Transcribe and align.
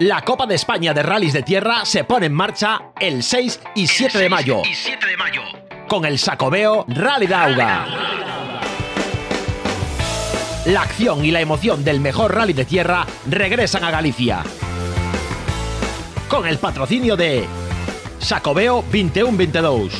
La 0.00 0.22
Copa 0.22 0.46
de 0.46 0.54
España 0.54 0.94
de 0.94 1.02
Rallys 1.02 1.32
de 1.32 1.42
Tierra 1.42 1.84
se 1.84 2.04
pone 2.04 2.26
en 2.26 2.32
marcha 2.32 2.92
el 3.00 3.24
6 3.24 3.60
y 3.74 3.88
7 3.88 4.16
de 4.18 4.28
mayo. 4.28 4.62
Y 4.64 4.72
7 4.72 5.04
de 5.04 5.16
mayo. 5.16 5.42
Con 5.88 6.04
el 6.04 6.20
Sacobeo 6.20 6.84
Rally 6.86 7.26
Dauga. 7.26 7.84
La 10.66 10.82
acción 10.82 11.24
y 11.24 11.32
la 11.32 11.40
emoción 11.40 11.82
del 11.82 11.98
mejor 11.98 12.32
rally 12.32 12.52
de 12.52 12.64
tierra 12.64 13.06
regresan 13.26 13.82
a 13.82 13.90
Galicia. 13.90 14.44
Con 16.28 16.46
el 16.46 16.58
patrocinio 16.58 17.16
de 17.16 17.44
Sacobeo 18.20 18.84
21-22. 18.92 19.90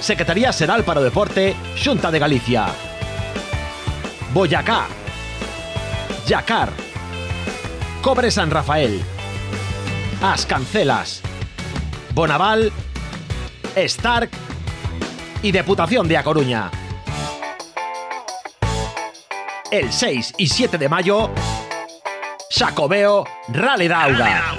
Secretaría 0.00 0.52
Seral 0.52 0.84
para 0.84 1.00
o 1.00 1.02
Deporte, 1.02 1.56
Xunta 1.76 2.10
de 2.10 2.18
Galicia. 2.18 2.66
Boyacá. 4.34 4.86
Yacar. 6.26 6.89
Cobre 8.02 8.30
San 8.30 8.50
Rafael. 8.50 9.02
As 10.22 10.46
Cancelas. 10.46 11.20
Bonaval. 12.14 12.72
Stark. 13.76 14.30
Y 15.42 15.52
Deputación 15.52 16.08
de 16.08 16.16
A 16.16 16.22
Coruña. 16.22 16.70
El 19.70 19.92
6 19.92 20.34
y 20.38 20.48
7 20.48 20.78
de 20.78 20.88
mayo, 20.88 21.30
Sacobeo 22.50 23.24
Rally 23.48 23.86
Dauga. 23.86 24.54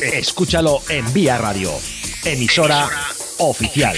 Escúchalo 0.00 0.80
en 0.88 1.12
Vía 1.12 1.36
Radio, 1.36 1.70
emisora 2.24 2.88
oficial. 3.38 3.96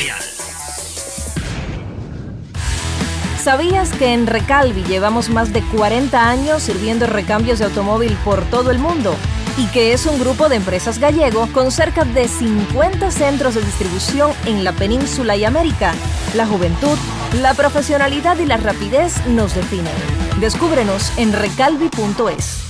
¿Sabías 3.48 3.94
que 3.94 4.12
en 4.12 4.26
Recalvi 4.26 4.84
llevamos 4.84 5.30
más 5.30 5.54
de 5.54 5.62
40 5.62 6.28
años 6.28 6.64
sirviendo 6.64 7.06
recambios 7.06 7.58
de 7.58 7.64
automóvil 7.64 8.14
por 8.22 8.44
todo 8.50 8.70
el 8.70 8.78
mundo? 8.78 9.14
Y 9.56 9.66
que 9.68 9.94
es 9.94 10.04
un 10.04 10.20
grupo 10.20 10.50
de 10.50 10.56
empresas 10.56 10.98
gallego 10.98 11.48
con 11.54 11.70
cerca 11.70 12.04
de 12.04 12.28
50 12.28 13.10
centros 13.10 13.54
de 13.54 13.62
distribución 13.62 14.32
en 14.44 14.64
la 14.64 14.72
península 14.72 15.34
y 15.34 15.46
América. 15.46 15.94
La 16.34 16.46
juventud, 16.46 16.98
la 17.40 17.54
profesionalidad 17.54 18.38
y 18.38 18.44
la 18.44 18.58
rapidez 18.58 19.26
nos 19.28 19.54
definen. 19.54 19.96
Descúbrenos 20.40 21.16
en 21.16 21.32
recalvi.es. 21.32 22.68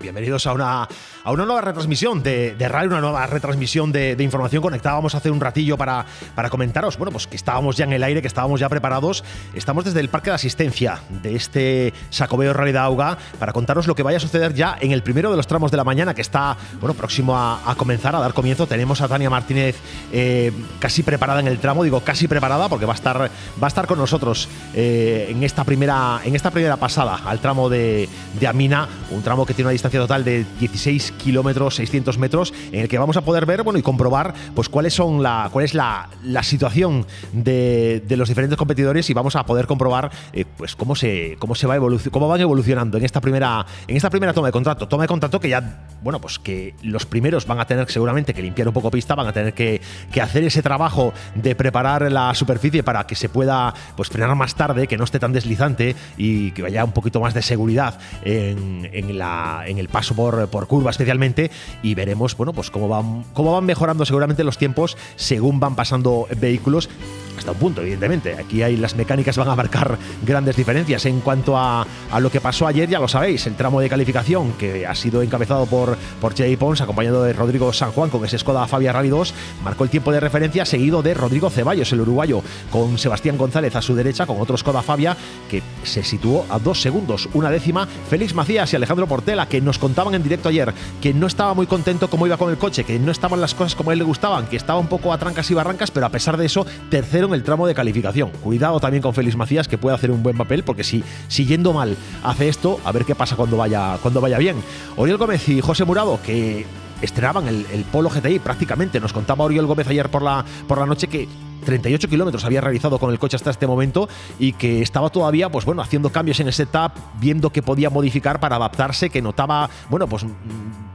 Bienvenidos 0.00 0.48
a 0.48 0.52
una, 0.52 0.88
a 1.24 1.32
una 1.32 1.44
nueva 1.44 1.60
retransmisión 1.60 2.22
de, 2.22 2.54
de 2.54 2.66
una 2.66 3.00
nueva 3.00 3.26
retransmisión 3.26 3.92
de, 3.92 4.16
de, 4.16 4.24
información. 4.24 4.62
Conectábamos 4.62 5.14
hace 5.14 5.30
un 5.30 5.40
ratillo 5.40 5.76
para, 5.76 6.04
para 6.34 6.50
comentaros, 6.50 6.96
bueno, 6.98 7.12
pues 7.12 7.26
que 7.26 7.36
estábamos 7.36 7.76
ya 7.76 7.84
en 7.84 7.92
el 7.92 8.02
aire, 8.02 8.20
que 8.20 8.28
estábamos 8.28 8.60
ya 8.60 8.68
preparados. 8.68 9.22
Estamos 9.54 9.84
desde 9.84 10.00
el 10.00 10.08
parque 10.08 10.30
de 10.30 10.36
asistencia 10.36 11.00
de 11.22 11.36
este 11.36 11.92
Sacobeo 12.10 12.52
de 12.52 12.78
Auga 12.78 13.18
para 13.38 13.52
contaros 13.52 13.86
lo 13.86 13.94
que 13.94 14.02
vaya 14.02 14.16
a 14.16 14.20
suceder 14.20 14.54
ya 14.54 14.76
en 14.80 14.92
el 14.92 15.02
primero 15.02 15.30
de 15.30 15.36
los 15.36 15.46
tramos 15.46 15.70
de 15.70 15.76
la 15.76 15.84
mañana, 15.84 16.14
que 16.14 16.22
está, 16.22 16.56
bueno, 16.80 16.94
próximo 16.94 17.36
a, 17.36 17.70
a 17.70 17.74
comenzar, 17.74 18.16
a 18.16 18.20
dar 18.20 18.34
comienzo. 18.34 18.66
Tenemos 18.66 19.00
a 19.00 19.08
Tania 19.08 19.30
Martínez 19.30 19.76
eh, 20.12 20.52
casi 20.78 21.02
preparada 21.02 21.40
en 21.40 21.48
el 21.48 21.58
tramo, 21.58 21.84
digo 21.84 22.00
casi 22.00 22.26
preparada 22.26 22.68
porque 22.68 22.86
va 22.86 22.92
a 22.92 22.96
estar, 22.96 23.18
va 23.18 23.28
a 23.62 23.68
estar 23.68 23.86
con 23.86 23.98
nosotros 23.98 24.48
eh, 24.74 25.28
en, 25.30 25.42
esta 25.42 25.64
primera, 25.64 26.20
en 26.24 26.34
esta 26.34 26.50
primera 26.50 26.76
pasada 26.76 27.20
al 27.24 27.40
tramo 27.40 27.68
de, 27.68 28.08
de 28.38 28.46
Amina, 28.46 28.88
un 29.10 29.22
tramo 29.22 29.46
que 29.46 29.54
tiene 29.54 29.66
una 29.66 29.72
distancia 29.72 30.00
total 30.00 30.24
de 30.24 30.44
16 30.58 31.11
kilómetros, 31.18 31.76
600 31.76 32.18
metros, 32.18 32.52
en 32.72 32.80
el 32.80 32.88
que 32.88 32.98
vamos 32.98 33.16
a 33.16 33.22
poder 33.22 33.46
ver 33.46 33.62
bueno, 33.62 33.78
y 33.78 33.82
comprobar 33.82 34.34
pues, 34.54 34.68
cuáles 34.68 34.94
son 34.94 35.22
la, 35.22 35.48
cuál 35.52 35.64
es 35.64 35.74
la, 35.74 36.08
la 36.24 36.42
situación 36.42 37.06
de, 37.32 38.02
de, 38.06 38.16
los 38.16 38.28
diferentes 38.28 38.56
competidores 38.56 39.08
y 39.10 39.14
vamos 39.14 39.36
a 39.36 39.44
poder 39.44 39.66
comprobar 39.66 40.10
eh, 40.32 40.44
pues, 40.56 40.76
cómo, 40.76 40.94
se, 40.94 41.36
cómo, 41.38 41.54
se 41.54 41.66
va 41.66 41.76
cómo 42.10 42.28
van 42.28 42.40
evolucionando 42.40 42.98
en 42.98 43.04
esta, 43.04 43.20
primera, 43.20 43.64
en 43.86 43.96
esta 43.96 44.10
primera 44.10 44.32
toma 44.32 44.48
de 44.48 44.52
contrato. 44.52 44.88
Toma 44.88 45.04
de 45.04 45.08
contrato 45.08 45.40
que 45.40 45.48
ya, 45.48 45.86
bueno, 46.02 46.20
pues 46.20 46.38
que 46.38 46.74
los 46.82 47.06
primeros 47.06 47.46
van 47.46 47.60
a 47.60 47.66
tener 47.66 47.90
seguramente 47.90 48.34
que 48.34 48.42
limpiar 48.42 48.68
un 48.68 48.74
poco 48.74 48.90
pista, 48.90 49.14
van 49.14 49.26
a 49.26 49.32
tener 49.32 49.54
que, 49.54 49.80
que 50.12 50.20
hacer 50.20 50.44
ese 50.44 50.62
trabajo 50.62 51.12
de 51.34 51.54
preparar 51.54 52.10
la 52.10 52.34
superficie 52.34 52.82
para 52.82 53.06
que 53.06 53.14
se 53.14 53.28
pueda 53.28 53.74
pues, 53.96 54.08
frenar 54.08 54.34
más 54.36 54.54
tarde, 54.54 54.86
que 54.86 54.96
no 54.96 55.04
esté 55.04 55.18
tan 55.18 55.32
deslizante 55.32 55.96
y 56.16 56.52
que 56.52 56.62
vaya 56.62 56.84
un 56.84 56.92
poquito 56.92 57.20
más 57.20 57.34
de 57.34 57.42
seguridad 57.42 57.98
en, 58.24 58.88
en 58.92 59.18
la, 59.18 59.64
en 59.66 59.78
el 59.78 59.88
paso 59.88 60.14
por, 60.14 60.48
por, 60.48 60.66
curva 60.66 60.92
especialmente 61.02 61.50
y 61.82 61.94
veremos 61.94 62.36
bueno, 62.36 62.52
pues 62.52 62.70
cómo, 62.70 62.88
van, 62.88 63.24
cómo 63.34 63.52
van 63.52 63.64
mejorando 63.64 64.04
seguramente 64.04 64.44
los 64.44 64.58
tiempos 64.58 64.96
según 65.16 65.60
van 65.60 65.74
pasando 65.74 66.26
vehículos 66.38 66.88
hasta 67.36 67.52
un 67.52 67.58
punto, 67.58 67.80
evidentemente. 67.80 68.34
Aquí 68.34 68.62
hay 68.62 68.76
las 68.76 68.94
mecánicas 68.94 69.36
van 69.36 69.48
a 69.48 69.56
marcar 69.56 69.98
grandes 70.24 70.56
diferencias. 70.56 71.06
En 71.06 71.20
cuanto 71.20 71.56
a, 71.56 71.86
lo 72.20 72.30
que 72.30 72.40
pasó 72.40 72.66
ayer, 72.66 72.88
ya 72.88 73.00
lo 73.00 73.08
sabéis, 73.08 73.46
el 73.46 73.56
tramo 73.56 73.80
de 73.80 73.88
calificación 73.88 74.52
que 74.52 74.86
ha 74.86 74.94
sido 74.94 75.22
encabezado 75.22 75.66
por, 75.66 75.96
por 76.20 76.36
Jay 76.36 76.56
Pons, 76.56 76.80
acompañado 76.80 77.24
de 77.24 77.32
Rodrigo 77.32 77.72
San 77.72 77.92
Juan 77.92 78.10
con 78.10 78.24
ese 78.24 78.38
Skoda 78.38 78.66
Fabia 78.66 78.92
Rally 78.92 79.08
2, 79.08 79.34
marcó 79.64 79.84
el 79.84 79.90
tiempo 79.90 80.12
de 80.12 80.20
referencia 80.20 80.64
seguido 80.64 81.02
de 81.02 81.14
Rodrigo 81.14 81.50
Ceballos, 81.50 81.92
el 81.92 82.02
uruguayo, 82.02 82.42
con 82.70 82.98
Sebastián 82.98 83.38
González 83.38 83.74
a 83.76 83.82
su 83.82 83.94
derecha, 83.94 84.26
con 84.26 84.40
otro 84.40 84.56
Skoda 84.56 84.82
Fabia 84.82 85.16
que 85.50 85.62
se 85.84 86.04
situó 86.04 86.46
a 86.48 86.58
dos 86.58 86.80
segundos, 86.80 87.28
una 87.32 87.50
décima. 87.50 87.88
Félix 88.08 88.34
Macías 88.34 88.72
y 88.72 88.76
Alejandro 88.76 89.06
Portela, 89.06 89.48
que 89.48 89.60
nos 89.60 89.78
contaban 89.78 90.14
en 90.14 90.22
directo 90.22 90.48
ayer 90.48 90.72
que 91.00 91.14
no 91.14 91.26
estaba 91.26 91.54
muy 91.54 91.66
contento 91.66 92.08
cómo 92.08 92.26
iba 92.26 92.36
con 92.36 92.50
el 92.50 92.58
coche, 92.58 92.84
que 92.84 92.98
no 92.98 93.10
estaban 93.10 93.40
las 93.40 93.54
cosas 93.54 93.74
como 93.74 93.90
a 93.90 93.92
él 93.92 93.98
le 93.98 94.04
gustaban, 94.04 94.46
que 94.46 94.56
estaba 94.56 94.78
un 94.78 94.86
poco 94.86 95.12
a 95.12 95.18
trancas 95.18 95.50
y 95.50 95.54
barrancas, 95.54 95.90
pero 95.90 96.06
a 96.06 96.10
pesar 96.10 96.36
de 96.36 96.46
eso, 96.46 96.66
tercero 96.90 97.26
en 97.26 97.34
el 97.34 97.42
tramo 97.42 97.66
de 97.66 97.74
calificación. 97.74 98.30
Cuidado 98.30 98.80
también 98.80 99.02
con 99.02 99.14
Félix 99.14 99.36
Macías, 99.36 99.68
que 99.68 99.78
puede 99.78 99.96
hacer 99.96 100.10
un 100.10 100.22
buen 100.22 100.36
papel, 100.36 100.62
porque 100.62 100.84
si, 100.84 101.02
si 101.28 101.46
yendo 101.46 101.72
mal 101.72 101.96
hace 102.22 102.48
esto, 102.48 102.80
a 102.84 102.92
ver 102.92 103.04
qué 103.04 103.14
pasa 103.14 103.36
cuando 103.36 103.56
vaya, 103.56 103.98
cuando 104.02 104.20
vaya 104.20 104.38
bien. 104.38 104.56
Oriol 104.96 105.18
Gómez 105.18 105.48
y 105.48 105.60
José 105.60 105.84
Murado, 105.84 106.20
que 106.24 106.66
estrenaban 107.02 107.48
el, 107.48 107.66
el 107.72 107.84
Polo 107.84 108.08
GTI 108.08 108.38
prácticamente. 108.38 109.00
Nos 109.00 109.12
contaba 109.12 109.44
Oriol 109.44 109.66
Gómez 109.66 109.88
ayer 109.88 110.08
por 110.10 110.22
la, 110.22 110.44
por 110.66 110.78
la 110.78 110.86
noche 110.86 111.08
que 111.08 111.28
38 111.62 112.08
kilómetros 112.08 112.44
había 112.44 112.60
realizado 112.60 112.98
con 112.98 113.10
el 113.10 113.18
coche 113.18 113.36
hasta 113.36 113.50
este 113.50 113.66
momento 113.66 114.08
y 114.38 114.52
que 114.52 114.82
estaba 114.82 115.10
todavía, 115.10 115.50
pues 115.50 115.64
bueno, 115.64 115.82
haciendo 115.82 116.10
cambios 116.10 116.40
en 116.40 116.48
el 116.48 116.52
setup, 116.52 116.92
viendo 117.20 117.50
que 117.50 117.62
podía 117.62 117.90
modificar 117.90 118.40
para 118.40 118.56
adaptarse, 118.56 119.10
que 119.10 119.22
notaba, 119.22 119.70
bueno, 119.88 120.06
pues 120.06 120.24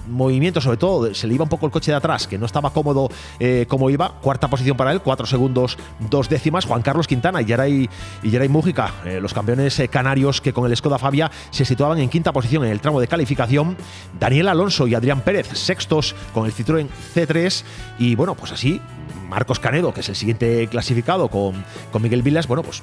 movimiento, 0.08 0.62
sobre 0.62 0.78
todo, 0.78 1.14
se 1.14 1.28
le 1.28 1.34
iba 1.34 1.44
un 1.44 1.50
poco 1.50 1.66
el 1.66 1.72
coche 1.72 1.92
de 1.92 1.98
atrás, 1.98 2.28
que 2.28 2.38
no 2.38 2.46
estaba 2.46 2.72
cómodo 2.72 3.10
eh, 3.40 3.66
como 3.68 3.90
iba. 3.90 4.14
Cuarta 4.22 4.48
posición 4.50 4.78
para 4.78 4.92
él, 4.92 5.02
cuatro 5.02 5.26
segundos, 5.26 5.78
dos 6.10 6.30
décimas. 6.30 6.66
Juan 6.66 6.82
Carlos 6.82 7.08
Quintana 7.08 7.42
y 7.42 7.46
Yaray, 7.46 7.90
y 8.24 8.48
Mújica, 8.48 8.94
eh, 9.06 9.20
los 9.22 9.34
campeones 9.34 9.80
eh, 9.80 9.88
canarios 9.88 10.42
que 10.42 10.54
con 10.54 10.70
el 10.70 10.76
Skoda 10.76 10.98
Fabia 10.98 11.32
se 11.50 11.66
situaban 11.66 12.00
en 12.00 12.10
quinta 12.10 12.32
posición 12.32 12.64
en 12.66 12.72
el 12.72 12.80
tramo 12.80 13.00
de 13.00 13.08
calificación. 13.08 13.78
Daniel 14.20 14.48
Alonso 14.48 14.88
y 14.88 14.96
Adrián 14.96 15.22
Pérez, 15.22 15.48
sextos 15.54 16.16
con 16.34 16.46
el 16.46 16.54
Citroën 16.54 16.88
C3. 17.14 17.64
Y 18.00 18.16
bueno, 18.16 18.36
pues 18.36 18.52
así 18.52 18.82
Marcos 19.30 19.60
Canedo, 19.60 19.94
que 19.94 20.02
es 20.02 20.10
el 20.10 20.16
siguiente 20.16 20.68
clasificado 20.68 21.30
con, 21.30 21.64
con 21.92 22.02
Miguel 22.02 22.22
Vilas, 22.22 22.48
bueno, 22.48 22.64
pues 22.64 22.82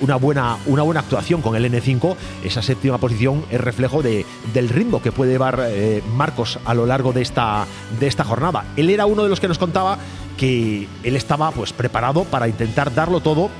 una 0.00 0.16
buena, 0.16 0.58
una 0.66 0.82
buena 0.82 1.00
actuación 1.00 1.42
con 1.42 1.56
el 1.56 1.64
N5. 1.70 2.16
Esa 2.44 2.62
séptima 2.62 2.98
posición 2.98 3.44
es 3.50 3.60
reflejo 3.60 4.02
de, 4.02 4.24
del 4.52 4.68
ritmo 4.68 5.02
que 5.02 5.12
puede 5.12 5.32
llevar 5.32 5.60
eh, 5.66 6.02
Marcos 6.14 6.58
a 6.64 6.74
lo 6.74 6.86
largo 6.86 7.12
de 7.12 7.22
esta, 7.22 7.66
de 7.98 8.06
esta 8.06 8.24
jornada. 8.24 8.64
Él 8.76 8.90
era 8.90 9.06
uno 9.06 9.22
de 9.22 9.28
los 9.28 9.40
que 9.40 9.48
nos 9.48 9.58
contaba 9.58 9.98
que 10.36 10.88
él 11.02 11.16
estaba 11.16 11.50
pues, 11.50 11.72
preparado 11.72 12.24
para 12.24 12.48
intentar 12.48 12.94
darlo 12.94 13.20
todo 13.20 13.50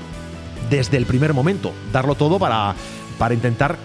desde 0.69 0.97
el 0.97 1.05
primer 1.05 1.33
momento, 1.33 1.71
darlo 1.91 2.15
todo 2.15 2.39
para, 2.39 2.75
para 3.17 3.33
intentar 3.33 3.77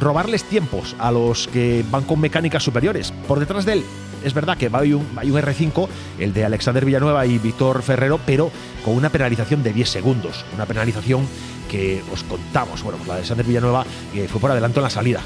robarles 0.00 0.44
tiempos 0.44 0.96
a 0.98 1.12
los 1.12 1.48
que 1.48 1.84
van 1.90 2.04
con 2.04 2.20
mecánicas 2.20 2.62
superiores. 2.62 3.12
Por 3.28 3.38
detrás 3.38 3.64
de 3.64 3.74
él 3.74 3.84
es 4.24 4.34
verdad 4.34 4.56
que 4.56 4.70
hay 4.72 4.92
un, 4.92 5.06
hay 5.16 5.30
un, 5.30 5.40
R5, 5.40 5.88
el 6.18 6.32
de 6.32 6.44
Alexander 6.44 6.84
Villanueva 6.84 7.26
y 7.26 7.38
Víctor 7.38 7.82
Ferrero, 7.82 8.20
pero 8.24 8.50
con 8.84 8.94
una 8.94 9.10
penalización 9.10 9.62
de 9.62 9.72
10 9.72 9.88
segundos. 9.88 10.44
Una 10.54 10.66
penalización 10.66 11.26
que 11.70 12.02
os 12.12 12.22
contamos. 12.24 12.82
Bueno, 12.82 12.98
pues 12.98 13.08
la 13.08 13.14
de 13.14 13.20
Alexander 13.20 13.46
Villanueva 13.46 13.84
fue 14.28 14.40
por 14.40 14.50
adelanto 14.50 14.80
en 14.80 14.84
la 14.84 14.90
salida. 14.90 15.20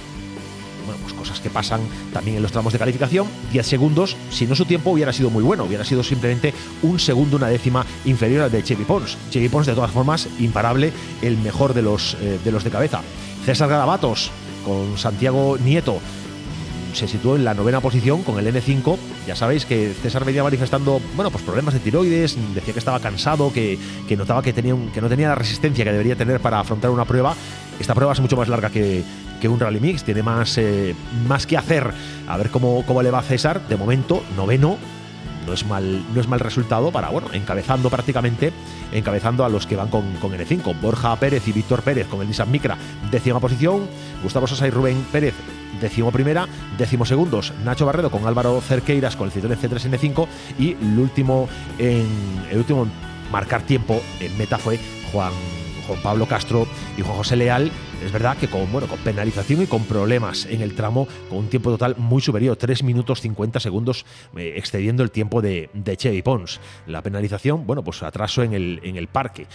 Bueno, 0.86 1.00
pues 1.02 1.14
cosas 1.14 1.40
que 1.40 1.50
pasan 1.50 1.80
también 2.12 2.36
en 2.36 2.42
los 2.42 2.52
tramos 2.52 2.72
de 2.72 2.78
calificación. 2.78 3.26
10 3.52 3.66
segundos, 3.66 4.16
si 4.30 4.46
no 4.46 4.54
su 4.54 4.64
tiempo 4.64 4.90
hubiera 4.90 5.12
sido 5.12 5.30
muy 5.30 5.42
bueno, 5.42 5.64
hubiera 5.64 5.84
sido 5.84 6.04
simplemente 6.04 6.54
un 6.82 7.00
segundo, 7.00 7.36
una 7.36 7.48
décima 7.48 7.84
inferior 8.04 8.42
al 8.42 8.52
de 8.52 8.62
Chevy 8.62 8.84
Pons. 8.84 9.18
Chevy 9.30 9.48
Pons, 9.48 9.66
de 9.66 9.74
todas 9.74 9.90
formas, 9.90 10.28
imparable, 10.38 10.92
el 11.22 11.38
mejor 11.38 11.74
de 11.74 11.82
los, 11.82 12.16
eh, 12.20 12.38
de, 12.42 12.52
los 12.52 12.62
de 12.62 12.70
cabeza. 12.70 13.02
César 13.44 13.68
Garabatos 13.68 14.30
con 14.64 14.96
Santiago 14.96 15.58
Nieto 15.58 16.00
se 16.96 17.06
situó 17.06 17.36
en 17.36 17.44
la 17.44 17.54
novena 17.54 17.80
posición 17.80 18.22
con 18.22 18.38
el 18.38 18.52
N5. 18.54 18.96
Ya 19.26 19.36
sabéis 19.36 19.66
que 19.66 19.92
César 20.02 20.24
venía 20.24 20.42
manifestando, 20.42 21.00
bueno, 21.14 21.30
pues 21.30 21.44
problemas 21.44 21.74
de 21.74 21.80
tiroides, 21.80 22.36
decía 22.54 22.72
que 22.72 22.78
estaba 22.78 23.00
cansado, 23.00 23.52
que, 23.52 23.78
que 24.08 24.16
notaba 24.16 24.42
que, 24.42 24.52
tenía 24.52 24.74
un, 24.74 24.90
que 24.90 25.00
no 25.00 25.08
tenía 25.08 25.28
la 25.28 25.34
resistencia 25.34 25.84
que 25.84 25.92
debería 25.92 26.16
tener 26.16 26.40
para 26.40 26.60
afrontar 26.60 26.90
una 26.90 27.04
prueba. 27.04 27.34
Esta 27.78 27.94
prueba 27.94 28.12
es 28.12 28.20
mucho 28.20 28.36
más 28.36 28.48
larga 28.48 28.70
que, 28.70 29.04
que 29.40 29.48
un 29.48 29.60
Rally 29.60 29.80
Mix, 29.80 30.04
tiene 30.04 30.22
más, 30.22 30.56
eh, 30.58 30.94
más 31.28 31.46
que 31.46 31.56
hacer. 31.56 31.92
A 32.26 32.36
ver 32.36 32.50
cómo, 32.50 32.84
cómo 32.86 33.02
le 33.02 33.10
va 33.10 33.22
César. 33.22 33.68
De 33.68 33.76
momento, 33.76 34.22
noveno, 34.36 34.78
no 35.46 35.52
es 35.52 35.64
mal, 35.64 36.04
no 36.14 36.20
es 36.20 36.28
mal 36.28 36.40
resultado 36.40 36.90
para, 36.90 37.10
bueno, 37.10 37.28
encabezando 37.32 37.88
prácticamente, 37.88 38.52
encabezando 38.92 39.44
a 39.44 39.48
los 39.48 39.66
que 39.66 39.76
van 39.76 39.88
con, 39.88 40.14
con 40.14 40.32
N5. 40.32 40.80
Borja 40.80 41.14
Pérez 41.16 41.46
y 41.46 41.52
Víctor 41.52 41.82
Pérez 41.82 42.08
con 42.08 42.20
el 42.20 42.28
Nissan 42.28 42.50
Micra, 42.50 42.76
décima 43.10 43.40
posición. 43.40 43.86
Gustavo 44.22 44.46
Sosa 44.46 44.66
y 44.66 44.70
Rubén 44.70 45.06
Pérez, 45.12 45.34
décimo 45.80 46.12
primera. 46.12 46.46
Décimo 46.78 47.04
segundos, 47.04 47.52
Nacho 47.64 47.86
Barredo 47.86 48.10
con 48.10 48.26
Álvaro 48.26 48.60
Cerqueiras 48.60 49.16
con 49.16 49.28
el 49.28 49.32
Citroën 49.32 49.58
C3 49.58 49.90
N5. 49.90 50.26
Y 50.58 50.72
el 50.72 50.98
último 50.98 51.48
en, 51.78 52.06
el 52.50 52.58
último 52.58 52.86
marcar 53.30 53.62
tiempo 53.62 54.00
en 54.20 54.36
meta 54.38 54.58
fue 54.58 54.78
Juan 55.12 55.32
Juan 55.86 56.00
Pablo 56.02 56.26
Castro 56.26 56.66
y 56.96 57.02
Juan 57.02 57.16
José 57.16 57.36
Leal, 57.36 57.70
es 58.04 58.12
verdad 58.12 58.36
que 58.36 58.48
con, 58.48 58.70
bueno, 58.72 58.88
con 58.88 58.98
penalización 58.98 59.62
y 59.62 59.66
con 59.66 59.84
problemas 59.84 60.46
en 60.46 60.60
el 60.60 60.74
tramo, 60.74 61.06
con 61.28 61.38
un 61.38 61.48
tiempo 61.48 61.70
total 61.70 61.94
muy 61.96 62.20
superior, 62.20 62.56
3 62.56 62.82
minutos 62.82 63.20
50 63.20 63.60
segundos, 63.60 64.04
eh, 64.36 64.54
excediendo 64.56 65.02
el 65.02 65.10
tiempo 65.10 65.40
de, 65.40 65.70
de 65.72 65.96
Chevy 65.96 66.22
Pons. 66.22 66.60
La 66.86 67.02
penalización, 67.02 67.66
bueno, 67.66 67.82
pues 67.82 68.02
atraso 68.02 68.42
en 68.42 68.52
el, 68.52 68.80
en 68.82 68.96
el 68.96 69.08
parque 69.08 69.46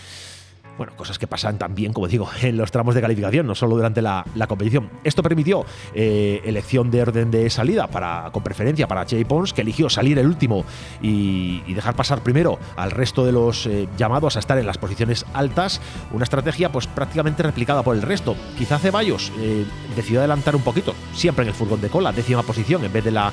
bueno, 0.81 0.97
cosas 0.97 1.19
que 1.19 1.27
pasan 1.27 1.59
también, 1.59 1.93
como 1.93 2.07
digo, 2.07 2.27
en 2.41 2.57
los 2.57 2.71
tramos 2.71 2.95
de 2.95 3.01
calificación, 3.01 3.45
no 3.45 3.53
solo 3.53 3.75
durante 3.75 4.01
la, 4.01 4.25
competición. 4.47 4.89
Esto 5.03 5.21
permitió 5.21 5.63
eh, 5.93 6.41
elección 6.43 6.89
de 6.89 7.03
orden 7.03 7.29
de 7.29 7.51
salida 7.51 7.85
para, 7.85 8.31
con 8.31 8.41
preferencia 8.41 8.87
para 8.87 9.05
Jay 9.05 9.23
Pons, 9.23 9.53
que 9.53 9.61
eligió 9.61 9.91
salir 9.91 10.17
el 10.17 10.25
último 10.25 10.65
y, 10.99 11.71
dejar 11.71 11.95
pasar 11.95 12.23
primero 12.23 12.57
al 12.77 12.89
resto 12.89 13.23
de 13.23 13.31
los 13.31 13.67
eh, 13.67 13.87
llamados 13.95 14.37
a 14.37 14.39
estar 14.39 14.57
en 14.57 14.65
las 14.65 14.79
posiciones 14.79 15.23
altas. 15.35 15.81
Una 16.13 16.23
estrategia 16.23 16.71
pues 16.71 16.87
prácticamente 16.87 17.43
replicada 17.43 17.83
por 17.83 17.95
el 17.95 18.01
resto. 18.01 18.35
Quizá 18.57 18.79
Ceballos 18.79 19.31
eh, 19.37 19.65
decidió 19.95 20.21
adelantar 20.21 20.55
un 20.55 20.63
poquito, 20.63 20.95
siempre 21.13 21.43
en 21.43 21.49
el 21.49 21.53
furgón 21.53 21.79
de 21.79 21.89
cola, 21.89 22.11
décima 22.11 22.41
posición 22.41 22.83
en 22.83 22.91
vez 22.91 23.03
de 23.03 23.11
la 23.11 23.31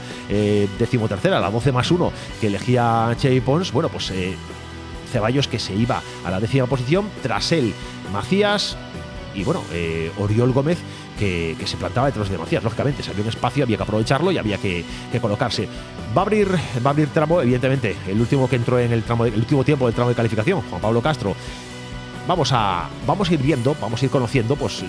decimotercera, 0.79 1.41
la 1.41 1.51
12 1.51 1.73
más 1.73 1.91
1 1.91 2.13
que 2.43 2.49
elegía 2.49 3.17
Jay 3.19 3.41
Pons. 3.41 3.73
Bueno, 3.73 3.89
pues 3.89 4.13
Ceballos 5.11 5.49
que 5.49 5.59
se 5.59 5.75
iba 5.75 6.03
a 6.25 6.31
la 6.31 6.41
décima 6.41 6.67
posición, 6.67 7.09
tras 7.23 7.53
él 7.53 7.75
Macías 8.13 8.77
y 9.35 9.45
bueno, 9.45 9.63
eh, 9.73 10.11
Oriol 10.19 10.53
Gómez 10.53 10.79
que, 11.19 11.57
se 11.65 11.77
plantaba 11.77 12.07
detrás 12.07 12.29
de 12.29 12.39
Macías, 12.39 12.63
lógicamente, 12.63 13.03
había 13.09 13.23
un 13.23 13.29
espacio 13.29 13.65
había 13.65 13.77
que 13.77 13.83
aprovecharlo 13.83 14.31
y 14.31 14.39
había 14.39 14.57
que, 14.59 14.85
colocarse. 15.21 15.69
Va 16.17 16.23
a 16.23 16.25
abrir, 16.25 16.49
va 16.49 16.91
a 16.91 16.91
abrir 16.91 17.09
tramo, 17.09 17.43
evidentemente, 17.43 17.97
el 18.07 18.21
último 18.21 18.49
que 18.49 18.57
entró 18.57 18.79
en 18.79 18.93
el 18.93 19.03
tramo, 19.03 19.25
el 19.27 19.35
último 19.35 19.65
tiempo 19.65 19.87
del 19.87 19.95
tramo 19.95 20.11
de 20.11 20.17
calificación, 20.17 20.63
Juan 20.63 20.81
Pablo 20.81 21.03
Castro. 21.03 21.35
Vamos 22.27 22.51
a, 22.53 22.89
vamos 23.07 23.29
a 23.29 23.35
ir 23.35 23.43
viendo, 23.43 23.77
vamos 23.81 24.01
a 24.01 24.05
ir 24.05 24.11
conociendo, 24.11 24.55
pues 24.55 24.83
de 24.83 24.87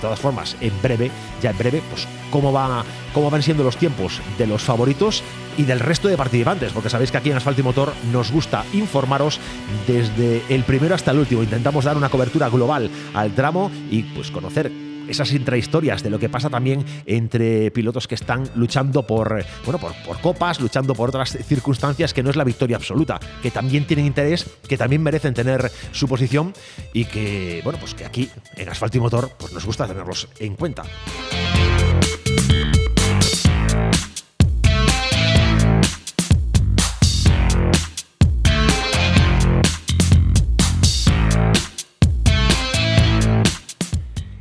todas 0.00 0.18
formas, 0.18 0.56
en 0.60 0.72
breve, 0.82 1.10
ya 1.42 1.50
en 1.50 1.58
breve, 1.58 1.82
pues 1.90 2.06
cómo, 2.30 2.52
va, 2.52 2.84
cómo 3.12 3.30
van 3.30 3.42
siendo 3.42 3.64
los 3.64 3.76
tiempos 3.76 4.20
de 4.38 4.46
los 4.46 4.62
favoritos 4.62 5.22
y 5.56 5.64
del 5.64 5.80
resto 5.80 6.08
de 6.08 6.16
participantes, 6.16 6.72
porque 6.72 6.90
sabéis 6.90 7.10
que 7.10 7.18
aquí 7.18 7.30
en 7.30 7.36
Asfalto 7.36 7.60
y 7.60 7.64
Motor 7.64 7.92
nos 8.12 8.30
gusta 8.30 8.64
informaros 8.72 9.38
desde 9.86 10.42
el 10.48 10.64
primero 10.64 10.94
hasta 10.94 11.10
el 11.10 11.18
último. 11.18 11.42
Intentamos 11.42 11.84
dar 11.84 11.96
una 11.96 12.08
cobertura 12.08 12.48
global 12.48 12.90
al 13.14 13.34
tramo 13.34 13.70
y 13.90 14.02
pues 14.02 14.30
conocer 14.30 14.89
esas 15.10 15.32
intrahistorias 15.32 16.02
de 16.02 16.10
lo 16.10 16.18
que 16.18 16.28
pasa 16.28 16.48
también 16.48 16.84
entre 17.06 17.70
pilotos 17.70 18.06
que 18.08 18.14
están 18.14 18.48
luchando 18.54 19.06
por, 19.06 19.44
bueno, 19.64 19.78
por, 19.78 19.92
por, 20.04 20.20
copas, 20.20 20.60
luchando 20.60 20.94
por 20.94 21.08
otras 21.08 21.36
circunstancias 21.44 22.14
que 22.14 22.22
no 22.22 22.30
es 22.30 22.36
la 22.36 22.44
victoria 22.44 22.76
absoluta, 22.76 23.18
que 23.42 23.50
también 23.50 23.86
tienen 23.86 24.06
interés, 24.06 24.46
que 24.68 24.76
también 24.76 25.02
merecen 25.02 25.34
tener 25.34 25.70
su 25.92 26.08
posición 26.08 26.52
y 26.92 27.04
que, 27.04 27.60
bueno, 27.64 27.78
pues 27.78 27.94
que 27.94 28.04
aquí 28.04 28.30
en 28.56 28.68
Asfalto 28.68 28.98
y 28.98 29.00
Motor 29.00 29.30
pues 29.38 29.52
nos 29.52 29.64
gusta 29.64 29.86
tenerlos 29.86 30.28
en 30.38 30.54
cuenta. 30.54 30.84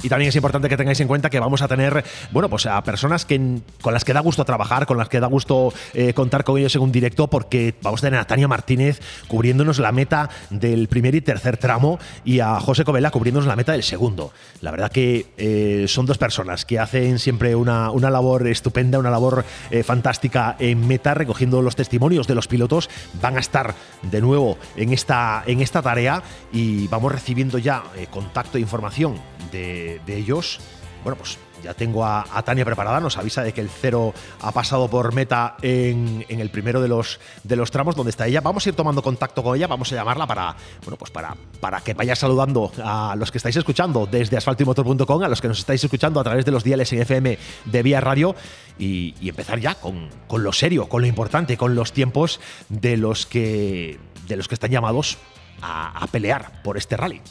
Y 0.01 0.07
también 0.07 0.29
es 0.29 0.35
importante 0.35 0.69
que 0.69 0.77
tengáis 0.77 0.99
en 1.01 1.07
cuenta 1.07 1.29
que 1.29 1.39
vamos 1.39 1.61
a 1.61 1.67
tener, 1.67 2.03
bueno, 2.31 2.49
pues 2.49 2.65
a 2.65 2.81
personas 2.83 3.25
que, 3.25 3.59
con 3.81 3.93
las 3.93 4.05
que 4.05 4.13
da 4.13 4.21
gusto 4.21 4.45
trabajar, 4.45 4.85
con 4.85 4.97
las 4.97 5.09
que 5.09 5.19
da 5.19 5.27
gusto 5.27 5.73
eh, 5.93 6.13
contar 6.13 6.43
con 6.43 6.57
ellos 6.57 6.73
en 6.75 6.81
un 6.81 6.91
directo, 6.91 7.27
porque 7.27 7.75
vamos 7.81 8.01
a 8.01 8.07
tener 8.07 8.19
a 8.19 8.25
Tania 8.25 8.47
Martínez 8.47 9.01
cubriéndonos 9.27 9.79
la 9.79 9.91
meta 9.91 10.29
del 10.49 10.87
primer 10.87 11.15
y 11.15 11.21
tercer 11.21 11.57
tramo 11.57 11.99
y 12.23 12.39
a 12.39 12.59
José 12.59 12.85
Covela 12.85 13.11
cubriéndonos 13.11 13.47
la 13.47 13.57
meta 13.57 13.73
del 13.73 13.83
segundo. 13.83 14.31
La 14.61 14.71
verdad 14.71 14.91
que 14.91 15.27
eh, 15.37 15.85
son 15.87 16.05
dos 16.05 16.17
personas 16.17 16.63
que 16.63 16.79
hacen 16.79 17.19
siempre 17.19 17.55
una, 17.55 17.91
una 17.91 18.09
labor 18.09 18.47
estupenda, 18.47 18.99
una 18.99 19.09
labor 19.09 19.43
eh, 19.69 19.83
fantástica 19.83 20.55
en 20.59 20.87
meta, 20.87 21.13
recogiendo 21.13 21.61
los 21.61 21.75
testimonios 21.75 22.25
de 22.25 22.35
los 22.35 22.47
pilotos. 22.47 22.89
Van 23.21 23.35
a 23.35 23.41
estar 23.41 23.75
de 24.03 24.21
nuevo 24.21 24.57
en 24.77 24.93
esta, 24.93 25.43
en 25.45 25.59
esta 25.59 25.81
tarea 25.81 26.23
y 26.53 26.87
vamos 26.87 27.11
recibiendo 27.11 27.57
ya 27.57 27.83
contacto 28.11 28.57
e 28.57 28.61
información 28.61 29.19
de, 29.51 30.01
ellos, 30.07 30.59
bueno, 31.03 31.17
pues 31.17 31.37
ya 31.63 31.73
tengo 31.73 32.05
a, 32.05 32.23
Tania 32.43 32.65
preparada, 32.65 32.99
nos 32.99 33.17
avisa 33.17 33.43
de 33.43 33.53
que 33.53 33.61
el 33.61 33.69
cero 33.69 34.13
ha 34.41 34.51
pasado 34.51 34.89
por 34.89 35.13
meta 35.13 35.57
en, 35.61 36.25
el 36.29 36.49
primero 36.49 36.81
de 36.81 36.87
los, 36.87 37.19
de 37.43 37.55
los 37.55 37.71
tramos 37.71 37.95
donde 37.95 38.11
está 38.11 38.27
ella. 38.27 38.41
Vamos 38.41 38.65
a 38.65 38.69
ir 38.69 38.75
tomando 38.75 39.01
contacto 39.01 39.43
con 39.43 39.55
ella, 39.55 39.67
vamos 39.67 39.91
a 39.91 39.95
llamarla 39.95 40.25
para, 40.27 40.55
bueno, 40.83 40.97
pues 40.97 41.11
para, 41.11 41.35
para 41.59 41.81
que 41.81 41.93
vaya 41.93 42.15
saludando 42.15 42.71
a 42.83 43.15
los 43.17 43.31
que 43.31 43.37
estáis 43.37 43.55
escuchando 43.55 44.07
desde 44.09 44.37
asfaltoymotor.com, 44.37 45.23
a 45.23 45.27
los 45.27 45.41
que 45.41 45.47
nos 45.47 45.59
estáis 45.59 45.83
escuchando 45.83 46.19
a 46.19 46.23
través 46.23 46.45
de 46.45 46.51
los 46.51 46.63
diales 46.63 46.91
en 46.93 47.01
FM 47.01 47.37
de 47.65 47.83
Vía 47.83 48.01
Radio 48.01 48.35
y, 48.77 49.13
empezar 49.27 49.59
ya 49.59 49.75
con, 49.75 50.09
con, 50.27 50.43
lo 50.43 50.53
serio, 50.53 50.89
con 50.89 51.01
lo 51.01 51.07
importante, 51.07 51.57
con 51.57 51.75
los 51.75 51.93
tiempos 51.93 52.39
de 52.69 52.97
los 52.97 53.25
que, 53.25 53.99
de 54.27 54.37
los 54.37 54.47
que 54.47 54.55
están 54.55 54.71
llamados 54.71 55.17
a, 55.61 56.03
a 56.03 56.07
pelear 56.07 56.61
por 56.63 56.77
este 56.77 56.97
rally. 56.97 57.21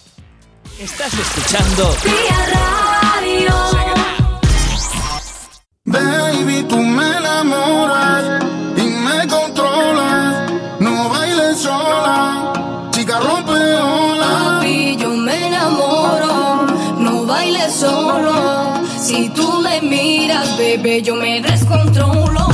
Estás 0.76 1.12
escuchando 1.12 1.96
Radio. 2.52 3.54
Baby, 5.84 6.64
tú 6.68 6.76
me 6.76 7.16
enamoras 7.16 8.44
y 8.76 8.82
me 8.82 9.26
controlas. 9.26 10.52
No 10.78 11.08
bailes 11.08 11.58
sola, 11.58 12.90
chica 12.92 13.18
rompe 13.18 13.52
ola. 13.52 14.58
Papi, 14.60 14.96
yo 14.96 15.10
me 15.10 15.46
enamoro, 15.48 16.66
no 16.98 17.26
bailes 17.26 17.72
solo. 17.74 18.74
Si 19.00 19.28
tú 19.30 19.60
me 19.62 19.80
miras, 19.80 20.56
bebé, 20.58 21.02
yo 21.02 21.16
me 21.16 21.40
descontrolo. 21.40 22.46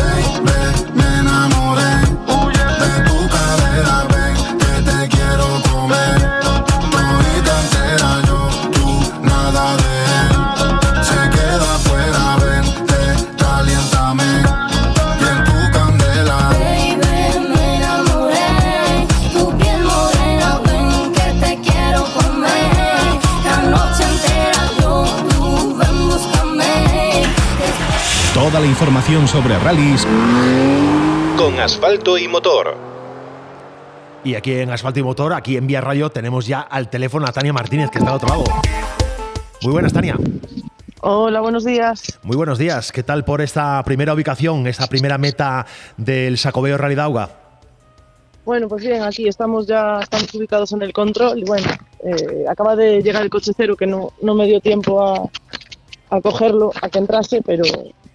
Información 28.85 29.27
sobre 29.27 29.59
rallies 29.61 30.07
con 31.39 31.59
asfalto 31.59 32.19
y 32.19 32.29
motor. 32.29 32.77
Y 34.25 34.35
aquí 34.35 34.53
en 34.57 34.71
Asfalto 34.71 35.01
y 35.01 35.03
Motor, 35.03 35.33
aquí 35.33 35.57
en 35.57 35.67
Vía 35.67 35.81
Radio, 35.81 36.11
tenemos 36.11 36.47
ya 36.47 36.61
al 36.61 36.91
teléfono 36.91 37.27
a 37.27 37.33
Tania 37.33 37.55
Martínez, 37.55 37.89
que 37.91 37.97
está 37.97 38.11
al 38.11 38.17
otro 38.17 38.29
lado. 38.29 38.45
Muy 39.63 39.73
buenas, 39.73 39.91
Tania. 39.95 40.19
Hola, 41.01 41.41
buenos 41.41 41.65
días. 41.65 42.19
Muy 42.25 42.37
buenos 42.37 42.59
días. 42.59 42.93
¿Qué 42.93 43.03
tal 43.03 43.25
por 43.25 43.41
esta 43.41 43.83
primera 43.85 44.13
ubicación, 44.13 44.67
esta 44.67 44.87
primera 44.87 45.17
meta 45.17 45.65
del 45.97 46.37
Sacobeo 46.37 46.77
Rally 46.77 46.95
Dauga? 46.95 47.31
Bueno, 48.45 48.69
pues 48.69 48.85
bien, 48.85 49.03
aquí 49.03 49.27
estamos 49.29 49.67
ya 49.67 50.01
estamos 50.03 50.35
ubicados 50.35 50.73
en 50.73 50.83
el 50.83 50.93
control 50.93 51.39
y 51.39 51.45
bueno, 51.45 51.69
eh, 52.05 52.45
acaba 52.47 52.77
de 52.77 53.03
llegar 53.03 53.23
el 53.23 53.31
coche 53.31 53.53
cero 53.57 53.77
que 53.77 53.87
no, 53.87 54.13
no 54.21 54.35
me 54.35 54.45
dio 54.45 54.61
tiempo 54.61 55.03
a, 55.03 55.23
a 56.15 56.21
cogerlo, 56.21 56.71
a 56.83 56.91
que 56.91 56.99
entrase, 56.99 57.41
pero, 57.41 57.65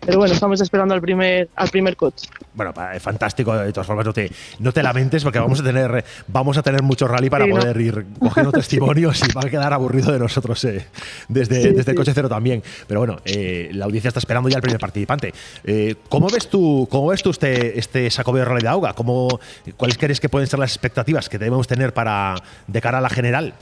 pero 0.10 0.22
bueno, 0.22 0.34
estamos 0.34 0.60
esperando 0.60 0.96
al 0.96 1.02
primer, 1.02 1.50
al 1.56 1.70
primer 1.70 1.96
coche. 1.96 2.28
Bueno, 2.56 2.74
es 2.92 3.04
fantástico. 3.04 3.56
De 3.56 3.72
todas 3.72 3.86
formas, 3.86 4.08
no 4.08 4.12
te, 4.12 4.32
no 4.58 4.74
te 4.74 4.82
lamentes 4.82 5.24
porque 5.24 5.38
vamos 5.38 5.60
a 5.60 5.64
tener, 5.64 6.04
vamos 6.28 6.58
a 6.58 6.64
tener 6.64 6.82
mucho 6.82 7.08
rally 7.08 7.30
para 7.30 7.46
poder 7.46 7.80
ir 7.80 8.08
cogiendo 8.18 8.52
testimonios 8.60 9.22
y 9.22 9.32
va 9.34 9.42
a 9.46 9.50
quedar 9.52 9.72
aburrido 9.72 10.12
de 10.12 10.18
nosotros 10.18 10.64
eh, 10.64 10.88
desde, 11.28 11.74
desde 11.74 11.92
el 11.92 11.96
coche 11.96 12.12
cero 12.16 12.28
también. 12.28 12.64
Pero 12.88 13.02
bueno, 13.02 13.20
eh, 13.24 13.70
la 13.72 13.86
audiencia 13.86 14.08
está 14.08 14.18
esperando 14.18 14.50
ya 14.50 14.56
al 14.56 14.64
primer 14.64 14.80
participante. 14.80 15.32
Eh, 15.64 15.94
¿Cómo 16.10 16.28
ves 16.28 16.50
tú, 16.50 16.88
cómo 16.90 17.10
ves 17.10 17.22
tú 17.22 17.30
este, 17.30 17.78
este 17.78 18.10
Sacobeo 18.10 18.46
Rally 18.46 18.64
de 18.64 18.70
Auga? 18.70 18.94
¿Cómo, 18.94 19.40
¿Cuáles 19.78 20.00
crees 20.00 20.20
que 20.20 20.28
pueden 20.28 20.48
ser 20.48 20.58
las 20.58 20.72
expectativas 20.72 21.30
que 21.30 21.38
debemos 21.38 21.68
tener 21.68 21.94
para 21.94 22.34
de 22.66 22.82
cara 22.82 22.98
a 22.98 23.02
la 23.02 23.12
general? 23.12 23.54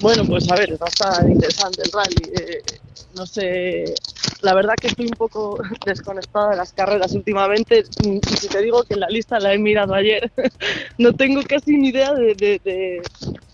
Bueno, 0.00 0.24
pues 0.26 0.50
a 0.50 0.56
ver, 0.56 0.72
va 0.72 0.86
a 0.86 0.88
estar 0.88 1.30
interesante 1.30 1.82
el 1.82 1.92
rally. 1.92 2.81
No 3.14 3.26
sé 3.26 3.94
la 4.42 4.54
verdad 4.54 4.74
que 4.78 4.88
estoy 4.88 5.06
un 5.06 5.16
poco 5.16 5.58
desconectada 5.86 6.50
de 6.50 6.56
las 6.56 6.72
carreras 6.72 7.12
últimamente. 7.14 7.84
Y 8.00 8.20
si 8.36 8.48
te 8.48 8.60
digo 8.60 8.82
que 8.82 8.96
la 8.96 9.08
lista 9.08 9.38
la 9.38 9.54
he 9.54 9.58
mirado 9.58 9.94
ayer, 9.94 10.30
no 10.98 11.12
tengo 11.12 11.42
casi 11.48 11.76
ni 11.78 11.88
idea 11.88 12.12
de, 12.12 12.34
de, 12.34 12.60
de, 12.64 13.02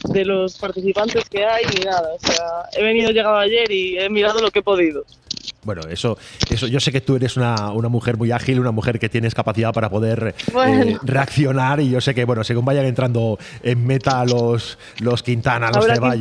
de 0.04 0.24
los 0.24 0.58
participantes 0.58 1.28
que 1.28 1.44
hay 1.44 1.64
ni 1.76 1.84
nada. 1.84 2.14
O 2.14 2.18
sea, 2.18 2.64
he 2.72 2.82
venido, 2.82 3.10
llegado 3.10 3.36
ayer 3.36 3.70
y 3.70 3.98
he 3.98 4.08
mirado 4.08 4.40
lo 4.40 4.50
que 4.50 4.60
he 4.60 4.62
podido. 4.62 5.04
Bueno, 5.64 5.82
eso, 5.90 6.16
eso 6.50 6.66
yo 6.68 6.78
sé 6.78 6.92
que 6.92 7.00
tú 7.00 7.16
eres 7.16 7.36
una, 7.36 7.72
una 7.72 7.88
mujer 7.88 8.16
muy 8.16 8.30
ágil, 8.30 8.60
una 8.60 8.70
mujer 8.70 8.98
que 9.00 9.08
tienes 9.08 9.34
capacidad 9.34 9.72
para 9.72 9.90
poder 9.90 10.34
eh, 10.66 10.96
reaccionar 11.02 11.80
y 11.80 11.90
yo 11.90 12.00
sé 12.00 12.14
que, 12.14 12.24
bueno, 12.24 12.44
según 12.44 12.64
vayan 12.64 12.86
entrando 12.86 13.38
en 13.62 13.84
meta 13.84 14.24
los, 14.24 14.78
los 15.00 15.22
Quintana, 15.22 15.70
los 15.72 15.84
Ceballos, 15.96 16.20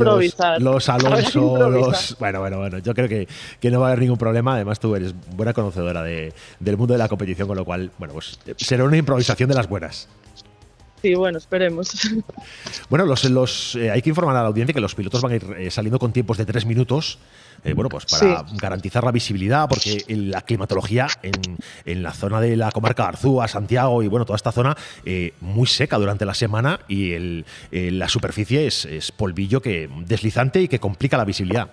los 0.60 0.90
Alonso, 0.90 1.70
los... 1.70 2.16
Bueno, 2.20 2.40
bueno, 2.40 2.58
bueno, 2.58 2.80
yo 2.80 2.94
creo 2.96 3.08
que, 3.08 3.28
que 3.60 3.70
no 3.72 3.80
va 3.80 3.88
a 3.88 3.90
haber 3.92 4.02
ningún 4.02 4.18
problema. 4.18 4.56
Además, 4.56 4.80
tú 4.80 4.96
eres 4.96 5.14
buena 5.36 5.54
conocedora 5.54 6.02
de- 6.02 6.34
del 6.60 6.76
mundo 6.76 6.94
de 6.94 6.98
la 6.98 7.08
competición, 7.08 7.48
con 7.48 7.58
lo 7.58 7.64
cual, 7.64 7.92
bueno, 8.00 8.16
pues 8.16 8.40
será 8.58 8.84
una 8.86 8.98
improvisación 8.98 9.48
de 9.50 9.56
las 9.56 9.70
buenas. 9.70 10.08
Sí, 11.02 11.14
bueno, 11.14 11.38
esperemos. 11.38 11.92
Bueno, 12.90 13.06
los, 13.06 13.24
los, 13.26 13.76
eh, 13.76 13.92
hay 13.92 14.02
que 14.02 14.10
informar 14.10 14.36
a 14.36 14.42
la 14.42 14.48
audiencia 14.48 14.74
que 14.74 14.82
los 14.82 14.96
pilotos 14.96 15.22
van 15.22 15.32
a 15.32 15.36
ir 15.36 15.46
eh, 15.60 15.70
saliendo 15.70 16.00
con 16.00 16.12
tiempos 16.12 16.38
de 16.40 16.46
tres 16.46 16.66
minutos. 16.66 17.20
Eh, 17.68 17.74
bueno, 17.74 17.90
pues 17.90 18.06
para 18.06 18.46
garantizar 18.54 19.04
la 19.04 19.12
visibilidad, 19.12 19.68
porque 19.68 20.06
la 20.08 20.42
climatología 20.42 21.08
en, 21.22 21.58
en 21.84 22.02
la 22.02 22.14
zona 22.14 22.40
de 22.40 22.56
la 22.56 22.72
comarca 22.72 23.04
de 23.04 23.10
Arzúa, 23.10 23.46
Santiago 23.50 24.02
y 24.02 24.08
bueno, 24.08 24.26
toda 24.26 24.38
esta 24.38 24.54
zona 24.54 24.78
eh, 25.04 25.34
muy 25.42 25.68
seca 25.68 25.98
durante 25.98 26.26
la 26.26 26.34
semana 26.34 26.80
y 26.88 27.12
el, 27.12 27.46
eh, 27.74 27.92
la 27.92 28.08
superficie 28.08 28.68
es, 28.68 28.86
es 28.86 29.12
polvillo 29.12 29.62
que 29.62 29.90
deslizante 30.06 30.62
y 30.62 30.70
que 30.70 30.80
complica 30.80 31.18
la 31.18 31.26
visibilidad. 31.26 31.70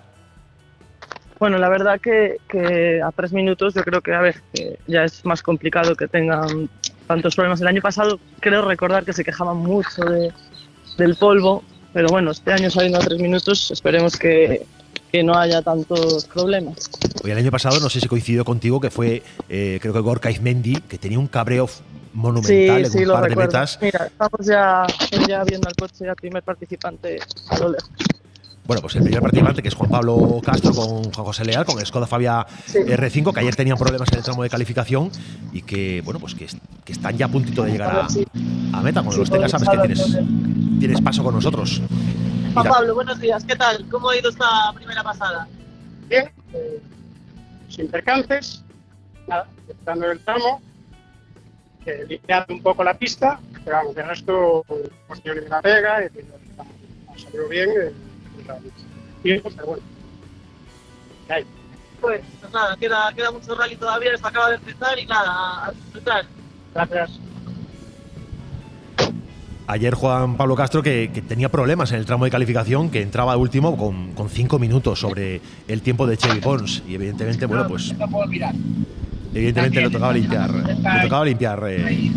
Bueno, 1.38 1.58
la 1.58 1.68
verdad 1.68 2.00
que, 2.00 2.38
que 2.48 3.00
a 3.00 3.12
tres 3.12 3.32
minutos 3.32 3.74
yo 3.74 3.82
creo 3.84 4.00
que, 4.00 4.14
a 4.14 4.20
ver, 4.20 4.42
que 4.52 4.78
ya 4.88 5.04
es 5.04 5.24
más 5.24 5.42
complicado 5.42 5.94
que 5.94 6.08
tengan 6.08 6.68
tantos 7.06 7.36
problemas. 7.36 7.60
El 7.60 7.68
año 7.68 7.82
pasado 7.82 8.18
creo 8.40 8.62
recordar 8.62 9.04
que 9.04 9.12
se 9.12 9.22
quejaban 9.22 9.58
mucho 9.58 10.04
de, 10.04 10.32
del 10.98 11.14
polvo, 11.14 11.62
pero 11.92 12.08
bueno, 12.08 12.32
este 12.32 12.52
año 12.52 12.68
saliendo 12.68 12.98
a 12.98 13.02
tres 13.02 13.20
minutos 13.20 13.70
esperemos 13.70 14.16
que, 14.16 14.66
que 15.14 15.22
no 15.22 15.36
haya 15.38 15.62
tantos 15.62 16.24
problemas. 16.24 16.90
Hoy 17.22 17.30
el 17.30 17.38
año 17.38 17.52
pasado, 17.52 17.78
no 17.78 17.88
sé 17.88 18.00
si 18.00 18.08
coincidió 18.08 18.44
contigo, 18.44 18.80
que 18.80 18.90
fue 18.90 19.22
eh, 19.48 19.78
creo 19.80 19.94
que 19.94 20.00
Gorka 20.00 20.28
Izmendi, 20.28 20.74
que 20.88 20.98
tenía 20.98 21.20
un 21.20 21.28
cabreo 21.28 21.68
monumental 22.14 22.84
sí, 22.86 22.90
sí, 22.90 22.98
en 22.98 23.02
un 23.04 23.08
lo 23.10 23.14
par 23.14 23.22
de 23.22 23.28
recuerdo. 23.28 23.48
metas. 23.52 23.78
Mira, 23.80 24.06
estamos 24.06 24.40
ya, 24.44 24.84
ya 25.28 25.44
viendo 25.44 25.68
al 25.68 25.74
coche, 25.76 26.04
ya 26.06 26.16
primer 26.16 26.42
participante 26.42 27.20
a 27.48 27.58
lo 27.60 27.68
lejos. 27.68 27.88
Bueno, 28.66 28.80
pues 28.82 28.96
el 28.96 29.04
primer 29.04 29.20
participante, 29.22 29.62
que 29.62 29.68
es 29.68 29.74
Juan 29.74 29.88
Pablo 29.90 30.40
Castro 30.44 30.72
con 30.72 31.04
Juan 31.12 31.24
José 31.26 31.44
Leal, 31.44 31.64
con 31.64 31.78
el 31.78 31.86
Skoda 31.86 32.08
Fabia 32.08 32.44
Sí. 32.66 32.78
R5, 32.78 33.32
que 33.32 33.38
ayer 33.38 33.54
tenían 33.54 33.78
problemas 33.78 34.10
en 34.10 34.18
el 34.18 34.24
tramo 34.24 34.42
de 34.42 34.50
calificación 34.50 35.12
y 35.52 35.62
que, 35.62 36.02
bueno, 36.04 36.18
pues 36.18 36.34
que, 36.34 36.46
es- 36.46 36.56
que 36.84 36.92
están 36.92 37.16
ya 37.16 37.26
a 37.26 37.28
puntito 37.28 37.62
de 37.62 37.70
llegar 37.70 38.08
A 38.72 38.80
meta. 38.82 39.00
Cuando 39.04 39.18
los 39.18 39.30
tengas, 39.30 39.52
sabes 39.52 39.68
que 39.68 39.76
podemos 39.76 39.96
tienes, 39.96 40.14
hablar 40.16 40.78
tienes 40.80 41.00
paso 41.02 41.22
con 41.22 41.34
nosotros. 41.36 41.80
Juan 42.54 42.68
Pablo, 42.68 42.94
buenos 42.94 43.18
días, 43.18 43.44
¿qué 43.44 43.56
tal? 43.56 43.84
¿Cómo 43.90 44.10
ha 44.10 44.16
ido 44.16 44.30
esta 44.30 44.72
primera 44.74 45.02
pasada? 45.02 45.48
bien, 46.06 46.30
eh, 46.52 46.80
sin 47.68 47.90
percances, 47.90 48.62
nada, 49.26 49.48
estando 49.68 50.06
en 50.06 50.12
el 50.12 50.20
tramo, 50.20 50.62
eh, 51.84 52.04
limpiando 52.08 52.54
un 52.54 52.62
poco 52.62 52.84
la 52.84 52.94
pista, 52.94 53.40
pero 53.64 53.78
vamos, 53.78 53.96
de 53.96 54.02
resto, 54.04 54.64
cuestiones 55.08 55.44
de 55.44 55.50
la 55.50 55.62
pega, 55.62 56.04
y 56.04 56.10
que 56.10 56.24
ha 57.12 57.18
salido 57.18 57.48
bien, 57.48 57.70
eh, 57.70 57.92
tiempo, 59.24 59.50
pero 59.56 59.66
bueno, 59.66 59.82
¿qué 61.26 61.32
hay? 61.32 61.46
Pues, 62.00 62.20
pues 62.40 62.52
nada, 62.52 62.76
queda, 62.76 63.12
queda 63.16 63.32
mucho 63.32 63.56
rally 63.56 63.74
todavía, 63.74 64.12
esto 64.14 64.28
acaba 64.28 64.50
de 64.50 64.56
empezar 64.56 64.96
y 64.96 65.06
nada, 65.06 65.66
a 65.66 65.72
disfrutar. 65.72 66.26
Gracias. 66.72 67.18
Ayer 69.66 69.94
Juan 69.94 70.36
Pablo 70.36 70.56
Castro, 70.56 70.82
que, 70.82 71.08
tenía 71.26 71.48
problemas 71.48 71.92
en 71.92 71.98
el 71.98 72.06
tramo 72.06 72.24
de 72.24 72.30
calificación, 72.30 72.90
que 72.90 73.02
entraba 73.02 73.36
último 73.36 73.76
con, 73.76 74.28
cinco 74.28 74.58
minutos 74.58 75.00
sobre 75.00 75.40
el 75.68 75.82
tiempo 75.82 76.06
de 76.06 76.16
Chevy 76.16 76.40
Pons. 76.40 76.82
Y 76.88 76.94
evidentemente, 76.94 77.46
bueno, 77.46 77.66
pues 77.66 77.94
evidentemente 79.34 79.80
le 79.80 79.90
tocaba 79.90 80.12
limpiar, 80.12 80.52
le 80.52 81.02
tocaba 81.02 81.24
limpiar, 81.24 81.64
eh, 81.68 82.12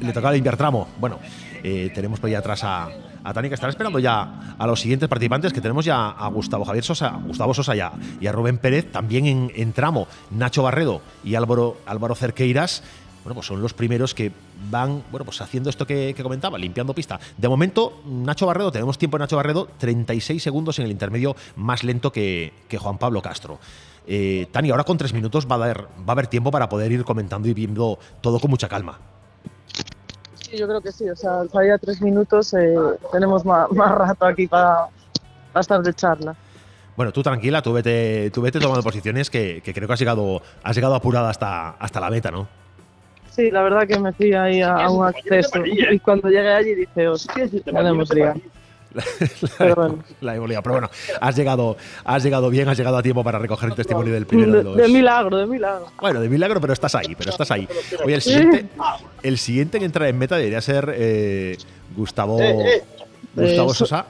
le 0.00 0.12
tocaba 0.12 0.32
limpiar 0.32 0.56
tramo. 0.56 0.88
Bueno, 1.00 1.18
eh, 1.62 1.90
tenemos 1.94 2.20
por 2.20 2.28
ahí 2.28 2.34
atrás 2.34 2.62
a, 2.64 2.88
a 3.24 3.32
Tani 3.32 3.48
que 3.48 3.54
estará 3.54 3.70
esperando 3.70 3.98
ya 3.98 4.54
a 4.58 4.66
los 4.66 4.80
siguientes 4.80 5.08
participantes 5.08 5.52
que 5.52 5.60
tenemos 5.60 5.84
ya 5.84 6.10
a 6.10 6.28
Gustavo 6.28 6.64
Javier 6.64 6.84
Sosa, 6.84 7.10
Gustavo 7.26 7.54
Sosa 7.54 7.74
ya, 7.74 7.92
y 8.20 8.26
a 8.26 8.32
Rubén 8.32 8.58
Pérez, 8.58 8.90
también 8.90 9.26
en, 9.26 9.52
en 9.54 9.72
tramo, 9.72 10.06
Nacho 10.30 10.62
Barredo 10.62 11.02
y 11.24 11.34
Álvaro, 11.34 11.78
Álvaro 11.86 12.14
Cerqueiras. 12.14 12.82
Bueno, 13.28 13.40
pues 13.40 13.46
son 13.48 13.60
los 13.60 13.74
primeros 13.74 14.14
que 14.14 14.32
van, 14.70 15.04
bueno, 15.10 15.26
pues 15.26 15.38
haciendo 15.42 15.68
esto 15.68 15.86
que, 15.86 16.14
que 16.16 16.22
comentaba, 16.22 16.56
limpiando 16.56 16.94
pista. 16.94 17.20
De 17.36 17.46
momento, 17.46 18.00
Nacho 18.06 18.46
Barredo, 18.46 18.72
tenemos 18.72 18.96
tiempo 18.96 19.18
en 19.18 19.20
Nacho 19.20 19.36
Barredo, 19.36 19.68
36 19.76 20.42
segundos 20.42 20.78
en 20.78 20.86
el 20.86 20.90
intermedio 20.90 21.36
más 21.56 21.84
lento 21.84 22.10
que, 22.10 22.54
que 22.68 22.78
Juan 22.78 22.96
Pablo 22.96 23.20
Castro. 23.20 23.58
Eh, 24.06 24.46
Tani, 24.50 24.70
ahora 24.70 24.84
con 24.84 24.96
tres 24.96 25.12
minutos 25.12 25.46
va 25.46 25.56
a, 25.56 25.64
haber, 25.64 25.82
va 25.82 26.06
a 26.06 26.12
haber 26.12 26.28
tiempo 26.28 26.50
para 26.50 26.70
poder 26.70 26.90
ir 26.90 27.04
comentando 27.04 27.48
y 27.48 27.52
viendo 27.52 27.98
todo 28.22 28.40
con 28.40 28.48
mucha 28.48 28.66
calma. 28.66 28.98
Sí, 30.36 30.56
yo 30.56 30.66
creo 30.66 30.80
que 30.80 30.90
sí, 30.90 31.10
o 31.10 31.14
sea, 31.14 31.40
al 31.40 31.50
salir 31.50 31.72
a 31.72 31.76
tres 31.76 32.00
minutos 32.00 32.54
eh, 32.54 32.76
tenemos 33.12 33.44
más, 33.44 33.70
más 33.72 33.90
rato 33.94 34.24
aquí 34.24 34.46
para, 34.46 34.88
para 35.52 35.60
estar 35.60 35.82
de 35.82 35.92
charla. 35.92 36.34
Bueno, 36.96 37.12
tú 37.12 37.22
tranquila, 37.22 37.60
tú 37.60 37.74
vete, 37.74 38.30
tú 38.30 38.40
vete 38.40 38.58
tomando 38.58 38.82
posiciones 38.82 39.28
que, 39.28 39.60
que 39.62 39.74
creo 39.74 39.86
que 39.86 39.92
has 39.92 40.00
llegado, 40.00 40.40
has 40.62 40.74
llegado 40.74 40.94
apurada 40.94 41.28
hasta, 41.28 41.72
hasta 41.72 42.00
la 42.00 42.08
meta, 42.08 42.30
¿no? 42.30 42.48
Sí, 43.38 43.52
la 43.52 43.62
verdad 43.62 43.86
que 43.86 43.96
me 44.00 44.12
fui 44.12 44.32
ahí 44.32 44.60
a, 44.62 44.74
a 44.74 44.90
un 44.90 45.06
acceso 45.06 45.64
y 45.64 45.96
cuando 46.00 46.28
llegué 46.28 46.48
allí 46.50 46.74
dije, 46.74 47.06
hostia, 47.06 47.48
tenemos 47.64 48.12
liga. 48.12 48.34
Pero 49.58 49.74
bueno, 49.76 49.98
La 50.20 50.34
hemos 50.34 50.48
liado. 50.48 50.62
Pero 50.64 50.72
bueno, 50.72 50.90
has 51.20 51.36
llegado, 51.36 51.76
has 52.04 52.24
llegado 52.24 52.50
bien, 52.50 52.68
has 52.68 52.76
llegado 52.76 52.96
a 52.96 53.02
tiempo 53.02 53.22
para 53.22 53.38
recoger 53.38 53.68
el 53.68 53.76
testimonio 53.76 54.12
del 54.12 54.26
primero 54.26 54.50
de 54.50 54.58
de, 54.58 54.64
los. 54.64 54.76
de 54.76 54.88
milagro, 54.88 55.36
de 55.36 55.46
milagro. 55.46 55.86
Bueno, 56.00 56.20
de 56.20 56.28
milagro, 56.28 56.60
pero 56.60 56.72
estás 56.72 56.96
ahí, 56.96 57.14
pero 57.16 57.30
estás 57.30 57.48
ahí. 57.52 57.68
Oye, 58.04 58.14
el 58.16 58.22
siguiente, 58.22 58.66
el 59.22 59.38
siguiente 59.38 59.76
en 59.76 59.84
entrar 59.84 60.08
en 60.08 60.18
meta 60.18 60.36
debería 60.36 60.60
ser 60.60 60.92
eh, 60.96 61.56
Gustavo, 61.96 62.38
Gustavo 63.36 63.70
Eh, 63.70 63.74
Sosa. 63.74 64.06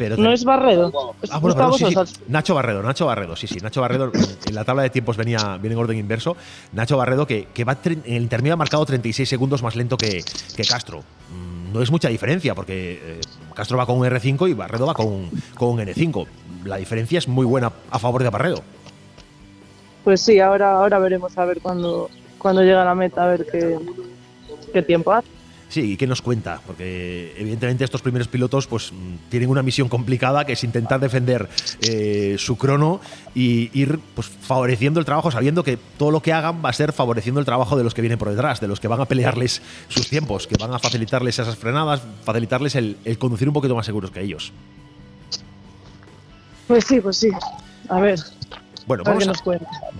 Pero 0.00 0.16
no 0.16 0.32
es 0.32 0.44
Barredo, 0.44 1.14
es 1.20 1.30
Ah, 1.30 1.38
bueno, 1.40 1.54
perdón, 1.54 2.06
sí. 2.06 2.14
Nacho 2.28 2.54
Barredo, 2.54 2.82
Nacho 2.82 3.04
Barredo, 3.04 3.36
sí, 3.36 3.46
sí, 3.46 3.58
Nacho 3.60 3.82
Barredo 3.82 4.10
en, 4.46 4.54
la 4.54 4.64
tabla 4.64 4.82
de 4.82 4.88
tiempos 4.88 5.18
venía, 5.18 5.58
viene 5.60 5.74
en 5.74 5.78
orden 5.78 5.98
inverso. 5.98 6.38
Nacho 6.72 6.96
Barredo 6.96 7.26
que, 7.26 7.48
que 7.52 7.64
va 7.64 7.76
en 7.84 8.02
el 8.06 8.22
intermedio 8.22 8.54
ha 8.54 8.56
marcado 8.56 8.86
36 8.86 9.28
segundos 9.28 9.62
más 9.62 9.76
lento 9.76 9.98
que, 9.98 10.24
que 10.56 10.64
Castro. 10.64 11.00
Mm, 11.30 11.74
No 11.74 11.82
es 11.82 11.90
mucha 11.90 12.08
diferencia 12.08 12.54
porque 12.54 12.98
eh, 13.02 13.20
Castro 13.54 13.76
va 13.76 13.84
con 13.84 13.98
un 13.98 14.06
R5 14.06 14.48
y 14.48 14.54
Barredo 14.54 14.86
va 14.86 14.94
con, 14.94 15.06
un- 15.06 15.30
con 15.54 15.68
un 15.68 15.80
N5. 15.80 16.26
La 16.64 16.76
diferencia 16.78 17.18
es 17.18 17.28
muy 17.28 17.44
buena 17.44 17.70
a 17.90 17.98
favor 17.98 18.22
de 18.22 18.30
Barredo. 18.30 18.62
Pues 20.02 20.22
sí, 20.22 20.40
ahora, 20.40 20.72
ahora 20.78 20.98
veremos 20.98 21.36
a 21.36 21.44
ver 21.44 21.60
cuando, 21.60 22.08
cuando 22.38 22.62
llega 22.62 22.80
a 22.80 22.86
la 22.86 22.94
meta, 22.94 23.24
a 23.24 23.26
ver 23.28 23.46
qué, 23.52 23.78
qué 24.72 24.80
tiempo 24.80 25.12
hace. 25.12 25.28
Sí, 25.70 25.92
¿y 25.92 25.96
qué 25.96 26.08
nos 26.08 26.20
cuenta? 26.20 26.60
Porque 26.66 27.32
evidentemente 27.38 27.84
estos 27.84 28.02
primeros 28.02 28.26
pilotos 28.26 28.66
pues 28.66 28.92
mm, 28.92 29.30
tienen 29.30 29.48
una 29.48 29.62
misión 29.62 29.88
complicada 29.88 30.44
que 30.44 30.54
es 30.54 30.64
intentar 30.64 30.98
defender 30.98 31.48
eh, 31.80 32.34
su 32.38 32.58
crono 32.58 33.00
y 33.36 33.70
ir 33.72 34.00
pues 34.16 34.26
favoreciendo 34.26 34.98
el 34.98 35.06
trabajo, 35.06 35.30
sabiendo 35.30 35.62
que 35.62 35.78
todo 35.96 36.10
lo 36.10 36.20
que 36.22 36.32
hagan 36.32 36.60
va 36.64 36.70
a 36.70 36.72
ser 36.72 36.92
favoreciendo 36.92 37.38
el 37.38 37.46
trabajo 37.46 37.76
de 37.76 37.84
los 37.84 37.94
que 37.94 38.02
vienen 38.02 38.18
por 38.18 38.28
detrás, 38.28 38.60
de 38.60 38.66
los 38.66 38.80
que 38.80 38.88
van 38.88 39.00
a 39.00 39.04
pelearles 39.04 39.62
sus 39.88 40.08
tiempos, 40.08 40.48
que 40.48 40.56
van 40.58 40.74
a 40.74 40.80
facilitarles 40.80 41.38
esas 41.38 41.54
frenadas, 41.54 42.02
facilitarles 42.24 42.74
el, 42.74 42.96
el 43.04 43.16
conducir 43.16 43.46
un 43.46 43.54
poquito 43.54 43.76
más 43.76 43.86
seguros 43.86 44.10
que 44.10 44.22
ellos. 44.22 44.52
Pues 46.66 46.84
sí, 46.84 47.00
pues 47.00 47.16
sí. 47.16 47.30
A 47.88 48.00
ver, 48.00 48.18
Bueno, 48.86 49.02
vamos 49.04 49.24
a. 49.28 49.32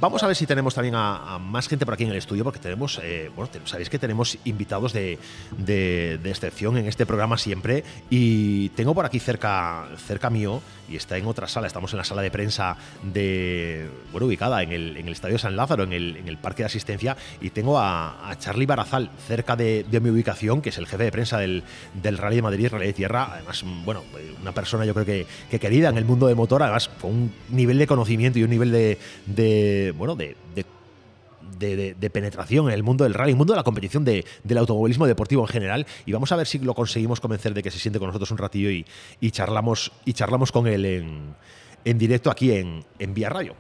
Vamos 0.01 0.23
ver 0.27 0.37
si 0.37 0.47
tenemos 0.47 0.75
también 0.75 0.95
a, 0.95 1.35
a 1.35 1.39
más 1.39 1.69
gente 1.69 1.85
por 1.85 1.95
aquí 1.95 2.05
en 2.05 2.11
el 2.11 2.17
estudio, 2.17 2.45
porque 2.45 2.59
tenemos, 2.59 3.01
eh, 3.03 3.31
bueno, 3.35 3.51
sabéis 3.65 3.91
que 3.91 3.99
tenemos 3.99 4.39
invitados 4.45 4.93
de, 4.93 5.19
de- 5.59 6.19
de 6.23 6.31
excepción 6.31 6.77
en 6.77 6.87
este 6.87 7.07
programa 7.07 7.37
siempre. 7.39 7.85
Y 8.11 8.71
tengo 8.71 8.95
por 8.95 9.05
aquí 9.07 9.19
cerca, 9.19 9.87
cerca 10.07 10.31
mío, 10.31 10.61
y 10.91 10.97
está 10.97 11.17
en 11.17 11.27
otra 11.27 11.47
sala, 11.47 11.67
estamos 11.67 11.93
en 11.93 11.99
la 11.99 12.05
sala 12.05 12.21
de 12.21 12.31
prensa 12.31 12.77
de, 13.03 13.89
bueno, 14.13 14.27
ubicada 14.27 14.63
en 14.63 14.73
el, 14.73 14.97
en 14.97 15.07
el 15.07 15.13
Estadio 15.13 15.39
San 15.39 15.57
Lázaro, 15.57 15.85
en 15.85 15.93
el, 15.93 16.17
en 16.17 16.29
el 16.29 16.37
Parque 16.37 16.63
de 16.63 16.67
Asistencia, 16.67 17.17
y 17.41 17.51
tengo 17.51 17.79
a, 17.79 18.29
a 18.31 18.39
Charlie 18.39 18.67
Barazal 18.67 19.11
cerca 19.27 19.57
de, 19.57 19.85
de 19.85 20.01
mi 20.01 20.11
ubicación, 20.11 20.61
que 20.61 20.71
es 20.71 20.79
el 20.79 20.87
jefe 20.87 21.05
de 21.05 21.13
prensa 21.13 21.39
del, 21.39 21.63
del 21.95 22.19
Rally 22.19 22.37
de 22.37 22.43
Madrid, 22.43 22.69
Rally 22.71 22.87
de 22.87 22.93
Tierra. 22.93 23.31
Además, 23.33 23.65
bueno, 23.85 24.03
una 24.43 24.53
persona 24.53 24.85
yo 24.85 24.93
creo 24.95 25.07
que, 25.07 25.27
que 25.51 25.61
querida 25.61 25.89
en 25.89 25.97
el 25.97 26.05
mundo 26.05 26.27
de 26.27 26.35
motor, 26.35 26.63
además 26.63 26.89
con 27.01 27.11
un 27.11 27.33
nivel 27.51 27.79
de 27.79 27.87
conocimiento 27.87 28.39
y 28.39 28.43
un 28.43 28.51
nivel 28.51 28.73
de, 28.73 28.99
de 29.27 29.95
bueno, 29.97 30.17
de 30.17 30.37
de, 31.61 32.11
penetración 32.11 32.67
en 32.69 32.75
el 32.75 32.83
mundo 32.83 33.05
del 33.05 33.15
rally, 33.15 33.31
el 33.33 33.37
mundo 33.37 33.53
de 33.53 33.59
la 33.59 33.63
competición 33.63 34.05
de- 34.05 34.25
del 34.43 34.59
automovilismo 34.59 35.07
deportivo 35.07 35.43
en 35.43 35.49
general. 35.49 35.87
Y 36.07 36.13
vamos 36.13 36.33
a 36.33 36.37
ver 36.37 36.47
si 36.47 36.59
lo 36.59 36.75
conseguimos 36.75 37.21
convencer 37.21 37.55
de 37.55 37.63
que 37.63 37.71
se 37.71 37.79
siente 37.79 37.99
con 37.99 38.09
nosotros 38.09 38.31
un 38.33 38.39
ratillo 38.39 38.71
y, 38.71 38.85
y 39.21 39.31
charlamos, 39.31 39.93
y 40.05 40.13
charlamos 40.15 40.51
con 40.51 40.67
él 40.67 40.85
en, 40.85 41.35
en 41.85 41.99
directo 41.99 42.31
aquí 42.31 42.53
en, 42.53 42.85
en 42.99 43.15
Vía 43.15 43.29
Radio. 43.29 43.55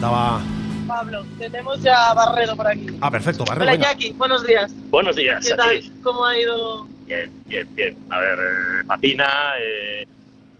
Pablo, 0.00 1.26
tenemos 1.38 1.82
ya 1.82 2.14
Barredo 2.14 2.56
por 2.56 2.68
aquí. 2.68 2.86
Ah, 3.00 3.10
perfecto, 3.10 3.44
Barredo. 3.44 3.64
Hola 3.64 3.72
venga. 3.72 3.90
Jackie, 3.90 4.12
buenos 4.12 4.46
días. 4.46 4.72
Buenos 4.90 5.16
días. 5.16 5.46
¿Qué 5.46 5.54
tal? 5.54 5.76
aquí. 5.76 5.92
¿Cómo 6.02 6.24
ha 6.24 6.38
ido? 6.38 6.86
Bien, 7.06 7.32
bien, 7.46 7.68
bien. 7.74 7.96
A 8.10 8.20
ver, 8.20 8.38
eh, 8.38 8.84
patina, 8.86 9.28
eh, 9.60 10.06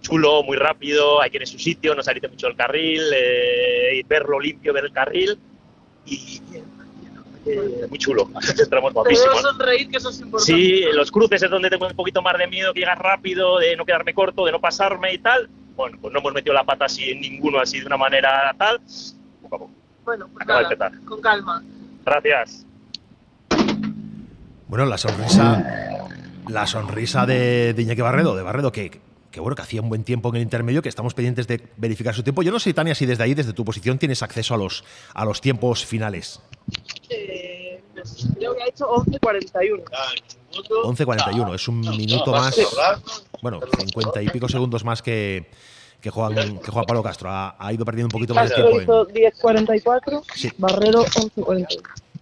chulo, 0.00 0.42
muy 0.42 0.56
rápido, 0.56 1.20
hay 1.20 1.30
que 1.30 1.36
ir 1.36 1.42
en 1.42 1.46
su 1.46 1.58
sitio, 1.58 1.94
no 1.94 2.02
salirte 2.02 2.28
mucho 2.28 2.48
del 2.48 2.56
carril, 2.56 3.00
eh, 3.14 4.02
verlo 4.08 4.40
limpio, 4.40 4.72
ver 4.72 4.86
el 4.86 4.92
carril 4.92 5.38
y 6.04 6.40
bien, 6.50 6.64
eh, 7.46 7.86
muy 7.88 7.98
chulo. 7.98 8.28
Entramos 8.58 8.92
Te 9.04 9.14
sonreír, 9.14 9.88
que 9.88 9.98
eso 9.98 10.10
es 10.10 10.20
importante. 10.20 10.52
Sí, 10.52 10.82
en 10.82 10.96
los 10.96 11.10
cruces 11.10 11.42
es 11.42 11.50
donde 11.50 11.70
tengo 11.70 11.86
un 11.86 11.94
poquito 11.94 12.22
más 12.22 12.36
de 12.36 12.46
miedo, 12.48 12.72
que 12.74 12.80
llegas 12.80 12.98
rápido, 12.98 13.58
de 13.58 13.76
no 13.76 13.84
quedarme 13.86 14.14
corto, 14.14 14.44
de 14.44 14.52
no 14.52 14.60
pasarme 14.60 15.14
y 15.14 15.18
tal. 15.18 15.48
Bueno, 15.76 15.96
pues 16.00 16.12
no 16.12 16.18
hemos 16.18 16.32
metido 16.32 16.54
la 16.54 16.64
pata 16.64 16.86
así 16.86 17.10
en 17.10 17.20
ninguno 17.20 17.60
así 17.60 17.78
de 17.80 17.86
una 17.86 17.96
manera 17.96 18.54
tal. 18.58 18.80
Bueno, 20.08 20.26
pues 20.32 20.46
nada, 20.46 20.90
con 21.04 21.20
calma. 21.20 21.62
Gracias. 22.02 22.64
Bueno, 24.66 24.86
la 24.86 24.96
sonrisa. 24.96 26.08
La 26.48 26.66
sonrisa 26.66 27.26
de, 27.26 27.74
de 27.74 27.82
Iñaki 27.82 28.00
Barredo, 28.00 28.34
de 28.34 28.42
Barredo, 28.42 28.72
que, 28.72 29.02
que 29.30 29.38
bueno, 29.38 29.54
que 29.54 29.60
hacía 29.60 29.82
un 29.82 29.90
buen 29.90 30.04
tiempo 30.04 30.30
en 30.30 30.36
el 30.36 30.42
intermedio, 30.42 30.80
que 30.80 30.88
estamos 30.88 31.12
pendientes 31.12 31.46
de 31.46 31.62
verificar 31.76 32.14
su 32.14 32.22
tiempo. 32.22 32.42
Yo 32.42 32.50
no 32.50 32.58
sé, 32.58 32.72
Tania, 32.72 32.94
si 32.94 33.04
desde 33.04 33.22
ahí, 33.22 33.34
desde 33.34 33.52
tu 33.52 33.66
posición, 33.66 33.98
tienes 33.98 34.22
acceso 34.22 34.54
a 34.54 34.56
los, 34.56 34.82
a 35.12 35.26
los 35.26 35.42
tiempos 35.42 35.84
finales. 35.84 36.40
Eh, 37.10 37.82
creo 38.38 38.56
que 38.56 38.62
ha 38.62 38.66
hecho 38.66 38.86
11.41. 38.88 39.84
11.41, 40.84 41.54
es 41.54 41.68
un 41.68 41.80
minuto 41.80 42.32
más. 42.32 42.58
Bueno, 43.42 43.60
50 43.78 44.22
y 44.22 44.28
pico 44.30 44.48
segundos 44.48 44.84
más 44.84 45.02
que, 45.02 45.50
que, 46.00 46.10
Juan, 46.10 46.34
que 46.58 46.70
Juan 46.70 46.84
Pablo 46.86 47.02
Castro. 47.02 47.30
Ha, 47.30 47.56
ha 47.58 47.72
ido 47.72 47.84
perdiendo 47.84 48.06
un 48.06 48.12
poquito 48.12 48.34
más 48.34 48.48
de 48.50 48.54
tiempo. 48.54 48.76
en- 48.78 48.82
hizo 48.84 49.06
10.44, 49.08 50.22
Sí. 50.34 50.50
Barredo 50.58 51.04
11.41. 51.04 51.66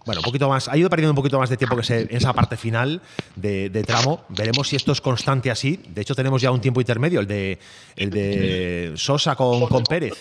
Bueno, 0.05 0.21
un 0.21 0.23
poquito 0.25 0.47
más. 0.47 0.69
Ha 0.69 0.77
ido 0.77 0.89
perdiendo 0.89 1.11
un 1.11 1.17
poquito 1.17 1.37
más 1.37 1.49
de 1.49 1.57
tiempo 1.57 1.75
que 1.75 1.83
se- 1.83 2.01
en 2.03 2.15
esa 2.15 2.31
parte 2.31 2.55
final 2.55 3.01
de, 3.35 3.69
de 3.69 3.83
tramo. 3.83 4.23
Veremos 4.29 4.69
si 4.69 4.77
esto 4.77 4.93
es 4.93 5.01
constante 5.01 5.51
así. 5.51 5.81
De 5.89 6.01
hecho, 6.01 6.15
tenemos 6.15 6.41
ya 6.41 6.49
un 6.49 6.61
tiempo 6.61 6.79
intermedio, 6.79 7.19
el 7.19 7.27
de, 7.27 7.59
el 7.97 8.09
de 8.09 8.93
Sosa 8.95 9.35
con, 9.35 9.67
con 9.67 9.83
Pérez. 9.83 10.13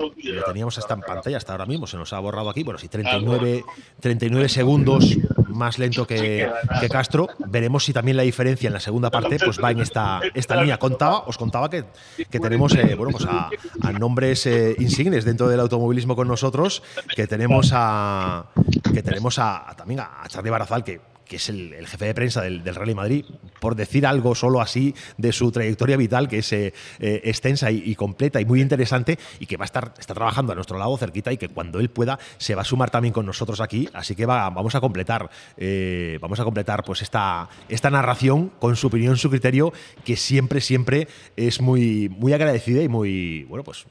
Lo 0.00 0.44
teníamos 0.44 0.78
hasta 0.78 0.94
en 0.94 1.00
pantalla 1.00 1.36
hasta 1.36 1.52
ahora 1.52 1.66
mismo, 1.66 1.86
se 1.86 1.96
nos 1.96 2.12
ha 2.12 2.18
borrado 2.18 2.48
aquí. 2.50 2.62
Bueno, 2.62 2.78
sí, 2.78 2.88
39, 2.88 3.64
39 4.00 4.48
segundos 4.48 5.16
más 5.48 5.78
lento 5.78 6.06
que, 6.06 6.50
que 6.80 6.88
Castro. 6.88 7.28
Veremos 7.38 7.84
si 7.84 7.92
también 7.92 8.16
la 8.16 8.22
diferencia 8.22 8.68
en 8.68 8.72
la 8.72 8.80
segunda 8.80 9.10
parte 9.10 9.38
pues 9.38 9.62
va 9.62 9.70
en 9.70 9.80
esta, 9.80 10.20
esta 10.34 10.56
línea. 10.56 10.78
Contaba, 10.78 11.20
os 11.26 11.36
contaba 11.36 11.68
que, 11.68 11.84
que 12.30 12.40
tenemos 12.40 12.74
eh, 12.74 12.94
bueno, 12.94 13.12
pues 13.12 13.26
a, 13.26 13.50
a 13.82 13.92
nombres 13.92 14.46
eh, 14.46 14.74
insignes 14.78 15.24
dentro 15.24 15.48
del 15.48 15.60
automovilismo 15.60 16.16
con 16.16 16.28
nosotros, 16.28 16.82
que 17.14 17.26
tenemos 17.26 17.72
a 17.74 18.46
que 18.94 19.02
tenemos 19.02 19.38
a, 19.38 19.74
también 19.76 20.00
a 20.00 20.24
Charlie 20.28 20.50
Barazal, 20.50 20.84
que, 20.84 21.00
que 21.30 21.36
es 21.36 21.48
el, 21.48 21.86
jefe 21.86 22.06
de 22.06 22.12
prensa 22.12 22.42
del, 22.42 22.64
del 22.64 22.74
Rally 22.74 22.92
Madrid, 22.92 23.24
por 23.60 23.76
decir 23.76 24.04
algo 24.04 24.34
solo 24.34 24.60
así 24.60 24.96
de 25.16 25.30
su 25.30 25.52
trayectoria 25.52 25.96
vital, 25.96 26.26
que 26.26 26.38
es 26.38 26.52
eh, 26.52 26.74
eh, 26.98 27.20
extensa 27.22 27.70
y, 27.70 27.94
completa 27.94 28.40
y 28.40 28.44
muy 28.44 28.60
interesante, 28.60 29.16
y 29.38 29.46
que 29.46 29.56
va 29.56 29.62
a 29.62 29.66
estar 29.66 29.94
está 29.96 30.12
trabajando 30.12 30.50
a 30.50 30.56
nuestro 30.56 30.76
lado 30.76 30.98
cerquita 30.98 31.32
y 31.32 31.36
que 31.36 31.48
cuando 31.48 31.78
él 31.78 31.88
pueda 31.88 32.18
se 32.36 32.56
va 32.56 32.62
a 32.62 32.64
sumar 32.64 32.90
también 32.90 33.14
con 33.14 33.26
nosotros 33.26 33.60
aquí. 33.60 33.88
Así 33.92 34.16
que 34.16 34.26
va, 34.26 34.50
vamos 34.50 34.74
a 34.74 34.80
completar, 34.80 35.30
eh, 35.56 36.18
vamos 36.20 36.40
a 36.40 36.42
completar 36.42 36.82
pues 36.82 37.00
esta, 37.00 37.48
esta 37.68 37.90
narración 37.90 38.50
con 38.58 38.74
su 38.74 38.88
opinión, 38.88 39.16
su 39.16 39.30
criterio, 39.30 39.72
que 40.04 40.16
siempre, 40.16 40.60
siempre 40.60 41.06
es 41.36 41.60
muy, 41.60 42.08
muy 42.08 42.32
agradecida 42.32 42.82
y 42.82 42.88
muy, 42.88 43.44
bueno, 43.44 43.62
pues 43.62 43.86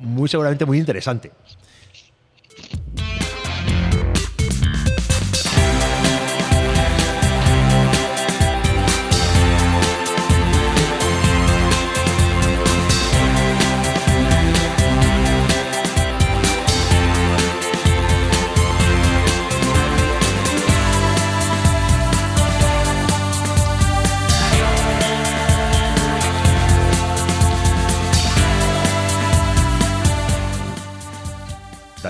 muy 0.00 0.28
seguramente 0.28 0.64
muy 0.64 0.78
interesante. 0.78 1.30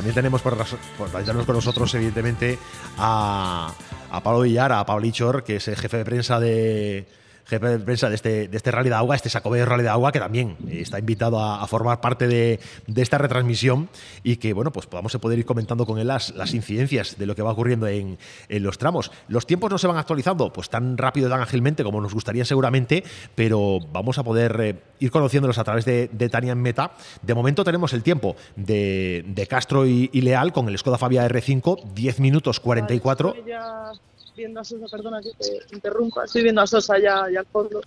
También 0.05 0.17
tenemos 0.17 0.43
por, 0.43 0.55
por 0.99 1.47
con 1.47 1.55
nosotros, 1.55 1.95
evidentemente, 1.95 2.59
a, 2.99 3.73
a 4.11 4.23
Pablo 4.23 4.43
Villar, 4.43 4.71
a 4.71 4.85
Pablo 4.85 5.07
Ichor, 5.07 5.45
que 5.45 5.57
es 5.57 5.67
el 5.67 5.77
jefe 5.77 5.97
de 5.97 6.05
prensa 6.05 6.39
de 6.39 7.07
jefe 7.47 7.67
de 7.67 7.79
prensa 7.79 8.09
de 8.09 8.15
este, 8.15 8.49
de 8.49 8.57
este 8.57 8.71
Rally 8.71 8.89
de 8.89 8.95
Agua, 8.95 9.17
este 9.17 9.29
Sacobeo 9.29 9.65
Rally 9.67 9.83
de 9.83 9.89
Agua, 9.89 10.13
que 10.13 10.19
también 10.19 10.57
eh, 10.69 10.81
está 10.81 10.99
invitado 10.99 11.41
a, 11.41 11.67
formar 11.67 12.01
parte 12.01 12.29
de, 12.29 12.61
esta 12.95 13.19
retransmisión 13.19 13.89
y 14.23 14.37
que, 14.37 14.53
bueno, 14.53 14.73
pues 14.73 14.87
podamos 14.87 15.17
poder 15.17 15.39
ir 15.39 15.45
comentando 15.45 15.87
con 15.87 15.99
él 15.99 16.07
las, 16.07 16.35
las 16.35 16.55
incidencias 16.55 17.19
de 17.19 17.27
lo 17.27 17.35
que 17.35 17.43
va 17.43 17.53
ocurriendo 17.53 17.87
en, 17.87 18.19
en 18.49 18.63
los 18.63 18.79
tramos. 18.79 19.11
Los 19.29 19.47
tiempos 19.47 19.71
no 19.71 19.79
se 19.79 19.87
van 19.87 19.97
actualizando 19.97 20.53
pues 20.53 20.69
tan 20.69 20.97
rápido, 20.99 21.29
tan 21.29 21.41
ágilmente 21.41 21.85
como 21.85 22.01
nos 22.01 22.15
gustaría 22.15 22.45
seguramente, 22.45 23.05
pero 23.35 23.81
vamos 23.93 24.19
a 24.19 24.23
poder 24.23 24.61
eh, 24.61 24.77
ir 25.01 25.11
conociéndolos 25.11 25.59
a 25.59 25.65
través 25.65 25.85
de, 25.85 26.09
Tania 26.31 26.53
en 26.53 26.63
Meta. 26.63 26.93
De 27.23 27.35
momento 27.35 27.65
tenemos 27.65 27.93
el 27.93 28.03
tiempo 28.03 28.37
de, 28.57 29.25
de 29.29 29.47
Castro 29.47 29.87
y, 29.87 30.09
Leal 30.25 30.53
con 30.53 30.69
el 30.69 30.79
Skoda 30.79 30.97
Fabia 30.97 31.29
R5, 31.29 31.93
10 31.93 32.21
minutos 32.21 32.61
44. 32.61 33.29
Estoy 33.29 33.51
ya 33.51 33.93
viendo 34.37 34.61
a 34.61 34.65
Sosa, 34.65 34.87
perdona 34.91 35.21
que 35.23 35.31
te 35.39 35.75
interrumpa. 35.75 36.25
Estoy 36.25 36.43
viendo 36.43 36.61
a 36.61 36.67
Sosa 36.67 36.99
ya, 36.99 37.25
ya 37.33 37.41
al 37.41 37.47
fondo. 37.47 37.81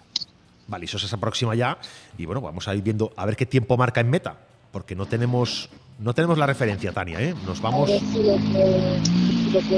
Vale, 0.68 0.86
eso 0.86 1.00
se 1.00 1.16
aproxima 1.16 1.56
ya 1.56 1.78
y 2.18 2.26
bueno, 2.26 2.42
vamos 2.42 2.68
a 2.68 2.76
ir 2.76 2.82
viendo 2.82 3.14
a 3.16 3.26
ver 3.26 3.36
qué 3.38 3.46
tiempo 3.46 3.78
marca 3.78 4.02
en 4.02 4.10
meta, 4.10 4.36
porque 4.72 4.96
no 4.96 5.06
tenemos 5.06 5.70
no 6.00 6.14
tenemos 6.14 6.38
la 6.38 6.46
referencia, 6.46 6.92
Tania, 6.92 7.22
¿eh? 7.22 7.34
Nos 7.46 7.62
vamos 7.62 7.90
si 7.90 8.24
lo 8.24 8.38
si 8.38 9.78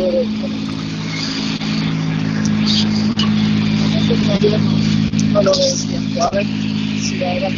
ver. 4.49 4.59
No 5.31 5.41
lo 5.43 5.51
veo 5.51 5.75
tiempo. 5.87 6.23
A 6.23 6.29
ver 6.31 6.45
si 6.45 7.23
ahora 7.23 7.49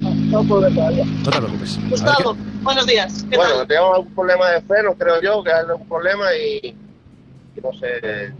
No, 0.00 0.14
no 0.14 0.44
puedo 0.44 0.60
ver 0.62 0.74
todavía. 0.74 1.04
no 1.04 1.30
te 1.30 1.38
preocupes. 1.38 1.78
Gustavo, 1.88 2.36
buenos 2.62 2.86
días. 2.86 3.24
¿Qué 3.30 3.36
Bueno, 3.36 3.54
tal? 3.58 3.66
tenemos 3.68 3.94
algún 3.96 4.14
problema 4.14 4.50
de 4.50 4.60
freno, 4.62 4.94
creo 4.94 5.22
yo, 5.22 5.42
que 5.44 5.52
hay 5.52 5.60
algún 5.68 5.88
problema 5.88 6.24
y, 6.34 6.74
no 7.62 7.72
sé 7.72 8.32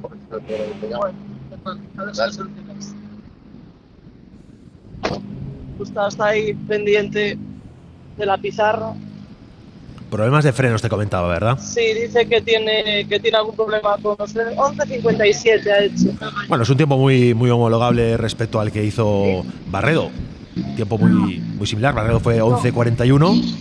lo 1.96 2.32
solucionas. 2.32 2.94
Gustavo 5.78 6.08
está 6.08 6.26
ahí 6.26 6.54
pendiente 6.54 7.38
de 8.16 8.26
la 8.26 8.36
pizarra. 8.36 8.94
problemas 10.10 10.42
de 10.42 10.52
frenos 10.52 10.82
te 10.82 10.88
comentaba, 10.88 11.28
¿verdad? 11.28 11.58
Sí, 11.60 11.80
dice 11.94 12.26
que 12.26 12.40
tiene, 12.40 13.06
que 13.08 13.20
tiene 13.20 13.36
algún 13.36 13.54
problema 13.54 13.96
con 14.02 14.16
los 14.18 14.32
frenos. 14.32 14.54
11.57 14.54 15.66
ha 15.70 15.84
hecho. 15.84 16.16
Bueno, 16.48 16.64
es 16.64 16.70
un 16.70 16.76
tiempo 16.76 16.98
muy, 16.98 17.32
muy 17.34 17.50
homologable 17.50 18.16
respecto 18.16 18.58
al 18.58 18.72
que 18.72 18.84
hizo 18.84 19.44
Barredo. 19.66 20.10
Un 20.56 20.74
tiempo 20.74 20.98
muy, 20.98 21.38
muy 21.38 21.66
similar. 21.66 21.94
Barredo 21.94 22.18
fue 22.18 22.42
11.41. 22.42 23.54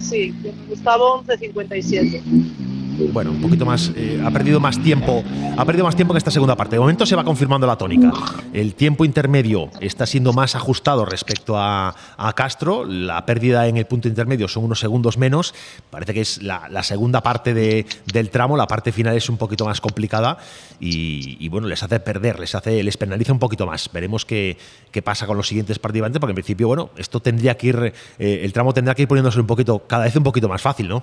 Sí, 0.00 0.34
Gustavo 0.68 1.22
11.57. 1.22 2.79
Bueno, 3.12 3.30
un 3.30 3.40
poquito 3.40 3.64
más. 3.64 3.92
eh, 3.96 4.22
ha 4.24 4.30
perdido 4.30 4.60
más 4.60 4.78
tiempo. 4.82 5.22
Ha 5.56 5.64
perdido 5.64 5.84
más 5.84 5.96
tiempo 5.96 6.12
que 6.14 6.18
esta 6.18 6.30
segunda 6.30 6.56
parte. 6.56 6.76
De 6.76 6.80
momento 6.80 7.06
se 7.06 7.16
va 7.16 7.24
confirmando 7.24 7.66
la 7.66 7.76
tónica. 7.76 8.12
El 8.52 8.74
tiempo 8.74 9.04
intermedio 9.04 9.70
está 9.80 10.06
siendo 10.06 10.32
más 10.32 10.54
ajustado 10.54 11.04
respecto 11.04 11.54
a, 11.56 11.94
Castro. 12.34 12.84
La 12.84 13.24
pérdida 13.26 13.66
en 13.68 13.76
el 13.76 13.86
punto 13.86 14.08
intermedio 14.08 14.48
son 14.48 14.64
unos 14.64 14.80
segundos 14.80 15.18
menos. 15.18 15.54
Parece 15.90 16.14
que 16.14 16.20
es 16.20 16.42
la, 16.42 16.82
segunda 16.82 17.22
parte 17.22 17.54
de- 17.54 17.86
del 18.12 18.30
tramo. 18.30 18.56
La 18.56 18.66
parte 18.66 18.92
final 18.92 19.16
es 19.16 19.28
un 19.28 19.36
poquito 19.36 19.64
más 19.64 19.80
complicada 19.80 20.38
y, 20.78 21.36
y, 21.44 21.48
bueno, 21.48 21.68
les 21.68 21.82
hace 21.82 22.00
perder, 22.00 22.38
les 22.38 22.54
hace, 22.54 22.82
les 22.82 22.96
penaliza 22.96 23.32
un 23.32 23.38
poquito 23.38 23.66
más. 23.66 23.90
Veremos 23.92 24.24
qué, 24.24 24.56
qué 24.90 25.02
pasa 25.02 25.26
con 25.26 25.36
los 25.36 25.48
siguientes 25.48 25.78
participantes, 25.78 26.20
porque 26.20 26.32
en 26.32 26.36
principio, 26.36 26.68
bueno, 26.68 26.90
esto 26.96 27.20
tendría 27.20 27.56
que 27.56 27.66
ir, 27.68 27.92
eh, 28.18 28.40
el 28.44 28.52
tramo 28.52 28.72
tendrá 28.74 28.94
que 28.94 29.02
ir 29.02 29.08
poniéndose 29.08 29.40
un 29.40 29.46
poquito, 29.46 29.80
cada 29.86 30.04
vez 30.04 30.16
un 30.16 30.22
poquito 30.22 30.48
más 30.48 30.60
fácil, 30.62 30.88
¿no? 30.88 31.02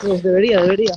Pues 0.00 0.22
debería, 0.22 0.60
debería. 0.62 0.92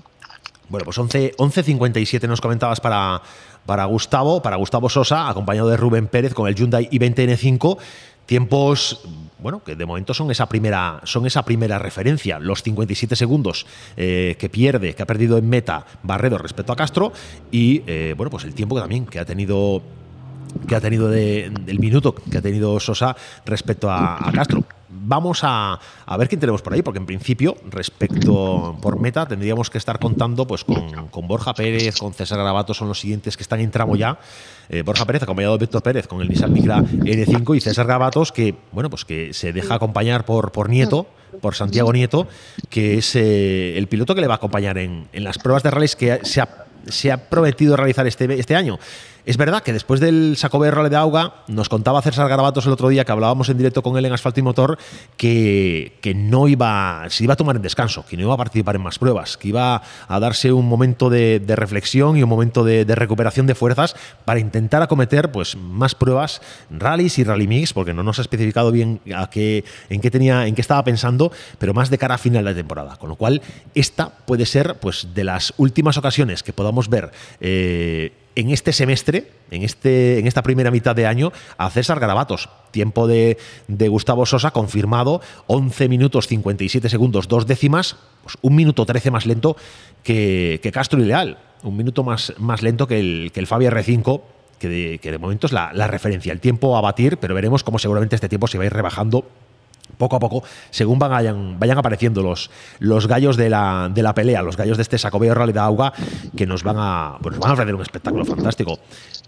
Bueno, 0.70 0.86
pues 0.86 0.98
11 0.98 1.34
11.57 1.38 2.28
nos 2.28 2.40
comentabas 2.40 2.80
para, 2.80 3.22
para 3.66 3.86
Gustavo, 3.86 4.42
para 4.42 4.56
Gustavo 4.56 4.90
Sosa, 4.90 5.28
acompañado 5.30 5.70
de 5.70 5.78
Rubén 5.78 6.08
Pérez 6.08 6.34
con 6.34 6.48
el 6.48 6.56
Hyundai 6.56 6.90
i20N5. 6.90 7.78
Tiempos, 8.26 9.02
bueno, 9.40 9.62
que 9.64 9.76
de 9.76 9.86
momento 9.86 10.14
son 10.14 10.32
esa 10.32 10.48
primera, 10.48 11.02
son 11.04 11.26
esa 11.26 11.44
primera 11.44 11.78
referencia. 11.80 12.40
Los 12.40 12.64
57 12.64 13.16
segundos 13.18 13.66
eh, 13.98 14.38
que 14.40 14.48
pierde, 14.48 14.94
que 14.94 15.04
ha 15.04 15.06
perdido 15.08 15.38
en 15.38 15.50
meta 15.50 15.86
Barredo 16.04 16.38
respecto 16.38 16.72
a 16.72 16.76
Castro. 16.78 17.12
Y 17.52 17.82
eh, 17.88 18.14
bueno, 18.16 18.30
pues 18.30 18.46
el 18.46 18.54
tiempo 18.54 18.76
que 18.76 18.82
también 18.82 19.06
que 19.06 19.20
ha 19.20 19.26
tenido 19.26 19.82
que 20.68 20.76
ha 20.76 20.82
tenido 20.82 21.10
de- 21.10 21.50
del 21.66 21.80
minuto 21.80 22.14
que 22.14 22.38
ha 22.38 22.42
tenido 22.42 22.80
Sosa 22.80 23.16
respecto 23.46 23.90
a, 23.92 24.16
a 24.26 24.32
Castro. 24.32 24.64
Vamos 25.04 25.42
a, 25.44 25.80
a 26.06 26.18
ver 26.18 26.28
quién 26.30 26.40
tenemos 26.40 26.62
por 26.62 26.74
ahí, 26.74 26.82
porque 26.82 27.00
en 27.00 27.06
principio, 27.06 27.56
respecto 27.70 28.78
por 28.82 29.00
meta, 29.00 29.26
tendríamos 29.26 29.70
que 29.70 29.78
estar 29.78 30.00
contando 30.00 30.46
pues 30.46 30.64
con, 30.64 31.08
con 31.08 31.28
Borja 31.28 31.54
Pérez, 31.54 31.98
con 31.98 32.14
César 32.14 32.40
Gravato, 32.40 32.74
son 32.74 32.88
los 32.88 33.00
siguientes 33.00 33.36
que 33.36 33.44
están 33.44 33.60
en 33.60 33.72
tramo 33.72 33.96
ya. 33.96 34.20
Eh, 34.70 34.84
Borja 34.84 35.06
Pérez, 35.06 35.24
acompañado 35.24 35.58
de 35.58 35.66
Víctor 35.66 35.84
Pérez, 35.84 36.08
con 36.08 36.22
el 36.22 36.30
Nissan 36.30 36.54
Micra 36.54 36.78
N5 36.80 37.58
y 37.58 37.62
César 37.62 37.86
Gravatos, 37.86 38.32
que, 38.32 38.56
bueno, 38.72 38.90
pues 38.90 39.06
que 39.06 39.34
se 39.34 39.52
deja 39.52 39.76
acompañar 39.76 40.24
por, 40.26 40.52
por 40.52 40.70
Nieto, 40.70 41.08
por 41.42 41.56
Santiago 41.56 41.92
Nieto, 41.92 42.28
que 42.70 42.98
es 42.98 43.16
eh, 43.16 43.78
el 43.78 43.88
piloto 43.88 44.16
que 44.16 44.22
le 44.22 44.28
va 44.28 44.36
a 44.36 44.38
acompañar 44.38 44.78
en, 44.78 45.08
en 45.14 45.24
las 45.24 45.38
pruebas 45.38 45.64
de 45.64 45.72
rallies 45.72 45.96
que 45.96 46.20
se 46.24 46.42
ha, 46.42 46.66
se 46.88 47.12
ha 47.12 47.30
prometido 47.30 47.76
realizar 47.76 48.06
este, 48.08 48.40
este 48.40 48.56
año. 48.56 48.80
Es 49.26 49.38
verdad 49.38 49.62
que 49.62 49.74
después 49.74 50.00
del 50.00 50.36
Sacobeo 50.38 50.72
Rally 50.72 50.90
de 50.90 50.96
Auga, 50.96 51.44
nos 51.48 51.70
contaba 51.70 52.02
César 52.02 52.28
Garabatos 52.28 52.66
el 52.66 52.72
otro 52.72 52.90
día 52.90 53.06
que 53.06 53.12
hablábamos 53.12 53.50
en 53.50 53.58
directo 53.58 53.84
con 53.84 53.98
él 53.98 54.06
en 54.06 54.14
Asfalto 54.14 54.40
y 54.40 54.44
Motor 54.44 54.78
que, 55.16 55.98
que 56.02 56.14
no 56.14 56.48
iba, 56.48 57.06
se 57.10 57.24
iba 57.24 57.34
a 57.34 57.38
tomar 57.38 57.56
en 57.56 57.62
descanso, 57.62 58.06
que 58.06 58.18
no 58.18 58.24
iba 58.24 58.34
a 58.34 58.38
participar 58.38 58.76
en 58.76 58.82
más 58.82 58.98
pruebas, 58.98 59.38
que 59.38 59.50
iba 59.50 59.82
a 60.08 60.20
darse 60.20 60.52
un 60.52 60.68
momento 60.68 61.10
de, 61.10 61.42
reflexión 61.52 62.18
y 62.18 62.24
un 62.24 62.30
momento 62.30 62.64
de, 62.64 62.84
recuperación 62.96 63.46
de 63.46 63.56
fuerzas 63.56 63.96
para 64.26 64.40
intentar 64.40 64.82
acometer 64.82 65.32
pues, 65.32 65.56
más 65.56 65.96
pruebas, 65.96 66.42
rallies 66.70 67.20
y 67.20 67.24
rally 67.24 67.48
mix, 67.48 67.74
porque 67.74 67.94
no 67.94 68.04
nos 68.04 68.20
ha 68.20 68.24
especificado 68.24 68.72
bien 68.72 69.02
en, 69.06 69.28
qué 69.30 70.12
tenía, 70.12 70.48
en 70.48 70.56
qué 70.56 70.62
estaba 70.62 70.84
pensando, 70.84 71.32
pero 71.60 71.74
más 71.74 71.90
de 71.90 71.98
cara 71.98 72.16
a 72.16 72.18
final 72.18 72.46
de 72.46 72.56
temporada. 72.56 72.96
Con 72.96 73.10
lo 73.10 73.16
cual, 73.16 73.42
esta 73.76 74.10
puede 74.10 74.46
ser 74.46 74.76
pues, 74.80 75.10
de 75.14 75.24
las 75.24 75.54
últimas 75.58 75.98
ocasiones 75.98 76.44
que 76.44 76.54
podamos 76.54 76.90
ver. 76.90 77.12
Eh, 77.40 78.14
en 78.36 78.50
este 78.50 78.74
semestre, 78.74 79.32
en, 79.50 79.64
este, 79.64 80.20
en 80.20 80.28
esta 80.28 80.44
primera 80.44 80.72
mitad 80.72 80.96
de 80.96 81.06
año, 81.08 81.32
a 81.58 81.70
César 81.70 82.00
Garabatos. 82.00 82.50
Tiempo 82.72 83.08
de, 83.08 83.38
de, 83.68 83.88
Gustavo 83.88 84.26
Sosa 84.26 84.52
confirmado, 84.52 85.22
11 85.48 85.90
minutos 85.90 86.28
57 86.28 86.90
segundos, 86.90 87.28
dos 87.28 87.46
décimas, 87.46 87.98
pues 88.24 88.38
un 88.42 88.56
minuto 88.56 88.86
13 88.86 89.12
más 89.12 89.26
lento 89.26 89.58
que, 90.04 90.60
que 90.64 90.72
Castro 90.72 91.02
y 91.02 91.06
Leal, 91.06 91.38
un 91.64 91.76
minuto 91.76 92.04
más, 92.04 92.34
más 92.38 92.62
lento 92.62 92.88
que 92.88 93.00
el, 93.00 93.32
que 93.34 93.40
el 93.40 93.48
Fabia 93.48 93.72
R5, 93.72 94.22
que 94.60 94.70
de, 94.70 95.00
que 95.00 95.12
de 95.12 95.18
momento 95.18 95.48
es 95.48 95.54
la, 95.54 95.72
la, 95.74 95.88
referencia, 95.88 96.32
el 96.32 96.40
tiempo 96.40 96.78
a 96.78 96.82
batir, 96.82 97.18
pero 97.18 97.36
veremos 97.36 97.64
cómo 97.64 97.80
seguramente 97.80 98.16
este 98.16 98.30
tiempo 98.30 98.48
se 98.48 98.58
va 98.58 98.64
a 98.64 98.68
ir 98.68 98.74
rebajando 98.74 99.26
poco 100.02 100.16
a 100.16 100.20
poco, 100.20 100.44
según 100.72 100.98
vayan, 100.98 101.60
vayan 101.60 101.78
apareciendo 101.78 102.24
los, 102.24 102.50
los 102.80 103.08
gallos 103.08 103.38
de 103.38 103.52
la, 103.52 103.90
de 103.94 104.02
la 104.02 104.16
pelea, 104.16 104.42
los 104.42 104.58
gallos 104.58 104.78
de 104.78 104.84
este 104.84 104.98
Sacobeo 104.98 105.36
de 105.36 105.60
Auga, 105.60 105.94
que 106.36 106.48
nos 106.48 106.64
van 106.64 106.78
a, 106.80 107.18
pues 107.22 107.38
van 107.38 107.52
a 107.52 107.54
ofrecer 107.54 107.76
un 107.76 107.82
espectáculo 107.82 108.26
fantástico. 108.26 108.80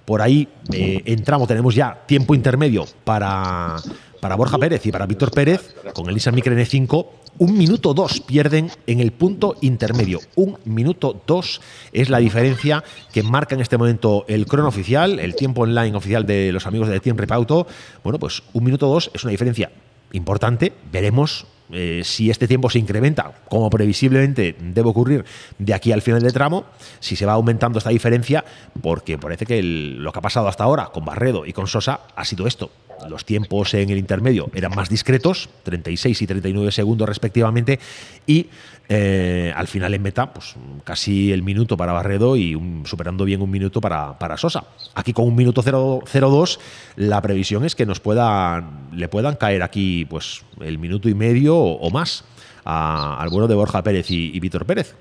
Por 0.04 0.22
ahí 0.22 0.48
eh, 0.74 1.04
entramos, 1.06 1.48
tenemos 1.48 1.76
ya 1.76 2.04
tiempo 2.08 2.34
intermedio 2.34 2.86
para, 3.04 3.76
para 4.20 4.36
Borja 4.36 4.58
Pérez 4.58 4.84
y 4.88 4.92
para 4.92 5.06
Víctor 5.06 5.30
Pérez, 5.30 5.76
con 5.94 6.08
el 6.08 6.16
Nissan 6.16 6.34
Micra 6.34 6.56
N5, 6.56 7.06
un 7.38 7.58
minuto 7.58 7.94
dos 7.94 8.20
pierden 8.20 8.72
en 8.88 9.00
el 9.00 9.12
punto 9.12 9.56
intermedio. 9.62 10.20
Un 10.36 10.58
minuto 10.66 11.22
dos 11.26 11.62
es 11.92 12.10
la 12.10 12.18
diferencia 12.18 12.84
que 13.12 13.24
marca 13.24 13.56
en 13.56 13.62
este 13.62 13.78
momento 13.78 14.26
el 14.28 14.46
crono 14.46 14.68
oficial, 14.68 15.20
el 15.20 15.36
tiempo 15.36 15.62
online 15.62 15.96
oficial 15.96 16.26
de 16.26 16.52
los 16.52 16.66
amigos 16.68 16.90
de 16.90 17.00
Team 17.00 17.18
Repauto. 17.18 17.68
Bueno, 18.04 18.20
pues 18.20 18.44
un 18.54 18.64
minuto 18.64 18.88
dos 18.88 19.12
es 19.14 19.24
una 19.24 19.32
diferencia 19.32 19.72
importante. 20.14 20.72
Veremos 20.92 21.46
eh, 21.74 22.02
si 22.04 22.30
este 22.30 22.48
tiempo 22.48 22.70
se 22.70 22.80
incrementa, 22.80 23.34
como 23.50 23.70
previsiblemente 23.70 24.56
debe 24.60 24.90
ocurrir 24.90 25.26
de 25.58 25.74
aquí 25.74 25.92
al 25.92 26.02
final 26.02 26.22
del 26.22 26.32
tramo, 26.32 26.66
si 27.00 27.16
se 27.16 27.26
va 27.26 27.34
aumentando 27.34 27.80
esta 27.80 27.90
diferencia, 27.90 28.46
porque 28.82 29.18
parece 29.18 29.46
que 29.46 29.62
lo 29.64 30.12
que 30.12 30.20
ha 30.20 30.22
pasado 30.22 30.48
hasta 30.48 30.64
ahora 30.64 30.86
con 30.88 31.04
Barredo 31.04 31.46
y 31.46 31.54
con 31.54 31.68
Sosa 31.68 32.02
ha 32.16 32.26
sido 32.26 32.48
esto. 32.48 32.72
Los 33.10 33.26
tiempos 33.26 33.74
en 33.74 33.90
el 33.90 33.98
intermedio 33.98 34.50
eran 34.54 34.74
más 34.76 34.88
discretos, 34.88 35.50
36 35.64 36.22
y 36.22 36.28
39 36.28 36.72
segundos 36.72 37.10
respectivamente, 37.10 37.80
y 38.26 38.48
eh, 38.90 39.54
al 39.56 39.68
final 39.68 39.94
en 39.94 40.02
meta, 40.02 40.34
pues 40.34 40.56
casi 40.84 41.32
el 41.32 41.42
minuto 41.42 41.78
para 41.78 41.94
Barredo 41.94 42.36
y 42.36 42.60
superando 42.86 43.26
bien 43.26 43.42
un 43.42 43.50
minuto 43.50 43.80
para, 43.82 44.38
Sosa. 44.38 44.66
Aquí 44.94 45.14
con 45.14 45.26
un 45.26 45.36
minuto 45.36 45.64
0-2, 45.64 46.60
la 46.98 47.22
previsión 47.22 47.66
es 47.66 47.76
que 47.76 47.86
nos 47.86 48.00
puedan, 48.00 48.90
le 48.92 49.08
puedan 49.08 49.36
caer 49.36 49.64
aquí 49.64 50.06
pues 50.06 50.44
el 50.62 50.78
minuto 50.80 51.10
y 51.10 51.14
medio 51.14 51.58
o, 51.58 51.90
más 51.90 52.24
a, 52.66 53.20
al 53.20 53.30
bueno 53.30 53.48
de 53.48 53.56
Borja 53.56 53.84
Pérez 53.84 54.10
y, 54.12 54.36
y 54.36 54.40
Víctor 54.40 54.66
Pérez 54.66 54.96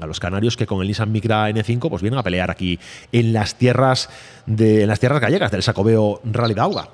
a 0.00 0.06
los 0.06 0.20
canarios 0.20 0.56
que 0.56 0.66
con 0.66 0.80
el 0.80 0.88
Nissan 0.88 1.12
Micra 1.12 1.50
N5 1.50 1.88
pues 1.90 2.02
vienen 2.02 2.18
a 2.18 2.22
pelear 2.22 2.50
aquí 2.50 2.78
en 3.12 3.32
las 3.32 3.56
tierras 3.56 4.08
de 4.46 4.82
en 4.82 4.88
las 4.88 5.00
tierras 5.00 5.20
gallegas 5.20 5.50
del 5.50 5.62
Sacobeo 5.62 6.20
Rally 6.24 6.54
de 6.54 6.60
Auga. 6.60 6.88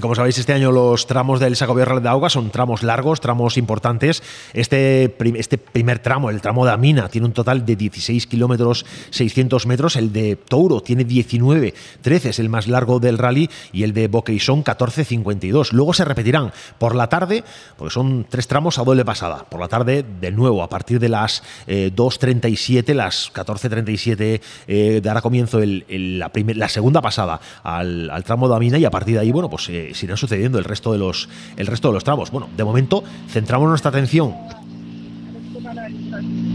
Y 0.00 0.02
como 0.02 0.14
sabéis, 0.14 0.38
este 0.38 0.54
año 0.54 0.72
los 0.72 1.06
tramos 1.06 1.40
del 1.40 1.56
Sacobeo 1.56 1.84
Real 1.84 2.02
de 2.02 2.08
Auga 2.08 2.30
son 2.30 2.48
tramos 2.48 2.82
largos, 2.82 3.20
tramos 3.20 3.58
importantes. 3.58 4.22
Este, 4.54 5.14
este 5.36 5.58
primer 5.58 5.98
tramo, 5.98 6.30
el 6.30 6.40
tramo 6.40 6.64
de 6.64 6.72
Amina, 6.72 7.10
tiene 7.10 7.26
un 7.26 7.34
total 7.34 7.66
de 7.66 7.76
16 7.76 8.26
kilómetros 8.26 8.86
600 9.10 9.66
metros. 9.66 9.96
El 9.96 10.10
de 10.10 10.36
Touro 10.36 10.80
tiene 10.80 11.04
19, 11.04 11.74
13 12.00 12.30
es 12.30 12.38
el 12.38 12.48
más 12.48 12.66
largo 12.66 12.98
del 12.98 13.18
rally. 13.18 13.50
Y 13.74 13.82
el 13.82 13.92
de 13.92 14.08
Boqueison, 14.08 14.62
14, 14.62 15.04
52. 15.04 15.74
Luego 15.74 15.92
se 15.92 16.06
repetirán 16.06 16.50
por 16.78 16.94
la 16.94 17.10
tarde, 17.10 17.44
porque 17.76 17.92
son 17.92 18.24
tres 18.26 18.48
tramos 18.48 18.78
a 18.78 18.84
doble 18.84 19.04
pasada. 19.04 19.44
Por 19.50 19.60
la 19.60 19.68
tarde, 19.68 20.02
de 20.18 20.30
nuevo, 20.30 20.62
a 20.62 20.70
partir 20.70 20.98
de 20.98 21.10
las 21.10 21.42
eh, 21.66 21.92
2.37, 21.94 22.94
las 22.94 23.30
14.37, 23.34 24.40
eh, 24.66 25.00
dará 25.04 25.20
comienzo 25.20 25.60
la, 25.60 26.68
segunda 26.70 27.02
pasada 27.02 27.38
al, 27.62 28.08
al, 28.08 28.24
tramo 28.24 28.48
de 28.48 28.56
Amina. 28.56 28.78
Y 28.78 28.86
a 28.86 28.90
partir 28.90 29.16
de 29.16 29.20
ahí, 29.20 29.30
bueno, 29.30 29.50
pues 29.50 29.68
eh, 29.68 29.89
se 29.94 30.06
irán 30.06 30.16
sucediendo 30.16 30.58
el 30.58 30.64
resto 30.64 30.92
de 30.92 30.98
los 30.98 31.28
el 31.56 31.66
resto 31.66 31.88
de 31.88 31.94
los 31.94 32.04
tramos. 32.04 32.30
Bueno, 32.30 32.48
de 32.56 32.64
momento 32.64 33.02
centramos 33.28 33.68
nuestra 33.68 33.90
atención 33.90 34.34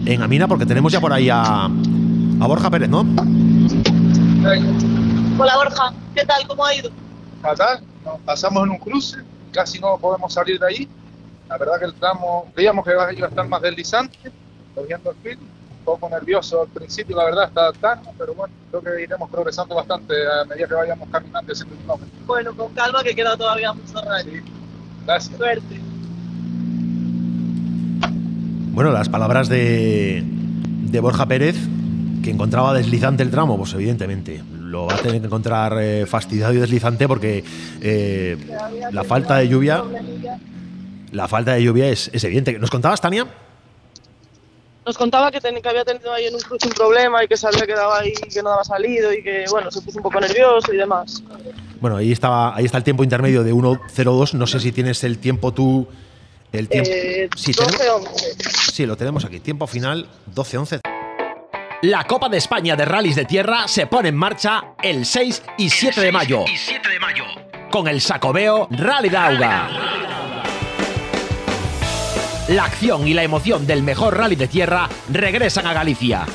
en 0.06 0.21
Amina 0.21 0.48
porque 0.48 0.65
tenemos 0.65 0.91
ya 0.91 1.00
por 1.00 1.13
ahí 1.13 1.30
a, 1.30 1.65
a 1.65 2.48
Borja 2.48 2.69
Pérez, 2.69 2.89
¿no? 2.89 3.06
Hola 5.38 5.58
Borja, 5.58 5.93
¿qué 6.13 6.26
tal? 6.26 6.48
¿Cómo 6.48 6.65
ha 6.65 6.76
ido? 6.76 6.91
Fatal, 7.41 7.82
nos 8.04 8.19
pasamos 8.19 8.63
en 8.63 8.71
un 8.71 8.78
cruce, 8.78 9.17
casi 9.52 9.80
no 9.80 9.98
podemos 9.98 10.34
salir 10.34 10.60
de 10.60 10.67
ahí. 10.67 10.89
La 11.50 11.58
verdad 11.58 11.80
que 11.80 11.86
el 11.86 11.93
tramo, 11.93 12.52
creíamos 12.54 12.86
que 12.86 12.91
iba 12.91 13.06
a 13.06 13.12
estar 13.12 13.48
más 13.48 13.62
deslizante, 13.62 14.17
viendo 14.88 15.12
el 15.12 15.17
film, 15.17 15.39
poco 15.86 16.10
nervioso 16.10 16.63
al 16.63 16.67
principio, 16.67 17.15
la 17.15 17.26
verdad, 17.26 17.45
está 17.45 17.62
adaptando, 17.62 18.12
pero 18.17 18.34
bueno, 18.34 18.54
creo 18.69 18.82
que 18.82 19.04
iremos 19.04 19.30
progresando 19.30 19.76
bastante 19.76 20.13
a 20.28 20.43
medida 20.45 20.67
que 20.67 20.74
vayamos 20.74 21.08
caminando 21.10 21.54
ese 21.54 21.65
kilómetro. 21.65 22.08
Bueno, 22.26 22.56
con 22.56 22.74
calma 22.74 23.04
que 23.04 23.15
queda 23.15 23.38
todavía 23.38 23.71
mucho 23.71 24.02
rato. 24.02 24.30
Sí. 24.30 24.41
Gracias. 25.06 25.38
Suerte. 25.38 25.80
Bueno, 28.71 28.91
las 28.91 29.08
palabras 29.08 29.48
de, 29.48 30.24
de 30.26 31.00
Borja 31.00 31.26
Pérez, 31.28 31.56
que 32.24 32.32
encontraba 32.32 32.74
deslizante 32.74 33.24
el 33.24 33.32
tramo, 33.32 33.58
pues 33.58 33.74
evidentemente 33.74 34.43
lo 34.60 34.88
va 34.88 34.95
a 34.95 34.98
tener 34.98 35.21
que 35.21 35.28
encontrar 35.28 35.78
eh, 35.80 36.06
fastidiado 36.06 36.54
y 36.54 36.58
deslizante 36.58 37.08
porque 37.08 37.43
eh, 37.82 38.36
la 38.91 39.04
falta 39.04 39.38
de 39.38 39.48
lluvia 39.48 39.82
la 41.12 41.30
falta 41.30 41.54
de 41.54 41.63
lluvia 41.63 41.88
es, 41.88 42.10
es 42.12 42.24
evidente. 42.26 42.60
¿Nos 42.60 42.69
contabas, 42.69 43.00
Tania? 43.00 43.26
Nos 44.86 44.98
contaba 44.98 45.32
que, 45.32 45.41
ten, 45.41 45.60
que, 45.62 45.69
había 45.69 45.84
tenido 45.84 46.13
ahí 46.13 46.26
en 46.26 46.36
un 46.36 46.41
cruce 46.41 46.67
un 46.67 46.74
problema 46.74 47.24
y 47.24 47.28
que 47.28 47.36
se 47.36 47.48
había 47.48 47.65
quedado 47.65 47.93
ahí, 47.93 48.13
que 48.13 48.43
no 48.43 48.50
daba 48.50 48.63
salido 48.63 49.12
y 49.12 49.24
que, 49.24 49.45
bueno, 49.50 49.71
se 49.71 49.82
puso 49.82 49.98
un 49.98 50.04
poco 50.04 50.19
nervioso 50.19 50.71
y 50.74 50.78
demás. 50.78 51.24
Bueno, 51.80 51.98
ahí, 51.98 52.12
estaba, 52.12 52.56
ahí 52.56 52.65
está 52.65 52.78
el 52.78 52.84
tiempo 52.84 53.04
intermedio 53.04 53.43
de 53.43 53.54
1.02. 53.54 54.34
No 54.34 54.48
sé 54.48 54.60
si 54.60 54.71
tienes 54.71 55.04
el 55.04 55.17
tiempo 55.17 55.54
tú. 55.54 55.88
El 56.52 56.69
tiempo. 56.69 56.89
Eh, 56.93 57.30
sí, 57.36 57.52
12-11. 57.52 58.71
Sí, 58.71 58.86
lo 58.86 58.95
tenemos 58.95 59.26
aquí. 59.26 59.39
Tiempo 59.39 59.67
final 59.67 60.08
12-11. 60.34 60.82
La 61.82 62.06
Copa 62.06 62.30
de 62.30 62.38
España 62.38 62.76
de 62.76 62.86
Rallys 62.86 63.15
de 63.15 63.26
Tierra 63.26 63.67
se 63.67 63.88
pone 63.88 64.10
en 64.10 64.15
marcha 64.15 64.76
el 64.82 65.06
6 65.06 65.43
y 65.58 65.69
7 65.69 66.00
de 66.02 66.12
mayo. 66.12 66.45
Y 66.48 66.58
7 66.58 66.89
de 66.89 67.00
mayo. 67.00 67.24
Con 67.71 67.88
el 67.88 68.00
Sacobeo 68.02 68.67
Rally 68.71 69.10
de 69.10 69.17
Auga. 69.17 69.69
La 72.48 72.66
acción 72.66 73.08
y 73.08 73.16
la 73.16 73.24
emoción 73.24 73.66
del 73.66 73.82
mejor 73.82 74.18
rally 74.18 74.36
de 74.36 74.48
tierra 74.48 74.88
regresan 75.12 75.66
a 75.66 75.74
Galicia. 75.74 76.26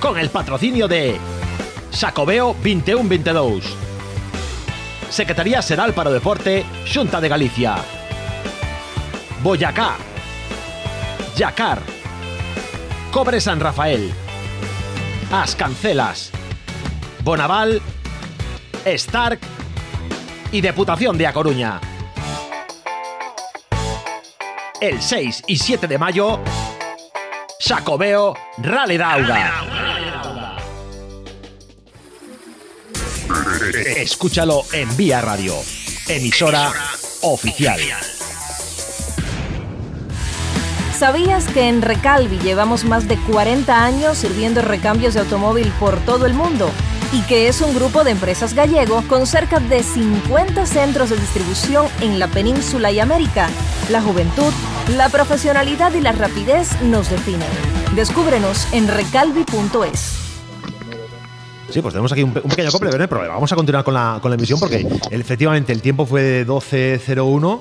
Con 0.00 0.18
el 0.18 0.28
patrocinio 0.28 0.88
de 0.88 1.20
Sacobeo 1.90 2.56
21-22. 2.60 3.62
Secretaría 5.08 5.62
Xeral 5.62 5.94
para 5.94 6.10
Deporte, 6.10 6.64
Xunta 6.84 7.20
de 7.20 7.28
Galicia. 7.28 7.76
Boyacá. 9.40 9.98
Yacar. 11.36 11.78
Cobre 13.12 13.40
San 13.40 13.60
Rafael. 13.60 14.12
As 15.30 15.54
Cancelas. 15.54 16.32
Bonaval 17.22 17.80
Stark 18.84 19.38
y 20.50 20.60
Deputación 20.60 21.16
de 21.16 21.28
A 21.28 21.32
Coruña. 21.32 21.93
El 24.84 25.00
6 25.00 25.44
y 25.46 25.56
7 25.56 25.88
de 25.88 25.96
mayo, 25.96 26.40
Xacobeo 27.58 28.34
Rale 28.58 28.98
Dauga. 28.98 29.64
Escúchalo 33.96 34.62
en 34.74 34.94
Vía 34.94 35.22
Radio, 35.22 35.54
emisora 36.06 36.70
oficial. 37.22 37.80
¿Sabías 40.98 41.46
que 41.48 41.66
en 41.68 41.80
Recalvi 41.80 42.38
llevamos 42.40 42.84
más 42.84 43.08
de 43.08 43.16
40 43.16 43.84
años 43.84 44.18
sirviendo 44.18 44.60
recambios 44.60 45.14
de 45.14 45.20
automóvil 45.20 45.72
por 45.80 45.98
todo 46.00 46.26
el 46.26 46.34
mundo? 46.34 46.70
Y 47.12 47.22
que 47.22 47.48
es 47.48 47.62
un 47.62 47.74
grupo 47.74 48.04
de 48.04 48.10
empresas 48.10 48.52
gallego 48.52 49.02
con 49.08 49.26
cerca 49.26 49.60
de 49.60 49.82
50 49.82 50.66
centros 50.66 51.08
de 51.08 51.16
distribución 51.16 51.86
en 52.02 52.18
la 52.18 52.28
península 52.28 52.90
y 52.90 53.00
América. 53.00 53.48
La 53.90 54.02
juventud, 54.02 54.52
la 54.88 55.08
profesionalidad 55.08 55.92
y 55.94 56.00
la 56.00 56.12
rapidez 56.12 56.80
nos 56.82 57.10
definen. 57.10 57.48
Descúbrenos 57.94 58.66
en 58.72 58.88
recalvi.es. 58.88 60.20
Sí, 61.70 61.80
pues 61.82 61.92
tenemos 61.92 62.12
aquí 62.12 62.22
un, 62.22 62.30
un 62.30 62.50
pequeño 62.50 62.68
acople, 62.68 62.88
pero 62.90 62.98
no 62.98 63.02
hay 63.04 63.08
problema. 63.08 63.34
Vamos 63.34 63.50
a 63.52 63.56
continuar 63.56 63.84
con 63.84 63.94
la, 63.94 64.18
con 64.22 64.30
la 64.30 64.36
emisión 64.36 64.60
porque 64.60 64.86
el- 65.10 65.20
efectivamente 65.20 65.72
el 65.72 65.80
tiempo 65.82 66.06
fue 66.06 66.22
de 66.22 66.46
12.01. 66.46 67.60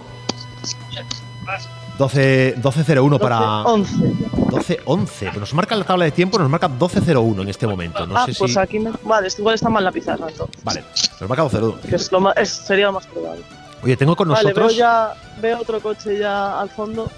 12 1.97 2.55
12.01 2.57 3.19
para 3.19 3.61
11. 3.63 3.95
12.11. 3.95 5.07
Pero 5.19 5.39
nos 5.39 5.53
marca 5.53 5.75
la 5.75 5.83
tabla 5.85 6.05
de 6.05 6.11
tiempo, 6.11 6.37
nos 6.37 6.49
marca 6.49 6.67
12.01 6.69 7.41
en 7.41 7.49
este 7.49 7.65
momento. 7.67 8.05
No 8.05 8.17
ah, 8.17 8.25
sé 8.25 8.33
pues 8.37 8.53
si. 8.53 8.59
aquí 8.59 8.79
me... 8.79 8.91
Vale, 9.03 9.27
igual 9.37 9.55
está 9.55 9.69
mal 9.69 9.83
la 9.83 9.91
pizarra 9.91 10.27
entonces. 10.29 10.63
Vale, 10.63 10.83
nos 11.19 11.29
marca 11.29 11.43
12.01. 11.45 11.79
Que 11.81 11.95
es 11.95 12.11
lo 12.11 12.19
más, 12.19 12.35
es- 12.37 12.49
sería 12.49 12.87
lo 12.87 12.93
más 12.93 13.05
probable. 13.07 13.43
Oye, 13.83 13.97
tengo 13.97 14.15
con 14.15 14.29
Vale, 14.29 14.41
veo 14.41 14.53
nosotros. 14.53 14.77
ya 14.77 15.13
veo 15.41 15.59
otro 15.59 15.81
coche 15.81 16.17
ya 16.17 16.59
al 16.59 16.69
fondo. 16.69 17.11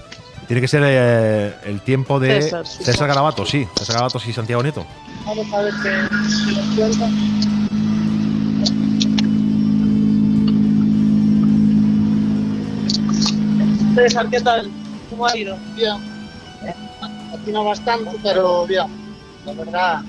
Tiene 0.48 0.62
que 0.62 0.68
ser 0.68 0.82
eh, 0.86 1.56
el 1.64 1.82
tiempo 1.82 2.20
de 2.20 2.42
César, 2.42 2.66
sí. 2.66 2.84
César 2.84 3.08
Garabato, 3.08 3.46
sí. 3.46 3.68
César 3.78 3.96
Garabato 3.96 4.20
y 4.28 4.34
Santiago 4.34 4.64
Nieto. 4.64 4.86
Vamos 5.26 5.54
a 5.54 5.62
ver 5.62 5.74
qué, 5.84 6.76
cuenta. 6.76 7.10
César, 13.96 14.30
¿qué 14.30 14.42
tal? 14.42 14.70
¿Cómo 15.10 15.28
ha 15.28 15.38
ido? 15.38 15.58
Bien. 15.76 15.98
Aquí 17.34 17.52
no 17.52 17.64
bastante, 17.64 18.12
pero 18.24 18.66
bien. 18.66 18.88
La 19.46 19.54
verdad, 19.54 20.02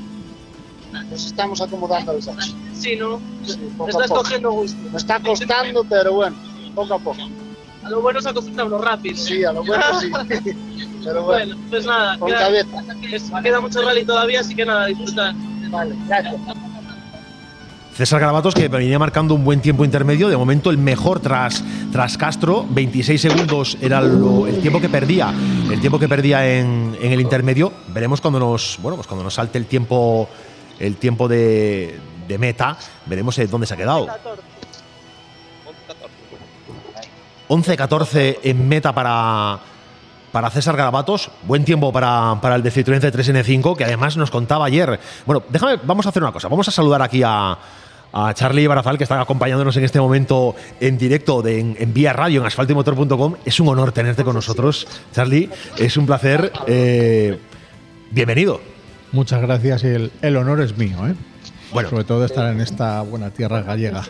nos 1.11 1.27
estamos 1.27 1.61
acomodando 1.61 2.13
al 2.13 2.25
coche. 2.25 2.55
Sí, 2.79 2.97
¿no? 2.97 3.21
Sí, 3.45 3.59
poco 3.77 3.91
Estás 3.91 4.05
a 4.05 4.09
poco. 4.09 4.21
cogiendo 4.23 4.51
gusto. 4.53 4.77
Me 4.91 4.99
está 4.99 5.21
costando, 5.21 5.85
pero 5.85 6.13
bueno, 6.13 6.37
poco 6.75 6.95
a 6.95 6.99
poco. 6.99 7.19
A 7.85 7.91
lo 7.91 8.01
bueno 8.03 8.19
es 8.19 8.27
acostumbrarlo 8.27 8.79
rápido. 8.79 9.17
Sí, 9.17 9.45
a 9.45 9.53
lo 9.53 9.65
bueno 9.65 9.83
sí. 10.01 10.11
pero 11.05 11.23
bueno, 11.25 11.55
Bueno, 11.55 11.57
pues 11.71 11.87
nada, 11.87 12.19
con 12.19 12.29
queda, 12.29 12.39
cabeza. 12.41 12.85
queda 13.43 13.61
mucho 13.61 13.83
rally 13.83 14.05
todavía, 14.05 14.41
así 14.41 14.55
que 14.55 14.65
nada, 14.67 14.87
disfrutar. 14.87 15.35
Vale, 15.71 15.95
gracias. 16.07 16.35
César 17.95 18.21
Garabatos 18.21 18.55
que 18.55 18.69
venía 18.69 18.99
marcando 18.99 19.33
un 19.35 19.43
buen 19.43 19.63
tiempo 19.63 19.83
intermedio, 19.83 20.29
de 20.29 20.37
momento 20.37 20.69
el 20.69 20.77
mejor 20.77 21.21
tras, 21.21 21.65
tras 21.93 22.19
Castro, 22.19 22.67
26 22.69 23.19
segundos 23.19 23.79
era 23.81 24.03
lo- 24.03 24.47
el 24.47 24.61
tiempo 24.61 24.83
que 24.83 24.91
perdía, 24.91 25.33
el 25.71 25.81
tiempo 25.81 25.99
que 25.99 26.07
perdía 26.07 26.47
en, 26.59 26.95
en 27.01 27.13
el 27.13 27.23
intermedio. 27.23 27.73
Veremos 27.95 28.21
cuando 28.21 28.39
nos, 28.39 28.79
bueno, 28.83 28.97
pues 28.97 29.07
cuando 29.07 29.25
nos 29.25 29.33
salte 29.33 29.57
el 29.57 29.65
tiempo, 29.65 30.29
el 30.79 30.97
tiempo 30.97 31.27
de, 31.27 31.99
de 32.27 32.39
meta, 32.39 32.77
veremos 33.07 33.39
eh, 33.39 33.47
dónde 33.47 33.67
se 33.67 33.75
ha 33.75 33.77
quedado. 33.77 34.09
11-14 37.49 38.39
en 38.43 38.69
meta 38.69 38.93
para, 38.93 39.59
para 40.33 40.51
César 40.51 40.77
Garabatos. 40.77 41.31
Buen 41.45 41.65
tiempo 41.65 41.93
para, 41.93 42.39
para 42.41 42.57
el 42.57 42.63
de 42.63 42.73
Citroën 42.73 43.01
C3N5, 43.01 43.77
que 43.77 43.85
además 43.85 44.17
nos 44.17 44.31
contaba 44.31 44.67
ayer. 44.67 44.99
Bueno, 45.25 45.43
déjame, 45.49 45.79
vamos 45.85 46.07
a 46.07 46.09
hacer 46.11 46.23
una 46.23 46.33
cosa. 46.33 46.49
Vamos 46.49 46.69
a 46.69 46.71
saludar 46.71 47.03
aquí 47.03 47.23
a, 47.25 47.57
a 48.13 48.35
Charlie 48.35 48.67
Barazal, 48.67 48.99
que 48.99 49.05
está 49.05 49.21
acompañándonos 49.21 49.77
en 49.77 49.85
este 49.85 50.01
momento 50.01 50.55
en 50.81 50.99
directo 50.99 51.43
de, 51.43 51.61
en, 51.61 51.95
Vía 51.95 52.13
Radio, 52.13 52.41
en 52.41 52.47
asfaltoymotor.com. 52.47 53.37
Es 53.45 53.61
un 53.61 53.69
honor 53.69 53.93
tenerte 53.93 54.25
con 54.25 54.35
nosotros, 54.35 54.87
Charlie. 55.13 55.51
Es 55.79 55.97
un 55.97 56.07
placer. 56.07 56.53
Eh, 56.67 57.39
bienvenido. 58.11 58.61
Muchas 59.13 59.41
gracias 59.41 59.85
el, 59.85 60.11
el 60.21 60.37
honor 60.37 60.61
es 60.61 60.77
mío, 60.77 61.07
¿eh? 61.07 61.15
Bueno. 61.73 61.91
Sobre 61.91 62.05
todo 62.05 62.25
estar 62.25 62.53
en 62.53 62.61
esta 62.61 63.03
buena 63.03 63.31
tierra 63.31 63.61
gallega. 63.63 64.03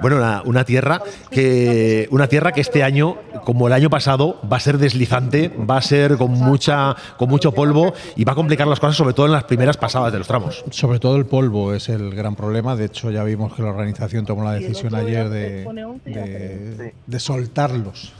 Bueno, 0.00 0.16
una, 0.16 0.42
una 0.44 0.64
tierra 0.64 1.02
que 1.30 2.08
una 2.10 2.26
tierra 2.28 2.52
que 2.52 2.60
este 2.60 2.82
año, 2.82 3.16
como 3.44 3.66
el 3.66 3.72
año 3.72 3.90
pasado, 3.90 4.40
va 4.50 4.56
a 4.56 4.60
ser 4.60 4.78
deslizante, 4.78 5.48
va 5.48 5.76
a 5.76 5.82
ser 5.82 6.16
con 6.16 6.30
mucha 6.32 6.96
con 7.18 7.28
mucho 7.28 7.52
polvo 7.52 7.92
y 8.16 8.24
va 8.24 8.32
a 8.32 8.34
complicar 8.34 8.66
las 8.66 8.80
cosas, 8.80 8.96
sobre 8.96 9.14
todo 9.14 9.26
en 9.26 9.32
las 9.32 9.44
primeras 9.44 9.76
pasadas 9.76 10.12
de 10.12 10.18
los 10.18 10.26
tramos. 10.26 10.64
Sobre 10.70 10.98
todo 10.98 11.16
el 11.16 11.26
polvo 11.26 11.74
es 11.74 11.88
el 11.88 12.14
gran 12.14 12.34
problema. 12.36 12.74
De 12.74 12.86
hecho, 12.86 13.10
ya 13.10 13.22
vimos 13.24 13.54
que 13.54 13.62
la 13.62 13.68
organización 13.70 14.24
tomó 14.24 14.44
la 14.44 14.52
decisión 14.54 14.94
ayer 14.94 15.28
de, 15.28 15.64
de- 16.04 16.94
de 17.06 17.20
soltarlos, 17.20 18.12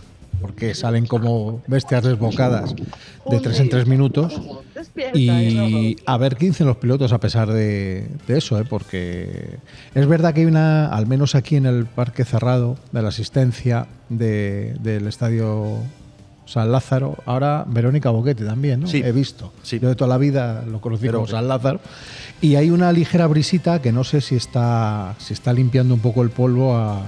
porque 0.42 0.74
salen 0.74 1.06
como 1.06 1.62
bestias 1.66 2.02
desbocadas 2.04 2.74
de 3.30 3.40
tres 3.40 3.60
en 3.60 3.68
tres 3.70 3.86
minutos. 3.86 4.38
Y 5.14 5.96
a 6.06 6.16
ver 6.18 6.36
qué 6.36 6.46
dicen 6.46 6.66
los 6.66 6.76
pilotos 6.76 7.12
a 7.12 7.18
pesar 7.20 7.50
de, 7.52 8.08
de 8.26 8.38
eso, 8.38 8.58
¿eh? 8.60 8.64
porque 8.68 9.58
es 9.94 10.06
verdad 10.06 10.34
que 10.34 10.40
hay 10.40 10.46
una, 10.46 10.86
al 10.88 11.06
menos 11.06 11.34
aquí 11.34 11.56
en 11.56 11.66
el 11.66 11.86
parque 11.86 12.24
cerrado 12.24 12.76
de 12.90 13.02
la 13.02 13.08
asistencia 13.08 13.86
de- 14.08 14.76
del 14.80 15.06
estadio 15.06 15.78
San 16.44 16.70
Lázaro, 16.72 17.16
ahora 17.24 17.64
Verónica 17.66 18.10
Boquete 18.10 18.44
también, 18.44 18.80
¿no? 18.80 18.86
Sí. 18.88 19.00
He 19.02 19.12
visto. 19.12 19.52
Sí. 19.62 19.78
Yo 19.78 19.88
de 19.88 19.94
toda 19.94 20.08
la 20.08 20.18
vida 20.18 20.64
lo 20.70 20.80
conocí 20.80 21.06
Pero- 21.06 21.20
como 21.20 21.28
San 21.30 21.48
Lázaro. 21.48 21.80
Y 22.40 22.56
hay 22.56 22.70
una 22.70 22.92
ligera 22.92 23.26
brisita 23.28 23.80
que 23.80 23.92
no 23.92 24.02
sé 24.04 24.20
si 24.20 24.34
está, 24.34 25.14
si 25.18 25.32
está 25.32 25.52
limpiando 25.52 25.94
un 25.94 26.00
poco 26.00 26.22
el 26.22 26.30
polvo 26.30 26.76
a- 26.76 27.02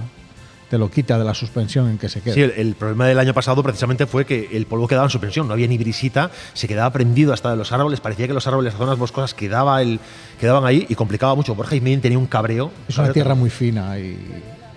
te 0.69 0.77
lo 0.77 0.89
quita 0.89 1.17
de 1.19 1.23
la 1.25 1.33
suspensión 1.33 1.89
en 1.89 1.97
que 1.97 2.09
se 2.09 2.21
queda. 2.21 2.33
Sí, 2.33 2.41
el, 2.41 2.51
el 2.51 2.75
problema 2.75 3.05
del 3.07 3.19
año 3.19 3.33
pasado 3.33 3.61
precisamente 3.63 4.05
fue 4.07 4.25
que 4.25 4.49
el 4.53 4.65
polvo 4.65 4.87
quedaba 4.87 5.05
en 5.05 5.11
suspensión, 5.11 5.47
no 5.47 5.53
había 5.53 5.67
ni 5.67 5.77
brisita, 5.77 6.31
se 6.53 6.67
quedaba 6.67 6.91
prendido 6.91 7.33
hasta 7.33 7.51
de 7.51 7.55
los 7.57 7.71
árboles, 7.71 7.99
parecía 8.01 8.27
que 8.27 8.33
los 8.33 8.47
árboles, 8.47 8.73
las 8.73 8.79
zonas 8.79 8.97
boscosas 8.97 9.33
quedaba 9.33 9.81
el, 9.81 9.99
quedaban 10.39 10.65
ahí 10.65 10.85
y 10.89 10.95
complicaba 10.95 11.35
mucho. 11.35 11.53
Borja 11.55 11.75
Ismail 11.75 12.01
tenía 12.01 12.17
un 12.17 12.25
cabreo. 12.27 12.71
Es 12.87 12.97
una 12.97 13.11
tierra 13.13 13.35
muy 13.35 13.49
fina 13.49 13.97
y, 13.99 14.17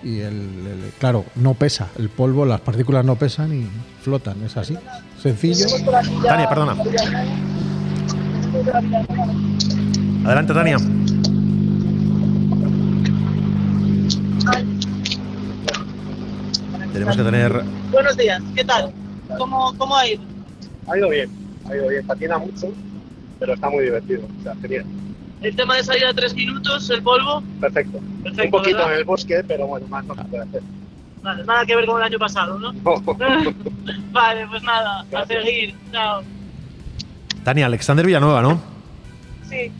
y 0.03 0.19
el, 0.19 0.25
el- 0.25 0.91
claro, 0.99 1.25
no 1.35 1.53
pesa. 1.55 1.87
El 1.97 2.09
polvo, 2.09 2.45
las 2.45 2.61
partículas 2.61 3.03
no 3.03 3.15
pesan 3.15 3.53
y 3.53 3.67
flotan. 4.03 4.43
Es 4.45 4.55
así. 4.57 4.77
Sencillo. 5.21 5.65
Tania, 6.23 6.47
perdona. 6.47 6.75
Adelante, 10.25 10.53
Tania. 10.53 10.77
Tenemos 16.99 17.15
que 17.15 17.23
tener 17.23 17.63
Buenos 17.91 18.17
días, 18.17 18.43
¿qué 18.53 18.65
tal? 18.65 18.91
¿Cómo, 19.37 19.73
cómo 19.77 19.95
ha 19.95 20.05
ido? 20.05 20.21
Ha 20.85 20.97
ido 20.97 21.07
bien, 21.07 21.29
ha 21.69 21.73
ido 21.73 21.87
bien. 21.87 22.05
Patina 22.05 22.37
mucho, 22.37 22.73
pero 23.39 23.53
está 23.53 23.69
muy 23.69 23.85
divertido. 23.85 24.23
O 24.37 24.43
sea, 24.43 24.53
genial. 24.61 24.83
El 25.41 25.55
tema 25.55 25.77
de 25.77 25.83
salida 25.85 26.07
de 26.07 26.13
tres 26.15 26.33
minutos, 26.35 26.89
el 26.89 27.01
polvo, 27.01 27.41
Perfecto. 27.61 27.99
Perfecto, 28.21 28.43
Un 28.43 28.51
poquito 28.51 28.77
¿verdad? 28.79 28.93
en 28.93 28.99
el 28.99 29.05
bosque, 29.05 29.41
pero 29.47 29.67
bueno, 29.67 29.87
más 29.87 30.03
no 30.03 30.15
se 30.15 30.25
puede 30.25 30.43
hacer. 30.43 30.61
Vale, 31.21 31.45
nada 31.45 31.65
que 31.65 31.75
ver 31.77 31.85
con 31.85 32.01
el 32.01 32.03
año 32.03 32.19
pasado, 32.19 32.59
¿no? 32.59 32.73
vale, 34.11 34.47
pues 34.47 34.63
nada, 34.63 35.05
a 35.13 35.25
seguir, 35.25 35.75
chao. 35.93 36.21
Tania 37.45 37.67
Alexander 37.67 38.05
Villanueva, 38.05 38.41
¿no? 38.41 38.61
Sí. 39.47 39.71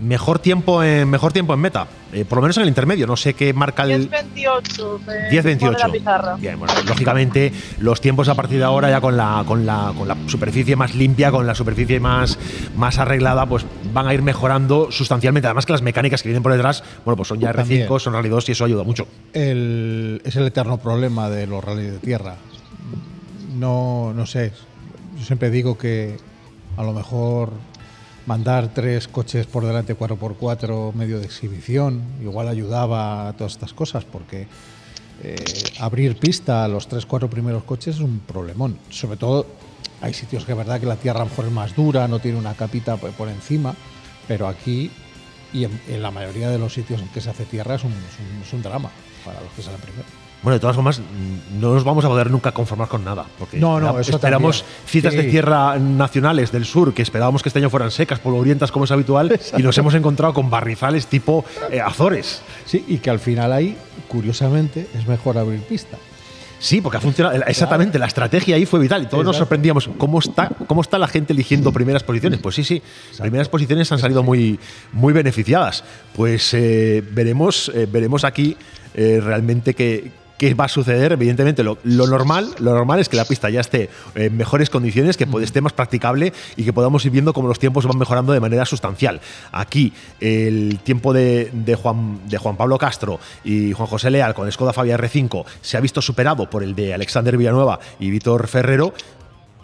Mejor 0.00 0.38
tiempo 0.38 0.82
en 0.84 1.08
mejor 1.10 1.32
tiempo 1.32 1.54
en 1.54 1.60
meta, 1.60 1.88
Eh, 2.12 2.24
por 2.24 2.36
lo 2.38 2.42
menos 2.42 2.56
en 2.56 2.62
el 2.62 2.68
intermedio. 2.68 3.06
No 3.06 3.16
sé 3.16 3.34
qué 3.34 3.52
marca 3.52 3.82
el 3.82 4.08
10-28. 4.08 5.00
me 5.06 5.30
10-28. 5.30 5.58
pone 5.58 5.78
la 5.78 5.88
pizarra. 5.92 6.36
Bien, 6.36 6.58
bueno, 6.58 6.72
lógicamente 6.86 7.52
los 7.80 8.00
tiempos 8.00 8.28
a 8.28 8.34
partir 8.34 8.58
de 8.58 8.64
ahora 8.64 8.88
ya 8.90 9.00
con 9.00 9.16
la, 9.16 9.42
con 9.46 9.66
la, 9.66 9.92
con 9.98 10.06
la 10.08 10.16
superficie 10.26 10.74
más 10.76 10.94
limpia, 10.94 11.30
con 11.30 11.46
la 11.46 11.54
superficie 11.54 11.98
más, 12.00 12.38
más 12.76 12.98
arreglada, 12.98 13.44
pues 13.46 13.66
van 13.92 14.06
a 14.06 14.14
ir 14.14 14.22
mejorando 14.22 14.90
sustancialmente. 14.90 15.48
Además 15.48 15.66
que 15.66 15.72
las 15.72 15.82
mecánicas 15.82 16.22
que 16.22 16.28
vienen 16.28 16.42
por 16.42 16.52
detrás, 16.52 16.82
bueno, 17.04 17.16
pues 17.16 17.28
son 17.28 17.40
ya 17.40 17.52
También. 17.52 17.88
R5, 17.88 17.98
son 18.00 18.12
Rally 18.14 18.28
2 18.28 18.48
y 18.48 18.52
eso 18.52 18.64
ayuda 18.64 18.84
mucho. 18.84 19.06
El- 19.32 20.22
es 20.24 20.36
el 20.36 20.46
eterno 20.46 20.78
problema 20.78 21.28
de 21.28 21.46
los 21.46 21.62
rallies 21.62 21.92
de 21.92 21.98
tierra. 21.98 22.36
No, 23.58 24.12
no 24.14 24.26
sé. 24.26 24.52
Yo 25.18 25.24
siempre 25.24 25.50
digo 25.50 25.76
que 25.76 26.16
a 26.76 26.82
lo 26.84 26.92
mejor 26.92 27.50
mandar 28.28 28.68
tres 28.74 29.08
coches 29.08 29.46
por 29.46 29.64
delante 29.64 29.96
4x4 29.96 30.92
medio 30.92 31.18
de 31.18 31.24
exhibición 31.24 32.02
igual 32.22 32.46
ayudaba 32.48 33.28
a 33.28 33.32
todas 33.32 33.52
estas 33.54 33.72
cosas 33.72 34.04
porque 34.04 34.46
eh, 35.22 35.34
abrir 35.80 36.16
pista 36.16 36.64
a 36.64 36.68
los 36.68 36.86
tres 36.86 37.06
cuatro 37.06 37.28
primeros 37.30 37.64
coches 37.64 37.96
es 37.96 38.00
un 38.02 38.20
problemón 38.20 38.78
sobre 38.90 39.16
todo 39.16 39.46
hay 40.00 40.12
sitios 40.14 40.44
que 40.44 40.52
es 40.52 40.58
verdad 40.58 40.78
que 40.78 40.86
la 40.86 40.96
tierra 40.96 41.20
a 41.22 41.24
lo 41.24 41.30
mejor 41.30 41.46
es 41.46 41.52
más 41.52 41.74
dura 41.74 42.06
no 42.06 42.18
tiene 42.20 42.38
una 42.38 42.54
capita 42.54 42.96
por 42.96 43.10
por 43.12 43.28
encima 43.28 43.74
pero 44.28 44.46
aquí 44.46 44.90
Y 45.50 45.64
en, 45.64 45.72
en 45.88 46.02
la 46.02 46.10
mayoría 46.10 46.50
de 46.50 46.58
los 46.58 46.74
sitios 46.74 47.00
en 47.00 47.08
que 47.08 47.22
se 47.22 47.30
hace 47.30 47.46
tierra 47.46 47.76
es 47.76 47.82
un, 47.82 47.92
es 47.92 48.16
un- 48.20 48.42
es 48.42 48.52
un 48.52 48.62
drama 48.62 48.90
para 49.24 49.40
los 49.40 49.50
que 49.56 49.62
salen 49.62 49.80
primero. 49.80 50.04
Bueno, 50.42 50.54
de 50.54 50.60
todas 50.60 50.76
formas, 50.76 51.00
mm, 51.00 51.60
no 51.60 51.74
nos 51.74 51.84
vamos 51.84 52.04
a 52.04 52.08
poder 52.08 52.30
nunca 52.30 52.52
conformar 52.52 52.88
con 52.88 53.04
nada. 53.04 53.24
Porque 53.38 53.58
No, 53.58 53.80
no, 53.80 53.98
esperamos 53.98 54.64
citas 54.86 55.14
de 55.14 55.24
tierra 55.24 55.78
nacionales 55.78 56.52
del 56.52 56.64
sur, 56.64 56.94
que 56.94 57.02
esperábamos 57.02 57.42
que 57.42 57.48
este 57.48 57.58
año 57.58 57.70
fueran 57.70 57.90
secas, 57.90 58.20
polvorientas 58.20 58.70
como 58.70 58.84
es 58.84 58.90
habitual, 58.90 59.38
y 59.56 59.62
nos 59.62 59.76
hemos 59.78 59.94
encontrado 59.94 60.34
con 60.34 60.48
barrizales 60.50 61.06
tipo 61.06 61.44
eh, 61.70 61.80
Azores. 61.80 62.42
Sí, 62.66 62.84
y 62.86 62.98
que 62.98 63.10
al 63.10 63.18
final 63.18 63.52
ahí, 63.52 63.76
curiosamente, 64.06 64.88
es 64.94 65.06
mejor 65.08 65.38
abrir 65.38 65.60
pista. 65.62 65.98
Sí, 66.60 66.80
porque 66.80 66.96
ha 66.98 67.00
funcionado. 67.00 67.36
Exactamente, 67.46 67.98
la 67.98 68.06
estrategia 68.06 68.56
ahí 68.56 68.66
fue 68.66 68.80
vital 68.80 69.02
y 69.02 69.06
todos 69.06 69.24
nos 69.24 69.36
sorprendíamos. 69.36 69.88
¿Cómo 69.96 70.18
está, 70.18 70.50
¿Cómo 70.66 70.80
está 70.80 70.98
la 70.98 71.06
gente 71.06 71.32
eligiendo 71.32 71.72
primeras 71.72 72.02
posiciones? 72.02 72.40
Pues 72.40 72.56
sí, 72.56 72.64
sí, 72.64 72.82
primeras 73.18 73.48
posiciones 73.48 73.90
han 73.92 73.98
salido 73.98 74.22
muy, 74.22 74.58
muy 74.92 75.12
beneficiadas. 75.12 75.84
Pues 76.16 76.52
eh, 76.54 77.02
veremos, 77.12 77.70
eh, 77.74 77.86
veremos 77.90 78.24
aquí 78.24 78.56
eh, 78.94 79.20
realmente 79.22 79.74
qué, 79.74 80.10
qué 80.38 80.54
va 80.54 80.64
a 80.64 80.68
suceder. 80.68 81.12
Evidentemente, 81.12 81.62
lo, 81.62 81.76
lo 81.82 82.06
normal, 82.06 82.48
lo 82.60 82.72
normal 82.72 83.00
es 83.00 83.08
que 83.08 83.16
la 83.16 83.24
pista 83.26 83.50
ya 83.50 83.60
esté 83.60 83.90
en 84.14 84.36
mejores 84.36 84.70
condiciones, 84.70 85.16
que 85.16 85.26
puede- 85.26 85.44
esté 85.44 85.60
más 85.60 85.72
practicable 85.72 86.32
y 86.56 86.64
que 86.64 86.72
podamos 86.72 87.04
ir 87.04 87.10
viendo 87.12 87.32
cómo 87.34 87.48
los 87.48 87.58
tiempos 87.58 87.84
van 87.86 87.98
mejorando 87.98 88.32
de 88.32 88.40
manera 88.40 88.64
sustancial. 88.64 89.20
Aquí, 89.52 89.92
el 90.20 90.78
tiempo 90.84 91.12
de, 91.12 91.50
de 91.52 91.74
Juan, 91.74 92.20
de 92.28 92.38
Juan 92.38 92.56
Pablo 92.56 92.78
Castro 92.78 93.20
y 93.44 93.72
Juan 93.72 93.88
José 93.88 94.10
Leal 94.10 94.32
con 94.34 94.50
Skoda 94.50 94.72
Fabia 94.72 94.96
R5 94.96 95.44
se 95.60 95.76
ha 95.76 95.80
visto 95.80 96.00
superado 96.00 96.48
por 96.48 96.62
el 96.62 96.74
de 96.74 96.94
Alexander 96.94 97.36
Villanueva 97.36 97.80
y 97.98 98.10
Víctor 98.10 98.46
Ferrero. 98.46 98.94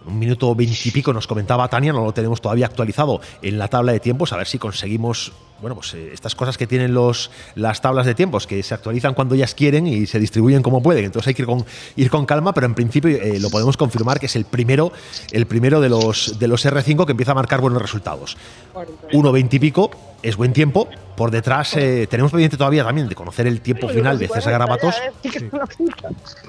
Un 0.05 0.19
minuto 0.19 0.53
veintipico 0.53 1.13
nos 1.13 1.25
comentaba 1.25 1.67
Tania, 1.67 1.91
no 1.91 2.03
lo 2.05 2.13
tenemos 2.13 2.39
todavía 2.39 2.67
actualizado 2.67 3.21
en 3.41 3.57
la 3.57 3.69
tabla 3.69 3.91
de 3.91 3.99
tiempos, 3.99 4.33
a 4.33 4.37
ver 4.37 4.45
si 4.45 4.59
conseguimos, 4.59 5.31
bueno, 5.65 5.77
pues 5.77 5.95
eh, 5.95 6.11
estas 6.13 6.35
cosas 6.35 6.59
que 6.59 6.67
tienen 6.67 6.93
los, 6.93 7.31
las 7.55 7.81
tablas 7.81 8.05
de 8.05 8.13
tiempos, 8.13 8.45
que 8.45 8.61
se 8.61 8.75
actualizan 8.75 9.15
cuando 9.15 9.33
ellas 9.33 9.55
quieren 9.55 9.87
y 9.87 10.05
se 10.05 10.19
distribuyen 10.19 10.61
como 10.61 10.83
pueden, 10.83 11.05
entonces 11.05 11.29
hay 11.29 11.33
que 11.33 11.41
ir 11.41 11.47
con, 11.47 11.65
ir 11.95 12.11
con 12.11 12.27
calma, 12.27 12.53
pero 12.53 12.67
en 12.67 12.75
principio 12.75 13.09
eh, 13.09 13.39
lo 13.39 13.49
podemos 13.49 13.75
confirmar 13.75 14.19
que 14.19 14.27
es 14.27 14.35
el 14.35 14.45
primero, 14.45 14.91
el 15.31 15.47
primero 15.47 15.81
de 15.81 15.89
los, 15.89 16.37
de 16.37 16.47
los 16.47 16.63
R5 16.67 17.07
que 17.07 17.13
empieza 17.13 17.31
a 17.31 17.33
marcar 17.33 17.61
buenos 17.61 17.81
resultados. 17.81 18.37
1.20 19.11 19.53
y 19.53 19.59
pico 19.59 19.89
es 20.25 20.35
buen 20.35 20.53
tiempo. 20.53 20.87
Por 21.15 21.31
detrás 21.31 21.77
eh, 21.77 22.07
tenemos 22.09 22.31
pendiente 22.31 22.57
todavía 22.57 22.83
también 22.83 23.07
de 23.07 23.15
conocer 23.15 23.47
el 23.47 23.61
tiempo 23.61 23.87
final 23.87 24.19
de 24.19 24.27
César 24.27 24.51
Garabatos, 24.51 24.95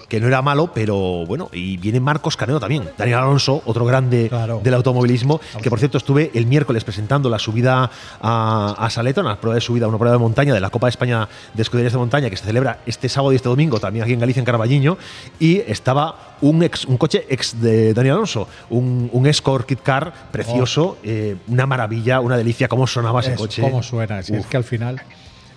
que 0.09 0.19
no 0.19 0.27
era 0.27 0.43
malo, 0.43 0.73
pero 0.75 1.25
bueno, 1.25 1.49
y 1.53 1.77
viene 1.77 2.01
Marcos 2.01 2.37
Caneo 2.37 2.59
también. 2.59 2.89
Daniel 2.99 3.19
Alonso, 3.19 3.63
otro 3.65 3.85
grande 3.85 4.29
del 4.65 4.75
automovilismo, 4.75 5.41
que 5.63 5.71
por 5.71 5.79
cierto 5.79 5.99
estuve 5.99 6.33
el 6.35 6.47
miércoles 6.47 6.83
presentando 6.83 7.31
la 7.31 7.39
subida 7.39 7.89
a, 8.21 8.75
a 8.77 8.91
Una 9.17 9.41
prueba 9.41 9.55
de 9.55 9.61
subida, 9.61 9.87
una 9.87 9.99
prueba 9.99 10.17
de 10.17 10.19
montaña 10.19 10.53
de 10.53 10.61
la 10.61 10.71
Copa 10.71 10.89
de 10.89 10.91
España 10.91 11.29
de 11.55 11.63
Escuderías 11.63 11.93
de 11.93 11.99
Montaña, 11.99 12.29
que 12.29 12.37
se 12.37 12.45
celebra 12.45 12.81
este 12.87 13.09
sábado 13.09 13.33
y 13.33 13.37
este 13.37 13.49
domingo, 13.49 13.79
también 13.79 14.03
aquí 14.03 14.13
en 14.13 14.21
Galicia, 14.21 14.41
en 14.41 14.47
Carballiño, 14.47 14.99
y 15.39 15.59
estaba 15.59 16.37
un, 16.41 16.63
ex, 16.63 16.85
un 16.85 16.97
coche 16.97 17.25
ex 17.29 17.61
de 17.61 17.95
Daniel 17.95 18.15
Alonso, 18.15 18.49
un, 18.71 19.09
un 19.13 19.27
Escort 19.27 19.67
Kit 19.67 19.81
Car 19.83 20.13
precioso, 20.31 20.99
eh, 21.05 21.37
una 21.47 21.67
maravilla, 21.67 22.21
una 22.21 22.37
delicia, 22.37 22.69
cómo 22.69 22.87
sonaba 22.87 23.21
ese 23.21 23.31
Eso, 23.31 23.39
coche. 23.39 23.63
¿Cómo 23.63 23.83
suena? 23.83 24.23
Si 24.23 24.35
es 24.35 24.47
que 24.47 24.57
al 24.57 24.65
final 24.65 25.01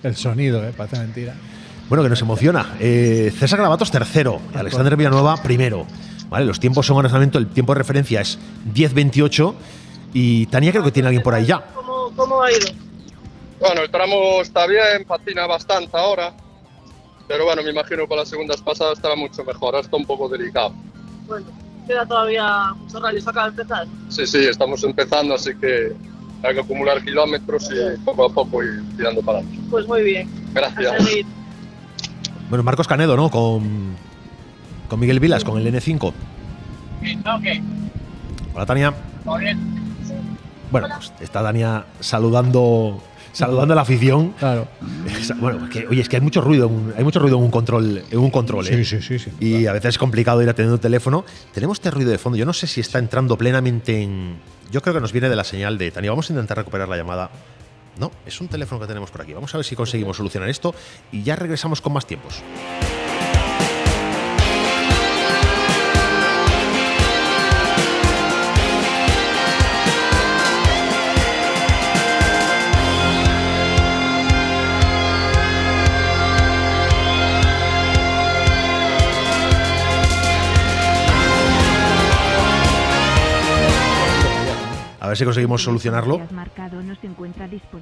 el 0.03 0.15
sonido, 0.15 0.63
¿eh? 0.63 0.73
parece 0.75 0.99
mentira. 0.99 1.33
Bueno, 1.89 2.03
que 2.03 2.09
nos 2.09 2.21
emociona. 2.21 2.75
Eh, 2.79 3.33
César 3.37 3.59
Gravatos 3.59 3.89
tercero, 3.89 4.39
Alexander 4.53 4.95
Villanueva 4.95 5.37
primero. 5.37 5.87
Vale, 6.29 6.45
los 6.45 6.59
tiempos 6.59 6.85
son 6.85 7.03
mismo, 7.03 7.39
el 7.39 7.47
tiempo 7.47 7.73
de 7.73 7.79
referencia 7.79 8.21
es 8.21 8.37
10.28 8.73 9.55
y 10.13 10.45
Tania 10.45 10.71
creo 10.71 10.83
que 10.83 10.91
tiene 10.91 11.07
alguien 11.07 11.23
por 11.23 11.33
ahí 11.33 11.45
ya. 11.45 11.65
¿Cómo, 11.73 12.11
cómo 12.15 12.43
ha 12.43 12.51
ido? 12.51 12.88
Bueno, 13.59 13.81
el 13.81 13.91
tramo 13.91 14.41
está 14.41 14.65
bien, 14.67 15.03
patina 15.05 15.45
bastante 15.45 15.95
ahora, 15.97 16.33
pero 17.27 17.45
bueno, 17.45 17.61
me 17.61 17.71
imagino 17.71 18.03
que 18.03 18.07
para 18.07 18.21
las 18.21 18.29
segundas 18.29 18.61
pasadas 18.61 18.93
estará 18.97 19.15
mucho 19.15 19.43
mejor, 19.43 19.75
ahora 19.75 19.79
está 19.81 19.97
un 19.97 20.05
poco 20.05 20.29
delicado. 20.29 20.73
Bueno, 21.27 21.45
queda 21.85 22.05
todavía 22.05 22.73
mucho 22.75 22.99
rally, 22.99 23.19
acaba 23.19 23.49
de 23.49 23.61
empezar. 23.61 23.87
Sí, 24.09 24.25
sí, 24.25 24.45
estamos 24.45 24.83
empezando, 24.83 25.35
así 25.35 25.51
que 25.59 25.93
hay 26.41 26.53
que 26.55 26.61
acumular 26.61 27.03
kilómetros 27.03 27.69
y 27.71 27.97
poco 27.99 28.25
a 28.25 28.29
poco 28.33 28.63
ir 28.63 28.81
tirando 28.95 29.21
para 29.21 29.39
adelante. 29.39 29.61
Pues 29.69 29.85
muy 29.87 30.03
bien. 30.03 30.29
Gracias. 30.53 31.03
Bueno, 32.49 32.63
Marcos 32.63 32.87
Canedo, 32.87 33.17
¿no? 33.17 33.29
Con, 33.29 33.95
con 34.87 34.99
Miguel 34.99 35.19
Vilas, 35.19 35.43
con 35.43 35.57
el 35.59 35.67
N5. 35.73 36.07
Ok, 36.07 36.13
Hola, 38.55 38.65
Tania. 38.65 38.93
todo 39.23 39.37
bien. 39.37 39.59
Bueno, 40.71 40.87
pues 40.95 41.11
está 41.19 41.43
Tania 41.43 41.85
saludando 41.99 43.01
saludando 43.31 43.73
a 43.73 43.75
la 43.75 43.81
afición. 43.83 44.33
Claro. 44.39 44.67
Bueno, 45.39 45.69
que, 45.69 45.87
oye, 45.87 46.01
es 46.01 46.09
que 46.09 46.17
hay 46.17 46.21
mucho 46.21 46.41
ruido, 46.41 46.67
en 46.67 46.73
un- 46.73 46.93
hay 46.97 47.03
mucho 47.03 47.19
ruido 47.19 47.37
en 47.37 47.43
un 47.43 47.51
control, 47.51 48.03
en 48.09 48.19
un 48.19 48.29
control, 48.31 48.67
¿eh? 48.67 48.83
Sí, 48.83 48.85
sí, 48.85 49.01
sí, 49.01 49.19
sí. 49.19 49.31
Y 49.39 49.65
a 49.67 49.73
veces 49.73 49.89
es 49.89 49.97
complicado 49.97 50.41
ir 50.41 50.49
atendiendo 50.49 50.75
el 50.75 50.81
teléfono. 50.81 51.25
Tenemos 51.53 51.77
este 51.77 51.91
ruido 51.91 52.11
de 52.11 52.17
fondo. 52.17 52.37
Yo 52.37 52.45
no 52.45 52.53
sé 52.53 52.67
si 52.67 52.81
está 52.81 52.99
entrando 52.99 53.37
plenamente 53.37 54.01
en. 54.01 54.37
Yo 54.71 54.81
creo 54.81 54.93
que 54.93 55.01
nos 55.01 55.11
viene 55.11 55.29
de 55.29 55.35
la 55.35 55.43
señal 55.43 55.77
de 55.77 55.89
Tania. 55.91 56.11
Vamos 56.11 56.29
a 56.29 56.33
intentar 56.33 56.57
recuperar 56.57 56.87
la 56.89 56.97
llamada. 56.97 57.29
No, 57.99 58.11
es 58.25 58.39
un 58.39 58.47
teléfono 58.47 58.79
que 58.79 58.87
tenemos 58.87 59.11
por 59.11 59.21
aquí. 59.21 59.33
Vamos 59.33 59.53
a 59.53 59.57
ver 59.57 59.65
si 59.65 59.75
conseguimos 59.75 60.15
solucionar 60.15 60.47
esto 60.49 60.73
y 61.11 61.23
ya 61.23 61.35
regresamos 61.35 61.81
con 61.81 61.91
más 61.93 62.05
tiempos. 62.05 62.41
Ver 85.09 85.17
si 85.17 85.25
conseguimos 85.25 85.63
solucionarlo. 85.63 86.21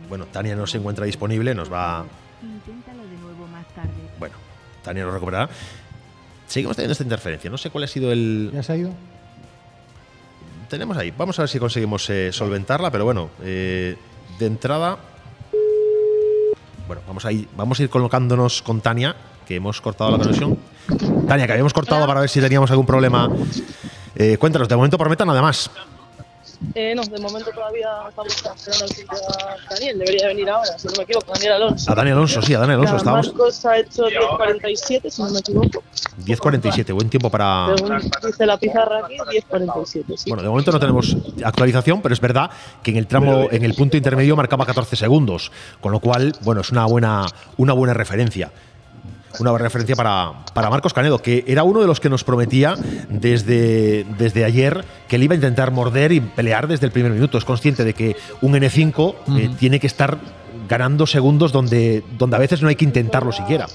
Bueno, 0.10 0.26
Tania 0.26 0.56
no 0.56 0.68
se 0.68 0.78
encuentra 0.78 1.06
disponible, 1.06 1.54
nos 1.54 1.72
va. 1.72 2.06
Inténtalo 2.42 3.04
de 3.04 3.18
nuevo 3.18 3.48
más 3.48 3.68
tarde. 3.74 3.90
Bueno, 4.20 4.36
Tania 4.84 5.04
nos 5.06 5.14
recuperará. 5.14 5.50
Seguimos 6.48 6.76
teniendo 6.76 6.94
esta 6.94 7.04
interferencia. 7.04 7.50
No 7.50 7.58
sé 7.58 7.70
cuál 7.70 7.84
ha 7.84 7.88
sido 7.88 8.12
el. 8.12 8.52
¿Ya 8.54 8.64
se 8.64 8.74
ha 8.74 8.78
ido? 8.78 8.92
Tenemos 10.70 10.98
ahí. 10.98 11.14
Vamos 11.18 11.38
a 11.40 11.44
ver 11.44 11.50
si 11.50 11.60
conseguimos 11.60 12.10
eh, 12.10 12.32
solventarla, 12.32 12.92
pero 12.92 13.06
bueno, 13.06 13.30
eh, 13.42 13.98
de 14.40 14.46
entrada. 14.46 14.98
Bueno, 16.88 17.02
vamos 17.06 17.26
a, 17.26 17.32
ir, 17.32 17.48
vamos 17.56 17.80
a 17.80 17.84
ir 17.84 17.90
colocándonos 17.90 18.62
con 18.62 18.80
Tania, 18.80 19.16
que 19.46 19.56
hemos 19.56 19.82
cortado 19.82 20.12
la 20.12 20.18
conexión. 20.18 20.58
Tania, 21.28 21.46
que 21.46 21.52
habíamos 21.52 21.74
cortado 21.74 22.08
para 22.08 22.22
ver 22.22 22.30
si 22.30 22.40
teníamos 22.40 22.72
algún 22.72 22.86
problema. 22.86 23.30
Eh, 24.16 24.38
cuéntanos, 24.38 24.70
de 24.70 24.76
momento 24.76 24.98
por 24.98 25.10
meta 25.10 25.26
nada 25.26 25.42
más. 25.42 25.70
Eh, 26.74 26.94
no, 26.96 27.04
de 27.04 27.20
momento 27.20 27.52
todavía 27.52 27.88
estamos 28.10 28.36
esperando 28.36 28.84
al 28.84 28.90
sitio 28.90 29.18
a 29.18 29.74
Daniel. 29.74 30.00
Debería 30.00 30.28
venir 30.28 30.50
ahora, 30.50 30.78
si 30.78 30.88
no 30.88 30.94
me 30.98 31.04
equivoco, 31.04 31.34
Daniel 31.34 31.54
Alonso. 31.54 31.92
A 31.92 31.96
Dani 31.96 32.12
Alonso, 32.12 32.42
sí, 32.42 32.54
a 32.54 32.60
Dani 32.60 32.74
Alonso. 32.74 32.94
Ya, 32.94 32.98
Estábamos 32.98 33.28
Marcos 33.28 33.66
ha 33.66 33.78
hecho 33.78 34.08
10.47, 34.08 35.10
si 35.10 35.22
no 35.22 35.30
me 35.30 35.40
equivoco. 35.40 35.84
10.47, 36.26 36.94
buen 36.94 37.10
tiempo 37.10 37.30
para. 37.30 37.76
Según 37.76 38.00
dice 38.26 38.46
la 38.46 38.58
pizarra 38.58 39.06
aquí, 39.06 39.18
10.47, 39.18 40.18
sí. 40.18 40.30
Bueno, 40.30 40.44
de 40.44 40.50
momento 40.50 40.72
no 40.72 40.80
tenemos 40.80 41.16
actualización, 41.44 42.02
pero 42.02 42.14
es 42.14 42.22
verdad 42.22 42.50
que 42.82 42.92
en 42.92 42.98
el 42.98 43.08
tramo, 43.08 43.48
en 43.52 43.64
el 43.64 43.74
punto 43.76 43.98
intermedio 43.98 44.36
marcaba 44.36 44.66
14 44.66 44.96
segundos, 44.96 45.52
con 45.80 45.92
lo 45.92 46.00
cual, 46.00 46.34
bueno, 46.42 46.62
es 46.62 46.72
una 46.72 46.86
buena, 46.86 47.26
una 47.58 47.74
buena 47.74 47.94
referencia. 47.94 48.52
Una 49.40 49.52
buena 49.52 49.66
referencia 49.66 49.96
para, 49.96 50.46
para 50.54 50.70
Marcos 50.70 50.94
Canedo, 50.94 51.20
que 51.20 51.44
era 51.48 51.64
uno 51.64 51.82
de 51.82 51.88
los 51.88 52.00
que 52.00 52.10
nos 52.10 52.24
prometía 52.24 52.76
desde, 53.10 54.06
desde 54.18 54.46
ayer 54.46 54.84
que 55.08 55.18
él 55.18 55.24
iba 55.24 55.34
a 55.34 55.36
intentar 55.36 55.72
morder 55.72 56.12
y 56.12 56.22
pelear 56.22 56.68
desde 56.68 56.86
el 56.86 56.92
primer 56.92 57.12
minuto. 57.12 57.38
Es 57.38 57.46
consciente 57.46 57.84
de 57.84 57.94
que 57.94 58.16
un 58.42 58.54
N5 58.54 59.16
eh, 59.38 59.50
tiene 59.60 59.80
que 59.80 59.88
estar 59.88 60.18
ganando 60.68 61.06
segundos 61.06 61.52
donde, 61.52 62.04
donde 62.18 62.36
a 62.36 62.40
veces 62.40 62.62
no 62.62 62.70
hay 62.70 62.76
que 62.76 62.86
intentarlo 62.86 63.32
siquiera. 63.32 63.68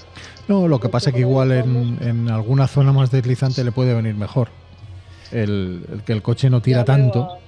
No, 0.48 0.66
lo 0.66 0.80
que 0.80 0.88
pasa 0.88 1.10
es 1.10 1.14
que 1.14 1.20
igual 1.20 1.52
en, 1.52 1.98
en 2.00 2.30
alguna 2.30 2.66
zona 2.66 2.92
más 2.92 3.10
deslizante 3.10 3.62
le 3.62 3.72
puede 3.72 3.94
venir 3.94 4.14
mejor. 4.14 4.48
El, 5.30 5.86
el 5.90 6.02
que 6.02 6.12
el 6.12 6.22
coche 6.22 6.50
no 6.50 6.60
tira 6.60 6.84
tanto 6.84 7.38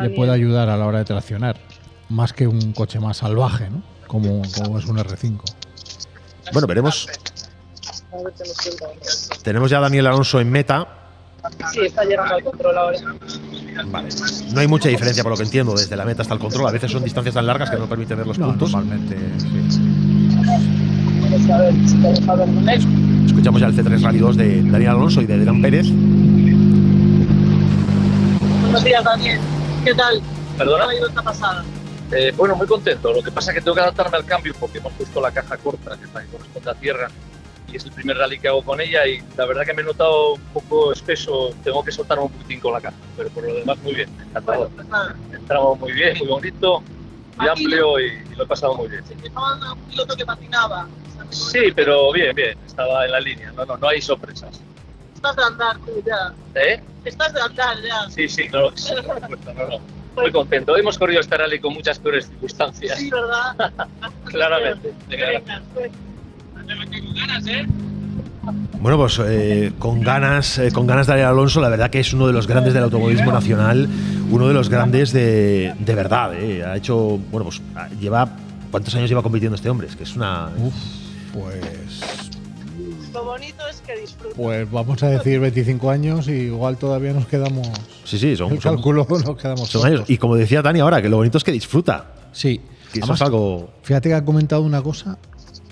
le 0.00 0.10
puede 0.10 0.32
ayudar 0.32 0.68
a 0.68 0.76
la 0.76 0.86
hora 0.86 0.98
de 0.98 1.04
traccionar, 1.04 1.56
más 2.08 2.32
que 2.32 2.46
un 2.46 2.72
coche 2.72 3.00
más 3.00 3.18
salvaje, 3.18 3.68
¿no? 3.70 3.82
Como, 4.06 4.42
como 4.56 4.78
es 4.78 4.86
un 4.86 4.96
R5. 4.98 5.40
Bueno, 6.52 6.66
veremos. 6.66 7.08
Tenemos 9.42 9.70
ya 9.70 9.78
a 9.78 9.80
Daniel 9.80 10.06
Alonso 10.06 10.40
en 10.40 10.50
meta. 10.50 10.86
Sí, 11.72 11.80
está 11.84 12.04
llegando 12.04 12.34
al 12.34 12.42
control 12.42 12.78
ahora. 12.78 12.98
Vale. 13.86 14.08
No 14.52 14.60
hay 14.60 14.66
mucha 14.68 14.88
diferencia 14.88 15.22
por 15.22 15.32
lo 15.32 15.36
que 15.36 15.42
entiendo 15.42 15.72
desde 15.74 15.94
la 15.96 16.04
meta 16.04 16.22
hasta 16.22 16.34
el 16.34 16.40
control. 16.40 16.68
A 16.68 16.72
veces 16.72 16.90
son 16.90 17.04
distancias 17.04 17.34
tan 17.34 17.46
largas 17.46 17.70
que 17.70 17.76
no 17.76 17.86
permiten 17.88 18.16
ver 18.16 18.26
los 18.26 18.38
No, 18.38 18.46
puntos. 18.46 18.72
normalmente 18.72 19.14
él. 19.16 19.32
Escuchamos 23.26 23.60
ya 23.60 23.66
el 23.66 23.76
C3 23.76 24.02
Rally 24.02 24.18
2 24.18 24.36
de 24.36 24.62
Daniel 24.62 24.90
Alonso 24.90 25.20
y 25.20 25.26
de 25.26 25.34
Adrián 25.34 25.60
Pérez. 25.60 25.86
Buenos 28.62 28.84
días, 28.84 29.04
Daniel. 29.04 29.40
¿Qué 29.84 29.94
tal? 29.94 30.22
¿Perdona? 30.56 30.84
¿Cómo 30.84 30.90
ha 30.90 30.94
ido 30.96 31.08
esta 31.08 31.22
pasada? 31.22 31.64
Eh, 32.12 32.32
bueno, 32.36 32.54
muy 32.56 32.66
contento. 32.66 33.12
Lo 33.12 33.22
que 33.22 33.30
pasa 33.30 33.50
es 33.50 33.56
que 33.56 33.60
tengo 33.62 33.74
que 33.74 33.80
adaptarme 33.82 34.16
al 34.16 34.24
cambio 34.24 34.54
porque 34.58 34.78
hemos 34.78 34.92
puesto 34.94 35.20
la 35.20 35.30
caja 35.30 35.56
corta, 35.58 35.96
que 35.96 36.06
corresponde 36.30 36.70
a 36.70 36.74
tierra, 36.74 37.08
y 37.72 37.76
es 37.76 37.84
el 37.84 37.92
primer 37.92 38.16
rally 38.16 38.38
que 38.38 38.48
hago 38.48 38.62
con 38.62 38.80
ella 38.80 39.06
y 39.06 39.22
la 39.36 39.46
verdad 39.46 39.64
que 39.64 39.74
me 39.74 39.82
he 39.82 39.84
notado 39.84 40.34
un 40.34 40.40
poco 40.52 40.92
espeso, 40.92 41.54
tengo 41.62 41.84
que 41.84 41.92
soltarme 41.92 42.24
un 42.24 42.32
poquitín 42.32 42.60
con 42.60 42.72
la 42.72 42.80
caja, 42.80 42.96
pero 43.16 43.30
por 43.30 43.44
lo 43.44 43.54
demás 43.54 43.78
muy 43.78 43.94
bien, 43.94 44.08
encantado. 44.28 44.70
Entramos 45.32 45.78
muy 45.78 45.92
bien, 45.92 46.18
muy 46.18 46.28
bonito, 46.28 46.82
muy 47.36 47.48
amplio 47.48 48.00
y, 48.00 48.06
y 48.32 48.34
lo 48.36 48.44
he 48.44 48.46
pasado 48.46 48.74
muy 48.74 48.88
bien. 48.88 49.02
Un 49.10 49.78
piloto 49.88 50.16
que 50.16 50.24
patinaba. 50.24 50.88
Sí, 51.30 51.72
pero 51.74 52.12
bien, 52.12 52.34
bien, 52.34 52.56
estaba 52.66 53.04
en 53.04 53.12
la 53.12 53.20
línea, 53.20 53.52
no, 53.52 53.64
no, 53.64 53.76
no 53.76 53.88
hay 53.88 54.00
sorpresas. 54.00 54.60
Estás 55.14 55.36
de 55.36 55.42
andar 55.42 55.78
tú 55.78 56.02
ya. 56.04 56.34
¿Eh? 56.54 56.80
Estás 57.04 57.32
de 57.32 57.40
andar 57.40 57.76
ya. 57.82 58.10
Sí, 58.10 58.28
sí, 58.28 58.48
claro 58.48 58.70
que 58.70 58.78
sí, 58.78 58.94
supuesto, 58.94 59.54
no, 59.54 59.68
no. 59.68 59.80
Muy 60.16 60.30
contento. 60.30 60.76
Hemos 60.76 60.96
corrido 60.96 61.20
este 61.20 61.36
rally 61.36 61.58
con 61.58 61.74
muchas 61.74 61.98
peores 61.98 62.28
circunstancias. 62.28 62.98
Sí, 62.98 63.10
¿verdad? 63.10 63.72
Claramente. 64.26 64.94
Venga, 65.08 65.62
Bueno, 68.80 68.98
pues 68.98 69.18
eh, 69.24 69.72
con 69.78 70.00
ganas, 70.02 70.58
eh, 70.58 70.70
con 70.70 70.86
ganas 70.86 71.06
de 71.06 71.12
Daniel 71.12 71.28
Alonso, 71.28 71.60
la 71.60 71.70
verdad 71.70 71.88
que 71.90 72.00
es 72.00 72.12
uno 72.12 72.26
de 72.26 72.34
los 72.34 72.46
grandes 72.46 72.74
del 72.74 72.82
automovilismo 72.82 73.32
nacional, 73.32 73.88
uno 74.30 74.46
de 74.48 74.52
los 74.54 74.68
grandes 74.68 75.12
de, 75.12 75.74
de 75.78 75.94
verdad. 75.94 76.34
eh. 76.34 76.62
Ha 76.64 76.76
hecho, 76.76 77.18
bueno, 77.30 77.44
pues 77.44 77.62
lleva 77.98 78.28
¿cuántos 78.70 78.94
años 78.94 79.08
lleva 79.08 79.22
compitiendo 79.22 79.56
este 79.56 79.70
hombre? 79.70 79.86
Es 79.86 79.96
que 79.96 80.02
es 80.02 80.14
una. 80.16 80.50
Pues, 81.32 82.00
Lo 83.14 83.24
bonito 83.24 83.62
es 83.70 83.80
que 83.80 83.96
disfrutas. 83.98 84.34
pues 84.36 84.70
vamos 84.70 85.02
a 85.02 85.08
decir 85.08 85.40
25 85.40 85.90
años 85.90 86.28
y 86.28 86.32
igual 86.32 86.76
todavía 86.76 87.14
nos 87.14 87.26
quedamos. 87.26 87.66
Sí, 88.04 88.18
sí, 88.18 88.36
son, 88.36 88.52
el 88.52 88.60
son- 88.60 88.74
cálculo 88.74 89.06
nos 89.24 89.36
quedamos. 89.38 89.68
son 89.70 89.86
años. 89.86 90.04
Y 90.10 90.18
como 90.18 90.36
decía 90.36 90.60
Dani 90.60 90.80
ahora, 90.80 91.00
que 91.00 91.08
lo 91.08 91.16
bonito 91.16 91.38
es 91.38 91.44
que 91.44 91.52
disfruta. 91.52 92.06
Sí. 92.32 92.60
Que 92.92 93.00
Además, 93.00 93.18
es 93.18 93.22
algo. 93.26 93.70
Fíjate 93.82 94.10
que 94.10 94.14
ha 94.14 94.24
comentado 94.24 94.60
una 94.62 94.82
cosa 94.82 95.16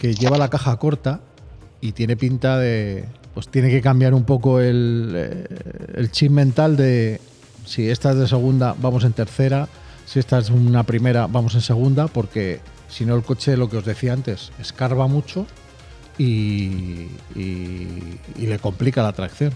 que 0.03 0.14
lleva 0.16 0.36
la 0.36 0.50
caja 0.50 0.76
corta 0.78 1.20
y 1.80 1.92
tiene 1.92 2.16
pinta 2.16 2.59
de. 2.59 3.05
Pues 3.34 3.46
tiene 3.46 3.70
que 3.70 3.80
cambiar 3.80 4.14
un 4.14 4.24
poco 4.24 4.59
el, 4.59 5.12
eh, 5.14 5.46
el 5.94 6.11
chip 6.11 6.32
mental 6.32 6.76
de 6.76 7.20
si 7.64 7.88
esta 7.88 8.11
es 8.11 8.16
de 8.18 8.26
segunda, 8.26 8.74
vamos 8.82 9.05
en 9.05 9.12
tercera, 9.12 9.68
si 10.05 10.18
esta 10.18 10.40
es 10.40 10.50
una 10.50 10.82
primera, 10.82 11.28
vamos 11.28 11.55
en 11.55 11.61
segunda, 11.61 12.09
porque 12.09 12.59
si 12.88 13.07
no 13.07 13.14
el 13.14 13.22
coche, 13.22 13.57
lo 13.57 13.70
que 13.70 13.76
os 13.76 13.84
decía 13.84 14.12
antes, 14.12 14.50
escarba 14.61 15.07
mucho 15.07 15.46
y, 16.18 17.07
y- 17.36 18.18
y 18.36 18.46
le 18.46 18.59
complica 18.59 19.05
la 19.05 19.12
tracción. 19.12 19.53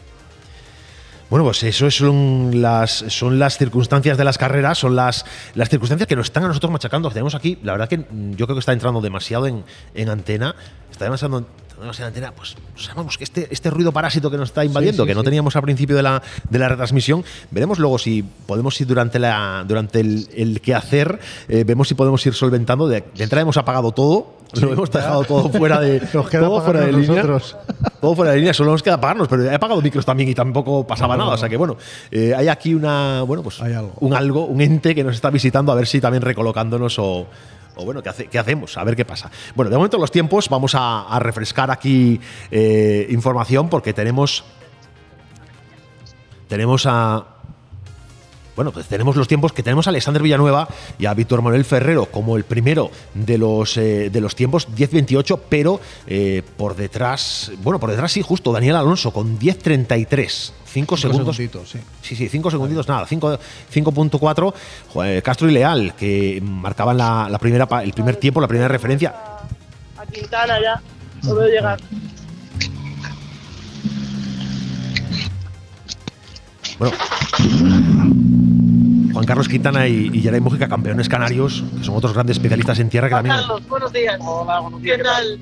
Bueno, 1.28 1.44
pues 1.44 1.60
eso 1.64 1.90
son 1.90 2.62
las, 2.62 3.04
son 3.08 3.40
las 3.40 3.58
circunstancias 3.58 4.16
de 4.16 4.22
las 4.22 4.38
carreras, 4.38 4.78
son 4.78 4.94
las, 4.94 5.24
las 5.56 5.68
circunstancias 5.68 6.06
que 6.06 6.14
nos 6.14 6.26
están 6.26 6.44
a 6.44 6.48
nosotros 6.48 6.70
machacando. 6.70 7.10
Tenemos 7.10 7.34
aquí, 7.34 7.58
la 7.64 7.72
verdad 7.72 7.88
que 7.88 7.98
mm, 7.98 8.34
yo 8.36 8.46
creo 8.46 8.54
que 8.54 8.60
está 8.60 8.72
entrando 8.72 9.00
demasiado 9.00 9.48
en, 9.48 9.64
en 9.94 10.08
antena, 10.08 10.54
está 10.88 11.04
demasiado, 11.04 11.44
demasiado 11.80 12.10
en 12.10 12.14
antena, 12.14 12.32
pues 12.32 12.54
sabemos 12.76 13.18
que 13.18 13.24
este, 13.24 13.48
este 13.50 13.70
ruido 13.70 13.90
parásito 13.90 14.30
que 14.30 14.36
nos 14.36 14.50
está 14.50 14.64
invadiendo, 14.64 15.02
sí, 15.02 15.08
que 15.08 15.14
no 15.16 15.24
teníamos 15.24 15.56
al 15.56 15.62
principio 15.62 15.96
de 15.96 16.04
la, 16.04 16.22
de 16.48 16.58
la 16.60 16.68
retransmisión, 16.68 17.24
veremos 17.50 17.80
luego 17.80 17.98
si 17.98 18.22
podemos 18.22 18.80
ir 18.80 18.86
durante, 18.86 19.18
la, 19.18 19.64
durante 19.66 19.98
el, 19.98 20.28
el 20.32 20.60
quehacer, 20.60 21.18
eh, 21.48 21.64
vemos 21.64 21.88
si 21.88 21.94
podemos 21.94 22.24
ir 22.24 22.34
solventando. 22.34 22.86
De, 22.86 23.00
de 23.00 23.24
entrada 23.24 23.42
hemos 23.42 23.56
apagado 23.56 23.90
todo, 23.90 24.35
lo 24.54 24.72
hemos 24.72 24.90
dejado 24.90 25.24
todo 25.24 25.48
fuera 25.50 25.80
de, 25.80 26.00
Nos 26.14 26.28
queda 26.28 26.42
todo 26.42 26.60
fuera 26.62 26.80
de 26.80 26.86
apagarnos 26.86 27.08
línea. 27.08 27.22
nosotros. 27.24 27.56
Todo 28.00 28.14
fuera 28.14 28.30
de 28.32 28.36
línea, 28.38 28.52
solo 28.54 28.70
nos 28.72 28.82
queda 28.82 28.94
apagarnos, 28.94 29.26
pero 29.26 29.42
he 29.50 29.54
apagado 29.54 29.80
micros 29.82 30.04
también 30.04 30.28
y 30.28 30.34
tampoco 30.34 30.86
pasaba 30.86 31.16
nada. 31.16 31.30
O 31.32 31.36
sea 31.38 31.48
que 31.48 31.56
bueno, 31.56 31.76
eh, 32.10 32.34
hay 32.36 32.46
aquí 32.48 32.74
una, 32.74 33.22
bueno, 33.22 33.42
pues 33.42 33.58
un 34.00 34.14
algo, 34.14 34.44
un 34.44 34.60
ente 34.60 34.94
que 34.94 35.02
nos 35.02 35.14
está 35.16 35.30
visitando 35.30 35.72
a 35.72 35.74
ver 35.74 35.86
si 35.86 36.00
también 36.00 36.22
recolocándonos 36.22 36.98
o, 36.98 37.26
o 37.74 37.84
bueno, 37.84 38.02
¿qué, 38.02 38.10
hace- 38.10 38.26
qué 38.26 38.38
hacemos? 38.38 38.76
A 38.76 38.84
ver 38.84 38.94
qué 38.94 39.04
pasa. 39.04 39.30
Bueno, 39.56 39.70
de 39.70 39.76
momento 39.78 39.98
los 39.98 40.10
tiempos, 40.12 40.48
vamos 40.50 40.74
a, 40.74 41.08
a 41.08 41.18
refrescar 41.18 41.70
aquí 41.70 42.20
eh, 42.50 43.06
información 43.10 43.68
porque 43.70 43.92
tenemos. 43.92 44.44
Tenemos 46.48 46.84
a. 46.86 47.24
Bueno, 48.56 48.72
pues 48.72 48.86
tenemos 48.86 49.14
los 49.16 49.28
tiempos 49.28 49.52
que 49.52 49.62
tenemos 49.62 49.86
a 49.86 49.90
Alexander 49.90 50.22
Villanueva 50.22 50.66
y 50.98 51.04
a 51.04 51.12
Víctor 51.12 51.42
Manuel 51.42 51.64
Ferrero 51.64 52.06
como 52.06 52.36
el 52.38 52.44
primero 52.44 52.90
de 53.14 53.36
los, 53.36 53.76
eh, 53.76 54.08
de 54.10 54.20
los 54.20 54.34
tiempos 54.34 54.66
10.28, 54.74 55.38
pero 55.48 55.78
eh, 56.06 56.42
por 56.56 56.74
detrás, 56.74 57.52
bueno, 57.62 57.78
por 57.78 57.90
detrás 57.90 58.12
sí, 58.12 58.22
justo 58.22 58.52
Daniel 58.52 58.76
Alonso 58.76 59.12
con 59.12 59.38
10.33. 59.38 60.52
5 60.64 60.96
segundos. 60.96 61.36
sí. 61.36 61.48
Sí, 62.02 62.16
sí, 62.16 62.28
5 62.28 62.50
segunditos, 62.50 62.88
nada, 62.88 63.06
5 63.06 63.38
5.4. 63.72 64.54
Joder, 64.92 65.22
Castro 65.22 65.48
y 65.48 65.52
Leal, 65.52 65.94
que 65.94 66.40
marcaban 66.42 66.96
la, 66.96 67.28
la 67.30 67.38
primera, 67.38 67.66
el 67.82 67.92
primer 67.92 68.16
tiempo, 68.16 68.40
la 68.40 68.48
primera 68.48 68.68
referencia. 68.68 69.14
A 69.96 70.06
Quintana 70.06 70.60
ya. 70.60 70.82
Lo 71.24 71.34
veo 71.34 71.48
llegar. 71.48 71.78
Bueno, 76.78 76.94
Juan 79.16 79.24
Carlos 79.24 79.48
Quintana 79.48 79.88
y, 79.88 80.10
y 80.12 80.20
Yaray 80.20 80.42
Mújica, 80.42 80.68
campeones 80.68 81.08
canarios, 81.08 81.64
que 81.78 81.82
son 81.82 81.96
otros 81.96 82.12
grandes 82.12 82.36
especialistas 82.36 82.78
en 82.80 82.90
tierra 82.90 83.08
que 83.08 83.14
también. 83.14 83.34
Carlos, 83.34 83.66
buenos 83.66 83.90
días. 83.90 84.18
Hola, 84.20 84.60
buenos 84.60 84.82
días. 84.82 84.98
¿Qué 84.98 85.02
tal? 85.04 85.38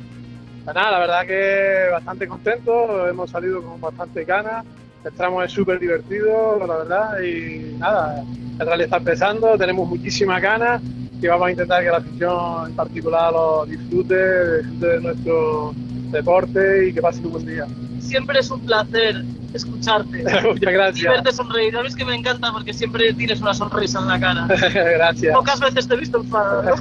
Pues 0.64 0.76
nada, 0.76 0.90
la 0.92 0.98
verdad 1.00 1.26
que 1.26 1.90
bastante 1.90 2.28
contento, 2.28 3.08
hemos 3.08 3.30
salido 3.30 3.60
con 3.64 3.80
bastante 3.80 4.24
ganas, 4.24 4.64
el 5.04 5.12
tramo 5.14 5.42
es 5.42 5.50
súper 5.50 5.80
divertido, 5.80 6.64
la 6.64 6.76
verdad, 6.76 7.20
y 7.20 7.76
nada, 7.76 8.22
el 8.60 8.64
rally 8.64 8.84
está 8.84 8.98
empezando, 8.98 9.58
tenemos 9.58 9.88
muchísimas 9.88 10.40
ganas 10.40 10.80
y 11.20 11.26
vamos 11.26 11.48
a 11.48 11.50
intentar 11.50 11.82
que 11.82 11.90
la 11.90 11.96
afición 11.96 12.68
en 12.68 12.76
particular 12.76 13.32
lo 13.32 13.66
disfrute, 13.66 14.58
disfrute 14.58 14.86
de 14.86 15.00
nuestro 15.00 15.74
deporte 16.14 16.88
y 16.88 16.92
que 16.94 17.02
pase 17.02 17.20
un 17.20 17.32
buen 17.32 17.46
día. 17.46 17.66
Siempre 18.00 18.40
es 18.40 18.50
un 18.50 18.60
placer 18.60 19.22
escucharte. 19.52 20.18
Muchas 20.42 20.62
Y 20.62 20.72
gracias. 20.72 21.12
verte 21.12 21.32
sonreír. 21.32 21.72
Sabes 21.72 21.94
que 21.94 22.04
me 22.04 22.14
encanta 22.14 22.52
porque 22.52 22.72
siempre 22.72 23.12
tienes 23.14 23.40
una 23.40 23.54
sonrisa 23.54 24.00
en 24.00 24.08
la 24.08 24.20
cara. 24.20 24.46
gracias. 24.96 25.34
Pocas 25.34 25.60
veces 25.60 25.86
te 25.88 25.94
he 25.94 25.98
visto 25.98 26.18
enfadado. 26.20 26.74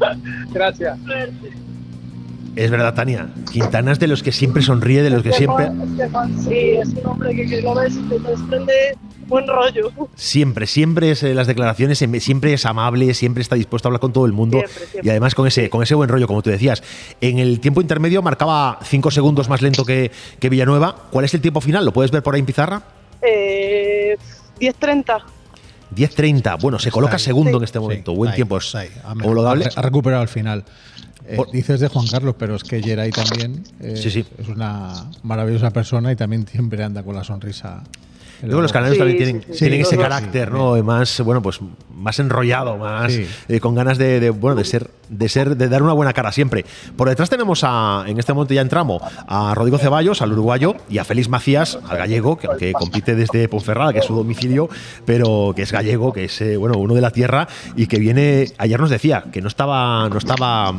Gracias. 0.52 0.98
Es 2.56 2.70
verdad, 2.70 2.94
Tania. 2.94 3.28
Quintana 3.52 3.92
es 3.92 4.00
de 4.00 4.08
los 4.08 4.22
que 4.22 4.32
siempre 4.32 4.62
sonríe, 4.62 5.02
de 5.02 5.10
los 5.10 5.22
que 5.22 5.32
siempre. 5.32 5.70
Estefan, 5.92 6.42
sí, 6.42 6.70
es 6.80 6.88
un 6.88 7.06
hombre 7.06 7.34
que, 7.34 7.46
que 7.46 7.62
lo 7.62 7.74
ves 7.74 7.94
y 7.96 8.02
te 8.08 8.18
desprende 8.18 8.96
buen 9.28 9.46
rollo. 9.46 9.90
Siempre, 10.16 10.66
siempre 10.66 11.10
es 11.12 11.22
eh, 11.22 11.34
las 11.34 11.46
declaraciones, 11.46 12.00
em- 12.02 12.18
siempre 12.20 12.52
es 12.54 12.66
amable, 12.66 13.14
siempre 13.14 13.42
está 13.42 13.54
dispuesto 13.56 13.86
a 13.86 13.90
hablar 13.90 14.00
con 14.00 14.12
todo 14.12 14.26
el 14.26 14.32
mundo 14.32 14.58
Siempre, 14.58 14.86
siempre. 14.86 15.02
y 15.06 15.10
además 15.10 15.34
con 15.34 15.46
ese, 15.46 15.70
con 15.70 15.82
ese 15.82 15.94
buen 15.94 16.08
rollo, 16.08 16.26
como 16.26 16.42
tú 16.42 16.50
decías. 16.50 16.82
En 17.20 17.38
el 17.38 17.60
tiempo 17.60 17.80
intermedio 17.80 18.22
marcaba 18.22 18.78
5 18.82 19.10
segundos 19.10 19.48
más 19.48 19.62
lento 19.62 19.84
que, 19.84 20.10
que 20.40 20.48
Villanueva. 20.48 20.96
¿Cuál 21.10 21.24
es 21.26 21.34
el 21.34 21.40
tiempo 21.40 21.60
final? 21.60 21.84
¿Lo 21.84 21.92
puedes 21.92 22.10
ver 22.10 22.22
por 22.22 22.34
ahí 22.34 22.40
en 22.40 22.46
pizarra? 22.46 22.82
Eh, 23.22 24.16
10.30. 24.60 25.22
10.30. 25.94 26.60
Bueno, 26.60 26.78
se 26.78 26.90
coloca 26.90 27.14
ahí. 27.14 27.18
segundo 27.20 27.50
Sí. 27.52 27.56
en 27.58 27.64
este 27.64 27.78
momento. 27.80 28.10
Sí, 28.12 28.16
Buen 28.16 28.30
ahí, 28.30 28.36
tiempo. 28.36 28.58
Es 28.58 28.74
homologable. 29.04 29.66
Ha, 29.66 29.78
ha 29.78 29.82
recuperado 29.82 30.22
al 30.22 30.28
final. 30.28 30.64
Eh, 31.26 31.36
dices 31.52 31.80
de 31.80 31.88
Juan 31.88 32.06
Carlos, 32.06 32.34
pero 32.38 32.56
es 32.56 32.64
que 32.64 32.82
Geray 32.82 33.10
también 33.10 33.62
eh, 33.80 33.96
Sí, 33.96 34.10
sí. 34.10 34.24
es 34.38 34.48
una 34.48 35.10
maravillosa 35.22 35.70
persona 35.70 36.10
y 36.10 36.16
también 36.16 36.46
siempre 36.46 36.82
anda 36.82 37.02
con 37.02 37.14
la 37.14 37.22
sonrisa. 37.24 37.82
Luego 38.42 38.62
los 38.62 38.72
canarios 38.72 38.98
también 38.98 39.16
tienen, 39.18 39.42
sí, 39.50 39.58
tienen 39.60 39.80
ese 39.80 39.96
carácter, 39.96 40.48
sí. 40.48 40.54
¿no? 40.54 40.76
Más, 40.84 41.20
bueno, 41.22 41.42
pues 41.42 41.60
más 41.94 42.18
enrollado, 42.20 42.76
más 42.78 43.12
Sí. 43.12 43.26
eh, 43.48 43.58
con 43.60 43.74
ganas 43.74 43.98
de, 43.98 44.20
de, 44.20 44.30
bueno, 44.30 44.54
de 44.56 44.64
ser, 44.64 44.90
de 45.08 45.28
ser, 45.28 45.56
de 45.56 45.68
dar 45.68 45.82
una 45.82 45.92
buena 45.92 46.12
cara 46.12 46.30
siempre. 46.30 46.64
Por 46.96 47.08
detrás 47.08 47.28
tenemos 47.30 47.60
a, 47.64 48.04
en 48.06 48.18
este 48.18 48.32
momento 48.32 48.54
ya 48.54 48.60
entramos, 48.60 49.02
a 49.26 49.54
Rodrigo 49.54 49.78
Ceballos, 49.78 50.22
al 50.22 50.32
uruguayo, 50.32 50.74
y 50.88 50.98
a 50.98 51.04
Félix 51.04 51.28
Macías, 51.28 51.78
al 51.88 51.98
gallego, 51.98 52.36
que 52.38 52.46
aunque 52.46 52.72
compite 52.72 53.16
desde 53.16 53.48
Ponferrada, 53.48 53.92
que 53.92 53.98
es 54.00 54.04
su 54.04 54.14
domicilio, 54.14 54.68
pero 55.04 55.52
que 55.56 55.62
es 55.62 55.72
gallego, 55.72 56.12
que 56.12 56.24
es 56.26 56.40
eh, 56.40 56.56
bueno, 56.56 56.78
uno 56.78 56.94
de 56.94 57.00
la 57.00 57.10
tierra, 57.10 57.48
y 57.74 57.86
que 57.88 57.98
viene, 57.98 58.46
ayer 58.58 58.78
nos 58.78 58.90
decía 58.90 59.24
que 59.32 59.40
no 59.42 59.48
estaba, 59.48 60.08
no 60.08 60.18
estaba 60.18 60.72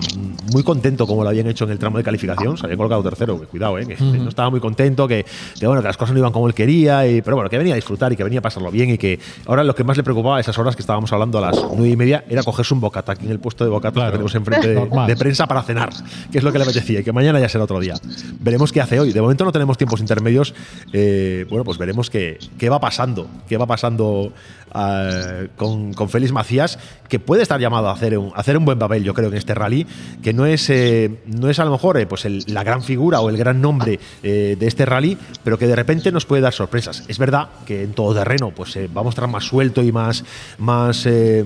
muy 0.53 0.63
contento 0.63 1.05
como 1.07 1.23
lo 1.23 1.29
habían 1.29 1.47
hecho 1.47 1.65
en 1.65 1.71
el 1.71 1.79
tramo 1.79 1.97
de 1.97 2.03
calificación, 2.03 2.57
se 2.57 2.65
había 2.65 2.77
colocado 2.77 3.03
tercero, 3.03 3.39
que 3.39 3.47
cuidado, 3.47 3.77
eh, 3.79 3.85
que 3.85 3.97
no 4.01 4.29
estaba 4.29 4.49
muy 4.49 4.59
contento, 4.61 5.07
que, 5.07 5.25
que, 5.59 5.67
bueno, 5.67 5.81
que 5.81 5.87
las 5.87 5.97
cosas 5.97 6.13
no 6.13 6.19
iban 6.19 6.31
como 6.31 6.47
él 6.47 6.53
quería, 6.53 7.05
y, 7.07 7.21
pero 7.21 7.35
bueno, 7.35 7.48
que 7.49 7.57
venía 7.57 7.73
a 7.73 7.75
disfrutar 7.75 8.11
y 8.13 8.15
que 8.15 8.23
venía 8.23 8.39
a 8.39 8.41
pasarlo 8.41 8.71
bien 8.71 8.89
y 8.91 8.97
que 8.97 9.19
ahora 9.45 9.63
lo 9.63 9.75
que 9.75 9.83
más 9.83 9.97
le 9.97 10.03
preocupaba 10.03 10.37
a 10.37 10.39
esas 10.39 10.57
horas 10.57 10.75
que 10.75 10.81
estábamos 10.81 11.11
hablando 11.13 11.37
a 11.37 11.41
las 11.41 11.57
nueve 11.75 11.89
y 11.89 11.95
media 11.95 12.23
era 12.29 12.43
cogerse 12.43 12.73
un 12.73 12.81
bocata 12.81 13.13
aquí 13.13 13.25
en 13.25 13.31
el 13.31 13.39
puesto 13.39 13.63
de 13.63 13.69
bocata 13.69 14.05
que 14.05 14.11
tenemos 14.11 14.35
enfrente 14.35 14.67
de, 14.69 15.15
prensa 15.17 15.47
para 15.47 15.61
cenar, 15.63 15.89
que 16.31 16.37
es 16.37 16.43
lo 16.43 16.51
que 16.51 16.57
le 16.59 16.63
apetecía 16.63 16.99
y 16.99 17.03
que 17.03 17.11
mañana 17.11 17.39
ya 17.39 17.49
será 17.49 17.63
otro 17.65 17.79
día. 17.79 17.95
Veremos 18.39 18.71
qué 18.71 18.81
hace 18.81 18.99
hoy. 18.99 19.11
De 19.13 19.21
momento 19.21 19.43
no 19.45 19.51
tenemos 19.51 19.77
tiempos 19.77 19.99
intermedios. 19.99 20.53
eh, 20.93 21.45
bueno, 21.49 21.63
pues 21.63 21.77
veremos 21.77 22.09
qué, 22.09 22.37
qué 22.57 22.69
va 22.69 22.79
pasando, 22.79 23.27
qué 23.47 23.57
va 23.57 23.65
pasando 23.65 24.31
ah, 24.73 25.43
con, 25.57 25.93
con 25.93 26.09
Félix 26.09 26.31
Macías, 26.31 26.79
que 27.07 27.19
puede 27.19 27.41
estar 27.41 27.59
llamado 27.59 27.89
a 27.89 27.93
hacer 27.93 28.17
un, 28.17 28.31
a 28.35 28.39
hacer 28.39 28.57
un 28.57 28.65
buen 28.65 28.77
papel, 28.79 29.03
yo 29.03 29.13
creo, 29.13 29.29
en 29.29 29.35
este 29.35 29.53
rally, 29.55 29.85
que 30.21 30.33
no 30.33 30.45
es, 30.45 30.69
eh, 30.69 31.19
no 31.25 31.49
es 31.49 31.59
a 31.59 31.65
lo 31.65 31.71
mejor 31.71 31.97
eh, 31.97 32.05
pues 32.05 32.25
el- 32.25 32.43
la 32.47 32.63
gran 32.63 32.83
figura 32.83 33.19
o 33.21 33.29
el 33.29 33.37
gran 33.37 33.61
nombre 33.61 33.99
eh, 34.23 34.55
de 34.59 34.67
este 34.67 34.85
rally, 34.85 35.17
pero 35.43 35.57
que 35.57 35.67
de 35.67 35.75
repente 35.75 36.11
nos 36.11 36.25
puede 36.25 36.41
dar 36.41 36.53
sorpresas. 36.53 37.03
Es 37.07 37.17
verdad 37.17 37.38
que 37.65 37.83
en 37.83 37.93
todo 37.93 38.13
terreno 38.13 38.51
pues, 38.51 38.75
eh, 38.75 38.87
va 38.87 39.01
a 39.01 39.03
mostrar 39.03 39.29
más 39.29 39.43
suelto 39.45 39.81
y 39.83 39.91
más, 39.91 40.23
más, 40.57 41.05
eh, 41.05 41.43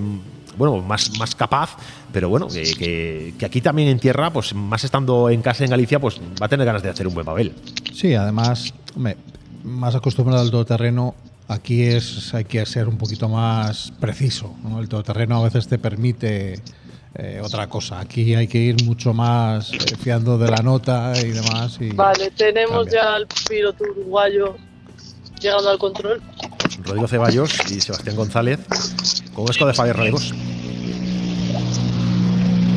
bueno, 0.56 0.78
más, 0.82 1.18
más 1.18 1.34
capaz, 1.34 1.76
pero 2.12 2.28
bueno, 2.28 2.46
que, 2.48 2.62
que- 2.74 3.34
que 3.38 3.46
aquí 3.46 3.60
también 3.60 3.88
en 3.88 3.98
tierra, 3.98 4.30
pues 4.32 4.54
más 4.54 4.84
estando 4.84 5.28
en 5.30 5.42
casa 5.42 5.64
en 5.64 5.70
Galicia, 5.70 5.98
pues 5.98 6.20
va 6.40 6.46
a 6.46 6.48
tener 6.48 6.64
ganas 6.66 6.82
de 6.82 6.90
hacer 6.90 7.06
un 7.08 7.14
buen 7.14 7.26
papel. 7.26 7.52
Sí, 7.92 8.14
además, 8.14 8.72
hombre, 8.96 9.16
más 9.64 9.94
acostumbrado 9.94 10.40
al 10.42 10.50
todoterreno, 10.50 11.14
aquí 11.48 11.82
es 11.82 12.32
hay 12.34 12.44
que 12.44 12.64
ser 12.66 12.88
un 12.88 12.96
poquito 12.98 13.28
más 13.28 13.92
preciso. 14.00 14.54
¿no? 14.62 14.80
El 14.80 14.88
todoterreno 14.88 15.38
a 15.40 15.44
veces 15.44 15.66
te 15.66 15.78
permite 15.78 16.60
eh, 17.16 17.40
otra 17.42 17.68
cosa. 17.68 18.00
Aquí 18.00 18.34
hay 18.34 18.46
que 18.48 18.58
ir 18.58 18.84
mucho 18.84 19.12
más 19.14 19.72
eh, 19.72 19.76
fiando 20.00 20.36
de 20.38 20.50
la 20.50 20.58
nota 20.62 21.12
y 21.20 21.30
demás. 21.30 21.78
Y 21.80 21.90
Vale, 21.90 22.30
tenemos 22.32 22.84
cambia. 22.86 22.92
ya 23.02 23.14
al 23.14 23.26
piloto 23.48 23.84
uruguayo 23.84 24.56
llegando 25.40 25.70
al 25.70 25.78
control. 25.78 26.22
Rodrigo 26.84 27.08
Ceballos 27.08 27.52
y 27.70 27.80
Sebastián 27.80 28.16
González 28.16 28.60
con 29.34 29.48
Esco 29.48 29.66
de 29.66 29.74
Fabián 29.74 29.96
Radegos. 29.96 30.32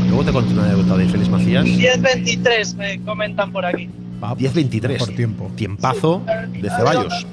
Luego 0.08 0.24
te 0.24 0.32
cuento 0.32 0.54
una 0.54 0.64
anécdota 0.66 0.98
de 0.98 1.10
Félix 1.10 1.30
Macías. 1.30 1.66
10-23 1.66 2.76
me 2.76 3.04
comentan 3.04 3.52
por 3.52 3.66
aquí. 3.66 3.90
10-23. 4.20 4.98
Por 4.98 5.10
tiempo. 5.10 5.52
Tiempazo 5.56 6.24
de 6.50 6.70
Ceballos. 6.70 7.26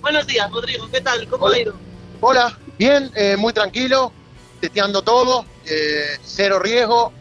Buenos 0.00 0.26
días, 0.26 0.50
Rodrigo. 0.50 0.88
¿Qué 0.90 1.00
tal? 1.00 1.26
¿Cómo 1.28 1.48
ha 1.48 1.58
ido? 1.58 1.74
Hola, 2.20 2.58
bien, 2.78 3.10
eh, 3.14 3.36
muy 3.36 3.52
tranquilo, 3.52 4.12
testeando 4.60 5.02
todo, 5.02 5.44
eh, 5.66 6.18
cero 6.24 6.58
riesgo. 6.58 7.12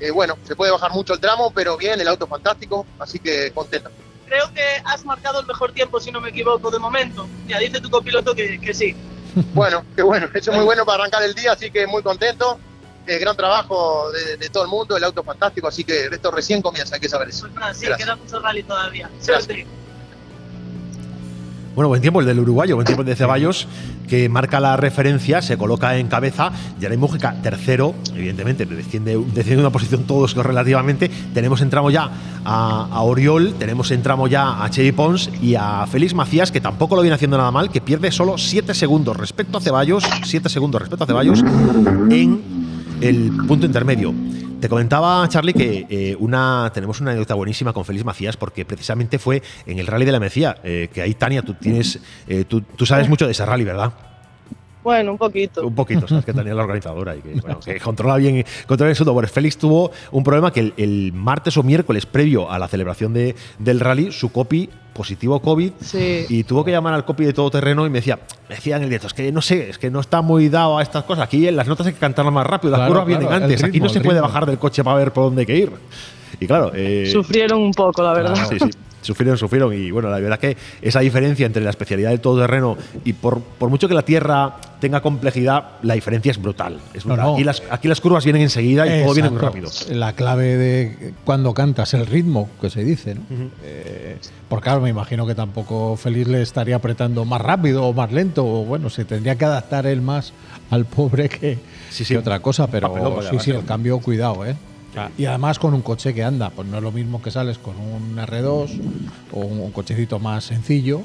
Eh, 0.00 0.10
bueno, 0.10 0.38
se 0.44 0.54
puede 0.54 0.70
bajar 0.70 0.92
mucho 0.92 1.14
el 1.14 1.20
tramo, 1.20 1.50
pero 1.52 1.76
bien, 1.76 2.00
el 2.00 2.08
auto 2.08 2.26
fantástico, 2.26 2.86
así 2.98 3.18
que 3.18 3.50
contento. 3.52 3.90
Creo 4.28 4.52
que 4.52 4.62
has 4.84 5.04
marcado 5.04 5.40
el 5.40 5.46
mejor 5.46 5.72
tiempo, 5.72 5.98
si 6.00 6.12
no 6.12 6.20
me 6.20 6.28
equivoco, 6.30 6.70
de 6.70 6.78
momento. 6.78 7.26
Ya 7.46 7.58
dice 7.58 7.80
tu 7.80 7.90
copiloto 7.90 8.34
que, 8.34 8.60
que 8.60 8.74
sí. 8.74 8.94
Bueno, 9.54 9.84
qué 9.94 10.02
bueno, 10.02 10.28
eso 10.34 10.50
es 10.50 10.56
muy 10.56 10.64
bueno 10.64 10.84
para 10.84 11.02
arrancar 11.02 11.22
el 11.22 11.34
día, 11.34 11.52
así 11.52 11.70
que 11.70 11.86
muy 11.86 12.02
contento. 12.02 12.58
Eh, 13.06 13.18
gran 13.18 13.36
trabajo 13.36 14.10
de, 14.10 14.36
de 14.36 14.48
todo 14.50 14.64
el 14.64 14.68
mundo, 14.68 14.96
el 14.96 15.04
auto 15.04 15.22
fantástico, 15.22 15.68
así 15.68 15.82
que 15.84 16.06
esto 16.06 16.30
recién 16.30 16.60
comienza, 16.60 16.96
hay 16.96 17.00
que 17.00 17.08
saber 17.08 17.28
eso. 17.28 17.48
Nada, 17.48 17.72
sí, 17.72 17.86
Gracias. 17.86 18.06
queda 18.06 18.16
mucho 18.16 18.38
rally 18.40 18.62
todavía. 18.62 19.08
Suerte. 19.20 19.66
Bueno, 21.74 21.88
buen 21.88 22.00
tiempo 22.02 22.20
el 22.20 22.26
del 22.26 22.40
uruguayo, 22.40 22.74
buen 22.74 22.86
tiempo 22.86 23.02
el 23.02 23.06
de 23.08 23.14
Ceballos, 23.14 23.68
que 24.08 24.28
marca 24.28 24.58
la 24.58 24.76
referencia, 24.76 25.40
se 25.42 25.56
coloca 25.56 25.96
en 25.96 26.08
cabeza. 26.08 26.50
Yaray 26.80 26.96
Mujica, 26.96 27.40
tercero, 27.42 27.94
evidentemente, 28.14 28.66
desciende, 28.66 29.16
desciende 29.32 29.62
una 29.62 29.70
posición 29.70 30.04
todos 30.04 30.34
relativamente. 30.34 31.08
Tenemos 31.32 31.60
en 31.60 31.70
tramo 31.70 31.90
ya 31.90 32.10
a, 32.44 32.88
a 32.90 33.02
Oriol, 33.02 33.54
tenemos 33.58 33.90
en 33.92 34.02
tramo 34.02 34.26
ya 34.26 34.64
a 34.64 34.70
Chevy 34.70 34.92
Pons 34.92 35.30
y 35.40 35.54
a 35.54 35.86
Félix 35.86 36.14
Macías, 36.14 36.50
que 36.50 36.60
tampoco 36.60 36.96
lo 36.96 37.02
viene 37.02 37.14
haciendo 37.14 37.38
nada 37.38 37.50
mal, 37.50 37.70
que 37.70 37.80
pierde 37.80 38.10
solo 38.10 38.38
7 38.38 38.74
segundos 38.74 39.16
respecto 39.16 39.58
a 39.58 39.60
Ceballos, 39.60 40.04
7 40.24 40.48
segundos 40.48 40.80
respecto 40.80 41.04
a 41.04 41.06
Ceballos 41.06 41.44
en 42.10 42.40
el 43.00 43.32
punto 43.46 43.66
intermedio. 43.66 44.14
Te 44.60 44.68
comentaba, 44.68 45.28
Charlie, 45.28 45.52
que 45.52 45.86
eh, 45.88 46.16
una, 46.18 46.70
tenemos 46.74 47.00
una 47.00 47.12
anécdota 47.12 47.34
buenísima 47.34 47.72
con 47.72 47.84
Félix 47.84 48.04
Macías 48.04 48.36
porque 48.36 48.64
precisamente 48.64 49.18
fue 49.18 49.42
en 49.66 49.78
el 49.78 49.86
rally 49.86 50.04
de 50.04 50.12
la 50.12 50.20
Mecía, 50.20 50.56
eh, 50.64 50.88
que 50.92 51.00
ahí, 51.00 51.14
Tania, 51.14 51.42
tú 51.42 51.54
tienes, 51.54 52.00
eh, 52.26 52.44
tú, 52.44 52.62
tú 52.62 52.84
sabes 52.84 53.08
mucho 53.08 53.26
de 53.26 53.32
ese 53.32 53.46
rally, 53.46 53.64
¿verdad? 53.64 53.92
Bueno, 54.88 55.12
un 55.12 55.18
poquito. 55.18 55.66
Un 55.66 55.74
poquito, 55.74 56.08
sabes 56.08 56.24
que 56.24 56.30
es 56.30 56.36
la 56.36 56.62
organizadora 56.62 57.14
y 57.14 57.20
que, 57.20 57.34
bueno, 57.42 57.60
que 57.60 57.78
controla 57.78 58.16
bien, 58.16 58.42
controla 58.66 58.88
bien 58.88 58.94
su 58.96 59.04
labor. 59.04 59.28
Félix 59.28 59.58
tuvo 59.58 59.90
un 60.12 60.24
problema 60.24 60.50
que 60.50 60.60
el, 60.60 60.72
el 60.78 61.12
martes 61.12 61.56
o 61.58 61.62
miércoles 61.62 62.06
previo 62.06 62.50
a 62.50 62.58
la 62.58 62.68
celebración 62.68 63.12
de, 63.12 63.34
del 63.58 63.80
rally, 63.80 64.10
su 64.12 64.32
copy 64.32 64.70
positivo 64.94 65.40
COVID 65.40 65.72
Sí. 65.80 66.24
y 66.30 66.42
tuvo 66.44 66.64
que 66.64 66.70
llamar 66.70 66.94
al 66.94 67.04
copy 67.04 67.24
de 67.26 67.32
todoterreno 67.34 67.86
y 67.86 67.90
me 67.90 67.98
decía, 67.98 68.18
me 68.48 68.54
decía 68.56 68.76
en 68.76 68.82
el 68.84 68.88
directo, 68.88 69.06
es 69.08 69.14
que 69.14 69.30
no 69.30 69.42
sé, 69.42 69.68
es 69.68 69.78
que 69.78 69.90
no 69.90 70.00
está 70.00 70.22
muy 70.22 70.48
dado 70.48 70.78
a 70.78 70.82
estas 70.82 71.04
cosas. 71.04 71.24
Aquí 71.24 71.46
en 71.46 71.54
las 71.54 71.68
notas 71.68 71.86
hay 71.86 71.92
que 71.92 71.98
cantarlas 72.00 72.32
más 72.32 72.46
rápido, 72.46 72.70
las 72.70 72.78
Claro, 72.80 72.92
curvas 72.94 73.06
vienen 73.06 73.26
claro, 73.28 73.44
el 73.44 73.50
antes, 73.50 73.62
aquí 73.62 73.72
ritmo, 73.72 73.86
no 73.88 73.92
se 73.92 74.00
puede 74.00 74.20
bajar 74.22 74.46
del 74.46 74.58
coche 74.58 74.82
para 74.82 74.96
ver 74.96 75.12
por 75.12 75.24
dónde 75.24 75.42
hay 75.42 75.46
que 75.46 75.56
ir. 75.56 75.70
Y 76.40 76.46
claro, 76.46 76.72
eh, 76.74 77.10
Sufrieron 77.12 77.60
un 77.60 77.72
poco, 77.72 78.02
la 78.02 78.12
verdad. 78.14 78.34
Sí, 78.48 78.58
sí. 78.58 78.70
Sufrieron, 79.00 79.38
sufrieron. 79.38 79.72
Y 79.74 79.90
bueno, 79.90 80.10
la 80.10 80.18
verdad 80.18 80.38
que 80.38 80.56
esa 80.82 81.00
diferencia 81.00 81.46
entre 81.46 81.62
la 81.62 81.70
especialidad 81.70 82.10
del 82.10 82.20
todoterreno 82.20 82.76
y 83.04 83.12
por, 83.12 83.40
por 83.40 83.70
mucho 83.70 83.88
que 83.88 83.94
la 83.94 84.02
tierra 84.02 84.56
tenga 84.80 85.00
complejidad, 85.00 85.64
la 85.82 85.94
diferencia 85.94 86.30
es 86.30 86.40
brutal. 86.40 86.78
Es 86.94 87.04
No, 87.04 87.14
brutal. 87.14 87.26
no. 87.30 87.34
Aquí, 87.34 87.44
las, 87.44 87.62
aquí 87.70 87.88
las 87.88 88.00
curvas 88.00 88.24
vienen 88.24 88.42
enseguida 88.42 88.86
y 88.86 89.02
todo 89.04 89.14
viene 89.14 89.30
muy 89.30 89.38
rápido. 89.40 89.70
La 89.90 90.12
clave 90.12 90.56
de 90.56 91.12
cuando 91.24 91.54
cantas, 91.54 91.94
el 91.94 92.06
ritmo 92.06 92.48
que 92.60 92.70
se 92.70 92.84
dice, 92.84 93.14
¿no? 93.14 93.22
Eh, 93.64 94.18
porque 94.48 94.64
claro, 94.64 94.80
me 94.80 94.90
imagino 94.90 95.26
que 95.26 95.34
tampoco 95.34 95.96
Feliz 95.96 96.26
le 96.28 96.42
estaría 96.42 96.76
apretando 96.76 97.24
más 97.24 97.40
rápido 97.40 97.84
o 97.84 97.92
más 97.92 98.12
lento, 98.12 98.46
o 98.46 98.64
bueno, 98.64 98.88
se 98.90 99.04
tendría 99.04 99.36
que 99.36 99.44
adaptar 99.44 99.86
él 99.86 100.00
más 100.00 100.32
al 100.70 100.84
pobre 100.84 101.28
que, 101.28 101.58
que 102.06 102.18
otra 102.18 102.40
cosa, 102.40 102.66
pero 102.66 102.92
Papelón, 102.92 103.22
sí, 103.30 103.38
sí, 103.40 103.50
el 103.50 103.64
cambio, 103.64 103.98
cuidado, 104.00 104.44
¿eh? 104.46 104.54
Y 105.18 105.24
además 105.26 105.58
con 105.58 105.74
un 105.74 105.82
coche 105.82 106.14
que 106.14 106.22
anda, 106.24 106.50
pues 106.50 106.66
no 106.68 106.76
es 106.78 106.82
lo 106.82 106.92
mismo 106.92 107.20
que 107.22 107.30
sales 107.30 107.58
con 107.58 107.76
un 107.78 108.16
R2 108.16 108.70
o 109.32 109.40
un, 109.40 109.60
un 109.60 109.70
cochecito 109.72 110.18
más 110.18 110.44
sencillo 110.44 111.02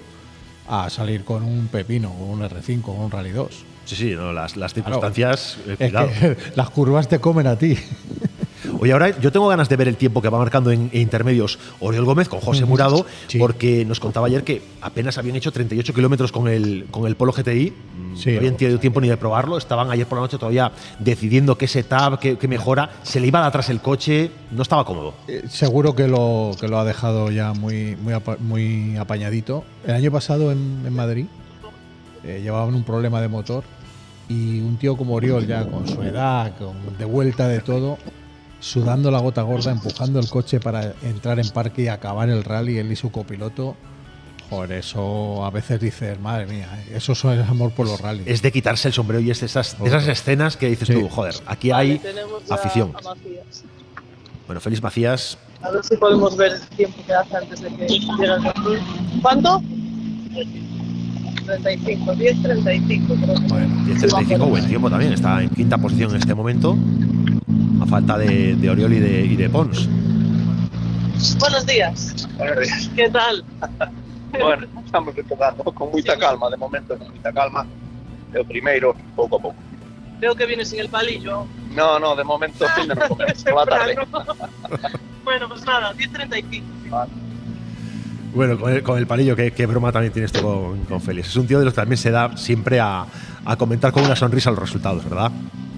a 0.67 0.89
salir 0.89 1.23
con 1.23 1.43
un 1.43 1.67
Pepino 1.67 2.09
o 2.11 2.25
un 2.25 2.41
R5 2.41 2.81
o 2.87 2.91
un 2.93 3.11
Rally 3.11 3.31
2. 3.31 3.65
Sí, 3.85 3.95
sí, 3.97 4.11
no, 4.15 4.31
las, 4.31 4.55
las 4.55 4.73
Claro. 4.73 4.85
circunstancias. 4.91 5.57
eh, 5.67 5.71
Es 5.71 5.77
cuidado. 5.77 6.07
que 6.19 6.37
las 6.55 6.69
curvas 6.69 7.07
te 7.09 7.19
comen 7.19 7.47
a 7.47 7.57
ti. 7.57 7.77
Oye, 8.79 8.91
ahora 8.93 9.17
yo 9.19 9.31
tengo 9.31 9.47
ganas 9.47 9.69
de 9.69 9.75
ver 9.75 9.87
el 9.87 9.97
tiempo 9.97 10.21
que 10.21 10.29
va 10.29 10.37
marcando 10.37 10.71
en, 10.71 10.89
en 10.93 11.01
intermedios 11.01 11.59
Oriol 11.79 12.05
Gómez 12.05 12.29
con 12.29 12.39
José 12.39 12.63
Ujú. 12.63 12.69
Murado, 12.71 13.05
Sí. 13.27 13.37
porque 13.39 13.85
nos 13.85 13.99
contaba 13.99 14.27
ayer 14.27 14.43
que 14.43 14.61
apenas 14.81 15.17
habían 15.17 15.35
hecho 15.35 15.51
38 15.51 15.93
kilómetros 15.93 16.31
con 16.31 16.47
el, 16.47 16.85
con 16.91 17.05
el 17.07 17.15
Polo 17.15 17.33
GTI. 17.33 17.71
Mm, 17.71 18.15
Sí. 18.17 18.31
no 18.31 18.37
habían 18.37 18.57
tenido 18.57 18.79
tiempo 18.79 19.01
ni 19.01 19.09
de 19.09 19.17
probarlo. 19.17 19.57
Estaban 19.57 19.89
ayer 19.91 20.05
por 20.07 20.17
la 20.17 20.23
noche 20.23 20.37
todavía 20.37 20.71
decidiendo 20.99 21.57
qué 21.57 21.67
setup, 21.67 22.19
qué, 22.19 22.37
qué 22.37 22.47
mejora. 22.47 22.89
Se 23.03 23.19
le 23.19 23.27
iba 23.27 23.41
de 23.41 23.47
atrás 23.47 23.69
el 23.69 23.81
coche, 23.81 24.31
no 24.51 24.61
estaba 24.61 24.85
cómodo. 24.85 25.13
Eh, 25.27 25.43
Seguro 25.49 25.95
que 25.95 26.07
lo, 26.07 26.51
que 26.59 26.67
lo 26.67 26.77
ha 26.79 26.85
dejado 26.85 27.31
ya 27.31 27.53
muy, 27.53 27.95
muy, 27.97 28.13
apa- 28.13 28.37
muy 28.39 28.95
apañadito. 28.97 29.63
El 29.85 29.95
año 29.95 30.11
pasado 30.11 30.51
en, 30.51 30.83
en 30.85 30.93
Madrid 30.93 31.25
eh, 32.23 32.39
llevaban 32.43 32.73
un 32.75 32.83
problema 32.83 33.19
de 33.21 33.27
motor 33.27 33.63
y 34.29 34.61
un 34.61 34.77
tío 34.77 34.95
como 34.95 35.15
Oriol, 35.15 35.45
ya 35.45 35.65
con 35.65 35.87
su 35.87 36.01
edad, 36.01 36.53
con, 36.57 36.97
de 36.97 37.05
vuelta 37.05 37.47
de 37.47 37.59
todo, 37.59 37.97
sudando 38.63 39.11
la 39.11 39.19
gota 39.19 39.41
gorda, 39.41 39.71
empujando 39.71 40.19
el 40.19 40.29
coche 40.29 40.59
para 40.61 40.93
entrar 41.03 41.37
en 41.39 41.49
parque 41.49 41.81
y 41.83 41.87
acabar 41.89 42.29
el 42.29 42.43
rally, 42.45 42.77
él 42.77 42.91
y 42.91 42.95
su 42.95 43.11
copiloto. 43.11 43.75
Joder, 44.49 44.71
eso 44.73 45.43
a 45.45 45.49
veces 45.49 45.79
dices, 45.81 46.17
madre 46.19 46.45
mía, 46.45 46.67
eh, 46.87 46.93
eso 46.95 47.11
es 47.11 47.25
amor 47.49 47.71
por 47.71 47.87
los 47.87 47.99
rallies. 47.99 48.27
Es 48.27 48.41
de 48.41 48.51
quitarse 48.51 48.87
el 48.87 48.93
sombrero 48.93 49.21
y 49.21 49.31
es 49.31 49.39
de 49.41 49.47
esas, 49.47 49.77
de 49.81 49.87
esas 49.87 50.07
escenas 50.07 50.55
que 50.57 50.67
dices 50.69 50.87
Sí. 50.87 50.93
tú, 50.93 51.09
joder, 51.09 51.33
aquí 51.45 51.71
hay 51.71 51.99
afición. 52.49 52.93
a. 52.95 53.13
Bueno, 54.45 54.61
Félix 54.61 54.81
Macías, 54.81 55.37
A 55.61 55.71
ver 55.71 55.83
si 55.83 55.95
podemos 55.97 56.35
ver 56.37 56.53
el 56.53 56.61
tiempo 56.75 56.97
que 57.05 57.13
hace 57.13 57.35
antes 57.37 57.61
de 57.61 57.69
que 57.69 57.87
llegue 57.87 58.25
el 58.25 58.43
control. 58.43 58.79
¿Cuánto? 59.21 59.61
35, 61.45 62.15
10, 62.15 62.41
35. 62.41 63.15
Creo 63.15 63.35
que 63.35 63.47
Bueno, 63.47 63.67
10.35, 63.85 64.49
buen 64.49 64.67
tiempo 64.67 64.89
también. 64.89 65.13
Está 65.13 65.41
en 65.41 65.49
quinta 65.49 65.77
posición 65.77 66.11
en 66.11 66.17
este 66.17 66.33
momento. 66.33 66.77
A 67.81 67.85
falta 67.85 68.17
de, 68.17 68.55
de 68.55 68.69
Oriol 68.69 68.93
y 68.93 68.99
de, 68.99 69.25
y 69.25 69.35
de 69.35 69.49
Pons. 69.49 69.87
Buenos 71.39 71.65
días. 71.65 72.27
Buenos 72.37 72.59
días. 72.59 72.89
¿Qué 72.95 73.09
tal? 73.09 73.43
Bueno, 74.39 74.65
estamos 74.83 75.15
empezando 75.15 75.63
con 75.63 75.91
mucha 75.91 76.17
calma, 76.17 76.49
de 76.49 76.57
momento 76.57 76.97
con 76.97 77.07
mucha 77.07 77.31
calma. 77.31 77.67
El 78.33 78.43
primero, 78.45 78.95
pouco 79.15 79.35
a 79.35 79.39
pouco. 79.39 79.55
Veo 80.19 80.33
que 80.33 80.47
vienes 80.47 80.69
sin 80.69 80.79
el 80.79 80.89
palillo. 80.89 81.45
No, 81.75 81.99
no, 81.99 82.15
de 82.15 82.23
momento 82.23 82.65
fin 82.69 82.87
de 82.87 82.95
no 82.95 83.07
comer, 83.09 83.35
por 83.43 83.69
la 83.69 83.77
tarde. 83.77 83.95
bueno, 85.23 85.47
pues 85.49 85.63
nada, 85.65 85.93
10.35. 85.93 87.07
Bueno, 88.33 88.57
con 88.59 88.71
el, 88.73 88.81
con 88.83 88.97
el 88.97 89.05
palillo, 89.07 89.35
qué, 89.35 89.51
qué 89.51 89.65
broma 89.65 89.91
también 89.91 90.11
tienes 90.11 90.31
tú 90.31 90.41
con, 90.41 90.79
con 90.85 90.99
Félix. 91.01 91.27
Es 91.29 91.35
un 91.35 91.45
tío 91.47 91.59
de 91.59 91.65
los 91.65 91.73
que 91.73 91.81
también 91.81 91.97
se 91.97 92.09
da 92.11 92.35
siempre 92.35 92.79
a, 92.79 93.05
a 93.45 93.55
comentar 93.55 93.91
con 93.91 94.03
una 94.03 94.15
sonrisa 94.15 94.49
los 94.49 94.59
resultados, 94.59 95.03
¿verdad? 95.07 95.31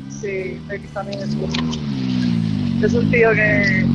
Sí, 0.10 0.62
X 0.70 0.89
también 0.93 1.20
es 1.22 1.34
un, 1.36 2.84
es 2.84 2.93
un 2.93 3.12
tío 3.12 3.32
que, 3.34 3.86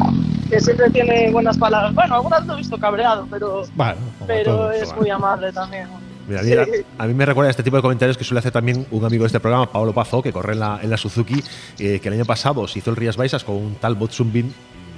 que 0.51 0.61
siempre 0.61 0.91
tiene 0.91 1.31
buenas 1.31 1.57
palabras. 1.57 1.95
Bueno, 1.95 2.17
algunas 2.17 2.47
lo 2.47 2.55
he 2.55 2.57
visto 2.59 2.77
cabreado, 2.79 3.27
pero, 3.31 3.63
Bueno, 3.75 3.95
pero 4.27 4.45
todo, 4.57 4.71
es 4.73 4.85
bueno. 4.89 5.01
muy 5.01 5.11
amable 5.11 5.53
también. 5.53 5.87
Mira, 6.29 6.41
a, 6.41 6.45
mí, 6.45 6.51
Sí. 6.51 6.83
a 6.99 7.07
mí 7.07 7.15
me 7.15 7.25
recuerda 7.27 7.51
este 7.51 7.63
tipo 7.63 7.77
de 7.77 7.83
comentarios 7.83 8.17
que 8.19 8.25
suele 8.25 8.41
hacer 8.41 8.53
también 8.53 8.87
un 8.91 9.05
amigo 9.05 9.25
de 9.25 9.29
este 9.29 9.41
programa, 9.41 9.73
Pablo 9.73 9.93
Pazo, 9.95 10.23
que 10.23 10.33
corre 10.33 10.53
en 10.53 10.61
la, 10.61 10.79
en 10.83 10.91
la 10.91 10.97
Suzuki, 10.99 11.43
eh, 11.79 11.99
que 11.99 12.09
el 12.09 12.15
año 12.15 12.25
pasado 12.27 12.69
se 12.69 12.79
hizo 12.79 12.91
el 12.91 12.97
Rías 12.97 13.17
Baixas 13.17 13.43
con 13.43 13.57
un 13.57 13.75
tal 13.77 13.95
Botsumbin 13.97 14.53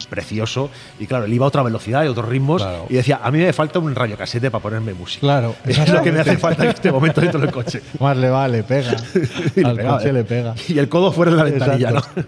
precioso. 0.08 0.70
Y 0.98 1.06
claro, 1.06 1.24
él 1.24 1.32
iba 1.32 1.44
a 1.44 1.48
otra 1.48 1.62
velocidad 1.62 2.04
y 2.04 2.08
otros 2.08 2.28
ritmos. 2.28 2.64
Y 2.88 2.94
decía, 2.94 3.20
a 3.22 3.30
mí 3.30 3.38
me 3.38 3.52
falta 3.52 3.78
un 3.78 3.94
rayo 3.94 4.16
casete 4.16 4.50
para 4.50 4.62
ponerme 4.62 4.94
música. 4.94 5.20
Claro, 5.20 5.54
es 5.66 5.88
lo 5.88 6.02
que 6.02 6.12
me 6.12 6.20
hace 6.20 6.36
falta 6.38 6.64
en 6.64 6.70
este 6.70 6.90
momento 6.92 7.20
dentro 7.20 7.40
del 7.40 7.50
coche. 7.50 7.82
Más 8.00 8.16
le 8.16 8.28
vale, 8.30 8.62
pega. 8.62 8.96
Y 9.56 9.64
Al 9.64 9.76
pegaba, 9.76 9.98
coche 9.98 10.08
¿eh? 10.10 10.12
le 10.12 10.24
pega. 10.24 10.54
Y 10.68 10.78
el 10.78 10.88
codo 10.88 11.12
fuera 11.12 11.30
de 11.32 11.36
la 11.36 11.44
ventanilla, 11.44 11.90
¿no? 11.90 11.98
Exacto. 11.98 12.24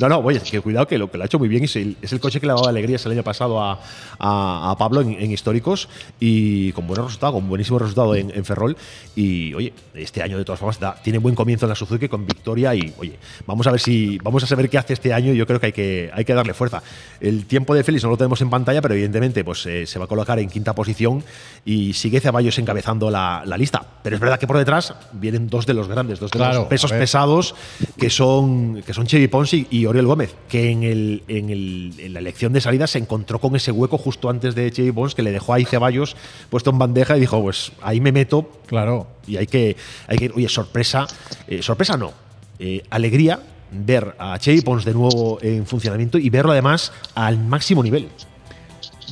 No, 0.00 0.08
no, 0.08 0.18
oye, 0.18 0.40
que 0.40 0.60
cuidado 0.60 0.86
que 0.86 0.98
lo 0.98 1.10
que 1.10 1.18
lo 1.18 1.24
ha 1.24 1.26
hecho 1.26 1.38
muy 1.38 1.48
bien 1.48 1.64
es 1.64 1.76
el, 1.76 1.96
es 2.02 2.12
el 2.12 2.20
coche 2.20 2.40
que 2.40 2.46
le 2.46 2.52
ha 2.52 2.56
dado 2.56 2.68
alegrías 2.68 3.04
el 3.06 3.12
año 3.12 3.22
pasado 3.22 3.60
a, 3.62 3.80
a- 4.18 4.70
a 4.70 4.76
Pablo 4.78 5.00
en, 5.00 5.12
en 5.12 5.30
históricos 5.30 5.88
y 6.20 6.72
con 6.72 6.86
buen 6.86 7.02
resultado, 7.02 7.34
con 7.34 7.48
buenísimo 7.48 7.78
resultado 7.78 8.14
en, 8.14 8.30
en 8.34 8.44
Ferrol. 8.44 8.76
Y 9.14 9.54
oye, 9.54 9.72
este 9.94 10.22
año 10.22 10.38
de 10.38 10.44
todas 10.44 10.58
formas 10.60 10.78
da- 10.80 10.94
tiene 11.02 11.18
buen 11.18 11.34
comienzo 11.34 11.66
en 11.66 11.70
la 11.70 11.74
Suzuki 11.74 12.08
con 12.08 12.26
victoria 12.26 12.74
y 12.74 12.92
oye, 12.98 13.16
vamos 13.46 13.66
a 13.66 13.70
ver 13.70 13.80
si 13.80 14.18
vamos 14.22 14.42
a 14.44 14.46
saber 14.46 14.68
qué 14.68 14.78
hace 14.78 14.92
este 14.94 15.12
año 15.12 15.32
y 15.32 15.36
yo 15.36 15.46
creo 15.46 15.60
que 15.60 15.66
hay 15.66 15.72
que, 15.72 16.10
hay 16.12 16.24
que 16.24 16.34
darle 16.34 16.54
fuerza. 16.54 16.82
El 17.20 17.46
tiempo 17.46 17.74
de 17.74 17.82
Félix 17.84 18.04
no 18.04 18.10
lo 18.10 18.16
tenemos 18.16 18.40
en 18.40 18.50
pantalla, 18.50 18.82
pero 18.82 18.94
evidentemente 18.94 19.44
pues, 19.44 19.64
eh, 19.66 19.86
se 19.86 19.98
va 19.98 20.04
a 20.04 20.08
colocar 20.08 20.38
en 20.38 20.48
quinta 20.50 20.74
posición 20.74 21.24
y 21.64 21.92
sigue 21.94 22.20
Ceballos 22.20 22.58
encabezando 22.58 23.10
la, 23.10 23.42
la 23.46 23.56
lista. 23.56 23.84
Pero 24.02 24.16
es 24.16 24.20
verdad 24.20 24.38
que 24.38 24.46
por 24.46 24.58
detrás 24.58 24.94
vienen 25.12 25.48
dos 25.48 25.66
de 25.66 25.74
los 25.74 25.88
grandes, 25.88 26.20
dos 26.20 26.30
de 26.30 26.38
Claro, 26.38 26.60
los 26.60 26.68
pesos 26.68 26.92
pesados 26.92 27.54
que 27.98 28.10
son, 28.10 28.82
que 28.82 28.92
son 28.94 29.06
Chevy 29.06 29.28
Ponce 29.28 29.66
y, 29.70 29.86
Oriol 29.86 30.06
Gómez, 30.06 30.34
que 30.48 30.70
en, 30.70 30.82
el, 30.82 31.22
en, 31.28 31.50
el- 31.50 31.94
en 31.98 32.12
la 32.12 32.18
elección 32.20 32.52
de 32.52 32.60
salida 32.60 32.86
se 32.86 32.98
encontró 32.98 33.38
con 33.38 33.56
ese 33.56 33.72
hueco 33.72 33.98
justo 33.98 34.28
antes 34.28 34.54
de 34.54 34.70
Chevy 34.70 34.92
Ponce 34.92 35.16
que 35.16 35.22
le 35.22 35.32
dejó 35.32 35.54
ahí 35.54 35.64
Ceballos 35.64 36.16
puesto 36.50 36.70
en 36.70 36.78
bandeja 36.78 37.16
y 37.16 37.20
dijo, 37.20 37.40
pues 37.42 37.72
ahí 37.82 38.00
me 38.00 38.12
meto. 38.12 38.50
Claro. 38.66 39.06
Y 39.26 39.36
hay 39.38 39.46
que, 39.46 39.76
hay 40.06 40.18
que 40.18 40.30
oye, 40.34 40.48
sorpresa, 40.48 41.06
eh, 41.48 41.62
sorpresa 41.62 41.96
no, 41.96 42.12
eh, 42.58 42.82
alegría 42.90 43.40
ver 43.70 44.14
a 44.18 44.38
Chevy 44.38 44.60
Ponce 44.60 44.88
de 44.88 44.94
nuevo 44.94 45.38
en 45.42 45.66
funcionamiento 45.66 46.18
y 46.18 46.30
verlo 46.30 46.52
además 46.52 46.92
al 47.14 47.38
máximo 47.38 47.82
nivel. 47.82 48.08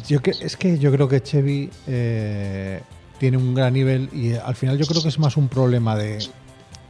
Yo 0.09 0.21
que, 0.21 0.31
es 0.31 0.57
que 0.57 0.79
yo 0.79 0.91
creo 0.91 1.09
que 1.09 1.23
Chevy 1.23 1.71
eh, 1.87 2.81
tiene 3.19 3.37
un 3.37 3.55
gran 3.55 3.73
nivel 3.73 4.11
y 4.13 4.31
eh, 4.31 4.41
al 4.45 4.55
final 4.55 4.79
yo 4.79 4.87
creo 4.87 5.03
que 5.03 5.09
es 5.09 5.19
más 5.19 5.37
un 5.37 5.49
problema 5.49 5.97
de, 5.97 6.19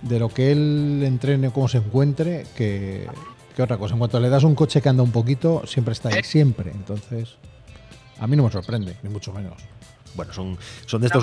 de 0.02 0.18
lo 0.18 0.28
que 0.28 0.52
él 0.52 1.02
entrene, 1.04 1.50
cómo 1.50 1.68
se 1.68 1.78
encuentre, 1.78 2.46
que, 2.56 3.06
que 3.54 3.62
otra 3.62 3.76
cosa. 3.76 3.94
En 3.94 3.98
cuanto 3.98 4.20
le 4.20 4.28
das 4.28 4.44
un 4.44 4.54
coche 4.54 4.80
que 4.80 4.88
anda 4.88 5.02
un 5.02 5.12
poquito, 5.12 5.62
siempre 5.66 5.92
está 5.92 6.08
ahí, 6.10 6.22
siempre. 6.24 6.70
Entonces, 6.72 7.36
a 8.18 8.26
mí 8.26 8.36
no 8.36 8.44
me 8.44 8.50
sorprende, 8.50 8.96
ni 9.02 9.10
mucho 9.10 9.32
menos. 9.32 9.62
Bueno, 10.14 10.32
son, 10.32 10.56
son 10.86 11.00
de 11.00 11.08
estos, 11.08 11.22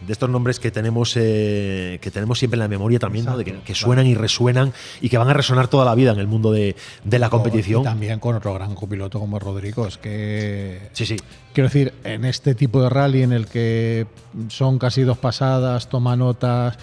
de 0.00 0.12
estos 0.12 0.30
nombres 0.30 0.60
que 0.60 0.70
tenemos, 0.70 1.14
eh, 1.16 1.98
que 2.00 2.10
tenemos 2.10 2.38
siempre 2.38 2.56
en 2.56 2.60
la 2.60 2.68
memoria 2.68 2.98
también, 2.98 3.24
¿no? 3.24 3.36
de 3.36 3.44
que, 3.44 3.60
que 3.60 3.74
suenan 3.74 4.06
y 4.06 4.14
resuenan 4.14 4.72
y 5.00 5.08
que 5.08 5.18
van 5.18 5.28
a 5.28 5.32
resonar 5.32 5.66
toda 5.68 5.84
la 5.84 5.94
vida 5.94 6.12
en 6.12 6.18
el 6.20 6.26
mundo 6.28 6.52
de, 6.52 6.76
de 7.04 7.18
la 7.18 7.28
competición. 7.28 7.80
Y 7.82 7.84
también 7.84 8.20
con 8.20 8.36
otro 8.36 8.54
gran 8.54 8.74
copiloto 8.74 9.18
como 9.18 9.38
Rodrigo. 9.38 9.86
Es 9.86 9.98
que. 9.98 10.90
Sí, 10.92 11.06
sí. 11.06 11.16
Quiero 11.52 11.68
decir, 11.68 11.92
en 12.04 12.24
este 12.24 12.54
tipo 12.54 12.80
de 12.82 12.88
rally 12.88 13.22
en 13.22 13.32
el 13.32 13.46
que 13.46 14.06
son 14.48 14.78
casi 14.78 15.02
dos 15.02 15.18
pasadas, 15.18 15.88
toma 15.88 16.14
notas, 16.14 16.78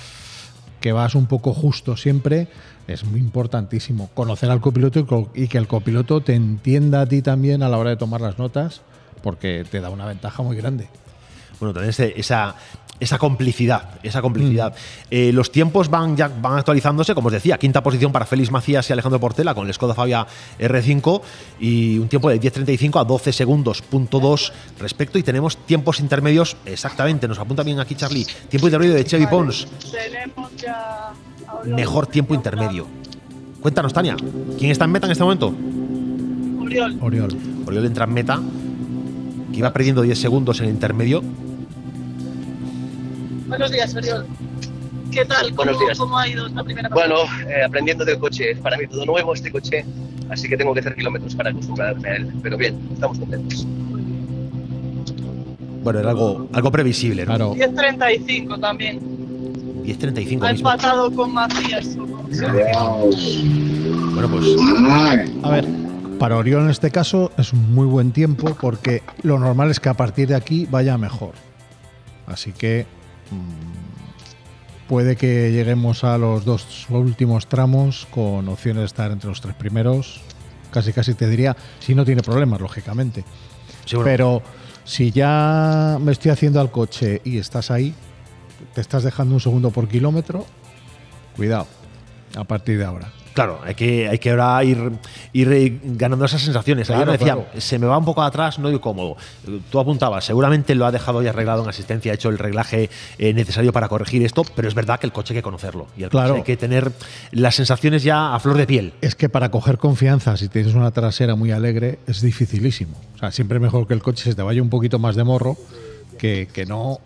que 0.81 0.91
vas 0.91 1.15
un 1.15 1.27
poco 1.27 1.53
justo 1.53 1.95
siempre, 1.95 2.49
es 2.87 3.03
muy 3.05 3.19
importantísimo 3.21 4.09
conocer 4.13 4.51
al 4.51 4.59
copiloto 4.61 4.99
y 4.99 5.05
co- 5.05 5.31
y 5.33 5.47
que 5.47 5.57
el 5.57 5.67
copiloto 5.67 6.19
te 6.21 6.33
entienda 6.35 7.01
a 7.01 7.05
ti 7.05 7.21
también 7.21 7.63
a 7.63 7.69
la 7.69 7.77
hora 7.77 7.89
de 7.91 7.95
tomar 7.97 8.19
las 8.21 8.37
notas, 8.37 8.81
porque 9.23 9.65
te 9.69 9.79
da 9.79 9.89
una 9.89 10.05
ventaja 10.05 10.43
muy 10.43 10.55
grande. 10.57 10.87
Bueno, 11.59 11.73
tener 11.73 11.89
ese- 11.89 12.13
esa, 12.17 12.55
esa 12.99 13.17
complicidad, 13.19 13.89
esa 14.01 14.21
complicidad. 14.23 14.73
Eh, 15.11 15.31
los 15.31 15.51
tiempos 15.51 15.87
van 15.89 16.17
ya 16.17 16.27
van 16.29 16.57
actualizándose, 16.57 17.13
como 17.13 17.27
os 17.27 17.33
decía, 17.33 17.57
quinta 17.59 17.83
posición 17.83 18.11
para 18.11 18.25
Félix 18.25 18.49
Macías 18.51 18.89
y 18.89 18.93
Alejandro 18.93 19.19
Portela 19.19 19.53
con 19.53 19.67
el 19.67 19.73
Skoda 19.73 19.93
Fabia 19.93 20.25
R5 20.59 21.21
y 21.59 21.99
un 21.99 22.07
tiempo 22.07 22.29
de 22.29 22.39
10.35 22.41 22.99
a 22.99 23.03
12 23.03 23.31
segundos, 23.33 23.81
punto 23.83 24.19
2 24.19 24.51
respecto 24.79 25.19
y 25.19 25.23
tenemos 25.23 25.57
tiempos 25.65 25.99
intermedios 25.99 26.57
exactamente, 26.65 27.27
nos 27.27 27.37
apunta 27.37 27.61
bien 27.63 27.79
aquí 27.79 27.93
Charlie, 27.93 28.25
tiempo 28.49 28.67
intermedio 28.67 28.95
de 28.95 29.05
Chevy 29.05 29.27
Pons, 29.27 29.67
Tenemos 29.91 30.55
ya. 30.57 31.11
mejor 31.65 32.07
tiempo 32.07 32.33
intermedio. 32.33 32.87
Cuéntanos, 33.61 33.93
Tania, 33.93 34.15
¿quién 34.57 34.71
está 34.71 34.85
en 34.85 34.91
meta 34.91 35.05
en 35.07 35.11
este 35.11 35.23
momento? 35.23 35.53
Oriol. 36.61 36.97
Oriol. 37.01 37.37
Oriol 37.65 37.85
entra 37.85 38.05
en 38.05 38.13
meta, 38.13 38.39
que 39.51 39.59
iba 39.59 39.71
perdiendo 39.73 40.01
10 40.01 40.17
segundos 40.19 40.59
en 40.59 40.65
el 40.65 40.71
intermedio. 40.71 41.21
Buenos 43.47 43.71
días, 43.71 43.95
Oriol. 43.95 44.25
¿Qué 45.11 45.23
tal? 45.25 45.49
¿Cómo, 45.55 45.71
Buenos 45.71 45.79
días. 45.79 45.97
¿Cómo 45.97 46.17
ha 46.17 46.27
ido 46.27 46.47
esta 46.47 46.63
primera 46.63 46.89
Bueno, 46.89 47.15
eh, 47.47 47.63
aprendiendo 47.65 48.03
del 48.05 48.19
coche, 48.19 48.51
es 48.51 48.59
para 48.59 48.77
mí 48.77 48.87
todo 48.87 49.05
nuevo 49.05 49.33
este 49.33 49.51
coche, 49.51 49.85
así 50.29 50.49
que 50.49 50.57
tengo 50.57 50.73
que 50.73 50.81
hacer 50.81 50.95
kilómetros 50.95 51.33
para 51.35 51.49
acostumbrarme 51.51 52.09
a 52.09 52.15
él. 52.17 52.27
Pero 52.43 52.57
bien, 52.57 52.77
estamos 52.93 53.17
contentos. 53.17 53.65
Bueno, 55.83 55.99
era 55.99 56.09
algo, 56.09 56.49
algo 56.51 56.71
previsible, 56.71 57.25
¿no? 57.25 57.55
10.35 57.55 58.59
también. 58.59 58.99
10.35 59.85 60.47
Ha 60.47 60.51
mismo. 60.51 60.53
empatado 60.71 61.09
con 61.11 61.33
Macías. 61.33 61.95
Bueno, 61.95 62.27
pues. 64.29 64.45
A 65.43 65.49
ver, 65.49 65.65
para 66.17 66.37
Oriol 66.37 66.63
en 66.63 66.69
este 66.69 66.89
caso 66.91 67.31
es 67.37 67.53
un 67.53 67.73
muy 67.73 67.85
buen 67.85 68.11
tiempo 68.11 68.55
porque 68.59 69.03
lo 69.21 69.37
normal 69.39 69.69
es 69.69 69.79
que 69.79 69.89
a 69.89 69.93
partir 69.93 70.27
de 70.27 70.35
aquí 70.35 70.67
vaya 70.69 70.97
mejor. 70.97 71.33
Así 72.25 72.51
que 72.51 72.85
mm, 73.31 74.87
puede 74.87 75.15
que 75.15 75.51
lleguemos 75.51 76.03
a 76.03 76.17
los 76.17 76.43
dos 76.43 76.87
últimos 76.89 77.47
tramos 77.47 78.07
con 78.09 78.49
opciones 78.49 78.81
de 78.81 78.85
estar 78.85 79.11
entre 79.11 79.29
los 79.29 79.41
tres 79.41 79.55
primeros. 79.55 80.21
Casi, 80.71 80.91
casi 80.91 81.13
te 81.13 81.29
diría, 81.29 81.55
si 81.79 81.95
no 81.95 82.03
tiene 82.03 82.23
problemas, 82.23 82.59
lógicamente. 82.59 83.23
Pero 84.03 84.41
si 84.83 85.11
ya 85.11 85.97
me 86.01 86.11
estoy 86.11 86.31
haciendo 86.31 86.59
al 86.59 86.71
coche 86.71 87.21
y 87.23 87.37
estás 87.37 87.71
ahí, 87.71 87.93
te 88.73 88.81
estás 88.81 89.03
dejando 89.03 89.35
un 89.35 89.41
segundo 89.41 89.71
por 89.71 89.87
kilómetro, 89.87 90.45
cuidado, 91.35 91.67
a 92.35 92.43
partir 92.43 92.77
de 92.77 92.85
ahora. 92.85 93.16
Claro, 93.37 93.59
hay 93.63 93.75
que, 93.75 94.09
hay 94.09 94.17
que 94.17 94.31
ahora 94.31 94.63
ir, 94.63 94.93
ir 95.31 95.79
ganando 95.83 96.25
esas 96.25 96.41
sensaciones. 96.41 96.89
Ayer 96.89 97.03
Claro, 97.03 97.11
me 97.11 97.17
decía, 97.19 97.33
claro. 97.35 97.61
se 97.61 97.77
me 97.77 97.85
va 97.85 97.95
un 97.99 98.03
poco 98.05 98.23
atrás, 98.23 98.57
no 98.57 98.67
digo 98.69 98.81
cómodo. 98.81 99.15
Tú 99.69 99.79
apuntabas, 99.79 100.25
seguramente 100.25 100.73
lo 100.73 100.87
ha 100.87 100.91
dejado 100.91 101.21
ya 101.21 101.29
arreglado 101.29 101.61
en 101.61 101.69
asistencia, 101.69 102.11
ha 102.11 102.15
hecho 102.15 102.29
el 102.29 102.39
reglaje 102.39 102.89
eh, 103.19 103.33
necesario 103.35 103.71
para 103.71 103.89
corregir 103.89 104.23
esto, 104.25 104.41
pero 104.55 104.67
es 104.67 104.73
verdad 104.73 104.99
que 104.99 105.05
el 105.05 105.13
coche 105.13 105.35
hay 105.35 105.37
que 105.37 105.43
conocerlo. 105.43 105.85
Y 105.95 106.01
el 106.01 106.09
Claro. 106.09 106.29
coche 106.29 106.37
hay 106.39 106.43
que 106.45 106.57
tener 106.57 106.91
las 107.31 107.53
sensaciones 107.53 108.01
ya 108.01 108.33
a 108.33 108.39
flor 108.39 108.57
de 108.57 108.65
piel. 108.65 108.93
Es 109.01 109.13
que 109.13 109.29
para 109.29 109.51
coger 109.51 109.77
confianza, 109.77 110.35
si 110.35 110.49
tienes 110.49 110.73
una 110.73 110.89
trasera 110.89 111.35
muy 111.35 111.51
alegre, 111.51 111.99
es 112.07 112.21
dificilísimo. 112.21 112.97
O 113.13 113.19
sea, 113.19 113.31
siempre 113.31 113.57
es 113.57 113.61
mejor 113.61 113.85
que 113.87 113.93
el 113.93 114.01
coche 114.01 114.23
se 114.23 114.33
te 114.33 114.41
vaya 114.41 114.63
un 114.63 114.71
poquito 114.71 114.97
más 114.97 115.15
de 115.15 115.23
morro 115.23 115.57
que, 116.17 116.47
que 116.51 116.65
no 116.65 116.99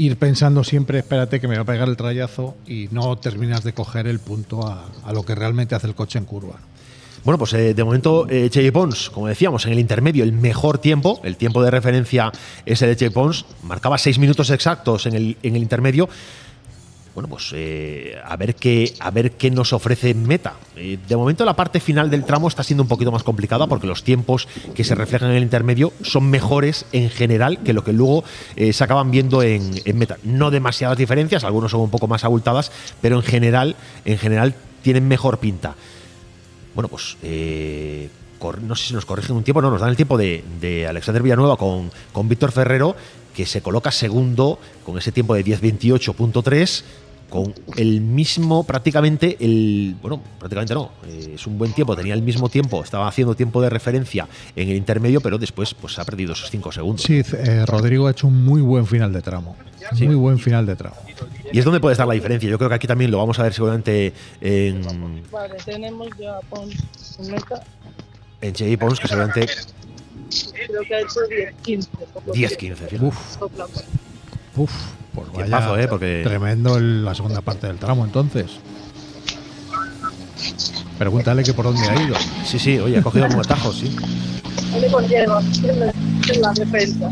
ir 0.00 0.16
pensando 0.16 0.64
siempre, 0.64 0.98
espérate 0.98 1.40
que 1.40 1.46
me 1.46 1.56
va 1.56 1.62
a 1.62 1.66
pegar 1.66 1.86
el 1.86 1.96
trayazo 1.96 2.56
y 2.66 2.88
no 2.90 3.18
terminas 3.18 3.64
de 3.64 3.74
coger 3.74 4.06
el 4.06 4.18
punto 4.18 4.66
a, 4.66 5.12
lo 5.12 5.24
que 5.24 5.34
realmente 5.34 5.74
hace 5.74 5.88
el 5.88 5.94
coche 5.94 6.18
en 6.18 6.24
curva. 6.24 6.54
Bueno, 7.22 7.36
pues 7.36 7.52
eh, 7.52 7.74
de 7.74 7.84
momento 7.84 8.26
eh, 8.30 8.48
Chevy 8.48 8.70
Pons, 8.70 9.10
como 9.10 9.26
decíamos, 9.26 9.66
en 9.66 9.72
el 9.72 9.78
intermedio 9.78 10.24
el 10.24 10.32
mejor 10.32 10.78
tiempo, 10.78 11.20
el 11.22 11.36
tiempo 11.36 11.62
de 11.62 11.70
referencia 11.70 12.32
es 12.64 12.80
el 12.80 12.88
de 12.88 12.96
Chevy 12.96 13.12
Pons, 13.12 13.44
marcaba 13.62 13.98
seis 13.98 14.18
minutos 14.18 14.48
exactos 14.48 15.04
en 15.04 15.14
el, 15.14 15.36
en 15.42 15.54
el 15.54 15.60
intermedio. 15.60 16.08
Bueno, 17.14 17.28
pues 17.28 17.50
eh, 17.54 18.16
a, 18.24 18.36
ver 18.36 18.54
qué, 18.54 18.94
a 19.00 19.10
ver 19.10 19.32
qué 19.32 19.50
nos 19.50 19.72
ofrece 19.72 20.14
Meta. 20.14 20.54
Eh, 20.76 20.96
de 21.08 21.16
momento 21.16 21.44
la 21.44 21.56
parte 21.56 21.80
final 21.80 22.08
del 22.08 22.24
tramo 22.24 22.46
está 22.46 22.62
siendo 22.62 22.84
un 22.84 22.88
poquito 22.88 23.10
más 23.10 23.24
complicada 23.24 23.66
porque 23.66 23.88
los 23.88 24.04
tiempos 24.04 24.46
que 24.74 24.84
se 24.84 24.94
reflejan 24.94 25.30
en 25.30 25.36
el 25.36 25.42
intermedio 25.42 25.92
son 26.02 26.30
mejores 26.30 26.86
en 26.92 27.10
general 27.10 27.58
que 27.64 27.72
lo 27.72 27.82
que 27.82 27.92
luego 27.92 28.22
eh, 28.54 28.72
se 28.72 28.84
acaban 28.84 29.10
viendo 29.10 29.42
en, 29.42 29.70
Meta. 29.94 30.18
No 30.22 30.52
demasiadas 30.52 30.96
diferencias, 30.96 31.42
algunos 31.42 31.72
son 31.72 31.80
un 31.80 31.90
poco 31.90 32.06
más 32.06 32.24
abultadas, 32.24 32.70
pero 33.02 33.16
en 33.16 33.22
general, 33.22 33.74
en 34.04 34.16
general 34.16 34.54
tienen 34.82 35.08
mejor 35.08 35.38
pinta. 35.38 35.74
Bueno, 36.74 36.88
pues 36.88 37.16
eh, 37.24 38.08
no 38.62 38.74
sé 38.76 38.88
si 38.88 38.94
nos 38.94 39.04
corrigen 39.04 39.36
un 39.36 39.42
tiempo, 39.42 39.60
no, 39.60 39.70
nos 39.70 39.80
dan 39.80 39.90
el 39.90 39.96
tiempo 39.96 40.16
de, 40.16 40.44
de 40.60 40.86
Alexander 40.86 41.22
Villanueva 41.22 41.56
con, 41.56 41.90
con 42.12 42.28
Víctor 42.28 42.52
Ferrero, 42.52 42.96
que 43.34 43.46
se 43.46 43.62
coloca 43.62 43.90
segundo 43.90 44.58
con 44.84 44.98
ese 44.98 45.12
tiempo 45.12 45.34
de 45.34 45.44
10.28.3, 45.44 46.82
con 47.30 47.54
el 47.76 48.00
mismo, 48.00 48.64
prácticamente, 48.64 49.36
el. 49.40 49.96
Bueno, 50.02 50.20
prácticamente 50.38 50.74
no, 50.74 50.90
eh, 51.06 51.32
es 51.36 51.46
un 51.46 51.56
buen 51.56 51.72
tiempo, 51.72 51.96
tenía 51.96 52.12
el 52.12 52.22
mismo 52.22 52.48
tiempo, 52.48 52.82
estaba 52.82 53.06
haciendo 53.06 53.34
tiempo 53.34 53.62
de 53.62 53.70
referencia 53.70 54.28
en 54.56 54.68
el 54.68 54.76
intermedio, 54.76 55.20
pero 55.20 55.38
después 55.38 55.72
pues 55.72 55.98
ha 55.98 56.04
perdido 56.04 56.32
esos 56.32 56.50
5 56.50 56.72
segundos. 56.72 57.02
Sí, 57.02 57.22
eh, 57.32 57.64
Rodrigo 57.66 58.08
ha 58.08 58.10
hecho 58.10 58.26
un 58.26 58.44
muy 58.44 58.60
buen 58.60 58.84
final 58.86 59.12
de 59.12 59.22
tramo. 59.22 59.56
Sí. 59.96 60.06
Muy 60.06 60.16
buen 60.16 60.38
final 60.38 60.66
de 60.66 60.76
tramo. 60.76 60.96
Y 61.52 61.58
es 61.58 61.64
donde 61.64 61.80
puede 61.80 61.94
estar 61.94 62.06
la 62.06 62.14
diferencia. 62.14 62.48
Yo 62.50 62.58
creo 62.58 62.68
que 62.68 62.76
aquí 62.76 62.86
también 62.86 63.10
lo 63.10 63.18
vamos 63.18 63.38
a 63.38 63.44
ver 63.44 63.54
seguramente 63.54 64.12
en, 64.40 64.82
Vale, 65.30 65.56
tenemos 65.64 66.08
ya 66.18 66.36
a 66.36 66.40
Pons 66.40 66.74
en 67.18 67.30
meta. 67.30 67.62
en 68.40 68.52
Chevy 68.52 68.76
Pons, 68.76 69.00
que 69.00 69.08
seguramente 69.08 69.46
Creo 70.66 70.82
que 70.82 70.94
ha 70.94 71.00
hecho 71.00 71.20
10-15. 71.28 71.88
por 72.12 72.26
lo 72.26 72.32
10-15, 72.32 72.56
que- 72.56 72.74
fíjate. 72.74 73.04
Uf. 73.04 73.16
Uf, 74.56 74.72
pues 75.14 75.26
vaya 75.28 75.44
Tiempazo, 75.44 75.78
¿eh? 75.78 75.88
Porque- 75.88 76.20
tremendo 76.24 76.76
el- 76.76 77.04
la 77.04 77.14
segunda 77.14 77.40
parte 77.40 77.66
del 77.66 77.78
tramo 77.78 78.04
entonces. 78.04 78.50
Pregúntale 80.98 81.42
que 81.42 81.54
por 81.54 81.64
dónde 81.64 81.88
ha 81.88 82.02
ido. 82.02 82.14
Sí, 82.44 82.58
sí, 82.58 82.78
oye, 82.78 82.98
ha 82.98 83.02
cogido 83.02 83.26
un 83.26 83.32
atajo, 83.40 83.72
sí. 83.72 83.94
En 84.74 86.40
la 86.42 86.52
defensa. 86.52 87.10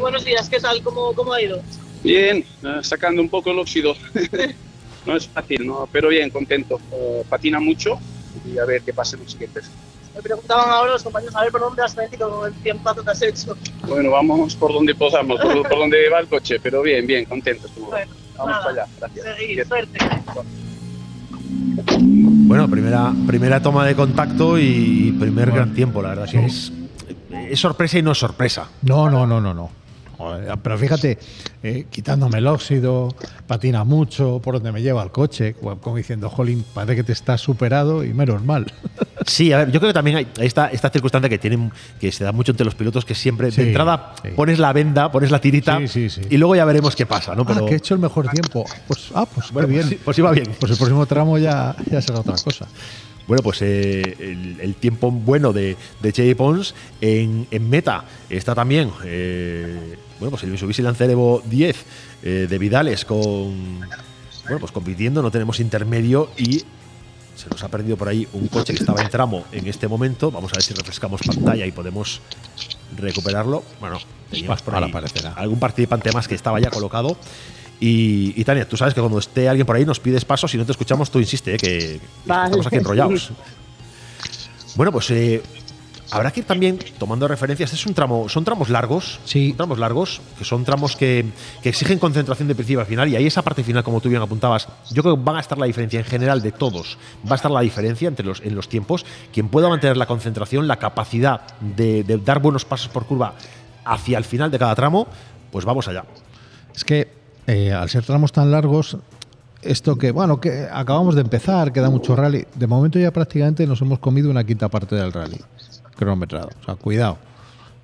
Buenos 0.00 0.24
días, 0.24 0.48
¿qué 0.48 0.58
tal? 0.60 0.82
¿Cómo, 0.82 1.12
cómo 1.14 1.32
ha 1.32 1.42
ido? 1.42 1.60
Bien, 2.02 2.38
eh, 2.62 2.78
sacando 2.82 3.20
un 3.20 3.28
poco 3.28 3.50
el 3.50 3.58
óxido. 3.58 3.94
no 5.06 5.16
es 5.16 5.26
fácil, 5.28 5.66
¿no? 5.66 5.88
pero 5.92 6.08
bien, 6.08 6.30
contento. 6.30 6.80
Eh, 6.92 7.22
patina 7.28 7.60
mucho 7.60 7.98
y 8.46 8.58
a 8.58 8.64
ver 8.64 8.82
qué 8.82 8.92
pasa 8.92 9.16
en 9.16 9.22
los 9.22 9.32
siguientes. 9.32 9.70
Me 10.14 10.22
preguntaban 10.22 10.70
ahora 10.70 10.92
los 10.92 11.02
compañeros 11.02 11.36
a 11.36 11.42
ver 11.42 11.52
por 11.52 11.60
dónde 11.60 11.82
has 11.82 11.94
metido 11.94 12.30
con 12.30 12.46
el 12.46 12.54
tiempazo 12.62 13.04
que 13.04 13.10
has 13.10 13.22
hecho. 13.22 13.56
Bueno, 13.86 14.10
vamos 14.10 14.54
por 14.56 14.72
donde 14.72 14.94
podamos, 14.94 15.38
por, 15.40 15.68
por 15.68 15.78
donde 15.78 16.08
va 16.08 16.20
el 16.20 16.26
coche, 16.26 16.58
pero 16.62 16.80
bien, 16.82 17.06
bien, 17.06 17.26
contento. 17.26 17.66
estuvo. 17.66 17.88
Bueno, 17.88 18.10
vamos 18.36 18.50
nada, 18.50 18.64
para 18.64 18.82
allá, 18.82 18.92
gracias. 18.98 19.36
Seguir, 19.36 19.66
suerte. 19.66 19.98
Bueno, 22.00 22.68
primera, 22.68 23.12
primera 23.26 23.60
toma 23.60 23.84
de 23.84 23.94
contacto 23.94 24.58
y 24.58 25.14
primer 25.18 25.50
gran 25.50 25.74
tiempo, 25.74 26.00
la 26.00 26.10
verdad 26.10 26.28
que 26.30 26.46
es, 26.46 26.72
es 27.50 27.60
sorpresa 27.60 27.98
y 27.98 28.02
no 28.02 28.12
es 28.12 28.18
sorpresa. 28.18 28.70
No, 28.82 29.10
no, 29.10 29.26
no, 29.26 29.40
no, 29.40 29.52
no. 29.52 29.70
Joder, 30.18 30.56
Pero 30.62 30.78
fíjate, 30.78 31.18
eh, 31.62 31.86
quitándome 31.90 32.38
el 32.38 32.46
óxido, 32.46 33.14
patina 33.46 33.84
mucho, 33.84 34.40
por 34.42 34.54
donde 34.54 34.72
me 34.72 34.80
lleva 34.82 35.02
el 35.02 35.10
coche, 35.10 35.54
como 35.54 35.96
diciendo, 35.96 36.30
jolín, 36.30 36.64
parece 36.74 36.96
que 36.96 37.04
te 37.04 37.12
estás 37.12 37.40
superado 37.40 38.04
y 38.04 38.12
menos 38.14 38.42
mal. 38.44 38.66
Sí, 39.28 39.52
a 39.52 39.58
ver, 39.58 39.72
yo 39.72 39.80
creo 39.80 39.90
que 39.90 39.94
también 39.94 40.18
hay 40.18 40.28
esta, 40.38 40.68
esta 40.68 40.88
circunstancia 40.88 41.28
que 41.28 41.38
tienen, 41.38 41.72
que 41.98 42.12
se 42.12 42.22
da 42.22 42.30
mucho 42.30 42.52
entre 42.52 42.64
los 42.64 42.76
pilotos, 42.76 43.04
que 43.04 43.16
siempre 43.16 43.50
Sí, 43.50 43.60
de 43.60 43.68
entrada 43.68 44.14
sí. 44.22 44.28
pones 44.36 44.60
la 44.60 44.72
venda, 44.72 45.10
pones 45.10 45.32
la 45.32 45.40
tirita 45.40 45.80
Sí, 45.88 46.06
y 46.30 46.36
luego 46.36 46.54
ya 46.54 46.64
veremos 46.64 46.94
qué 46.94 47.06
pasa, 47.06 47.34
¿no? 47.34 47.44
Pero 47.44 47.64
Ah, 47.64 47.66
que 47.68 47.74
he 47.74 47.76
hecho 47.76 47.94
el 47.94 48.00
mejor 48.00 48.28
tiempo. 48.28 48.64
Pues, 48.86 49.08
ah, 49.16 49.26
pues 49.26 49.50
Bueno, 49.50 49.66
qué 49.66 49.72
bien. 49.74 49.82
pues 49.88 49.98
sí, 49.98 50.00
pues 50.04 50.18
iba 50.18 50.30
bien. 50.30 50.52
Pues 50.60 50.70
el 50.70 50.78
próximo 50.78 51.04
tramo 51.06 51.38
ya, 51.38 51.74
ya 51.90 52.00
será 52.00 52.20
otra 52.20 52.34
cosa. 52.36 52.68
Bueno, 53.26 53.42
pues 53.42 53.60
eh, 53.62 54.14
el, 54.20 54.60
el 54.60 54.74
tiempo 54.76 55.10
bueno 55.10 55.52
de, 55.52 55.76
de 56.00 56.12
Chevy 56.12 56.36
Pons 56.36 56.76
en, 57.00 57.48
en 57.50 57.68
meta 57.68 58.04
está 58.30 58.54
también, 58.54 58.92
eh, 59.04 59.96
bueno, 60.18 60.30
pues 60.30 60.42
el 60.44 60.50
Mitsubishi 60.50 60.82
Lancer 60.82 61.10
Evo 61.10 61.42
10 61.44 61.76
eh, 62.22 62.46
de 62.48 62.58
Vidales 62.58 63.04
con, 63.04 63.80
bueno, 64.44 64.58
pues 64.60 64.72
compitiendo, 64.72 65.22
no 65.22 65.30
tenemos 65.30 65.60
intermedio 65.60 66.30
y 66.36 66.64
se 67.36 67.50
nos 67.50 67.62
ha 67.62 67.68
perdido 67.68 67.96
por 67.96 68.08
ahí 68.08 68.26
un 68.32 68.48
coche 68.48 68.72
que 68.72 68.80
estaba 68.80 69.02
en 69.02 69.10
tramo 69.10 69.44
en 69.52 69.66
este 69.66 69.88
momento. 69.88 70.30
Vamos 70.30 70.52
a 70.52 70.56
ver 70.56 70.62
si 70.62 70.72
refrescamos 70.72 71.20
pantalla 71.20 71.66
y 71.66 71.72
podemos 71.72 72.22
recuperarlo. 72.96 73.62
Bueno, 73.78 73.98
teníamos 74.30 74.62
por 74.62 74.74
ahí 74.74 74.84
aparecerá. 74.88 75.34
algún 75.34 75.58
participante 75.58 76.10
más 76.12 76.26
que 76.26 76.34
estaba 76.34 76.58
ya 76.60 76.70
colocado. 76.70 77.16
Y, 77.78 78.32
y 78.40 78.44
Tania, 78.44 78.66
tú 78.66 78.78
sabes 78.78 78.94
que 78.94 79.00
cuando 79.00 79.18
esté 79.18 79.50
alguien 79.50 79.66
por 79.66 79.76
ahí 79.76 79.84
nos 79.84 80.00
pides 80.00 80.24
paso, 80.24 80.48
si 80.48 80.56
no 80.56 80.64
te 80.64 80.72
escuchamos, 80.72 81.10
tú 81.10 81.18
insiste, 81.18 81.54
eh, 81.54 81.58
que, 81.58 82.00
Vale, 82.24 82.44
estamos 82.46 82.66
aquí 82.66 82.76
enrollados. 82.76 83.32
Bueno, 84.76 84.92
pues 84.92 85.10
eh, 85.10 85.42
habrá 86.10 86.30
que 86.30 86.40
ir 86.40 86.46
también 86.46 86.78
tomando 86.98 87.26
referencias. 87.28 87.72
Es 87.72 87.86
un 87.86 87.94
tramo, 87.94 88.28
son 88.28 88.44
tramos 88.44 88.68
largos, 88.68 89.20
sí. 89.24 89.48
son 89.48 89.56
tramos 89.56 89.78
largos, 89.78 90.20
que 90.38 90.44
son 90.44 90.64
tramos 90.64 90.96
que, 90.96 91.26
que 91.62 91.68
exigen 91.68 91.98
concentración 91.98 92.48
de 92.48 92.54
principio 92.54 92.80
al 92.80 92.86
final. 92.86 93.08
Y 93.08 93.16
ahí 93.16 93.26
esa 93.26 93.42
parte 93.42 93.62
final, 93.64 93.82
como 93.82 94.00
tú 94.00 94.08
bien 94.08 94.22
apuntabas, 94.22 94.68
yo 94.90 95.02
creo 95.02 95.16
que 95.16 95.22
van 95.22 95.36
a 95.36 95.40
estar 95.40 95.58
la 95.58 95.66
diferencia 95.66 95.98
en 95.98 96.06
general 96.06 96.42
de 96.42 96.52
todos. 96.52 96.98
Va 97.26 97.32
a 97.32 97.34
estar 97.36 97.50
la 97.50 97.60
diferencia 97.60 98.08
entre 98.08 98.26
los, 98.26 98.40
en 98.40 98.54
los 98.54 98.68
tiempos. 98.68 99.04
Quien 99.32 99.48
pueda 99.48 99.68
mantener 99.68 99.96
la 99.96 100.06
concentración, 100.06 100.68
la 100.68 100.76
capacidad 100.76 101.40
de, 101.60 102.04
de 102.04 102.18
dar 102.18 102.40
buenos 102.40 102.64
pasos 102.64 102.88
por 102.88 103.06
curva 103.06 103.34
hacia 103.84 104.18
el 104.18 104.24
final 104.24 104.50
de 104.50 104.58
cada 104.58 104.74
tramo, 104.74 105.06
pues 105.50 105.64
vamos 105.64 105.88
allá. 105.88 106.04
Es 106.74 106.84
que 106.84 107.08
eh, 107.46 107.72
al 107.72 107.88
ser 107.88 108.04
tramos 108.04 108.32
tan 108.32 108.50
largos, 108.50 108.98
esto 109.62 109.96
que, 109.96 110.10
bueno, 110.10 110.40
que 110.40 110.68
acabamos 110.70 111.14
de 111.14 111.22
empezar, 111.22 111.72
queda 111.72 111.90
mucho 111.90 112.14
rally. 112.14 112.46
De 112.54 112.66
momento 112.66 112.98
ya 112.98 113.12
prácticamente 113.12 113.66
nos 113.66 113.80
hemos 113.80 113.98
comido 113.98 114.30
una 114.30 114.44
quinta 114.44 114.68
parte 114.68 114.94
del 114.96 115.12
rally 115.12 115.38
cronometrado. 115.96 116.50
O 116.60 116.64
sea, 116.64 116.74
cuidado. 116.76 117.18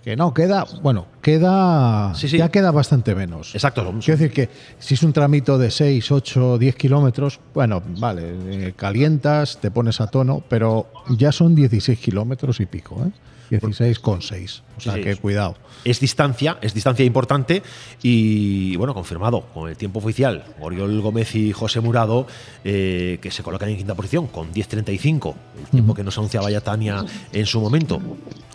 Que 0.02 0.16
no, 0.16 0.34
queda, 0.34 0.66
bueno, 0.82 1.06
queda, 1.22 2.12
ya 2.14 2.50
queda 2.50 2.72
bastante 2.72 3.14
menos. 3.14 3.54
Exacto. 3.54 3.84
Quiero 4.04 4.18
decir 4.18 4.32
que 4.32 4.48
si 4.80 4.94
es 4.94 5.02
un 5.04 5.12
tramito 5.12 5.58
de 5.58 5.70
6, 5.70 6.10
8, 6.10 6.58
10 6.58 6.74
kilómetros, 6.74 7.38
bueno, 7.54 7.80
vale, 7.98 8.22
eh, 8.46 8.72
calientas, 8.74 9.58
te 9.58 9.70
pones 9.70 10.00
a 10.00 10.08
tono, 10.08 10.42
pero 10.48 10.88
ya 11.10 11.30
son 11.30 11.54
16 11.54 12.00
kilómetros 12.00 12.58
y 12.58 12.66
pico, 12.66 13.00
¿eh? 13.06 13.12
16 13.60 13.98
con 13.98 14.22
6. 14.22 14.62
O 14.76 14.80
sea, 14.80 14.94
Sí, 14.94 14.98
sí, 14.98 15.04
que 15.04 15.16
cuidado. 15.16 15.56
Es 15.84 16.00
distancia, 16.00 16.58
es 16.60 16.74
distancia 16.74 17.04
importante 17.04 17.62
y 18.02 18.76
bueno, 18.76 18.94
confirmado 18.94 19.42
con 19.52 19.68
el 19.68 19.76
tiempo 19.76 19.98
oficial. 19.98 20.44
Oriol 20.60 21.00
Gómez 21.00 21.34
y 21.34 21.52
José 21.52 21.80
Murado, 21.80 22.26
eh, 22.64 23.18
que 23.20 23.30
se 23.30 23.42
colocan 23.42 23.68
en 23.68 23.76
quinta 23.76 23.94
posición 23.94 24.28
con 24.28 24.52
10.35, 24.52 25.34
el 25.58 25.66
tiempo 25.66 25.94
que 25.94 26.04
nos 26.04 26.16
anunciaba 26.18 26.50
ya 26.50 26.60
Tania 26.60 27.04
en 27.32 27.46
su 27.46 27.60
momento. 27.60 28.00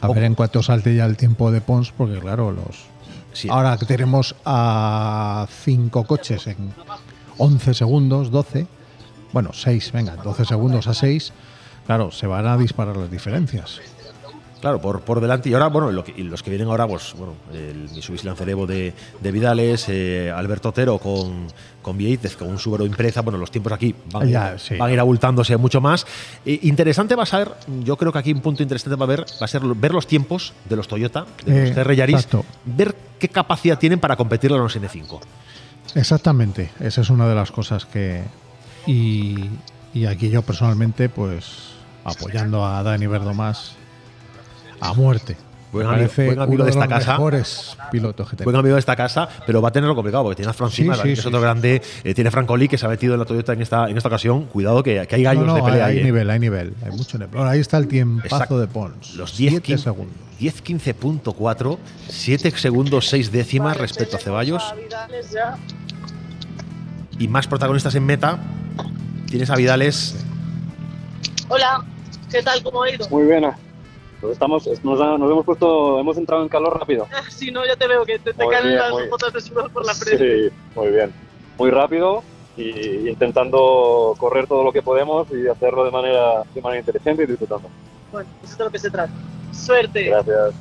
A 0.02 0.08
ver 0.08 0.24
en 0.24 0.36
cuánto 0.36 0.64
salte 0.64 0.96
ya 0.96 1.06
el 1.06 1.18
tiempo 1.18 1.52
de 1.52 1.62
Pons, 1.62 1.92
porque 1.92 2.20
claro, 2.20 2.52
los. 2.52 2.86
Ahora 3.50 3.78
que 3.78 3.86
tenemos 3.86 4.36
a 4.46 5.48
cinco 5.64 6.06
coches 6.06 6.48
en 6.48 6.74
11 7.38 7.74
segundos, 7.74 8.32
12. 8.32 8.66
Bueno, 9.32 9.52
6, 9.54 9.92
venga, 9.92 10.16
12 10.16 10.46
segundos 10.46 10.88
a 10.88 10.94
6. 10.94 11.34
Claro, 11.86 12.12
se 12.12 12.26
van 12.26 12.48
a 12.48 12.58
disparar 12.58 12.98
las 12.98 13.12
diferencias. 13.12 13.80
Claro, 14.60 14.82
por, 14.82 15.02
por 15.02 15.22
delante. 15.22 15.50
Y 15.50 15.54
ahora, 15.54 15.68
bueno, 15.68 15.92
lo 15.92 16.04
que- 16.04 16.14
y 16.18 16.24
los 16.24 16.42
que 16.42 16.50
vienen 16.50 16.68
ahora, 16.68 16.88
pues, 16.88 17.14
bueno, 17.18 17.34
el 17.54 17.90
Mitsubishi 17.94 18.26
Lancer 18.26 18.50
Evo 18.50 18.66
de, 18.66 18.92
de 19.22 19.32
Vidales, 19.32 19.86
eh, 19.88 20.32
Alberto 20.36 20.70
Otero 20.70 20.98
con, 20.98 21.46
con 21.84 21.96
Vieitez, 21.98 22.36
con 22.36 22.48
un 22.50 22.58
Subaru 22.58 22.86
Impreza. 22.86 23.22
Bueno, 23.22 23.38
los 23.38 23.52
tiempos 23.52 23.72
aquí 23.74 23.94
van, 24.12 24.24
a 24.24 24.26
ir- 24.26 24.32
Ya, 24.32 24.58
sí. 24.58 24.76
van 24.76 24.90
a 24.90 24.94
ir 24.94 25.00
abultándose 25.00 25.56
mucho 25.58 25.80
más. 25.80 26.08
Eh, 26.46 26.60
interesante 26.64 27.14
va 27.16 27.24
a 27.24 27.28
ser, 27.28 27.52
yo 27.84 27.96
creo 27.98 28.12
que 28.12 28.18
aquí 28.18 28.34
un 28.34 28.42
punto 28.42 28.64
interesante 28.64 28.96
va 28.96 29.06
a 29.06 29.08
ver, 29.08 29.22
va 29.40 29.46
a 29.46 29.48
ser 29.48 29.62
ver 29.64 29.94
los 29.94 30.08
tiempos 30.08 30.54
de 30.68 30.76
los 30.76 30.88
Toyota, 30.88 31.26
de 31.46 31.70
los 31.76 31.78
Eh, 31.88 31.96
Yaris, 31.96 32.16
exacto. 32.16 32.44
ver 32.66 32.96
qué 33.20 33.30
capacidad 33.30 33.78
tienen 33.78 34.00
para 34.00 34.16
competir 34.16 34.52
a 34.54 34.58
los 34.58 34.76
N5. 34.76 35.20
Exactamente, 35.96 36.72
esa 36.80 37.02
es 37.02 37.10
una 37.10 37.28
de 37.30 37.36
las 37.36 37.52
cosas 37.52 37.86
que. 37.86 38.24
Y, 38.86 39.36
y 39.94 40.06
aquí 40.06 40.30
yo 40.30 40.42
personalmente, 40.42 41.10
pues 41.10 41.46
apoyando 42.04 42.66
a 42.66 42.84
Dani 42.84 43.08
Verdomás 43.08 43.74
a 44.82 44.94
muerte. 44.94 45.36
Buen 45.72 45.86
amigo- 45.86 46.04
parece 46.04 46.26
buen 46.28 46.40
amigo 46.40 46.56
uno 46.56 46.64
de 46.64 46.70
esta 46.70 46.86
los 46.86 46.90
casa. 46.94 47.12
mejores 47.12 47.78
pilotos 47.92 48.30
que 48.30 48.44
Buen 48.46 48.56
amigo 48.56 48.76
de 48.76 48.80
esta 48.80 48.96
casa, 48.96 49.28
pero 49.46 49.62
va 49.62 49.68
a 49.68 49.72
tenerlo 49.72 49.96
complicado 49.96 50.24
porque 50.24 50.38
tiene 50.38 50.50
a 50.50 50.54
Francima, 50.54 50.94
Sí, 50.96 51.02
sí, 51.02 51.08
que 51.08 51.14
es 51.14 51.20
sí, 51.22 51.28
otro 51.28 51.40
sí. 51.40 51.44
grande. 51.44 51.82
eh, 52.06 52.14
tiene 52.14 52.32
Franco 52.32 52.56
Lee, 52.56 52.70
que 52.70 52.78
se 52.78 52.86
ha 52.86 52.90
metido 52.90 53.14
en 53.16 53.20
la 53.20 53.26
Toyota 53.26 53.52
en 53.52 53.62
esta, 53.62 53.90
en 53.90 53.98
esta 53.98 54.08
ocasión. 54.08 54.46
Cuidado 54.46 54.82
que, 54.82 55.06
que 55.08 55.16
hay 55.16 55.24
gallos 55.24 55.46
No, 55.46 55.52
no, 55.52 55.56
de 55.58 55.64
pelea 55.64 55.86
hay, 55.88 55.92
ahí. 55.92 55.98
hay 55.98 56.02
eh. 56.04 56.06
nivel, 56.06 56.30
hay 56.30 56.40
nivel, 56.40 56.74
hay 56.86 56.92
mucho 56.92 57.18
nivel. 57.18 57.34
Bueno, 57.36 57.50
ahí 57.50 57.60
está 57.60 57.78
el 57.78 57.88
tiempazo 57.90 58.28
Exacto. 58.36 58.60
de 58.60 58.68
Pons. 58.68 59.16
Los 59.16 59.36
10, 59.36 59.52
Siete 59.52 59.66
15 59.66 59.84
segundos. 59.84 60.16
10, 60.40 60.64
15.4, 60.64 61.78
7 62.08 62.52
segundos 62.58 63.10
6 63.10 63.32
décimas 63.34 63.76
respecto 63.78 64.16
a 64.16 64.20
Ceballos 64.20 64.64
ya. 65.34 65.58
y 67.20 67.28
más 67.28 67.46
protagonistas 67.48 67.94
en 67.96 68.06
meta. 68.06 68.40
Tienes 69.26 69.50
a 69.50 69.56
Vidales. 69.56 70.16
Hola, 71.50 71.84
¿qué 72.32 72.42
tal? 72.42 72.64
¿Cómo 72.64 72.84
ha 72.84 72.90
ido? 72.92 73.08
Muy 73.10 73.26
buena. 73.26 73.58
Pues 74.22 74.34
estamos, 74.34 74.66
nos, 74.84 74.84
nos 75.20 75.32
hemos 75.32 75.46
puesto, 75.46 76.00
hemos 76.00 76.18
entrado 76.18 76.42
en 76.44 76.50
calor 76.50 76.80
rápido. 76.80 77.08
Si 77.30 77.52
no, 77.52 77.66
ya 77.66 77.76
te 77.76 77.88
veo 77.88 78.04
que 78.06 78.18
te, 78.20 78.34
te 78.34 78.48
caen 78.48 78.64
bien, 78.68 78.78
las 78.80 78.92
muy- 78.92 79.08
botas 79.08 79.32
de 79.34 79.42
sudor 79.42 79.70
por 79.72 79.86
la 79.86 79.94
frente. 79.94 80.50
Sí, 80.50 80.56
muy 80.76 80.88
bien. 80.90 81.12
Muy 81.58 81.70
rápido 81.70 82.24
y 82.58 83.08
intentando 83.10 84.16
correr 84.18 84.48
todo 84.48 84.64
lo 84.64 84.72
que 84.74 84.82
podemos 84.82 85.28
y 85.32 85.48
hacerlo 85.48 85.86
de 85.86 85.92
manera, 85.92 86.44
de 86.56 86.62
manera 86.62 86.80
inteligente 86.80 87.24
y 87.24 87.28
disfrutando. 87.28 87.70
Bueno, 88.12 88.28
eso 88.44 88.52
es 88.54 88.58
de 88.58 88.64
lo 88.64 88.72
que 88.72 88.80
se 88.80 88.90
trata. 88.90 89.14
Suerte. 89.54 90.04
Gracias. 90.06 90.54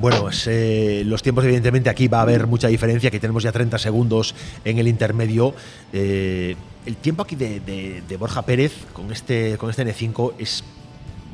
Bueno, 0.00 0.20
pues, 0.20 0.46
eh, 0.46 1.02
los 1.04 1.22
tiempos, 1.22 1.44
evidentemente, 1.44 1.90
aquí 1.90 2.06
va 2.06 2.18
a 2.18 2.22
haber 2.22 2.46
mucha 2.46 2.68
diferencia. 2.68 3.08
Aquí 3.08 3.18
tenemos 3.18 3.42
ya 3.42 3.50
30 3.50 3.78
segundos 3.78 4.32
en 4.64 4.78
el 4.78 4.86
intermedio. 4.86 5.54
Eh, 5.92 6.54
el 6.86 6.96
tiempo 6.96 7.24
aquí 7.24 7.34
de, 7.34 7.58
de- 7.58 8.02
de 8.08 8.16
Borja 8.16 8.42
Pérez 8.42 8.72
con 8.92 9.10
este, 9.10 9.58
con 9.58 9.70
este 9.70 9.84
N5 9.84 10.34
es 10.38 10.62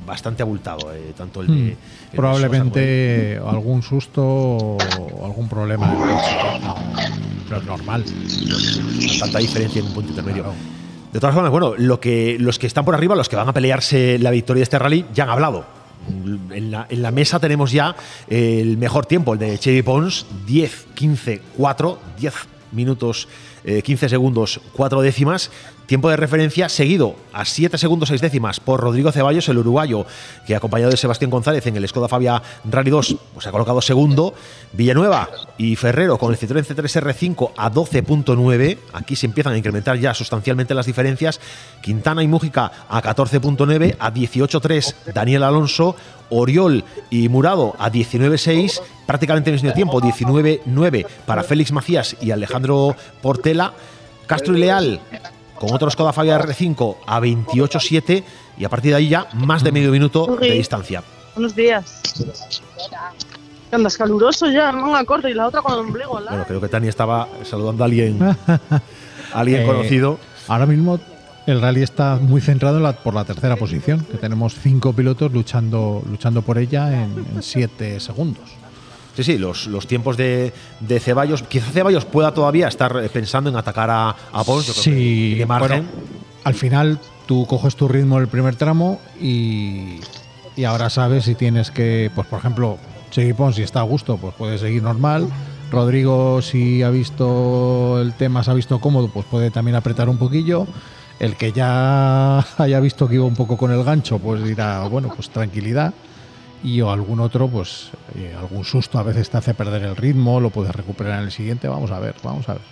bastante 0.06 0.42
abultado. 0.42 0.92
eh, 0.94 1.12
tanto 1.16 1.40
el 1.42 1.46
de. 1.46 1.52
El 1.52 1.68
de 1.68 1.76
Probablemente 2.14 3.40
algún 3.44 3.82
susto 3.82 4.22
o 4.22 5.24
algún 5.24 5.48
problema 5.48 5.92
pero 7.48 7.60
es 7.60 7.66
normal. 7.66 8.04
Tanta 9.18 9.38
diferencia 9.38 9.80
en 9.80 9.86
un 9.86 9.94
punto 9.94 10.10
intermedio. 10.10 10.52
De 11.12 11.20
todas 11.20 11.34
formas, 11.34 11.52
bueno, 11.52 11.74
lo 11.76 12.00
que, 12.00 12.36
los 12.40 12.58
que 12.58 12.66
están 12.66 12.84
por 12.84 12.94
arriba, 12.94 13.14
los 13.14 13.28
que 13.28 13.36
van 13.36 13.48
a 13.48 13.52
pelearse 13.52 14.18
la 14.18 14.30
victoria 14.30 14.60
de 14.60 14.64
este 14.64 14.78
rally, 14.78 15.06
ya 15.14 15.24
han 15.24 15.30
hablado. 15.30 15.64
En 16.50 16.70
la, 16.70 16.86
en 16.90 17.02
la 17.02 17.10
mesa 17.12 17.38
tenemos 17.38 17.72
ya 17.72 17.94
el 18.28 18.76
mejor 18.76 19.06
tiempo, 19.06 19.34
el 19.34 19.38
de 19.38 19.58
Chevy 19.58 19.82
Pons, 19.82 20.26
10, 20.46 20.86
15, 20.94 21.40
4, 21.56 21.98
10 22.18 22.34
minutos, 22.72 23.28
eh, 23.64 23.80
15 23.82 24.08
segundos, 24.08 24.60
4 24.74 25.00
décimas. 25.00 25.50
Tiempo 25.86 26.08
de 26.08 26.16
referencia 26.16 26.70
seguido 26.70 27.14
a 27.32 27.44
7 27.44 27.76
segundos 27.76 28.08
6 28.08 28.22
décimas 28.22 28.58
por 28.58 28.80
Rodrigo 28.80 29.12
Ceballos, 29.12 29.48
el 29.50 29.58
uruguayo, 29.58 30.06
que 30.46 30.56
acompañado 30.56 30.90
de 30.90 30.96
Sebastián 30.96 31.30
González 31.30 31.66
en 31.66 31.76
el 31.76 31.86
Skoda 31.86 32.08
Fabia 32.08 32.42
Rally 32.64 32.90
2, 32.90 33.16
pues 33.34 33.46
ha 33.46 33.52
colocado 33.52 33.82
segundo. 33.82 34.32
Villanueva 34.72 35.28
y 35.58 35.76
Ferrero 35.76 36.16
con 36.16 36.32
el 36.32 36.38
Citroën 36.38 36.64
C3 36.64 37.02
R5 37.02 37.52
a 37.56 37.70
12.9. 37.70 38.78
Aquí 38.94 39.14
se 39.14 39.26
empiezan 39.26 39.52
a 39.52 39.58
incrementar 39.58 39.98
ya 39.98 40.14
sustancialmente 40.14 40.72
las 40.72 40.86
diferencias. 40.86 41.38
Quintana 41.82 42.22
y 42.22 42.28
Mújica 42.28 42.72
a 42.88 43.02
14.9, 43.02 43.96
a 43.98 44.10
18.3 44.10 45.12
Daniel 45.12 45.42
Alonso, 45.42 45.96
Oriol 46.30 46.82
y 47.10 47.28
Murado 47.28 47.76
a 47.78 47.90
19.6, 47.92 48.80
prácticamente 49.06 49.50
en 49.50 49.56
el 49.56 49.62
mismo 49.62 49.74
tiempo, 49.74 50.00
19.9 50.00 51.06
para 51.26 51.42
Félix 51.42 51.72
Macías 51.72 52.16
y 52.22 52.30
Alejandro 52.30 52.96
Portela. 53.20 53.74
Castro 54.26 54.56
y 54.56 54.60
Leal 54.60 55.00
con 55.58 55.72
otro 55.72 55.90
Skoda 55.90 56.12
Fabia 56.12 56.38
R5 56.40 56.96
a 57.06 57.20
28.7 57.20 58.22
y 58.58 58.64
a 58.64 58.68
partir 58.68 58.90
de 58.92 58.96
ahí 58.96 59.08
ya 59.08 59.26
más 59.34 59.62
de 59.64 59.72
medio 59.72 59.90
minuto 59.90 60.36
de 60.40 60.50
distancia. 60.52 61.02
Buenos 61.34 61.54
días. 61.56 62.02
¿Qué 63.70 63.76
andas 63.76 63.96
caluroso 63.96 64.50
ya? 64.50 64.70
Manga 64.72 65.04
corta 65.04 65.28
y 65.28 65.34
la 65.34 65.46
otra 65.48 65.62
con 65.62 65.72
el 65.74 65.80
ombligo 65.80 66.18
lado. 66.20 66.30
Bueno, 66.30 66.44
creo 66.46 66.60
que 66.60 66.68
Tani 66.68 66.88
estaba 66.88 67.28
saludando 67.44 67.82
a 67.82 67.86
alguien, 67.86 68.22
a 68.22 68.36
alguien 69.32 69.62
Eh, 69.62 69.66
conocido. 69.66 70.18
Ahora 70.48 70.66
mismo 70.66 71.00
el 71.46 71.60
rally 71.60 71.82
está 71.82 72.16
muy 72.20 72.40
centrado 72.40 72.76
en 72.78 72.84
la- 72.84 72.92
por 72.94 73.14
la 73.14 73.24
tercera 73.24 73.56
posición, 73.56 74.00
que 74.10 74.16
tenemos 74.18 74.54
cinco 74.54 74.92
pilotos 74.92 75.32
luchando, 75.32 76.02
luchando 76.08 76.42
por 76.42 76.58
ella 76.58 77.02
en, 77.02 77.24
en 77.34 77.42
siete 77.42 77.98
segundos. 78.00 78.44
Sí, 79.16 79.22
sí, 79.24 79.38
los, 79.38 79.66
los 79.66 79.86
tiempos 79.86 80.16
de, 80.16 80.52
de 80.80 81.00
Ceballos. 81.00 81.42
Quizá 81.42 81.70
Ceballos 81.70 82.04
pueda 82.04 82.34
todavía 82.34 82.68
estar 82.68 82.96
eh, 83.02 83.08
pensando 83.08 83.50
en 83.50 83.56
atacar 83.56 83.90
a, 83.90 84.16
a 84.32 84.44
Pons. 84.44 84.66
Sí, 84.66 85.42
margen. 85.46 85.68
bueno, 85.86 85.88
al 86.44 86.54
final 86.54 86.98
tú 87.26 87.46
coges 87.46 87.76
tu 87.76 87.88
ritmo 87.88 88.16
en 88.16 88.22
el 88.22 88.28
primer 88.28 88.56
tramo 88.56 89.00
y, 89.20 90.00
y 90.56 90.64
ahora 90.64 90.90
sabes 90.90 91.24
si 91.24 91.34
tienes 91.34 91.70
que, 91.70 92.10
pues 92.14 92.26
por 92.26 92.38
ejemplo, 92.40 92.78
Chevy 93.10 93.32
Pons, 93.32 93.56
si 93.56 93.62
está 93.62 93.80
a 93.80 93.84
gusto, 93.84 94.16
pues 94.16 94.34
puede 94.34 94.58
seguir 94.58 94.82
normal. 94.82 95.28
Rodrigo, 95.70 96.42
si 96.42 96.82
ha 96.82 96.90
visto 96.90 98.00
el 98.00 98.12
tema, 98.14 98.44
se 98.44 98.50
ha 98.50 98.54
visto 98.54 98.80
cómodo, 98.80 99.08
pues 99.08 99.26
puede 99.26 99.50
también 99.50 99.76
apretar 99.76 100.08
un 100.08 100.18
poquillo. 100.18 100.66
El 101.20 101.36
que 101.36 101.52
ya 101.52 102.38
haya 102.58 102.80
visto 102.80 103.08
que 103.08 103.14
iba 103.14 103.24
un 103.24 103.36
poco 103.36 103.56
con 103.56 103.70
el 103.70 103.84
gancho, 103.84 104.18
pues 104.18 104.42
dirá, 104.44 104.86
bueno, 104.88 105.12
pues 105.14 105.30
tranquilidad. 105.30 105.94
Y 106.62 106.80
o 106.80 106.90
algún 106.90 107.20
otro, 107.20 107.48
pues 107.48 107.90
eh, 108.14 108.34
algún 108.38 108.64
susto 108.64 108.98
a 108.98 109.02
veces 109.02 109.28
te 109.28 109.36
hace 109.36 109.54
perder 109.54 109.82
el 109.82 109.96
ritmo, 109.96 110.40
lo 110.40 110.50
puedes 110.50 110.74
recuperar 110.74 111.18
en 111.18 111.26
el 111.26 111.32
siguiente. 111.32 111.68
Vamos 111.68 111.90
a 111.90 111.98
ver, 111.98 112.14
vamos 112.22 112.48
a 112.48 112.54
ver. 112.54 112.62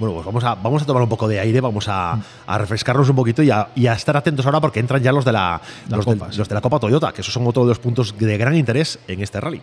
Bueno, 0.00 0.14
pues 0.14 0.26
vamos 0.26 0.44
a, 0.44 0.54
vamos 0.54 0.82
a 0.82 0.86
tomar 0.86 1.02
un 1.02 1.10
poco 1.10 1.28
de 1.28 1.38
aire, 1.38 1.60
vamos 1.60 1.86
a, 1.86 2.18
a 2.46 2.58
refrescarnos 2.58 3.10
un 3.10 3.16
poquito 3.16 3.42
y 3.42 3.50
a, 3.50 3.68
y 3.74 3.86
a 3.86 3.92
estar 3.92 4.16
atentos 4.16 4.46
ahora 4.46 4.58
porque 4.58 4.80
entran 4.80 5.02
ya 5.02 5.12
los 5.12 5.26
de 5.26 5.32
la, 5.32 5.60
los 5.90 6.48
de 6.48 6.54
la 6.54 6.60
Copa 6.62 6.80
Toyota, 6.80 7.12
que 7.12 7.20
esos 7.20 7.34
son 7.34 7.46
otro 7.46 7.64
de 7.64 7.68
los 7.68 7.78
puntos 7.78 8.16
de 8.16 8.38
gran 8.38 8.56
interés 8.56 8.98
en 9.06 9.20
este 9.20 9.38
rally. 9.40 9.60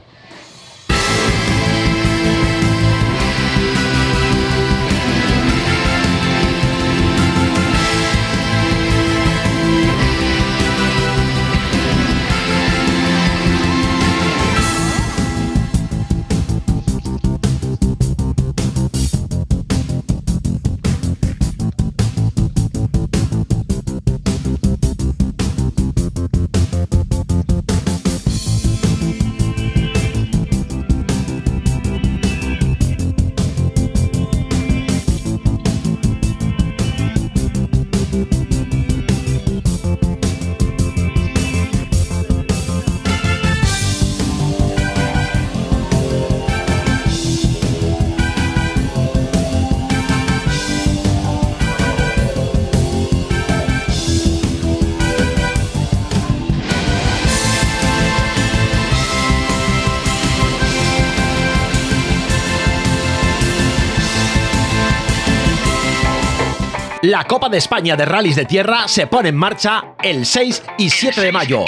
La 67.17 67.23
Copa 67.23 67.49
de 67.49 67.57
España 67.57 67.95
de 67.95 68.05
Rallys 68.05 68.35
de 68.35 68.45
Tierra 68.45 68.87
se 68.87 69.07
pone 69.07 69.29
en 69.29 69.35
marcha 69.35 69.95
el 70.03 70.23
6 70.23 70.61
y 70.77 70.87
7 70.87 71.19
de 71.19 71.31
mayo. 71.31 71.65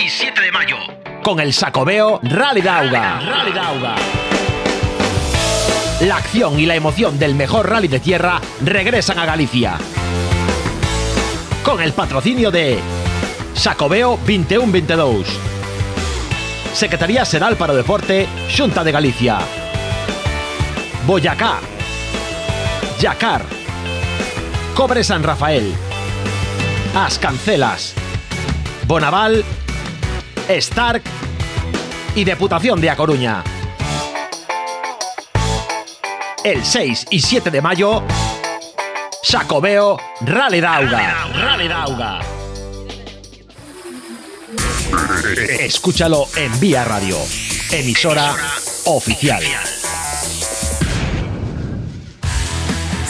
Con 1.24 1.40
el 1.40 1.54
Sacobeo 1.54 2.20
Rally 2.22 2.62
Dauga. 2.62 3.20
La 6.02 6.18
acción 6.18 6.60
y 6.60 6.68
la 6.68 6.76
emoción 6.76 7.18
del 7.18 7.34
mejor 7.34 7.68
rally 7.68 7.88
de 7.88 8.00
tierra 8.00 8.40
regresan 8.64 9.18
a 9.18 9.26
Galicia. 9.26 9.80
Con 11.64 11.82
el 11.82 11.94
patrocinio 11.94 12.52
de 12.52 12.78
Sacobeo 13.56 14.20
21-22. 14.28 15.26
Secretaría 16.74 17.26
Xeral 17.26 17.56
para 17.56 17.74
o 17.74 17.76
Deporte, 17.76 18.28
Xunta 18.50 18.84
de 18.84 18.92
Galicia. 18.92 19.40
Boyacá. 21.08 21.58
Yacar. 23.00 23.59
Cobre 24.80 25.04
San 25.04 25.24
Rafael. 25.24 25.76
As 26.96 27.20
Cancelas. 27.20 27.94
Bonaval. 28.88 29.44
Stark. 30.48 31.04
Y 32.16 32.24
Deputación 32.24 32.80
de 32.80 32.90
A 32.90 32.96
Coruña. 32.96 33.44
El 36.46 36.64
6 36.64 37.08
y 37.10 37.20
7 37.20 37.52
de 37.52 37.62
mayo. 37.62 38.04
Sacobeo 39.22 40.00
Rally 40.22 40.62
Dauga. 40.62 41.28
Rally 41.34 41.68
Dauga. 41.68 42.20
Escúchalo 45.60 46.26
en 46.38 46.58
Vía 46.62 46.86
Radio. 46.86 47.18
Emisora 47.74 48.34
oficial. 48.86 49.44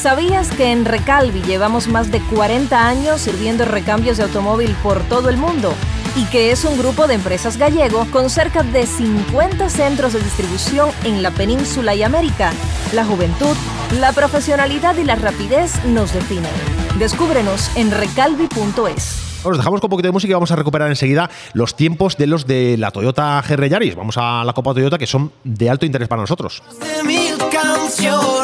¿Sabías 0.02 0.50
que 0.52 0.72
en 0.72 0.86
Recalvi 0.86 1.42
llevamos 1.42 1.90
más 1.90 2.10
de 2.10 2.22
40 2.22 2.88
años 2.88 3.20
sirviendo 3.20 3.66
recambios 3.66 4.16
de 4.16 4.24
automóvil 4.24 4.74
por 4.82 5.02
todo 5.04 5.28
el 5.28 5.36
mundo? 5.36 5.74
Y 6.16 6.24
que 6.28 6.52
es 6.54 6.64
un 6.64 6.78
grupo 6.78 7.06
de 7.06 7.16
empresas 7.16 7.58
gallego 7.58 8.08
con 8.10 8.30
cerca 8.30 8.64
de 8.64 8.86
50 8.86 9.70
centros 9.70 10.14
de 10.14 10.22
distribución 10.22 10.90
en 11.04 11.22
la 11.22 11.32
península 11.32 11.96
y 11.96 12.04
América. 12.04 12.54
La 12.94 13.04
juventud, 13.04 13.58
la 14.00 14.14
profesionalidad 14.14 14.96
y 14.96 15.04
la 15.04 15.16
rapidez 15.16 15.84
nos 15.84 16.14
definen. 16.14 16.52
Descúbrenos 16.98 17.70
en 17.76 17.92
recalvi.es. 17.92 19.42
Os 19.44 19.58
dejamos 19.58 19.82
con 19.82 19.88
un 19.88 19.92
poquito 19.92 20.08
de 20.08 20.14
música 20.14 20.32
y 20.32 20.34
vamos 20.34 20.52
a 20.52 20.56
recuperar 20.56 20.90
enseguida 20.90 21.30
los 21.52 21.76
tiempos 21.76 22.16
de 22.16 22.28
los 22.28 22.48
de 22.48 22.78
la 22.78 22.92
Toyota 22.92 23.44
GR 23.46 23.68
Yaris. 23.68 23.96
Vamos 23.96 24.16
a 24.18 24.46
la 24.46 24.54
Copa 24.54 24.74
Toyota 24.74 24.98
que 24.98 25.08
son 25.08 25.34
de 25.44 25.70
alto 25.70 25.86
interés 25.86 26.08
para 26.08 26.22
nosotros. 26.22 26.64
de 26.80 27.04
mil 27.04 27.38
canciones 27.52 28.39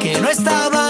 que 0.00 0.20
no 0.20 0.28
estaba 0.28 0.85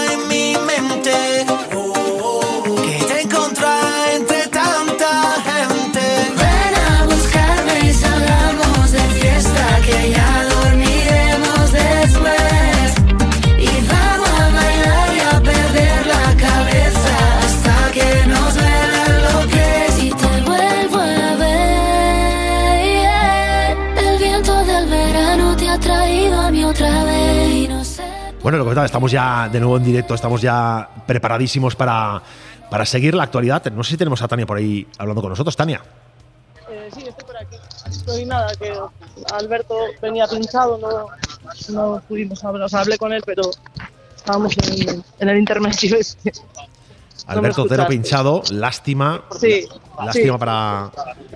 Bueno, 28.47 28.59
lo 28.59 28.63
que 28.63 28.67
comentaba, 28.67 28.85
estamos 28.85 29.11
ya 29.11 29.49
de 29.49 29.59
nuevo 29.59 29.75
en 29.75 29.83
directo, 29.83 30.13
estamos 30.13 30.41
ya 30.41 30.87
preparadísimos 31.05 31.75
para, 31.75 32.21
para 32.69 32.85
seguir 32.85 33.13
la 33.13 33.23
actualidad. 33.23 33.61
No 33.71 33.83
sé 33.83 33.91
si 33.91 33.97
tenemos 33.97 34.21
a 34.21 34.27
Tania 34.29 34.45
por 34.45 34.55
ahí 34.55 34.87
hablando 34.97 35.21
con 35.21 35.31
nosotros. 35.31 35.53
Tania. 35.57 35.81
Eh, 36.69 36.89
sí, 36.95 37.03
estoy 37.05 37.25
por 37.25 37.35
aquí. 37.35 37.57
Estoy 37.89 38.23
nada, 38.23 38.55
que 38.55 38.73
Alberto 39.33 39.75
venía 40.01 40.29
pinchado, 40.29 40.77
no, 40.77 41.07
no 41.73 42.01
pudimos 42.07 42.41
hablar. 42.45 42.63
O 42.63 42.69
sea, 42.69 42.79
hablé 42.79 42.97
con 42.97 43.11
él, 43.11 43.21
pero 43.25 43.41
estábamos 44.15 44.55
en, 44.59 45.03
en 45.19 45.27
el 45.27 45.39
intermedio 45.39 45.97
este. 45.97 46.31
Alberto 47.25 47.63
Otero 47.63 47.83
escuchaste. 47.83 47.93
pinchado, 47.93 48.43
lástima. 48.51 49.23
Sí, 49.39 49.67
Lástima 50.03 50.33
sí. 50.33 50.39
para, 50.39 50.91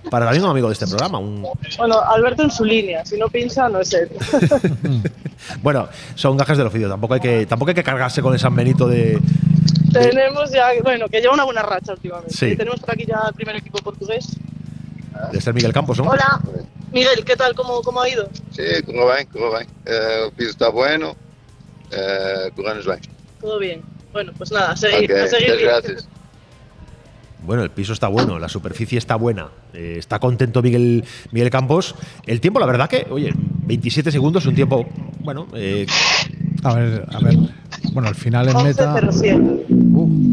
para 0.10 0.26
también 0.26 0.44
un 0.44 0.52
amigo 0.52 0.68
de 0.68 0.74
este 0.74 0.86
programa. 0.88 1.18
Un, 1.18 1.48
Bueno, 1.78 2.00
Alberto 2.00 2.44
en 2.44 2.52
su 2.52 2.64
línea, 2.64 3.04
si 3.06 3.18
no 3.18 3.28
pincha 3.28 3.68
no 3.70 3.80
es 3.80 3.94
él. 3.94 4.10
bueno, 5.64 5.90
son 6.16 6.38
gajes 6.38 6.58
del 6.58 6.68
oficio. 6.68 6.88
Tampoco 6.88 7.16
hay 7.16 7.20
que, 7.20 7.46
tampoco 7.46 7.70
hay 7.70 7.76
que 7.76 7.84
cargarse 7.84 8.22
con 8.22 8.34
el 8.34 8.40
San 8.40 8.56
Benito 8.56 8.88
de. 8.88 9.20
Tenemos 9.92 10.52
ya, 10.52 10.70
bueno, 10.84 11.08
que 11.10 11.20
lleva 11.20 11.34
una 11.34 11.44
buena 11.44 11.64
racha 11.64 11.94
últimamente. 11.94 12.34
Sí. 12.34 12.56
Tenemos 12.56 12.80
por 12.80 12.92
aquí 12.92 13.06
ya 13.06 13.24
el 13.28 13.34
primer 13.34 13.56
equipo 13.56 13.80
portugués. 13.80 14.28
de 15.32 15.42
ser 15.42 15.54
Miguel 15.54 15.74
Campos, 15.74 15.98
¿no? 15.98 16.06
Hola, 16.10 16.40
Miguel, 16.92 17.26
¿qué 17.26 17.36
tal? 17.36 17.56
¿Cómo, 17.56 17.82
cómo 17.82 18.02
ha 18.02 18.10
ido? 18.10 18.30
Sí, 18.52 18.64
correu 18.86 19.08
bem, 19.08 19.26
correu 19.26 19.52
bem. 19.52 19.68
Eh, 19.86 20.26
o 20.28 20.32
piso 20.32 20.52
está 20.52 20.70
bueno, 20.70 21.16
eh, 21.92 22.52
bem. 22.56 23.00
Todo 23.42 23.60
bien. 23.60 23.91
Bueno, 24.14 24.32
pues 24.38 24.52
nada, 24.52 24.72
a 24.72 24.76
seguir, 24.76 25.14
a 25.14 25.28
seguir 25.28 25.58
gracias. 25.62 26.08
Bueno, 27.44 27.64
el 27.64 27.72
piso 27.72 27.94
está 27.94 28.08
bueno, 28.08 28.38
la 28.38 28.50
superficie 28.50 28.98
está 29.00 29.16
buena. 29.16 29.48
eh, 29.74 29.96
está 29.98 30.20
contento 30.20 30.62
Miguel, 30.62 31.04
Miguel 31.32 31.50
Campos. 31.50 31.96
El 32.28 32.40
tiempo, 32.40 32.60
la 32.60 32.68
verdad 32.68 32.88
que, 32.88 33.08
oye, 33.10 33.34
27 33.36 34.12
segundos, 34.12 34.46
un 34.46 34.54
tiempo, 34.54 34.86
bueno, 35.22 35.48
eh, 35.56 35.88
A 36.64 36.76
ver, 36.76 37.06
a 37.12 37.20
ver. 37.20 37.36
Bueno, 37.94 38.10
al 38.10 38.16
final 38.16 38.48
en 38.50 38.64
meta. 38.64 39.12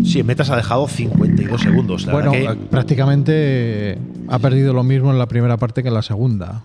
sí, 0.04 0.20
en 0.20 0.26
meta 0.26 0.44
se 0.44 0.52
ha 0.52 0.56
dejado 0.56 0.86
52 0.86 1.60
segundos. 1.60 2.04
La 2.04 2.12
Bueno, 2.12 2.32
prácticamente 2.70 3.98
ha 4.28 4.38
perdido 4.38 4.74
lo 4.74 4.82
mismo 4.84 5.10
en 5.10 5.18
la 5.18 5.26
primera 5.26 5.56
parte 5.56 5.82
que 5.82 5.88
en 5.88 5.94
la 5.94 6.02
segunda. 6.02 6.62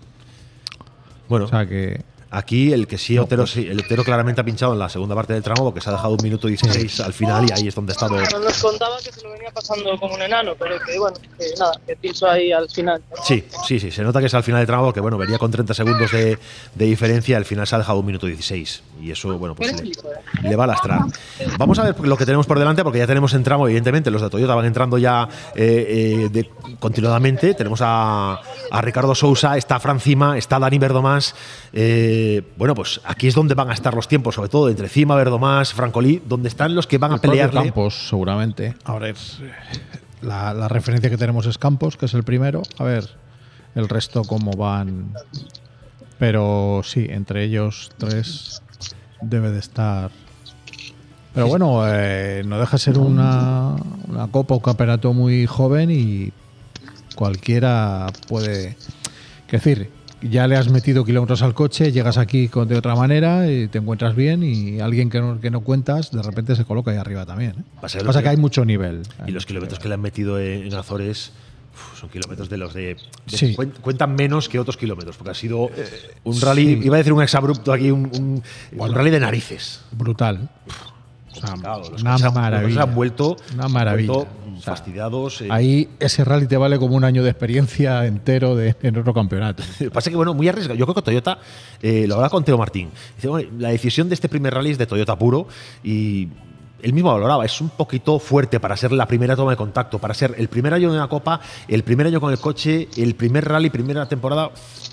Bueno, 1.28 1.46
o 1.46 1.48
sea 1.48 1.66
que. 1.66 2.02
Aquí 2.36 2.72
el 2.72 2.88
que 2.88 2.98
sí, 2.98 3.16
Otero, 3.16 3.46
sí, 3.46 3.66
el 3.70 3.78
Otero 3.78 4.02
claramente 4.02 4.40
ha 4.40 4.44
pinchado 4.44 4.72
en 4.72 4.80
la 4.80 4.88
segunda 4.88 5.14
parte 5.14 5.32
del 5.34 5.42
tramo 5.44 5.62
porque 5.64 5.80
se 5.80 5.88
ha 5.88 5.92
dejado 5.92 6.14
un 6.14 6.22
minuto 6.22 6.48
16 6.48 6.98
al 7.00 7.12
final 7.12 7.46
y 7.48 7.52
ahí 7.52 7.68
es 7.68 7.74
donde 7.76 7.92
ha 7.92 7.94
estado. 7.94 8.14
Bueno, 8.16 8.38
nos 8.40 8.60
contaba 8.60 8.96
que 8.98 9.12
se 9.12 9.22
lo 9.22 9.30
venía 9.32 9.50
pasando 9.52 9.96
como 10.00 10.14
un 10.14 10.22
enano, 10.22 10.52
pero 10.58 10.76
que 10.84 10.98
bueno, 10.98 11.16
que 11.38 11.44
nada, 11.58 11.72
que 11.86 11.94
piso 11.94 12.28
ahí 12.28 12.50
al 12.50 12.68
final. 12.68 13.00
Sí, 13.24 13.44
sí, 13.68 13.78
sí, 13.78 13.92
se 13.92 14.02
nota 14.02 14.18
que 14.18 14.26
es 14.26 14.34
al 14.34 14.42
final 14.42 14.58
del 14.60 14.66
tramo 14.66 14.86
porque 14.86 14.98
bueno, 15.00 15.16
venía 15.16 15.38
con 15.38 15.50
30 15.52 15.74
segundos 15.74 16.10
de, 16.10 16.36
de 16.74 16.84
diferencia, 16.84 17.36
al 17.36 17.44
final 17.44 17.68
se 17.68 17.76
ha 17.76 17.78
dejado 17.78 18.00
un 18.00 18.06
minuto 18.06 18.26
16 18.26 18.82
y 19.00 19.12
eso, 19.12 19.38
bueno, 19.38 19.54
pues 19.54 19.72
le, 19.80 20.48
le 20.48 20.56
va 20.56 20.64
a 20.64 20.66
lastrar. 20.66 21.00
Vamos 21.56 21.78
a 21.78 21.84
ver 21.84 22.00
lo 22.00 22.16
que 22.16 22.26
tenemos 22.26 22.46
por 22.46 22.58
delante 22.58 22.82
porque 22.82 22.98
ya 22.98 23.06
tenemos 23.06 23.32
en 23.34 23.44
tramo, 23.44 23.66
evidentemente, 23.68 24.10
los 24.10 24.20
de 24.22 24.30
Toyota 24.30 24.56
van 24.56 24.64
entrando 24.64 24.98
ya 24.98 25.28
eh, 25.54 26.24
eh, 26.24 26.28
de- 26.30 26.50
continuadamente. 26.80 27.54
Tenemos 27.54 27.80
a, 27.80 28.40
a 28.72 28.80
Ricardo 28.80 29.14
Sousa, 29.14 29.56
está 29.56 29.78
Fran 29.78 30.00
Cima, 30.00 30.36
está 30.36 30.58
Dani 30.58 30.78
Verdomás. 30.78 31.34
Eh, 31.72 32.22
bueno, 32.56 32.74
pues 32.74 33.00
aquí 33.04 33.26
es 33.28 33.34
donde 33.34 33.54
van 33.54 33.70
a 33.70 33.74
estar 33.74 33.94
los 33.94 34.08
tiempos, 34.08 34.34
sobre 34.34 34.48
todo 34.48 34.68
entre 34.68 34.88
Cima, 34.88 35.14
Verdomás, 35.16 35.72
Francolí, 35.72 36.22
donde 36.26 36.48
están 36.48 36.74
los 36.74 36.86
que 36.86 36.98
van 36.98 37.12
a 37.12 37.14
El 37.16 37.20
pelearle. 37.20 37.62
Campos, 37.62 38.08
seguramente. 38.08 38.74
Ahora 38.84 39.08
es. 39.10 39.38
eh, 39.40 39.50
La, 40.22 40.54
la 40.54 40.68
referencia 40.68 41.10
que 41.10 41.16
tenemos 41.18 41.46
es 41.46 41.58
Campos, 41.58 41.96
que 41.96 42.06
es 42.06 42.14
el 42.14 42.22
primero. 42.24 42.62
A 42.78 42.84
ver, 42.84 43.08
el 43.74 43.88
resto 43.88 44.22
cómo 44.22 44.52
van. 44.52 45.12
Pero 46.18 46.80
sí, 46.84 47.06
entre 47.10 47.44
ellos 47.44 47.90
tres 47.98 48.62
debe 49.20 49.50
de 49.50 49.58
estar. 49.58 50.10
Pero 51.34 51.48
bueno, 51.48 51.82
eh, 51.88 52.42
no 52.46 52.58
deja 52.60 52.72
de 52.76 52.78
ser 52.78 52.98
una, 52.98 53.74
una 54.08 54.28
copa 54.28 54.54
o 54.54 54.60
campeonato 54.62 55.12
muy 55.12 55.46
joven 55.46 55.90
y 55.90 56.32
cualquiera 57.16 58.06
puede. 58.28 58.76
Decir, 59.50 59.90
ya 60.30 60.46
le 60.48 60.56
has 60.56 60.70
metido 60.70 61.04
kilómetros 61.04 61.42
al 61.42 61.54
coche, 61.54 61.92
llegas 61.92 62.18
aquí 62.18 62.48
con, 62.48 62.66
de 62.68 62.76
otra 62.76 62.94
manera 62.94 63.50
y 63.50 63.68
te 63.68 63.78
encuentras 63.78 64.14
bien 64.14 64.42
y 64.42 64.80
alguien 64.80 65.10
que 65.10 65.20
no, 65.20 65.40
que 65.40 65.50
no 65.50 65.60
cuentas 65.60 66.10
de 66.10 66.22
repente 66.22 66.56
se 66.56 66.64
coloca 66.64 66.90
ahí 66.90 66.96
arriba 66.96 67.24
también. 67.26 67.50
¿eh? 67.52 67.62
Pasa 67.80 67.98
que 67.98 68.04
Pasa 68.04 68.22
que 68.22 68.28
hay 68.30 68.36
mucho 68.36 68.64
nivel. 68.64 69.02
Y 69.26 69.30
los 69.32 69.46
kilómetros 69.46 69.78
que 69.78 69.88
le 69.88 69.94
han 69.94 70.00
metido 70.00 70.38
en, 70.38 70.72
Azores 70.74 71.32
uf, 71.74 72.00
son 72.00 72.08
kilómetros 72.08 72.48
de 72.48 72.56
los 72.56 72.72
de. 72.74 72.82
de- 72.94 72.96
Sí. 73.26 73.46
Eh, 73.46 73.56
cuen- 73.56 73.72
Cuentan 73.80 74.14
menos 74.14 74.48
que 74.48 74.58
otros 74.58 74.76
kilómetros, 74.76 75.16
porque 75.16 75.30
ha 75.32 75.34
sido 75.34 75.70
un 76.24 76.40
rally, 76.40 76.80
iba 76.82 76.96
a 76.96 76.98
decir 76.98 77.12
un 77.12 77.22
exabrupto 77.22 77.72
aquí, 77.72 77.90
un, 77.90 78.10
un- 78.14 78.42
un 78.78 78.94
rally 78.94 79.10
de 79.10 79.20
narices. 79.20 79.82
Brutal. 79.92 80.48
Complicado, 81.40 81.90
los 81.90 82.02
una 82.02 82.30
maravilla. 82.30 82.82
han 82.82 82.94
vuelto, 82.94 83.36
Una 83.54 83.68
maravilla. 83.68 84.12
vuelto 84.12 84.28
O 84.56 84.60
sea, 84.60 84.72
fastidiados. 84.76 85.40
eh. 85.42 85.48
Ahí 85.50 85.88
ese 85.98 86.24
rally 86.24 86.46
te 86.46 86.56
vale 86.56 86.78
como 86.78 86.96
un 86.96 87.04
año 87.04 87.22
de 87.22 87.30
experiencia 87.30 88.04
entero 88.06 88.54
de, 88.56 88.74
en 88.82 88.96
otro 88.98 89.12
campeonato. 89.14 89.62
Pasa 89.92 90.10
que, 90.10 90.16
bueno, 90.16 90.34
muy 90.34 90.48
arriesgado. 90.48 90.78
Yo 90.78 90.86
creo 90.86 90.94
que 90.94 91.02
Toyota, 91.02 91.38
eh, 91.82 92.06
lo 92.06 92.14
hablaba 92.14 92.30
con 92.30 92.44
Teo 92.44 92.56
Martín. 92.58 92.90
Dice, 93.16 93.28
bueno, 93.28 93.48
la 93.58 93.68
decisión 93.70 94.08
de 94.08 94.14
este 94.14 94.28
primer 94.28 94.54
rally 94.54 94.70
es 94.70 94.78
de 94.78 94.86
Toyota 94.86 95.16
puro 95.18 95.48
y 95.82 96.28
él 96.82 96.92
mismo 96.92 97.10
valoraba, 97.12 97.46
es 97.46 97.60
un 97.62 97.70
poquito 97.70 98.18
fuerte 98.18 98.60
para 98.60 98.76
ser 98.76 98.92
la 98.92 99.06
primera 99.08 99.34
toma 99.34 99.52
de 99.52 99.56
contacto, 99.56 99.98
para 99.98 100.12
ser 100.12 100.34
el 100.36 100.48
primer 100.48 100.74
año 100.74 100.90
de 100.92 100.98
una 100.98 101.08
copa, 101.08 101.40
el 101.66 101.82
primer 101.82 102.06
año 102.08 102.20
con 102.20 102.30
el 102.30 102.38
coche, 102.38 102.88
el 102.98 103.14
primer 103.14 103.46
rally, 103.48 103.70
primera 103.70 104.06
temporada, 104.06 104.50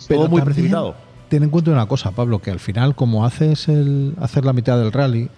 todo 0.07 0.29
muy 0.29 0.41
precipitado. 0.41 0.95
Ten 1.27 1.43
en 1.43 1.49
cuenta 1.49 1.71
una 1.71 1.85
cosa, 1.87 2.11
Pablo, 2.11 2.39
que 2.39 2.49
al 2.49 2.59
final, 2.61 2.95
como 2.95 3.25
haces 3.25 3.67
el 3.67 4.15
hacer 4.21 4.45
la 4.45 4.53
mitad 4.53 4.77
del 4.77 4.91
rally, 4.93 5.29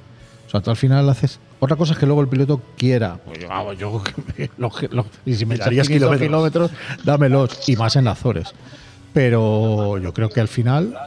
sea, 0.53 0.61
tú 0.61 0.69
al 0.71 0.77
final 0.77 1.09
haces. 1.09 1.39
Otra 1.59 1.75
cosa 1.75 1.93
es 1.93 1.99
que 1.99 2.05
luego 2.05 2.21
el 2.21 2.27
piloto 2.29 2.61
quiera. 2.77 3.17
Pues 3.25 3.39
yo, 3.39 3.73
yo- 3.73 4.01
los- 4.57 4.83
los- 4.91 5.05
y 5.25 5.33
si 5.35 5.45
me 5.45 5.55
500 5.59 5.87
kilómetros. 5.87 6.19
kilómetros, 6.27 6.71
dámelos. 7.03 7.67
Y 7.69 7.75
más 7.75 7.95
en 7.97 8.07
Azores. 8.07 8.53
Pero 9.13 9.97
yo 9.99 10.11
creo 10.13 10.29
que 10.29 10.39
al 10.41 10.47
final, 10.47 10.97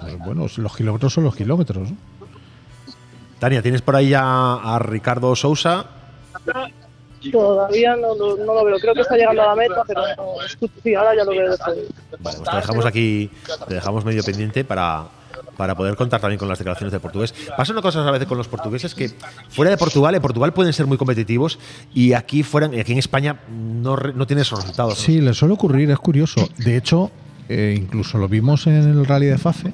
pues 0.00 0.18
bueno, 0.18 0.46
los 0.56 0.76
kilómetros 0.76 1.12
son 1.12 1.24
los 1.24 1.34
kilómetros. 1.34 1.90
¿no? 1.90 1.96
Tania, 3.40 3.60
tienes 3.62 3.82
por 3.82 3.96
ahí 3.96 4.10
ya 4.10 4.54
a 4.54 4.78
Ricardo 4.78 5.34
Sousa. 5.34 5.86
Todavía 7.32 7.96
no, 7.96 8.14
lo- 8.14 8.36
no 8.36 8.54
lo 8.54 8.64
veo, 8.64 8.78
creo 8.78 8.94
que 8.94 9.02
está 9.02 9.14
llegando 9.16 9.42
a 9.42 9.46
la 9.48 9.54
meta, 9.54 9.82
pero 9.86 10.00
no, 10.16 10.68
sí, 10.82 10.94
ahora 10.94 11.14
ya 11.14 11.24
lo 11.24 11.32
veo. 11.32 11.54
Vale, 11.58 11.82
pues 12.22 12.42
te 12.42 12.56
dejamos 12.56 12.86
aquí, 12.86 13.30
te 13.68 13.74
dejamos 13.74 14.04
medio 14.06 14.22
pendiente 14.24 14.64
para, 14.64 15.04
para 15.60 15.74
poder 15.74 15.94
contar 15.94 16.22
también 16.22 16.38
con 16.38 16.48
las 16.48 16.58
declaraciones 16.58 16.90
del 16.90 17.02
portugués. 17.02 17.34
Pasa 17.54 17.74
una 17.74 17.82
cosa 17.82 18.08
a 18.08 18.10
veces 18.10 18.26
con 18.26 18.38
los 18.38 18.48
portugueses 18.48 18.94
que 18.94 19.10
fuera 19.50 19.70
de 19.70 19.76
Portugal, 19.76 20.14
en 20.14 20.22
Portugal 20.22 20.54
pueden 20.54 20.72
ser 20.72 20.86
muy 20.86 20.96
competitivos 20.96 21.58
y 21.92 22.14
aquí 22.14 22.42
fuera, 22.42 22.68
aquí 22.68 22.92
en 22.92 22.98
España 22.98 23.40
no, 23.50 23.94
no 23.94 24.26
tienes 24.26 24.46
esos 24.46 24.60
resultados. 24.60 24.98
Sí, 24.98 25.20
le 25.20 25.34
suele 25.34 25.52
ocurrir, 25.52 25.90
es 25.90 25.98
curioso. 25.98 26.48
De 26.56 26.78
hecho, 26.78 27.10
eh, 27.50 27.76
incluso 27.76 28.16
lo 28.16 28.26
vimos 28.26 28.66
en 28.68 28.76
el 28.76 29.04
rally 29.04 29.26
de 29.26 29.36
Fafe. 29.36 29.70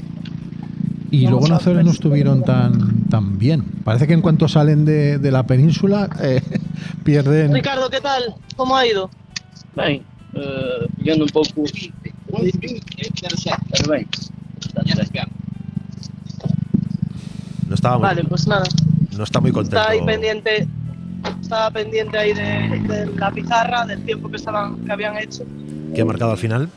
Y 1.13 1.29
luego 1.29 1.47
en 1.47 1.53
Azores 1.53 1.85
no 1.85 1.93
estuvieron 1.93 2.43
tan, 2.43 3.05
tan 3.05 3.39
bien. 3.39 3.63
Parece 3.85 4.09
que 4.09 4.13
en 4.15 4.23
cuanto 4.23 4.49
salen 4.49 4.85
de, 4.85 5.19
de 5.19 5.31
la 5.31 5.47
península 5.47 6.11
eh, 6.21 6.43
pierden. 7.05 7.55
Ricardo, 7.55 7.89
¿qué 7.91 8.01
tal? 8.01 8.35
¿Cómo 8.57 8.77
ha 8.77 8.85
ido? 8.85 9.09
Eh, 9.77 10.03
pegando 10.99 11.25
um 11.25 11.29
pouco. 11.29 11.55
Pero 12.27 12.49
está 14.59 15.46
No 17.69 17.75
estaba 17.75 17.99
muy, 17.99 18.03
Vale, 18.05 18.25
pues 18.25 18.47
nada, 18.47 18.65
no 19.17 19.25
está 19.25 19.41
muy 19.41 19.53
contento. 19.53 19.77
está 19.79 19.91
ahí 19.91 20.01
pendiente, 20.05 20.69
estaba 21.43 21.71
pendiente 21.71 22.17
ahí 22.19 22.33
de, 22.33 22.43
de 22.89 23.07
la 23.17 23.31
pizarra, 23.31 23.85
del 23.87 24.05
tiempo 24.05 24.29
que 24.31 24.37
estaban, 24.37 24.77
que 24.85 24.93
habían 24.93 25.17
hecho. 25.19 25.45
¿Qué 25.95 26.03
ha 26.03 26.05
marcado 26.05 26.33
al 26.33 26.39
final? 26.39 26.69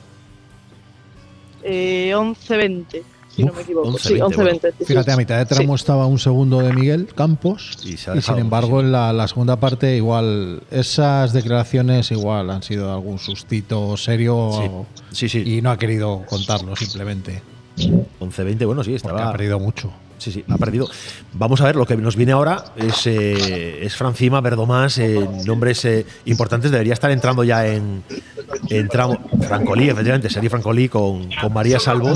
Eh, 1.63 2.11
11-20, 2.15 3.03
si 3.35 3.43
no 3.43 3.53
me 3.53 3.61
equivoco. 3.61 3.91
11-20, 3.91 3.99
sí, 3.99 4.13
11-20. 4.15 4.35
bueno. 4.35 4.59
sí, 4.79 4.85
Fíjate, 4.85 5.11
a 5.11 5.17
mitad 5.17 5.37
de 5.37 5.45
tramo 5.45 5.75
estaba 5.75 6.05
un 6.07 6.19
segundo 6.19 6.59
de 6.61 6.73
Miguel 6.73 7.07
Campos. 7.13 7.77
Y 7.83 7.97
sin 7.97 8.37
embargo, 8.37 8.79
en 8.79 8.91
la, 8.91 9.11
la 9.13 9.27
segunda 9.27 9.59
parte, 9.59 9.95
igual, 9.97 10.63
esas 10.71 11.33
declaraciones 11.33 12.11
igual 12.11 12.49
han 12.49 12.63
sido 12.63 12.93
algún 12.93 13.19
sustito 13.19 13.97
serio. 13.97 14.85
Sí, 15.11 15.27
sí. 15.29 15.43
Y 15.57 15.61
no 15.61 15.69
ha 15.71 15.77
querido 15.77 16.23
contarlo 16.25 16.75
simplemente. 16.75 17.41
11-20, 17.77 18.65
bueno, 18.65 18.83
sí, 18.83 18.95
estaba. 18.95 19.29
ha 19.29 19.31
perdido 19.31 19.59
mucho. 19.59 19.91
Sí, 20.19 20.31
sí, 20.31 20.45
ha 20.49 20.57
perdido. 20.57 20.87
Vamos 21.33 21.61
a 21.61 21.65
ver, 21.65 21.75
lo 21.77 21.85
que 21.85 21.95
nos 21.95 22.15
viene 22.15 22.33
ahora 22.33 22.65
es, 22.75 23.07
eh, 23.07 23.85
es 23.85 23.95
Francima, 23.95 24.41
Verdomás, 24.41 24.97
eh, 24.97 25.27
nombres 25.45 25.83
eh, 25.85 26.05
importantes. 26.25 26.71
Debería 26.71 26.93
estar 26.93 27.09
entrando 27.09 27.43
ya 27.43 27.65
en, 27.65 28.03
en 28.69 28.87
tramo. 28.89 29.17
Francolí, 29.47 29.89
efectivamente, 29.89 30.29
Seri 30.29 30.49
Francolí 30.49 30.89
con, 30.89 31.29
con 31.41 31.53
María 31.53 31.79
Salvo. 31.79 32.13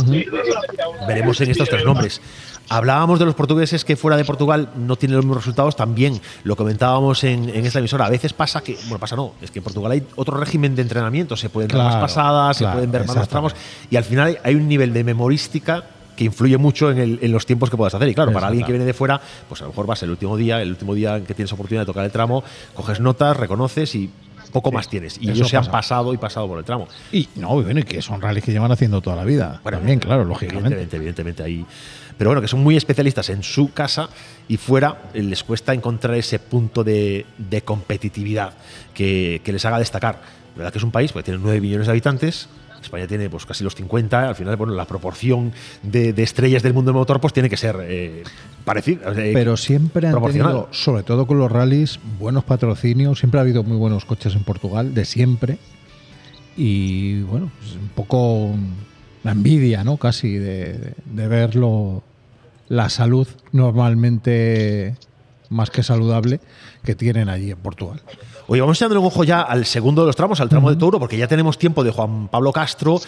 Veremos 1.07 1.39
en 1.41 1.51
estos 1.51 1.69
tres 1.69 1.85
nombres. 1.85 2.21
Hablábamos 2.69 3.19
de 3.19 3.25
los 3.25 3.35
portugueses 3.35 3.83
que 3.83 3.95
fuera 3.97 4.15
de 4.15 4.23
Portugal 4.23 4.69
no 4.75 4.95
tienen 4.95 5.17
los 5.17 5.25
mismos 5.25 5.37
resultados. 5.37 5.75
También 5.75 6.21
lo 6.43 6.55
comentábamos 6.55 7.23
en, 7.23 7.49
en 7.49 7.65
esta 7.65 7.79
emisora. 7.79 8.05
A 8.05 8.09
veces 8.09 8.33
pasa 8.33 8.61
que, 8.61 8.75
bueno, 8.83 8.99
pasa 8.99 9.15
no, 9.15 9.33
es 9.41 9.51
que 9.51 9.59
en 9.59 9.63
Portugal 9.63 9.91
hay 9.91 10.03
otro 10.15 10.37
régimen 10.37 10.75
de 10.75 10.81
entrenamiento. 10.81 11.35
Se 11.35 11.49
pueden 11.49 11.69
dar 11.69 11.79
más 11.79 11.91
Claro, 11.93 12.01
pasadas, 12.05 12.57
claro, 12.57 12.71
se 12.71 12.75
pueden 12.75 12.91
ver 12.91 13.05
más 13.05 13.15
los 13.15 13.29
tramos. 13.29 13.53
Y 13.89 13.95
al 13.97 14.03
final 14.03 14.39
hay 14.43 14.55
un 14.55 14.67
nivel 14.67 14.93
de 14.93 15.03
memorística 15.03 15.83
que 16.15 16.23
influye 16.25 16.57
mucho 16.57 16.91
en, 16.91 16.97
el- 16.99 17.19
en 17.21 17.31
los 17.31 17.45
tiempos 17.45 17.69
que 17.69 17.77
puedas 17.77 17.93
hacer. 17.95 18.07
Y 18.07 18.13
claro, 18.13 18.31
para 18.31 18.47
alguien 18.47 18.65
que 18.65 18.71
viene 18.71 18.85
de 18.85 18.93
fuera, 18.93 19.19
pues 19.49 19.61
a 19.61 19.65
lo 19.65 19.69
mejor 19.71 19.87
vas 19.87 20.01
el 20.03 20.09
último 20.11 20.37
día, 20.37 20.61
el 20.61 20.69
último 20.69 20.93
día 20.93 21.17
en 21.17 21.25
que 21.25 21.33
tienes 21.33 21.51
oportunidad 21.53 21.81
de 21.83 21.85
tocar 21.87 22.05
el 22.05 22.11
tramo, 22.11 22.43
coges 22.75 22.99
notas, 22.99 23.35
reconoces 23.37 23.95
y 23.95 24.09
poco 24.51 24.71
más 24.71 24.87
tienes. 24.87 25.17
Y 25.19 25.31
ellos 25.31 25.49
se 25.49 25.57
han 25.57 25.61
pasa. 25.63 25.71
pasado 25.71 26.13
y 26.13 26.17
pasado 26.17 26.47
por 26.47 26.59
el 26.59 26.63
tramo. 26.65 26.87
Y 27.11 27.27
no, 27.37 27.59
bueno, 27.59 27.79
y 27.79 27.83
que 27.83 28.01
son 28.03 28.21
rallies 28.21 28.43
que 28.43 28.51
llevan 28.51 28.71
haciendo 28.71 29.01
toda 29.01 29.15
la 29.15 29.23
vida. 29.23 29.59
También, 29.63 29.97
claro, 29.99 30.23
lógicamente. 30.25 30.67
Evidentemente, 30.75 30.97
evidentemente 30.97 31.43
ahí. 31.43 31.65
Pero 32.15 32.29
bueno, 32.29 32.41
que 32.41 32.47
son 32.47 32.61
muy 32.61 32.77
especialistas 32.77 33.29
en 33.31 33.41
su 33.41 33.73
casa 33.73 34.07
y 34.47 34.57
fuera 34.57 35.09
eh, 35.15 35.23
les 35.23 35.43
cuesta 35.43 35.73
encontrar 35.73 36.13
ese 36.15 36.37
punto 36.37 36.83
de, 36.83 37.25
de 37.39 37.63
competitividad 37.63 38.53
que, 38.93 39.41
que 39.43 39.51
les 39.51 39.65
haga 39.65 39.79
destacar. 39.79 40.19
La 40.53 40.57
verdad 40.59 40.71
que 40.71 40.77
es 40.77 40.83
un 40.83 40.91
país 40.91 41.11
que 41.11 41.23
tiene 41.23 41.39
9 41.41 41.59
millones 41.59 41.87
de 41.87 41.91
habitantes. 41.91 42.47
España 42.83 43.07
tiene 43.07 43.29
pues 43.29 43.45
casi 43.45 43.63
los 43.63 43.75
50. 43.75 44.29
Al 44.29 44.35
final, 44.35 44.55
bueno, 44.55 44.73
la 44.73 44.85
proporción 44.85 45.51
de, 45.81 46.13
de 46.13 46.23
estrellas 46.23 46.63
del 46.63 46.73
mundo 46.73 46.91
del 46.91 46.97
motor 46.99 47.19
pues 47.19 47.33
tiene 47.33 47.49
que 47.49 47.57
ser 47.57 47.77
eh, 47.81 48.23
parecida. 48.65 49.11
eh, 49.17 49.31
Pero 49.33 49.57
siempre 49.57 50.07
han 50.07 50.13
tenido, 50.33 50.67
sobre 50.71 51.03
todo 51.03 51.25
con 51.27 51.37
los 51.39 51.51
rallies, 51.51 51.99
buenos 52.19 52.43
patrocinios. 52.43 53.19
Siempre 53.19 53.39
ha 53.39 53.41
habido 53.43 53.63
muy 53.63 53.77
buenos 53.77 54.05
coches 54.05 54.35
en 54.35 54.43
Portugal, 54.43 54.93
de 54.93 55.05
siempre. 55.05 55.57
Y 56.55 57.21
bueno, 57.23 57.51
es 57.67 57.73
un 57.75 57.89
poco 57.89 58.51
la 59.23 59.31
envidia, 59.31 59.83
¿no? 59.83 59.97
Casi 59.97 60.33
de, 60.37 60.73
de- 60.73 60.93
de 61.05 61.27
verlo, 61.27 62.03
la 62.69 62.89
salud 62.89 63.27
normalmente 64.07 64.95
más 65.49 65.69
que 65.69 65.83
saludable 65.83 66.39
que 66.83 66.95
tienen 66.95 67.29
allí 67.29 67.51
en 67.51 67.57
Portugal. 67.57 68.01
Oye, 68.47 68.61
vamos 68.61 68.77
echándole 68.77 68.99
un 68.99 69.05
ojo 69.05 69.23
ya 69.23 69.41
al 69.41 69.65
segundo 69.65 70.01
de 70.01 70.07
los 70.07 70.15
tramos, 70.15 70.41
al 70.41 70.49
tramo 70.49 70.69
de 70.69 70.75
Touro, 70.75 70.99
porque 70.99 71.17
ya 71.17 71.27
tenemos 71.27 71.57
tiempo 71.57 71.83
de 71.83 71.91
Juan 71.91 72.27
Pablo 72.27 72.51
Castro, 72.51 72.99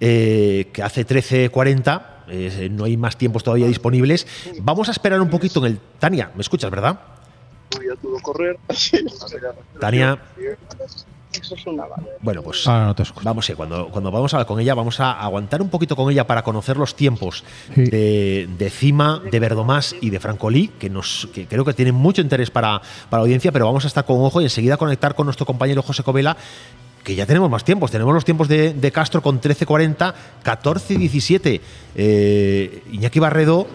eh, 0.00 0.70
que 0.72 0.82
hace 0.82 1.06
13.40. 1.06 2.02
eh, 2.28 2.68
no 2.70 2.84
hay 2.84 2.96
más 2.96 3.16
tiempos 3.16 3.42
todavía 3.42 3.66
disponibles. 3.66 4.26
Vamos 4.62 4.88
a 4.88 4.92
esperar 4.92 5.20
un 5.20 5.30
poquito 5.30 5.60
en 5.60 5.72
el. 5.72 5.80
Tania, 5.98 6.30
¿me 6.34 6.42
escuchas, 6.42 6.70
verdad? 6.70 6.98
Voy 7.76 7.86
a 7.88 7.96
todo 7.96 8.18
correr. 8.20 8.56
Tania, 9.80 10.18
Eso 11.40 11.54
es 11.54 11.66
una 11.66 11.84
bala. 11.86 12.02
bueno, 12.20 12.42
pues 12.42 12.66
Ahora 12.66 12.86
no 12.86 12.94
te 12.94 13.02
vamos, 13.22 13.48
eh, 13.50 13.54
cuando, 13.54 13.88
cuando 13.88 14.10
vamos 14.10 14.32
a 14.32 14.36
hablar 14.36 14.46
con 14.46 14.60
ella, 14.60 14.74
vamos 14.74 15.00
a 15.00 15.12
aguantar 15.12 15.60
un 15.62 15.68
poquito 15.68 15.96
con 15.96 16.10
ella 16.10 16.26
para 16.26 16.42
conocer 16.42 16.76
los 16.76 16.94
tiempos 16.94 17.44
Sí. 17.74 17.84
de, 17.84 18.48
de 18.58 18.70
Cima, 18.70 19.20
de 19.30 19.38
Verdomás 19.40 19.94
y 20.00 20.10
de 20.10 20.20
Francolí, 20.20 20.68
que, 20.78 20.90
nos, 20.90 21.28
que 21.34 21.46
creo 21.46 21.64
que 21.64 21.74
tienen 21.74 21.94
mucho 21.94 22.20
interés 22.22 22.50
para, 22.50 22.78
para 23.10 23.20
la 23.20 23.24
audiencia, 23.24 23.50
pero 23.52 23.66
vamos 23.66 23.84
a 23.84 23.88
estar 23.88 24.04
con 24.04 24.20
ojo 24.20 24.40
y 24.40 24.44
enseguida 24.44 24.76
conectar 24.76 25.14
con 25.14 25.26
nuestro 25.26 25.46
compañero 25.46 25.82
José 25.82 26.02
Covela, 26.02 26.36
que 27.02 27.14
ya 27.14 27.26
tenemos 27.26 27.50
más 27.50 27.64
tiempos. 27.64 27.90
Tenemos 27.90 28.14
los 28.14 28.24
tiempos 28.24 28.48
de, 28.48 28.72
de 28.72 28.90
Castro 28.92 29.20
con 29.20 29.40
13.40, 29.40 30.14
14.17. 30.42 31.60
Eh, 31.96 32.82
Iñaki 32.92 33.18
Barredo, 33.20 33.66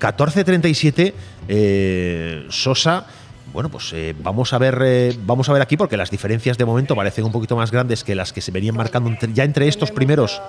14.37. 0.00 1.12
Eh, 1.48 2.46
Sosa. 2.50 3.06
Bueno, 3.54 3.68
pues 3.68 3.90
eh, 3.92 4.14
vamos 4.20 4.52
a 4.52 4.58
ver, 4.58 4.76
eh, 4.84 5.16
vamos 5.24 5.48
a 5.48 5.52
ver 5.52 5.62
aquí 5.62 5.76
porque 5.76 5.96
las 5.96 6.10
diferencias 6.10 6.58
de 6.58 6.64
momento 6.64 6.96
parecen 6.96 7.24
un 7.24 7.30
poquito 7.30 7.54
más 7.56 7.70
grandes 7.70 8.02
que 8.02 8.16
las 8.16 8.32
que 8.32 8.40
se 8.40 8.50
venían 8.50 8.76
marcando 8.76 9.08
entre- 9.08 9.32
ya 9.32 9.44
entre 9.44 9.68
estos 9.68 9.92
primeros. 9.92 10.42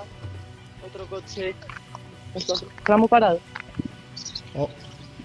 Otro 0.88 1.06
coche. 1.06 1.54
Entonces, 2.34 2.68
tramo 2.84 3.08
parado. 3.08 3.40
Oh. 4.56 4.68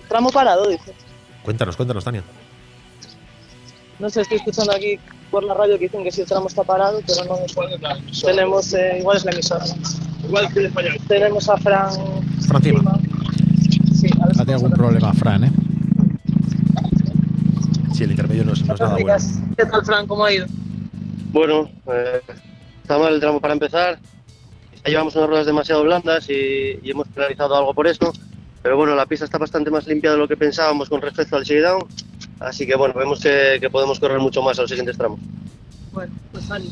Tramo 0.09 0.29
parado, 0.31 0.69
dice. 0.69 0.93
Cuéntanos, 1.43 1.75
cuéntanos, 1.75 2.05
Tania. 2.05 2.23
No 3.99 4.11
sé, 4.11 4.21
estoy 4.21 4.37
escuchando 4.37 4.73
aquí 4.73 4.99
por 5.31 5.43
la 5.43 5.55
radio 5.55 5.79
que 5.79 5.85
dicen 5.87 6.05
que 6.05 6.13
si 6.13 6.21
el 6.21 6.27
tramo 6.27 6.49
está 6.49 6.63
parado, 6.63 7.01
pero 7.07 7.25
no 7.25 7.39
tenemos, 8.23 8.75
eh, 8.75 8.99
igual 8.99 9.17
es 9.17 9.25
la 9.25 9.31
emisora. 9.33 9.65
Igual 10.23 10.53
que 10.53 10.59
el 10.61 10.67
español. 10.67 10.99
Tenemos 11.09 11.49
a 11.49 11.57
Fran. 11.57 11.91
Fran 12.47 12.63
Cima. 12.63 12.99
Sí, 13.95 14.09
a 14.21 14.27
ver 14.27 14.37
Ha 14.37 14.45
tenido 14.45 14.55
algún 14.57 14.73
problema, 14.73 15.15
Fran, 15.15 15.45
¿eh? 15.45 15.53
Sí, 18.01 18.05
el 18.05 18.13
intermedio 18.13 18.45
no 18.45 18.55
es, 18.55 18.65
no 18.65 18.73
es 18.73 18.81
nada 18.81 18.95
bueno. 18.95 19.15
¿Qué 19.59 19.67
tal, 19.67 19.85
Fran? 19.85 20.07
¿Cómo 20.07 20.25
ha 20.25 20.33
ido? 20.33 20.47
Bueno, 21.33 21.69
eh, 21.93 22.23
está 22.81 22.97
mal 22.99 23.13
el 23.13 23.21
tramo 23.21 23.43
para 23.43 23.53
empezar. 23.53 23.99
Ya 24.87 24.91
llevamos 24.91 25.15
unas 25.17 25.29
ruedas 25.29 25.45
demasiado 25.45 25.83
blandas 25.85 26.27
y, 26.31 26.79
y 26.83 26.91
hemos 26.93 27.07
penalizado 27.09 27.55
algo 27.57 27.75
por 27.75 27.87
eso. 27.87 28.11
Pero 28.63 28.79
bueno, 28.79 28.95
la 28.95 29.05
pista 29.05 29.27
está 29.27 29.37
bastante 29.37 29.71
más 29.71 29.87
limpia 29.87 30.13
de 30.13 30.17
lo 30.17 30.27
que 30.27 30.35
pensábamos 30.39 30.89
con 30.89 31.03
respecto 31.03 31.37
al 31.37 31.45
shakedown. 31.45 31.85
Así 32.39 32.67
que 32.67 32.75
bueno, 32.75 32.95
vemos 32.97 33.21
que, 33.21 33.59
que 33.61 33.69
podemos 33.69 34.01
correr 34.01 34.19
mucho 34.19 34.41
más 34.41 34.59
a 34.59 34.63
los 34.63 34.71
siguientes 34.71 34.97
tramos. 34.97 35.21
Bueno, 35.93 36.11
pues 36.33 36.49
vale. 36.49 36.65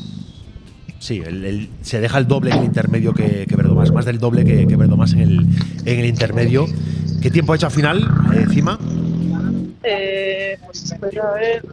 Sí, 0.97 1.21
el- 1.23 1.45
el- 1.45 1.69
se 1.83 1.99
deja 2.01 2.17
el 2.17 2.27
doble 2.27 2.49
en 2.49 2.57
el 2.57 2.65
intermedio 2.65 3.13
que, 3.13 3.45
que 3.47 3.55
Verdomás, 3.55 3.91
más 3.91 4.05
del 4.05 4.17
doble 4.17 4.43
que, 4.45 4.65
que 4.65 4.75
Verdomás 4.75 5.13
en 5.13 5.19
el, 5.19 5.39
en 5.85 5.99
el 5.99 6.05
intermedio. 6.07 6.65
¿Qué 7.21 7.29
tiempo 7.29 7.53
ha 7.53 7.55
hecho 7.55 7.67
al 7.67 7.71
final, 7.71 7.99
eh, 8.33 8.47
Cima? 8.49 8.79
Eh, 9.83 10.57
pues 10.65 10.91
espera 10.91 11.29
a 11.29 11.33
ver. 11.35 11.63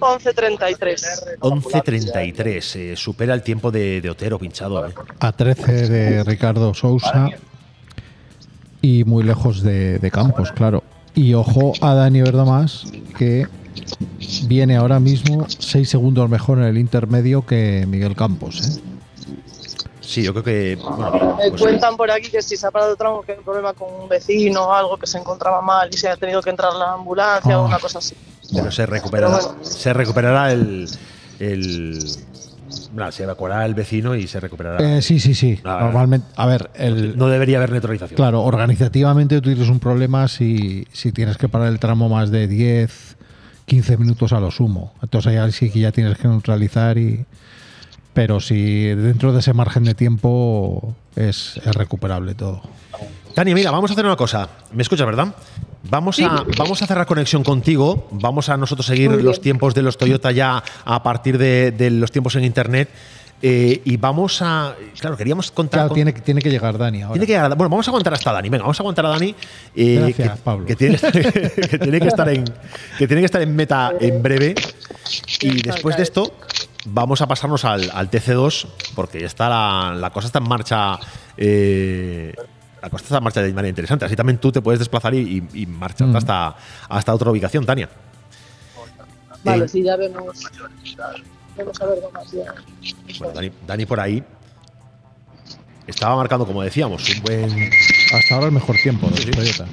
11.33. 0.00 1.38
11.33, 1.40 2.76
eh, 2.76 2.96
supera 2.96 3.34
el 3.34 3.42
tiempo 3.42 3.70
de, 3.70 4.00
de 4.00 4.10
Otero 4.10 4.38
pinchado. 4.38 4.86
eh. 4.86 4.92
A 5.20 5.32
13 5.32 5.88
de 5.88 6.24
Ricardo 6.24 6.74
Sousa 6.74 7.30
y 8.82 9.04
muy 9.04 9.22
lejos 9.22 9.62
de, 9.62 9.98
de 9.98 10.10
Campos, 10.10 10.52
claro. 10.52 10.82
Y 11.14 11.34
ojo 11.34 11.72
a 11.80 11.94
Dani 11.94 12.22
Verdomás, 12.22 12.86
que 13.16 13.46
viene 14.46 14.76
ahora 14.76 14.98
mismo 14.98 15.46
6 15.48 15.88
segundos 15.88 16.28
mejor 16.28 16.58
en 16.58 16.64
el 16.64 16.76
intermedio 16.78 17.46
que 17.46 17.86
Miguel 17.88 18.16
Campos. 18.16 18.60
¿eh? 18.78 18.80
Sí, 20.14 20.22
yo 20.22 20.32
creo 20.32 20.44
que. 20.44 20.76
bueno, 20.76 21.36
Me 21.42 21.48
pues, 21.50 21.60
cuentan 21.60 21.96
por 21.96 22.08
aquí 22.08 22.28
que 22.30 22.40
si 22.40 22.56
se 22.56 22.66
ha 22.66 22.70
parado 22.70 22.92
el 22.92 22.96
tramo 22.96 23.22
que 23.22 23.32
hay 23.32 23.38
un 23.38 23.44
problema 23.44 23.72
con 23.72 23.92
un 23.92 24.08
vecino 24.08 24.62
o 24.68 24.72
algo 24.72 24.96
que 24.96 25.08
se 25.08 25.18
encontraba 25.18 25.60
mal 25.60 25.88
y 25.92 25.96
se 25.96 26.08
ha 26.08 26.16
tenido 26.16 26.40
que 26.40 26.50
entrar 26.50 26.72
la 26.72 26.92
ambulancia 26.92 27.58
o 27.58 27.64
Ah. 27.64 27.66
una 27.66 27.78
cosa 27.80 27.98
así. 27.98 28.14
pero 28.54 28.70
se 28.70 28.86
recuperará, 28.86 29.36
Pero 29.38 29.48
bueno. 29.54 29.64
se 29.64 29.92
recuperará 29.92 30.52
el. 30.52 30.88
el 31.40 31.98
se 33.10 33.24
evacuará 33.24 33.66
el 33.66 33.74
vecino 33.74 34.14
y 34.14 34.28
se 34.28 34.38
recuperará. 34.38 34.98
Eh, 34.98 35.02
sí, 35.02 35.18
sí, 35.18 35.34
sí. 35.34 35.60
Ah, 35.64 35.78
Normalmente, 35.82 36.28
a 36.36 36.46
ver, 36.46 36.70
el, 36.74 37.18
no 37.18 37.26
debería 37.26 37.56
haber 37.58 37.72
neutralización. 37.72 38.14
Claro, 38.16 38.42
organizativamente 38.42 39.40
tú 39.40 39.50
tienes 39.52 39.68
un 39.68 39.80
problema 39.80 40.28
si, 40.28 40.86
si 40.92 41.10
tienes 41.10 41.36
que 41.36 41.48
parar 41.48 41.68
el 41.68 41.80
tramo 41.80 42.08
más 42.08 42.30
de 42.30 42.46
10, 42.46 43.16
15 43.66 43.96
minutos 43.96 44.32
a 44.32 44.38
lo 44.38 44.52
sumo. 44.52 44.94
Entonces 45.02 45.36
ahí 45.36 45.50
sí 45.52 45.70
que 45.70 45.80
ya 45.80 45.90
tienes 45.90 46.16
que 46.18 46.28
neutralizar 46.28 46.96
y... 46.98 47.24
Pero 48.14 48.40
si 48.40 48.84
dentro 48.86 49.32
de 49.32 49.40
ese 49.40 49.52
margen 49.52 49.84
de 49.84 49.94
tiempo 49.94 50.94
es, 51.16 51.60
es 51.64 51.74
recuperable 51.74 52.34
todo. 52.34 52.62
Tania, 53.34 53.54
mira, 53.54 53.70
vamos 53.72 53.90
a 53.90 53.94
hacer 53.94 54.06
una 54.06 54.16
cosa. 54.16 54.48
¿Me 54.72 54.82
escuchas, 54.82 55.04
verdad? 55.06 55.34
Vamos 55.90 56.18
a, 56.20 56.44
vamos 56.56 56.80
a 56.82 56.86
cerrar 56.86 57.06
conexión 57.06 57.42
contigo. 57.42 58.08
Vamos 58.12 58.48
a 58.48 58.56
nosotros 58.56 58.86
seguir 58.86 59.10
los 59.10 59.40
tiempos 59.40 59.74
de 59.74 59.82
los 59.82 59.98
Toyota 59.98 60.30
ya 60.30 60.62
a 60.84 61.02
partir 61.02 61.36
de, 61.36 61.72
de 61.72 61.90
los 61.90 62.12
tiempos 62.12 62.36
en 62.36 62.44
internet. 62.44 62.88
Eh, 63.42 63.82
y 63.84 63.96
vamos 63.98 64.40
a. 64.40 64.74
Claro, 64.98 65.16
queríamos 65.16 65.50
contar. 65.50 65.78
Claro, 65.80 65.88
con- 65.88 65.96
tiene, 65.96 66.14
que- 66.14 66.20
tiene 66.22 66.40
que 66.40 66.48
llegar 66.50 66.78
Dani 66.78 67.02
ahora. 67.02 67.14
tiene 67.14 67.26
que 67.26 67.32
llegar 67.32 67.50
a- 67.52 67.54
bueno, 67.56 67.68
vamos 67.68 67.86
a 67.86 67.90
aguantar 67.90 68.14
hasta 68.14 68.32
Dani. 68.32 68.48
Venga, 68.48 68.62
vamos 68.62 68.78
a 68.80 68.82
aguantar 68.82 69.04
a 69.06 69.08
Dani. 69.10 69.34
eh, 69.74 69.96
Gracias, 69.98 70.30
que, 70.30 70.42
Pablo. 70.42 70.64
Que 70.66 70.76
tiene, 70.76 70.96
que 71.68 71.78
tiene 71.78 72.00
que 72.00 72.08
estar 72.08 72.28
en 72.28 72.44
que 72.96 73.06
tiene 73.08 73.20
que 73.20 73.26
estar 73.26 73.42
en 73.42 73.54
meta 73.54 73.92
en 74.00 74.22
breve. 74.22 74.54
Y 75.42 75.60
después 75.62 75.96
de 75.96 76.04
esto, 76.04 76.32
vamos 76.86 77.20
a 77.20 77.26
pasarnos 77.26 77.64
al, 77.64 77.90
al 77.92 78.10
TC2, 78.10 78.66
porque 78.94 79.20
ya 79.20 79.26
está 79.26 79.48
la, 79.48 79.94
la 79.94 80.10
cosa 80.10 80.26
está 80.26 80.38
en 80.38 80.48
marcha. 80.48 80.98
eh, 81.36 82.34
la 82.82 82.90
cosa 82.90 83.04
está 83.04 83.18
en 83.18 83.24
marcha 83.24 83.40
de 83.42 83.48
manera 83.52 83.70
interesante. 83.70 84.04
Así 84.04 84.14
también 84.16 84.38
tú 84.38 84.52
te 84.52 84.60
puedes 84.60 84.78
desplazar 84.78 85.14
y, 85.14 85.42
y, 85.54 85.62
y 85.62 85.66
marcharte 85.66 86.12
Mm. 86.12 86.16
hasta, 86.16 86.56
hasta 86.88 87.14
otra 87.14 87.30
ubicación, 87.30 87.64
Tania. 87.64 87.88
Vale, 89.42 89.64
Eh, 89.64 89.68
sí, 89.68 89.82
ya 89.82 89.96
vemos. 89.96 90.36
Vamos 91.56 91.80
a 91.80 91.86
ver 91.86 91.98
más 92.12 92.30
ya. 92.32 92.54
Bueno, 93.18 93.34
Dani, 93.34 93.50
Dani 93.66 93.86
por 93.86 94.00
ahí 94.00 94.22
estaba 95.86 96.16
marcando, 96.16 96.46
como 96.46 96.62
decíamos, 96.62 97.08
un 97.10 97.22
buen. 97.22 97.70
Hasta 98.12 98.34
ahora 98.34 98.46
el 98.46 98.52
mejor 98.52 98.76
tiempo 98.82 99.08
de 99.08 99.30
Toyota. 99.32 99.66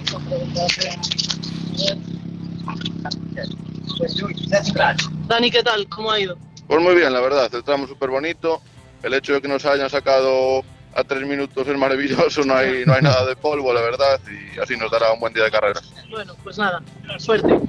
Dani, 5.28 5.52
¿qué 5.52 5.64
tal? 5.64 5.88
¿Cómo 5.88 6.12
ha 6.12 6.20
ido? 6.20 6.38
Pues 6.72 6.82
muy 6.82 6.96
bien, 6.96 7.12
la 7.12 7.20
verdad, 7.20 7.54
el 7.54 7.66
tramo 7.66 7.86
súper 7.86 8.10
bonito. 8.10 8.62
El 9.04 9.14
hecho 9.14 9.34
de 9.34 9.42
que 9.42 9.50
nos 9.50 9.66
hayan 9.66 9.90
sacado 9.90 10.64
a 10.96 11.04
tres 11.04 11.28
minutos 11.28 11.68
es 11.68 11.78
maravilloso, 11.78 12.46
no 12.46 12.56
hay, 12.56 12.86
no 12.86 12.94
hay 12.94 13.02
nada 13.02 13.26
de 13.26 13.36
polvo, 13.36 13.74
la 13.74 13.82
verdad, 13.82 14.22
y 14.26 14.58
así 14.58 14.78
nos 14.78 14.90
dará 14.90 15.12
un 15.12 15.20
buen 15.20 15.34
día 15.34 15.44
de 15.44 15.52
carrera. 15.52 15.82
Bueno, 16.10 16.34
pues 16.42 16.58
nada, 16.58 16.82
suerte. 17.18 17.60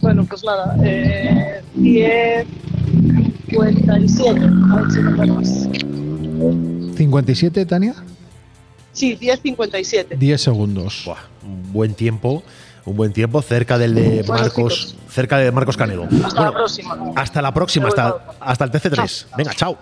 Bueno, 0.00 0.24
pues 0.24 0.42
nada, 0.42 0.74
eh, 0.82 1.60
10, 1.74 2.46
57, 3.50 4.40
a 4.40 4.76
ver 4.76 4.90
si 4.90 5.00
acuerdas. 5.00 5.68
57, 6.96 7.66
Tania. 7.66 7.96
Sí, 8.94 9.14
10, 9.16 9.40
57. 9.42 10.16
10 10.16 10.40
segundos. 10.40 11.06
un 11.42 11.70
buen 11.70 11.92
tiempo, 11.92 12.42
un 12.90 12.96
buen 12.96 13.12
tiempo 13.12 13.40
cerca 13.42 13.78
del 13.78 13.94
de 13.94 14.22
Bueno, 14.22 14.42
Marcos, 14.42 14.96
cerca 15.08 15.38
de 15.38 15.50
Marcos 15.52 15.76
Canedo. 15.76 16.06
Hasta 16.24 16.42
la 16.42 16.52
próxima. 16.52 16.98
Hasta 17.16 17.42
la 17.42 17.54
próxima, 17.54 17.88
hasta, 17.88 18.16
hasta 18.40 18.64
el 18.64 18.70
TC3. 18.70 19.26
Venga, 19.36 19.54
chao. 19.54 19.78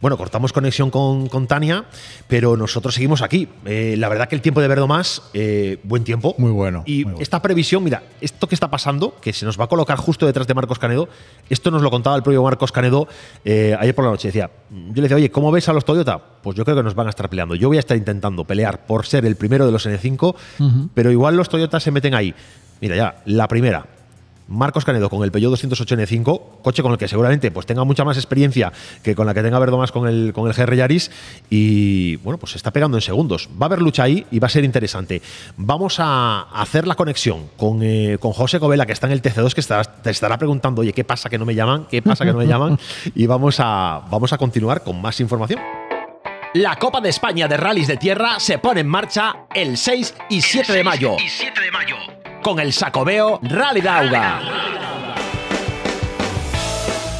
Bueno, 0.00 0.16
cortamos 0.16 0.52
conexión 0.52 0.90
con, 0.90 1.28
con 1.28 1.48
Tania, 1.48 1.84
pero 2.28 2.56
nosotros 2.56 2.94
seguimos 2.94 3.20
aquí. 3.20 3.48
Eh, 3.64 3.96
la 3.98 4.08
verdad 4.08 4.28
que 4.28 4.36
el 4.36 4.42
tiempo 4.42 4.60
de 4.60 4.68
Verdomás, 4.68 5.22
eh, 5.34 5.78
buen 5.82 6.04
tiempo. 6.04 6.36
Muy 6.38 6.52
bueno. 6.52 6.84
Y 6.86 7.04
esta 7.20 7.42
previsión, 7.42 7.82
mira, 7.82 8.04
esto 8.20 8.46
que 8.46 8.54
está 8.54 8.70
pasando, 8.70 9.16
que 9.20 9.32
se 9.32 9.44
nos 9.44 9.58
va 9.58 9.64
a 9.64 9.66
colocar 9.68 9.98
justo 9.98 10.24
detrás 10.24 10.46
de 10.46 10.54
Marcos 10.54 10.78
Canedo, 10.78 11.08
esto 11.50 11.70
nos 11.72 11.82
lo 11.82 11.90
contaba 11.90 12.14
el 12.14 12.22
propio 12.22 12.42
Marcos 12.44 12.70
Canedo 12.70 13.08
eh, 13.44 13.76
ayer 13.78 13.94
por 13.94 14.04
la 14.04 14.12
noche. 14.12 14.28
Decía, 14.28 14.50
yo 14.70 14.94
le 14.94 15.02
decía, 15.02 15.16
oye, 15.16 15.30
¿cómo 15.30 15.50
ves 15.50 15.68
a 15.68 15.72
los 15.72 15.84
Toyota? 15.84 16.18
Pues 16.42 16.56
yo 16.56 16.64
creo 16.64 16.76
que 16.76 16.82
nos 16.84 16.94
van 16.94 17.08
a 17.08 17.10
estar 17.10 17.28
peleando. 17.28 17.56
Yo 17.56 17.66
voy 17.66 17.78
a 17.78 17.80
estar 17.80 17.96
intentando 17.96 18.44
pelear 18.44 18.86
por 18.86 19.04
ser 19.04 19.26
el 19.26 19.34
primero 19.34 19.66
de 19.66 19.72
los 19.72 19.84
N5, 19.84 20.90
pero 20.94 21.10
igual 21.10 21.36
los 21.36 21.48
Toyota 21.48 21.80
se 21.80 21.90
meten 21.90 22.14
ahí. 22.14 22.34
Mira 22.80 22.94
ya, 22.94 23.22
la 23.26 23.48
primera, 23.48 23.84
Marcos 24.48 24.84
Canedo 24.84 25.08
con 25.10 25.22
el 25.24 25.30
Peugeot 25.30 25.50
208 25.50 25.96
N5, 25.96 26.40
coche 26.62 26.82
con 26.82 26.92
el 26.92 26.98
que 26.98 27.06
seguramente 27.06 27.50
pues, 27.50 27.66
tenga 27.66 27.84
mucha 27.84 28.04
más 28.04 28.16
experiencia 28.16 28.72
que 29.02 29.14
con 29.14 29.26
la 29.26 29.34
que 29.34 29.42
tenga 29.42 29.58
Verdomas 29.58 29.92
con 29.92 30.08
el, 30.08 30.32
con 30.32 30.48
el 30.48 30.54
GR 30.54 30.74
Yaris 30.74 31.10
y 31.50 32.16
bueno, 32.16 32.38
pues 32.38 32.52
se 32.52 32.58
está 32.58 32.70
pegando 32.72 32.96
en 32.96 33.02
segundos. 33.02 33.48
Va 33.60 33.66
a 33.66 33.68
haber 33.68 33.82
lucha 33.82 34.02
ahí 34.04 34.26
y 34.30 34.38
va 34.38 34.46
a 34.46 34.50
ser 34.50 34.64
interesante. 34.64 35.20
Vamos 35.56 35.96
a 35.98 36.42
hacer 36.52 36.86
la 36.86 36.94
conexión 36.94 37.50
con, 37.56 37.80
eh, 37.82 38.16
con 38.20 38.32
José 38.32 38.58
Covela, 38.58 38.86
que 38.86 38.92
está 38.92 39.06
en 39.06 39.12
el 39.12 39.22
TC2, 39.22 39.52
que 39.54 39.60
estará- 39.60 39.84
te 39.84 40.10
estará 40.10 40.38
preguntando, 40.38 40.80
oye, 40.80 40.92
¿qué 40.92 41.04
pasa 41.04 41.28
que 41.28 41.38
no 41.38 41.44
me 41.44 41.54
llaman? 41.54 41.86
¿Qué 41.90 42.00
pasa 42.02 42.24
que 42.24 42.32
no 42.32 42.38
me 42.38 42.46
llaman? 42.46 42.78
Y 43.14 43.26
vamos 43.26 43.56
a, 43.60 44.02
vamos 44.10 44.32
a 44.32 44.38
continuar 44.38 44.82
con 44.82 45.00
más 45.00 45.20
información. 45.20 45.60
La 46.54 46.76
Copa 46.76 47.00
de 47.00 47.10
España 47.10 47.46
de 47.48 47.56
Rallys 47.56 47.86
de 47.88 47.96
Tierra 47.98 48.40
se 48.40 48.58
pone 48.58 48.80
en 48.80 48.88
marcha 48.88 49.44
el 49.54 49.76
6 49.76 50.14
y 50.30 50.40
7 50.40 50.72
de 50.72 50.82
mayo. 50.84 51.16
Con 52.42 52.60
el 52.60 52.72
Sacobeo 52.72 53.40
Rally 53.42 53.80
Dauga. 53.80 54.40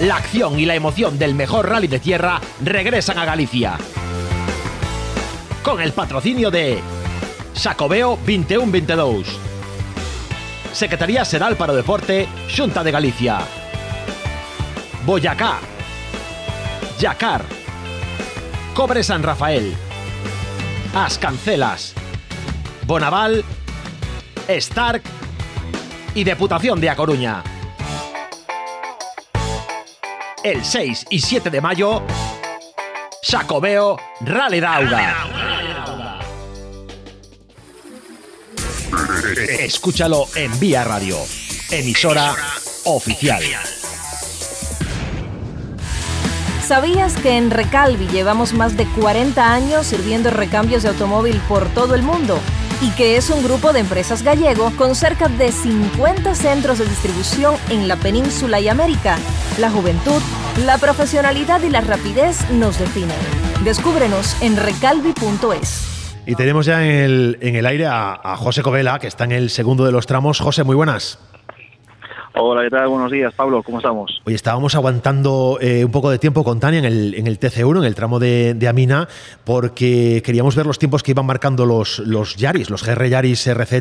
La 0.00 0.16
acción 0.16 0.58
y 0.58 0.64
la 0.64 0.76
emoción 0.76 1.18
del 1.18 1.34
mejor 1.34 1.68
rally 1.68 1.88
de 1.88 1.98
tierra 1.98 2.40
regresan 2.62 3.18
a 3.18 3.24
Galicia. 3.24 3.76
Con 5.62 5.80
el 5.80 5.92
patrocinio 5.92 6.50
de 6.50 6.80
Sacobeo 7.52 8.16
21-22. 8.24 9.24
Secretaría 10.72 11.24
Xeral 11.24 11.56
para 11.56 11.72
Deporte, 11.72 12.28
Xunta 12.48 12.84
de 12.84 12.92
Galicia. 12.92 13.40
Boyacá. 15.04 15.58
Yacar. 17.00 17.42
Cobre 18.74 19.02
San 19.02 19.24
Rafael. 19.24 19.74
As 20.94 21.18
Cancelas. 21.18 21.94
Bonaval. 22.86 23.44
Stark 24.48 25.02
y 26.14 26.24
Deputación 26.24 26.80
de 26.80 26.88
A 26.88 26.96
Coruña. 26.96 27.44
El 30.42 30.64
6 30.64 31.06
y 31.10 31.20
7 31.20 31.50
de 31.50 31.60
mayo, 31.60 32.02
Sacobeo 33.22 33.98
Rally 34.20 34.60
Dauga. 34.60 35.16
Escúchalo 39.58 40.26
en 40.34 40.58
Vía 40.58 40.82
Radio, 40.84 41.18
emisora 41.70 42.34
oficial. 42.84 43.42
¿Sabías 46.66 47.16
que 47.16 47.36
en 47.36 47.50
Recalvi 47.50 48.06
llevamos 48.08 48.54
más 48.54 48.76
de 48.76 48.86
40 48.86 49.52
años 49.52 49.86
sirviendo 49.86 50.30
recambios 50.30 50.82
de 50.82 50.90
automóvil 50.90 51.36
por 51.48 51.66
todo 51.70 51.94
el 51.94 52.02
mundo? 52.02 52.38
Y 52.80 52.90
que 52.92 53.16
es 53.16 53.30
un 53.30 53.42
grupo 53.42 53.72
de 53.72 53.80
empresas 53.80 54.22
gallego 54.22 54.70
con 54.76 54.94
cerca 54.94 55.28
de 55.28 55.50
50 55.50 56.34
centros 56.34 56.78
de 56.78 56.84
distribución 56.84 57.56
en 57.70 57.88
la 57.88 57.96
península 57.96 58.60
y 58.60 58.68
América. 58.68 59.18
La 59.58 59.68
juventud, 59.70 60.22
la 60.64 60.78
profesionalidad 60.78 61.60
y 61.62 61.70
la 61.70 61.80
rapidez 61.80 62.48
nos 62.50 62.78
definen. 62.78 63.16
Descúbrenos 63.64 64.40
en 64.42 64.56
recalvi.es. 64.56 66.14
Y 66.24 66.34
tenemos 66.36 66.66
ya 66.66 66.86
en 66.86 67.56
el, 67.56 67.66
aire 67.66 67.86
a, 67.86 68.20
a 68.22 68.36
José 68.36 68.62
Covela, 68.62 68.98
que 68.98 69.08
está 69.08 69.24
en 69.24 69.32
el 69.32 69.50
segundo 69.50 69.84
de 69.84 69.90
los 69.90 70.06
tramos. 70.06 70.38
José, 70.38 70.62
muy 70.62 70.76
buenas. 70.76 71.18
Hola, 72.40 72.62
¿qué 72.62 72.70
tal? 72.70 72.86
Buenos 72.86 73.10
días, 73.10 73.34
Pablo, 73.34 73.64
¿cómo 73.64 73.78
estamos? 73.78 74.22
Oye, 74.24 74.36
estábamos 74.36 74.76
aguantando 74.76 75.58
eh, 75.60 75.84
un 75.84 75.90
poco 75.90 76.08
de 76.08 76.20
tiempo 76.20 76.44
con 76.44 76.60
Tania 76.60 76.78
en 76.78 76.84
el, 76.84 77.14
en 77.16 77.26
el 77.26 77.40
TC1, 77.40 77.78
en 77.78 77.84
el 77.84 77.96
tramo 77.96 78.20
de, 78.20 78.54
de 78.54 78.68
Amina, 78.68 79.08
porque 79.42 80.22
queríamos 80.24 80.54
ver 80.54 80.64
los 80.64 80.78
tiempos 80.78 81.02
que 81.02 81.10
iban 81.10 81.26
marcando 81.26 81.66
los, 81.66 81.98
los 81.98 82.36
Yaris, 82.36 82.70
los 82.70 82.84
GR 82.84 83.08
Yaris 83.08 83.52
RZ 83.52 83.72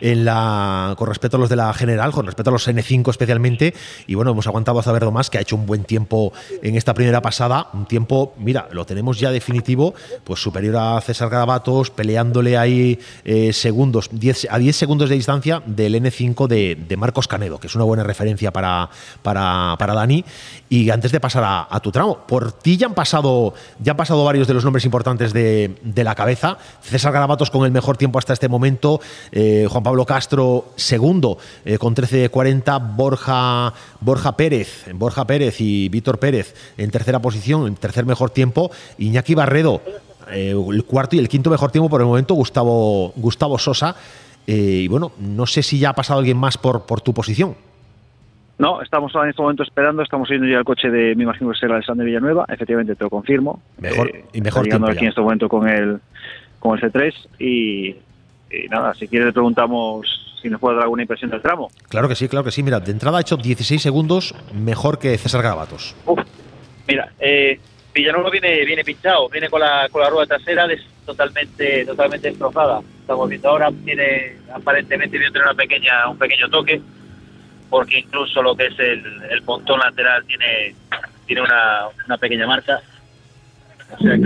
en 0.00 0.26
la, 0.26 0.94
con 0.98 1.08
respecto 1.08 1.38
a 1.38 1.40
los 1.40 1.48
de 1.48 1.56
la 1.56 1.72
General, 1.72 2.12
con 2.12 2.26
respecto 2.26 2.50
a 2.50 2.52
los 2.52 2.68
N5 2.68 3.08
especialmente. 3.08 3.72
Y 4.06 4.14
bueno, 4.14 4.32
hemos 4.32 4.46
aguantado 4.46 4.78
hasta 4.78 4.92
ver 4.92 5.10
más, 5.10 5.30
que 5.30 5.38
ha 5.38 5.40
hecho 5.40 5.56
un 5.56 5.64
buen 5.64 5.84
tiempo 5.84 6.34
en 6.62 6.76
esta 6.76 6.92
primera 6.92 7.22
pasada. 7.22 7.68
Un 7.72 7.86
tiempo, 7.86 8.34
mira, 8.36 8.68
lo 8.72 8.84
tenemos 8.84 9.18
ya 9.18 9.30
definitivo, 9.30 9.94
pues 10.22 10.40
superior 10.42 10.76
a 10.76 11.00
César 11.00 11.30
Garabatos, 11.30 11.90
peleándole 11.90 12.58
ahí 12.58 12.98
eh, 13.24 13.54
segundos, 13.54 14.10
10 14.12 14.48
a 14.50 14.58
10 14.58 14.76
segundos 14.76 15.08
de 15.08 15.14
distancia 15.14 15.62
del 15.64 15.94
N5 15.94 16.46
de, 16.46 16.74
de 16.74 16.96
Marcos 16.98 17.26
Canedo, 17.26 17.58
que 17.58 17.68
es 17.68 17.74
una 17.74 17.85
buena 17.86 18.02
referencia 18.02 18.52
para, 18.52 18.88
para, 19.22 19.76
para 19.78 19.94
Dani. 19.94 20.24
Y 20.68 20.90
antes 20.90 21.12
de 21.12 21.20
pasar 21.20 21.44
a, 21.70 21.80
tu 21.80 21.92
tramo, 21.92 22.18
por 22.26 22.52
ti 22.52 22.76
ya 22.76 22.86
han 22.86 22.94
pasado, 22.94 23.54
ya 23.80 23.92
han 23.92 23.96
pasado 23.96 24.24
varios 24.24 24.48
de 24.48 24.54
los 24.54 24.64
nombres 24.64 24.84
importantes 24.84 25.32
de, 25.32 25.76
de 25.82 26.04
la 26.04 26.14
cabeza. 26.14 26.58
César 26.82 27.12
Garabatos 27.12 27.50
con 27.50 27.64
el 27.64 27.70
mejor 27.70 27.96
tiempo 27.96 28.18
hasta 28.18 28.32
este 28.32 28.48
momento, 28.48 29.00
eh, 29.32 29.66
Juan 29.70 29.82
Pablo 29.82 30.04
Castro 30.04 30.72
segundo 30.76 31.38
eh, 31.64 31.78
con 31.78 31.94
13.40, 31.94 32.96
Borja, 32.96 33.72
Borja 34.00 34.36
Pérez, 34.36 34.86
Borja 34.94 35.26
Pérez 35.26 35.60
y 35.60 35.88
Víctor 35.88 36.18
Pérez 36.18 36.54
en 36.76 36.90
tercera 36.90 37.20
posición, 37.20 37.66
en 37.66 37.76
tercer 37.76 38.04
mejor 38.04 38.30
tiempo, 38.30 38.70
Iñaki 38.98 39.34
Barredo 39.34 39.80
eh, 40.30 40.50
el 40.50 40.84
cuarto 40.84 41.16
y 41.16 41.18
el 41.18 41.28
quinto 41.28 41.50
mejor 41.50 41.70
tiempo 41.70 41.88
por 41.88 42.00
el 42.00 42.06
momento, 42.06 42.34
Gustavo, 42.34 43.12
Gustavo 43.16 43.58
Sosa. 43.58 43.96
Eh, 44.46 44.82
y 44.84 44.88
bueno, 44.88 45.12
no 45.18 45.46
sé 45.46 45.62
si 45.62 45.78
ya 45.78 45.90
ha 45.90 45.94
pasado 45.94 46.18
alguien 46.18 46.36
más 46.36 46.58
por, 46.58 46.82
por 46.82 47.00
tu 47.00 47.12
posición. 47.12 47.56
No, 48.58 48.80
estamos 48.80 49.12
en 49.14 49.28
este 49.28 49.42
momento 49.42 49.62
esperando, 49.62 50.02
estamos 50.02 50.28
viendo 50.28 50.46
ya 50.46 50.58
el 50.58 50.64
coche 50.64 50.88
de, 50.88 51.14
me 51.14 51.24
imagino 51.24 51.50
que 51.52 51.58
será 51.58 51.74
Alexander 51.74 52.06
Villanueva, 52.06 52.46
efectivamente 52.48 52.94
te 52.94 53.04
lo 53.04 53.10
confirmo. 53.10 53.60
Mejor, 53.78 54.08
Eh, 54.08 54.24
y 54.32 54.40
mejor 54.40 54.64
llegando 54.64 54.86
aquí 54.88 54.96
ya. 54.96 55.02
en 55.02 55.08
este 55.08 55.20
momento 55.20 55.48
con 55.48 55.68
el, 55.68 56.00
con 56.58 56.78
el 56.78 56.82
C3 56.90 57.12
y, 57.38 57.88
y 58.50 58.68
nada, 58.70 58.94
si 58.94 59.08
quiere 59.08 59.26
le 59.26 59.32
preguntamos 59.32 60.06
si 60.40 60.48
nos 60.48 60.58
puede 60.60 60.76
dar 60.76 60.84
alguna 60.84 61.02
impresión 61.02 61.30
del 61.30 61.42
tramo. 61.42 61.68
Claro 61.88 62.08
que 62.08 62.14
sí, 62.14 62.28
claro 62.28 62.44
que 62.44 62.50
sí. 62.50 62.62
Mira, 62.62 62.80
de 62.80 62.92
entrada 62.92 63.18
ha 63.18 63.20
hecho 63.20 63.36
16 63.36 63.82
segundos 63.82 64.34
mejor 64.54 64.98
que 64.98 65.18
César 65.18 65.42
Garabatos. 65.42 65.94
Mira, 66.88 67.10
eh, 67.18 67.58
Villanueva 67.94 68.30
viene, 68.30 68.64
viene 68.64 68.84
pinchado, 68.84 69.28
viene 69.28 69.48
con 69.50 69.60
la, 69.60 69.88
con 69.90 70.00
la 70.02 70.08
rueda 70.08 70.26
trasera 70.26 70.66
des- 70.66 70.84
totalmente, 71.04 71.84
totalmente 71.84 72.28
destrozada. 72.28 72.80
Estamos 73.00 73.28
viendo 73.28 73.48
ahora, 73.50 73.70
tiene 73.84 74.36
aparentemente 74.54 75.18
viene 75.18 75.38
una 75.40 75.54
pequeña, 75.54 76.08
un 76.08 76.16
pequeño 76.18 76.48
toque, 76.48 76.80
porque 77.76 77.98
incluso 77.98 78.40
lo 78.42 78.54
que 78.56 78.66
es 78.68 78.78
el, 78.78 79.02
el 79.30 79.42
pontón 79.42 79.78
lateral 79.80 80.24
tiene, 80.24 80.74
tiene 81.26 81.42
una, 81.42 81.82
una 82.06 82.16
pequeña 82.16 82.46
marca. 82.46 82.80
O 83.92 83.98
sea 84.02 84.14
que 84.14 84.18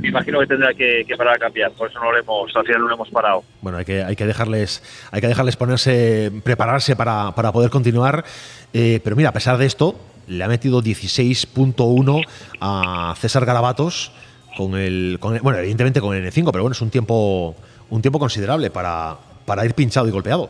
me 0.00 0.08
imagino 0.08 0.38
que 0.40 0.46
tendrá 0.46 0.72
que, 0.72 1.04
que 1.06 1.16
parar 1.16 1.34
a 1.34 1.38
cambiar, 1.38 1.72
por 1.72 1.90
eso 1.90 1.98
no 1.98 2.12
lo 2.12 2.18
hemos, 2.18 2.54
al 2.56 2.64
final 2.64 2.80
no 2.82 2.88
lo 2.88 2.94
hemos 2.94 3.10
parado. 3.10 3.42
Bueno, 3.60 3.78
hay 3.78 3.84
que, 3.84 4.02
hay 4.04 4.14
que 4.14 4.24
dejarles, 4.24 4.82
hay 5.10 5.20
que 5.20 5.26
dejarles 5.26 5.56
ponerse, 5.56 6.30
prepararse 6.44 6.94
para, 6.96 7.32
para 7.34 7.50
poder 7.52 7.70
continuar. 7.70 8.24
Eh, 8.72 9.00
pero 9.02 9.16
mira, 9.16 9.30
a 9.30 9.32
pesar 9.32 9.58
de 9.58 9.66
esto, 9.66 9.96
le 10.28 10.44
ha 10.44 10.48
metido 10.48 10.80
16.1 10.80 12.24
a 12.60 13.14
César 13.18 13.44
Garabatos 13.44 14.12
con 14.56 14.76
el, 14.76 15.18
con 15.20 15.34
el- 15.34 15.42
bueno, 15.42 15.58
evidentemente 15.58 16.00
con 16.00 16.14
el 16.16 16.24
N5, 16.24 16.50
pero 16.52 16.62
bueno, 16.62 16.72
es 16.72 16.80
un 16.80 16.90
tiempo, 16.90 17.56
un 17.90 18.00
tiempo 18.00 18.18
considerable 18.20 18.70
para, 18.70 19.16
para 19.44 19.64
ir 19.66 19.74
pinchado 19.74 20.06
y 20.08 20.10
golpeado. 20.12 20.48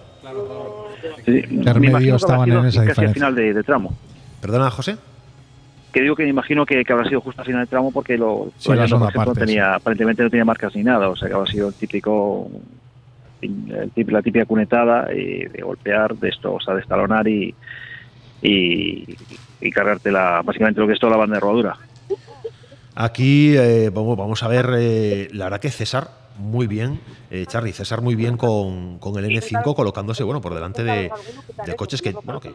Sí, 1.25 1.45
Intermedio 1.51 2.17
estaban 2.17 2.51
en 2.51 2.67
esa 2.67 2.67
casi 2.67 2.79
al 2.81 2.87
diferencia. 2.89 3.15
final 3.15 3.35
de, 3.35 3.55
de 3.55 3.63
tramo. 3.63 3.95
Perdona, 4.41 4.71
José. 4.71 4.97
Que 5.93 6.01
digo 6.01 6.17
que 6.17 6.23
me 6.25 6.31
imagino 6.31 6.65
que, 6.65 6.85
que 6.85 6.93
habrá 6.93 7.07
sido 7.09 7.21
justo 7.21 7.43
al 7.43 7.47
final 7.47 7.61
del 7.63 7.69
tramo 7.69 7.93
porque 7.93 8.17
lo, 8.17 8.51
Sí, 8.57 8.71
lo 8.73 8.99
la 8.99 9.11
parte, 9.11 9.41
tenía, 9.41 9.75
aparentemente 9.75 10.23
no 10.23 10.31
tenía 10.31 10.45
marcas 10.45 10.75
ni 10.75 10.83
nada, 10.83 11.09
o 11.11 11.17
sea 11.17 11.29
que 11.29 11.35
habrá 11.35 11.47
sido 11.51 11.69
el 11.69 11.75
típico 11.75 12.51
el 13.43 13.91
la 14.07 14.23
típica 14.23 14.45
cunetada 14.47 15.13
y 15.13 15.45
de 15.47 15.63
golpear, 15.63 16.15
de 16.17 16.29
esto, 16.31 16.55
o 16.55 16.61
sea, 16.61 16.75
de 16.75 16.81
estalonar 16.81 17.29
y, 17.29 17.55
y, 18.41 19.05
y 19.61 19.71
cargarte 19.71 20.11
la, 20.11 20.41
básicamente 20.43 20.81
lo 20.81 20.87
que 20.87 20.95
es 20.95 21.01
toda 21.01 21.11
la 21.13 21.19
banda 21.19 21.35
de 21.35 21.41
rodadura. 21.41 21.77
Aquí 22.95 23.55
eh, 23.57 23.91
vamos, 23.93 24.17
vamos 24.17 24.43
a 24.43 24.49
ver, 24.49 24.71
eh, 24.79 25.29
la 25.33 25.45
verdad 25.45 25.61
que 25.61 25.71
César 25.71 26.09
muy 26.39 26.67
bien, 26.67 27.01
eh, 27.31 27.47
Charlie, 27.47 27.73
César 27.73 28.03
muy 28.03 28.15
bien 28.15 28.37
con, 28.37 28.99
con 28.99 29.17
el 29.23 29.31
N5 29.31 29.75
colocándose 29.75 30.23
bueno 30.23 30.41
por 30.41 30.55
delante 30.55 30.83
de, 30.85 31.11
de 31.67 31.77
coches 31.77 32.03
que, 32.03 32.13
bueno, 32.13 32.41
que, 32.41 32.55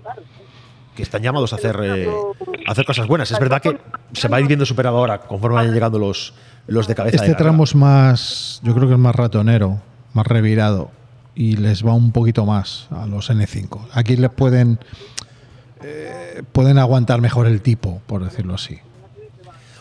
que 0.96 1.04
están 1.04 1.22
llamados 1.22 1.54
a 1.54 1.58
hacer, 1.58 1.80
eh, 1.84 2.10
a 2.68 2.72
hacer 2.72 2.86
cosas 2.86 3.08
buenas. 3.08 3.32
Es 3.32 3.40
verdad 3.40 3.62
que 3.62 3.78
se 4.14 4.28
va 4.28 4.38
a 4.38 4.42
ir 4.42 4.48
viendo 4.48 4.66
superado 4.66 4.98
ahora 4.98 5.20
conforme 5.20 5.58
vayan 5.58 5.74
llegando 5.74 6.00
los, 6.00 6.34
los 6.66 6.88
de 6.88 6.96
cabeza. 6.96 7.18
Este 7.18 7.30
de 7.30 7.36
tramo 7.36 7.64
es 7.64 7.76
más, 7.76 8.60
yo 8.64 8.74
creo 8.74 8.88
que 8.88 8.94
es 8.94 9.00
más 9.00 9.16
ratonero, 9.16 9.80
más 10.14 10.26
revirado 10.26 10.90
y 11.36 11.58
les 11.58 11.86
va 11.86 11.94
un 11.94 12.12
poquito 12.12 12.46
más 12.46 12.88
a 12.92 13.06
los 13.06 13.30
N5. 13.30 13.90
Aquí 13.94 14.16
les 14.18 14.32
pueden 14.32 14.80
eh, 15.84 16.42
pueden 16.52 16.78
aguantar 16.78 17.22
mejor 17.22 17.48
el 17.48 17.62
tipo, 17.62 18.02
por 18.08 18.24
decirlo 18.24 18.56
así. 18.56 18.80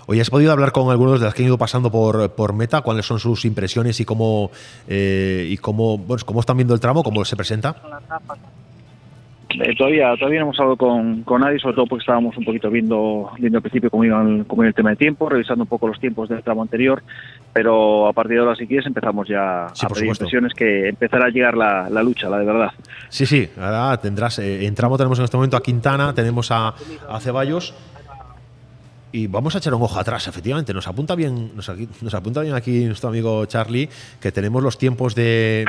Oye, 0.08 0.20
¿has 0.20 0.30
podido 0.30 0.52
hablar 0.52 0.70
con 0.72 0.90
algunos 0.90 1.18
de 1.18 1.26
los 1.26 1.34
que 1.34 1.42
han 1.42 1.48
ido 1.48 1.58
pasando 1.58 1.90
por, 1.90 2.30
por 2.34 2.52
Meta? 2.52 2.82
¿Cuáles 2.82 3.04
son 3.06 3.18
sus 3.18 3.44
impresiones 3.44 3.98
y 4.00 4.04
cómo, 4.04 4.50
eh, 4.86 5.46
y 5.50 5.56
cómo, 5.56 5.98
bueno, 5.98 6.22
cómo 6.24 6.40
están 6.40 6.56
viendo 6.56 6.74
el 6.74 6.80
tramo, 6.80 7.02
cómo 7.02 7.24
se 7.24 7.34
presenta? 7.36 7.74
Eh, 9.48 9.74
todavía 9.76 10.12
todavía 10.18 10.40
no 10.40 10.46
hemos 10.46 10.58
hablado 10.60 10.76
con, 10.76 11.22
con 11.22 11.40
nadie, 11.40 11.58
sobre 11.58 11.76
todo 11.76 11.86
porque 11.86 12.02
estábamos 12.02 12.36
un 12.36 12.44
poquito 12.44 12.68
viendo, 12.68 13.30
viendo 13.38 13.58
al 13.58 13.62
principio 13.62 13.90
cómo 13.90 14.04
iba, 14.04 14.20
el, 14.22 14.44
cómo 14.46 14.62
iba 14.62 14.68
el 14.68 14.74
tema 14.74 14.90
de 14.90 14.96
tiempo, 14.96 15.28
revisando 15.28 15.62
un 15.64 15.68
poco 15.68 15.86
los 15.88 15.98
tiempos 15.98 16.28
del 16.28 16.42
tramo 16.42 16.62
anterior, 16.62 17.02
pero 17.52 18.06
a 18.08 18.12
partir 18.12 18.34
de 18.36 18.40
ahora, 18.42 18.56
si 18.56 18.66
quieres, 18.66 18.86
empezamos 18.86 19.26
ya 19.28 19.68
Sí, 19.72 19.86
a 19.86 19.88
pedir 19.88 20.08
impresiones 20.08 20.52
que 20.52 20.88
empezará 20.88 21.26
a 21.26 21.30
llegar 21.30 21.56
la, 21.56 21.88
la 21.88 22.02
lucha, 22.02 22.28
la 22.28 22.38
de 22.38 22.44
verdad. 22.44 22.70
Sí, 23.08 23.24
sí, 23.24 23.48
ahora 23.58 23.96
tendrás. 23.98 24.38
eh, 24.40 24.66
en 24.66 24.74
tramo 24.74 24.96
tenemos 24.98 25.18
en 25.20 25.24
este 25.24 25.36
momento 25.36 25.56
a 25.56 25.62
Quintana, 25.62 26.12
tenemos 26.12 26.50
a, 26.50 26.74
a 27.08 27.20
Ceballos. 27.20 27.72
Y 29.12 29.26
vamos 29.28 29.54
a 29.54 29.58
echar 29.58 29.72
un 29.74 29.82
ojo 29.82 29.98
atrás, 29.98 30.26
efectivamente. 30.26 30.74
Nos 30.74 30.86
apunta 30.88 31.14
bien, 31.14 31.52
nos, 31.54 31.68
aquí- 31.68 31.88
nos 32.00 32.12
apunta 32.14 32.40
bien 32.42 32.54
aquí 32.54 32.84
nuestro 32.84 33.08
amigo 33.08 33.46
Charlie, 33.46 33.88
que 34.20 34.32
tenemos 34.32 34.62
los 34.62 34.76
tiempos 34.78 35.14
de. 35.14 35.64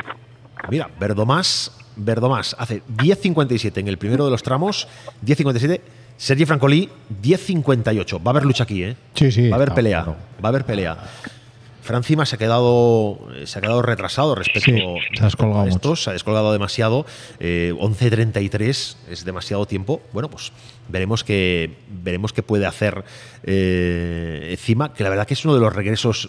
Mira, 0.70 0.90
Verdomás, 0.98 1.72
Verdomás 1.96 2.54
hace 2.58 2.82
10.57 2.96 3.78
en 3.78 3.88
el 3.88 3.96
primero 3.96 4.24
de 4.24 4.30
los 4.30 4.42
tramos, 4.42 4.88
10.57. 5.24 5.80
Sergi 6.16 6.44
Francolí, 6.46 6.88
10.58. 7.22 8.18
Va 8.18 8.22
a 8.26 8.30
haber 8.30 8.44
lucha 8.44 8.64
aquí, 8.64 8.82
¿eh? 8.82 8.96
Sí, 9.14 9.30
sí. 9.30 9.48
Va 9.48 9.54
a 9.54 9.58
haber 9.58 9.72
pelea. 9.72 10.02
claro. 10.02 10.18
Va 10.44 10.48
a 10.48 10.50
haber 10.50 10.64
pelea. 10.64 10.96
Francima 11.88 12.26
se 12.26 12.36
ha 12.36 12.38
quedado 12.38 13.18
eh, 13.34 13.46
se 13.46 13.58
ha 13.58 13.62
quedado 13.62 13.80
retrasado 13.80 14.34
respecto 14.34 14.70
Sí, 14.70 14.76
se 15.16 15.24
a 15.24 15.66
estos, 15.66 16.02
se 16.02 16.10
ha 16.10 16.12
descolgado 16.12 16.52
demasiado. 16.52 17.06
Eh, 17.40 17.72
11.33 17.80 18.96
es 19.08 19.24
demasiado 19.24 19.64
tiempo. 19.64 20.02
Bueno, 20.12 20.28
pues 20.28 20.52
veremos 20.90 21.24
qué 21.24 21.76
veremos 21.88 22.34
qué 22.34 22.42
puede 22.42 22.66
hacer 22.66 23.04
eh, 23.42 24.54
Cima, 24.60 24.92
que 24.92 25.02
la 25.02 25.08
verdad 25.08 25.26
que 25.26 25.32
es 25.32 25.42
uno 25.46 25.54
de 25.54 25.60
los 25.60 25.74
regresos, 25.74 26.28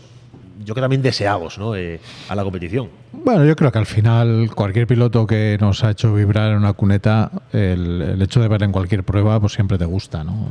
yo 0.64 0.74
creo 0.74 0.86
también 0.86 1.02
deseados, 1.02 1.58
¿no? 1.58 1.76
Eh, 1.76 2.00
a 2.30 2.36
la 2.36 2.44
competición. 2.46 2.88
Bueno, 3.12 3.44
yo 3.44 3.58
creo 3.58 3.70
que 3.70 3.80
al 3.80 3.86
final 3.86 4.52
cualquier 4.56 4.88
piloto 4.88 5.28
que 5.28 5.58
nos 5.60 5.84
ha 5.84 5.92
hecho 5.92 6.14
vibrar 6.14 6.52
en 6.52 6.58
una 6.60 6.72
cuneta, 6.72 7.32
el, 7.52 8.02
el 8.02 8.22
hecho 8.22 8.40
de 8.40 8.48
ver 8.48 8.64
en 8.64 8.72
cualquier 8.72 9.04
prueba, 9.04 9.38
pues 9.42 9.52
siempre 9.52 9.78
te 9.78 9.84
gusta, 9.84 10.24
¿no? 10.24 10.48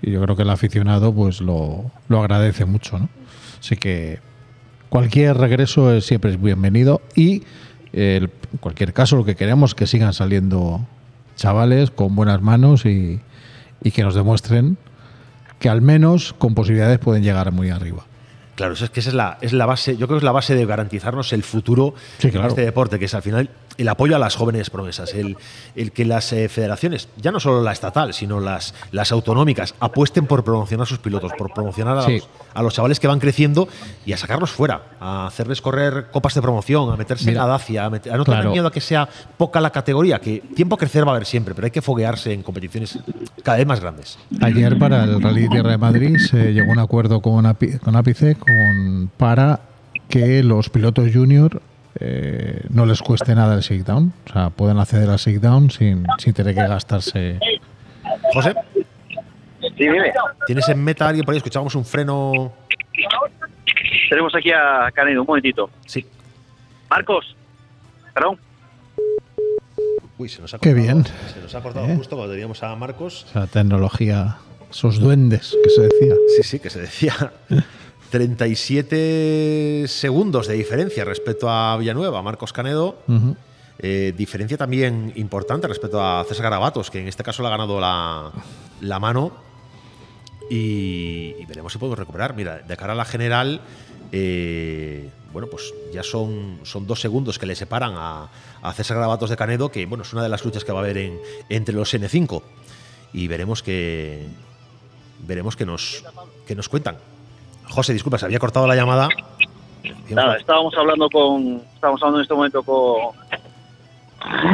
Y, 0.00 0.10
y 0.10 0.12
yo 0.12 0.22
creo 0.22 0.36
que 0.36 0.42
el 0.42 0.50
aficionado, 0.50 1.12
pues 1.12 1.40
lo, 1.40 1.90
lo 2.08 2.20
agradece 2.20 2.66
mucho, 2.66 3.00
¿no? 3.00 3.08
Así 3.58 3.76
que 3.76 4.20
cualquier 4.98 5.36
regreso 5.38 5.92
es, 5.92 6.06
siempre 6.06 6.30
es 6.30 6.40
bienvenido 6.40 7.02
y 7.16 7.42
el- 7.92 8.30
en 8.52 8.58
cualquier 8.60 8.92
caso 8.92 9.16
lo 9.16 9.24
que 9.24 9.34
queremos 9.34 9.70
es 9.70 9.74
que 9.74 9.88
sigan 9.88 10.12
saliendo 10.12 10.86
chavales 11.34 11.90
con 11.90 12.14
buenas 12.14 12.40
manos 12.40 12.86
y, 12.86 13.18
y 13.82 13.90
que 13.90 14.04
nos 14.04 14.14
demuestren 14.14 14.76
que 15.58 15.68
al 15.68 15.82
menos 15.82 16.32
con 16.34 16.54
posibilidades 16.54 17.00
pueden 17.00 17.24
llegar 17.24 17.50
muy 17.50 17.70
arriba. 17.70 18.04
Claro, 18.54 18.74
eso 18.74 18.84
es 18.84 18.90
que 18.92 19.00
esa 19.00 19.08
es 19.10 19.16
la, 19.16 19.38
es 19.40 19.52
la 19.52 19.66
base, 19.66 19.96
yo 19.96 20.06
creo 20.06 20.18
que 20.18 20.18
es 20.18 20.24
la 20.24 20.30
base 20.30 20.54
de 20.54 20.64
garantizarnos 20.64 21.32
el 21.32 21.42
futuro 21.42 21.96
Sí, 22.18 22.30
de 22.30 22.46
este 22.46 22.60
deporte, 22.64 23.00
que 23.00 23.06
es 23.06 23.14
al 23.14 23.22
final 23.22 23.50
el 23.76 23.88
apoyo 23.88 24.14
a 24.16 24.18
las 24.18 24.36
jóvenes 24.36 24.70
promesas, 24.70 25.14
el, 25.14 25.36
el 25.74 25.92
que 25.92 26.04
las 26.04 26.32
eh, 26.32 26.48
federaciones, 26.48 27.08
ya 27.16 27.32
no 27.32 27.40
solo 27.40 27.62
la 27.62 27.72
estatal, 27.72 28.14
sino 28.14 28.40
las, 28.40 28.74
las 28.92 29.10
autonómicas, 29.12 29.74
apuesten 29.80 30.26
por 30.26 30.44
promocionar 30.44 30.84
a 30.84 30.86
sus 30.86 30.98
pilotos, 30.98 31.32
por 31.36 31.52
promocionar 31.52 31.98
a, 31.98 32.02
Sí. 32.02 32.18
los, 32.18 32.28
a 32.54 32.62
los 32.62 32.74
chavales 32.74 33.00
que 33.00 33.06
van 33.08 33.18
creciendo 33.18 33.68
y 34.06 34.12
a 34.12 34.16
sacarlos 34.16 34.50
fuera, 34.50 34.82
a 35.00 35.26
hacerles 35.26 35.60
correr 35.60 36.06
copas 36.12 36.34
de 36.34 36.42
promoción, 36.42 36.92
a 36.92 36.96
meterse 36.96 37.26
Mira, 37.26 37.42
en 37.42 37.46
la 37.48 37.52
Dacia, 37.54 37.84
a, 37.86 37.90
meter- 37.90 38.12
a 38.12 38.16
no 38.16 38.24
tener 38.24 38.46
miedo 38.48 38.66
a 38.68 38.72
que 38.72 38.80
sea 38.80 39.08
poca 39.36 39.60
la 39.60 39.70
categoría, 39.70 40.20
que 40.20 40.38
tiempo 40.54 40.76
a 40.76 40.78
crecer 40.78 41.04
va 41.06 41.12
a 41.12 41.14
haber 41.16 41.26
siempre, 41.26 41.54
pero 41.54 41.64
hay 41.66 41.70
que 41.72 41.82
foguearse 41.82 42.32
en 42.32 42.42
competiciones 42.42 42.98
cada 43.42 43.58
vez 43.58 43.66
más 43.66 43.80
grandes. 43.80 44.18
Ayer 44.40 44.78
para 44.78 45.04
el 45.04 45.20
Rally 45.20 45.48
Tierra 45.48 45.70
de 45.70 45.78
Madrid 45.78 46.16
se 46.18 46.52
llegó 46.52 46.70
a 46.70 46.72
un 46.74 46.78
acuerdo 46.78 47.20
con, 47.20 47.44
Api- 47.44 47.78
con 47.80 47.96
Ápice 47.96 48.36
con, 48.36 49.10
para 49.16 49.60
que 50.08 50.42
los 50.42 50.68
pilotos 50.70 51.08
junior 51.12 51.60
eh, 52.00 52.60
no 52.70 52.86
les 52.86 53.00
cueste 53.02 53.34
nada 53.34 53.54
el 53.54 53.60
shakedown. 53.60 54.12
O 54.28 54.32
sea, 54.32 54.50
pueden 54.50 54.78
acceder 54.78 55.08
al 55.10 55.16
shakedown 55.18 55.70
sin, 55.70 56.06
sin 56.18 56.32
tener 56.34 56.54
que 56.54 56.66
gastarse. 56.66 57.38
José, 58.32 58.54
Sí, 59.60 59.70
dime. 59.78 60.12
¿tienes 60.46 60.68
en 60.68 60.84
meta 60.84 61.08
alguien 61.08 61.24
por 61.24 61.32
ahí? 61.32 61.38
Escuchábamos 61.38 61.74
un 61.74 61.84
freno. 61.84 62.52
Tenemos 64.10 64.34
aquí 64.34 64.50
a 64.52 64.90
Canedo, 64.92 65.22
un 65.22 65.26
momentito. 65.26 65.70
Sí. 65.86 66.04
Marcos, 66.90 67.34
perdón. 68.12 68.38
Uy, 70.18 70.28
se 70.28 70.42
nos 70.42 70.52
ha 70.54 70.58
Qué 70.58 70.70
cortado. 70.74 70.94
bien. 70.94 71.04
Se 71.32 71.40
nos 71.40 71.54
ha 71.54 71.60
cortado 71.62 71.86
¿Eh? 71.86 71.96
justo 71.96 72.14
cuando 72.14 72.32
teníamos 72.34 72.62
a 72.62 72.76
Marcos. 72.76 73.24
O 73.30 73.32
sea, 73.32 73.46
tecnología, 73.46 74.36
esos 74.70 75.00
duendes 75.00 75.56
que 75.64 75.70
se 75.70 75.82
decía. 75.82 76.14
Sí, 76.36 76.42
sí, 76.42 76.58
que 76.60 76.70
se 76.70 76.80
decía. 76.82 77.14
37 78.14 79.86
segundos 79.88 80.46
de 80.46 80.54
diferencia 80.54 81.04
respecto 81.04 81.50
a 81.50 81.76
Villanueva, 81.76 82.22
Marcos 82.22 82.52
Canedo. 82.52 82.96
Eh, 83.80 84.14
diferencia 84.16 84.56
también 84.56 85.12
importante 85.16 85.66
respecto 85.66 86.00
a 86.00 86.24
César 86.28 86.44
Garabatos, 86.44 86.92
que 86.92 87.00
en 87.00 87.08
este 87.08 87.24
caso 87.24 87.42
le 87.42 87.48
ha 87.48 87.50
ganado 87.50 87.80
la, 87.80 88.30
la 88.82 89.00
mano. 89.00 89.32
Y, 90.48 91.34
y 91.40 91.44
veremos 91.48 91.72
si 91.72 91.78
podemos 91.80 91.98
recuperar. 91.98 92.36
Mira, 92.36 92.58
de 92.58 92.76
cara 92.76 92.92
a 92.92 92.96
la 92.96 93.04
general, 93.04 93.62
eh, 94.12 95.10
bueno, 95.32 95.48
pues 95.48 95.74
ya 95.92 96.04
son, 96.04 96.60
son 96.62 96.86
dos 96.86 97.00
segundos 97.00 97.40
que 97.40 97.46
le 97.46 97.56
separan 97.56 97.94
a, 97.96 98.28
a 98.62 98.72
César 98.74 98.96
Garabatos 98.96 99.30
de 99.30 99.36
Canedo, 99.36 99.72
que 99.72 99.86
bueno, 99.86 100.04
es 100.04 100.12
una 100.12 100.22
de 100.22 100.28
las 100.28 100.44
luchas 100.44 100.62
que 100.62 100.70
va 100.70 100.78
a 100.78 100.82
haber 100.84 100.98
en, 100.98 101.18
entre 101.48 101.74
los 101.74 101.92
N5. 101.92 102.42
Y 103.12 103.26
veremos 103.26 103.64
que 103.64 104.28
veremos 105.26 105.56
que 105.56 105.66
nos, 105.66 106.04
que 106.46 106.54
nos 106.54 106.68
cuentan. 106.68 106.98
José, 107.74 107.92
disculpa, 107.92 108.18
se 108.18 108.26
había 108.26 108.38
cortado 108.38 108.68
la 108.68 108.76
llamada. 108.76 109.08
Nada, 110.08 110.36
estábamos 110.36 110.72
hablando 110.78 111.10
con, 111.10 111.60
estábamos 111.74 112.00
hablando 112.02 112.18
en 112.20 112.22
este 112.22 112.34
momento 112.34 112.62
con, 112.62 113.16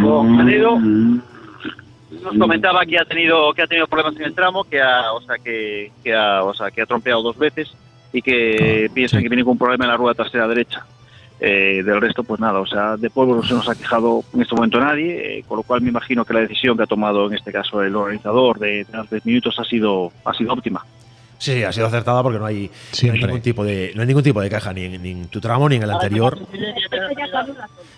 con 0.02 0.36
Canedo. 0.38 0.78
Nos 0.78 2.38
comentaba 2.38 2.84
que 2.86 2.98
ha 2.98 3.05
tenido 3.05 3.52
que 3.52 3.62
ha 3.62 3.66
tenido 3.66 3.86
problemas 3.86 4.16
en 4.16 4.22
el 4.22 4.34
tramo, 4.34 4.64
que 4.64 4.80
ha, 4.80 5.12
o 5.12 5.20
sea, 5.20 5.36
que, 5.36 5.92
que 6.02 6.14
ha, 6.14 6.42
o 6.42 6.55
sea, 6.55 6.70
que 6.70 6.80
ha 6.80 6.86
trompeado 6.86 7.22
dos 7.22 7.36
veces 7.36 7.70
y 8.10 8.22
que 8.22 8.90
piensan 8.94 9.22
que 9.22 9.28
tiene 9.28 9.42
ningún 9.42 9.59
problema 9.59 9.84
en 9.84 9.90
la 9.90 9.97
rueda 9.98 10.14
trasera 10.14 10.48
derecha. 10.48 10.86
Eh, 11.42 11.82
del 11.84 12.01
resto, 12.01 12.22
pues 12.22 12.40
nada, 12.40 12.60
o 12.60 12.66
sea, 12.66 12.97
de 12.97 13.09
polvo 13.09 13.34
no 13.34 13.42
se 13.42 13.55
nos 13.55 13.68
ha 13.68 13.74
quejado 13.74 14.24
en 14.34 14.42
este 14.42 14.55
momento 14.55 14.80
nadie, 14.80 15.38
eh, 15.38 15.44
con 15.47 15.59
lo 15.59 15.62
cual 15.62 15.80
me 15.82 15.88
imagino 15.88 16.24
que 16.24 16.34
la 16.34 16.40
decisión 16.40 16.76
que 16.76 16.82
ha 16.82 16.86
tomado 16.86 17.26
en 17.26 17.34
este 17.34 17.52
caso 17.52 17.82
el 17.82 17.97
organizador 17.97 18.59
de, 18.59 18.84
de 18.84 19.06
10 19.10 19.26
minutos 19.26 19.59
ha 19.59 19.64
sido, 19.64 20.12
ha 20.24 20.34
sido 20.34 20.52
óptima. 20.52 20.84
Sí, 21.40 21.54
sí, 21.54 21.62
ha 21.64 21.72
sido 21.72 21.86
acertada 21.86 22.22
porque 22.22 22.38
no 22.38 22.44
hay, 22.44 22.70
no 23.08 23.12
hay 23.14 23.18
ningún 23.18 23.40
tipo 23.40 23.64
de 23.64 23.92
no 23.94 24.02
hay 24.02 24.06
ningún 24.06 24.22
tipo 24.22 24.40
de 24.42 24.50
caja 24.50 24.74
ni 24.74 24.84
en, 24.84 25.02
ni 25.02 25.10
en 25.12 25.28
tu 25.28 25.40
tramo 25.40 25.68
ni 25.70 25.76
en 25.76 25.82
el 25.82 25.90
anterior. 25.90 26.38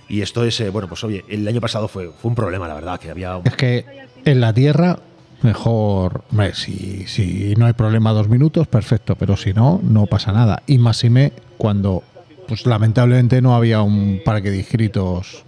Y 0.09 0.21
esto 0.23 0.45
es, 0.45 0.61
eh, 0.61 0.71
bueno, 0.71 0.89
pues 0.89 1.03
oye, 1.05 1.25
el 1.29 1.47
año 1.49 1.61
pasado 1.61 1.89
fue, 1.89 2.11
fue 2.13 2.29
un 2.29 2.35
problema, 2.37 2.69
la 2.69 2.75
verdad, 2.75 3.01
que 3.01 3.11
había 3.11 3.37
un- 3.37 3.47
Es 3.47 3.57
que 3.57 3.85
en 4.25 4.41
la 4.41 4.53
tierra, 4.53 4.99
mejor. 5.43 6.23
hombre, 6.31 6.55
si, 6.55 7.07
si 7.09 7.55
no 7.57 7.67
hay 7.67 7.73
problema 7.73 8.13
dos 8.13 8.29
minutos, 8.29 8.69
perfecto, 8.69 9.17
pero 9.17 9.37
si 9.37 9.53
no, 9.53 9.81
no 9.83 10.07
pasa 10.07 10.31
nada. 10.33 10.63
Y 10.69 10.79
más 10.79 10.99
si 10.99 11.11
me 11.11 11.33
cuando, 11.59 12.05
pues 12.47 12.65
lamentablemente 12.67 13.41
no 13.43 13.57
había 13.57 13.83
un 13.83 14.21
parque 14.25 14.51
de 14.53 14.59
inscritos 14.59 15.45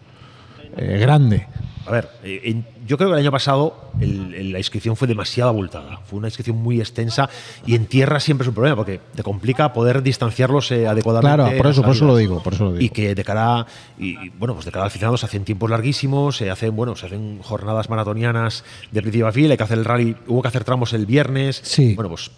eh, 0.77 0.99
grande. 1.01 1.47
A 1.87 1.91
ver, 1.93 2.09
eh, 2.25 2.41
en- 2.45 2.74
yo 2.87 2.97
creo 2.97 3.09
que 3.11 3.15
el 3.15 3.21
año 3.21 3.31
pasado 3.33 3.91
el- 4.01 4.35
el- 4.35 4.53
la 4.53 4.59
inscripción 4.59 4.97
fue 4.97 5.09
demasiado 5.09 5.51
abultada. 5.51 6.01
Fue 6.07 6.19
una 6.19 6.29
inscripción 6.29 6.57
muy 6.57 6.81
extensa 6.81 7.29
y 7.67 7.75
en 7.75 7.87
tierra 7.87 8.21
siempre 8.21 8.45
es 8.45 8.49
un 8.49 8.55
problema 8.55 8.77
porque 8.77 9.01
te 9.15 9.23
complica 9.23 9.73
poder 9.73 10.03
distanciarlos 10.03 10.71
eh, 10.73 10.87
adecuadamente. 10.87 11.37
Claro, 11.37 11.57
por 11.57 11.67
eso, 11.67 11.83
por 11.83 11.95
eso 11.95 12.05
lo 12.07 12.17
digo, 12.17 12.43
por 12.43 12.55
eso 12.55 12.65
lo 12.71 12.77
Y 12.77 12.79
digo. 12.81 12.95
que 12.95 13.15
de 13.15 13.25
cara 13.25 13.67
y, 13.99 14.11
y, 14.27 14.29
bueno, 14.31 14.55
pues 14.55 14.67
de 14.67 14.73
cara 14.73 14.85
al 14.85 14.91
final 14.91 15.17
se 15.19 15.27
hacen 15.27 15.45
tiempos 15.45 15.71
larguísimos, 15.71 16.37
se 16.37 16.51
hacen 16.51 16.75
bueno, 16.77 16.97
se 16.97 17.07
hacen 17.07 17.41
jornadas 17.43 17.89
maratonianas 17.91 18.65
de 18.91 19.01
principio 19.03 19.27
a 19.27 19.33
fin, 19.33 19.51
hay 19.51 19.57
que 19.57 19.63
hacer 19.63 19.79
el 19.79 19.85
rally, 19.85 20.17
hubo 20.27 20.43
que 20.43 20.49
hacer 20.49 20.65
tramos 20.65 20.93
el 20.93 21.07
viernes. 21.07 21.61
Sí. 21.63 21.95
Bueno, 21.95 22.11
pues 22.11 22.31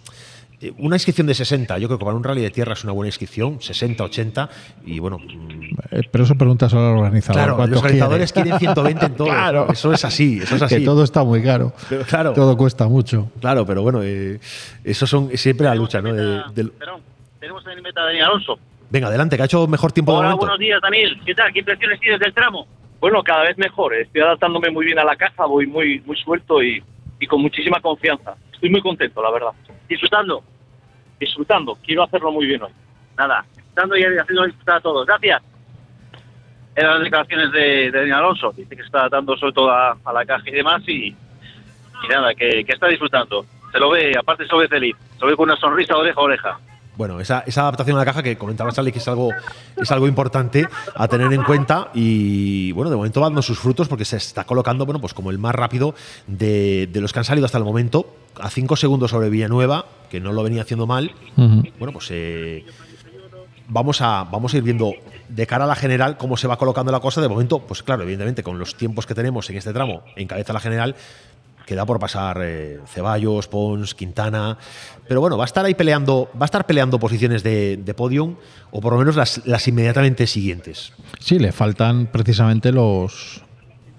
una 0.79 0.95
inscripción 0.95 1.27
de 1.27 1.33
60, 1.35 1.77
yo 1.77 1.87
creo 1.87 1.99
que 1.99 2.05
para 2.05 2.17
un 2.17 2.23
rally 2.23 2.41
de 2.41 2.49
tierra 2.49 2.73
es 2.73 2.83
una 2.83 2.91
buena 2.93 3.09
inscripción, 3.09 3.61
60, 3.61 4.03
80 4.03 4.49
y 4.85 4.99
bueno, 4.99 5.19
Eh, 5.91 6.01
Pero 6.11 6.23
eso 6.23 6.35
preguntas 6.35 6.73
al 6.73 6.79
organizador. 6.79 7.41
Claro, 7.41 7.55
¿cuántos 7.55 7.75
los 7.75 7.83
organizadores 7.83 8.33
quiere? 8.33 8.49
quieren 8.49 8.59
120 8.59 9.05
en 9.05 9.15
todo. 9.17 9.27
Claro. 9.27 9.67
Eso 9.71 9.93
es 9.93 10.03
así, 10.03 10.39
eso 10.41 10.55
es 10.55 10.61
así. 10.63 10.79
Que 10.79 10.85
todo 10.85 11.03
está 11.03 11.23
muy 11.23 11.43
caro. 11.43 11.73
Pero 11.89 12.03
claro. 12.03 12.33
Todo 12.33 12.57
cuesta 12.57 12.87
mucho. 12.87 13.31
Claro, 13.39 13.65
pero 13.65 13.83
bueno, 13.83 14.01
eh, 14.03 14.39
eso 14.83 15.05
son 15.05 15.29
siempre 15.37 15.67
la 15.67 15.75
lucha, 15.75 16.01
¿no? 16.01 16.13
De- 16.13 16.41
del- 16.55 16.71
Tenemos 17.39 17.63
en 17.67 17.81
meta 17.83 18.01
a 18.01 18.05
Daniel 18.05 18.25
Alonso. 18.25 18.57
venga, 18.89 19.07
adelante, 19.07 19.35
que 19.35 19.43
ha 19.43 19.45
hecho 19.45 19.67
mejor 19.67 19.91
tiempo 19.91 20.11
de 20.13 20.17
Hola, 20.17 20.27
momento. 20.29 20.45
buenos 20.47 20.59
días, 20.59 20.79
Daniel. 20.81 21.19
¿Qué 21.25 21.35
tal? 21.35 21.53
¿Qué 21.53 21.59
impresiones 21.59 21.99
tienes 21.99 22.19
del 22.19 22.33
tramo? 22.33 22.65
Bueno, 22.99 23.21
cada 23.23 23.43
vez 23.43 23.57
mejor. 23.59 23.93
Estoy 23.93 24.21
adaptándome 24.21 24.71
muy 24.71 24.85
bien 24.87 24.97
a 24.97 25.03
la 25.03 25.15
caja, 25.15 25.45
voy 25.45 25.67
muy, 25.67 26.01
muy 26.05 26.17
suelto 26.17 26.63
y, 26.63 26.81
y 27.19 27.27
con 27.27 27.41
muchísima 27.41 27.79
confianza. 27.81 28.35
Estoy 28.53 28.69
muy 28.69 28.81
contento, 28.81 29.21
la 29.21 29.31
verdad. 29.31 29.51
Disfrutando. 29.87 30.43
Disfrutando. 31.19 31.77
Quiero 31.83 32.03
hacerlo 32.03 32.31
muy 32.31 32.45
bien 32.45 32.61
hoy. 32.63 32.71
Nada, 33.17 33.45
disfrutando 33.55 33.97
y 33.97 34.03
haciendo 34.03 34.45
disfrutar 34.45 34.77
a 34.77 34.81
todos. 34.81 35.05
Gracias. 35.05 35.41
Eran 36.75 36.93
las 36.95 37.03
declaraciones 37.03 37.51
de, 37.51 37.91
de 37.91 38.13
Alonso. 38.13 38.51
Dice 38.51 38.75
que 38.75 38.83
está 38.83 39.09
dando 39.09 39.35
sobre 39.37 39.53
todo 39.53 39.71
a, 39.71 39.97
a 40.03 40.13
la 40.13 40.25
caja 40.25 40.47
y 40.47 40.53
demás 40.53 40.83
y, 40.87 41.07
y 41.07 42.07
nada, 42.09 42.35
que, 42.35 42.63
que 42.63 42.73
está 42.73 42.87
disfrutando. 42.87 43.45
Se 43.71 43.79
lo 43.79 43.89
ve, 43.89 44.13
aparte 44.17 44.45
se 44.45 44.51
lo 44.51 44.59
ve 44.59 44.67
feliz. 44.67 44.95
Se 45.15 45.21
lo 45.21 45.27
ve 45.27 45.35
con 45.35 45.49
una 45.49 45.59
sonrisa 45.59 45.97
oreja 45.97 46.19
a 46.19 46.23
oreja. 46.23 46.59
Bueno, 46.97 47.19
esa, 47.19 47.43
esa 47.45 47.61
adaptación 47.61 47.95
a 47.95 47.99
la 47.99 48.05
caja 48.05 48.23
que 48.23 48.37
comentaba 48.37 48.71
Charlie 48.71 48.91
que 48.91 48.99
es 48.99 49.07
algo, 49.07 49.29
es 49.75 49.91
algo 49.91 50.07
importante 50.07 50.67
a 50.95 51.07
tener 51.07 51.31
en 51.31 51.43
cuenta 51.43 51.89
y 51.93 52.71
bueno, 52.71 52.89
de 52.89 52.95
momento 52.95 53.21
va 53.21 53.27
dando 53.27 53.41
sus 53.41 53.59
frutos 53.59 53.87
porque 53.87 54.03
se 54.03 54.17
está 54.17 54.45
colocando, 54.45 54.85
bueno, 54.85 54.99
pues 54.99 55.13
como 55.13 55.29
el 55.29 55.37
más 55.37 55.53
rápido 55.53 55.93
de, 56.25 56.89
de 56.91 57.01
los 57.01 57.13
que 57.13 57.19
han 57.19 57.25
salido 57.25 57.45
hasta 57.45 57.59
el 57.59 57.63
momento, 57.63 58.07
a 58.39 58.49
5 58.49 58.75
segundos 58.75 59.11
sobre 59.11 59.29
Villanueva, 59.29 59.85
que 60.09 60.19
no 60.19 60.31
lo 60.31 60.43
venía 60.43 60.61
haciendo 60.61 60.87
mal. 60.87 61.11
Bueno, 61.35 61.93
pues 61.93 62.07
eh, 62.11 62.65
vamos, 63.67 64.01
a, 64.01 64.23
vamos 64.23 64.53
a 64.53 64.57
ir 64.57 64.63
viendo 64.63 64.93
de 65.29 65.47
cara 65.47 65.65
a 65.65 65.67
la 65.67 65.75
general 65.75 66.17
cómo 66.17 66.37
se 66.37 66.47
va 66.47 66.57
colocando 66.57 66.91
la 66.91 66.99
cosa. 66.99 67.21
De 67.21 67.27
momento, 67.27 67.59
pues 67.59 67.83
claro, 67.83 68.03
evidentemente, 68.03 68.43
con 68.43 68.59
los 68.59 68.75
tiempos 68.75 69.05
que 69.05 69.15
tenemos 69.15 69.49
en 69.49 69.57
este 69.57 69.73
tramo, 69.73 70.03
encabeza 70.15 70.53
la 70.53 70.59
general, 70.59 70.95
queda 71.67 71.85
por 71.85 71.99
pasar 71.99 72.39
eh, 72.41 72.79
Ceballos, 72.87 73.49
Pons, 73.49 73.93
Quintana. 73.93 74.57
Pero 75.05 75.19
bueno, 75.19 75.37
va 75.37 75.43
a 75.43 75.45
estar 75.45 75.65
ahí 75.65 75.75
peleando, 75.75 76.29
va 76.33 76.45
a 76.45 76.45
estar 76.45 76.65
peleando 76.65 76.97
posiciones 76.97 77.43
de, 77.43 77.75
de 77.75 77.93
podium, 77.93 78.37
o 78.71 78.79
por 78.79 78.93
lo 78.93 78.99
menos 78.99 79.17
las, 79.17 79.45
las 79.45 79.67
inmediatamente 79.67 80.25
siguientes. 80.27 80.93
Sí, 81.19 81.37
le 81.39 81.51
faltan 81.51 82.07
precisamente 82.07 82.71
los, 82.71 83.43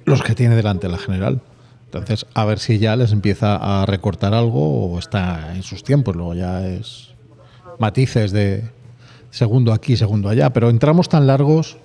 los 0.07 0.23
que 0.23 0.35
tiene 0.35 0.57
delante 0.57 0.89
la 0.89 0.97
general. 0.97 1.43
Entonces, 1.85 2.27
a 2.33 2.47
ver 2.47 2.59
si 2.59 2.79
ya 2.79 2.97
les 2.97 3.13
empieza 3.13 3.57
a 3.57 3.85
recortar 3.87 4.33
algo 4.33 4.91
o 4.91 4.99
está 4.99 5.55
en 5.55 5.63
sus 5.63 5.85
tiempos. 5.85 6.17
Luego 6.17 6.35
ya 6.35 6.67
es 6.67 7.11
matices 7.79 8.33
de 8.33 8.65
segundo 9.31 9.75
aquí, 9.75 9.97
segundo 9.97 10.31
allá. 10.31 10.51
Pero 10.55 10.71
en 10.71 10.79
tramos 10.79 11.11
tan 11.11 11.27
largos 11.27 11.77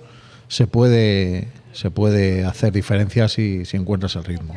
se 0.48 0.66
puede, 0.66 1.48
se 1.72 1.90
puede 1.90 2.44
hacer 2.46 2.72
diferencias 2.72 3.32
si, 3.32 3.66
si 3.66 3.76
encuentras 3.76 4.16
el 4.16 4.24
ritmo. 4.24 4.54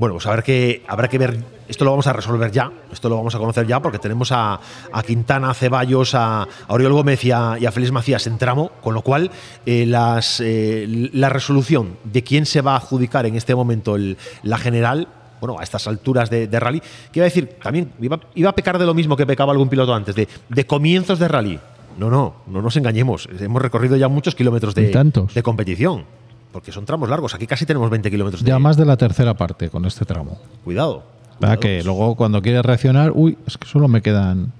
¿No? 0.00 0.06
Bueno, 0.10 0.14
pues 0.14 0.26
habrá 0.26 0.42
que, 0.42 0.82
habrá 0.88 1.08
que 1.08 1.18
ver, 1.18 1.44
esto 1.68 1.84
lo 1.84 1.90
vamos 1.92 2.06
a 2.06 2.12
resolver 2.12 2.50
ya, 2.50 2.70
esto 2.92 3.08
lo 3.08 3.16
vamos 3.16 3.34
a 3.34 3.38
conocer 3.38 3.66
ya, 3.66 3.80
porque 3.80 3.98
tenemos 3.98 4.32
a, 4.32 4.58
a 4.92 5.02
Quintana, 5.02 5.50
a 5.50 5.54
Ceballos, 5.54 6.14
a, 6.14 6.42
a 6.42 6.48
Oriol 6.68 6.92
Gómez 6.92 7.24
y 7.24 7.30
a, 7.32 7.56
y 7.60 7.66
a 7.66 7.72
Félix 7.72 7.92
Macías 7.92 8.26
en 8.26 8.38
tramo, 8.38 8.70
con 8.82 8.94
lo 8.94 9.02
cual 9.02 9.30
eh, 9.66 9.84
las, 9.86 10.40
eh, 10.40 10.86
la 11.12 11.28
resolución 11.28 11.96
de 12.04 12.22
quién 12.24 12.46
se 12.46 12.60
va 12.62 12.72
a 12.72 12.76
adjudicar 12.76 13.26
en 13.26 13.36
este 13.36 13.54
momento 13.54 13.96
el- 13.96 14.16
la 14.42 14.58
general, 14.58 15.06
bueno, 15.40 15.58
a 15.58 15.62
estas 15.62 15.86
alturas 15.86 16.28
de, 16.30 16.46
de 16.48 16.60
rally, 16.60 16.80
que 16.80 17.20
iba 17.20 17.24
a 17.24 17.28
decir, 17.28 17.56
también 17.62 17.92
iba, 18.00 18.18
iba 18.34 18.50
a 18.50 18.54
pecar 18.54 18.78
de 18.78 18.86
lo 18.86 18.94
mismo 18.94 19.16
que 19.16 19.26
pecaba 19.26 19.52
algún 19.52 19.68
piloto 19.68 19.94
antes, 19.94 20.14
de, 20.14 20.28
de 20.48 20.66
comienzos 20.66 21.18
de 21.18 21.28
rally. 21.28 21.58
No, 21.98 22.08
no, 22.08 22.36
no 22.46 22.62
nos 22.62 22.76
engañemos, 22.76 23.28
hemos 23.38 23.60
recorrido 23.60 23.96
ya 23.96 24.08
muchos 24.08 24.34
kilómetros 24.34 24.74
¿Y 24.78 24.82
de, 24.82 24.88
tantos? 24.90 25.34
de 25.34 25.42
competición, 25.42 26.04
porque 26.52 26.72
son 26.72 26.84
tramos 26.84 27.08
largos, 27.08 27.34
aquí 27.34 27.46
casi 27.46 27.66
tenemos 27.66 27.90
20 27.90 28.10
kilómetros 28.10 28.42
de... 28.42 28.48
Ya 28.48 28.58
más 28.58 28.76
de 28.76 28.84
la 28.84 28.96
tercera 28.96 29.34
parte 29.34 29.68
con 29.70 29.84
este 29.84 30.04
tramo. 30.04 30.38
Cuidado. 30.64 31.04
¿Verdad? 31.40 31.58
Que 31.58 31.82
luego 31.82 32.16
cuando 32.16 32.42
quieres 32.42 32.62
reaccionar, 32.64 33.12
uy, 33.14 33.38
es 33.46 33.56
que 33.56 33.66
solo 33.66 33.88
me 33.88 34.02
quedan 34.02 34.52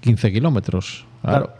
15 0.00 0.32
kilómetros. 0.32 1.04
Claro. 1.22 1.52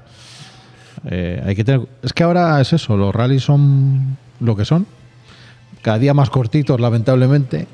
Eh, 1.06 1.42
hay 1.46 1.54
que 1.54 1.64
tener, 1.64 1.86
es 2.02 2.12
que 2.12 2.22
ahora 2.24 2.60
es 2.60 2.72
eso, 2.72 2.96
los 2.96 3.14
rallies 3.14 3.44
son 3.44 4.16
lo 4.40 4.56
que 4.56 4.64
son. 4.64 4.86
Cada 5.82 5.98
día 5.98 6.14
más 6.14 6.30
cortitos, 6.30 6.80
lamentablemente. 6.80 7.66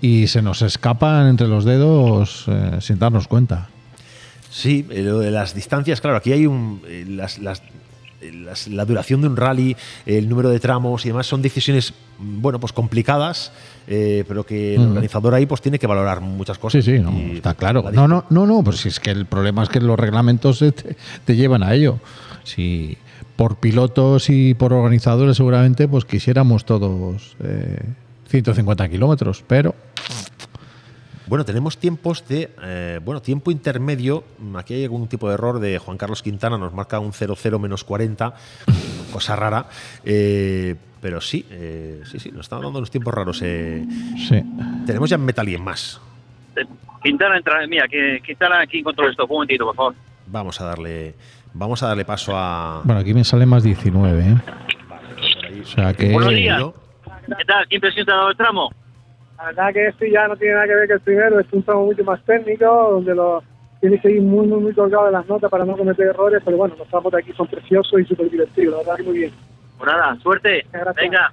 Y 0.00 0.26
se 0.26 0.42
nos 0.42 0.60
escapan 0.62 1.28
entre 1.28 1.46
los 1.48 1.64
dedos 1.64 2.44
eh, 2.48 2.78
sin 2.80 2.98
darnos 2.98 3.26
cuenta. 3.28 3.68
Sí, 4.50 4.86
eh, 4.90 5.02
lo 5.02 5.18
de 5.20 5.30
las 5.30 5.54
distancias, 5.54 6.00
claro, 6.00 6.16
aquí 6.16 6.32
hay 6.32 6.46
un. 6.46 6.82
las- 7.08 7.38
las- 7.38 7.62
las- 8.32 8.68
la 8.68 8.84
duración 8.84 9.20
de 9.20 9.28
un 9.28 9.36
rally, 9.36 9.76
el 10.06 10.28
número 10.28 10.48
de 10.50 10.60
tramos 10.60 11.04
y 11.04 11.08
demás 11.08 11.26
son 11.26 11.42
decisiones, 11.42 11.92
mm, 12.18 12.40
bueno, 12.40 12.60
pues 12.60 12.72
complicadas, 12.72 13.52
eh, 13.86 14.24
pero 14.26 14.44
que 14.44 14.74
el 14.76 14.82
organizador 14.82 15.34
ahí 15.34 15.46
pues 15.46 15.60
tiene 15.60 15.78
que 15.78 15.86
valorar 15.86 16.20
muchas 16.20 16.56
Sí, 16.56 16.60
cosas. 16.60 16.84
sí, 16.84 16.98
no, 16.98 17.12
Y 17.12 17.36
está 17.36 17.54
claro. 17.54 17.82
la 17.82 17.90
No, 17.92 18.08
no, 18.08 18.24
no, 18.30 18.46
no, 18.46 18.62
pues 18.64 18.78
si 18.78 18.88
es 18.88 19.00
que 19.00 19.10
el 19.10 19.26
problema 19.26 19.62
es 19.62 19.68
que 19.68 19.80
los 19.80 19.98
reglamentos 19.98 20.58
te, 20.60 20.72
te 21.24 21.36
llevan 21.36 21.62
a 21.62 21.74
ello. 21.74 21.98
Si 22.44 22.96
por 23.36 23.56
pilotos 23.56 24.30
y 24.30 24.54
por 24.54 24.72
organizadores 24.72 25.36
seguramente 25.36 25.88
pues 25.88 26.04
quisiéramos 26.04 26.64
todos 26.64 27.36
eh, 27.42 27.78
150 28.28 28.88
kilómetros, 28.88 29.42
pero 29.46 29.74
Bueno, 31.26 31.44
tenemos 31.44 31.78
tiempos 31.78 32.26
de. 32.28 32.50
eh, 32.62 33.00
bueno, 33.04 33.22
tiempo 33.22 33.50
intermedio. 33.50 34.24
mm, 34.38 34.56
Aquí 34.56 34.74
hay 34.74 34.84
algún 34.84 35.08
tipo 35.08 35.28
de 35.28 35.34
error 35.34 35.58
de 35.58 35.78
Juan 35.78 35.96
Carlos 35.96 36.22
Quintana, 36.22 36.58
nos 36.58 36.72
marca 36.74 36.98
un 36.98 37.12
0-0 37.12 37.58
menos 37.58 37.82
40, 37.84 38.34
cosa 39.12 39.36
rara. 39.36 39.66
eh, 40.04 40.74
pero 41.00 41.20
sí, 41.20 41.44
eh, 41.50 42.00
sí, 42.10 42.18
sí, 42.18 42.30
nos 42.30 42.46
están 42.46 42.62
dando 42.62 42.78
unos 42.78 42.90
tiempos 42.90 43.12
raros. 43.12 43.40
eh. 43.42 43.84
sí. 44.28 44.42
Tenemos 44.86 45.10
ya 45.10 45.16
en 45.16 45.24
Metal 45.24 45.46
y 45.48 45.54
en 45.54 45.62
más. 45.62 46.00
Quintana 47.02 47.36
entra, 47.36 47.66
mira, 47.66 47.86
que 47.88 48.20
Quintana 48.24 48.60
aquí 48.60 48.82
controla 48.82 49.10
esto. 49.10 49.24
Un 49.24 49.30
momentito, 49.32 49.66
por 49.66 49.74
favor. 49.76 49.94
Vamos 50.26 50.58
a 50.60 50.64
darle. 50.64 51.14
Vamos 51.52 51.82
a 51.82 51.88
darle 51.88 52.04
paso 52.06 52.32
a. 52.36 52.80
bueno, 52.84 53.00
aquí 53.00 53.12
me 53.14 53.22
sale 53.24 53.44
más 53.46 53.62
19. 53.62 54.22
¿eh? 54.22 54.36
O 55.62 55.66
sea 55.66 55.92
que. 55.92 56.10
Buenos 56.12 56.30
días. 56.34 56.62
¿Qué 57.38 57.44
tal? 57.44 57.66
¿Qué 57.68 57.74
impresión 57.76 58.06
te 58.06 58.12
ha 58.12 58.16
dado 58.16 58.30
el 58.30 58.36
tramo? 58.36 58.70
La 59.44 59.50
verdad 59.50 59.74
que 59.74 59.86
este 59.88 60.10
ya 60.10 60.26
no 60.26 60.36
tiene 60.36 60.54
nada 60.54 60.66
que 60.66 60.74
ver 60.74 60.86
que 60.86 60.94
el 60.94 61.00
primero, 61.00 61.38
es 61.38 61.52
un 61.52 61.62
tramo 61.62 61.84
mucho 61.84 62.02
más 62.02 62.22
técnico, 62.24 62.64
donde 62.64 63.14
lo 63.14 63.42
tienes 63.78 64.00
que 64.00 64.10
ir 64.10 64.22
muy, 64.22 64.46
muy, 64.46 64.58
muy 64.58 64.72
colgado 64.72 65.04
de 65.04 65.12
las 65.12 65.26
notas 65.26 65.50
para 65.50 65.66
no 65.66 65.76
cometer 65.76 66.06
errores, 66.06 66.40
pero 66.42 66.56
bueno, 66.56 66.74
los 66.78 66.88
tramos 66.88 67.12
de 67.12 67.18
aquí 67.18 67.30
son 67.34 67.46
preciosos 67.48 68.00
y 68.00 68.04
súper 68.06 68.30
divertidos, 68.30 68.72
la 68.72 68.78
verdad 68.78 68.96
que 68.96 69.02
muy 69.02 69.18
bien. 69.18 69.32
Pues 69.76 69.92
nada, 69.92 70.16
suerte. 70.22 70.66
Venga. 70.96 71.30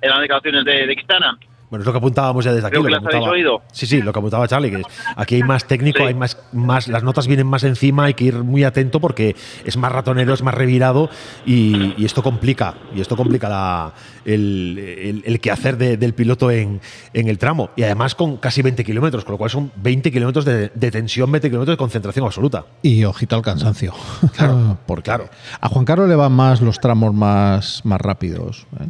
Eran 0.00 0.18
las 0.18 0.20
declaraciones 0.20 0.64
de, 0.64 0.86
de 0.86 0.96
Quintana. 0.96 1.36
Bueno, 1.70 1.82
es 1.82 1.86
lo 1.86 1.92
que 1.92 1.98
apuntábamos 1.98 2.44
ya 2.44 2.52
desde 2.52 2.66
aquí. 2.66 2.72
Creo 2.72 2.82
lo 2.82 2.86
que 2.88 2.90
las 2.94 2.98
habéis 3.04 3.14
apuntaba- 3.16 3.32
oído. 3.32 3.62
Sí, 3.72 3.86
sí, 3.86 4.02
lo 4.02 4.12
que 4.12 4.18
apuntaba 4.18 4.48
Charlie, 4.48 4.70
que 4.70 4.76
es- 4.80 4.86
aquí 5.16 5.36
hay 5.36 5.42
más 5.44 5.64
técnico, 5.66 6.04
hay 6.04 6.14
más, 6.14 6.36
más, 6.52 6.88
las 6.88 7.02
notas 7.04 7.26
vienen 7.28 7.46
más 7.46 7.62
encima, 7.62 8.04
hay 8.06 8.14
que 8.14 8.24
ir 8.24 8.34
muy 8.42 8.64
atento 8.64 8.98
porque 9.00 9.36
es 9.64 9.76
más 9.76 9.92
ratonero, 9.92 10.34
es 10.34 10.42
más 10.42 10.52
revirado 10.54 11.08
y, 11.46 11.94
y 11.96 12.04
esto 12.04 12.22
complica, 12.24 12.74
y 12.94 13.00
esto 13.00 13.16
complica 13.16 13.48
la, 13.48 13.92
el, 14.24 14.78
el, 14.78 15.22
el 15.24 15.40
quehacer 15.40 15.76
de- 15.78 15.96
del 15.96 16.12
piloto 16.14 16.50
en, 16.50 16.80
en 17.14 17.28
el 17.28 17.38
tramo. 17.38 17.70
Y 17.76 17.84
además 17.84 18.14
con 18.16 18.36
casi 18.38 18.62
20 18.62 18.84
kilómetros, 18.84 19.24
con 19.24 19.32
lo 19.34 19.38
cual 19.38 19.50
son 19.50 19.70
20 19.76 20.10
kilómetros 20.10 20.44
de, 20.44 20.70
de 20.74 20.90
tensión, 20.90 21.30
20 21.30 21.48
kilómetros 21.50 21.74
de 21.74 21.78
concentración 21.78 22.24
absoluta. 22.26 22.64
Y 22.82 23.04
ojito 23.04 23.36
al 23.36 23.42
cansancio. 23.42 23.94
Claro, 24.36 24.76
Porque 24.86 25.10
a 25.12 25.68
Juan 25.68 25.84
Carlos 25.84 26.08
le 26.08 26.16
van 26.16 26.32
más 26.32 26.60
los 26.60 26.80
tramos 26.80 27.14
más, 27.14 27.80
más 27.84 28.00
rápidos. 28.00 28.66
¿eh? 28.80 28.86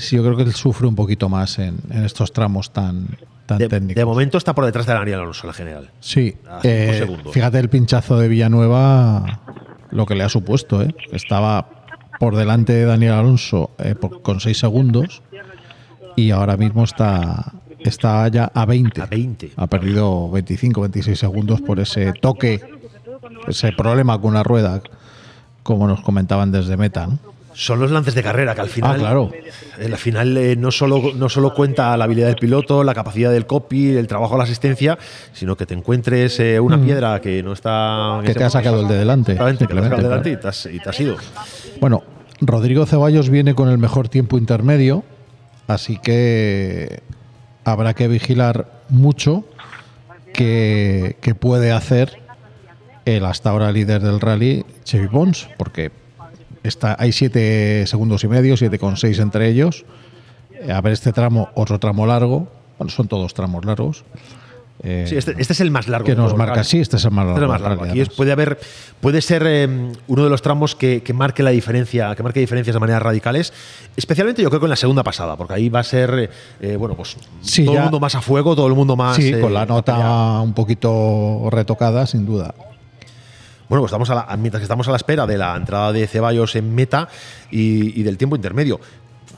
Sí, 0.00 0.16
yo 0.16 0.22
creo 0.24 0.36
que 0.36 0.42
él 0.44 0.52
sufre 0.54 0.86
un 0.86 0.94
poquito 0.94 1.28
más 1.28 1.58
en, 1.58 1.78
en 1.90 2.04
estos 2.04 2.32
tramos 2.32 2.72
tan, 2.72 3.06
tan 3.46 3.58
De, 3.58 3.68
técnicos. 3.68 3.96
de 3.96 4.04
momento 4.04 4.38
está 4.38 4.54
por 4.54 4.64
detrás 4.64 4.86
de 4.86 4.94
Daniel 4.94 5.20
Alonso, 5.20 5.46
la 5.46 5.52
general. 5.52 5.90
Sí, 6.00 6.36
eh, 6.62 7.06
fíjate 7.32 7.58
el 7.58 7.68
pinchazo 7.68 8.18
de 8.18 8.28
Villanueva, 8.28 9.40
lo 9.90 10.06
que 10.06 10.14
le 10.14 10.24
ha 10.24 10.28
supuesto. 10.28 10.82
¿eh? 10.82 10.94
Estaba 11.12 11.68
por 12.18 12.34
delante 12.36 12.72
de 12.72 12.84
Daniel 12.84 13.12
Alonso 13.12 13.70
eh, 13.78 13.94
por- 13.94 14.22
con 14.22 14.40
6 14.40 14.56
segundos 14.58 15.22
y 16.16 16.30
ahora 16.30 16.56
mismo 16.56 16.84
está, 16.84 17.52
está 17.80 18.26
ya 18.28 18.50
a 18.54 18.64
20. 18.64 19.02
A 19.02 19.06
20. 19.06 19.52
Ha 19.56 19.66
perdido 19.66 20.30
25, 20.30 20.80
26 20.82 21.18
segundos 21.18 21.60
por 21.60 21.78
ese 21.78 22.12
toque, 22.14 22.60
ese 23.48 23.72
problema 23.72 24.18
con 24.20 24.32
la 24.34 24.42
rueda, 24.42 24.80
como 25.62 25.86
nos 25.86 26.00
comentaban 26.00 26.50
desde 26.52 26.76
Meta. 26.76 27.06
¿no? 27.06 27.18
Son 27.58 27.80
los 27.80 27.90
lances 27.90 28.14
de 28.14 28.22
carrera, 28.22 28.54
que 28.54 28.60
al 28.60 28.68
final. 28.68 28.96
Ah, 28.96 28.98
claro. 28.98 29.32
En 29.78 29.90
la 29.90 29.96
final 29.96 30.36
eh, 30.36 30.56
no, 30.56 30.70
solo, 30.70 31.14
no 31.14 31.30
solo 31.30 31.54
cuenta 31.54 31.96
la 31.96 32.04
habilidad 32.04 32.26
del 32.26 32.36
piloto, 32.36 32.84
la 32.84 32.92
capacidad 32.92 33.32
del 33.32 33.46
copy, 33.46 33.96
el 33.96 34.06
trabajo, 34.06 34.36
la 34.36 34.44
asistencia, 34.44 34.98
sino 35.32 35.56
que 35.56 35.64
te 35.64 35.72
encuentres 35.72 36.38
eh, 36.38 36.60
una 36.60 36.76
Mm. 36.76 36.84
piedra 36.84 37.20
que 37.22 37.42
no 37.42 37.54
está. 37.54 38.20
Que 38.26 38.34
te 38.34 38.44
ha 38.44 38.50
sacado 38.50 38.82
el 38.82 38.88
de 38.88 38.98
delante. 38.98 39.32
Exactamente, 39.32 39.66
que 39.66 39.72
te 39.72 39.80
ha 39.80 39.82
sacado 39.84 40.02
el 40.02 40.10
de 40.10 40.16
Simplemente, 40.18 40.28
delante 40.28 40.30
y 40.32 40.36
te 40.42 40.48
has, 40.48 40.66
y 40.66 40.78
te 40.80 40.90
has 40.90 41.00
ido. 41.00 41.16
Bueno, 41.80 42.02
Rodrigo 42.42 42.84
Ceballos 42.84 43.30
viene 43.30 43.54
con 43.54 43.70
el 43.70 43.78
mejor 43.78 44.10
tiempo 44.10 44.36
intermedio, 44.36 45.02
así 45.66 45.96
que 45.96 47.00
habrá 47.64 47.94
que 47.94 48.06
vigilar 48.06 48.66
mucho 48.90 49.44
qué 50.34 51.16
puede 51.40 51.72
hacer 51.72 52.18
el 53.06 53.24
hasta 53.24 53.48
ahora 53.50 53.72
líder 53.72 54.02
del 54.02 54.20
rally, 54.20 54.66
Chevy 54.84 55.08
Pons, 55.08 55.48
porque 55.56 55.90
está, 56.66 56.96
hay 56.98 57.12
7 57.12 57.86
segundos 57.86 58.24
y 58.24 58.28
medio, 58.28 58.54
7,6 58.56 59.18
entre 59.20 59.48
ellos. 59.48 59.84
A 60.72 60.80
ver 60.80 60.92
este 60.92 61.12
tramo, 61.12 61.48
otro 61.54 61.78
tramo 61.78 62.06
largo, 62.06 62.48
bueno, 62.78 62.90
son 62.90 63.08
todos 63.08 63.34
tramos 63.34 63.64
largos. 63.64 64.04
Eh, 64.82 65.06
Sí, 65.08 65.16
este, 65.16 65.34
este 65.38 65.54
es 65.54 65.60
el 65.60 65.70
más 65.70 65.88
largo. 65.88 66.04
que 66.06 66.14
nos 66.14 66.36
marca, 66.36 66.62
sí, 66.62 66.78
este 66.80 66.96
es 66.96 67.04
el 67.06 67.10
más 67.10 67.24
Este 67.26 67.38
es 67.38 67.42
el 67.44 67.48
largo. 67.48 67.52
más 67.52 67.60
largo. 67.62 67.76
del 67.84 67.88
rally, 67.88 67.90
Aquí 67.92 68.00
es- 68.00 68.08
además. 68.08 68.16
puede 68.16 68.32
haber, 68.32 68.58
puede 69.00 69.20
ser 69.22 69.42
eh, 69.46 69.68
uno 70.06 70.24
de 70.24 70.28
los 70.30 70.42
tramos 70.42 70.74
que, 70.74 71.02
que 71.02 71.12
marque 71.14 71.42
la 71.42 71.50
diferencia, 71.50 72.14
que 72.14 72.22
marque 72.22 72.40
diferencias 72.40 72.74
de 72.74 72.80
maneras 72.80 73.02
radicales. 73.02 73.52
Especialmente 73.96 74.42
yo 74.42 74.48
creo 74.50 74.60
que 74.60 74.66
en 74.66 74.70
la 74.70 74.76
segunda 74.76 75.02
pasada, 75.02 75.34
porque 75.36 75.54
ahí 75.54 75.68
va 75.70 75.80
a 75.80 75.82
ser, 75.84 76.30
eh, 76.60 76.76
bueno, 76.76 76.94
pues 76.94 77.16
Sí, 77.40 77.64
todo 77.64 77.74
ya- 77.74 77.80
el 77.80 77.84
mundo 77.84 78.00
más 78.00 78.14
a 78.16 78.20
fuego, 78.20 78.54
todo 78.54 78.66
el 78.66 78.74
mundo 78.74 78.96
más. 78.96 79.16
Sí, 79.16 79.28
eh, 79.32 79.40
con 79.40 79.54
la 79.54 79.64
nota 79.64 80.40
un 80.42 80.52
poquito 80.52 81.48
retocada, 81.50 82.06
sin 82.06 82.26
duda. 82.26 82.54
Bueno, 83.68 83.82
pues 83.82 83.90
estamos 83.90 84.10
a 84.10 84.14
la- 84.14 84.36
mientras 84.36 84.60
que 84.60 84.64
estamos 84.64 84.86
a 84.88 84.90
la 84.92 84.96
espera 84.96 85.26
de 85.26 85.38
la 85.38 85.56
entrada 85.56 85.92
de 85.92 86.06
Ceballos 86.06 86.54
en 86.56 86.74
meta 86.74 87.08
y, 87.50 87.98
y 87.98 88.02
del 88.04 88.16
tiempo 88.16 88.36
intermedio. 88.36 88.80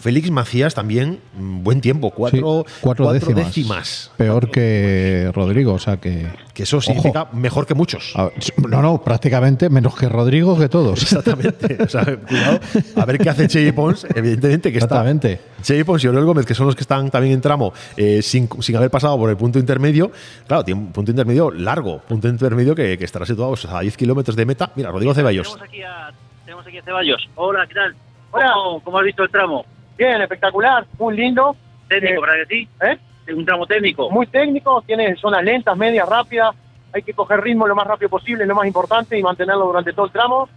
Félix 0.00 0.30
Macías 0.30 0.74
también, 0.74 1.18
mm, 1.36 1.62
buen 1.64 1.80
tiempo, 1.80 2.10
cuatro, 2.10 2.64
Sí, 2.66 2.74
cuatro 2.80 3.04
cuatro 3.06 3.12
décimas. 3.12 3.46
décimas. 3.46 4.10
Peor 4.16 4.50
que 4.50 5.30
Rodrigo, 5.34 5.72
o 5.74 5.78
sea 5.78 5.96
que. 5.96 6.26
Que 6.54 6.64
eso 6.64 6.80
significa 6.80 7.28
mejor 7.32 7.66
que 7.66 7.74
muchos. 7.74 8.12
A 8.16 8.30
No, 8.68 8.82
no, 8.82 9.02
prácticamente 9.02 9.70
menos 9.70 9.94
que 9.96 10.08
Rodrigo 10.08 10.58
que 10.58 10.68
todos. 10.68 11.02
Exactamente. 11.02 11.78
O 11.82 11.88
sea, 11.88 12.04
cuidado, 12.16 12.60
a 12.96 13.04
ver 13.04 13.18
qué 13.18 13.30
hace 13.30 13.46
Chevy 13.48 13.72
Pons, 13.72 14.06
evidentemente 14.14 14.70
que 14.72 14.78
Exactamente. 14.78 15.32
está. 15.34 15.62
Chevy 15.62 15.84
Pons 15.84 16.02
y 16.04 16.08
Oriol 16.08 16.24
Gómez, 16.24 16.46
que 16.46 16.54
son 16.54 16.66
los 16.66 16.74
que 16.74 16.82
están 16.82 17.10
también 17.10 17.34
en 17.34 17.40
tramo, 17.40 17.72
eh, 17.96 18.22
sin, 18.22 18.48
sin 18.60 18.76
haber 18.76 18.90
pasado 18.90 19.16
por 19.16 19.30
el 19.30 19.36
punto 19.36 19.58
intermedio. 19.58 20.10
Claro, 20.46 20.64
tiene 20.64 20.80
un 20.80 20.92
punto 20.92 21.10
intermedio 21.12 21.50
largo, 21.50 22.00
punto 22.00 22.28
intermedio 22.28 22.74
que, 22.74 22.98
que 22.98 23.04
estará 23.04 23.24
situado 23.24 23.54
a 23.70 23.80
10 23.80 23.96
kilómetros 23.96 24.36
de 24.36 24.44
meta. 24.46 24.70
Mira, 24.74 24.90
Rodrigo 24.90 25.14
Ceballos. 25.14 25.46
Tenemos 25.48 25.68
aquí 25.68 25.82
a, 25.82 26.10
tenemos 26.44 26.66
aquí 26.66 26.78
a 26.78 26.82
Ceballos. 26.82 27.28
Hola, 27.36 27.66
¿qué 27.68 27.74
tal? 27.74 27.94
¿Cómo, 28.30 28.80
cómo 28.84 28.98
has 28.98 29.04
visto 29.04 29.22
el 29.22 29.30
tramo? 29.30 29.64
Bien, 29.98 30.22
espectacular, 30.22 30.86
muy 30.98 31.16
lindo. 31.16 31.56
Técnico, 31.88 32.14
Eh, 32.14 32.20
¿verdad 32.20 32.46
que 32.48 32.54
sí? 32.54 32.68
¿Eh? 32.82 33.34
Un 33.34 33.44
tramo 33.44 33.66
técnico. 33.66 34.08
Muy 34.10 34.26
técnico, 34.28 34.82
tiene 34.86 35.16
zonas 35.16 35.42
lentas, 35.44 35.76
medias, 35.76 36.08
rápidas. 36.08 36.54
Hay 36.94 37.02
que 37.02 37.12
coger 37.12 37.40
ritmo 37.42 37.66
lo 37.66 37.74
más 37.74 37.86
rápido 37.86 38.08
posible, 38.08 38.46
lo 38.46 38.54
más 38.54 38.66
importante, 38.66 39.18
y 39.18 39.22
mantenerlo 39.22 39.66
durante 39.66 39.92
todo 39.92 40.06
el 40.06 40.12
tramo. 40.12 40.48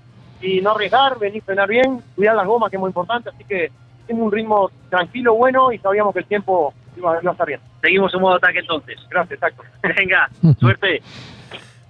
Y 0.41 0.61
no 0.61 0.72
arriesgar, 0.72 1.19
venir 1.19 1.41
a 1.41 1.45
frenar 1.45 1.68
bien, 1.68 2.01
cuidar 2.15 2.35
las 2.35 2.45
gomas, 2.47 2.69
que 2.69 2.77
es 2.77 2.80
muy 2.80 2.89
importante. 2.89 3.30
Así 3.30 3.43
que 3.43 3.72
tiene 4.05 4.22
un 4.22 4.31
ritmo 4.31 4.69
tranquilo, 4.89 5.34
bueno, 5.34 5.72
y 5.72 5.77
sabíamos 5.80 6.13
que 6.13 6.19
el 6.19 6.26
tiempo 6.26 6.73
iba 6.95 7.15
a 7.15 7.19
estar 7.19 7.47
bien. 7.47 7.59
Seguimos 7.81 8.13
en 8.13 8.22
modo 8.22 8.35
ataque 8.35 8.59
entonces. 8.59 8.97
Gracias, 9.09 9.34
exacto. 9.34 9.63
Venga, 9.97 10.30
suerte. 10.59 11.01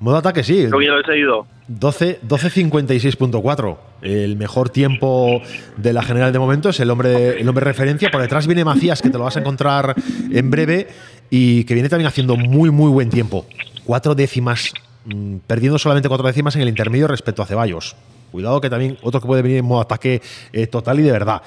Modo 0.01 0.17
ataque, 0.17 0.43
sí. 0.43 0.65
Lo 0.67 0.81
he 0.81 1.03
seguido. 1.05 1.45
12 1.67 2.21
12.56.4. 2.27 3.77
El 4.01 4.35
mejor 4.35 4.71
tiempo 4.71 5.43
de 5.77 5.93
la 5.93 6.01
general 6.01 6.33
de 6.33 6.39
momento 6.39 6.69
es 6.69 6.79
el 6.79 6.89
hombre, 6.89 7.39
el 7.39 7.47
hombre 7.47 7.63
referencia. 7.63 8.09
Por 8.09 8.19
detrás 8.19 8.47
viene 8.47 8.65
Macías, 8.65 8.99
que 9.03 9.11
te 9.11 9.19
lo 9.19 9.25
vas 9.25 9.37
a 9.37 9.41
encontrar 9.41 9.93
en 10.31 10.49
breve 10.49 10.87
y 11.29 11.65
que 11.65 11.75
viene 11.75 11.87
también 11.87 12.07
haciendo 12.07 12.35
muy, 12.35 12.71
muy 12.71 12.89
buen 12.89 13.11
tiempo. 13.11 13.45
Cuatro 13.85 14.15
décimas, 14.15 14.73
mm, 15.05 15.37
perdiendo 15.45 15.77
solamente 15.77 16.09
cuatro 16.09 16.25
décimas 16.25 16.55
en 16.55 16.63
el 16.63 16.69
intermedio 16.69 17.07
respecto 17.07 17.43
a 17.43 17.45
Ceballos. 17.45 17.95
Cuidado 18.31 18.61
que 18.61 18.69
también 18.69 18.97
otro 19.01 19.19
que 19.21 19.27
puede 19.27 19.41
venir 19.41 19.57
en 19.57 19.65
modo 19.65 19.81
ataque 19.81 20.21
eh, 20.53 20.67
total 20.67 20.99
y 20.99 21.03
de 21.03 21.11
verdad. 21.11 21.41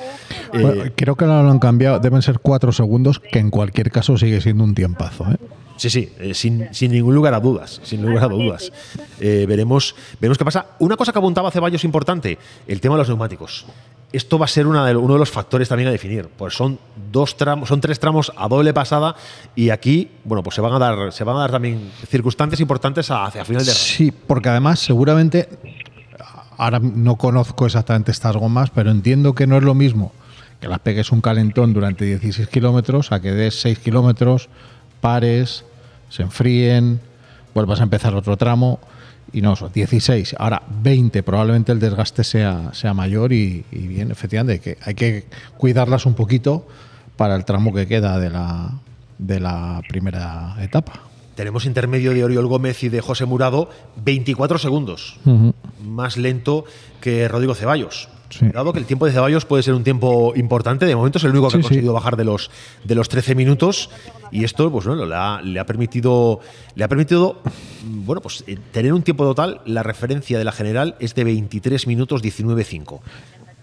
Eh, 0.52 0.92
creo 0.94 1.16
que 1.16 1.24
ahora 1.24 1.42
lo 1.42 1.50
han 1.50 1.58
cambiado, 1.58 1.98
deben 1.98 2.20
ser 2.22 2.38
cuatro 2.40 2.72
segundos, 2.72 3.18
que 3.20 3.38
en 3.38 3.50
cualquier 3.50 3.90
caso 3.90 4.16
sigue 4.18 4.40
siendo 4.40 4.64
un 4.64 4.74
tiempazo. 4.74 5.24
¿eh? 5.32 5.36
Sí, 5.76 5.90
sí, 5.90 6.12
eh, 6.20 6.34
sin, 6.34 6.68
sin 6.72 6.92
ningún 6.92 7.14
lugar 7.14 7.34
a 7.34 7.40
dudas, 7.40 7.80
sin 7.82 8.02
lugar 8.02 8.24
a 8.24 8.28
dudas. 8.28 8.70
Veremos, 9.18 9.94
veremos 10.20 10.38
qué 10.38 10.44
pasa. 10.44 10.66
Una 10.78 10.96
cosa 10.96 11.12
que 11.12 11.18
apuntaba 11.18 11.50
Ceballos 11.50 11.82
importante, 11.84 12.38
el 12.68 12.80
tema 12.80 12.94
de 12.94 12.98
los 12.98 13.08
neumáticos. 13.08 13.66
Esto 14.12 14.38
va 14.38 14.44
a 14.44 14.48
ser 14.48 14.68
una 14.68 14.86
de- 14.86 14.94
uno 14.94 15.14
de 15.14 15.18
los 15.18 15.30
factores 15.30 15.68
también 15.68 15.88
a 15.88 15.90
definir, 15.90 16.28
pues 16.36 16.54
son 16.54 16.78
dos 17.10 17.36
tramos, 17.36 17.68
son 17.68 17.80
tres 17.80 17.98
tramos 17.98 18.30
a 18.36 18.46
doble 18.46 18.72
pasada 18.72 19.16
y 19.56 19.70
aquí, 19.70 20.08
bueno, 20.22 20.44
pues 20.44 20.54
se 20.54 20.60
van 20.60 20.72
a 20.72 20.78
dar, 20.78 21.12
se 21.12 21.24
van 21.24 21.34
a 21.36 21.40
dar 21.40 21.50
también 21.50 21.90
circunstancias 22.08 22.60
importantes 22.60 23.10
hacia 23.10 23.44
final 23.44 23.64
de 23.66 23.72
Sí, 23.72 24.12
porque 24.12 24.50
además 24.50 24.78
seguramente, 24.78 25.48
ahora 26.58 26.78
no 26.78 27.16
conozco 27.16 27.66
exactamente 27.66 28.10
estas 28.10 28.36
gomas, 28.36 28.70
pero 28.70 28.90
entiendo 28.90 29.34
que 29.34 29.46
no 29.46 29.56
es 29.56 29.62
lo 29.62 29.74
mismo 29.74 30.12
que 30.60 30.68
las 30.68 30.78
pegues 30.78 31.12
un 31.12 31.20
calentón 31.20 31.74
durante 31.74 32.06
16 32.06 32.48
kilómetros 32.48 33.12
a 33.12 33.20
que 33.20 33.32
des 33.32 33.60
6 33.60 33.78
kilómetros, 33.80 34.48
pares, 35.02 35.64
se 36.08 36.22
enfríen, 36.22 37.00
vuelvas 37.54 37.80
a 37.80 37.82
empezar 37.82 38.14
otro 38.14 38.38
tramo 38.38 38.80
y 39.32 39.42
no, 39.42 39.56
son 39.56 39.72
16. 39.72 40.36
Ahora 40.38 40.62
20, 40.82 41.22
probablemente 41.22 41.72
el 41.72 41.80
desgaste 41.80 42.24
sea, 42.24 42.72
sea 42.72 42.94
mayor 42.94 43.32
y, 43.32 43.64
y 43.72 43.86
bien, 43.88 44.10
efectivamente, 44.10 44.60
que 44.60 44.78
hay 44.82 44.94
que 44.94 45.26
cuidarlas 45.58 46.06
un 46.06 46.14
poquito 46.14 46.66
para 47.16 47.36
el 47.36 47.44
tramo 47.44 47.74
que 47.74 47.86
queda 47.86 48.18
de 48.18 48.30
la, 48.30 48.70
de 49.18 49.40
la 49.40 49.82
primera 49.88 50.56
etapa. 50.60 51.00
Tenemos 51.34 51.64
intermedio 51.66 52.12
de 52.12 52.24
Oriol 52.24 52.46
Gómez 52.46 52.82
y 52.84 52.88
de 52.88 53.00
José 53.00 53.24
Murado, 53.24 53.68
24 54.04 54.58
segundos. 54.58 55.18
Más 55.84 56.16
lento 56.16 56.64
que 57.00 57.26
Rodrigo 57.28 57.54
Ceballos. 57.54 58.08
Cuidado 58.38 58.72
que 58.72 58.80
el 58.80 58.84
tiempo 58.86 59.06
de 59.06 59.12
Ceballos 59.12 59.44
puede 59.44 59.62
ser 59.62 59.74
un 59.74 59.84
tiempo 59.84 60.32
importante. 60.34 60.86
De 60.86 60.96
momento 60.96 61.18
es 61.18 61.24
el 61.24 61.30
único 61.30 61.46
que 61.48 61.52
Sí, 61.52 61.58
ha 61.58 61.62
sí. 61.62 61.68
conseguido 61.68 61.92
bajar 61.92 62.16
de 62.16 62.24
los, 62.24 62.50
de 62.82 62.94
los 62.96 63.08
13 63.08 63.34
minutos. 63.36 63.90
Y 64.32 64.42
esto, 64.42 64.72
pues 64.72 64.86
bueno, 64.86 65.06
le 65.06 65.14
ha, 65.14 65.40
le 65.40 65.60
ha 65.60 65.66
permitido. 65.66 66.40
Le 66.74 66.82
ha 66.82 66.88
permitido. 66.88 67.40
Bueno, 67.84 68.20
pues 68.20 68.42
eh, 68.48 68.58
tener 68.72 68.92
un 68.92 69.02
tiempo 69.02 69.24
total. 69.24 69.60
La 69.66 69.84
referencia 69.84 70.36
de 70.38 70.44
la 70.44 70.50
general 70.52 70.96
es 70.98 71.14
de 71.14 71.22
23 71.22 71.86
minutos 71.86 72.22
19.5. 72.24 73.00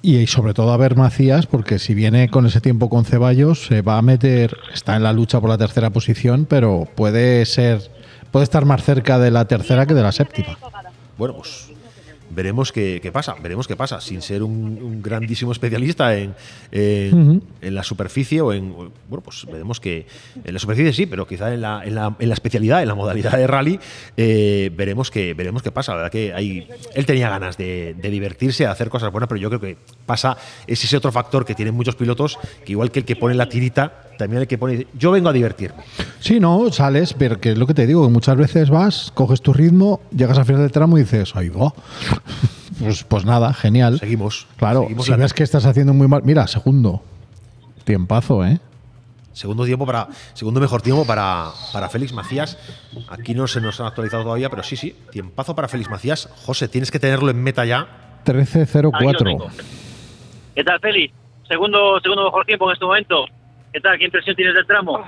Y 0.04 0.26
sobre 0.28 0.54
todo 0.54 0.72
a 0.74 0.78
ver 0.78 0.96
Macías, 0.96 1.46
porque 1.46 1.78
si 1.78 1.94
viene 1.94 2.30
con 2.30 2.48
ese 2.48 2.60
tiempo 2.60 2.90
con 2.90 3.06
Ceballos, 3.06 3.66
se 3.68 3.84
va 3.84 3.98
a 3.98 4.02
meter, 4.02 4.58
está 4.74 4.96
en 4.96 5.04
la 5.04 5.14
lucha 5.14 5.40
por 5.40 5.50
la 5.50 5.60
tercera 5.60 5.92
posición, 5.92 6.46
pero 6.50 6.88
puede 6.96 7.46
ser, 7.46 7.92
puede 8.32 8.44
estar 8.44 8.66
más 8.66 8.84
cerca 8.84 9.20
de 9.20 9.30
la 9.30 9.46
tercera 9.46 9.86
que 9.86 9.94
de 9.94 10.02
la 10.02 10.12
séptima. 10.12 10.58
Bueno, 11.18 11.36
pues 11.36 11.72
veremos 12.34 12.72
qué, 12.72 13.00
qué 13.02 13.12
pasa, 13.12 13.36
veremos 13.42 13.68
qué 13.68 13.76
pasa, 13.76 14.02
sin 14.02 14.22
ser 14.22 14.44
un, 14.44 14.80
un 14.82 15.02
grandísimo 15.02 15.52
especialista 15.52 16.16
en, 16.18 16.34
en 16.72 17.76
la 17.76 17.84
superficie 17.84 18.42
o 18.42 18.54
en... 18.54 18.74
Bueno, 18.74 19.24
pues 19.24 19.46
veremos 19.46 19.80
que 19.80 20.06
en 20.44 20.54
la 20.54 20.60
superficie 20.60 20.94
sí, 20.94 21.06
pero 21.06 21.28
quizá 21.28 21.54
en 21.54 21.62
la, 21.62 21.84
en 21.84 21.96
la, 21.96 22.16
en 22.20 22.28
la 22.30 22.34
especialidad, 22.34 22.82
en 22.82 22.88
la 22.88 22.96
modalidad 22.96 23.34
de 23.38 23.48
rally, 23.48 23.80
eh, 24.18 24.72
veremos, 24.76 25.12
que, 25.12 25.34
veremos 25.34 25.62
qué 25.62 25.72
pasa. 25.72 25.92
La 25.92 25.98
verdad 25.98 26.12
que 26.12 26.34
hay, 26.34 26.68
él 26.94 27.06
tenía 27.06 27.30
ganas 27.30 27.58
de, 27.58 27.96
de 27.98 28.10
divertirse, 28.10 28.64
de 28.64 28.70
hacer 28.70 28.90
cosas 28.90 29.12
buenas, 29.12 29.28
pero 29.28 29.40
yo 29.40 29.50
creo 29.50 29.60
que 29.62 29.78
pasa, 30.06 30.38
es 30.68 30.84
ese 30.84 30.98
otro 30.98 31.12
factor 31.12 31.46
que 31.46 31.56
tienen 31.56 31.76
muchos 31.76 31.96
pilotos, 31.96 32.40
que 32.66 32.72
igual 32.72 32.92
que 32.92 33.00
el 33.00 33.06
que 33.06 33.16
pone 33.16 33.36
la 33.36 33.50
tirita, 33.50 34.11
también 34.22 34.42
el 34.42 34.48
que 34.48 34.58
pone... 34.58 34.88
Yo 34.94 35.12
vengo 35.12 35.30
a 35.30 35.34
divertirme. 35.34 35.84
Sí, 36.20 36.40
no, 36.40 36.72
sales, 36.72 37.14
pero 37.14 37.40
que 37.40 37.52
es 37.52 37.58
lo 37.58 37.66
que 37.66 37.74
te 37.74 37.88
digo, 37.88 38.06
que 38.06 38.14
muchas 38.14 38.38
veces 38.38 38.70
vas, 38.70 39.12
coges 39.14 39.42
tu 39.42 39.52
ritmo, 39.52 40.00
llegas 40.16 40.38
al 40.38 40.46
final 40.46 40.62
del 40.62 40.72
tramo 40.72 40.98
y 40.98 41.02
dices, 41.02 41.36
ahí 41.36 41.50
va. 41.50 41.74
Pues, 42.80 43.04
pues 43.04 43.26
nada, 43.26 43.54
genial. 43.54 44.00
Seguimos. 44.00 44.48
Claro, 44.58 44.82
seguimos 44.84 45.06
si 45.06 45.14
ves 45.14 45.34
que 45.34 45.44
estás 45.44 45.68
haciendo 45.68 45.94
muy 45.94 46.08
mal, 46.08 46.24
mira, 46.24 46.48
segundo. 46.48 47.04
Tiempazo, 47.84 48.44
¿eh? 48.44 48.60
Segundo 49.34 49.66
tiempo 49.66 49.86
para 49.86 50.08
segundo 50.34 50.60
mejor 50.60 50.82
tiempo 50.82 51.06
para, 51.06 51.52
para 51.72 51.90
Félix 51.90 52.12
Macías. 52.12 52.58
Aquí 53.08 53.36
no 53.36 53.48
se 53.48 53.62
nos 53.62 53.80
han 53.80 53.86
actualizado 53.86 54.24
todavía, 54.24 54.50
pero 54.50 54.64
sí, 54.64 54.78
sí, 54.78 54.96
tiempazo 55.12 55.56
para 55.56 55.68
Félix 55.68 55.92
Macías. 55.92 56.28
José, 56.46 56.68
tienes 56.68 56.90
que 56.90 57.00
tenerlo 57.00 57.30
en 57.30 57.44
meta 57.44 57.66
ya. 57.66 57.88
13.04. 58.26 59.52
¿Qué 60.56 60.64
tal, 60.64 60.80
Félix? 60.80 61.14
Segundo, 61.48 62.00
segundo 62.02 62.26
mejor 62.26 62.46
tiempo 62.46 62.70
en 62.70 62.74
este 62.74 62.86
momento. 62.86 63.26
¿Qué 63.74 63.80
tal? 63.82 63.98
¿Qué 63.98 64.06
impresión 64.06 64.36
tienes 64.36 64.54
del 64.56 64.66
tramo? 64.68 65.04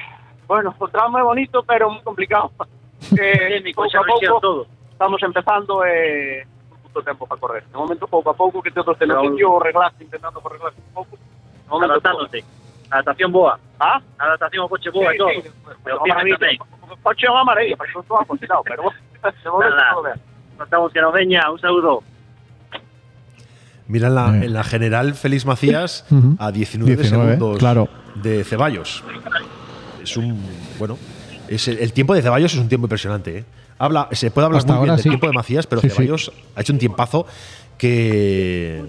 Bueno, 0.48 0.76
el 0.80 0.91
tramo 0.91 1.18
es 1.18 1.23
bonito, 1.23 1.64
pero 1.64 1.90
muy 1.90 2.02
complicado. 2.02 2.52
Eh, 3.19 3.38
Técnico, 3.49 3.81
poco 3.81 3.90
se 3.91 3.98
a 3.98 4.02
poco, 4.02 4.40
todo. 4.40 4.68
estamos 4.90 5.22
empezando 5.22 5.84
eh, 5.85 6.48
poco 6.84 7.03
tiempo 7.03 7.27
para 7.27 7.41
correr. 7.41 7.65
De 7.65 7.77
momento, 7.77 8.07
poco 8.07 8.30
a 8.30 8.34
poco, 8.34 8.61
que 8.61 8.72
todos 8.72 8.98
tenemos 8.98 9.27
yo 9.38 9.60
reglaste, 9.60 10.06
intentando 10.06 10.41
arreglarse 10.44 10.80
un 10.88 10.94
poco. 10.94 11.18
De 11.18 11.69
momento, 11.69 11.91
Adaptándote. 11.95 12.45
Adaptación 12.90 13.31
boa. 13.34 13.60
¿Ah? 13.77 14.02
Adaptación 14.18 14.65
a 14.65 14.69
coche 14.69 14.90
boa 14.90 15.10
Sí, 15.10 15.15
y 15.15 15.18
todo. 15.18 15.30
sí, 15.31 15.41
Pero. 15.84 15.99
Coche 17.03 17.30
una 17.30 17.44
maravilla, 17.44 17.76
pero 17.77 18.18
ha 18.18 18.26
funcionado, 18.26 18.64
pero 18.64 18.84
bueno, 18.84 18.99
de 19.44 19.49
momento 19.49 19.76
Nada. 19.76 20.15
estamos 20.64 20.94
que 20.94 21.02
nos 21.02 21.14
veña. 21.14 21.52
Un 21.52 21.60
saludo. 21.60 22.03
Mira 23.88 24.07
en 24.07 24.15
la, 24.15 24.27
en 24.43 24.53
la 24.53 24.64
general 24.64 25.14
Félix 25.14 25.45
Macías 25.45 26.05
a 26.39 26.51
19, 26.51 26.95
19, 26.95 27.05
segundos 27.10 27.57
claro. 27.60 27.89
de 28.22 28.43
Ceballos. 28.43 29.03
Es 30.01 30.18
un. 30.18 30.39
Bueno, 30.80 30.97
es 31.47 31.68
el, 31.68 31.80
el 31.80 31.93
tiempo 31.93 32.14
de 32.15 32.22
Ceballos 32.22 32.53
es 32.53 32.60
un 32.60 32.69
tiempo 32.69 32.85
impresionante. 32.85 33.39
¿eh? 33.39 33.43
Habla, 33.77 34.07
se 34.11 34.31
puede 34.31 34.45
hablar 34.45 34.60
Hasta 34.60 34.73
muy 34.73 34.81
bien 34.84 34.89
ahora 34.91 35.01
del 35.01 35.10
tiempo 35.10 35.27
de 35.27 35.34
Macías, 35.34 35.68
pero 35.68 35.81
Sí, 35.81 35.89
sí. 35.89 35.95
Ceballos 35.95 36.31
ha 36.55 36.61
hecho 36.61 36.73
un 36.73 36.80
tiempazo 36.80 37.26
que. 37.77 38.84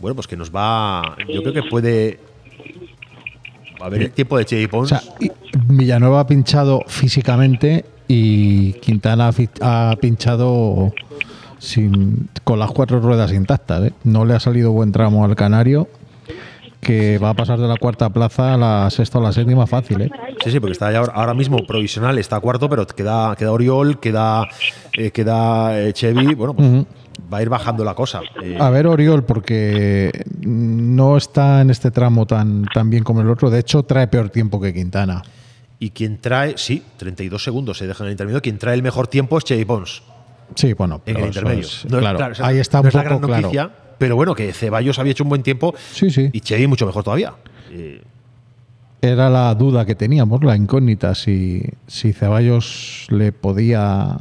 Bueno, 0.00 0.14
pues 0.14 0.26
que 0.26 0.36
nos 0.36 0.50
va. 0.50 1.16
Yo 1.28 1.42
creo 1.42 1.52
que 1.52 1.62
puede. 1.64 2.20
A 3.80 3.88
ver 3.88 4.02
el 4.02 4.10
tiempo 4.12 4.38
de 4.38 4.44
Chevy 4.44 4.68
Pons. 4.68 4.92
O 4.92 4.96
sea, 4.96 5.02
Villanueva 5.66 6.20
ha 6.20 6.26
pinchado 6.26 6.84
físicamente 6.86 7.84
y 8.06 8.74
Quintana 8.74 9.30
ha 9.60 9.96
pinchado 10.00 10.92
sin, 11.62 12.28
con 12.42 12.58
las 12.58 12.72
cuatro 12.72 13.00
ruedas 13.00 13.32
intactas. 13.32 13.84
¿eh? 13.84 13.92
No 14.02 14.24
le 14.24 14.34
ha 14.34 14.40
salido 14.40 14.72
buen 14.72 14.90
tramo 14.90 15.24
al 15.24 15.36
Canario, 15.36 15.88
que 16.80 17.18
va 17.18 17.30
a 17.30 17.34
pasar 17.34 17.60
de 17.60 17.68
la 17.68 17.76
cuarta 17.76 18.10
plaza 18.10 18.54
a 18.54 18.56
la 18.56 18.90
sexta 18.90 19.18
o 19.18 19.22
la 19.22 19.32
séptima 19.32 19.66
fácil. 19.68 20.02
¿eh? 20.02 20.10
Sí, 20.42 20.50
sí, 20.50 20.58
porque 20.58 20.72
está 20.72 20.90
ya 20.90 20.98
ahora, 20.98 21.34
mismo 21.34 21.64
provisional, 21.64 22.18
está 22.18 22.40
cuarto, 22.40 22.68
pero 22.68 22.84
queda, 22.86 23.36
queda 23.36 23.52
Oriol, 23.52 24.00
queda, 24.00 24.48
eh, 24.98 25.12
queda 25.12 25.80
eh, 25.80 25.92
Chevy. 25.92 26.34
Bueno, 26.34 26.54
pues 26.54 26.84
va 27.32 27.38
a 27.38 27.42
ir 27.42 27.48
bajando 27.48 27.84
la 27.84 27.94
cosa. 27.94 28.22
Eh, 28.42 28.58
A 28.58 28.68
ver, 28.70 28.88
Oriol, 28.88 29.24
porque 29.24 30.10
no 30.40 31.16
está 31.16 31.60
en 31.60 31.70
este 31.70 31.92
tramo 31.92 32.26
tan, 32.26 32.64
tan 32.74 32.90
bien 32.90 33.04
como 33.04 33.20
el 33.20 33.30
otro. 33.30 33.50
De 33.50 33.60
hecho, 33.60 33.84
trae 33.84 34.08
peor 34.08 34.30
tiempo 34.30 34.60
que 34.60 34.74
Quintana. 34.74 35.22
Y 35.78 35.90
quien 35.90 36.20
trae, 36.20 36.54
sí, 36.56 36.82
32 36.96 37.42
segundos 37.42 37.78
se 37.78 37.86
deja 37.86 38.02
en 38.02 38.08
el 38.08 38.12
intermedio. 38.12 38.42
Quien 38.42 38.58
trae 38.58 38.74
el 38.74 38.82
mejor 38.82 39.06
tiempo 39.06 39.38
es 39.38 39.44
Chevy 39.44 39.64
Pons 39.64 40.02
Sí, 40.56 40.72
bueno, 40.74 41.00
en 41.06 41.16
el 41.16 41.26
intermedio. 41.26 41.60
es- 41.60 41.84
No 41.88 41.98
es- 41.98 42.02
claro, 42.02 42.18
claro, 42.18 42.34
ahí 42.44 42.58
está 42.58 42.78
no 42.78 42.82
un 42.82 42.88
es 42.88 42.94
la 42.94 43.02
poco 43.02 43.08
gran 43.16 43.20
claro. 43.28 43.42
noticia, 43.42 43.70
pero 43.98 44.16
bueno, 44.16 44.34
que 44.34 44.52
Ceballos 44.52 44.98
había 44.98 45.12
hecho 45.12 45.22
un 45.24 45.28
buen 45.30 45.42
tiempo 45.42 45.74
Sí, 45.92 46.10
sí. 46.10 46.30
y 46.32 46.40
Chevy 46.40 46.66
mucho 46.66 46.86
mejor 46.86 47.04
todavía. 47.04 47.32
Eh, 47.70 48.02
Era 49.00 49.28
la 49.30 49.52
duda 49.54 49.84
que 49.84 49.94
teníamos, 49.96 50.44
la 50.44 50.56
incógnita, 50.56 51.14
si, 51.16 51.62
si 51.88 52.12
Ceballos 52.12 53.06
le 53.10 53.32
podía 53.32 54.18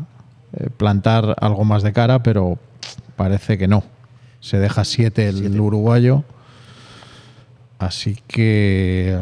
eh, 0.54 0.70
plantar 0.76 1.36
algo 1.40 1.64
más 1.66 1.84
de 1.84 1.94
cara, 1.94 2.24
pero 2.24 2.58
parece 3.16 3.58
que 3.58 3.68
no. 3.68 3.84
Se 4.40 4.58
deja 4.58 4.84
7 4.84 5.30
el 5.30 5.60
uruguayo. 5.60 6.24
Así 7.80 8.18
que 8.28 9.10
eh, 9.16 9.18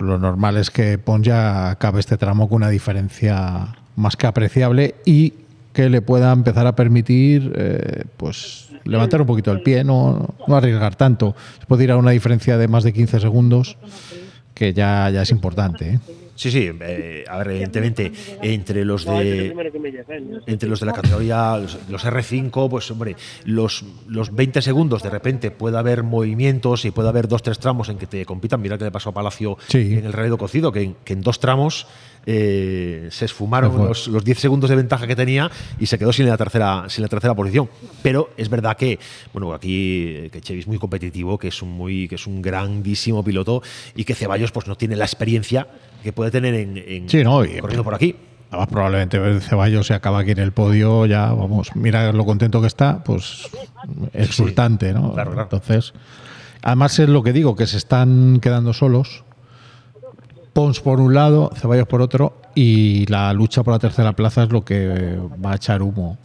lo 0.00 0.18
normal 0.18 0.56
es 0.58 0.70
que 0.70 0.98
Pons 0.98 1.26
ya 1.26 1.70
acabe 1.70 2.00
este 2.00 2.16
tramo 2.18 2.48
con 2.48 2.56
una 2.56 2.68
diferencia 2.68 3.74
más 3.96 4.16
que 4.16 4.26
apreciable 4.26 4.94
y 5.04 5.34
que 5.72 5.88
le 5.88 6.02
pueda 6.02 6.32
empezar 6.32 6.66
a 6.66 6.74
permitir 6.74 7.52
eh, 7.56 8.04
pues 8.16 8.68
levantar 8.84 9.20
un 9.20 9.26
poquito 9.26 9.52
el 9.52 9.62
pie, 9.62 9.84
no, 9.84 10.34
no 10.46 10.56
arriesgar 10.56 10.96
tanto. 10.96 11.34
Se 11.60 11.66
puede 11.66 11.84
ir 11.84 11.90
a 11.92 11.96
una 11.96 12.10
diferencia 12.10 12.58
de 12.58 12.68
más 12.68 12.84
de 12.84 12.92
15 12.92 13.20
segundos, 13.20 13.76
que 14.54 14.72
ya, 14.72 15.08
ya 15.10 15.22
es 15.22 15.30
importante. 15.30 15.94
¿eh? 15.94 15.98
Sí, 16.34 16.50
sí, 16.50 16.70
eh, 16.80 17.24
a 17.28 17.38
ver, 17.38 17.50
evidentemente, 17.52 18.10
entre 18.42 18.84
los 18.84 19.04
de 19.04 19.54
entre 20.46 20.68
los 20.68 20.80
de 20.80 20.86
la 20.86 20.92
categoría, 20.92 21.56
los, 21.58 21.78
los 21.88 22.04
R5, 22.04 22.68
pues 22.68 22.90
hombre, 22.90 23.14
los, 23.44 23.84
los 24.08 24.34
20 24.34 24.60
segundos 24.62 25.02
de 25.02 25.10
repente 25.10 25.50
puede 25.50 25.78
haber 25.78 26.02
movimientos 26.02 26.84
y 26.84 26.90
puede 26.90 27.10
haber 27.10 27.28
dos, 27.28 27.42
tres 27.42 27.58
tramos 27.58 27.88
en 27.90 27.98
que 27.98 28.06
te 28.06 28.24
compitan. 28.26 28.60
Mira 28.60 28.76
que 28.78 28.84
le 28.84 28.90
pasó 28.90 29.10
a 29.10 29.14
Palacio 29.14 29.56
Sí. 29.68 29.94
en 29.94 30.06
el 30.06 30.12
Redo 30.12 30.36
Cocido, 30.38 30.72
que, 30.72 30.94
que 31.04 31.12
en 31.12 31.20
dos 31.20 31.38
tramos 31.38 31.86
eh, 32.26 33.08
se 33.10 33.24
esfumaron 33.24 33.76
los, 33.76 34.06
los 34.08 34.24
10 34.24 34.38
segundos 34.38 34.70
de 34.70 34.76
ventaja 34.76 35.06
que 35.06 35.16
tenía 35.16 35.50
y 35.78 35.86
se 35.86 35.98
quedó 35.98 36.12
sin 36.12 36.26
la 36.28 36.36
tercera, 36.36 36.84
sin 36.88 37.02
la 37.02 37.08
tercera 37.08 37.34
posición. 37.34 37.68
Pero 38.02 38.30
es 38.36 38.48
verdad 38.48 38.76
que, 38.76 38.98
bueno, 39.32 39.52
aquí 39.52 40.04
eh, 40.08 40.30
que 40.32 40.40
Chevy 40.40 40.60
es 40.60 40.66
muy 40.66 40.78
competitivo, 40.78 41.38
que 41.38 41.48
es 41.48 41.62
un 41.62 41.70
muy, 41.72 42.08
que 42.08 42.14
es 42.14 42.26
un 42.26 42.40
grandísimo 42.42 43.24
piloto 43.24 43.62
y 43.96 44.04
que 44.04 44.14
Ceballos 44.14 44.52
pues 44.52 44.66
no 44.66 44.76
tiene 44.76 44.96
la 44.96 45.04
experiencia 45.04 45.66
que 46.02 46.12
puede 46.12 46.30
tener 46.30 46.54
en, 46.54 46.76
en- 46.76 47.08
Sí, 47.08 47.22
no, 47.24 47.44
y- 47.44 47.58
corriendo 47.58 47.84
por 47.84 47.94
aquí. 47.94 48.14
Además, 48.50 48.68
probablemente 48.68 49.40
Ceballos 49.40 49.86
se 49.86 49.94
acaba 49.94 50.18
aquí 50.20 50.32
en 50.32 50.38
el 50.38 50.52
podio, 50.52 51.06
ya, 51.06 51.32
vamos, 51.32 51.74
mira 51.74 52.12
lo 52.12 52.24
contento 52.26 52.60
que 52.60 52.66
está, 52.66 53.02
pues 53.02 53.48
exultante, 54.12 54.92
¿no? 54.92 55.14
Entonces, 55.44 55.94
además 56.62 56.98
es 56.98 57.08
lo 57.08 57.22
que 57.22 57.32
digo, 57.32 57.56
que 57.56 57.66
se 57.66 57.78
están 57.78 58.40
quedando 58.40 58.72
solos. 58.74 59.24
Pons 60.52 60.80
por 60.80 61.00
un 61.00 61.14
lado, 61.14 61.50
Ceballos 61.56 61.86
por 61.88 62.02
otro, 62.02 62.36
y 62.54 63.06
la 63.06 63.32
lucha 63.32 63.62
por 63.62 63.72
la 63.72 63.78
tercera 63.78 64.12
plaza 64.12 64.42
es 64.44 64.50
lo 64.50 64.64
que 64.64 65.16
va 65.44 65.52
a 65.52 65.56
echar 65.56 65.82
humo. 65.82 66.18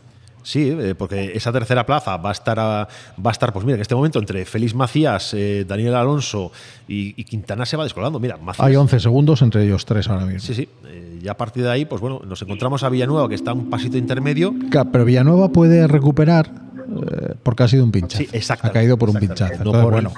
Sí, 0.43 0.69
eh, 0.79 0.95
porque 0.97 1.31
esa 1.35 1.51
tercera 1.51 1.85
plaza 1.85 2.15
va 2.17 2.29
a 2.29 2.31
estar, 2.31 2.57
a- 2.57 2.87
va 3.17 3.29
a 3.29 3.31
estar 3.31 3.51
pues 3.51 3.65
mira, 3.65 3.75
en 3.75 3.81
este 3.81 3.95
momento 3.95 4.17
entre 4.19 4.45
Félix 4.45 4.73
Macías, 4.73 5.33
eh, 5.33 5.65
Daniel 5.67 5.93
Alonso 5.95 6.51
y, 6.87 7.13
y 7.19 7.23
Quintana 7.25 7.65
se 7.65 7.75
va 7.75 7.83
descolgando. 7.83 8.17
Mira, 8.19 8.37
Macías. 8.37 8.65
Hay 8.65 8.75
11 8.77 8.99
segundos 9.01 9.41
entre 9.41 9.65
ellos 9.65 9.85
tres 9.85 10.07
ahora 10.09 10.25
mismo. 10.25 10.39
Sí, 10.39 10.53
sí. 10.53 10.69
eh, 10.87 11.19
ya 11.21 11.31
a 11.31 11.37
partir 11.37 11.63
de 11.63 11.71
ahí, 11.71 11.83
pues 11.83 11.99
bueno, 11.99 12.21
nos 12.25 12.41
encontramos 12.41 12.83
a 12.83 12.89
Villanueva, 12.89 13.27
que 13.27 13.35
está 13.35 13.51
un 13.51 13.69
pasito 13.69 13.97
intermedio. 13.97 14.53
Claro, 14.69 14.89
Pero 14.91 15.03
Villanueva 15.03 15.49
puede 15.49 15.85
recuperar 15.85 16.49
eh, 16.49 17.33
porque 17.43 17.63
ha 17.63 17.67
sido 17.67 17.83
un 17.83 17.91
pinchazo. 17.91 18.23
Sí, 18.23 18.29
exactamente, 18.31 18.77
Ha 18.79 18.81
caído 18.81 18.97
por 18.97 19.09
un 19.09 19.17
pinchazo. 19.17 19.51
No 19.55 19.57
Entonces, 19.71 19.83
por- 19.83 19.91
bueno, 19.93 20.11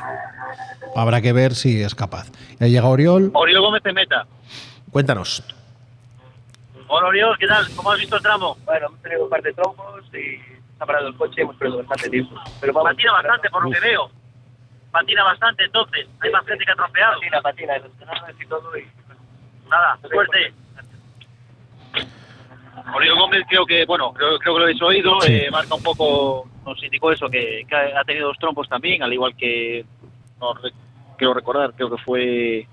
habrá 1.00 1.22
que 1.22 1.34
ver 1.34 1.56
si 1.56 1.82
es 1.82 1.96
capaz. 1.96 2.32
Ya 2.60 2.68
llega 2.68 2.88
Oriol. 2.88 3.32
Oriol 3.34 3.62
Gómez 3.62 3.84
de 3.84 3.94
meta. 3.94 4.26
Cuéntanos. 4.92 5.44
Hola 6.88 7.08
Oriol, 7.08 7.38
¿qué 7.38 7.48
tal? 7.48 7.66
¿Cómo 7.76 7.92
has 7.92 8.00
visto 8.00 8.16
el 8.16 8.22
tramo? 8.24 8.58
Bueno, 8.66 8.88
hemos 8.88 9.02
tenido 9.02 9.24
un 9.24 9.30
par 9.30 9.42
de 9.42 9.54
trompos 9.54 10.04
y 10.14 10.40
ha 10.80 10.86
parado 10.86 11.08
el 11.08 11.16
coche 11.16 11.36
y 11.38 11.42
hemos 11.42 11.56
perdido 11.56 11.78
bastante 11.80 12.10
tiempo. 12.10 12.36
Pero 12.60 12.74
vamos, 12.74 12.92
Patina 12.92 13.12
bastante, 13.14 13.50
por 13.50 13.64
lo 13.66 13.72
que 13.72 13.80
veo. 13.80 14.10
Patina 14.92 15.24
bastante, 15.24 15.66
entonces. 15.66 16.08
Hay 16.22 16.32
más 16.32 16.46
gente 16.48 16.66
que 16.66 16.72
ha 16.72 16.76
tropeado. 16.76 17.14
Patina, 17.20 17.42
patina, 17.42 17.78
y 17.78 17.82
los 17.82 17.92
canales 17.94 18.36
y 18.42 18.46
todo. 18.48 18.78
Y... 18.78 18.88
Nada, 19.70 20.00
suerte. 20.10 20.54
Oriol 22.96 23.20
Gómez 23.20 23.44
creo 23.48 23.66
que, 23.66 23.86
bueno, 23.86 24.12
creo, 24.14 24.40
creo 24.40 24.54
que 24.56 24.60
lo 24.60 24.66
habéis 24.66 24.82
oído, 24.82 25.22
Sí. 25.22 25.34
eh, 25.34 25.52
marca 25.52 25.76
un 25.76 25.84
poco, 25.84 26.50
nos 26.66 26.82
indicó 26.84 27.12
eso, 27.12 27.30
que, 27.30 27.66
que 27.70 27.76
ha 27.76 28.04
tenido 28.04 28.30
dos 28.30 28.38
trompos 28.40 28.68
también, 28.68 29.04
al 29.04 29.14
igual 29.14 29.36
que, 29.36 29.86
no 30.40 30.54
quiero 31.20 31.36
recordar, 31.36 31.74
creo 31.76 31.92
que 31.92 32.02
fue 32.04 32.68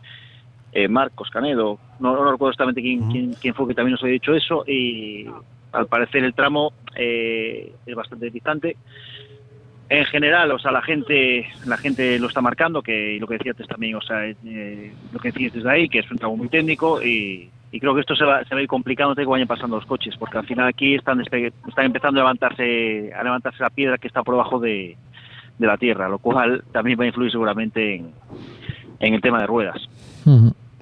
eh, 0.72 0.88
Marcos 0.88 1.28
Canedo, 1.28 1.78
no, 1.98 2.14
no 2.14 2.30
recuerdo 2.32 2.50
exactamente 2.52 2.80
quién, 2.80 3.10
quién, 3.10 3.34
quién 3.34 3.54
fue 3.54 3.68
que 3.68 3.74
también 3.74 3.92
nos 3.92 4.02
había 4.02 4.14
dicho 4.14 4.34
eso, 4.34 4.64
y 4.66 5.26
al 5.72 5.86
parecer 5.86 6.24
el 6.24 6.32
tramo 6.32 6.72
eh, 6.94 7.72
es 7.84 7.94
bastante 7.94 8.30
distante. 8.30 8.76
En 9.88 10.04
general, 10.06 10.50
o 10.50 10.58
sea, 10.58 10.72
la 10.72 10.82
gente, 10.82 11.46
la 11.64 11.76
gente 11.76 12.18
lo 12.18 12.26
está 12.26 12.40
marcando, 12.40 12.82
que 12.82 13.18
lo 13.20 13.26
que 13.28 13.34
decía 13.34 13.52
antes 13.52 13.68
también, 13.68 13.94
o 13.94 14.00
sea, 14.00 14.26
eh, 14.26 14.92
lo 15.12 15.18
que 15.20 15.30
decías 15.30 15.52
desde 15.52 15.70
ahí, 15.70 15.88
que 15.88 16.00
es 16.00 16.10
un 16.10 16.18
tramo 16.18 16.36
muy 16.36 16.48
técnico 16.48 17.00
y, 17.00 17.48
y 17.70 17.78
creo 17.78 17.94
que 17.94 18.00
esto 18.00 18.16
se 18.16 18.24
va, 18.24 18.42
se 18.44 18.54
va 18.54 18.58
a 18.58 18.62
ir 18.62 18.68
complicando 18.68 19.14
que 19.14 19.24
vayan 19.24 19.46
pasando 19.46 19.76
los 19.76 19.86
coches, 19.86 20.16
porque 20.18 20.38
al 20.38 20.46
final 20.46 20.66
aquí 20.66 20.96
están, 20.96 21.18
despe- 21.20 21.52
están 21.68 21.84
empezando 21.86 22.18
a 22.20 22.24
levantarse, 22.24 23.12
a 23.14 23.22
levantarse 23.22 23.62
la 23.62 23.70
piedra 23.70 23.96
que 23.96 24.08
está 24.08 24.24
por 24.24 24.34
debajo 24.34 24.58
de, 24.58 24.96
de 25.58 25.66
la 25.66 25.76
tierra, 25.76 26.08
lo 26.08 26.18
cual 26.18 26.64
también 26.72 26.98
va 26.98 27.04
a 27.04 27.06
influir 27.08 27.30
seguramente 27.30 27.96
en, 27.96 28.12
el 29.14 29.20
tema 29.20 29.40
de 29.40 29.46
ruedas. 29.46 29.88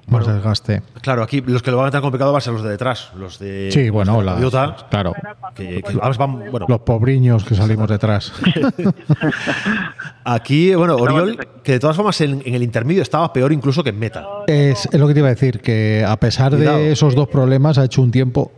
Más 0.07 0.27
desgaste. 0.27 0.83
Claro, 1.01 1.23
aquí 1.23 1.41
los 1.41 1.63
que 1.63 1.71
lo 1.71 1.77
van 1.77 1.87
a 1.87 1.91
tener 1.91 2.01
complicado 2.03 2.31
van 2.31 2.37
a 2.37 2.41
ser 2.41 2.53
los 2.53 2.61
de 2.61 2.69
detrás, 2.69 3.09
los 3.17 3.39
de 3.39 3.69
Sí, 3.71 3.89
bueno, 3.89 4.19
de 4.19 4.23
las- 4.25 4.35
Toyota, 4.35 4.75
claro. 4.91 5.13
que, 5.55 5.81
que 5.81 5.89
además 5.99 6.17
van, 6.19 6.51
bueno, 6.51 6.67
Los 6.69 6.79
pobriños 6.81 7.43
que 7.43 7.55
salimos 7.55 7.89
detrás. 7.89 8.31
aquí, 10.23 10.73
bueno, 10.75 10.95
Oriol, 10.95 11.37
que 11.63 11.73
de 11.73 11.79
todas 11.79 11.95
formas 11.95 12.19
en, 12.21 12.41
en 12.45 12.53
el 12.55 12.63
intermedio 12.63 13.01
estaba 13.01 13.31
peor 13.33 13.51
incluso 13.51 13.83
que 13.83 13.89
en 13.89 13.99
meta. 13.99 14.25
Es, 14.47 14.87
es 14.91 14.99
lo 14.99 15.07
que 15.07 15.13
te 15.13 15.19
iba 15.19 15.27
a 15.29 15.33
decir, 15.33 15.59
que 15.61 16.05
a 16.07 16.17
pesar 16.19 16.55
Cuidado. 16.55 16.77
de 16.77 16.91
esos 16.91 17.15
dos 17.15 17.27
problemas 17.27 17.77
ha 17.77 17.85
hecho 17.85 18.01
un 18.01 18.11
tiempo, 18.11 18.51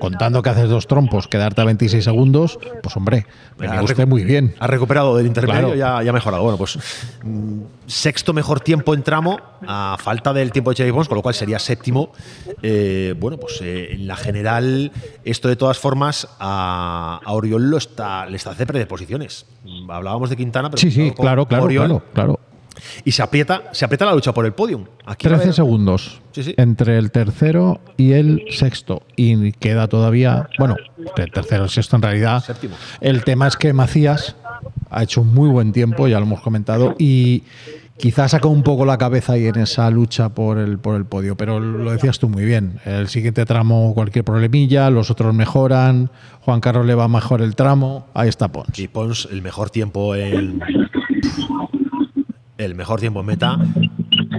contando 0.00 0.42
que 0.42 0.50
haces 0.50 0.68
dos 0.68 0.86
trompos, 0.86 1.28
quedarte 1.28 1.60
a 1.60 1.64
26 1.64 2.04
segundos, 2.04 2.58
pues 2.82 2.96
hombre, 2.96 3.26
me 3.58 3.68
recu- 3.68 4.06
muy 4.06 4.24
bien. 4.24 4.54
Ha 4.58 4.66
recuperado 4.66 5.16
del 5.16 5.26
intermedio 5.26 5.60
Claro. 5.72 5.74
ya, 5.74 6.02
ya 6.02 6.10
ha 6.10 6.12
mejorado. 6.12 6.42
Bueno, 6.42 6.58
pues 6.58 6.78
mm, 7.24 7.60
sexto 7.90 8.32
mejor 8.32 8.60
tiempo 8.60 8.94
en 8.94 9.02
tramo, 9.02 9.38
a 9.66 9.96
falta 10.00 10.32
del 10.32 10.52
tiempo 10.52 10.70
de 10.70 10.76
Chevy 10.76 10.92
Pons, 10.92 11.08
con 11.08 11.16
lo 11.16 11.22
cual 11.22 11.34
sería 11.34 11.58
séptimo. 11.58 12.12
Eh, 12.62 13.14
bueno, 13.18 13.36
pues 13.38 13.60
eh, 13.62 13.92
en 13.92 14.06
la 14.06 14.16
general, 14.16 14.92
esto 15.24 15.48
de 15.48 15.56
todas 15.56 15.78
formas 15.78 16.28
a, 16.38 17.20
a 17.24 17.32
Oriol 17.32 17.68
lo 17.70 17.76
está, 17.78 18.26
le 18.26 18.36
está 18.36 18.54
perder 18.54 18.86
posiciones. 18.88 19.46
Hablábamos 19.88 20.30
de 20.30 20.36
Quintana, 20.36 20.70
pero 20.70 20.80
Sí, 20.80 20.90
sí, 20.90 21.10
claro, 21.16 21.46
claro, 21.46 21.64
Oriol. 21.64 21.86
claro, 21.86 22.02
claro. 22.14 22.40
Y 23.04 23.12
se 23.12 23.22
aprieta, 23.22 23.64
se 23.72 23.84
aprieta 23.84 24.06
la 24.06 24.14
lucha 24.14 24.32
por 24.32 24.46
el 24.46 24.52
podium. 24.52 24.84
Aquí 25.04 25.26
va 25.28 25.34
a 25.34 25.38
13 25.38 25.42
haber- 25.42 25.54
segundos 25.54 26.20
Sí, 26.32 26.44
sí. 26.44 26.54
entre 26.56 26.96
el 26.96 27.10
tercero 27.10 27.80
y 27.96 28.12
el 28.12 28.44
sexto. 28.50 29.02
Y 29.16 29.52
queda 29.52 29.88
todavía, 29.88 30.48
bueno, 30.58 30.76
el 31.16 31.30
tercero 31.32 31.62
y 31.62 31.64
el 31.64 31.70
sexto 31.70 31.96
en 31.96 32.02
realidad. 32.02 32.42
Séptimo. 32.42 32.76
El 33.00 33.24
tema 33.24 33.48
es 33.48 33.56
que 33.56 33.72
Macías 33.72 34.36
ha 34.88 35.02
hecho 35.02 35.20
un 35.20 35.34
muy 35.34 35.48
buen 35.50 35.72
tiempo, 35.72 36.08
ya 36.08 36.18
lo 36.20 36.26
hemos 36.26 36.40
comentado, 36.40 36.94
y 36.98 37.42
quizás 38.00 38.30
saca 38.32 38.48
un 38.48 38.62
poco 38.62 38.84
la 38.84 38.98
cabeza 38.98 39.34
ahí 39.34 39.46
en 39.46 39.56
esa 39.58 39.90
lucha 39.90 40.30
por 40.30 40.58
el, 40.58 40.78
por 40.78 40.96
el 40.96 41.04
podio. 41.04 41.36
Pero 41.36 41.60
lo 41.60 41.90
decías 41.92 42.18
tú 42.18 42.28
muy 42.28 42.44
bien. 42.44 42.80
El 42.84 43.08
siguiente 43.08 43.44
tramo, 43.46 43.92
cualquier 43.94 44.24
problemilla, 44.24 44.90
los 44.90 45.10
otros 45.10 45.34
mejoran. 45.34 46.10
Juan 46.40 46.60
Carlos 46.60 46.86
le 46.86 46.94
va 46.94 47.08
mejor 47.08 47.42
el 47.42 47.54
tramo. 47.54 48.06
Ahí 48.14 48.28
está 48.28 48.48
Pons. 48.48 48.78
Y 48.78 48.88
Pons, 48.88 49.28
el 49.30 49.42
mejor 49.42 49.70
tiempo 49.70 50.14
en. 50.14 50.60
El 52.58 52.74
mejor 52.74 53.00
tiempo 53.00 53.20
en 53.20 53.26
meta. 53.26 53.56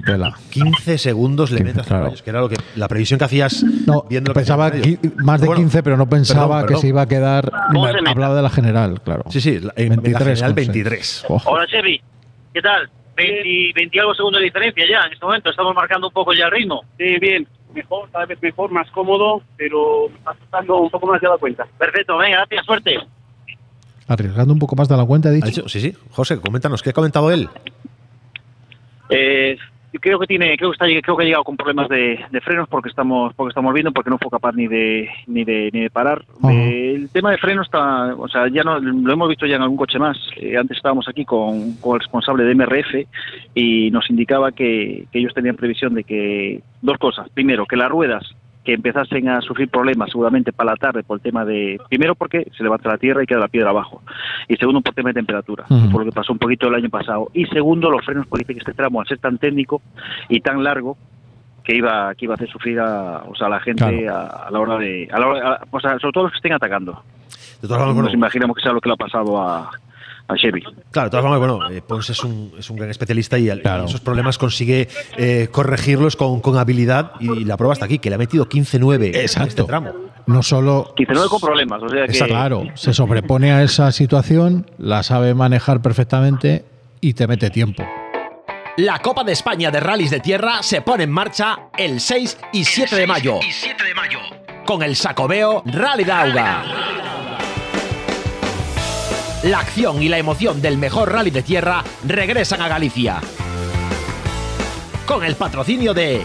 Tela. 0.05 0.35
15 0.51 0.97
segundos 0.97 1.51
le 1.51 1.57
15, 1.57 1.73
metas 1.73 1.87
claro. 1.87 2.13
Que 2.23 2.29
era 2.29 2.39
lo 2.41 2.49
que 2.49 2.55
la 2.75 2.87
previsión 2.87 3.17
que 3.17 3.25
hacías 3.25 3.63
No, 3.63 4.05
viendo 4.09 4.29
lo 4.29 4.33
que 4.33 4.39
pensaba 4.39 4.71
qui- 4.71 4.99
más 5.17 5.41
de 5.41 5.47
Bueno, 5.47 5.61
15, 5.61 5.83
pero 5.83 5.97
no 5.97 6.07
pensaba 6.09 6.61
perdón, 6.61 6.75
que 6.75 6.81
se 6.81 6.87
iba 6.87 7.01
a 7.01 7.07
quedar. 7.07 7.51
Hablaba 8.07 8.35
de 8.35 8.41
la 8.41 8.49
general, 8.49 9.01
claro. 9.01 9.23
Sí, 9.29 9.41
sí, 9.41 9.59
la- 9.59 9.73
en 9.75 9.89
23 9.89 10.13
la 10.13 10.19
general 10.19 10.49
con 10.51 10.55
seis. 10.55 10.67
23. 10.67 11.25
Ojo. 11.29 11.49
Hola 11.51 11.67
Chevy, 11.67 12.01
¿qué 12.53 12.61
tal? 12.61 12.89
20, 13.15 13.71
20 13.75 13.95
y 13.95 13.99
algo 13.99 14.13
segundos 14.15 14.39
de 14.39 14.45
diferencia 14.45 14.85
ya 14.89 15.01
en 15.05 15.13
este 15.13 15.25
momento, 15.25 15.49
estamos 15.49 15.75
marcando 15.75 16.07
un 16.07 16.13
poco 16.13 16.33
ya 16.33 16.45
el 16.45 16.51
ritmo. 16.51 16.83
Sí, 16.97 17.17
bien, 17.19 17.47
mejor, 17.73 18.09
cada 18.11 18.25
vez 18.25 18.41
mejor, 18.41 18.71
más 18.71 18.89
cómodo, 18.91 19.41
pero 19.57 20.09
costando 20.23 20.77
un 20.77 20.89
poco 20.89 21.07
más 21.07 21.21
de 21.21 21.27
la 21.27 21.37
cuenta. 21.37 21.65
Perfecto, 21.77 22.17
venga, 22.17 22.37
gracias, 22.37 22.65
suerte. 22.65 22.97
Arriesgando 24.07 24.53
un 24.53 24.59
poco 24.59 24.75
más 24.75 24.89
de 24.89 24.97
la 24.97 25.05
cuenta, 25.05 25.29
he 25.29 25.31
Ha 25.31 25.35
dicho. 25.35 25.47
dicho- 25.47 25.69
sí, 25.69 25.79
sí. 25.79 25.95
José, 26.11 26.39
coméntanos, 26.41 26.81
¿qué 26.83 26.89
ha 26.89 26.93
comentado 26.93 27.31
él? 27.31 27.47
Eh, 29.09 29.57
creo 29.99 30.19
que 30.19 30.27
tiene, 30.27 30.57
creo 30.57 30.71
que 30.71 30.75
está, 30.75 31.01
creo 31.01 31.17
que 31.17 31.23
ha 31.23 31.25
llegado 31.25 31.43
con 31.43 31.57
problemas 31.57 31.89
de, 31.89 32.19
de 32.29 32.41
frenos 32.41 32.67
porque 32.69 32.89
estamos, 32.89 33.33
porque 33.35 33.49
estamos 33.49 33.73
viendo, 33.73 33.91
porque 33.91 34.09
no 34.09 34.17
fue 34.17 34.31
capaz 34.31 34.53
ni 34.53 34.67
de, 34.67 35.09
ni 35.27 35.43
de, 35.43 35.69
ni 35.73 35.81
de 35.81 35.89
parar. 35.89 36.23
Eh, 36.49 36.93
el 36.95 37.09
tema 37.09 37.31
de 37.31 37.37
frenos 37.37 37.67
está, 37.67 38.15
o 38.15 38.27
sea, 38.27 38.47
ya 38.47 38.63
no, 38.63 38.79
lo 38.79 39.13
hemos 39.13 39.29
visto 39.29 39.45
ya 39.45 39.57
en 39.57 39.63
algún 39.63 39.77
coche 39.77 39.99
más. 39.99 40.17
Eh, 40.37 40.57
antes 40.57 40.77
estábamos 40.77 41.07
aquí 41.07 41.25
con, 41.25 41.73
con 41.75 41.95
el 41.95 41.99
responsable 41.99 42.43
de 42.43 42.55
MRF 42.55 43.07
y 43.53 43.91
nos 43.91 44.09
indicaba 44.09 44.51
que, 44.51 45.07
que 45.11 45.19
ellos 45.19 45.33
tenían 45.33 45.55
previsión 45.55 45.93
de 45.93 46.03
que 46.03 46.61
dos 46.81 46.97
cosas. 46.97 47.29
Primero, 47.29 47.65
que 47.65 47.75
las 47.75 47.89
ruedas 47.89 48.23
que 48.63 48.73
empezasen 48.73 49.27
a 49.27 49.41
sufrir 49.41 49.69
problemas 49.69 50.11
seguramente 50.11 50.53
para 50.53 50.71
la 50.71 50.75
tarde 50.77 51.03
por 51.03 51.17
el 51.17 51.21
tema 51.21 51.43
de, 51.45 51.79
primero 51.89 52.13
porque 52.15 52.45
se 52.55 52.63
levanta 52.63 52.89
la 52.89 52.97
tierra 52.97 53.23
y 53.23 53.25
queda 53.25 53.39
la 53.39 53.47
piedra 53.47 53.71
abajo, 53.71 54.01
y 54.47 54.55
segundo 54.55 54.81
por 54.81 54.93
tema 54.93 55.09
de 55.09 55.15
temperatura, 55.15 55.65
por 55.91 56.01
lo 56.01 56.05
que 56.05 56.15
pasó 56.15 56.31
un 56.33 56.39
poquito 56.39 56.67
el 56.67 56.75
año 56.75 56.89
pasado, 56.89 57.29
y 57.33 57.45
segundo 57.47 57.89
los 57.89 58.05
frenos, 58.05 58.27
porque 58.27 58.43
dice 58.43 58.53
que 58.53 58.59
este 58.59 58.73
tramo 58.73 59.01
al 59.01 59.07
ser 59.07 59.17
tan 59.17 59.37
técnico 59.39 59.81
y 60.29 60.41
tan 60.41 60.63
largo, 60.63 60.95
que 61.63 61.75
iba 61.75 62.13
que 62.15 62.25
iba 62.25 62.33
a 62.33 62.35
hacer 62.35 62.49
sufrir 62.49 62.79
a, 62.79 63.23
o 63.27 63.35
sea, 63.35 63.47
a 63.47 63.49
la 63.51 63.59
gente 63.59 63.83
Claro. 64.05 64.15
a, 64.15 64.47
a 64.47 64.51
la 64.51 64.59
hora 64.59 64.77
de, 64.77 65.07
a 65.11 65.19
la 65.19 65.27
hora- 65.27 65.49
a- 65.53 65.61
o 65.69 65.79
sea, 65.79 65.97
sobre 65.99 66.11
todo 66.13 66.23
los 66.23 66.31
que 66.33 66.37
estén 66.37 66.53
atacando. 66.53 67.03
De 67.61 67.67
todas 67.67 67.77
formas, 67.77 67.93
bueno, 67.95 68.03
Nos 68.07 68.13
imaginamos 68.15 68.55
que 68.57 68.63
sea 68.63 68.73
lo 68.73 68.81
que 68.81 68.89
le 68.89 68.93
ha 68.93 68.97
pasado 68.97 69.39
a, 69.39 69.69
a 70.31 70.35
Chevy. 70.35 70.61
Claro, 70.91 71.07
de 71.07 71.11
todas 71.11 71.23
formas, 71.23 71.39
bueno, 71.39 71.69
eh, 71.69 71.81
Pons 71.81 72.09
es 72.09 72.23
un, 72.23 72.53
es 72.57 72.69
un 72.69 72.77
gran 72.77 72.89
especialista 72.89 73.37
y, 73.37 73.47
y 73.47 73.49
esos 73.49 74.01
problemas 74.01 74.37
consigue 74.37 74.87
eh, 75.17 75.47
corregirlos 75.51 76.15
con, 76.15 76.41
con 76.41 76.57
habilidad 76.57 77.13
y, 77.19 77.45
la 77.45 77.57
prueba 77.57 77.73
está 77.73 77.85
aquí, 77.85 77.99
que 77.99 78.09
le 78.09 78.15
ha 78.15 78.19
metido 78.19 78.47
15-9 78.47 79.15
en 79.15 79.47
este 79.47 79.63
tramo. 79.63 79.93
No 80.27 80.43
solo 80.43 80.93
19 80.95 81.29
con 81.29 81.41
problemas, 81.41 81.81
o 81.81 81.89
sea 81.89 82.05
que... 82.05 82.11
Está 82.11 82.27
claro, 82.27 82.65
se 82.75 82.93
sobrepone 82.93 83.51
a 83.51 83.63
esa 83.63 83.91
situación, 83.91 84.69
la 84.77 85.03
sabe 85.03 85.33
manejar 85.33 85.81
perfectamente 85.81 86.65
y 87.01 87.13
te 87.13 87.27
mete 87.27 87.49
tiempo. 87.49 87.83
La 88.77 88.99
Copa 88.99 89.23
de 89.23 89.33
España 89.33 89.69
de 89.69 89.79
Rallys 89.79 90.11
de 90.11 90.19
Tierra 90.19 90.63
se 90.63 90.81
pone 90.81 91.03
en 91.03 91.11
marcha 91.11 91.67
el 91.77 91.99
6 91.99 92.37
y 92.53 92.63
7 92.63 92.95
de 92.95 93.07
mayo. 93.07 93.39
Con 94.65 94.81
el 94.81 94.95
Sacobeo 94.95 95.63
Rally 95.65 96.05
Dauga. 96.05 97.20
La 99.43 99.57
acción 99.59 100.03
y 100.03 100.07
la 100.07 100.19
emoción 100.19 100.61
del 100.61 100.77
mejor 100.77 101.11
rally 101.11 101.31
de 101.31 101.41
tierra 101.41 101.83
regresan 102.07 102.61
a 102.61 102.67
Galicia. 102.67 103.19
Con 105.07 105.23
el 105.23 105.35
patrocinio 105.35 105.95
de 105.95 106.23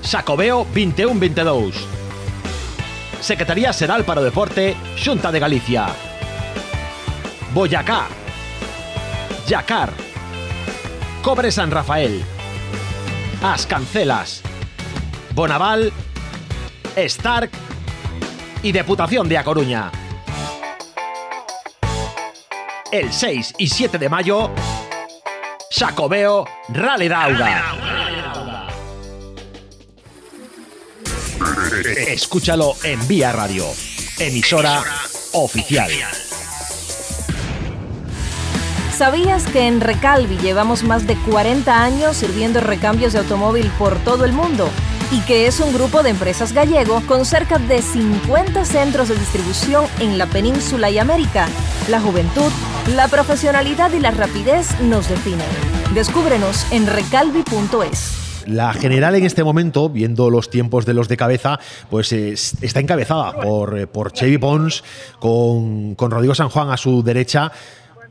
Sacobeo 0.00 0.64
21-22. 0.72 1.72
Secretaría 3.20 3.72
Xeral 3.72 4.04
para 4.04 4.20
Deporte, 4.20 4.76
Xunta 4.96 5.32
de 5.32 5.40
Galicia. 5.40 5.88
Boyacá. 7.52 8.06
Yacar. 9.48 9.90
Cobre 11.22 11.50
San 11.50 11.72
Rafael. 11.72 12.22
As 13.42 13.66
Cancelas. 13.66 14.42
Bonaval. 15.34 15.92
Stark. 16.94 17.50
Y 18.62 18.70
Deputación 18.70 19.28
de 19.28 19.36
A 19.36 19.42
Coruña. 19.42 19.90
El 22.92 23.12
6 23.12 23.54
y 23.58 23.66
7 23.66 23.98
de 23.98 24.08
mayo. 24.08 24.50
Sacobeo 25.70 26.46
Rally 26.68 27.08
Dauga. 27.08 27.74
Escúchalo 32.08 32.74
en 32.84 33.06
Vía 33.08 33.32
Radio, 33.32 33.66
emisora 34.18 34.82
oficial. 35.32 35.90
¿Sabías 38.96 39.44
que 39.46 39.66
en 39.66 39.80
Recalvi 39.80 40.38
llevamos 40.38 40.82
más 40.84 41.06
de 41.06 41.16
40 41.16 41.82
años 41.82 42.16
sirviendo 42.16 42.60
recambios 42.60 43.12
de 43.12 43.18
automóvil 43.18 43.70
por 43.78 43.98
todo 43.98 44.24
el 44.24 44.32
mundo? 44.32 44.70
Y 45.12 45.20
que 45.20 45.46
es 45.46 45.60
un 45.60 45.72
grupo 45.72 46.02
de 46.02 46.10
empresas 46.10 46.52
gallego 46.52 47.00
con 47.06 47.24
cerca 47.24 47.58
de 47.58 47.80
50 47.80 48.64
centros 48.64 49.08
de 49.08 49.14
distribución 49.16 49.84
en 50.00 50.18
la 50.18 50.26
península 50.26 50.90
y 50.90 50.98
América. 50.98 51.46
La 51.88 52.00
juventud, 52.00 52.50
la 52.94 53.06
profesionalidad 53.08 53.92
y 53.92 54.00
la 54.00 54.10
rapidez 54.10 54.78
nos 54.80 55.08
definen. 55.08 55.46
Descúbrenos 55.94 56.66
en 56.72 56.86
recalvi.es. 56.88 58.44
La 58.46 58.72
general 58.72 59.14
en 59.16 59.24
este 59.24 59.42
momento, 59.44 59.88
viendo 59.88 60.28
los 60.30 60.50
tiempos 60.50 60.86
de 60.86 60.94
los 60.94 61.08
de 61.08 61.16
cabeza, 61.16 61.58
pues 61.90 62.12
es- 62.12 62.54
está 62.60 62.80
encabezada 62.80 63.32
por, 63.40 63.78
eh, 63.78 63.86
por 63.86 64.12
Chevy 64.12 64.38
Pons, 64.38 64.84
con, 65.18 65.94
con 65.94 66.10
Rodrigo 66.10 66.34
San 66.34 66.48
Juan 66.48 66.70
a 66.70 66.76
su 66.76 67.02
derecha. 67.02 67.50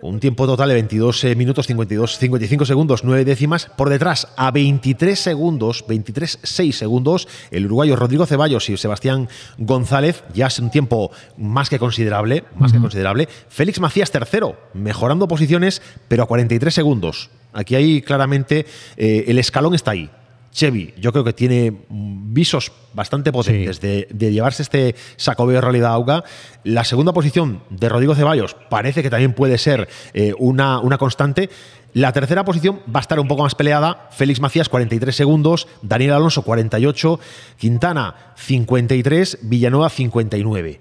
Un 0.06 0.20
tiempo 0.20 0.46
total 0.46 0.68
de 0.70 0.76
22 0.76 1.24
eh, 1.24 1.36
minutos 1.36 1.66
52, 1.66 2.20
55 2.20 2.66
segundos, 2.66 3.04
9 3.04 3.26
décimas. 3.26 3.72
Por 3.76 3.90
detrás, 3.90 4.28
a 4.38 4.52
23 4.52 5.20
segundos, 5.20 5.84
23, 5.88 6.40
6 6.44 6.78
segundos, 6.78 7.28
el 7.50 7.66
uruguayo 7.66 7.96
Rodrigo 7.96 8.28
Ceballos 8.28 8.70
y 8.70 8.78
Sebastián 8.78 9.28
González. 9.58 10.24
Ya 10.32 10.46
es 10.46 10.60
un 10.60 10.70
tiempo 10.70 11.10
más 11.38 11.70
que 11.70 11.80
considerable, 11.80 12.44
más 12.56 12.72
que 12.72 12.80
considerable. 12.80 13.28
Félix 13.50 13.80
Macías 13.80 14.12
tercero, 14.12 14.60
mejorando 14.76 15.28
posiciones, 15.28 15.82
pero 16.08 16.22
a 16.22 16.28
43 16.28 16.72
segundos. 16.72 17.32
Aquí 17.52 17.74
hay 17.74 18.04
claramente, 18.04 18.68
eh, 18.98 19.26
el 19.28 19.40
escalón 19.40 19.74
está 19.74 19.92
ahí. 19.92 20.12
Chevy, 20.56 20.94
yo 20.98 21.12
creo 21.12 21.26
que 21.26 21.34
tiene 21.34 21.74
visos 21.90 22.72
bastante 22.94 23.34
potentes 23.34 23.82
de, 23.82 24.08
de 24.10 24.32
llevarse 24.32 24.64
este 24.64 24.96
sacobeo 25.18 25.60
realidad 25.60 25.92
auga. 25.92 26.24
La 26.64 26.86
segunda 26.86 27.12
posición 27.12 27.62
de 27.70 27.90
Rodrigo 27.90 28.16
Ceballos 28.16 28.56
parece 28.70 29.04
que 29.04 29.10
también 29.10 29.34
puede 29.34 29.58
ser 29.58 29.90
eh, 30.14 30.34
una, 30.40 30.80
una 30.80 30.98
constante. 30.98 31.50
La 31.94 32.14
tercera 32.14 32.46
posición 32.46 32.80
va 32.88 33.00
a 33.00 33.02
estar 33.02 33.20
un 33.20 33.28
poco 33.28 33.44
más 33.44 33.54
peleada. 33.54 34.08
Félix 34.12 34.40
Macías, 34.40 34.70
43 34.70 35.14
segundos. 35.14 35.68
Daniel 35.82 36.14
Alonso, 36.14 36.44
48. 36.44 37.20
Quintana, 37.58 38.34
53. 38.38 39.40
Villanueva, 39.42 39.90
59. 39.90 40.80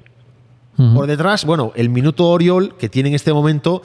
Por 0.76 1.06
detrás, 1.06 1.44
bueno, 1.44 1.72
el 1.76 1.88
minuto 1.88 2.28
Oriol 2.28 2.76
que 2.76 2.88
tiene 2.88 3.09
en 3.09 3.14
este 3.14 3.32
momento, 3.32 3.82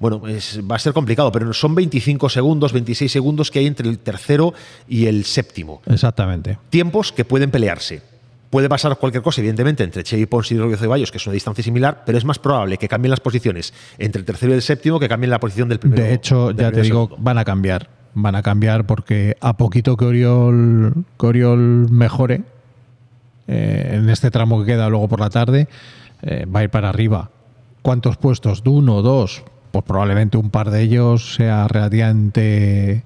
bueno, 0.00 0.26
es- 0.28 0.60
va 0.68 0.76
a 0.76 0.78
ser 0.78 0.92
complicado, 0.92 1.30
pero 1.32 1.52
son 1.52 1.74
25 1.74 2.28
segundos, 2.28 2.72
26 2.72 3.10
segundos 3.10 3.50
que 3.50 3.60
hay 3.60 3.66
entre 3.66 3.88
el 3.88 3.98
tercero 3.98 4.52
y 4.88 5.06
el 5.06 5.24
séptimo. 5.24 5.80
Exactamente. 5.86 6.58
Tiempos 6.70 7.12
que 7.12 7.24
pueden 7.24 7.50
pelearse. 7.50 8.02
Puede 8.50 8.68
pasar 8.68 8.96
cualquier 8.98 9.22
cosa, 9.24 9.40
evidentemente, 9.40 9.82
entre 9.82 10.04
Chevy 10.04 10.26
Pons 10.26 10.52
y 10.52 10.56
Rodrigo 10.58 10.76
Ceballos, 10.78 11.10
que 11.10 11.18
es 11.18 11.26
una 11.26 11.34
distancia 11.34 11.64
similar, 11.64 12.04
pero 12.06 12.16
es 12.18 12.24
más 12.24 12.38
probable 12.38 12.76
que 12.78 12.86
cambien 12.86 13.10
las 13.10 13.18
posiciones 13.18 13.74
entre 13.98 14.20
el 14.20 14.24
tercero 14.24 14.52
y 14.52 14.54
el 14.54 14.62
séptimo 14.62 15.00
que 15.00 15.08
cambien 15.08 15.30
la 15.30 15.40
posición 15.40 15.68
del 15.68 15.80
primero. 15.80 16.02
De 16.04 16.14
hecho, 16.14 16.52
ya 16.52 16.70
te 16.70 16.82
digo, 16.82 17.06
segundo. 17.06 17.16
van 17.18 17.38
a 17.38 17.44
cambiar. 17.44 17.88
Van 18.14 18.36
a 18.36 18.42
cambiar 18.42 18.86
porque 18.86 19.36
a 19.40 19.56
poquito 19.56 19.96
que 19.96 20.04
Oriol, 20.04 20.92
que 21.18 21.26
Oriol 21.26 21.90
mejore, 21.90 22.42
eh, 23.48 23.90
en 23.94 24.08
este 24.08 24.30
tramo 24.30 24.60
que 24.60 24.66
queda 24.66 24.88
luego 24.88 25.08
por 25.08 25.18
la 25.20 25.30
tarde, 25.30 25.66
eh, 26.22 26.46
va 26.46 26.60
a 26.60 26.62
ir 26.64 26.70
para 26.70 26.88
arriba. 26.90 27.30
¿Cuántos 27.82 28.16
puestos? 28.16 28.62
¿De 28.62 28.70
uno 28.70 28.96
o 28.96 29.02
dos? 29.02 29.42
Pues 29.74 29.84
probablemente 29.86 30.36
un 30.36 30.50
par 30.50 30.70
de 30.70 30.82
ellos 30.82 31.34
sea 31.34 31.66
relativamente. 31.66 33.02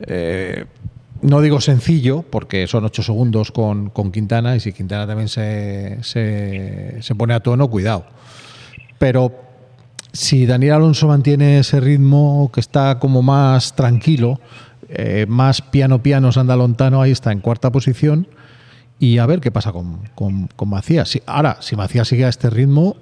eh, 0.00 0.64
no 1.20 1.42
digo 1.42 1.60
sencillo, 1.60 2.22
porque 2.22 2.66
son 2.66 2.86
ocho 2.86 3.02
segundos 3.02 3.52
con, 3.52 3.90
con 3.90 4.10
Quintana, 4.10 4.56
y 4.56 4.60
si 4.60 4.72
Quintana 4.72 5.06
también 5.06 5.28
se, 5.28 5.98
se, 6.02 6.96
se 7.02 7.14
pone 7.14 7.34
a 7.34 7.40
tono, 7.40 7.68
cuidado. 7.68 8.06
Pero 8.98 9.32
si 10.14 10.46
Daniel 10.46 10.72
Alonso 10.76 11.08
mantiene 11.08 11.58
ese 11.58 11.78
ritmo 11.78 12.50
que 12.54 12.60
está 12.60 12.98
como 12.98 13.20
más 13.20 13.76
tranquilo, 13.76 14.40
eh, 14.88 15.26
más 15.28 15.60
piano 15.60 16.02
piano 16.02 16.32
Sandalontano, 16.32 17.02
ahí 17.02 17.10
está 17.10 17.32
en 17.32 17.40
cuarta 17.40 17.70
posición. 17.70 18.26
Y 18.98 19.18
a 19.18 19.26
ver 19.26 19.40
qué 19.40 19.50
pasa 19.50 19.72
con, 19.72 19.98
con, 20.14 20.46
con 20.56 20.70
Macías. 20.70 21.10
Si- 21.10 21.22
ahora, 21.26 21.58
si 21.60 21.76
Macías 21.76 22.08
sigue 22.08 22.24
a 22.24 22.30
este 22.30 22.48
ritmo, 22.48 22.96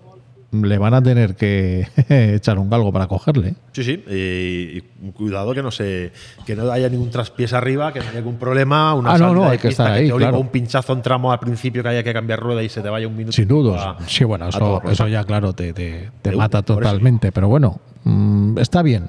le 0.53 0.79
van 0.79 0.95
a 0.95 1.03
tener 1.03 1.37
que 1.37 1.87
echar 2.09 2.59
un 2.59 2.69
galgo 2.69 2.93
para 2.93 3.07
cogerle. 3.07 3.55
Sí, 3.73 3.85
sí. 3.85 4.03
y 4.09 4.81
cuidado 5.13 5.55
que 5.55 5.63
no 5.63 5.71
se, 5.71 6.13
que 6.45 6.57
no 6.57 6.71
haya 6.71 6.89
ningún 6.89 7.11
traspiés 7.11 7.53
arriba, 7.53 7.93
que 7.93 8.01
no 8.01 8.07
haya 8.09 8.19
ningún 8.21 8.37
problema. 8.37 8.95
Una 8.95 9.11
Ah, 9.11 9.19
no, 9.19 9.29
salida 9.29 9.35
no, 9.45 9.51
hay 9.51 9.59
que 9.59 9.69
estar 9.69 9.91
ahí, 9.93 10.07
te 10.09 10.13
obliga 10.13 10.31
claro. 10.31 10.41
un 10.43 10.49
pinchazo 10.49 10.93
en 10.93 11.03
tramo 11.03 11.31
al 11.33 11.39
principio 11.39 11.83
que 11.83 11.89
haya 11.91 12.03
que 12.03 12.13
cambiar 12.13 12.41
rueda 12.41 12.63
y 12.63 12.69
se 12.69 12.81
te 12.83 12.89
vaya 12.89 13.07
un 13.07 13.17
minuto. 13.17 13.33
Sin 13.33 13.47
dudas. 13.49 13.81
a- 13.81 13.97
Sí, 14.09 14.25
bueno, 14.25 14.49
eso, 14.49 14.83
eso 14.91 15.09
ya, 15.09 15.25
claro, 15.25 15.53
te, 15.53 15.73
te- 15.73 16.11
mata 16.37 16.63
totalmente. 16.63 17.31
Pero 17.33 17.49
bueno, 17.49 17.81
mm, 18.05 18.59
está 18.59 18.83
bien. 18.83 19.09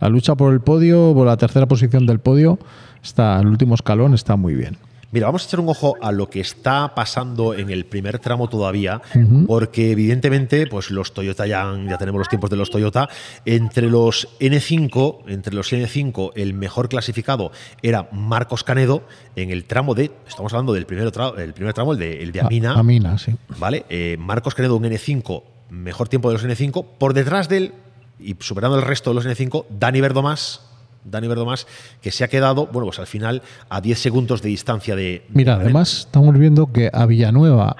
La 0.00 0.08
lucha 0.08 0.34
por 0.34 0.52
el 0.52 0.60
podio, 0.60 1.12
por 1.14 1.26
la 1.26 1.36
tercera 1.36 1.66
posición 1.66 2.06
del 2.06 2.18
podio, 2.18 2.58
está, 3.02 3.40
el 3.40 3.46
último 3.46 3.74
escalón 3.76 4.14
está 4.14 4.36
muy 4.36 4.54
bien. 4.54 4.76
Mira, 5.12 5.26
vamos 5.26 5.44
a 5.44 5.46
echar 5.46 5.60
un 5.60 5.68
ojo 5.68 5.94
a 6.00 6.10
lo 6.10 6.28
que 6.30 6.40
está 6.40 6.94
pasando 6.94 7.52
en 7.54 7.68
el 7.70 7.84
primer 7.84 8.18
tramo 8.18 8.48
todavía, 8.48 9.00
porque 9.46 9.92
evidentemente, 9.92 10.66
pues 10.66 10.90
los 10.90 11.12
Toyota 11.12 11.46
ya, 11.46 11.70
tenemos 11.98 12.18
los 12.18 12.28
tiempos 12.28 12.48
de 12.50 12.56
los 12.56 12.70
Toyota. 12.70 13.08
Entre 13.44 13.88
los 13.90 14.26
N5, 14.40 15.18
entre 15.28 15.54
los 15.54 15.70
N5, 15.72 16.32
el 16.34 16.54
mejor 16.54 16.88
clasificado 16.88 17.52
era 17.82 18.08
Marcos 18.12 18.64
Canedo 18.64 19.02
en 19.36 19.50
el 19.50 19.64
tramo 19.64 19.94
de, 19.94 20.10
estamos 20.26 20.52
hablando 20.54 20.72
del 20.72 20.86
primer 20.86 21.10
tramo, 21.10 21.34
el 21.36 21.52
primer 21.52 21.74
tramo, 21.74 21.92
el 21.92 21.98
de, 21.98 22.22
el 22.22 22.32
de 22.32 22.40
Amina. 22.40 22.72
A- 22.74 22.78
Amina, 22.80 23.18
sí. 23.18 23.32
¿Vale? 23.58 23.84
Eh, 23.90 24.16
Marcos 24.18 24.54
Canedo, 24.54 24.76
un 24.76 24.84
N5, 24.84 25.42
mejor 25.70 26.08
tiempo 26.08 26.28
de 26.30 26.34
los 26.38 26.44
N5. 26.46 26.86
Por 26.98 27.12
detrás 27.14 27.48
de 27.50 27.56
él, 27.58 27.74
y 28.18 28.34
superando 28.40 28.76
el 28.78 28.82
resto 28.82 29.10
de 29.10 29.14
los 29.14 29.26
N5, 29.26 29.66
Dani 29.68 30.00
Verdomás. 30.00 30.68
Dani 31.04 31.28
Verdomás, 31.28 31.66
que 32.00 32.10
se 32.10 32.24
ha 32.24 32.28
quedado, 32.28 32.66
bueno, 32.66 32.86
pues 32.86 32.98
al 32.98 33.06
final 33.06 33.42
a 33.68 33.80
10 33.80 33.98
segundos 33.98 34.42
de 34.42 34.48
distancia 34.48 34.96
de. 34.96 35.26
Mira, 35.30 35.54
además 35.54 36.00
estamos 36.00 36.38
viendo 36.38 36.72
que 36.72 36.90
a 36.92 37.06
Villanueva 37.06 37.76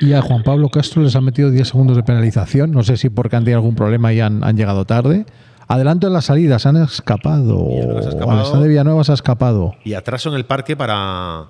y 0.00 0.12
a 0.12 0.22
Juan 0.22 0.42
Pablo 0.42 0.68
Castro 0.68 1.02
les 1.02 1.16
han 1.16 1.24
metido 1.24 1.50
10 1.50 1.68
segundos 1.68 1.96
de 1.96 2.02
penalización. 2.02 2.72
No 2.72 2.82
sé 2.82 2.96
si 2.96 3.10
porque 3.10 3.36
han 3.36 3.44
tenido 3.44 3.58
algún 3.58 3.74
problema 3.74 4.12
y 4.12 4.20
han, 4.20 4.44
han 4.44 4.56
llegado 4.56 4.84
tarde. 4.84 5.26
Adelanto 5.66 6.06
en 6.06 6.12
las 6.12 6.26
salidas, 6.26 6.66
han 6.66 6.76
escapado. 6.76 7.68
escapado. 8.00 8.30
Alexander 8.32 8.68
Villanueva 8.68 9.04
se 9.04 9.12
ha 9.12 9.14
escapado. 9.14 9.74
Y 9.84 9.94
atraso 9.94 10.28
en 10.28 10.34
el 10.36 10.44
parque 10.44 10.76
para, 10.76 11.46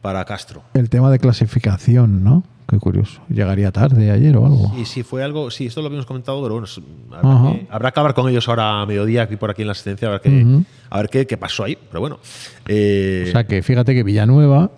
para 0.00 0.24
Castro. 0.24 0.62
El 0.74 0.88
tema 0.88 1.10
de 1.10 1.18
clasificación, 1.18 2.24
¿no? 2.24 2.44
Qué 2.72 2.78
curioso. 2.78 3.20
Llegaría 3.28 3.70
tarde 3.70 4.10
ayer 4.10 4.34
o 4.34 4.46
algo. 4.46 4.72
Y 4.78 4.86
sí, 4.86 5.02
fue 5.02 5.22
algo, 5.22 5.50
sí, 5.50 5.66
esto 5.66 5.82
lo 5.82 5.88
habíamos 5.88 6.06
comentado, 6.06 6.40
pero 6.42 6.54
bueno, 6.54 6.66
habrá 7.12 7.52
que, 7.52 7.66
habrá 7.70 7.90
que 7.92 8.00
hablar 8.00 8.14
con 8.14 8.30
ellos 8.30 8.48
ahora 8.48 8.80
a 8.80 8.86
mediodía, 8.86 9.24
aquí 9.24 9.36
por 9.36 9.50
aquí 9.50 9.60
en 9.60 9.68
la 9.68 9.72
asistencia, 9.72 10.08
a 10.08 10.12
ver 10.12 10.20
qué, 10.22 10.46
a 10.88 10.96
ver 10.96 11.10
qué, 11.10 11.26
qué 11.26 11.36
pasó 11.36 11.64
ahí. 11.64 11.76
Pero 11.76 12.00
bueno, 12.00 12.18
eh, 12.66 13.26
O 13.28 13.30
sea 13.32 13.44
que 13.46 13.62
fíjate 13.62 13.94
que 13.94 14.02
Villanueva 14.02 14.70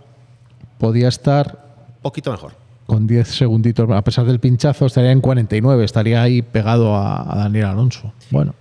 podía 0.79 1.07
estar 1.07 1.65
poquito 2.03 2.33
mejor. 2.33 2.53
con 2.87 3.07
10 3.07 3.29
segunditos, 3.29 3.89
a 3.89 4.03
pesar 4.03 4.27
del 4.27 4.41
pinchazo, 4.41 4.87
estaría 4.87 5.13
en 5.13 5.21
49, 5.21 5.85
estaría 5.85 6.21
ahí 6.21 6.43
pegado 6.43 6.97
a, 6.97 7.33
a 7.33 7.37
Daniel 7.45 7.67
Alonso. 7.67 8.13
Bueno, 8.33 8.57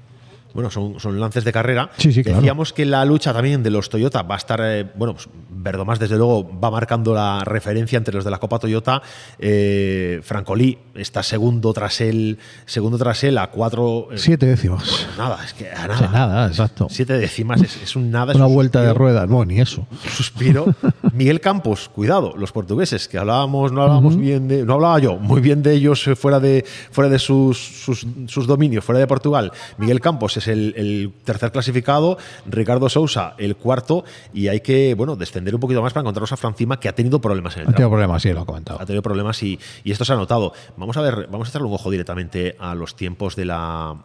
Bueno, 0.53 0.69
son, 0.69 0.99
son 0.99 1.19
lances 1.19 1.43
de 1.43 1.51
carrera. 1.51 1.89
Sí, 1.97 2.13
sí, 2.13 2.23
claro. 2.23 2.37
Decíamos 2.39 2.73
que 2.73 2.85
la 2.85 3.03
lucha 3.05 3.33
también 3.33 3.63
de 3.63 3.71
los 3.71 3.89
Toyota 3.89 4.21
va 4.21 4.35
a 4.35 4.37
estar, 4.37 4.59
eh, 4.63 4.85
bueno, 4.95 5.13
pues 5.15 5.27
Verdomás 5.49 5.97
desde 5.97 6.17
luego 6.17 6.49
va 6.59 6.69
marcando 6.71 7.13
la 7.13 7.41
referencia 7.45 7.97
entre 7.97 8.13
los 8.13 8.25
de 8.25 8.31
la 8.31 8.37
Copa 8.37 8.59
Toyota. 8.59 9.01
Eh, 9.39 10.19
Francolí 10.23 10.77
está 10.93 11.23
segundo 11.23 11.71
tras 11.73 12.01
él, 12.01 12.37
segundo 12.65 12.97
tras 12.97 13.23
él 13.23 13.37
a 13.37 13.47
cuatro. 13.49 14.09
eh, 14.11 14.17
siete 14.17 14.45
décimas. 14.45 15.07
Nada, 15.17 15.39
es 15.43 15.53
que 15.53 15.71
a 15.71 15.85
O 15.85 15.87
nada. 15.87 15.97
sea, 15.97 16.09
nada, 16.09 16.47
exacto. 16.47 16.87
Siete 16.89 17.13
décimas 17.17 17.61
es, 17.61 17.81
es 17.81 17.95
un 17.95 18.11
nada. 18.11 18.33
es 18.33 18.35
Una 18.35 18.47
un 18.47 18.53
vuelta 18.53 18.81
de 18.81 18.93
ruedas, 18.93 19.27
bueno, 19.29 19.45
ni 19.45 19.59
eso. 19.61 19.87
suspiro. 20.09 20.65
Miguel 21.13 21.39
Campos, 21.39 21.89
cuidado, 21.89 22.33
los 22.37 22.51
portugueses, 22.51 23.07
que 23.07 23.17
hablábamos, 23.17 23.71
no 23.71 23.81
hablábamos 23.83 24.17
bien 24.17 24.47
de, 24.47 24.65
no 24.65 24.73
hablaba 24.73 24.99
yo, 24.99 25.17
muy 25.17 25.39
bien 25.41 25.63
de 25.63 25.73
ellos 25.73 26.09
fuera 26.15 26.39
de, 26.39 26.65
fuera 26.91 27.09
de 27.09 27.19
sus, 27.19 27.57
sus, 27.57 28.05
sus 28.27 28.47
dominios, 28.47 28.83
fuera 28.83 28.99
de 28.99 29.07
Portugal. 29.07 29.51
Miguel 29.77 30.01
Campos 30.01 30.35
es 30.37 30.42
el, 30.47 30.73
el 30.77 31.13
tercer 31.23 31.51
clasificado, 31.51 32.17
Ricardo 32.45 32.89
Sousa 32.89 33.35
el 33.37 33.55
cuarto, 33.55 34.03
y 34.33 34.47
hay 34.47 34.61
que, 34.61 34.93
bueno, 34.95 35.15
descender 35.15 35.53
un 35.55 35.61
poquito 35.61 35.81
más 35.81 35.93
para 35.93 36.01
encontrarnos 36.01 36.31
a 36.31 36.37
Francima, 36.37 36.79
que 36.79 36.89
ha 36.89 36.95
tenido 36.95 37.19
problemas 37.21 37.55
en 37.55 37.61
el 37.61 37.67
Ha 37.67 37.71
tenido 37.71 37.77
tramo. 37.89 37.91
problemas, 37.91 38.21
sí, 38.21 38.33
lo 38.33 38.41
ha 38.41 38.45
comentado. 38.45 38.81
Ha 38.81 38.85
tenido 38.85 39.01
problemas 39.01 39.41
y, 39.43 39.59
y 39.83 39.91
esto 39.91 40.05
se 40.05 40.13
ha 40.13 40.15
notado. 40.15 40.53
Vamos 40.77 40.97
a 40.97 41.01
ver, 41.01 41.27
vamos 41.29 41.47
a 41.47 41.49
echarle 41.49 41.67
un 41.67 41.73
ojo 41.73 41.89
directamente 41.91 42.55
a 42.59 42.75
los 42.75 42.95
tiempos 42.95 43.35
de 43.35 43.45
la, 43.45 43.95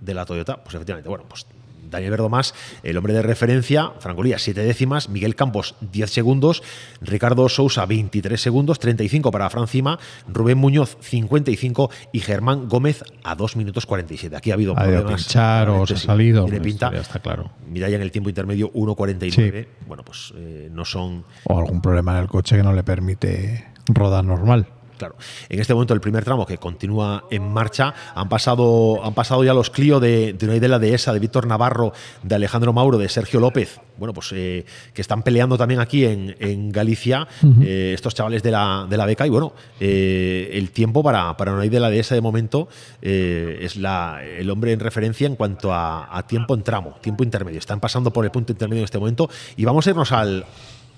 de 0.00 0.14
la 0.14 0.24
Toyota. 0.24 0.62
Pues 0.62 0.74
efectivamente, 0.74 1.08
bueno, 1.08 1.24
pues 1.28 1.46
Daniel 1.90 2.10
Verdomás, 2.12 2.54
el 2.82 2.96
hombre 2.96 3.12
de 3.14 3.22
referencia, 3.22 3.92
Francolía, 4.00 4.38
7 4.38 4.62
décimas, 4.62 5.08
Miguel 5.08 5.34
Campos, 5.34 5.74
10 5.92 6.10
segundos, 6.10 6.62
Ricardo 7.00 7.48
Sousa, 7.48 7.86
23 7.86 8.40
segundos, 8.40 8.78
35 8.78 9.30
para 9.30 9.50
Francima, 9.50 9.98
Rubén 10.28 10.58
Muñoz, 10.58 10.96
55 11.00 11.90
y 12.12 12.20
Germán 12.20 12.68
Gómez 12.68 13.04
a 13.24 13.34
2 13.34 13.56
minutos 13.56 13.86
47. 13.86 14.36
Aquí 14.36 14.50
ha 14.50 14.54
habido 14.54 14.72
Ha 14.76 14.82
problemas. 14.82 15.24
pinchar 15.24 15.68
o 15.70 15.86
se 15.86 15.94
ha 15.94 15.96
Sí, 15.96 16.06
salido, 16.06 16.44
Tiene 16.44 16.58
pues, 16.60 16.72
pinta. 16.72 16.92
ya 16.92 17.00
está 17.00 17.18
claro. 17.20 17.50
Mira 17.68 17.88
ya 17.88 17.96
en 17.96 18.02
el 18.02 18.10
tiempo 18.10 18.28
intermedio 18.28 18.72
1.49. 18.72 19.66
Bueno, 19.86 20.04
pues 20.04 20.32
eh, 20.36 20.68
no 20.72 20.84
son 20.84 21.24
O 21.44 21.58
algún 21.58 21.80
problema 21.80 22.12
en 22.16 22.22
el 22.22 22.28
coche 22.28 22.56
que 22.56 22.62
no 22.62 22.72
le 22.72 22.82
permite 22.82 23.66
rodar 23.88 24.24
normal. 24.24 24.66
Claro. 24.96 25.16
En 25.48 25.60
este 25.60 25.74
momento, 25.74 25.94
el 25.94 26.00
primer 26.00 26.24
tramo 26.24 26.46
que 26.46 26.58
continúa 26.58 27.24
en 27.30 27.52
marcha, 27.52 27.94
han 28.14 28.28
pasado, 28.28 29.04
han 29.04 29.14
pasado 29.14 29.44
ya 29.44 29.52
los 29.52 29.70
Clio 29.70 30.00
de, 30.00 30.32
de 30.32 30.46
Unai 30.46 30.58
de 30.58 30.68
la 30.68 30.78
Dehesa, 30.78 31.12
de 31.12 31.18
Víctor 31.18 31.46
Navarro, 31.46 31.92
de 32.22 32.34
Alejandro 32.34 32.72
Mauro, 32.72 32.98
de 32.98 33.08
Sergio 33.08 33.40
López, 33.40 33.80
bueno, 33.98 34.12
pues 34.12 34.30
eh, 34.32 34.64
que 34.94 35.00
están 35.00 35.22
peleando 35.22 35.56
también 35.56 35.80
aquí 35.80 36.04
en, 36.04 36.36
en 36.38 36.70
Galicia, 36.70 37.28
eh, 37.62 37.92
estos 37.94 38.14
chavales 38.14 38.42
de 38.42 38.50
la, 38.50 38.86
de 38.88 38.96
la 38.96 39.06
beca. 39.06 39.26
Y 39.26 39.30
bueno, 39.30 39.52
eh, 39.80 40.50
el 40.52 40.70
tiempo 40.70 41.02
para, 41.02 41.36
para 41.36 41.52
Unai 41.52 41.68
de 41.68 41.80
la 41.80 41.90
Dehesa 41.90 42.14
de 42.14 42.20
momento 42.20 42.68
es 43.00 43.76
la, 43.76 44.20
el 44.22 44.50
hombre 44.50 44.72
en 44.72 44.80
referencia 44.80 45.26
en 45.26 45.36
cuanto 45.36 45.72
a, 45.72 46.16
a 46.16 46.26
tiempo 46.26 46.54
en 46.54 46.62
tramo, 46.62 46.96
tiempo 47.00 47.24
intermedio. 47.24 47.58
Están 47.58 47.80
pasando 47.80 48.12
por 48.12 48.24
el 48.24 48.30
punto 48.30 48.52
intermedio 48.52 48.80
en 48.80 48.84
este 48.84 48.98
momento. 48.98 49.28
Y 49.56 49.64
vamos 49.64 49.86
a 49.86 49.90
irnos 49.90 50.12
al, 50.12 50.44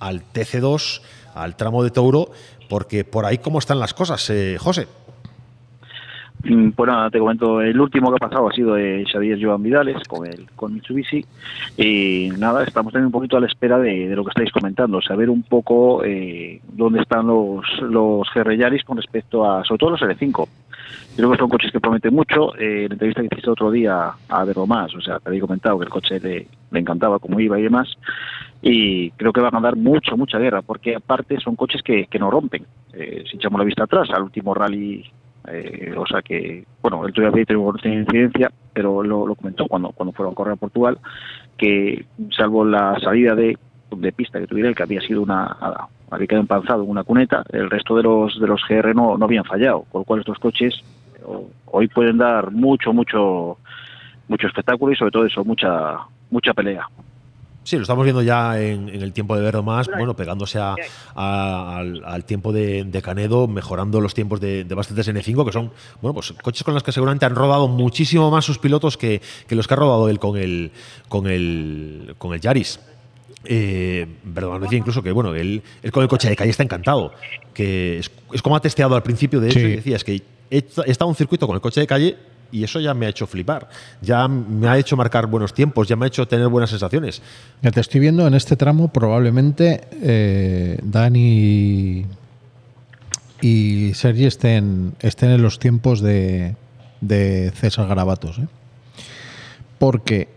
al 0.01 0.23
TC2, 0.33 1.01
al 1.35 1.57
tramo 1.57 1.85
de 1.85 1.91
Touro, 1.91 2.31
porque 2.69 3.05
por 3.05 3.25
ahí 3.25 3.39
cómo 3.39 3.59
están 3.59 3.79
las 3.79 3.95
cosas, 3.95 4.29
eh, 4.31 4.57
José. 4.59 4.87
Mm, 6.45 6.71
Pues 6.71 6.89
nada, 6.89 7.11
te 7.11 7.19
comento, 7.19 7.61
el 7.61 7.81
último 7.81 8.11
que 8.11 8.17
ha 8.17 8.29
pasado 8.29 8.49
ha 8.49 8.53
sido 8.53 8.75
de 8.75 9.05
Xavier 9.11 9.39
Joan 9.43 9.63
Vidales 9.63 9.97
con 10.07 10.25
el 10.27 10.49
con 10.55 10.73
Mitsubishi 10.73 11.25
y 11.77 12.31
nada, 12.39 12.63
estamos 12.63 12.93
también 12.93 13.07
un 13.07 13.13
poquito 13.13 13.37
a 13.37 13.41
la 13.41 13.49
espera 13.49 13.79
de, 13.79 14.09
de 14.09 14.15
lo 14.15 14.25
que 14.25 14.31
estáis 14.31 14.53
comentando, 14.53 15.03
saber 15.03 15.31
un 15.31 15.43
poco 15.43 16.05
eh, 16.05 16.61
dónde 16.69 17.01
están 17.01 17.27
los, 17.27 17.65
los 17.81 18.29
Yaris 18.35 18.85
con 18.85 18.97
respecto 18.99 19.51
a, 19.51 19.65
sobre 19.65 19.79
todo 19.79 19.91
los 19.91 20.01
L5. 20.01 20.49
Creo 21.17 21.33
que 21.33 21.39
son 21.39 21.49
coches 21.49 21.73
que 21.73 21.81
prometen 21.81 22.15
mucho. 22.15 22.55
Eh, 22.57 22.85
en 22.85 22.89
la 22.91 22.95
entrevista 22.95 23.21
que 23.23 23.29
hiciste 23.33 23.51
otro 23.51 23.73
día 23.73 24.13
a 24.29 24.45
Veromás, 24.45 24.95
o 24.95 25.01
sea, 25.01 25.19
te 25.19 25.29
había 25.29 25.41
comentado 25.41 25.77
que 25.79 25.85
el 25.85 25.91
coche 25.91 26.21
le, 26.21 26.47
le 26.71 26.79
encantaba 26.79 27.19
cómo 27.19 27.41
iba 27.41 27.59
y 27.59 27.63
demás. 27.63 27.89
Y 28.61 29.11
creo 29.13 29.33
que 29.33 29.41
van 29.41 29.55
a 29.55 29.61
dar 29.61 29.77
mucho, 29.77 30.17
mucha 30.17 30.39
guerra, 30.39 30.63
porque 30.63 30.97
aparte 30.97 31.39
son 31.39 31.55
coches 31.57 31.83
que, 31.83 32.07
que 32.07 32.19
no 32.19 32.31
rompen. 32.31 32.67
Eh, 32.93 33.25
si 33.31 33.37
echamos 33.37 33.59
la 33.61 33.65
vista 33.65 33.85
atrás 33.85 34.09
al 34.11 34.25
último 34.25 34.53
rally 34.55 35.05
eh, 35.51 35.95
o 35.97 36.07
sea 36.07 36.21
que, 36.21 36.65
bueno, 36.83 37.07
el 37.07 37.13
todavía 37.13 37.45
tuvo 37.45 37.71
una 37.71 37.95
incidencia, 37.95 38.51
pero 38.73 39.03
lo, 39.03 39.27
lo 39.27 39.35
comentó 39.35 39.67
cuando, 39.67 39.91
cuando 39.93 40.13
fueron 40.13 40.33
a 40.33 40.37
correr 40.37 40.53
a 40.55 40.57
Portugal, 40.57 40.99
que 41.57 42.05
salvo 42.37 42.65
la 42.65 42.99
salida 43.01 43.35
de, 43.35 43.57
de 43.97 44.13
pista 44.13 44.39
que 44.41 44.47
tuviera, 44.47 44.69
el 44.69 44.75
que 44.75 44.83
había 44.83 45.01
sido 45.01 45.23
una, 45.23 45.57
había 46.11 46.27
quedado 46.27 46.43
empanzado 46.43 46.83
en 46.83 46.91
una 46.91 47.05
cuneta, 47.05 47.45
el 47.51 47.71
resto 47.71 47.97
de 47.97 48.03
los 48.03 48.39
de 48.39 48.47
los 48.47 48.63
GR 48.69 48.95
no, 48.95 49.17
no 49.17 49.25
habían 49.25 49.45
fallado, 49.45 49.85
con 49.91 50.03
lo 50.03 50.05
cual 50.05 50.21
estos 50.21 50.39
coches 50.39 50.83
hoy 51.67 51.89
pueden 51.89 52.19
dar 52.19 52.51
mucho, 52.51 52.93
mucho, 52.93 53.59
mucho 54.29 54.47
espectáculo 54.47 54.93
y 54.93 54.97
sobre 54.97 55.11
todo 55.11 55.27
eso, 55.27 55.45
mucha, 55.45 55.99
mucha 56.31 56.55
pelea. 56.55 56.87
Sí, 57.69 57.77
lo 57.77 57.83
estamos 57.83 58.03
viendo 58.03 58.23
ya 58.23 58.59
en, 58.59 58.89
en 58.89 59.03
el 59.03 59.13
tiempo 59.13 59.37
de 59.37 59.43
Verdo 59.43 59.63
más, 59.63 59.89
bueno, 59.95 60.17
pegándose 60.17 60.59
a- 60.59 60.75
a- 61.15 61.77
al, 61.77 62.03
al 62.03 62.25
tiempo 62.25 62.51
de, 62.51 62.85
de 62.85 63.03
Canedo, 63.03 63.47
mejorando 63.47 64.01
los 64.01 64.15
tiempos 64.15 64.41
de, 64.41 64.65
de 64.65 64.75
bastantes 64.75 65.07
N5, 65.07 65.45
que 65.45 65.53
son, 65.53 65.71
bueno, 66.01 66.15
pues 66.15 66.33
coches 66.43 66.65
con 66.65 66.73
los 66.73 66.83
que 66.83 66.93
seguramente 66.93 67.27
han 67.27 67.35
rodado 67.35 67.69
muchísimo 67.69 68.31
más 68.31 68.47
sus 68.47 68.57
pilotos 68.59 68.97
que, 68.97 69.21
que 69.47 69.55
los 69.55 69.69
que 69.69 69.75
ha 69.75 69.77
rodado 69.77 70.09
él 70.09 70.19
con 70.19 70.39
el, 70.39 70.71
con 71.11 71.27
el, 71.27 72.15
con 72.17 72.33
el 72.33 72.41
Yaris. 72.41 72.81
Eh, 73.45 74.07
Verdomas 74.25 74.63
decía 74.63 74.79
incluso 74.79 75.03
que, 75.03 75.13
bueno, 75.13 75.35
él, 75.35 75.63
él 75.83 75.93
con 75.93 76.03
el 76.03 76.09
coche 76.09 76.31
de 76.31 76.37
calle 76.37 76.51
está 76.51 76.63
encantado, 76.63 77.13
que 77.53 77.99
es, 77.99 78.11
es 78.33 78.41
como 78.41 78.57
ha 78.57 78.61
testeado 78.61 78.97
al 78.97 79.03
principio 79.03 79.41
de 79.41 79.49
hecho, 79.51 79.59
Sí. 79.59 79.67
y 79.67 79.77
decía, 79.77 79.97
es 79.97 80.05
que 80.05 80.15
he, 80.15 80.23
he 80.57 80.57
estado 80.91 81.09
en 81.09 81.11
un 81.11 81.17
circuito 81.17 81.47
con 81.47 81.55
el 81.55 81.61
coche 81.61 81.81
de 81.83 81.87
calle 81.87 82.17
y 82.51 82.65
eso 82.65 82.81
ya 82.81 82.95
me 82.95 83.07
ha 83.07 83.09
hecho 83.09 83.27
flipar, 83.27 83.69
ya 84.01 84.27
me 84.29 84.69
ha 84.69 84.79
hecho 84.79 84.97
marcar 84.97 85.27
buenos 85.27 85.53
tiempos, 85.53 85.89
ya 85.89 85.97
me 85.97 86.07
ha 86.07 86.09
hecho 86.09 86.27
tener 86.27 86.49
buenas 86.49 86.71
sensaciones. 86.71 87.23
Ya 87.63 87.71
te 87.71 87.81
estoy 87.81 88.01
viendo 88.01 88.27
en 88.27 88.35
este 88.35 88.57
tramo, 88.57 88.89
probablemente 88.89 89.89
eh, 89.93 90.79
Dani 90.83 92.07
y 93.41 93.95
Sergi 93.95 94.27
estén, 94.27 94.95
estén 95.01 95.31
en 95.31 95.43
los 95.43 95.59
tiempos 95.59 96.01
de, 96.01 96.57
César 97.55 97.87
Garabatos. 97.87 98.39
¿eh? 98.39 98.49
Porque 99.79 100.29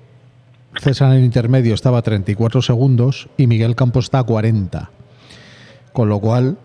César 0.80 1.12
en 1.12 1.20
el 1.20 1.26
intermedio 1.26 1.74
estaba 1.74 2.00
a 2.00 2.02
34 2.02 2.62
segundos 2.62 3.30
y 3.38 3.48
Miguel 3.48 3.76
Campos 3.76 4.06
está 4.06 4.20
a 4.20 4.24
40. 4.24 4.92
Con 5.94 6.10
lo 6.10 6.20
cual, 6.20 6.58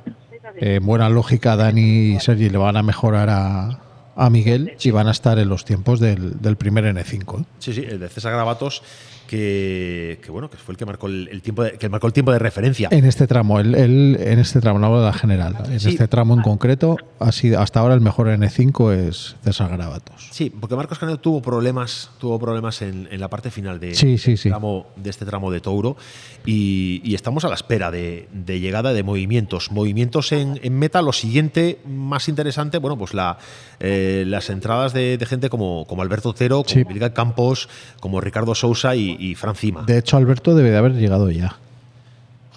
eh, 0.56 0.76
en 0.76 0.86
buena 0.86 1.08
lógica, 1.08 1.56
Dani 1.56 2.14
y 2.14 2.20
Sergi 2.20 2.50
le 2.50 2.58
van 2.58 2.76
a 2.76 2.82
mejorar 2.82 3.30
a, 3.30 3.80
a 4.16 4.30
Miguel 4.30 4.74
y 4.82 4.90
van 4.90 5.08
a 5.08 5.10
estar 5.10 5.38
en 5.38 5.48
los 5.48 5.64
tiempos 5.64 6.00
del, 6.00 6.40
del 6.40 6.56
primer 6.56 6.84
N5. 6.84 7.40
¿eh? 7.40 7.44
Sí, 7.58 7.74
sí, 7.74 7.84
el 7.86 8.00
de 8.00 8.08
César 8.08 8.32
Gravatos, 8.32 8.82
que, 9.26 10.18
que 10.22 10.30
bueno, 10.30 10.48
que 10.50 10.56
fue 10.56 10.72
el 10.72 10.78
que 10.78 10.86
marcó 10.86 11.06
el, 11.06 11.28
el 11.30 11.42
tiempo 11.42 11.62
de, 11.64 11.72
que 11.72 11.88
marcó 11.88 12.06
el 12.06 12.12
tiempo 12.12 12.32
de 12.32 12.38
referencia. 12.38 12.88
En 12.90 13.04
este 13.04 13.26
tramo, 13.26 13.60
él- 13.60 13.74
en 13.74 14.38
este 14.38 14.60
tramo, 14.60 14.78
no 14.78 14.86
hablo 14.86 15.00
de 15.00 15.06
la 15.06 15.12
general. 15.12 15.54
En 15.70 15.80
Sí. 15.80 15.90
este 15.90 16.08
tramo 16.08 16.34
en 16.34 16.42
concreto, 16.42 16.96
ha 17.18 17.32
sido, 17.32 17.60
hasta 17.60 17.80
ahora 17.80 17.94
el 17.94 18.00
mejor 18.00 18.28
N5 18.28 18.92
es 18.92 19.36
César 19.44 19.70
Gravatos. 19.70 20.28
Sí, 20.32 20.50
porque 20.50 20.76
Marcos 20.76 20.98
Canedo 20.98 21.18
tuvo 21.18 21.42
problemas, 21.42 22.10
tuvo 22.18 22.38
problemas 22.38 22.82
en, 22.82 23.08
en 23.10 23.20
la 23.20 23.28
parte 23.28 23.50
final 23.50 23.80
de, 23.80 23.94
Sí, 23.94 24.18
sí, 24.18 24.36
sí. 24.36 24.48
tramo- 24.50 24.86
de 24.96 25.10
este 25.10 25.24
tramo 25.24 25.50
de 25.50 25.60
Touro 25.60 25.96
y, 26.44 27.00
y 27.04 27.14
estamos 27.14 27.44
a 27.44 27.48
la 27.48 27.54
espera 27.54 27.90
de, 27.90 28.28
de 28.32 28.60
llegada 28.60 28.92
de 28.92 29.02
movimientos. 29.02 29.70
Movimientos 29.70 30.32
en, 30.32 30.58
en 30.62 30.78
meta, 30.78 31.02
lo 31.02 31.12
siguiente 31.12 31.78
más 31.86 32.28
interesante, 32.28 32.78
bueno, 32.78 32.96
pues 32.96 33.14
la, 33.14 33.38
eh, 33.80 34.24
las 34.26 34.50
entradas 34.50 34.92
de, 34.92 35.18
de 35.18 35.26
gente 35.26 35.48
como, 35.50 35.86
como 35.86 36.02
Alberto 36.02 36.30
Otero, 36.30 36.62
como 36.64 36.88
Miguel 36.90 37.12
Campos, 37.12 37.68
como 38.00 38.20
Ricardo 38.20 38.54
Sousa 38.54 38.94
y, 38.96 39.15
y 39.18 39.34
Fran 39.34 39.54
Cima. 39.54 39.82
De 39.86 39.98
hecho, 39.98 40.16
Alberto 40.16 40.54
debe 40.54 40.70
de 40.70 40.76
haber 40.76 40.92
llegado 40.94 41.30
ya. 41.30 41.56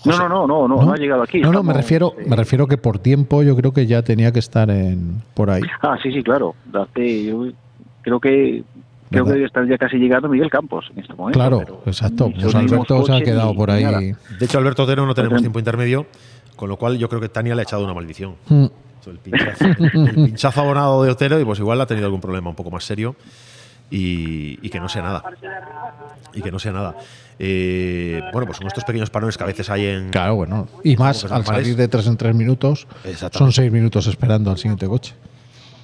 No, 0.06 0.18
no, 0.18 0.30
no, 0.30 0.48
no, 0.48 0.68
no, 0.68 0.81
no, 0.86 0.94
ha 0.94 0.95
llegado 0.95 1.23
aquí. 1.23 1.41
No, 1.41 1.52
no, 1.52 1.61
me 1.61 1.73
refiero, 1.73 2.14
me 2.26 2.36
refiero 2.36 2.68
que 2.68 2.77
por 2.77 2.99
tiempo 2.99 3.44
yo 3.44 3.56
creo 3.57 3.73
que 3.73 3.86
ya 3.86 4.02
tenía 4.02 4.31
que 4.31 4.40
estar 4.40 4.69
en 4.69 5.22
por 5.34 5.49
ahí. 5.49 5.61
Ah, 5.81 5.98
sí, 6.02 6.11
sí, 6.11 6.23
claro. 6.23 6.56
Hace- 6.73 7.26
yo 7.26 7.48
creo 8.02 8.19
que 8.19 8.64
creo 9.11 9.26
que 9.26 9.31
debe 9.34 9.45
estar 9.45 9.68
ya 9.68 9.77
casi 9.77 9.98
llegando 9.98 10.30
Miguel 10.30 10.49
Campos 10.49 10.86
en 10.94 10.99
este 11.02 11.14
momento. 11.14 11.38
Claro, 11.38 11.60
pero 11.60 11.81
exacto. 11.86 12.31
Pues 12.34 12.56
Alberto 12.56 13.06
se 13.06 13.14
ha 13.14 13.22
quedado 13.22 13.53
por 13.53 13.72
ahí. 13.72 13.84
nada. 13.84 13.99
De 13.99 14.15
hecho, 14.45 14.57
Alberto 14.57 14.84
Otero 14.84 15.06
no 15.06 15.14
tenemos 15.14 15.41
tiempo 15.41 15.60
intermedio, 15.60 16.06
con 16.56 16.69
lo 16.69 16.77
cual 16.77 16.98
yo 16.98 17.10
creo 17.10 17.19
que 17.19 17.27
Tania 17.30 17.53
le 17.56 17.61
ha 17.61 17.64
echado 17.64 17.84
una 17.84 17.94
maldición. 17.94 18.36
Mm. 18.48 18.65
El 19.06 19.18
pinchazo, 19.18 19.65
el 19.65 20.14
pinchazo 20.15 20.61
abonado 20.61 21.03
de 21.03 21.10
Otero 21.10 21.40
y 21.40 21.44
pues 21.45 21.57
igual 21.60 21.81
ha 21.81 21.88
tenido 21.88 22.06
algún 22.06 22.22
problema 22.22 22.49
un 22.52 22.56
poco 22.56 22.69
más 22.69 22.84
serio. 22.84 23.15
Y, 23.90 24.60
y 24.66 24.70
que 24.70 24.80
no 24.80 24.90
sea 24.90 25.02
nada. 25.02 25.24
Y 26.34 26.41
que 26.41 26.52
no 26.52 26.60
sea 26.60 26.72
nada. 26.72 26.95
Eh, 27.40 28.22
bueno, 28.34 28.45
pues 28.45 28.57
son 28.57 28.68
estos 28.68 28.84
pequeños 28.84 29.10
parones 29.10 29.38
que 29.38 29.44
a 29.44 29.48
veces 29.48 29.70
hay 29.70 29.86
en. 29.86 30.10
Claro, 30.10 30.36
bueno. 30.36 30.68
Y 30.84 30.98
más, 30.98 31.24
al 31.32 31.45
salir 31.45 31.76
de 31.76 31.88
tres 31.88 32.07
en 32.07 32.18
tres 32.18 32.36
minutos, 32.36 32.88
son 33.32 33.52
seis 33.52 33.72
minutos 33.72 34.07
esperando 34.07 34.52
al 34.52 34.57
siguiente 34.57 34.88
coche. 34.88 35.14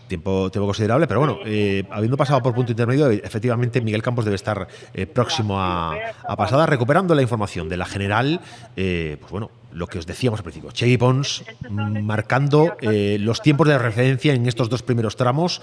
Tiempo, 0.07 0.51
tiempo 0.51 0.67
considerable, 0.67 1.07
pero 1.07 1.19
bueno, 1.19 1.39
eh, 1.45 1.83
habiendo 1.89 2.15
pasado 2.15 2.39
por 2.43 2.53
punto 2.53 2.71
intermedio, 2.71 3.09
efectivamente 3.09 3.81
Miguel 3.81 4.03
Campos 4.03 4.23
debe 4.23 4.35
estar 4.35 4.67
eh, 4.93 5.07
próximo 5.07 5.59
a, 5.59 5.95
a 6.27 6.35
pasada, 6.35 6.67
recuperando 6.67 7.15
la 7.15 7.23
información 7.23 7.69
de 7.69 7.77
la 7.77 7.85
general. 7.85 8.39
eh, 8.75 9.17
pues 9.19 9.31
bueno, 9.31 9.49
lo 9.71 9.87
que 9.87 9.97
os 9.97 10.05
decíamos 10.05 10.39
al 10.39 10.43
principio, 10.43 10.69
Chevy 10.69 10.97
Pons 10.97 11.43
mm, 11.69 12.03
marcando 12.03 12.77
eh, 12.81 13.17
los 13.19 13.41
tiempos 13.41 13.67
de 13.67 13.79
referencia 13.79 14.33
en 14.33 14.45
estos 14.45 14.69
dos 14.69 14.83
primeros 14.83 15.15
tramos. 15.15 15.59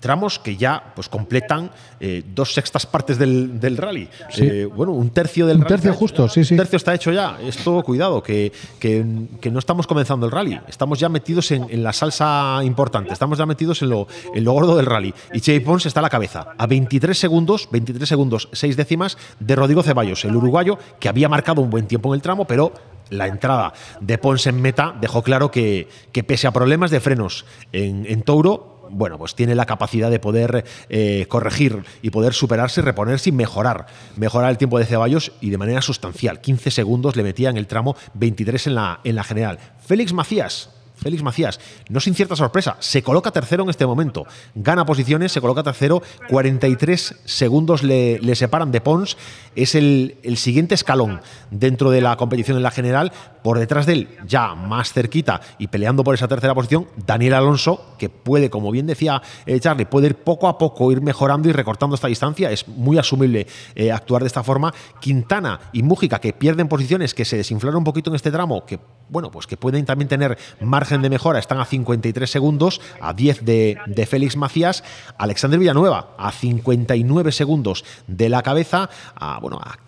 Tramos 0.00 0.38
que 0.38 0.56
ya 0.56 0.92
pues 0.94 1.08
completan 1.08 1.70
eh, 2.00 2.22
dos 2.34 2.54
sextas 2.54 2.86
partes 2.86 3.18
del, 3.18 3.60
del 3.60 3.76
rally. 3.76 4.08
Sí. 4.30 4.44
Eh, 4.44 4.64
bueno, 4.64 4.92
un 4.92 5.10
tercio 5.10 5.46
del 5.46 5.58
Un 5.58 5.62
rally 5.64 5.74
tercio 5.74 5.94
justo, 5.94 6.28
sí, 6.28 6.44
sí. 6.44 6.54
Un 6.54 6.58
tercio 6.58 6.76
está 6.78 6.94
hecho 6.94 7.12
ya. 7.12 7.38
Esto, 7.42 7.82
cuidado, 7.82 8.22
que, 8.22 8.52
que, 8.78 9.04
que 9.40 9.50
no 9.50 9.58
estamos 9.58 9.86
comenzando 9.86 10.26
el 10.26 10.32
rally. 10.32 10.58
Estamos 10.68 10.98
ya 10.98 11.08
metidos 11.08 11.50
en, 11.50 11.66
en 11.68 11.82
la 11.82 11.92
salsa 11.92 12.60
importante. 12.64 13.12
Estamos 13.12 13.38
ya 13.38 13.46
metidos 13.46 13.82
en 13.82 13.90
lo, 13.90 14.08
en 14.34 14.42
lo 14.44 14.52
gordo 14.52 14.76
del 14.76 14.86
rally. 14.86 15.14
Y 15.32 15.40
Chevy 15.40 15.60
Pons 15.60 15.86
está 15.86 16.00
a 16.00 16.02
la 16.02 16.10
cabeza. 16.10 16.54
A 16.56 16.66
23 16.66 17.16
segundos, 17.16 17.68
23 17.70 18.08
segundos, 18.08 18.48
6 18.52 18.76
décimas 18.76 19.18
de 19.38 19.54
Rodrigo 19.54 19.82
Ceballos, 19.82 20.24
el 20.24 20.34
uruguayo, 20.34 20.78
que 20.98 21.08
había 21.08 21.28
marcado 21.28 21.62
un 21.62 21.70
buen 21.70 21.86
tiempo 21.86 22.08
en 22.08 22.14
el 22.14 22.22
tramo, 22.22 22.46
pero 22.46 22.72
la 23.10 23.26
entrada 23.26 23.72
de 24.00 24.18
Pons 24.18 24.46
en 24.46 24.62
meta 24.62 24.94
dejó 25.00 25.22
claro 25.22 25.50
que, 25.50 25.88
que 26.12 26.24
pese 26.24 26.46
a 26.46 26.52
problemas 26.52 26.90
de 26.90 27.00
frenos 27.00 27.44
en, 27.72 28.06
en 28.06 28.22
Touro, 28.22 28.69
bueno, 28.90 29.18
pues 29.18 29.34
tiene 29.34 29.54
la 29.54 29.66
capacidad 29.66 30.10
de 30.10 30.18
poder 30.18 30.64
eh, 30.88 31.26
corregir 31.28 31.84
y 32.02 32.10
poder 32.10 32.34
superarse, 32.34 32.82
reponerse 32.82 33.30
y 33.30 33.32
mejorar. 33.32 33.86
Mejorar 34.16 34.50
el 34.50 34.58
tiempo 34.58 34.78
de 34.78 34.86
Ceballos 34.86 35.32
y 35.40 35.50
de 35.50 35.58
manera 35.58 35.82
sustancial. 35.82 36.40
15 36.40 36.70
segundos 36.70 37.16
le 37.16 37.22
metía 37.22 37.50
en 37.50 37.56
el 37.56 37.66
tramo, 37.66 37.96
23 38.14 38.68
en 38.68 38.74
la, 38.74 39.00
en 39.04 39.16
la 39.16 39.24
general. 39.24 39.58
Félix 39.78 40.12
Macías. 40.12 40.70
Félix 41.00 41.22
Macías, 41.22 41.60
no 41.88 41.98
sin 41.98 42.14
cierta 42.14 42.36
sorpresa, 42.36 42.76
se 42.78 43.02
coloca 43.02 43.30
tercero 43.30 43.62
en 43.62 43.70
este 43.70 43.86
momento. 43.86 44.26
Gana 44.54 44.84
posiciones, 44.84 45.32
se 45.32 45.40
coloca 45.40 45.62
tercero, 45.62 46.02
43 46.28 47.22
segundos 47.24 47.82
le, 47.82 48.18
le 48.18 48.34
separan 48.34 48.70
de 48.70 48.82
Pons. 48.82 49.16
Es 49.56 49.74
el, 49.74 50.16
el 50.22 50.36
siguiente 50.36 50.74
escalón 50.74 51.20
dentro 51.50 51.90
de 51.90 52.00
la 52.00 52.16
competición 52.16 52.56
en 52.56 52.62
la 52.62 52.70
general. 52.70 53.12
Por 53.42 53.58
detrás 53.58 53.86
de 53.86 53.94
él, 53.94 54.08
ya 54.26 54.54
más 54.54 54.92
cerquita 54.92 55.40
y 55.58 55.68
peleando 55.68 56.04
por 56.04 56.14
esa 56.14 56.28
tercera 56.28 56.54
posición, 56.54 56.86
Daniel 57.06 57.34
Alonso, 57.34 57.94
que 57.98 58.10
puede, 58.10 58.50
como 58.50 58.70
bien 58.70 58.86
decía 58.86 59.22
eh, 59.46 59.58
Charlie, 59.60 59.86
puede 59.86 60.08
ir 60.08 60.16
poco 60.16 60.46
a 60.46 60.58
poco, 60.58 60.92
ir 60.92 61.00
mejorando 61.00 61.48
y 61.48 61.52
recortando 61.52 61.94
esta 61.94 62.08
distancia. 62.08 62.50
Es 62.50 62.68
muy 62.68 62.98
asumible 62.98 63.46
eh, 63.74 63.92
actuar 63.92 64.22
de 64.22 64.26
esta 64.26 64.42
forma. 64.42 64.74
Quintana 65.00 65.58
y 65.72 65.82
Mújica, 65.82 66.20
que 66.20 66.32
pierden 66.32 66.68
posiciones, 66.68 67.14
que 67.14 67.24
se 67.24 67.36
desinflaron 67.36 67.78
un 67.78 67.84
poquito 67.84 68.10
en 68.10 68.16
este 68.16 68.30
tramo, 68.30 68.66
que 68.66 68.78
bueno, 69.08 69.30
pues 69.30 69.46
que 69.46 69.56
pueden 69.56 69.84
también 69.84 70.08
tener 70.08 70.38
margen 70.60 71.02
de 71.02 71.10
mejora, 71.10 71.38
están 71.38 71.58
a 71.58 71.64
53 71.64 72.30
segundos, 72.30 72.80
a 73.00 73.12
10 73.12 73.44
de, 73.44 73.78
de 73.86 74.06
Félix 74.06 74.36
Macías. 74.36 74.84
Alexander 75.18 75.58
Villanueva, 75.58 76.14
a 76.16 76.30
59 76.30 77.32
segundos 77.32 77.84
de 78.06 78.28
la 78.28 78.42
cabeza, 78.42 78.88
a, 79.16 79.39
bueno, 79.40 79.58
a 79.62 79.78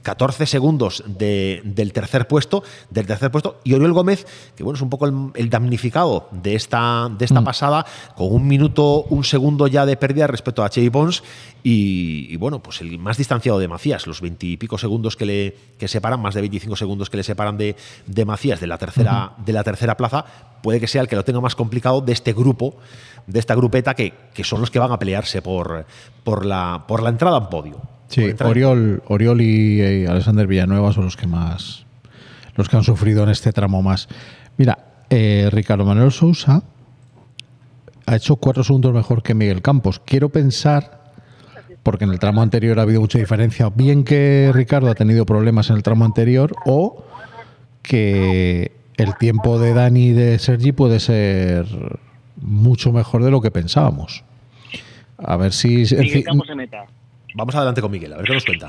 14 0.00 0.46
segundos 0.46 1.02
de- 1.06 1.60
del 1.64 1.92
tercer 1.92 2.26
puesto, 2.28 2.62
del 2.88 3.06
tercer 3.06 3.30
puesto, 3.30 3.60
y 3.64 3.74
Oriol 3.74 3.92
Gómez, 3.92 4.26
que 4.56 4.62
bueno, 4.62 4.76
es 4.76 4.80
un 4.82 4.88
poco 4.88 5.04
el, 5.06 5.12
el 5.34 5.50
damnificado 5.50 6.28
de 6.30 6.54
esta, 6.54 7.10
de 7.18 7.24
esta 7.26 7.42
pasada, 7.42 7.84
con 8.16 8.32
un 8.32 8.46
minuto, 8.46 9.02
un 9.10 9.22
segundo 9.24 9.66
ya 9.66 9.84
de 9.84 9.98
pérdida 9.98 10.26
respecto 10.26 10.64
a 10.64 10.70
Chevy 10.70 10.88
Pons, 10.88 11.22
y, 11.62 12.26
y 12.32 12.36
bueno, 12.36 12.62
pues 12.62 12.80
el 12.80 12.98
más 12.98 13.18
distanciado 13.18 13.58
de 13.58 13.68
Macías, 13.68 14.06
los 14.06 14.22
20 14.22 14.46
y 14.46 14.56
pico 14.56 14.78
segundos 14.78 15.14
que 15.14 15.26
le 15.26 15.56
que 15.78 15.88
separan, 15.88 16.22
más 16.22 16.34
de 16.34 16.40
25 16.40 16.76
segundos 16.76 17.10
que 17.10 17.18
le 17.18 17.22
separan 17.24 17.58
de, 17.58 17.76
de 18.06 18.24
Macías 18.24 18.60
de 18.60 18.66
la 18.66 18.78
tercera, 18.78 19.32
de 19.44 19.52
la 19.52 19.62
tercera 19.64 19.96
plaza, 19.96 20.24
puede 20.62 20.80
que 20.80 20.86
sea 20.86 21.02
el 21.02 21.08
que 21.08 21.16
lo 21.16 21.24
tenga 21.24 21.40
más 21.42 21.54
complicado 21.56 22.00
de 22.00 22.12
este 22.12 22.32
grupo, 22.32 22.76
de 23.26 23.40
esta 23.40 23.54
grupeta 23.54 23.92
que, 23.94 24.14
que 24.32 24.44
son 24.44 24.60
los 24.60 24.70
que 24.70 24.78
van 24.78 24.92
a 24.92 24.98
pelearse 24.98 25.42
por, 25.42 25.84
por, 26.24 26.46
la, 26.46 26.84
por 26.88 27.02
la 27.02 27.10
entrada 27.10 27.36
en 27.36 27.46
podio. 27.50 27.82
Sí, 28.08 28.34
Oriol, 28.40 29.02
Oriol 29.06 29.40
y, 29.40 29.80
eh, 29.80 30.08
Alexander 30.08 30.46
Villanueva 30.46 30.92
son 30.92 31.04
los 31.04 31.16
que 31.16 31.26
más 31.26 31.86
los 32.58 32.68
que 32.68 32.76
han 32.76 32.82
sufrido 32.82 33.22
en 33.22 33.30
este 33.30 33.52
tramo 33.52 33.82
más. 33.82 34.08
Mira, 34.56 34.78
eh, 35.08 35.48
Ricardo 35.50 35.84
Manuel 35.84 36.10
Sousa 36.10 36.64
ha 38.04 38.16
hecho 38.16 38.34
cuatro 38.36 38.64
segundos 38.64 38.92
mejor 38.92 39.22
que 39.22 39.32
Miguel 39.32 39.62
Campos. 39.62 40.00
Quiero 40.04 40.28
pensar, 40.28 41.12
porque 41.84 42.04
en 42.04 42.10
el 42.10 42.18
tramo 42.18 42.42
anterior 42.42 42.80
ha 42.80 42.82
habido 42.82 43.00
mucha 43.00 43.18
diferencia, 43.18 43.70
bien 43.70 44.02
que 44.02 44.50
Ricardo 44.52 44.90
ha 44.90 44.96
tenido 44.96 45.24
problemas 45.24 45.70
en 45.70 45.76
el 45.76 45.84
tramo 45.84 46.04
anterior 46.04 46.52
o 46.66 47.04
que 47.82 48.72
el 48.96 49.16
tiempo 49.16 49.60
de 49.60 49.72
Dani 49.72 50.06
y 50.06 50.12
de 50.12 50.38
Sergi 50.40 50.72
puede 50.72 50.98
ser 50.98 51.64
mucho 52.40 52.92
mejor 52.92 53.22
de 53.22 53.30
lo 53.30 53.40
que 53.40 53.52
pensábamos. 53.52 54.24
A 55.16 55.36
ver 55.36 55.52
si... 55.52 55.68
Miguel 55.68 56.24
Campos 56.24 56.48
se 56.48 56.56
meta. 56.56 56.86
Vamos 57.38 57.54
adelante 57.54 57.80
con 57.80 57.92
Miguel, 57.92 58.12
a 58.14 58.16
ver 58.16 58.26
qué 58.26 58.34
nos 58.34 58.44
cuenta. 58.44 58.66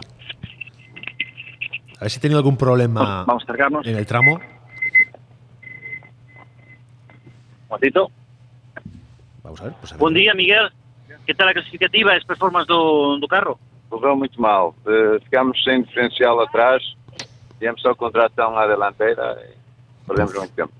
A 1.97 2.01
ver 2.01 2.11
si 2.11 2.19
ha 2.19 2.21
tenido 2.21 2.37
algún 2.37 2.55
problema 2.55 3.25
Vamos 3.25 3.43
en 3.83 3.97
el 3.97 4.05
tramo. 4.05 4.35
Un 4.35 4.41
momentito. 7.67 8.11
Vamos 9.41 9.59
a 9.61 9.63
ver. 9.63 9.73
Pues 9.79 9.91
a 9.91 9.95
ver. 9.95 9.99
Bom 9.99 10.13
dia, 10.13 10.35
Miguel. 10.35 10.69
Que 11.25 11.33
tal 11.33 11.47
a 11.47 11.53
clasificativa 11.53 12.13
e 12.13 12.17
as 12.17 12.23
performances 12.23 12.67
do, 12.67 13.17
do 13.17 13.27
carro? 13.27 13.59
Correu 13.89 14.15
muito 14.15 14.39
mal. 14.39 14.75
Eh, 14.85 15.19
ficámos 15.23 15.63
sem 15.63 15.81
diferencial 15.81 16.39
atrás, 16.39 16.83
viemos 17.59 17.81
só 17.81 17.95
com 17.95 18.11
tração 18.11 18.55
à 18.55 18.67
delanteira 18.67 19.35
e 19.49 19.55
perdemos 20.05 20.33
muito 20.35 20.53
tempo. 20.53 20.73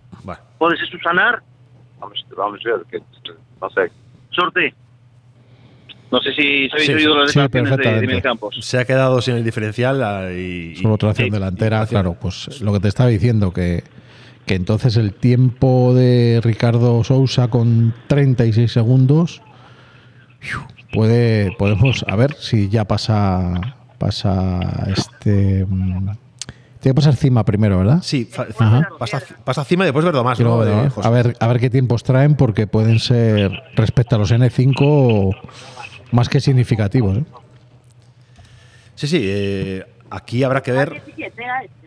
Podes 0.60 0.80
subsanar? 0.90 1.42
Vamos, 2.00 2.24
vamos 2.38 2.62
ver 2.62 2.76
o 2.76 2.86
que 2.86 3.00
se 3.00 3.34
consegue. 3.60 3.94
Sorte. 4.32 4.76
No 6.12 6.20
sé 6.22 6.34
si, 6.34 6.68
habéis 6.72 6.86
Sí, 6.88 6.94
oído 6.94 7.18
las 7.20 7.32
sí, 7.32 7.40
de, 7.40 8.08
de 8.16 8.22
Campos. 8.22 8.56
Se 8.62 8.80
ha 8.80 8.86
quedado 8.86 9.22
sin 9.22 9.36
el 9.36 9.44
diferencial 9.44 10.02
ah, 10.04 10.32
y. 10.32 10.76
Solo 10.76 10.98
tracción 10.98 11.28
y- 11.28 11.32
delantera, 11.32 11.86
claro, 11.86 12.16
pues 12.20 12.62
lo 12.62 12.74
que 12.74 12.80
te 12.80 12.88
estaba 12.88 13.10
diciendo, 13.10 13.52
que, 13.54 13.84
que 14.48 14.56
entonces 14.56 14.98
el 14.98 15.14
tiempo 15.14 15.94
de 15.94 16.40
Ricardo 16.44 17.04
Sousa 17.04 17.50
con 17.50 17.94
36 18.08 18.72
segundos, 18.72 19.42
puede, 20.92 21.52
podemos, 21.58 22.04
a 22.08 22.16
ver 22.16 22.34
si 22.34 22.70
ya 22.70 22.86
pasa, 22.86 23.76
pasa 23.98 24.88
este... 24.96 25.66
mm, 25.68 26.06
Tiene 26.80 26.94
que 26.94 26.94
pasar 26.94 27.16
Cima 27.16 27.44
primero, 27.46 27.78
¿verdad? 27.78 28.00
Sí, 28.02 28.28
Ajá. 28.58 28.90
pasa, 28.98 29.22
pasa 29.44 29.62
encima 29.62 29.84
y 29.84 29.88
después 29.88 30.06
ver 30.06 30.16
más, 30.24 30.40
¿no? 30.40 30.58
ver, 30.58 30.90
José? 30.90 31.08
a, 31.08 31.12
ver, 31.12 31.36
a 31.40 31.48
ver 31.48 31.60
qué 31.60 31.70
tiempos 31.70 32.04
traen, 32.04 32.36
porque 32.36 32.66
pueden 32.68 33.00
ser, 33.00 33.52
respecto 33.76 34.16
a 34.16 34.20
los 34.20 34.32
N5, 34.32 35.36
más 36.12 36.30
que 36.30 36.40
significativos. 36.40 37.18
¿eh? 37.18 37.26
Sí, 38.96 39.08
sí, 39.08 39.20
eh, 39.24 39.86
aquí 40.10 40.44
habrá 40.44 40.62
que 40.62 40.72
ver. 40.72 41.02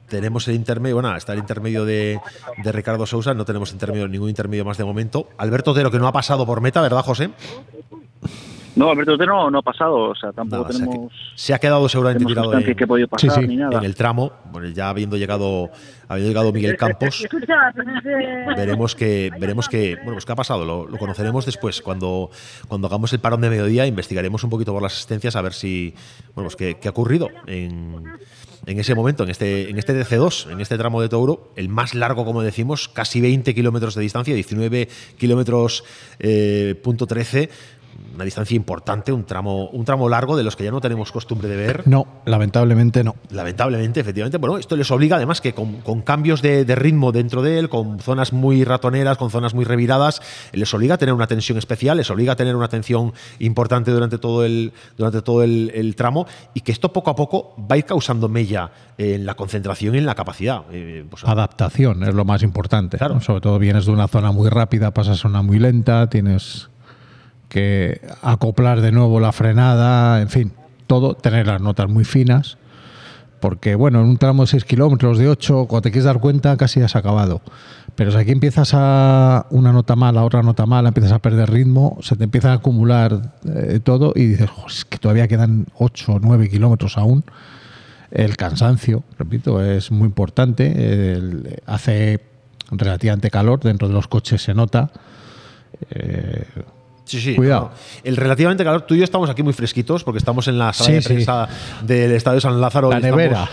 Tenemos 0.08 0.46
el 0.48 0.54
intermedio, 0.54 0.96
bueno, 0.96 1.16
está 1.16 1.32
el 1.32 1.38
intermedio 1.38 1.84
de, 1.86 2.20
de 2.62 2.72
Ricardo 2.72 3.06
Sousa, 3.06 3.32
no 3.32 3.46
tenemos 3.46 3.72
intermedio, 3.72 4.06
ningún 4.08 4.28
intermedio 4.28 4.64
más 4.64 4.76
de 4.76 4.84
momento. 4.84 5.28
Alberto 5.38 5.70
Otero, 5.70 5.90
que 5.90 5.98
no 5.98 6.06
ha 6.06 6.12
pasado 6.12 6.44
por 6.44 6.60
meta, 6.60 6.82
¿verdad, 6.82 7.02
José? 7.02 7.30
No, 8.74 8.90
Alberto 8.90 9.12
Otero 9.12 9.50
no 9.50 9.58
ha 9.58 9.62
pasado, 9.62 9.96
o 10.10 10.14
sea, 10.14 10.32
tampoco 10.32 10.62
Nada, 10.62 10.72
se 10.72 10.78
ha 10.82 10.86
que- 10.86 10.90
tenemos... 10.90 11.12
Se 11.34 11.54
ha 11.54 11.58
quedado 11.58 11.88
seguramente 11.88 12.24
tirado 12.24 12.54
en, 12.58 12.74
que 12.74 12.84
ha 12.84 12.86
podido 12.86 13.08
pasar 13.08 13.46
ni 13.46 13.56
nada. 13.56 13.78
en 13.78 13.84
el 13.84 13.94
tramo, 13.94 14.32
bueno, 14.50 14.68
ya 14.68 14.88
habiendo 14.88 15.16
llegado, 15.18 15.70
habiendo 16.08 16.28
llegado 16.30 16.52
Miguel 16.52 16.76
Campos. 16.78 17.26
veremos 18.56 18.94
que 18.94 19.30
veremos 19.38 19.68
que 19.68 19.96
bueno 19.96 20.12
pues 20.12 20.24
qué 20.24 20.32
ha 20.32 20.36
pasado 20.36 20.64
lo, 20.64 20.86
lo 20.86 20.98
conoceremos 20.98 21.46
después 21.46 21.80
cuando 21.82 22.30
cuando 22.68 22.86
hagamos 22.88 23.12
el 23.12 23.20
parón 23.20 23.40
de 23.40 23.50
mediodía 23.50 23.86
investigaremos 23.86 24.44
un 24.44 24.50
poquito 24.50 24.72
por 24.72 24.82
las 24.82 24.92
asistencias 24.94 25.36
a 25.36 25.42
ver 25.42 25.52
si 25.52 25.94
bueno 26.34 26.46
pues 26.48 26.56
qué, 26.56 26.78
qué 26.80 26.88
ha 26.88 26.90
ocurrido 26.90 27.28
en, 27.46 28.04
en 28.66 28.78
ese 28.78 28.94
momento 28.94 29.24
en 29.24 29.30
este 29.30 29.70
en 29.70 29.78
este 29.78 29.94
DC2 29.98 30.50
en 30.52 30.60
este 30.60 30.76
tramo 30.78 31.00
de 31.00 31.08
Touro 31.08 31.52
el 31.56 31.68
más 31.68 31.94
largo 31.94 32.24
como 32.24 32.42
decimos 32.42 32.88
casi 32.88 33.20
20 33.20 33.54
kilómetros 33.54 33.94
de 33.94 34.02
distancia 34.02 34.34
19 34.34 34.88
kilómetros 35.18 35.84
eh, 36.18 36.78
punto 36.82 37.06
13 37.06 37.48
una 38.14 38.24
distancia 38.24 38.54
importante 38.56 39.12
un 39.12 39.24
tramo 39.24 39.68
un 39.70 39.84
tramo 39.84 40.08
largo 40.08 40.36
de 40.36 40.42
los 40.42 40.56
que 40.56 40.64
ya 40.64 40.70
no 40.70 40.80
tenemos 40.80 41.12
costumbre 41.12 41.48
de 41.48 41.56
ver 41.56 41.82
No, 41.86 42.06
lamentablemente 42.24 43.04
no. 43.04 43.16
Lamentablemente, 43.30 44.00
efectivamente. 44.00 44.38
Bueno, 44.38 44.58
esto 44.58 44.76
les 44.76 44.90
obliga 44.90 45.16
además 45.16 45.40
que 45.40 45.52
con, 45.52 45.80
con 45.80 46.02
cambios 46.02 46.42
de, 46.42 46.64
de 46.64 46.74
ritmo 46.74 47.12
dentro 47.12 47.42
de 47.42 47.58
él, 47.58 47.68
con 47.68 47.98
zonas 48.00 48.32
muy 48.32 48.64
ratoneras, 48.64 49.16
con 49.16 49.30
zonas 49.30 49.54
muy 49.54 49.64
reviradas, 49.64 50.20
les 50.52 50.72
obliga 50.74 50.94
a 50.94 50.98
tener 50.98 51.14
una 51.14 51.26
tensión 51.26 51.58
especial, 51.58 51.96
les 51.96 52.10
obliga 52.10 52.32
a 52.32 52.36
tener 52.36 52.56
una 52.56 52.66
atención 52.66 53.12
importante 53.38 53.90
durante 53.90 54.18
todo 54.18 54.44
el, 54.44 54.72
durante 54.96 55.22
todo 55.22 55.42
el, 55.42 55.70
el 55.74 55.96
tramo 55.96 56.26
y 56.54 56.60
que 56.60 56.72
esto 56.72 56.92
poco 56.92 57.10
a 57.10 57.16
poco 57.16 57.54
va 57.58 57.74
a 57.74 57.78
ir 57.78 57.84
causando 57.84 58.28
mella 58.28 58.70
en 58.98 59.26
la 59.26 59.34
concentración 59.34 59.94
y 59.94 59.98
en 59.98 60.06
la 60.06 60.14
capacidad. 60.14 60.62
Eh, 60.70 61.04
pues, 61.08 61.24
Adaptación 61.24 62.02
es 62.04 62.14
lo 62.14 62.24
más 62.24 62.42
importante. 62.42 62.98
¿no? 63.00 63.20
Sobre 63.20 63.40
todo 63.40 63.58
vienes 63.58 63.86
de 63.86 63.92
una 63.92 64.08
zona 64.08 64.32
muy 64.32 64.48
rápida, 64.48 64.92
pasas 64.92 65.24
a 65.24 65.28
una 65.28 65.42
muy 65.42 65.58
lenta, 65.58 66.08
tienes 66.08 66.68
que 67.52 68.00
acoplar 68.22 68.80
de 68.80 68.92
nuevo 68.92 69.20
la 69.20 69.30
frenada, 69.30 70.22
en 70.22 70.30
fin, 70.30 70.52
todo, 70.86 71.14
tener 71.14 71.46
las 71.46 71.60
notas 71.60 71.86
muy 71.86 72.06
finas, 72.06 72.56
porque 73.40 73.74
bueno, 73.74 74.00
en 74.00 74.06
un 74.06 74.16
tramo 74.16 74.44
de 74.44 74.46
6 74.46 74.64
kilómetros, 74.64 75.18
de 75.18 75.28
8, 75.28 75.66
cuando 75.66 75.82
te 75.82 75.90
quieres 75.90 76.06
dar 76.06 76.18
cuenta 76.18 76.56
casi 76.56 76.80
has 76.80 76.96
acabado. 76.96 77.42
Pero 77.94 78.10
si 78.10 78.16
aquí 78.16 78.30
empiezas 78.30 78.70
a 78.72 79.44
una 79.50 79.70
nota 79.70 79.96
mala, 79.96 80.24
otra 80.24 80.42
nota 80.42 80.64
mala, 80.64 80.88
empiezas 80.88 81.12
a 81.12 81.18
perder 81.18 81.50
ritmo, 81.50 81.98
se 82.00 82.16
te 82.16 82.24
empieza 82.24 82.52
a 82.52 82.54
acumular 82.54 83.34
eh, 83.44 83.80
todo 83.84 84.14
y 84.16 84.28
dices, 84.28 84.48
"Jo, 84.48 84.66
es 84.66 84.86
que 84.86 84.96
todavía 84.96 85.28
quedan 85.28 85.66
8 85.76 86.14
o 86.14 86.20
9 86.20 86.48
kilómetros 86.48 86.96
aún. 86.96 87.22
El 88.10 88.38
cansancio, 88.38 89.04
repito, 89.18 89.62
es 89.62 89.90
muy 89.90 90.06
importante. 90.06 91.20
Hace 91.66 92.20
relativamente 92.70 93.30
calor, 93.30 93.60
dentro 93.60 93.88
de 93.88 93.94
los 93.94 94.08
coches 94.08 94.40
se 94.42 94.54
nota. 94.54 94.90
Eh, 95.90 96.46
Sí, 97.12 97.20
sí. 97.20 97.34
Cuidado. 97.36 97.70
no. 97.72 98.00
El 98.04 98.16
relativamente 98.16 98.64
calor, 98.64 98.82
tú 98.82 98.94
y 98.94 98.98
yo 98.98 99.04
estamos 99.04 99.28
aquí 99.30 99.42
muy 99.42 99.52
fresquitos 99.52 100.02
porque 100.04 100.18
estamos 100.18 100.48
en 100.48 100.58
la 100.58 100.72
sala 100.72 100.86
Sí, 100.88 100.92
de 100.94 101.02
sí. 101.02 101.08
prensa 101.08 101.48
del 101.82 102.12
Estadio 102.12 102.40
San 102.40 102.60
Lázaro. 102.60 102.88
La 102.90 102.96
y 102.96 102.98
estamos- 103.00 103.16
nevera. 103.18 103.48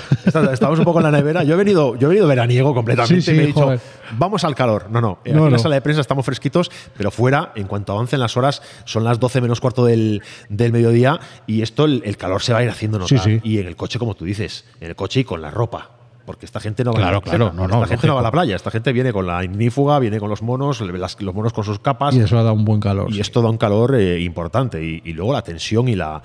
Estamos, 0.53 0.79
un 0.79 0.85
poco 0.85 0.99
en 0.99 1.03
la 1.03 1.11
nevera. 1.11 1.43
Yo 1.43 1.53
he 1.55 1.57
venido, 1.57 1.95
yo 1.97 2.07
he 2.07 2.09
venido 2.09 2.27
veraniego 2.27 2.73
completamente. 2.73 3.21
Sí, 3.21 3.31
sí, 3.31 3.37
me 3.37 3.43
he 3.43 3.47
dicho, 3.47 3.61
joder. 3.61 3.79
vamos 4.17 4.43
al 4.43 4.55
calor. 4.55 4.87
No, 4.89 5.01
no. 5.01 5.19
Aquí 5.21 5.31
No, 5.31 5.39
en 5.45 5.51
la 5.51 5.57
no. 5.57 5.59
sala 5.59 5.75
de 5.75 5.81
prensa 5.81 6.01
estamos 6.01 6.25
fresquitos, 6.25 6.71
pero 6.97 7.11
fuera, 7.11 7.51
en 7.55 7.67
cuanto 7.67 7.93
avancen 7.93 8.19
las 8.19 8.37
horas, 8.37 8.61
son 8.85 9.03
las 9.03 9.19
12 9.19 9.41
menos 9.41 9.59
cuarto 9.59 9.85
del, 9.85 10.21
del 10.49 10.71
mediodía 10.71 11.19
y 11.47 11.61
esto, 11.61 11.85
el, 11.85 12.01
el 12.05 12.17
calor 12.17 12.41
se 12.41 12.53
va 12.53 12.59
a 12.59 12.63
ir 12.63 12.69
haciendo 12.69 12.97
notar. 12.99 13.29
Y 13.43 13.59
en 13.59 13.67
el 13.67 13.75
coche, 13.75 13.99
como 13.99 14.15
tú 14.15 14.25
dices, 14.25 14.65
en 14.79 14.89
el 14.89 14.95
coche 14.95 15.19
y 15.21 15.23
con 15.23 15.41
la 15.41 15.51
ropa. 15.51 15.89
Porque 16.29 16.45
esta 16.45 16.59
gente 16.59 16.83
no 16.83 16.91
va 16.91 16.99
Claro, 16.99 17.09
a 17.09 17.13
la 17.13 17.21
claro, 17.21 17.45
camiseta, 17.47 17.61
no, 17.63 17.67
no, 17.67 17.83
Esta 17.83 17.87
gente 17.87 18.05
no 18.05 18.13
va 18.13 18.19
a 18.19 18.23
la 18.23 18.29
playa. 18.29 18.55
Esta 18.55 18.69
gente 18.69 18.93
viene 18.93 19.11
con 19.11 19.25
la 19.25 19.43
ignífuga, 19.43 19.97
viene 19.97 20.19
con 20.19 20.29
los 20.29 20.43
monos, 20.43 20.79
las- 20.79 21.19
los 21.19 21.33
monos 21.33 21.53
con 21.53 21.63
sus 21.63 21.79
capas. 21.79 22.13
y 22.13 22.19
eso 22.19 22.37
ha 22.37 22.43
dado 22.43 22.53
un 22.53 22.65
buen 22.65 22.79
calor. 22.79 23.11
Y 23.11 23.19
esto 23.19 23.41
da 23.41 23.49
un 23.49 23.57
calor 23.57 23.95
eh, 23.95 24.19
importante. 24.21 24.79
Y, 24.83 25.01
y 25.05 25.13
luego 25.13 25.33
la 25.33 25.41
tensión 25.41 25.87
y 25.87 25.95
la 25.95 26.21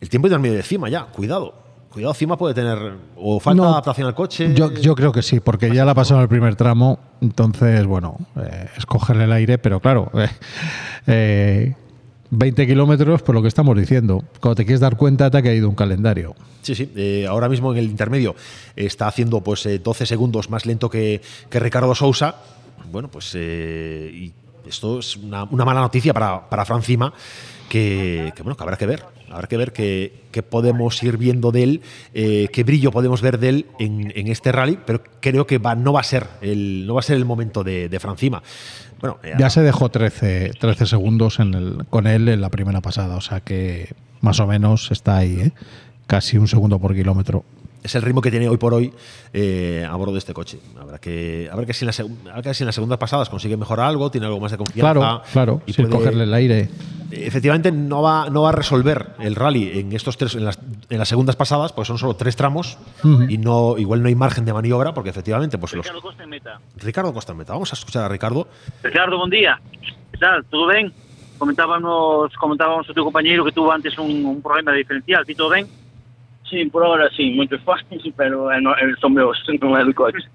el 0.00 0.08
tiempo 0.08 0.26
intermedio 0.26 0.56
de 0.56 0.64
cima 0.64 0.88
ya. 0.88 1.04
Cuidado. 1.04 1.54
Cuidado, 1.88 2.14
cima 2.14 2.36
puede 2.36 2.52
tener 2.54 2.76
o 3.14 3.38
falta 3.38 3.56
No, 3.58 3.62
de 3.68 3.68
adaptación 3.74 4.08
al 4.08 4.14
coche. 4.16 4.52
Yo, 4.56 4.72
yo 4.72 4.96
creo 4.96 5.12
que 5.12 5.22
sí, 5.22 5.38
porque 5.38 5.72
ya 5.72 5.84
la 5.84 5.92
en 5.92 6.22
el 6.22 6.28
primer 6.28 6.56
tramo, 6.56 6.98
entonces, 7.20 7.86
bueno, 7.86 8.16
eh, 8.34 8.66
es 8.76 8.84
cogerle 8.86 9.22
el 9.22 9.32
aire, 9.32 9.58
pero 9.58 9.78
claro, 9.78 10.10
eh, 10.14 10.28
eh, 11.06 11.74
20 12.38 12.66
kilómetros, 12.66 13.22
por 13.22 13.34
lo 13.34 13.42
que 13.42 13.48
estamos 13.48 13.76
diciendo. 13.76 14.24
Cuando 14.40 14.56
te 14.56 14.64
quieres 14.64 14.80
dar 14.80 14.96
cuenta, 14.96 15.30
te 15.30 15.38
ha 15.38 15.42
caído 15.42 15.68
un 15.68 15.74
calendario. 15.74 16.34
Sí, 16.62 16.74
sí. 16.74 16.90
eh, 16.96 17.26
ahora 17.28 17.48
mismo 17.48 17.72
en 17.72 17.78
el 17.78 17.84
intermedio 17.86 18.34
está 18.76 19.06
haciendo 19.06 19.40
pues 19.42 19.66
eh, 19.66 19.78
12 19.78 20.06
segundos 20.06 20.50
más 20.50 20.66
lento 20.66 20.88
que, 20.88 21.20
que 21.50 21.60
Ricardo 21.60 21.94
Sousa. 21.94 22.36
Bueno, 22.90 23.08
pues 23.08 23.32
eh, 23.34 24.32
esto 24.66 24.98
es 24.98 25.16
una, 25.16 25.44
una 25.44 25.64
mala 25.64 25.80
noticia 25.80 26.12
para, 26.12 26.48
para 26.48 26.64
Fran 26.64 26.82
Cima 26.82 27.12
que, 27.74 28.32
bueno, 28.38 28.56
que 28.56 28.62
habrá 28.62 28.76
que 28.76 28.86
ver. 28.86 29.02
Habrá 29.30 29.48
que 29.48 29.56
ver 29.56 29.72
qué, 29.72 30.42
podemos 30.48 31.02
ir 31.02 31.16
viendo 31.16 31.50
de 31.50 31.62
él, 31.64 31.82
eh, 32.12 32.48
qué 32.52 32.62
brillo 32.62 32.92
podemos 32.92 33.20
ver 33.20 33.40
de 33.40 33.48
él 33.48 33.66
en, 33.80 34.12
en 34.14 34.28
este 34.28 34.52
rally, 34.52 34.78
pero 34.86 35.02
creo 35.20 35.44
que 35.44 35.58
va, 35.58 35.74
no, 35.74 35.92
va 35.92 36.00
a 36.00 36.04
ser 36.04 36.28
el, 36.40 36.86
no 36.86 36.94
va 36.94 37.00
a 37.00 37.02
ser 37.02 37.16
el 37.16 37.24
momento 37.24 37.64
de, 37.64 37.88
de 37.88 37.98
Fran 37.98 38.16
Cima. 38.16 38.44
Bueno, 39.00 39.18
eh, 39.24 39.34
Ya 39.38 39.50
se 39.50 39.62
dejó 39.62 39.88
13, 39.88 40.52
13 40.60 40.86
segundos 40.86 41.38
con 41.90 42.06
él 42.06 42.28
en 42.28 42.40
la 42.40 42.48
primera 42.48 42.80
pasada, 42.80 43.16
o 43.16 43.20
sea 43.20 43.40
que 43.40 43.92
más 44.20 44.38
o 44.38 44.46
menos 44.46 44.92
está 44.92 45.16
ahí, 45.16 45.40
¿eh? 45.40 45.52
casi 46.06 46.38
un 46.38 46.46
segundo 46.46 46.78
por 46.78 46.94
kilómetro. 46.94 47.44
Es 47.84 47.94
el 47.94 48.02
ritmo 48.02 48.20
que 48.22 48.30
tiene 48.30 48.48
hoy 48.48 48.56
por 48.56 48.72
hoy 48.74 48.92
eh, 49.32 49.86
a 49.88 49.94
bordo 49.94 50.12
de 50.14 50.18
este 50.18 50.32
coche. 50.32 50.58
Habrá 50.80 50.98
que, 50.98 51.48
a 51.52 51.54
ver 51.54 51.66
que 51.66 51.74
si 51.74 51.84
en, 51.84 51.90
la 52.24 52.42
que 52.42 52.54
si 52.54 52.62
en 52.62 52.66
las 52.66 52.74
segundas 52.74 52.98
pasadas 52.98 53.28
consigue 53.28 53.56
mejorar 53.58 53.86
algo, 53.86 54.10
tiene 54.10 54.26
algo 54.26 54.40
más 54.40 54.50
de 54.50 54.56
confianza. 54.58 54.92
Claro, 54.94 55.22
claro, 55.32 55.62
y 55.66 55.74
sin 55.74 55.86
puede- 55.88 55.98
cogerle 55.98 56.24
el 56.24 56.32
aire. 56.34 56.68
Efectivamente, 57.10 57.70
no 57.70 58.02
va, 58.02 58.28
no 58.30 58.42
va 58.42 58.48
a 58.48 58.52
resolver 58.52 59.10
el 59.20 59.36
rally 59.36 59.78
en 59.78 59.92
estos 59.92 60.16
tres, 60.16 60.34
en 60.34 60.44
las, 60.46 60.58
en 60.88 60.98
las 60.98 61.06
segundas 61.08 61.36
pasadas, 61.36 61.72
porque 61.72 61.86
son 61.86 61.98
solo 61.98 62.16
tres 62.16 62.34
tramos 62.34 62.76
y 63.28 63.38
no, 63.38 63.76
igual 63.78 64.02
no 64.02 64.08
hay 64.08 64.14
margen 64.16 64.44
de 64.46 64.52
maniobra, 64.52 64.94
porque 64.94 65.10
efectivamente, 65.10 65.58
pues 65.58 65.74
los. 65.74 65.84
Ricardo 65.84 66.00
Costa 66.02 66.24
en 66.24 66.30
meta. 66.30 66.60
Ricardo 66.78 67.12
Costa 67.12 67.32
en 67.32 67.38
meta. 67.38 67.52
Vamos 67.52 67.70
a 67.72 67.76
escuchar 67.76 68.02
a 68.04 68.08
Ricardo. 68.08 68.48
Ricardo, 68.82 69.18
buen 69.18 69.30
día. 69.30 69.60
¿Qué 70.10 70.18
tal? 70.18 70.44
¿Todo 70.46 70.66
bien? 70.68 70.92
Comentábamos, 71.38 72.32
comentábamos 72.34 72.88
a 72.88 72.92
tu 72.94 73.04
compañero 73.04 73.44
que 73.44 73.52
tuvo 73.52 73.70
antes 73.70 73.96
un, 73.98 74.24
un 74.24 74.40
problema 74.42 74.72
de 74.72 74.78
diferencial. 74.78 75.24
¿Sí 75.26 75.34
todo 75.34 75.50
bien? 75.50 75.68
km 76.54 76.70
por 76.70 76.84
ahora 76.84 77.06
assim, 77.08 77.34
muito 77.34 77.58
fácil, 77.60 78.12
pero 78.16 78.50
é, 78.50 78.60
não, 78.60 78.74
son 79.00 79.10
meus, 79.10 79.42
não 79.60 79.76
é 79.76 79.84
do 79.84 79.94
coche. 79.94 80.26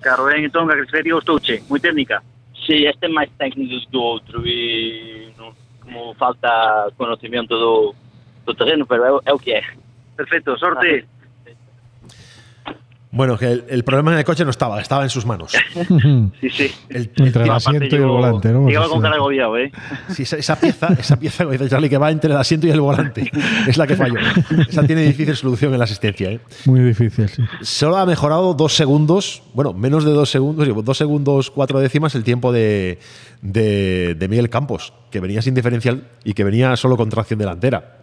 Carro 0.00 0.28
é 0.30 0.44
então 0.44 0.68
a 0.68 0.86
seria 0.86 1.14
o 1.14 1.18
estuche, 1.18 1.62
muito 1.68 1.82
técnica. 1.82 2.22
Sí, 2.66 2.84
este 2.84 3.06
é 3.06 3.08
mais 3.08 3.30
técnico 3.38 3.74
do 3.74 3.90
que 3.90 3.96
o 3.96 4.00
outro 4.00 4.46
e 4.46 5.32
no, 5.38 5.54
como 5.80 6.14
falta 6.14 6.92
conocimiento 6.96 7.56
do, 7.56 7.94
do 8.44 8.54
terreno, 8.54 8.86
pero 8.86 9.04
é, 9.04 9.20
é 9.26 9.32
o 9.32 9.38
que 9.38 9.52
é. 9.52 9.62
Perfecto, 10.16 10.58
sorte. 10.58 11.06
Bueno, 13.14 13.36
que 13.36 13.44
el, 13.52 13.64
el 13.68 13.84
problema 13.84 14.12
en 14.12 14.18
el 14.18 14.24
coche 14.24 14.42
no 14.42 14.50
estaba, 14.50 14.80
estaba 14.80 15.02
en 15.02 15.10
sus 15.10 15.26
manos. 15.26 15.52
Sí, 16.40 16.48
sí. 16.50 16.70
El, 16.88 17.10
Entre 17.16 17.44
el 17.44 17.50
asiento 17.50 17.84
y 17.94 17.98
el 17.98 18.06
volante, 18.06 18.50
¿no? 18.52 18.66
Llegaba 18.66 18.86
Sí, 18.86 18.92
con 18.92 19.02
cara 19.02 19.16
agobiado, 19.16 19.58
¿eh? 19.58 19.70
Sí, 20.08 20.22
esa, 20.22 20.36
esa 20.38 20.56
pieza, 20.58 20.88
esa 20.98 21.18
pieza, 21.18 21.44
como 21.44 21.52
dice 21.52 21.68
Charlie, 21.68 21.90
que 21.90 21.98
va 21.98 22.10
entre 22.10 22.30
el 22.32 22.36
asiento 22.38 22.66
y 22.66 22.70
el 22.70 22.80
volante, 22.80 23.30
es 23.68 23.76
la 23.76 23.86
que 23.86 23.96
falló. 23.96 24.14
Esa 24.68 24.82
tiene 24.84 25.02
difícil 25.02 25.36
solución 25.36 25.72
en 25.74 25.78
la 25.78 25.84
asistencia. 25.84 26.30
¿eh? 26.30 26.40
Muy 26.64 26.80
difícil, 26.80 27.28
sí. 27.28 27.42
Solo 27.60 27.98
ha 27.98 28.06
mejorado 28.06 28.54
dos 28.54 28.74
segundos, 28.74 29.42
bueno, 29.52 29.72
menos 29.74 30.04
de 30.04 30.12
dos 30.12 30.30
segundos, 30.30 30.66
dos 30.84 30.96
segundos 30.96 31.50
cuatro 31.50 31.80
décimas 31.80 32.14
el 32.14 32.24
tiempo 32.24 32.50
de, 32.50 32.98
de, 33.42 34.14
de 34.18 34.28
Miguel 34.28 34.48
Campos, 34.48 34.94
que 35.10 35.20
venía 35.20 35.42
sin 35.42 35.54
diferencial 35.54 36.04
y 36.24 36.32
que 36.32 36.44
venía 36.44 36.74
solo 36.76 36.96
con 36.96 37.10
tracción 37.10 37.38
delantera. 37.38 37.98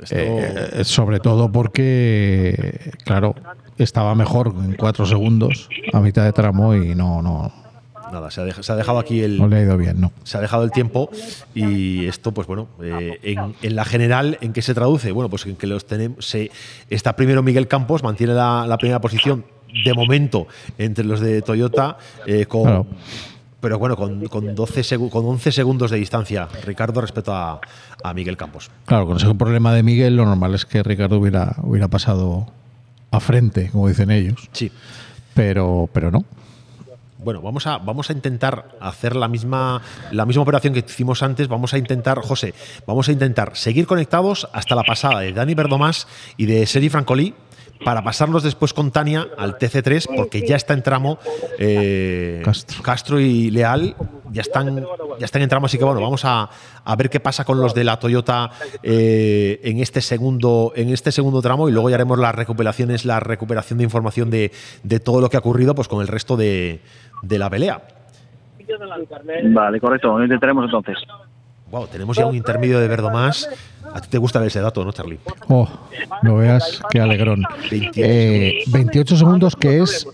Esto- 0.00 0.14
Eh, 0.16 0.84
sobre 0.84 1.18
todo 1.20 1.50
porque, 1.50 2.90
claro, 3.04 3.34
estaba 3.78 4.14
mejor 4.14 4.54
en 4.58 4.74
cuatro 4.74 5.06
segundos 5.06 5.68
a 5.92 6.00
mitad 6.00 6.24
de 6.24 6.32
tramo 6.32 6.74
y 6.74 6.94
no, 6.94 7.20
no, 7.22 7.52
Nada, 8.12 8.30
se 8.30 8.40
ha, 8.42 8.44
dej- 8.44 8.62
se 8.62 8.70
ha 8.72 8.76
dejado 8.76 8.98
aquí 8.98 9.20
el. 9.22 9.38
no 9.38 9.48
le 9.48 9.56
ha 9.56 9.62
ido 9.62 9.76
bien, 9.76 10.00
¿no? 10.00 10.12
Se 10.22 10.36
ha 10.38 10.40
dejado 10.40 10.62
el 10.62 10.70
tiempo 10.70 11.10
y 11.54 12.06
esto, 12.06 12.32
pues 12.32 12.46
bueno, 12.46 12.68
eh, 12.82 13.18
en, 13.22 13.54
en 13.62 13.74
la 13.76 13.84
general, 13.84 14.38
¿en 14.40 14.52
qué 14.52 14.62
se 14.62 14.74
traduce? 14.74 15.10
Bueno, 15.10 15.28
pues 15.28 15.46
en 15.46 15.56
que 15.56 15.66
los 15.66 15.86
tenemos. 15.86 16.24
Se, 16.24 16.50
está 16.90 17.16
primero 17.16 17.42
Miguel 17.42 17.66
Campos, 17.66 18.02
mantiene 18.04 18.34
la, 18.34 18.66
la 18.68 18.78
primera 18.78 19.00
posición 19.00 19.44
de 19.84 19.92
momento 19.94 20.46
entre 20.78 21.04
los 21.04 21.18
de 21.18 21.42
Toyota, 21.42 21.96
eh, 22.26 22.46
con, 22.46 22.62
Claro. 22.62 22.86
pero 23.60 23.78
bueno, 23.80 23.96
con, 23.96 24.24
con, 24.28 24.54
12 24.54 24.82
segu- 24.82 25.10
con 25.10 25.24
11 25.24 25.50
segundos 25.50 25.90
de 25.90 25.96
distancia, 25.96 26.46
Ricardo, 26.64 27.00
respecto 27.00 27.34
a, 27.34 27.58
a 28.04 28.14
Miguel 28.14 28.36
Campos. 28.36 28.70
Claro, 28.84 29.06
con 29.06 29.16
ese 29.16 29.34
problema 29.34 29.72
de 29.74 29.82
Miguel, 29.82 30.14
lo 30.14 30.24
normal 30.26 30.54
es 30.54 30.64
que 30.66 30.82
Ricardo 30.84 31.18
hubiera, 31.18 31.56
hubiera 31.62 31.88
pasado 31.88 32.46
a 33.14 33.20
frente, 33.20 33.70
como 33.70 33.88
dicen 33.88 34.10
ellos. 34.10 34.48
Sí. 34.52 34.70
Pero, 35.34 35.88
pero 35.92 36.10
no. 36.10 36.24
Bueno, 37.24 37.40
vamos 37.40 37.66
a, 37.66 37.78
vamos 37.78 38.10
a 38.10 38.12
intentar 38.12 38.76
hacer 38.80 39.16
la 39.16 39.28
misma, 39.28 39.80
la 40.12 40.26
misma 40.26 40.42
operación 40.42 40.74
que 40.74 40.80
hicimos 40.80 41.22
antes. 41.22 41.48
Vamos 41.48 41.72
a 41.72 41.78
intentar, 41.78 42.20
José, 42.20 42.52
vamos 42.86 43.08
a 43.08 43.12
intentar 43.12 43.56
seguir 43.56 43.86
conectados 43.86 44.46
hasta 44.52 44.74
la 44.74 44.82
pasada 44.82 45.20
de 45.20 45.32
Dani 45.32 45.54
Verdomás 45.54 46.06
y 46.36 46.44
de 46.44 46.66
Seri 46.66 46.90
Francolí 46.90 47.34
para 47.84 48.02
pasarnos 48.02 48.42
después 48.42 48.72
con 48.72 48.90
Tania 48.90 49.26
al 49.36 49.58
TC3 49.58 50.16
porque 50.16 50.46
ya 50.46 50.56
está 50.56 50.74
en 50.74 50.82
tramo 50.82 51.18
eh, 51.58 52.42
Castro. 52.82 53.20
y 53.20 53.50
Leal 53.50 53.94
ya 54.30 54.42
están 54.42 54.84
ya 55.18 55.24
están 55.26 55.42
en 55.42 55.48
tramo 55.48 55.66
así 55.66 55.78
que 55.78 55.84
bueno 55.84 56.00
vamos 56.00 56.24
a, 56.24 56.48
a 56.84 56.96
ver 56.96 57.10
qué 57.10 57.20
pasa 57.20 57.44
con 57.44 57.60
los 57.60 57.74
de 57.74 57.84
la 57.84 57.98
Toyota 57.98 58.50
eh, 58.82 59.60
en 59.62 59.80
este 59.80 60.00
segundo 60.00 60.72
en 60.74 60.88
este 60.88 61.12
segundo 61.12 61.42
tramo 61.42 61.68
y 61.68 61.72
luego 61.72 61.90
ya 61.90 61.96
haremos 61.96 62.18
las 62.18 62.34
recuperaciones 62.34 63.04
la 63.04 63.20
recuperación 63.20 63.78
de 63.78 63.84
información 63.84 64.30
de, 64.30 64.50
de 64.82 65.00
todo 65.00 65.20
lo 65.20 65.28
que 65.28 65.36
ha 65.36 65.40
ocurrido 65.40 65.74
pues 65.74 65.88
con 65.88 66.00
el 66.00 66.08
resto 66.08 66.36
de, 66.36 66.80
de 67.22 67.38
la 67.38 67.50
pelea 67.50 67.82
Vale, 69.52 69.80
correcto. 69.80 70.16
Lo 70.16 70.24
intentaremos 70.24 70.64
entonces. 70.64 70.96
Wow, 71.70 71.86
tenemos 71.88 72.16
ya 72.16 72.26
un 72.26 72.34
intermedio 72.34 72.78
de 72.80 72.88
Verdomás. 72.88 73.48
A 73.94 74.00
ti 74.00 74.08
te 74.10 74.18
gusta 74.18 74.40
ver 74.40 74.48
ese 74.48 74.60
dato, 74.60 74.84
¿no, 74.84 74.90
Charlie? 74.90 75.20
Oh, 75.48 75.68
no 76.22 76.36
veas 76.36 76.80
qué 76.90 77.00
alegrón. 77.00 77.44
28 77.70 77.92
Eh, 77.94 78.64
28 78.66 79.16
segundos, 79.16 79.54
que 79.54 79.80
es 79.80 80.08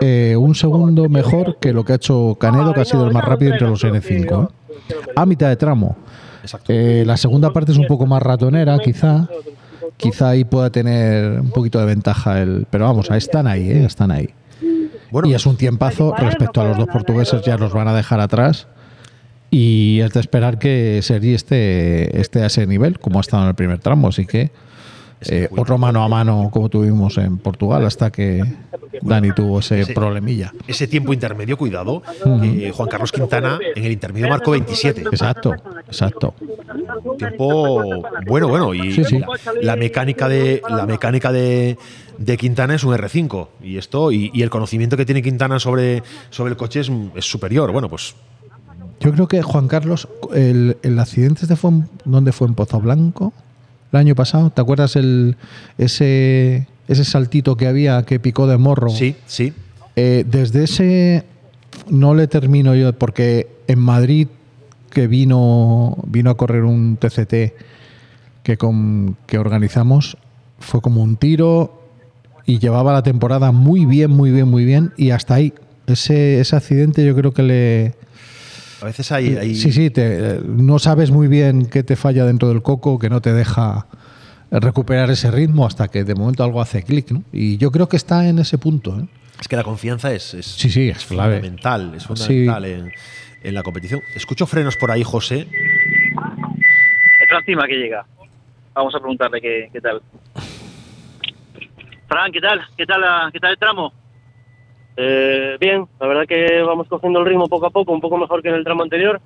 eh, 0.00 0.36
un 0.38 0.54
segundo 0.54 1.08
mejor 1.08 1.58
que 1.58 1.72
lo 1.72 1.84
que 1.84 1.94
ha 1.94 1.96
hecho 1.96 2.36
Canedo, 2.38 2.72
que 2.72 2.82
ha 2.82 2.84
sido 2.84 3.08
el 3.08 3.12
más 3.12 3.24
rápido 3.24 3.52
entre 3.52 3.68
los 3.68 3.82
N5. 3.82 4.48
¿eh? 4.48 4.94
A 5.16 5.26
mitad 5.26 5.48
de 5.48 5.56
tramo. 5.56 5.96
Eh, 6.68 7.02
la 7.04 7.16
segunda 7.16 7.52
parte 7.52 7.72
es 7.72 7.78
un 7.78 7.88
poco 7.88 8.06
más 8.06 8.22
ratonera, 8.22 8.78
quizá. 8.78 9.28
Quizá 9.96 10.28
ahí 10.28 10.44
pueda 10.44 10.70
tener 10.70 11.40
un 11.40 11.50
poquito 11.50 11.80
de 11.80 11.86
ventaja 11.86 12.40
el. 12.40 12.68
Pero 12.70 12.84
vamos, 12.84 13.10
están 13.10 13.48
ahí, 13.48 13.68
¿eh? 13.68 13.84
están 13.84 14.12
ahí. 14.12 14.28
y 15.24 15.34
es 15.34 15.44
un 15.44 15.56
tiempazo 15.56 16.14
respecto 16.16 16.60
a 16.60 16.64
los 16.66 16.76
dos 16.78 16.86
portugueses, 16.86 17.42
ya 17.42 17.56
los 17.56 17.72
van 17.72 17.88
a 17.88 17.94
dejar 17.94 18.20
atrás. 18.20 18.68
Y 19.56 20.00
es 20.00 20.12
de 20.12 20.18
esperar 20.20 20.58
que 20.58 20.98
Sergi 21.00 21.32
esté, 21.34 22.20
esté 22.20 22.42
a 22.42 22.46
ese 22.46 22.66
nivel, 22.66 22.98
como 22.98 23.18
ha 23.18 23.20
estado 23.20 23.44
en 23.44 23.50
el 23.50 23.54
primer 23.54 23.78
tramo. 23.78 24.08
Así 24.08 24.26
que 24.26 24.50
eh, 25.26 25.48
otro 25.56 25.78
mano 25.78 26.02
a 26.02 26.08
mano 26.08 26.50
como 26.52 26.68
tuvimos 26.68 27.16
en 27.18 27.38
Portugal 27.38 27.86
hasta 27.86 28.10
que 28.10 28.42
Dani 29.00 29.30
tuvo 29.32 29.60
ese, 29.60 29.82
Ese- 29.82 29.94
problemilla. 29.94 30.52
Ese 30.66 30.88
tiempo 30.88 31.12
intermedio, 31.12 31.56
cuidado, 31.56 32.02
Ujú. 32.24 32.40
que 32.40 32.72
Juan 32.72 32.88
Carlos 32.88 33.12
Quintana 33.12 33.58
en 33.76 33.84
el 33.84 33.92
intermedio 33.92 34.28
marcó 34.28 34.50
27. 34.50 35.02
Exacto, 35.02 35.54
exacto. 35.86 36.34
Tiempo 37.16 38.02
bueno, 38.26 38.48
bueno. 38.48 38.74
Y 38.74 38.92
Sí, 38.92 39.04
sí. 39.04 39.18
La, 39.20 39.26
la 39.62 39.76
mecánica 39.76 40.28
de 40.28 40.62
la 40.68 40.84
mecánica 40.84 41.30
de, 41.32 41.78
de 42.18 42.36
Quintana 42.36 42.74
es 42.74 42.82
un 42.82 42.92
R5. 42.92 43.48
Y 43.62 43.78
esto, 43.78 44.10
y, 44.10 44.30
y 44.34 44.42
el 44.42 44.50
conocimiento 44.50 44.96
que 44.96 45.06
tiene 45.06 45.22
Quintana 45.22 45.58
sobre, 45.60 46.02
sobre 46.30 46.50
el 46.50 46.56
coche 46.56 46.80
es, 46.80 46.90
es 47.14 47.24
superior. 47.24 47.70
Bueno, 47.72 47.88
pues 47.88 48.14
Yo 49.04 49.12
creo 49.12 49.28
que 49.28 49.42
Juan 49.42 49.68
Carlos, 49.68 50.08
el, 50.34 50.78
el 50.82 50.98
accidente 50.98 51.42
este 51.42 51.56
fue 51.56 51.70
en, 51.70 51.88
¿dónde 52.06 52.32
fue? 52.32 52.48
En 52.48 52.54
Pozo 52.54 52.80
Blanco, 52.80 53.34
el 53.92 53.98
año 53.98 54.14
pasado. 54.14 54.48
¿Te 54.50 54.62
acuerdas 54.62 54.96
el 54.96 55.36
ese 55.76 56.66
ese 56.88 57.04
saltito 57.04 57.56
que 57.56 57.66
había 57.66 58.02
que 58.04 58.18
picó 58.18 58.46
de 58.46 58.56
morro? 58.56 58.88
Sí, 58.90 59.14
sí. 59.26 59.52
desde 59.94 60.64
ese 60.64 61.24
no 61.90 62.14
le 62.14 62.28
termino 62.28 62.74
yo 62.74 62.92
porque 62.94 63.48
en 63.66 63.78
Madrid 63.78 64.28
que 64.90 65.06
vino 65.06 65.96
vino 66.06 66.30
a 66.30 66.36
correr 66.36 66.64
un 66.64 66.96
TCT 66.96 67.52
que 68.42 68.56
con 68.56 69.16
que 69.26 69.38
organizamos 69.38 70.16
fue 70.58 70.80
como 70.80 71.02
un 71.02 71.16
tiro 71.16 71.82
y 72.46 72.58
llevaba 72.58 72.92
la 72.92 73.02
temporada 73.02 73.52
muy 73.52 73.86
bien, 73.86 74.10
muy 74.10 74.30
bien, 74.30 74.48
muy 74.48 74.64
bien 74.64 74.92
y 74.96 75.10
hasta 75.10 75.34
ahí 75.34 75.52
ese 75.86 76.40
ese 76.40 76.56
accidente 76.56 77.04
yo 77.04 77.14
creo 77.14 77.32
que 77.32 77.42
le 77.42 77.94
a 78.80 78.84
veces 78.86 79.10
hay. 79.12 79.36
hay- 79.36 79.54
Sí, 79.54 79.72
sí, 79.72 79.90
te- 79.90 80.40
no 80.44 80.78
sabes 80.78 81.10
muy 81.10 81.28
bien 81.28 81.66
qué 81.66 81.82
te 81.82 81.96
falla 81.96 82.24
dentro 82.24 82.48
del 82.48 82.62
coco, 82.62 82.98
que 82.98 83.08
no 83.10 83.20
te 83.20 83.32
deja 83.32 83.86
recuperar 84.50 85.10
ese 85.10 85.30
ritmo 85.30 85.66
hasta 85.66 85.88
que 85.88 86.04
de 86.04 86.14
momento 86.14 86.44
algo 86.44 86.60
hace 86.60 86.82
clic, 86.82 87.10
¿no? 87.10 87.22
Y 87.32 87.56
yo 87.56 87.70
creo 87.70 87.88
que 87.88 87.96
está 87.96 88.28
en 88.28 88.38
ese 88.38 88.58
punto, 88.58 88.98
¿eh? 89.00 89.06
Es 89.40 89.48
que 89.48 89.56
la 89.56 89.64
confianza 89.64 90.12
es, 90.12 90.32
es, 90.34 90.46
Sí, 90.46 90.70
sí, 90.70 90.88
es 90.90 91.04
clave. 91.06 91.36
fundamental, 91.38 91.92
es 91.96 92.02
Sí. 92.04 92.08
fundamental 92.08 92.64
en, 92.66 92.92
en 93.42 93.54
la 93.54 93.62
competición. 93.62 94.00
Escucho 94.14 94.46
frenos 94.46 94.76
por 94.76 94.90
ahí, 94.92 95.02
José. 95.02 95.48
Es 97.20 97.28
Francima 97.28 97.66
que 97.66 97.74
llega. 97.74 98.06
Vamos 98.74 98.94
a 98.94 98.98
preguntarle 98.98 99.40
qué, 99.40 99.70
qué 99.72 99.80
tal. 99.80 100.00
Fran, 102.08 102.30
¿qué 102.32 102.40
tal? 102.40 102.60
¿Qué 102.76 102.86
tal, 102.86 103.00
la- 103.00 103.30
qué 103.32 103.40
tal 103.40 103.50
el 103.52 103.58
tramo? 103.58 103.92
Eh, 104.96 105.56
bien, 105.60 105.86
la 106.00 106.06
verdad 106.06 106.26
que 106.26 106.62
vamos 106.62 106.88
cogiendo 106.88 107.20
el 107.20 107.26
ritmo 107.26 107.48
poco 107.48 107.66
a 107.66 107.70
poco, 107.70 107.92
un 107.92 108.00
poco 108.00 108.16
mejor 108.16 108.42
que 108.42 108.48
en 108.48 108.56
el 108.56 108.64
tramo 108.64 108.82
anterior. 108.82 109.20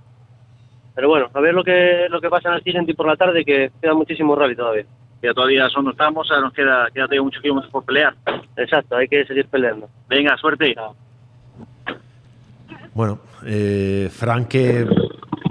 Pero 0.94 1.08
bueno, 1.08 1.28
a 1.32 1.40
ver 1.40 1.54
lo 1.54 1.62
que 1.62 2.06
lo 2.08 2.20
que 2.20 2.28
pasa 2.30 2.48
en 2.48 2.54
el 2.56 2.62
siguiente 2.62 2.92
y 2.92 2.94
por 2.94 3.06
la 3.06 3.16
tarde, 3.16 3.44
que 3.44 3.70
queda 3.80 3.94
muchísimo 3.94 4.34
rally 4.34 4.56
todavía. 4.56 4.84
Ya 5.22 5.32
todavía 5.32 5.68
son 5.68 5.94
tramos, 5.94 6.30
ahora 6.30 6.42
nos 6.42 6.52
queda, 6.52 6.88
queda 6.92 7.04
todavía 7.04 7.22
muchos 7.22 7.42
kilómetros 7.42 7.72
por 7.72 7.84
pelear. 7.84 8.14
Exacto, 8.56 8.96
hay 8.96 9.08
que 9.08 9.24
seguir 9.24 9.46
peleando. 9.46 9.88
Venga, 10.08 10.36
suerte. 10.36 10.74
Bueno, 12.94 13.20
eh, 13.44 14.08
Frank 14.10 14.48
que 14.48 14.86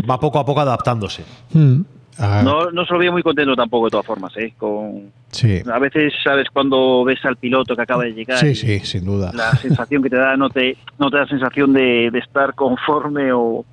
va 0.09 0.19
poco 0.19 0.39
a 0.39 0.45
poco 0.45 0.61
adaptándose. 0.61 1.23
Mm. 1.53 1.81
Ah, 2.19 2.41
No, 2.43 2.71
no 2.71 2.85
se 2.85 2.93
lo 2.93 2.99
veía 2.99 3.11
muy 3.11 3.21
contento 3.23 3.55
tampoco, 3.55 3.85
de 3.85 3.91
todas 3.91 4.05
formas. 4.05 4.35
¿eh? 4.37 4.53
Con, 4.57 5.11
sí. 5.31 5.61
a 5.71 5.79
veces, 5.79 6.13
¿sabes? 6.23 6.47
Cuando 6.51 7.03
ves 7.03 7.23
al 7.25 7.35
piloto 7.37 7.75
que 7.75 7.81
acaba 7.81 8.03
de 8.03 8.11
llegar, 8.13 8.39
Sí, 8.39 8.55
sin 8.55 9.05
duda. 9.05 9.31
la 9.33 9.51
sensación 9.57 10.01
que 10.01 10.09
te 10.09 10.15
da 10.17 10.35
no 10.37 10.49
te, 10.49 10.77
no 10.97 11.09
te 11.11 11.17
da 11.17 11.27
sensación 11.27 11.73
de, 11.73 12.09
de 12.11 12.19
estar 12.19 12.53
conforme 12.55 13.31
o, 13.33 13.63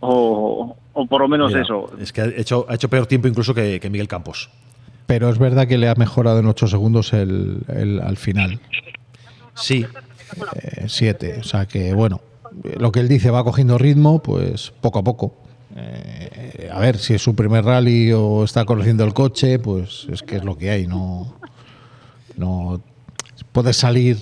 o, 0.00 0.76
o 0.92 1.06
por 1.06 1.20
lo 1.22 1.28
menos 1.28 1.48
Mira, 1.50 1.62
eso. 1.62 1.90
Es 2.00 2.12
que 2.12 2.20
ha 2.20 2.26
hecho, 2.26 2.66
ha 2.68 2.74
hecho 2.74 2.88
peor 2.88 3.06
tiempo 3.06 3.28
incluso 3.28 3.54
que, 3.54 3.80
que 3.80 3.90
Miguel 3.90 4.08
Campos. 4.08 4.50
Pero 5.06 5.28
es 5.28 5.38
verdad 5.38 5.66
que 5.66 5.76
le 5.78 5.88
ha 5.88 5.94
mejorado 5.96 6.38
en 6.38 6.46
8 6.46 6.66
segundos 6.66 7.12
el, 7.12 7.58
el- 7.68 8.00
al 8.00 8.16
final. 8.16 8.58
Sí. 9.54 9.84
7. 10.86 11.36
o 11.40 11.42
sea 11.44 11.66
que, 11.66 11.92
bueno, 11.94 12.20
eh, 12.64 12.76
lo 12.78 12.90
que 12.92 13.00
él 13.00 13.08
dice 13.08 13.30
va 13.30 13.44
cogiendo 13.44 13.78
ritmo, 13.78 14.22
pues 14.22 14.72
poco 14.80 14.98
a 14.98 15.04
poco. 15.04 15.36
Eh, 15.76 16.70
a 16.72 16.78
ver, 16.78 16.98
si 16.98 17.14
es 17.14 17.22
su 17.22 17.34
primer 17.34 17.64
rally 17.64 18.12
o 18.12 18.44
está 18.44 18.64
conociendo 18.64 19.04
el 19.04 19.12
coche, 19.12 19.58
pues 19.58 20.06
es 20.10 20.22
que 20.22 20.36
es 20.36 20.44
lo 20.44 20.56
que 20.56 20.70
hay. 20.70 20.86
No, 20.86 21.34
no 22.36 22.80
puedes 23.52 23.76
salir 23.76 24.16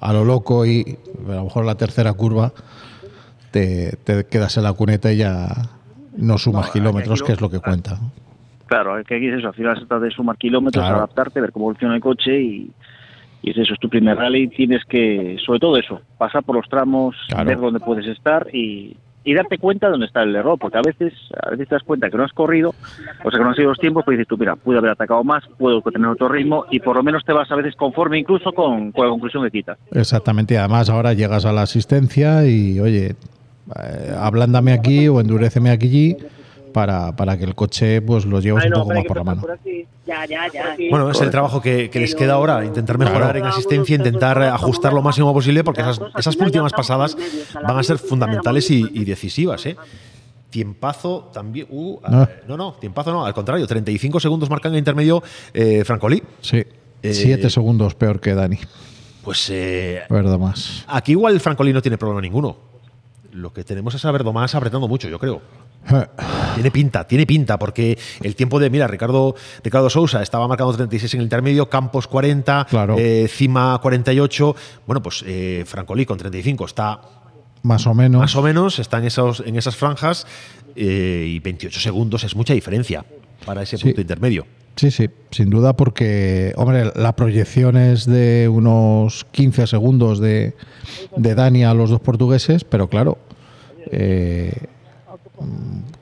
a 0.00 0.12
lo 0.12 0.24
loco 0.24 0.66
y 0.66 0.98
a 1.28 1.32
lo 1.36 1.44
mejor 1.44 1.64
la 1.64 1.76
tercera 1.76 2.12
curva 2.12 2.52
te, 3.50 3.96
te 4.04 4.26
quedas 4.26 4.56
en 4.58 4.64
la 4.64 4.72
cuneta 4.74 5.12
y 5.12 5.16
ya 5.18 5.48
no 6.16 6.36
sumas 6.38 6.66
No, 6.66 6.72
kilómetros, 6.72 7.22
que 7.22 7.32
es 7.32 7.40
lo 7.40 7.48
que 7.50 7.60
cuenta. 7.60 7.98
Claro, 8.66 9.02
que 9.04 9.16
aquí 9.16 9.28
es 9.28 9.38
eso, 9.38 9.48
al 9.48 9.54
final 9.54 9.78
se 9.78 9.86
trata 9.86 10.04
de 10.04 10.10
sumar 10.10 10.36
kilómetros, 10.36 10.84
Claro. 10.84 10.98
adaptarte, 10.98 11.40
ver 11.40 11.52
cómo 11.52 11.66
evoluciona 11.66 11.94
el 11.94 12.02
coche 12.02 12.38
y, 12.38 12.70
y 13.42 13.50
es 13.50 13.56
eso, 13.56 13.72
es 13.72 13.80
tu 13.80 13.88
primer 13.88 14.18
rally, 14.18 14.48
tienes 14.48 14.84
que, 14.84 15.38
sobre 15.44 15.58
todo 15.58 15.78
eso, 15.78 16.02
pasar 16.18 16.42
por 16.44 16.56
los 16.56 16.68
tramos, 16.68 17.16
Claro. 17.28 17.46
ver 17.48 17.58
dónde 17.58 17.80
puedes 17.80 18.06
estar 18.06 18.46
y, 18.54 18.94
y 19.28 19.34
darte 19.34 19.58
cuenta 19.58 19.88
de 19.88 19.90
dónde 19.90 20.06
está 20.06 20.22
el 20.22 20.34
error, 20.34 20.58
porque 20.58 20.78
a 20.78 20.80
veces, 20.80 21.12
a 21.42 21.50
veces 21.50 21.68
te 21.68 21.74
das 21.74 21.82
cuenta 21.82 22.08
que 22.08 22.16
no 22.16 22.24
has 22.24 22.32
corrido, 22.32 22.70
o 23.22 23.30
sea 23.30 23.38
que 23.38 23.44
no 23.44 23.50
has 23.50 23.56
seguido 23.56 23.72
los 23.72 23.78
tiempos, 23.78 24.02
pues 24.06 24.16
dices 24.16 24.26
tú, 24.26 24.38
mira, 24.38 24.56
pude 24.56 24.78
haber 24.78 24.92
atacado 24.92 25.22
más, 25.22 25.44
puedo 25.58 25.82
tener 25.82 26.08
otro 26.08 26.30
ritmo 26.30 26.64
y 26.70 26.80
por 26.80 26.96
lo 26.96 27.02
menos 27.02 27.22
te 27.26 27.34
vas 27.34 27.50
a 27.52 27.54
veces 27.54 27.76
conforme 27.76 28.18
incluso 28.18 28.52
con, 28.52 28.90
con 28.90 29.04
la 29.04 29.10
conclusión 29.10 29.44
que 29.44 29.50
quitas. 29.50 29.76
Exactamente, 29.92 30.54
y 30.54 30.56
además 30.56 30.88
ahora 30.88 31.12
llegas 31.12 31.44
a 31.44 31.52
la 31.52 31.60
asistencia 31.60 32.46
y, 32.46 32.80
oye, 32.80 33.08
eh, 33.08 34.14
ablándame 34.18 34.72
aquí 34.72 35.08
o 35.08 35.20
enduréceme 35.20 35.68
aquí 35.68 36.16
para, 36.72 37.14
para 37.16 37.36
que 37.38 37.44
el 37.44 37.54
coche 37.54 38.00
pues 38.02 38.24
lo 38.26 38.40
lleves 38.40 38.64
un 38.66 38.72
poco 38.72 38.94
más 38.94 39.04
por 39.04 39.16
la 39.18 39.24
mano. 39.24 39.42
Ya, 40.06 40.24
ya, 40.26 40.48
ya. 40.52 40.74
Bueno, 40.90 41.10
es 41.10 41.20
el 41.20 41.30
trabajo 41.30 41.60
que, 41.60 41.90
que 41.90 42.00
les 42.00 42.14
queda 42.14 42.34
ahora, 42.34 42.64
intentar 42.64 42.96
mejorar 42.98 43.36
en 43.36 43.44
asistencia, 43.44 43.94
intentar 43.96 44.40
ajustar 44.42 44.92
lo 44.92 45.02
máximo 45.02 45.32
posible, 45.34 45.62
porque 45.64 45.82
esas, 45.82 46.00
esas 46.16 46.36
últimas 46.36 46.72
pasadas 46.72 47.16
van 47.54 47.76
a 47.78 47.82
ser 47.82 47.98
fundamentales 47.98 48.70
y, 48.70 48.86
y 48.94 49.04
decisivas. 49.04 49.66
¿eh? 49.66 49.76
Tiempazo 50.50 51.30
también. 51.32 51.66
uh, 51.70 51.98
Ah. 52.04 52.26
eh, 52.30 52.42
no, 52.48 52.56
no, 52.56 52.72
tiempazo 52.74 53.12
no, 53.12 53.26
al 53.26 53.34
contrario, 53.34 53.66
35 53.66 54.18
segundos 54.20 54.48
marcan 54.48 54.72
el 54.72 54.78
intermedio 54.78 55.22
eh, 55.52 55.84
Francolí. 55.84 56.22
Sí, 56.40 56.64
Eh, 57.02 57.12
siete 57.14 57.50
segundos 57.50 57.94
peor 57.94 58.18
que 58.18 58.34
Dani, 58.34 58.58
Pues 59.22 59.50
eh, 59.50 60.02
verdad 60.08 60.38
más. 60.38 60.84
aquí 60.88 61.12
igual 61.12 61.38
Francolí 61.40 61.72
no 61.72 61.82
tiene 61.82 61.98
problema 61.98 62.20
ninguno. 62.22 62.56
Lo 63.32 63.52
que 63.52 63.62
tenemos 63.62 63.94
es 63.94 64.04
a 64.06 64.10
Verdomás 64.10 64.54
apretando 64.54 64.88
mucho, 64.88 65.06
yo 65.08 65.18
creo. 65.18 65.42
Tiene 66.54 66.70
pinta, 66.70 67.06
tiene 67.06 67.24
pinta, 67.26 67.58
porque 67.58 67.96
el 68.22 68.34
tiempo 68.34 68.58
de, 68.58 68.68
mira, 68.68 68.86
Ricardo, 68.88 69.34
Ricardo 69.62 69.88
Sousa 69.88 70.22
estaba 70.22 70.48
marcando 70.48 70.74
36 70.74 71.14
en 71.14 71.20
el 71.20 71.24
intermedio, 71.24 71.70
Campos 71.70 72.06
40, 72.08 72.66
eh, 72.98 73.28
Cima 73.30 73.78
48. 73.80 74.56
Bueno, 74.86 75.02
pues 75.02 75.24
eh, 75.26 75.62
Francolí 75.66 76.04
con 76.04 76.18
35 76.18 76.64
está 76.66 77.00
Más 77.62 77.86
o 77.86 77.94
menos. 77.94 78.20
más 78.20 78.34
o 78.36 78.42
menos, 78.42 78.78
está 78.80 78.98
en, 78.98 79.04
esos, 79.04 79.40
en 79.46 79.56
esas 79.56 79.76
franjas 79.76 80.26
eh, 80.74 81.24
y 81.28 81.38
28 81.38 81.78
segundos 81.80 82.24
es 82.24 82.34
mucha 82.34 82.54
diferencia 82.54 83.04
para 83.46 83.62
ese 83.62 83.78
Sí. 83.78 83.84
punto 83.84 84.00
intermedio. 84.00 84.46
Sí, 84.76 84.90
sí, 84.90 85.08
sin 85.30 85.48
duda 85.50 85.74
porque, 85.76 86.52
hombre, 86.56 86.92
la 86.96 87.14
proyección 87.16 87.76
es 87.76 88.04
de 88.04 88.48
unos 88.48 89.26
15 89.32 89.66
segundos 89.66 90.18
de, 90.20 90.54
de 91.16 91.34
Dani 91.34 91.64
a 91.64 91.72
los 91.74 91.90
dos 91.90 92.00
portugueses, 92.00 92.64
pero 92.64 92.88
claro, 92.88 93.18
eh, 93.90 94.52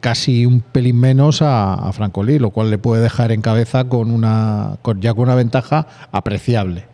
casi 0.00 0.46
un 0.46 0.60
pelín 0.60 0.98
menos 1.00 1.42
a, 1.42 1.74
a 1.74 1.92
Francolí, 1.92 2.38
lo 2.38 2.50
cual 2.50 2.70
le 2.70 2.78
puede 2.78 3.02
dejar 3.02 3.32
en 3.32 3.42
cabeza 3.42 3.84
con 3.84 4.10
una 4.10 4.76
con, 4.82 5.00
ya 5.00 5.14
con 5.14 5.24
una 5.24 5.34
ventaja 5.34 5.86
apreciable. 6.12 6.84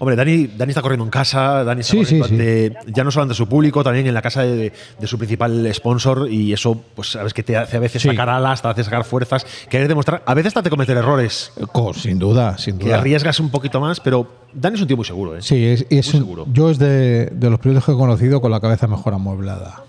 Hombre, 0.00 0.14
Dani, 0.14 0.46
Dani 0.46 0.70
está 0.70 0.80
corriendo 0.80 1.02
en 1.04 1.10
casa, 1.10 1.64
Dani 1.64 1.80
está 1.80 1.90
Sí, 1.90 2.04
sí, 2.04 2.20
corriendo 2.20 2.78
ante- 2.78 2.92
ya 2.92 3.02
no 3.02 3.10
solo 3.10 3.24
ante 3.24 3.34
su 3.34 3.48
público, 3.48 3.82
también 3.82 4.06
en 4.06 4.14
la 4.14 4.22
casa 4.22 4.42
de, 4.42 4.72
de 4.96 5.06
su 5.08 5.18
principal 5.18 5.68
sponsor 5.74 6.28
y 6.30 6.52
eso, 6.52 6.80
pues 6.94 7.10
sabes 7.10 7.34
que 7.34 7.42
te 7.42 7.56
hace 7.56 7.78
a 7.78 7.80
veces 7.80 8.02
sacar 8.02 8.28
alas, 8.28 8.62
te 8.62 8.68
hace 8.68 8.84
sacar 8.84 9.02
fuerzas, 9.02 9.44
querer 9.68 9.88
demostrar, 9.88 10.22
a 10.24 10.34
veces 10.34 10.54
te 10.54 10.60
hace 10.60 10.70
cometer 10.70 10.96
errores. 10.96 11.50
Sin 11.96 12.20
duda, 12.20 12.56
sin 12.58 12.78
Que 12.78 12.84
duda. 12.84 12.98
arriesgas 12.98 13.40
un 13.40 13.50
poquito 13.50 13.80
más, 13.80 13.98
pero 13.98 14.28
Dani 14.54 14.76
es 14.76 14.82
un 14.82 14.86
tío 14.86 14.96
muy 14.96 15.04
seguro, 15.04 15.36
¿eh? 15.36 15.42
Sí, 15.42 15.64
es, 15.66 15.84
es 15.90 16.14
Muy 16.14 16.20
un- 16.20 16.26
seguro. 16.28 16.46
yo 16.52 16.70
es 16.70 16.78
de, 16.78 17.26
de 17.26 17.50
los 17.50 17.58
pilotos 17.58 17.84
que 17.84 17.90
he 17.90 17.96
conocido 17.96 18.40
con 18.40 18.52
la 18.52 18.60
cabeza 18.60 18.86
mejor 18.86 19.14
amueblada. 19.14 19.82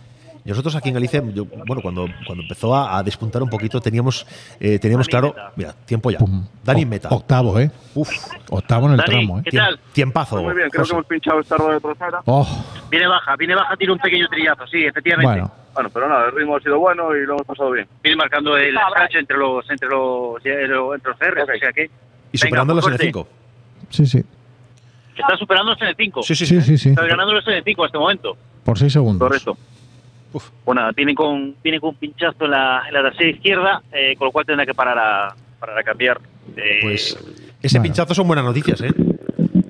Y 0.45 0.49
nosotros 0.49 0.75
aquí 0.75 0.89
en 0.89 0.95
Galicia, 0.95 1.21
yo- 1.33 1.45
bueno, 1.45 1.81
cuando, 1.81 2.07
cuando 2.25 2.43
empezó 2.43 2.73
a, 2.75 2.97
a 2.97 3.03
despuntar 3.03 3.43
un 3.43 3.49
poquito, 3.49 3.79
teníamos, 3.81 4.25
eh, 4.59 4.79
teníamos 4.79 5.07
claro, 5.07 5.35
mira, 5.55 5.73
tiempo 5.85 6.09
ya. 6.11 6.19
Dani 6.63 6.81
en 6.83 6.89
meta. 6.89 7.09
Octavo, 7.09 7.59
¿eh? 7.59 7.69
Uf. 7.93 8.09
Octavo 8.49 8.85
en 8.87 8.91
el 8.93 8.97
Dani, 8.97 9.09
tramo, 9.09 9.39
¿eh? 9.39 9.41
¿qué 9.45 9.57
tal? 9.57 9.79
Tiempazo. 9.91 10.41
Muy 10.41 10.55
bien, 10.55 10.69
creo 10.69 10.81
José. 10.83 10.91
que 10.91 10.95
hemos 10.95 11.05
pinchado 11.07 11.39
esta 11.41 11.57
rueda 11.57 11.79
trasera. 11.79 12.21
Oh, 12.25 12.47
Viene 12.89 13.07
baja, 13.07 13.35
viene 13.35 13.55
baja, 13.55 13.75
tiene 13.77 13.93
un 13.93 13.99
pequeño 13.99 14.27
trillazo, 14.29 14.65
sí, 14.67 14.85
efectivamente. 14.85 15.27
bueno, 15.41 15.51
Bueno, 15.73 15.89
pero 15.93 16.07
nada, 16.09 16.25
el 16.29 16.35
ritmo 16.35 16.55
ha 16.55 16.59
sido 16.61 16.79
bueno 16.79 17.15
y 17.15 17.25
lo 17.25 17.33
hemos 17.33 17.45
pasado 17.45 17.71
bien. 17.71 17.87
Viene 18.01 18.15
marcando 18.15 18.57
el 18.57 18.73
scratch 18.75 19.15
entre 19.15 19.37
los 19.37 19.69
entre 19.69 19.89
los 19.89 20.37
entre 20.45 20.67
los, 20.69 20.95
entre 20.95 21.11
los 21.11 21.19
R's, 21.19 21.43
o 21.55 21.59
sea 21.59 21.73
que 21.73 21.89
Y 22.31 22.37
superándolos 22.37 22.87
en 22.87 22.93
el 22.93 22.99
5. 22.99 23.27
sí, 23.89 24.05
sí. 24.05 24.23
está 25.17 25.37
superándose 25.37 25.83
en 25.83 25.89
el 25.89 25.95
5. 25.97 26.23
Sí, 26.23 26.33
sí, 26.35 26.45
sí. 26.45 26.61
Sí, 26.61 26.77
sí. 26.77 26.89
Está 26.89 27.05
ganándolos 27.05 27.45
en 27.47 27.53
el 27.55 27.63
5 27.63 27.83
a 27.83 27.85
este 27.87 27.97
momento. 27.97 28.37
Por 28.63 28.77
seis 28.79 28.93
segundos. 28.93 29.27
Correcto. 29.27 29.57
Bueno, 30.65 30.81
nada, 30.81 30.93
viene 30.95 31.15
con 31.15 31.55
viene 31.63 31.79
con 31.79 31.89
un 31.89 31.95
pinchazo 31.95 32.45
en 32.45 32.51
la, 32.51 32.83
en 32.87 32.93
la 32.93 33.01
trasera 33.01 33.29
izquierda, 33.29 33.81
eh, 33.91 34.15
con 34.17 34.25
lo 34.27 34.31
cual 34.31 34.45
tendrá 34.45 34.65
que 34.65 34.73
parar 34.73 34.97
a 34.97 35.35
parar 35.59 35.77
a 35.77 35.83
cambiar. 35.83 36.19
Eh, 36.55 36.79
Pues 36.81 37.17
Ese 37.61 37.79
pinchazo 37.81 38.13
son 38.13 38.27
buenas 38.27 38.45
noticias, 38.45 38.81
¿eh? 38.81 38.91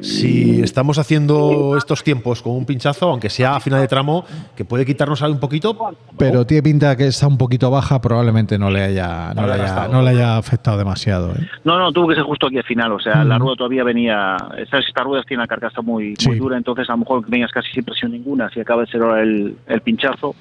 Si 0.02 0.62
estamos 0.62 0.98
haciendo 0.98 1.76
estos 1.78 2.04
tiempos 2.04 2.42
con 2.42 2.54
un 2.54 2.66
pinchazo, 2.66 3.10
aunque 3.10 3.30
sea 3.30 3.56
a 3.56 3.60
final 3.60 3.82
de 3.82 3.88
tramo, 3.88 4.26
que 4.56 4.66
puede 4.66 4.86
quitarnos 4.86 5.22
algo 5.22 5.36
un 5.36 5.40
poquito. 5.40 5.78
Pero 6.18 6.46
tiene 6.46 6.64
pinta 6.64 6.96
que 6.96 7.08
está 7.08 7.28
un 7.28 7.38
poquito 7.38 7.70
baja, 7.70 8.00
probablemente 8.02 8.58
no 8.58 8.70
le 8.70 8.82
haya, 8.82 9.34
no, 9.34 9.42
No 9.42 9.42
le 9.42 9.48
le 9.48 9.52
ha 9.52 9.56
haya, 9.56 9.64
gastado. 9.64 9.94
no 9.94 10.02
le 10.02 10.10
haya 10.12 10.38
afectado 10.38 10.78
demasiado. 10.78 11.32
¿eh? 11.32 11.48
No, 11.64 11.78
no, 11.78 11.92
tuvo 11.92 12.08
que 12.08 12.16
ser 12.16 12.24
justo 12.24 12.48
aquí 12.48 12.58
al 12.58 12.64
final. 12.64 12.92
O 12.94 13.00
sea, 13.00 13.24
la 13.24 13.38
rueda 13.38 13.56
todavía 13.58 13.84
venía. 13.84 14.38
Estas, 14.58 14.86
estas 14.88 15.04
ruedas 15.04 15.26
tienen 15.26 15.42
la 15.42 15.48
carcasa 15.48 15.82
muy, 15.82 16.14
muy 16.26 16.38
dura, 16.40 16.58
entonces 16.58 16.90
a 16.90 16.94
lo 16.94 17.00
mejor 17.00 17.28
venías 17.28 17.52
casi 17.52 17.72
sin 17.72 17.84
presión 17.84 18.12
ninguna. 18.12 18.50
Si 18.50 18.60
acaba 18.60 18.82
de 18.82 18.88
ser 18.88 19.02
ahora 19.02 19.22
el, 19.22 19.56
el 19.68 19.82
pinchazo, 19.82 20.36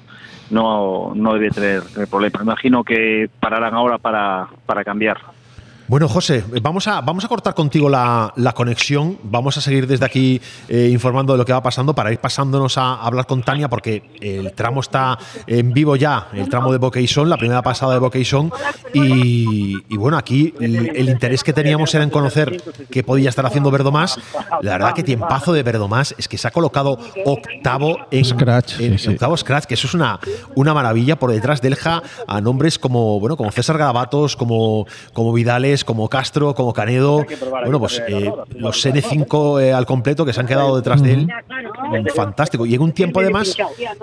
no, 0.49 1.13
no 1.15 1.33
debe 1.33 1.49
tener, 1.49 1.81
tener 1.83 2.07
problema. 2.07 2.39
Me 2.39 2.43
imagino 2.45 2.83
que 2.83 3.29
pararán 3.39 3.73
ahora 3.73 3.97
para, 3.97 4.47
para 4.65 4.83
cambiar. 4.83 5.17
Bueno, 5.89 6.07
José, 6.07 6.43
vamos 6.61 6.87
a, 6.87 7.01
vamos 7.01 7.25
a 7.25 7.27
cortar 7.27 7.55
contigo 7.55 7.89
la, 7.89 8.31
la 8.35 8.53
conexión. 8.53 9.17
Vamos 9.23 9.57
a 9.57 9.61
seguir 9.61 9.87
desde 9.87 10.05
aquí 10.05 10.39
eh, 10.67 10.87
informando 10.91 11.33
de 11.33 11.39
lo 11.39 11.45
que 11.45 11.51
va 11.51 11.63
pasando 11.63 11.95
para 11.95 12.11
ir 12.11 12.19
pasándonos 12.19 12.77
a, 12.77 12.93
hablar 12.93 13.25
con 13.25 13.41
Tania, 13.41 13.69
porque 13.69 14.03
el 14.21 14.53
tramo 14.53 14.81
está 14.81 15.17
en 15.47 15.73
vivo 15.73 15.95
ya, 15.95 16.27
el 16.33 16.47
tramo 16.47 16.71
de 16.71 16.77
Boqueison, 16.77 17.27
la 17.27 17.37
primera 17.37 17.63
pasada 17.63 17.93
de 17.93 17.99
Boqueison. 18.01 18.51
Y, 18.93 19.77
y 19.89 19.97
bueno, 19.97 20.15
aquí 20.19 20.53
el, 20.59 20.95
el 20.95 21.09
interés 21.09 21.43
que 21.43 21.53
teníamos 21.53 21.91
era 21.95 22.03
en 22.03 22.11
conocer 22.11 22.61
qué 22.91 23.03
podía 23.03 23.29
estar 23.29 23.47
haciendo 23.47 23.71
Verdomás. 23.71 24.19
La 24.61 24.73
verdad 24.73 24.93
que 24.93 25.01
tiempazo 25.01 25.53
de 25.53 25.63
Verdomás 25.63 26.13
es 26.19 26.27
que 26.27 26.37
se 26.37 26.47
ha 26.47 26.51
colocado 26.51 26.99
octavo 27.25 27.97
en 28.11 28.25
Scratch, 28.25 28.79
en 28.79 28.99
sí, 28.99 29.05
sí. 29.05 29.09
octavo 29.13 29.35
Scratch, 29.35 29.65
que 29.65 29.73
eso 29.73 29.87
es 29.87 29.95
una, 29.95 30.19
una 30.53 30.75
maravilla. 30.75 31.17
Por 31.17 31.31
detrás 31.31 31.63
delja 31.63 32.03
a 32.27 32.41
nombres 32.41 32.77
como, 32.77 33.19
bueno, 33.19 33.35
como 33.35 33.51
César 33.51 33.79
Garabatos, 33.79 34.35
como, 34.35 34.85
como 35.13 35.33
Vidales, 35.33 35.78
como 35.83 36.07
Castro, 36.09 36.53
como 36.55 36.73
Canedo. 36.73 37.25
Bueno, 37.63 37.79
pues 37.79 38.01
eh, 38.07 38.31
los 38.55 38.85
N5 38.85 39.61
eh, 39.61 39.73
al 39.73 39.85
completo 39.85 40.25
que 40.25 40.33
se 40.33 40.39
han 40.39 40.47
quedado 40.47 40.75
detrás 40.75 41.01
de 41.01 41.13
él. 41.13 41.27
Mm, 41.27 42.07
Fantástico. 42.15 42.65
Y 42.65 42.75
en 42.75 42.81
un 42.81 42.91
tiempo 42.91 43.19
además 43.19 43.55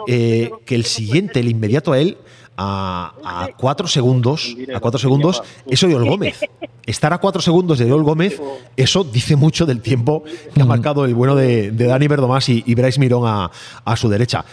eh, 0.06 0.50
que 0.64 0.74
el 0.74 0.84
siguiente, 0.84 1.40
el 1.40 1.48
inmediato 1.48 1.92
a 1.92 1.98
él, 1.98 2.18
a, 2.58 3.12
a 3.22 3.48
cuatro 3.56 3.86
segundos, 3.86 4.56
a 4.74 4.80
cuatro 4.80 4.98
segundos, 4.98 5.42
es 5.66 5.82
Oriol 5.82 6.08
Gómez. 6.08 6.40
Estar 6.86 7.12
a 7.12 7.18
cuatro 7.18 7.42
segundos 7.42 7.78
de 7.78 7.84
Oriol 7.84 8.04
Gómez, 8.04 8.40
eso 8.76 9.04
dice 9.04 9.36
mucho 9.36 9.66
del 9.66 9.82
tiempo 9.82 10.22
que 10.54 10.62
ha 10.62 10.64
marcado 10.64 11.04
el 11.04 11.14
bueno 11.14 11.34
de, 11.34 11.70
de 11.72 11.86
Dani 11.86 12.08
Verdomás 12.08 12.48
y, 12.48 12.62
y 12.64 12.74
Bryce 12.74 12.98
Mirón 13.00 13.24
a, 13.26 13.50
a 13.84 13.96
su 13.96 14.08
derecha. 14.08 14.44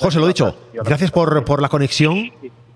José, 0.00 0.18
lo 0.18 0.26
dicho, 0.26 0.56
gracias 0.72 1.10
por, 1.10 1.44
por 1.44 1.62
la 1.62 1.68
conexión. 1.68 2.32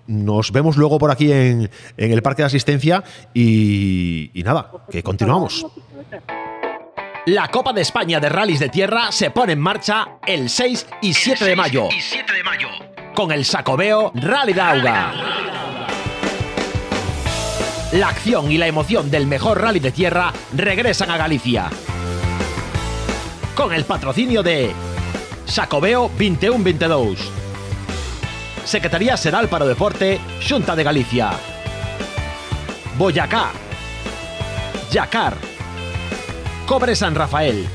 Nos 0.09 0.51
vemos 0.51 0.75
luego 0.75 0.97
por 0.97 1.11
aquí 1.11 1.31
en, 1.31 1.69
en 1.95 2.11
el 2.11 2.23
Parque 2.23 2.41
de 2.41 2.47
Asistencia 2.47 3.03
y, 3.31 4.31
y 4.33 4.41
nada, 4.41 4.71
que 4.89 5.03
continuamos. 5.03 5.67
La 7.27 7.47
Copa 7.49 7.73
de 7.73 7.81
España 7.81 8.19
de 8.19 8.27
Rallys 8.27 8.59
de 8.59 8.69
Tierra 8.69 9.11
se 9.11 9.29
pone 9.29 9.53
en 9.53 9.59
marcha 9.59 10.17
el 10.25 10.49
6 10.49 10.87
y 11.03 11.13
7 11.13 11.45
de 11.45 11.55
mayo. 11.55 11.89
Con 13.13 13.31
el 13.31 13.45
Sacobeo 13.45 14.11
Rally 14.15 14.53
Dauga. 14.53 15.13
La 17.91 18.07
acción 18.07 18.51
y 18.51 18.57
la 18.57 18.65
emoción 18.65 19.11
del 19.11 19.27
mejor 19.27 19.61
rally 19.61 19.79
de 19.79 19.91
tierra 19.91 20.33
regresan 20.55 21.11
a 21.11 21.17
Galicia. 21.17 21.69
Con 23.55 23.73
el 23.73 23.85
patrocinio 23.85 24.41
de 24.41 24.71
Sacobeo 25.45 26.09
21-22. 26.17 27.17
Secretaría 28.69 29.17
Xeral 29.17 29.49
para 29.49 29.65
Deporte, 29.65 30.21
Xunta 30.39 30.75
de 30.75 30.83
Galicia. 30.83 31.31
Boyacá. 32.99 33.49
Yacar. 34.91 35.33
Cobre 36.67 36.95
San 36.95 37.15
Rafael. 37.15 37.67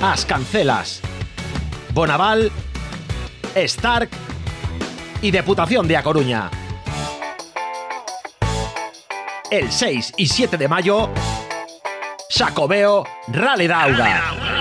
As 0.00 0.24
Cancelas. 0.24 1.02
Bonaval. 1.92 2.50
Stark. 3.54 4.08
Y 5.20 5.30
Deputación 5.30 5.86
de 5.86 5.98
A 5.98 6.02
Coruña. 6.02 6.50
El 9.50 9.70
6 9.70 10.14
y 10.16 10.26
7 10.26 10.56
de 10.56 10.66
mayo, 10.66 11.10
Sacobeo 12.30 13.04
Rally 13.28 13.66
Dauga. 13.66 14.53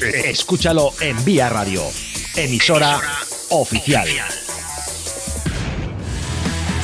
Escúchalo 0.00 0.92
en 1.00 1.22
Vía 1.24 1.50
Radio, 1.50 1.82
emisora 2.36 2.98
oficial. 3.50 4.08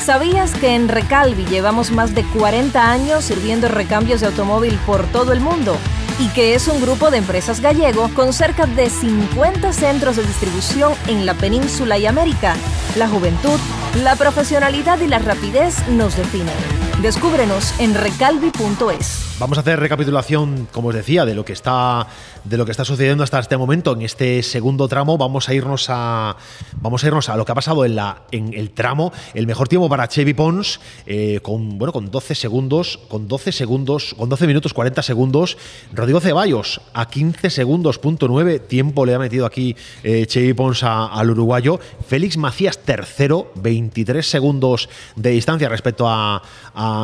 ¿Sabías 0.05 0.53
que 0.53 0.75
en 0.75 0.87
Recalvi 0.87 1.45
llevamos 1.45 1.91
más 1.91 2.13
de 2.13 2.23
40 2.23 2.91
años 2.91 3.25
sirviendo 3.25 3.67
recambios 3.67 4.21
de 4.21 4.27
automóvil 4.27 4.77
por 4.85 5.07
todo 5.07 5.33
el 5.33 5.39
mundo? 5.39 5.75
Y 6.19 6.27
que 6.29 6.53
es 6.53 6.67
un 6.67 6.81
grupo 6.81 7.09
de 7.09 7.17
empresas 7.17 7.61
gallego 7.61 8.09
con 8.13 8.31
cerca 8.31 8.67
de 8.67 8.89
50 8.89 9.73
centros 9.73 10.17
de 10.17 10.23
distribución 10.23 10.93
en 11.07 11.25
la 11.25 11.33
península 11.33 11.97
y 11.97 12.05
América. 12.05 12.55
La 12.95 13.07
juventud, 13.07 13.59
la 14.03 14.15
profesionalidad 14.15 14.99
y 14.99 15.07
la 15.07 15.19
rapidez 15.19 15.87
nos 15.87 16.15
definen. 16.15 16.88
Descúbrenos 17.01 17.73
en 17.79 17.93
recalvi.es. 17.95 19.37
Vamos 19.39 19.57
a 19.57 19.61
hacer 19.61 19.79
recapitulación, 19.79 20.67
como 20.73 20.89
os 20.89 20.95
decía, 20.95 21.23
de 21.23 21.33
lo 21.33 21.45
que 21.45 21.53
está 21.53 22.07
de 22.43 22.57
lo 22.57 22.65
que 22.65 22.71
está 22.71 22.83
sucediendo 22.85 23.23
hasta 23.23 23.37
este 23.39 23.57
momento 23.57 23.93
en 23.93 24.01
este 24.01 24.43
segundo 24.43 24.87
tramo. 24.89 25.17
Vamos 25.17 25.47
a 25.47 25.53
irnos 25.53 25.85
a 25.89 26.35
vamos 26.73 27.03
a 27.03 27.07
irnos 27.07 27.29
a 27.29 27.37
lo 27.37 27.45
que 27.45 27.51
ha 27.53 27.55
pasado 27.55 27.85
en 27.85 27.95
la 27.95 28.23
en 28.31 28.53
el 28.53 28.71
tramo. 28.71 29.13
El 29.33 29.47
mejor 29.47 29.69
tiempo 29.69 29.87
para 29.87 30.09
Chevy 30.09 30.33
Pons 30.33 30.81
eh, 31.05 31.39
con 31.41 31.77
bueno 31.77 31.93
con 31.93 32.11
12 32.11 32.35
segundos, 32.35 32.99
con 33.07 33.29
12 33.29 33.53
segundos, 33.53 34.13
con 34.17 34.27
12 34.27 34.47
minutos 34.47 34.73
40 34.73 35.01
segundos. 35.01 35.57
Rodrigo 35.93 36.19
Ceballos 36.19 36.81
a 36.93 37.07
15 37.07 37.49
segundos 37.49 37.97
punto 37.97 38.27
9 38.27 38.59
tiempo 38.59 39.05
le 39.05 39.15
ha 39.15 39.19
metido 39.19 39.45
aquí 39.45 39.73
eh, 40.03 40.25
Chevy 40.27 40.53
Pons 40.53 40.83
a- 40.83 41.05
al 41.07 41.29
uruguayo. 41.31 41.79
Félix 42.07 42.35
Macías 42.35 42.79
tercero, 42.79 43.53
23 43.55 44.25
segundos 44.29 44.89
de 45.15 45.29
distancia 45.29 45.69
respecto 45.69 46.09
a 46.09 46.41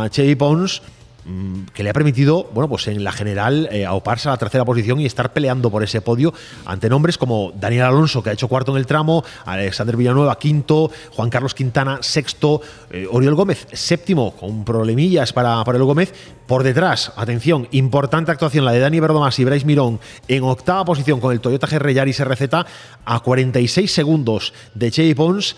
Chevy 0.09 0.35
Pons 0.35 0.81
mm, 1.25 1.63
que 1.73 1.83
le 1.83 1.89
ha 1.89 1.93
permitido, 1.93 2.49
bueno, 2.53 2.69
pues 2.69 2.87
en 2.87 3.03
la 3.03 3.11
general 3.11 3.67
eh, 3.71 3.85
auparse 3.85 4.27
a 4.27 4.31
la 4.31 4.37
tercera 4.37 4.65
posición 4.65 4.99
y 4.99 5.05
estar 5.05 5.33
peleando 5.33 5.71
por 5.71 5.83
ese 5.83 6.01
podio 6.01 6.33
ante 6.65 6.89
nombres 6.89 7.17
como 7.17 7.51
Daniel 7.55 7.83
Alonso, 7.83 8.21
que 8.21 8.29
ha 8.29 8.33
hecho 8.33 8.47
cuarto 8.47 8.71
en 8.71 8.77
el 8.77 8.85
tramo, 8.85 9.23
Alexander 9.45 9.97
Villanueva, 9.97 10.37
quinto, 10.37 10.91
Juan 11.11 11.29
Carlos 11.29 11.53
Quintana, 11.53 11.99
sexto, 12.01 12.61
eh, 12.91 13.07
Oriol 13.09 13.35
Gómez, 13.35 13.67
séptimo, 13.73 14.35
con 14.35 14.63
problemillas 14.65 15.33
para, 15.33 15.63
para 15.63 15.77
Oriol 15.77 15.87
Gómez. 15.87 16.13
Por 16.47 16.63
detrás, 16.63 17.11
atención, 17.15 17.67
importante 17.71 18.31
actuación 18.31 18.65
la 18.65 18.71
de 18.71 18.79
Dani 18.79 18.99
Verdomás 18.99 19.39
y 19.39 19.45
Bryce 19.45 19.65
Mirón 19.65 19.99
en 20.27 20.43
octava 20.43 20.85
posición 20.85 21.19
con 21.19 21.33
el 21.33 21.41
Toyota 21.41 21.65
GR 21.65 21.91
Yaris 21.91 22.23
RZ 22.23 22.65
a 23.05 23.19
46 23.19 23.91
segundos 23.91 24.53
de 24.75 24.91
Chevy 24.91 25.15
Pons 25.15 25.55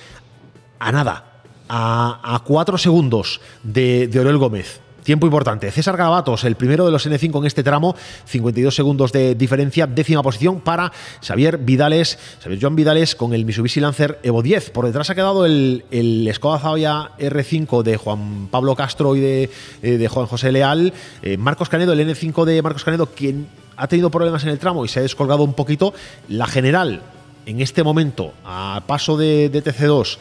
a 0.80 0.91
nada, 0.91 1.37
a, 1.69 2.19
a 2.23 2.39
cuatro 2.39 2.77
segundos 2.77 3.41
de, 3.64 4.07
de 4.07 4.34
Gómez. 4.34 4.81
Tiempo 5.07 5.26
importante. 5.26 5.72
César 5.72 5.95
Garabatos, 5.95 6.44
el 6.44 6.56
primero 6.57 6.85
de 6.85 6.91
los 6.91 7.07
N5 7.07 7.39
en 7.39 7.45
este 7.45 7.64
tramo, 7.64 7.95
52 8.26 8.76
segundos 8.76 9.14
de 9.14 9.35
diferencia, 9.35 9.88
décima 9.88 10.22
posición 10.22 10.60
para 10.60 10.91
Xavier 11.22 11.60
Vidales, 11.60 12.19
Xavier 12.44 12.60
Joan 12.61 12.76
Vidales 12.76 13.15
con 13.15 13.34
el 13.34 13.45
Mitsubishi 13.45 13.80
Lancer 13.80 14.19
Evo 14.22 14.44
10. 14.44 14.72
Por 14.72 14.85
detrás 14.85 15.10
ha 15.10 15.15
quedado 15.15 15.45
el, 15.45 15.85
el 15.91 16.30
Skoda 16.34 16.60
Zavia 16.60 17.11
R5 17.19 17.84
de 17.84 17.95
Juan 17.95 18.49
Pablo 18.52 18.76
Castro 18.76 19.15
y 19.15 19.22
de, 19.22 19.49
eh, 19.81 19.91
de 19.91 20.07
Juan 20.10 20.26
José 20.26 20.52
Leal. 20.52 20.91
Eh, 21.22 21.38
Marcos 21.38 21.69
Canedo, 21.69 21.94
el 21.94 22.02
N5 22.02 22.44
de 22.44 22.61
Marcos 22.61 22.84
Canedo, 22.84 23.06
quien 23.06 23.48
ha 23.77 23.88
tenido 23.88 24.11
problemas 24.11 24.44
en 24.44 24.49
el 24.49 24.60
tramo 24.60 24.84
y 24.84 24.89
se 24.89 24.99
ha 24.99 25.03
descolgado 25.03 25.44
un 25.44 25.53
poquito. 25.53 25.94
La 26.27 26.48
general, 26.48 27.02
en 27.45 27.61
este 27.61 27.81
momento, 27.81 28.34
a 28.44 28.84
paso 28.85 29.15
de, 29.15 29.48
de 29.48 29.64
TC2, 29.64 30.18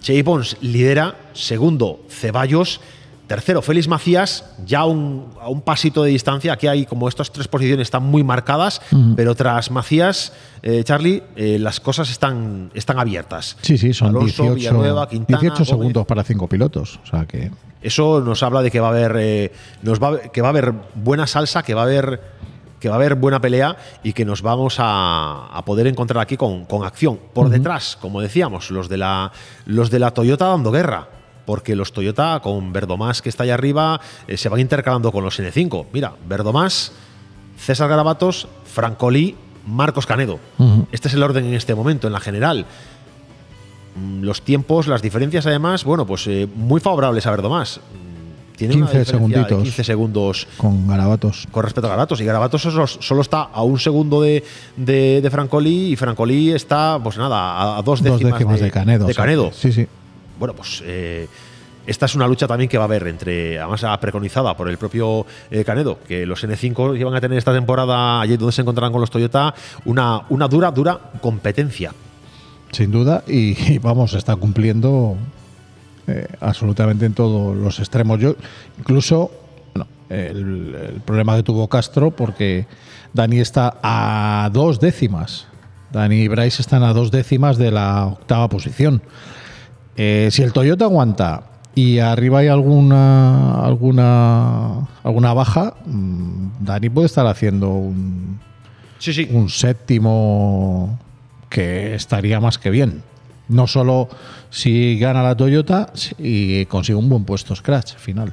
Chey 0.00 0.22
Pons 0.22 0.56
lidera, 0.60 1.14
segundo 1.32 2.00
Ceballos, 2.08 2.80
tercero 3.26 3.60
Félix 3.60 3.88
Macías, 3.88 4.44
ya 4.64 4.84
un- 4.86 5.26
a 5.40 5.48
un 5.50 5.60
pasito 5.60 6.02
de 6.02 6.10
distancia. 6.10 6.52
Aquí 6.54 6.66
hay 6.66 6.86
como 6.86 7.08
estas 7.08 7.30
tres 7.30 7.46
posiciones 7.46 7.82
están 7.88 8.02
muy 8.04 8.24
marcadas, 8.24 8.80
pero 9.16 9.34
tras 9.34 9.70
Macías, 9.70 10.32
eh, 10.62 10.82
Charlie, 10.84 11.22
eh, 11.36 11.58
las 11.58 11.78
cosas 11.80 12.10
están, 12.10 12.70
están 12.74 12.98
abiertas. 12.98 13.56
Sí, 13.60 13.76
sí, 13.76 13.92
son 13.92 14.08
Alonso, 14.08 14.44
18, 14.44 14.54
Villanueva, 14.54 15.08
Quintana, 15.08 15.40
18 15.40 15.54
Gómez. 15.56 15.68
segundos 15.68 16.06
para 16.06 16.24
cinco 16.24 16.48
pilotos. 16.48 16.98
O 17.04 17.06
sea 17.06 17.26
que. 17.26 17.50
Eso 17.82 18.20
nos 18.20 18.42
habla 18.42 18.62
de 18.62 18.70
que 18.72 18.80
va 18.80 18.88
a 18.88 18.90
haber, 18.90 19.16
eh, 19.18 19.52
nos 19.82 20.02
va, 20.02 20.18
que 20.18 20.40
va 20.40 20.48
a 20.48 20.50
haber 20.50 20.72
buena 20.94 21.26
salsa, 21.28 21.62
que 21.62 21.74
va 21.74 21.82
a 21.82 21.84
haber 21.84 22.20
que 22.80 22.88
va 22.88 22.94
a 22.94 22.98
haber 22.98 23.14
buena 23.16 23.40
pelea 23.40 23.76
y 24.02 24.12
que 24.12 24.24
nos 24.24 24.42
vamos 24.42 24.76
a, 24.78 25.46
a 25.46 25.64
poder 25.64 25.86
encontrar 25.86 26.22
aquí 26.22 26.36
con, 26.36 26.64
con 26.64 26.84
acción. 26.84 27.18
Por 27.34 27.48
detrás, 27.48 27.96
como 28.00 28.20
decíamos, 28.20 28.70
los 28.70 28.88
de 28.88 28.98
la 28.98 29.32
los 29.66 29.90
de 29.90 29.98
la 29.98 30.12
Toyota 30.12 30.46
dando 30.46 30.70
guerra. 30.70 31.08
Porque 31.44 31.74
los 31.74 31.92
Toyota 31.92 32.40
con 32.42 32.72
Verdomás 32.74 33.22
que 33.22 33.30
está 33.30 33.44
allá 33.44 33.54
arriba 33.54 34.00
eh, 34.26 34.36
se 34.36 34.48
van 34.50 34.60
intercalando 34.60 35.10
con 35.10 35.24
los 35.24 35.40
N5. 35.40 35.86
Mira, 35.92 36.12
Verdomás, 36.28 36.92
César 37.56 37.88
Garabatos, 37.88 38.46
Francolí, 38.66 39.34
Marcos 39.66 40.04
Canedo. 40.06 40.38
Este 40.92 41.08
es 41.08 41.14
el 41.14 41.22
orden 41.22 41.46
en 41.46 41.54
este 41.54 41.74
momento, 41.74 42.06
en 42.06 42.12
la 42.12 42.20
general. 42.20 42.66
Mm, 43.96 44.22
Los 44.22 44.42
tiempos, 44.42 44.86
las 44.86 45.00
diferencias 45.02 45.46
además, 45.46 45.84
bueno, 45.84 46.06
pues 46.06 46.26
eh, 46.26 46.46
muy 46.54 46.80
favorables 46.80 47.26
a 47.26 47.30
Verdomás. 47.30 47.80
Mm, 48.58 48.68
Tiene 48.68 48.74
una 48.76 48.86
15 48.86 48.98
diferencia 48.98 49.12
de 49.12 49.18
segunditos. 49.18 49.62
15 49.62 49.84
segundos 49.84 50.46
Con 50.56 50.88
garabatos. 50.88 51.46
con 51.50 51.62
respecto 51.62 51.86
a 51.86 51.90
Garabatos. 51.90 52.20
Y 52.20 52.24
Garabatos 52.24 52.62
solo, 52.62 52.86
solo 52.86 53.20
está 53.22 53.42
a 53.42 53.62
un 53.62 53.78
segundo 53.78 54.20
de, 54.20 54.42
de, 54.76 55.20
de 55.22 55.30
Francoli 55.30 55.92
y 55.92 55.96
Francoli 55.96 56.52
está, 56.52 56.98
pues 57.02 57.16
nada, 57.18 57.36
a, 57.52 57.78
a 57.78 57.82
dos 57.82 58.02
Dos 58.02 58.18
décimas, 58.18 58.32
décimas 58.34 58.60
de 58.60 58.70
Canedo, 58.70 59.06
de 59.06 59.12
o 59.12 59.14
sea, 59.14 59.24
Canedo. 59.24 59.50
Sí, 59.52 59.72
sí. 59.72 59.86
Bueno, 60.38 60.54
pues 60.54 60.82
eh, 60.84 61.28
esta 61.86 62.06
es 62.06 62.14
una 62.14 62.26
lucha 62.28 62.46
también 62.46 62.68
que 62.68 62.76
va 62.78 62.84
a 62.84 62.86
haber 62.86 63.06
entre, 63.06 63.58
además 63.58 63.82
ah, 63.84 63.98
preconizada 63.98 64.56
por 64.56 64.68
el 64.68 64.76
propio 64.76 65.24
eh, 65.50 65.64
Canedo, 65.64 65.98
que 66.06 66.26
los 66.26 66.44
N5 66.44 66.98
iban 66.98 67.14
a 67.14 67.20
tener 67.20 67.38
esta 67.38 67.52
temporada, 67.52 68.20
allí 68.20 68.36
donde 68.36 68.52
se 68.52 68.60
encontrarán 68.62 68.92
con 68.92 69.00
los 69.00 69.10
Toyota, 69.10 69.54
una, 69.84 70.22
una 70.28 70.48
dura, 70.48 70.70
dura 70.70 70.98
competencia. 71.20 71.92
Sin 72.72 72.90
duda. 72.90 73.22
Y, 73.26 73.56
y 73.72 73.78
vamos, 73.78 74.12
está 74.14 74.36
cumpliendo 74.36 75.16
eh, 76.08 76.26
absolutamente 76.40 77.06
en 77.06 77.14
todos 77.14 77.56
los 77.56 77.78
extremos. 77.78 78.18
Yo, 78.18 78.34
incluso, 78.78 79.30
bueno, 79.74 79.88
el, 80.08 80.74
el 80.74 81.00
problema 81.02 81.36
que 81.36 81.42
tuvo 81.42 81.68
Castro, 81.68 82.10
porque 82.10 82.66
Dani 83.12 83.38
está 83.40 83.78
a 83.82 84.50
dos 84.52 84.80
décimas. 84.80 85.46
Dani 85.92 86.16
y 86.16 86.28
Bryce 86.28 86.62
están 86.62 86.82
a 86.82 86.92
dos 86.92 87.10
décimas 87.10 87.56
de 87.56 87.70
la 87.70 88.06
octava 88.06 88.48
posición. 88.48 89.02
Eh, 89.96 90.28
si 90.30 90.42
el 90.42 90.52
Toyota 90.52 90.84
aguanta 90.84 91.44
y 91.74 91.98
arriba 91.98 92.40
hay 92.40 92.48
alguna 92.48 93.64
alguna 93.64 94.86
alguna 95.02 95.32
baja, 95.34 95.74
mm, 95.86 96.48
Dani 96.60 96.88
puede 96.90 97.06
estar 97.06 97.26
haciendo 97.26 97.70
un, 97.70 98.38
un 99.30 99.48
séptimo 99.48 100.98
que 101.48 101.94
estaría 101.94 102.40
más 102.40 102.58
que 102.58 102.70
bien. 102.70 103.02
No 103.48 103.66
solo 103.66 104.08
si 104.50 104.98
gana 104.98 105.22
la 105.22 105.34
Toyota 105.36 105.90
y 106.18 106.66
consigue 106.66 106.96
un 106.96 107.08
buen 107.08 107.24
puesto 107.24 107.54
Scratch 107.56 107.96
final. 107.96 108.32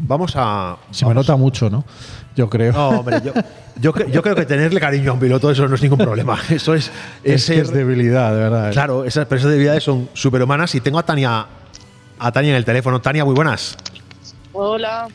Vamos 0.00 0.32
a. 0.36 0.76
Se 0.90 1.06
me 1.06 1.14
nota 1.14 1.36
mucho, 1.36 1.68
¿no? 1.70 1.84
Yo 2.34 2.48
creo. 2.50 2.72
No, 2.72 2.88
hombre, 3.00 3.20
yo, 3.24 3.32
yo, 3.80 3.92
cre- 3.94 4.10
yo 4.10 4.22
creo 4.22 4.34
que 4.34 4.44
tenerle 4.44 4.78
cariño 4.80 5.10
a 5.10 5.14
un 5.14 5.20
piloto, 5.20 5.50
eso 5.50 5.66
no 5.68 5.74
es 5.74 5.82
ningún 5.82 5.98
problema. 5.98 6.38
Eso 6.50 6.74
es. 6.74 6.90
Es 7.24 7.46
que 7.46 7.60
es 7.60 7.70
debilidad, 7.72 8.30
de 8.32 8.38
verdad. 8.40 8.72
Claro, 8.72 9.04
esas, 9.04 9.26
pero 9.26 9.38
esas 9.38 9.50
debilidades 9.50 9.82
son 9.84 10.08
superhumanas. 10.12 10.74
Y 10.74 10.80
tengo 10.80 10.98
a 10.98 11.02
Tania, 11.04 11.46
a 12.18 12.32
Tania 12.32 12.50
en 12.50 12.56
el 12.56 12.64
teléfono. 12.64 13.00
Tania, 13.00 13.24
muy 13.24 13.34
buenas. 13.34 13.76
Hola. 14.52 15.08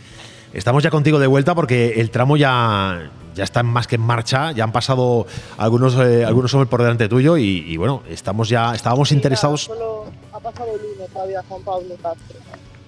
Estamos 0.53 0.83
ya 0.83 0.89
contigo 0.89 1.19
de 1.19 1.27
vuelta 1.27 1.53
porque 1.55 1.93
el 2.01 2.09
tramo 2.09 2.35
ya, 2.37 3.09
ya 3.35 3.43
está 3.43 3.63
más 3.63 3.87
que 3.87 3.95
en 3.95 4.01
marcha. 4.01 4.51
Ya 4.51 4.63
han 4.63 4.71
pasado 4.71 5.25
algunos, 5.57 5.95
eh, 5.95 6.25
algunos 6.25 6.53
hombres 6.53 6.69
por 6.69 6.81
delante 6.81 7.07
tuyo 7.07 7.37
y, 7.37 7.65
y 7.67 7.77
bueno, 7.77 8.03
estamos 8.09 8.49
ya, 8.49 8.73
estábamos 8.73 9.11
interesados. 9.11 9.63
Solo 9.65 10.05
ha 10.33 10.39
pasado 10.39 10.69
el 10.73 11.11
todavía 11.11 11.43
Juan 11.47 11.61
Pablo 11.63 11.95
Castro. 12.01 12.37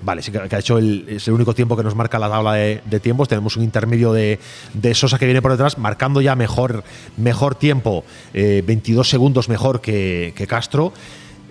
Vale, 0.05 0.21
sí 0.21 0.31
que, 0.33 0.49
que 0.49 0.55
ha 0.55 0.59
hecho 0.59 0.77
el, 0.77 1.05
es 1.07 1.27
el 1.29 1.33
único 1.33 1.53
tiempo 1.53 1.77
que 1.77 1.83
nos 1.83 1.95
marca 1.95 2.19
la 2.19 2.29
tabla 2.29 2.53
de, 2.53 2.81
de 2.83 2.99
tiempos. 2.99 3.29
Tenemos 3.29 3.55
un 3.55 3.63
intermedio 3.63 4.11
de, 4.11 4.37
de 4.73 4.93
Sosa 4.93 5.17
que 5.17 5.25
viene 5.25 5.41
por 5.41 5.51
detrás, 5.51 5.77
marcando 5.77 6.19
ya 6.19 6.35
mejor, 6.35 6.83
mejor 7.15 7.55
tiempo, 7.55 8.03
eh, 8.33 8.63
22 8.65 9.07
segundos 9.07 9.47
mejor 9.47 9.79
que, 9.79 10.33
que 10.35 10.45
Castro. 10.45 10.91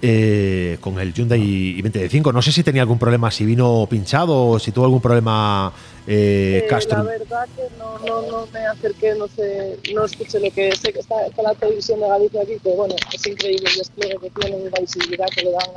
Eh, 0.03 0.79
con 0.81 0.99
el 0.99 1.15
Hyundai 1.15 1.41
i25. 1.41 2.33
No 2.33 2.43
sé 2.43 2.51
si 2.53 2.63
tenía 2.65 2.83
algún 2.83 2.99
problema, 2.99 3.31
si 3.31 3.45
vino 3.47 3.87
pinchado 3.89 4.49
o 4.49 4.59
si 4.59 4.73
tuvo 4.73 4.85
algún 4.87 5.01
problema 5.01 5.73
eh, 6.07 6.63
Eh, 6.65 6.67
Castro. 6.69 6.99
La 6.99 7.05
verdad 7.05 7.47
que 7.57 7.63
no, 7.79 7.99
no, 8.01 8.23
no 8.31 8.49
me 8.53 8.67
acerqué, 8.67 9.15
no 9.15 9.29
sé, 9.29 9.79
no 9.95 10.05
escuché 10.05 10.41
lo 10.41 10.51
que 10.51 10.73
sé 10.73 10.93
que 10.93 10.99
está, 10.99 11.25
está 11.27 11.43
la 11.43 11.55
televisión 11.55 12.01
de 12.01 12.09
Galicia 12.09 12.43
aquí, 12.43 12.55
que 12.63 12.71
bueno, 12.75 12.97
es 13.15 13.27
increíble 13.27 13.71
el 13.71 13.79
despliegue 13.79 14.19
que 14.21 14.31
tienen 14.41 14.61
y 14.67 14.71
la 14.71 14.81
visibilidad 14.81 15.27
que 15.35 15.43
le 15.45 15.53
dan 15.53 15.71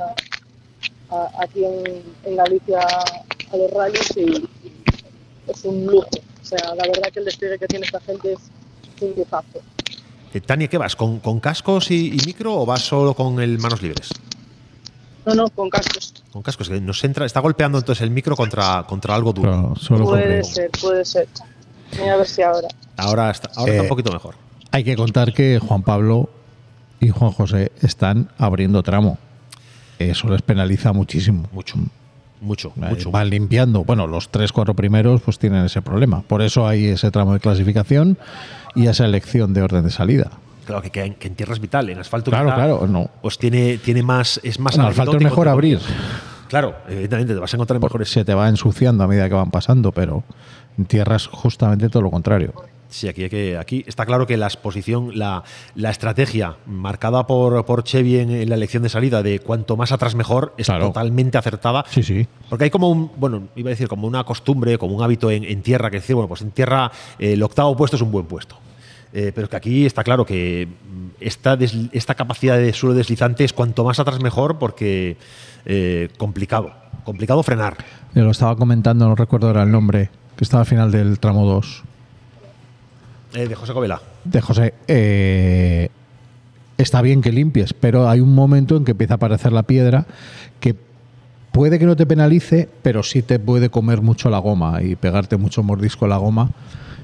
a, 1.10 1.14
a- 1.16 1.30
aquí 1.44 1.64
en, 1.64 2.02
en 2.24 2.36
Galicia 2.36 2.80
a 2.80 3.56
los 3.56 3.70
rallies 3.70 4.16
y, 4.16 4.22
y 4.22 4.72
es 5.46 5.64
un 5.64 5.86
lujo. 5.86 6.08
O 6.42 6.44
sea, 6.44 6.74
la 6.74 6.82
verdad 6.86 7.10
que 7.12 7.20
el 7.20 7.24
despliegue 7.26 7.58
que 7.58 7.66
tiene 7.68 7.86
esta 7.86 8.00
gente 8.00 8.32
es 8.32 8.40
un 9.00 9.14
lujazo. 9.16 9.60
Eh, 10.34 10.40
Tania, 10.40 10.68
¿qué 10.68 10.78
vas? 10.78 10.96
¿Con, 10.96 11.20
con 11.20 11.40
cascos 11.40 11.90
y, 11.90 12.08
y 12.14 12.18
micro 12.26 12.54
o 12.60 12.66
vas 12.66 12.82
solo 12.82 13.14
con 13.14 13.40
el 13.40 13.58
manos 13.58 13.82
libres? 13.82 14.10
No, 15.24 15.34
no, 15.34 15.48
con 15.48 15.68
cascos. 15.70 16.22
Con 16.32 16.42
cascos, 16.42 16.68
que 16.68 16.80
nos 16.80 17.02
entra, 17.02 17.26
está 17.26 17.40
golpeando 17.40 17.78
entonces 17.78 18.02
el 18.02 18.10
micro 18.10 18.36
contra, 18.36 18.84
contra 18.86 19.14
algo 19.14 19.32
duro. 19.32 19.74
puede 20.04 20.44
ser, 20.44 20.70
puede 20.70 21.04
ser. 21.04 21.26
Voy 21.98 22.08
a 22.08 22.16
ver 22.16 22.26
si 22.26 22.42
ahora. 22.42 22.68
Ahora, 22.96 23.30
está, 23.30 23.50
ahora 23.56 23.72
está 23.72 23.78
Eh, 23.78 23.82
un 23.82 23.88
poquito 23.88 24.12
mejor. 24.12 24.34
Hay 24.70 24.84
que 24.84 24.94
contar 24.96 25.32
que 25.32 25.58
Juan 25.58 25.82
Pablo 25.82 26.28
y 27.00 27.08
Juan 27.08 27.32
José 27.32 27.72
están 27.80 28.30
abriendo 28.38 28.82
tramo. 28.82 29.18
Eso 29.98 30.28
les 30.28 30.42
penaliza 30.42 30.92
muchísimo. 30.92 31.48
Mucho. 31.52 31.76
Mucho, 32.46 32.72
Eh, 32.76 32.86
mucho. 32.88 33.10
Van 33.10 33.28
limpiando. 33.28 33.84
Bueno, 33.84 34.06
los 34.06 34.28
tres, 34.30 34.52
cuatro 34.52 34.74
primeros 34.74 35.20
pues 35.20 35.38
tienen 35.38 35.64
ese 35.64 35.82
problema. 35.82 36.22
Por 36.22 36.42
eso 36.42 36.66
hay 36.66 36.86
ese 36.86 37.10
tramo 37.10 37.32
de 37.34 37.40
clasificación 37.40 38.16
y 38.74 38.86
esa 38.86 39.04
elección 39.04 39.52
de 39.52 39.62
orden 39.62 39.84
de 39.84 39.90
salida. 39.90 40.30
Claro, 40.64 40.82
que, 40.82 40.90
que 40.90 41.04
en, 41.04 41.14
que 41.14 41.28
en 41.28 41.34
tierra 41.34 41.52
es 41.54 41.60
vital, 41.60 41.90
en 41.90 41.98
asfalto 41.98 42.30
Claro, 42.30 42.46
quizá, 42.46 42.56
claro, 42.56 42.86
no. 42.88 43.10
Pues 43.22 43.38
tiene, 43.38 43.78
tiene 43.78 44.02
más, 44.02 44.40
es 44.42 44.58
más 44.58 44.76
En 44.76 44.82
asfalto 44.82 45.16
es 45.16 45.22
mejor 45.22 45.48
abrir. 45.48 45.80
Claro, 46.48 46.76
evidentemente 46.88 47.34
te 47.34 47.40
vas 47.40 47.52
a 47.52 47.56
encontrar 47.56 47.80
mejores. 47.80 48.08
Se 48.10 48.24
te 48.24 48.34
va 48.34 48.48
ensuciando 48.48 49.02
a 49.04 49.08
medida 49.08 49.28
que 49.28 49.34
van 49.34 49.50
pasando, 49.50 49.92
pero 49.92 50.22
en 50.78 50.84
tierra 50.86 51.16
es 51.16 51.26
justamente 51.26 51.88
todo 51.88 52.02
lo 52.02 52.10
contrario. 52.10 52.52
Sí, 52.88 53.08
aquí, 53.08 53.24
hay 53.24 53.28
que, 53.30 53.58
aquí 53.58 53.84
está 53.86 54.06
claro 54.06 54.26
que 54.26 54.36
la 54.36 54.46
exposición, 54.46 55.18
la, 55.18 55.42
la 55.74 55.90
estrategia 55.90 56.56
marcada 56.66 57.26
por, 57.26 57.64
por 57.64 57.82
Chevy 57.82 58.18
en, 58.18 58.30
en 58.30 58.48
la 58.48 58.54
elección 58.54 58.82
de 58.84 58.88
salida 58.88 59.22
de 59.24 59.40
cuanto 59.40 59.76
más 59.76 59.90
atrás 59.90 60.14
mejor 60.14 60.54
es 60.56 60.68
totalmente 60.68 61.36
acertada. 61.36 61.84
Sí, 61.90 62.02
sí. 62.04 62.26
Porque 62.48 62.64
hay 62.64 62.70
como 62.70 62.88
un, 62.88 63.10
bueno, 63.16 63.48
iba 63.56 63.68
a 63.68 63.70
decir 63.70 63.88
como 63.88 64.06
una 64.06 64.22
costumbre, 64.24 64.78
como 64.78 64.94
un 64.94 65.02
hábito 65.02 65.30
en, 65.32 65.42
en 65.44 65.62
tierra, 65.62 65.90
que 65.90 65.96
es 65.96 66.04
decir, 66.04 66.14
bueno, 66.14 66.28
pues 66.28 66.42
en 66.42 66.52
tierra 66.52 66.90
eh, 67.18 67.32
el 67.32 67.42
octavo 67.42 67.76
puesto 67.76 67.96
es 67.96 68.02
un 68.02 68.12
buen 68.12 68.26
puesto. 68.26 68.56
Eh, 69.12 69.32
pero 69.34 69.48
que 69.48 69.56
aquí 69.56 69.86
está 69.86 70.04
claro 70.04 70.24
que 70.24 70.66
mm, 70.68 71.06
esta, 71.20 71.56
des- 71.56 71.74
esta 71.92 72.14
capacidad 72.14 72.56
de 72.56 72.72
suelo 72.72 72.94
deslizante 72.94 73.44
es 73.44 73.52
cuanto 73.52 73.82
más 73.84 73.98
atrás 73.98 74.20
mejor 74.22 74.58
porque 74.58 75.16
eh, 75.64 76.08
complicado, 76.18 76.72
complicado 77.04 77.42
frenar. 77.42 77.76
Yo 78.14 78.22
lo 78.24 78.30
estaba 78.30 78.54
comentando, 78.56 79.08
no 79.08 79.14
recuerdo 79.16 79.48
ahora 79.48 79.64
el 79.64 79.72
nombre, 79.72 80.10
que 80.36 80.44
estaba 80.44 80.60
al 80.62 80.66
final 80.66 80.92
del 80.92 81.18
tramo 81.18 81.46
2 81.46 81.82
Eh, 83.34 83.48
de 83.48 83.54
José 83.54 83.72
Covela. 83.72 84.00
de 84.24 84.40
José. 84.40 84.74
eh, 84.88 85.88
está 86.78 87.02
bien 87.02 87.22
que 87.22 87.32
limpies, 87.32 87.72
pero 87.72 88.08
hay 88.08 88.20
un 88.20 88.34
momento 88.34 88.76
en 88.76 88.84
que 88.84 88.92
empieza 88.92 89.14
a 89.14 89.16
aparecer 89.16 89.52
la 89.52 89.62
piedra 89.62 90.06
que 90.60 90.74
puede 91.52 91.78
que 91.78 91.86
no 91.86 91.96
te 91.96 92.06
penalice, 92.06 92.68
pero 92.82 93.02
sí 93.02 93.22
te 93.22 93.38
puede 93.38 93.70
comer 93.70 94.02
mucho 94.02 94.28
la 94.28 94.38
goma 94.38 94.82
y 94.82 94.94
pegarte 94.96 95.36
mucho 95.38 95.62
mordisco 95.62 96.04
a 96.04 96.08
la 96.08 96.18
goma 96.18 96.50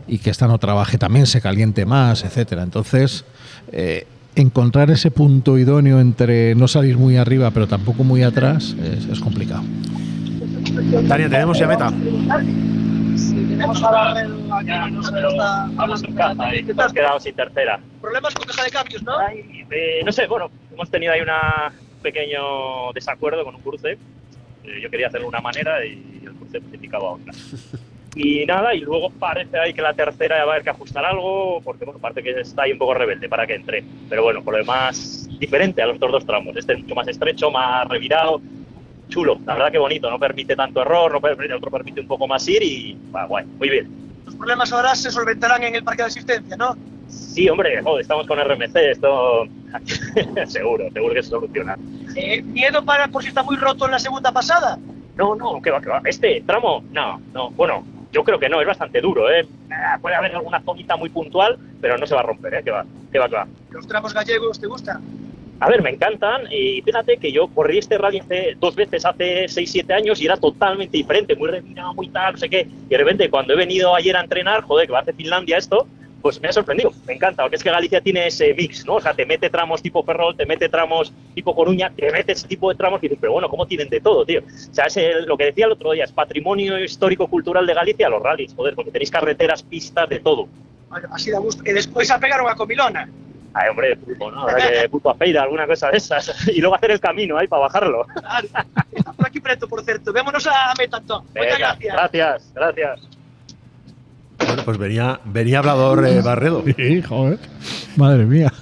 y 0.07 0.19
que 0.19 0.31
esta 0.31 0.47
no 0.47 0.59
trabaje 0.59 0.99
también, 0.99 1.27
se 1.27 1.41
caliente 1.41 1.87
más, 1.87 2.25
etcétera. 2.25 2.63
Entonces, 2.63 3.25
eh, 3.71 4.07
encontrar 4.35 4.91
ese 4.91 5.11
punto 5.11 5.59
idóneo 5.59 6.01
entre 6.01 6.55
no 6.55 6.69
salir 6.69 6.99
muy 6.99 7.17
arriba, 7.17 7.51
pero 7.51 7.67
tampoco 7.67 8.05
muy 8.05 8.23
atrás, 8.23 8.75
es, 8.83 9.07
es 9.07 9.21
complicado. 9.21 9.63
Tania, 11.09 11.29
tenemos 11.29 11.59
ya 11.59 11.67
meta. 11.67 11.93
Tenemos 13.63 13.83
a 13.85 13.91
Barredo 13.93 14.55
aquí, 14.57 14.91
no 14.91 15.03
sé, 15.05 15.21
está 15.21 15.69
Vamos 15.75 16.03
en 16.03 16.15
casa, 16.17 16.53
eh, 16.53 16.65
hemos 16.67 16.93
quedado 16.93 17.21
sin 17.21 17.35
tercera. 17.37 17.79
Problemas 18.01 18.35
con 18.35 18.45
caja 18.49 18.65
de 18.65 18.71
cambios, 18.73 19.03
¿no? 19.05 19.13
Eh, 19.31 20.03
no 20.05 20.11
sé, 20.11 20.27
bueno, 20.27 20.51
hemos 20.73 20.91
tenido 20.91 21.13
ahí 21.13 21.21
un 21.21 21.29
pequeño 22.03 22.93
desacuerdo 22.93 23.45
con 23.45 23.55
un 23.55 23.61
cruce. 23.61 23.93
Eh, 23.93 24.81
yo 24.83 24.91
quería 24.91 25.07
hacerlo 25.07 25.27
de 25.27 25.29
una 25.29 25.41
manera 25.41 25.85
y 25.85 26.23
el 26.25 26.33
cruce 26.33 26.59
indicaba 26.59 27.13
otra. 27.13 27.33
Y 28.15 28.45
nada, 28.45 28.75
y 28.75 28.81
luego 28.81 29.09
parece 29.09 29.59
ahí 29.59 29.73
que 29.73 29.81
la 29.81 29.95
tercera 29.95 30.45
va 30.45 30.51
a 30.51 30.53
haber 30.53 30.65
que 30.65 30.69
ajustar 30.69 31.03
algo, 31.03 31.63
porque 31.65 31.87
bueno, 31.87 31.99
parece 31.99 32.23
que 32.23 32.39
está 32.43 32.65
ahí 32.65 32.73
un 32.73 32.79
poco 32.79 32.93
rebelde 32.93 33.27
para 33.27 33.47
que 33.47 33.55
entre. 33.55 33.83
Pero 34.11 34.23
bueno, 34.23 34.45
por 34.45 34.53
lo 34.53 34.59
demás, 34.59 35.31
diferente 35.39 35.81
a 35.81 35.87
los 35.87 35.97
otros 35.97 36.13
dos 36.13 36.27
tramos. 36.27 36.55
Este 36.55 36.75
es 36.75 36.81
mucho 36.81 36.95
más 36.95 37.09
estrecho, 37.09 37.51
más 37.51 37.89
revirado, 37.89 38.43
chulo. 39.13 39.39
La 39.47 39.55
verdad 39.55 39.71
que 39.71 39.79
bonito, 39.79 40.11
no 40.11 40.19
permite 40.19 40.57
tanto 40.57 40.81
error, 40.81 41.13
no 41.13 41.21
permite, 41.21 41.53
otro 41.53 41.71
permite 41.71 42.01
un 42.01 42.07
poco 42.07 42.27
más 42.27 42.49
ir 42.49 42.63
y 42.63 42.99
va 43.15 43.27
guay, 43.27 43.45
muy 43.59 43.69
bien. 43.69 43.89
Los 44.25 44.35
problemas 44.35 44.73
ahora 44.73 44.95
se 44.95 45.11
solventarán 45.11 45.63
en 45.65 45.75
el 45.75 45.85
parque 45.85 46.03
de 46.03 46.09
asistencia, 46.09 46.57
¿no? 46.57 46.77
Sí, 47.09 47.49
hombre, 47.49 47.83
joder, 47.83 48.01
estamos 48.01 48.27
con 48.27 48.39
RMC, 48.39 48.75
esto 48.77 49.47
seguro, 50.47 50.91
seguro 50.91 51.15
que 51.15 51.23
se 51.23 51.29
soluciona. 51.29 51.77
Eh, 52.17 52.41
¿Miedo 52.43 52.83
para 52.85 53.09
por 53.09 53.23
si 53.23 53.29
está 53.29 53.43
muy 53.43 53.57
roto 53.57 53.85
en 53.85 53.91
la 53.91 53.99
segunda 53.99 54.33
pasada? 54.33 54.79
No, 55.17 55.35
no, 55.35 55.61
que 55.61 55.71
va, 55.71 55.81
que 55.83 55.91
va. 55.91 56.01
Este 56.07 56.43
tramo, 56.47 56.83
no, 56.91 57.21
no. 57.35 57.51
Bueno, 57.51 57.85
yo 58.13 58.25
creo 58.25 58.39
que 58.39 58.49
no, 58.49 58.63
es 58.63 58.67
bastante 58.67 59.03
duro, 59.03 59.31
¿eh? 59.31 59.47
Ah, 59.71 59.99
Puede 60.01 60.17
haber 60.17 60.35
alguna 60.35 60.61
zonita 60.63 60.97
muy 60.97 61.11
puntual, 61.11 61.59
pero 61.83 61.99
no 61.99 62.07
se 62.07 62.15
va 62.15 62.21
a 62.21 62.25
romper, 62.25 62.55
¿eh? 62.55 62.63
Que 62.65 62.71
va, 62.71 62.87
que 63.13 63.19
va, 63.19 63.29
que 63.29 63.35
va. 63.35 63.47
¿Los 63.71 63.87
tramos 63.87 64.15
gallegos 64.15 64.59
te 64.59 64.67
gustan? 64.67 65.03
A 65.63 65.69
ver, 65.69 65.81
me 65.81 65.91
encantan 65.91 66.53
y 66.53 66.83
fíjate 66.83 67.19
que 67.19 67.31
yo 67.31 67.47
corrí 67.47 67.79
este 67.79 67.97
rally 67.97 68.19
hace 68.19 68.57
dos 68.59 68.75
veces 68.75 69.05
hace 69.07 69.45
6-7 69.49 69.93
años 69.95 70.21
y 70.21 70.25
era 70.27 70.37
totalmente 70.37 70.97
diferente, 70.97 71.37
muy 71.37 71.49
refinado, 71.49 71.95
muy 71.95 72.09
tal, 72.09 72.33
no 72.33 72.39
sé 72.39 72.49
qué. 72.51 72.67
Y 72.87 72.89
de 72.89 72.99
repente 72.99 73.31
cuando 73.31 73.53
he 73.53 73.57
venido 73.57 73.95
ayer 73.95 74.17
a 74.17 74.23
entrenar, 74.23 74.63
joder, 74.63 74.87
que 74.89 74.93
va 74.93 74.99
a 74.99 75.03
hacer 75.03 75.15
Finlandia 75.15 75.59
esto, 75.59 75.87
pues 76.21 76.41
me 76.41 76.49
ha 76.49 76.53
sorprendido, 76.53 76.91
me 77.07 77.13
encanta, 77.15 77.45
porque 77.45 77.57
es 77.57 77.63
que 77.63 77.71
Galicia 77.71 78.01
tiene 78.01 78.27
ese 78.27 78.53
mix, 78.55 78.85
¿no? 78.87 78.95
O 78.97 79.01
sea, 79.01 79.15
te 79.15 79.25
mete 79.25 79.51
tramos 79.51 79.81
tipo 79.81 80.03
Ferrol, 80.03 80.37
te 80.37 80.47
mete 80.47 80.69
tramos 80.69 81.13
tipo 81.33 81.55
Coruña, 81.55 81.91
te 81.95 82.11
mete 82.11 82.33
ese 82.33 82.49
tipo 82.49 82.69
de 82.69 82.75
tramos 82.77 82.99
y 83.01 83.07
dices, 83.07 83.19
pero 83.21 83.33
bueno, 83.35 83.49
¿cómo 83.49 83.65
tienen 83.65 83.89
de 83.89 84.01
todo, 84.01 84.27
tío? 84.27 84.41
O 84.41 84.75
sea, 84.75 84.87
es 84.87 84.97
el- 84.97 85.27
lo 85.27 85.37
que 85.37 85.45
decía 85.45 85.67
el 85.67 85.73
otro 85.73 85.93
día, 85.93 86.03
es 86.05 86.13
patrimonio 86.13 86.77
histórico-cultural 86.83 87.65
de 87.67 87.75
Galicia 87.75 88.09
los 88.09 88.21
rallies, 88.21 88.53
joder, 88.57 88.75
porque 88.75 88.91
tenéis 88.91 89.13
carreteras, 89.13 89.63
pistas, 89.63 90.09
de 90.09 90.19
todo. 90.19 90.49
Así 91.13 91.31
da 91.31 91.39
gusto. 91.39 91.63
E 91.65 91.73
despois 91.73 92.11
a 92.11 92.19
pegar 92.19 92.43
unha 92.43 92.55
comilona. 92.59 93.07
Ay, 93.55 93.69
hombre, 93.71 93.97
pulpo, 93.97 94.31
¿no? 94.31 94.43
Habrá 94.43 94.57
que 94.83 94.89
pulpo 94.89 95.11
a 95.11 95.15
feira, 95.15 95.43
alguna 95.43 95.67
cosa 95.67 95.91
de 95.91 95.99
esas. 95.99 96.49
Y 96.55 96.61
luego 96.61 96.75
hacer 96.77 96.93
el 96.93 97.01
camino 97.01 97.37
ahí 97.39 97.47
para 97.49 97.63
bajarlo. 97.63 98.07
Está 98.95 99.13
por 99.13 99.27
aquí 99.27 99.41
preto, 99.41 99.69
por 99.69 99.85
certo. 99.85 100.13
Vémonos 100.13 100.47
a 100.47 100.73
meta, 100.79 100.99
entón. 100.99 101.25
Moitas 101.35 101.59
Venga, 101.59 101.59
gracias. 101.59 101.95
gracias, 101.95 102.53
gracias. 102.55 103.01
Bueno, 104.47 104.63
pues 104.65 104.79
venía, 104.79 105.21
venía 105.25 105.59
hablador 105.61 106.05
eh, 106.07 106.21
Barredo. 106.21 106.65
Sí, 106.77 107.03
joder. 107.03 107.39
Madre 107.97 108.25
mía. 108.25 108.53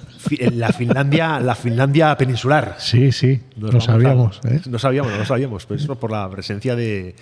La 0.53 0.71
Finlandia, 0.71 1.39
la 1.39 1.55
Finlandia 1.55 2.15
peninsular. 2.15 2.75
Sí, 2.77 3.11
sí. 3.11 3.41
Nos 3.57 3.73
Lo 3.73 3.77
a- 3.79 3.81
sabíamos. 3.81 4.39
¿eh? 4.45 4.61
No 4.69 4.77
sabíamos, 4.77 5.11
no 5.11 5.17
lo 5.17 5.25
sabíamos. 5.25 5.65
Pues 5.65 5.81
eso 5.83 5.95
por 5.99 6.11
la 6.11 6.29
presencia 6.29 6.75
de, 6.75 7.15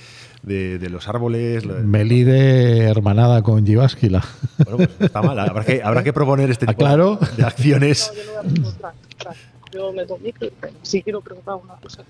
de- 0.43 0.79
de 0.79 0.89
los 0.89 1.07
árboles. 1.07 1.65
Melide 1.65 2.83
hermanada 2.89 3.41
con 3.41 3.65
Givásquila. 3.65 4.23
Bueno, 4.57 4.77
pues 4.77 4.89
no 4.99 5.05
está 5.05 5.21
mal. 5.21 5.39
Habrá 5.39 5.63
que, 5.65 5.81
habrá 5.83 6.03
que 6.03 6.13
proponer 6.13 6.49
este 6.49 6.65
tipo 6.65 6.79
claro. 6.79 7.19
de 7.37 7.43
acciones. 7.43 8.11
Yo 9.71 9.93
me 9.93 10.03
doy 10.05 10.33
si 10.81 11.03
quiero 11.03 11.21
preguntar 11.21 11.55
una 11.55 11.75
cosa. 11.75 12.03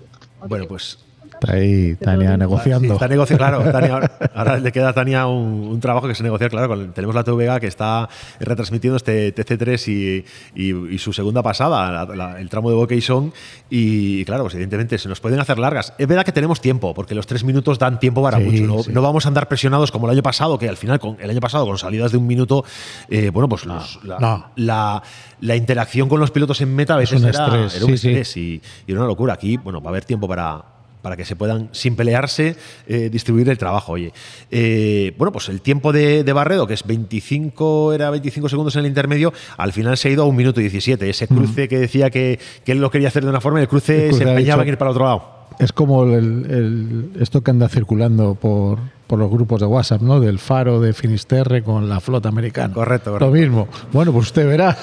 Bueno, 0.48 0.66
pues 0.66 0.98
Está 1.40 1.54
ahí 1.54 1.94
Tania 1.96 2.36
negociando. 2.36 2.86
Sí, 2.88 2.92
está 2.92 3.08
negoci- 3.08 3.36
claro, 3.36 3.62
Tania, 3.72 4.10
ahora, 4.34 4.58
le 4.58 4.72
queda 4.72 4.90
a 4.90 4.92
Tania 4.92 5.26
un, 5.26 5.68
un 5.70 5.80
trabajo 5.80 6.06
que 6.06 6.12
es 6.12 6.20
negociar, 6.20 6.50
claro, 6.50 6.68
con- 6.68 6.92
tenemos 6.92 7.14
la 7.14 7.24
TVG 7.24 7.60
que 7.60 7.66
está 7.66 8.08
retransmitiendo 8.40 8.96
este 8.96 9.34
TC3 9.34 9.88
y, 9.88 10.24
y- 10.62 10.94
y 10.94 10.98
su 10.98 11.12
segunda 11.12 11.42
pasada, 11.42 11.90
la- 12.06 12.14
la- 12.16 12.40
el 12.40 12.48
tramo 12.50 12.70
de 12.70 12.76
Vocation, 12.76 13.32
y 13.70 14.24
claro, 14.24 14.44
pues 14.44 14.54
evidentemente 14.54 14.98
se 14.98 15.08
nos 15.08 15.20
pueden 15.20 15.40
hacer 15.40 15.58
largas. 15.58 15.94
Es 15.98 16.06
verdad 16.06 16.24
que 16.24 16.32
tenemos 16.32 16.60
tiempo, 16.60 16.92
porque 16.94 17.14
los 17.14 17.26
tres 17.26 17.44
minutos 17.44 17.78
dan 17.78 17.98
tiempo 17.98 18.22
para 18.22 18.38
Sí, 18.38 18.44
mucho, 18.44 18.62
no, 18.66 18.82
sí. 18.82 18.92
no 18.92 19.02
vamos 19.02 19.24
a 19.24 19.28
andar 19.28 19.48
presionados 19.48 19.90
como 19.90 20.06
el 20.06 20.12
año 20.12 20.22
pasado, 20.22 20.58
que 20.58 20.68
al 20.68 20.76
final, 20.76 20.98
con 21.00 21.16
el 21.20 21.30
año 21.30 21.40
pasado, 21.40 21.64
con 21.66 21.78
salidas 21.78 22.12
de 22.12 22.18
un 22.18 22.26
minuto, 22.26 22.64
eh, 23.08 23.30
bueno, 23.30 23.48
pues 23.48 23.64
los- 23.64 24.04
la, 24.04 24.18
no. 24.18 24.46
la- 24.56 25.02
la 25.40 25.56
interacción 25.56 26.08
con 26.08 26.20
los 26.20 26.30
pilotos 26.30 26.60
en 26.60 26.74
meta 26.74 26.96
a 26.96 27.02
Es 27.02 27.10
veces 27.10 27.22
un 27.22 27.28
era, 27.30 27.44
estrés, 27.46 27.74
era 27.76 27.84
un 27.86 27.90
sí, 27.92 27.98
sí. 27.98 28.08
estrés 28.08 28.36
y, 28.36 28.62
y 28.86 28.92
era 28.92 29.00
una 29.00 29.08
locura. 29.08 29.34
Aquí, 29.34 29.56
bueno, 29.56 29.80
va 29.80 29.88
a 29.88 29.92
haber 29.92 30.04
tiempo 30.04 30.28
para, 30.28 30.62
para 31.02 31.16
que 31.16 31.24
se 31.24 31.36
puedan, 31.36 31.68
sin 31.72 31.96
pelearse, 31.96 32.56
eh, 32.86 33.08
distribuir 33.10 33.48
el 33.48 33.58
trabajo. 33.58 33.92
Oye, 33.92 34.12
Eh, 34.50 35.14
bueno, 35.18 35.32
pues 35.32 35.48
el 35.48 35.60
tiempo 35.60 35.92
de, 35.92 36.24
de 36.24 36.32
Barredo, 36.32 36.66
que 36.66 36.74
es 36.74 36.84
25, 36.86 37.92
era 37.92 38.10
25 38.10 38.48
segundos 38.48 38.74
en 38.76 38.80
el 38.80 38.86
intermedio, 38.86 39.32
al 39.56 39.72
final 39.72 39.96
se 39.96 40.08
ha 40.08 40.10
ido 40.12 40.22
a 40.22 40.26
un 40.26 40.36
minuto 40.36 40.60
17. 40.60 41.08
Ese 41.08 41.26
cruce 41.28 41.68
que 41.68 41.78
decía 41.78 42.10
que, 42.10 42.38
que 42.64 42.72
él 42.72 42.78
lo 42.80 42.90
quería 42.90 43.08
hacer 43.08 43.22
de 43.24 43.30
una 43.30 43.40
forma 43.40 43.60
y 43.60 43.62
el 43.62 43.68
cruce, 43.68 44.04
El 44.04 44.08
cruce 44.10 44.24
se 44.24 44.30
empeñaba 44.30 44.62
en 44.62 44.68
ir 44.68 44.78
para 44.78 44.90
el 44.90 44.96
otro 44.96 45.04
lado. 45.04 45.40
Es 45.58 45.72
como 45.72 46.04
el, 46.04 46.46
el- 46.50 47.10
esto 47.22 47.42
que 47.42 47.50
anda 47.50 47.68
circulando 47.68 48.34
por, 48.34 48.78
por 49.10 49.18
los 49.18 49.28
grupos 49.28 49.58
de 49.60 49.66
WhatsApp, 49.66 50.02
¿no? 50.02 50.20
Del 50.20 50.38
faro 50.38 50.80
de 50.80 50.92
Finisterre 50.92 51.64
con 51.64 51.88
la 51.88 51.98
flota 51.98 52.28
americana. 52.28 52.72
Correcto, 52.72 53.18
Lo 53.18 53.30
mismo. 53.32 53.66
Bueno, 53.92 54.12
pues 54.12 54.26
usted 54.26 54.46
verá. 54.46 54.76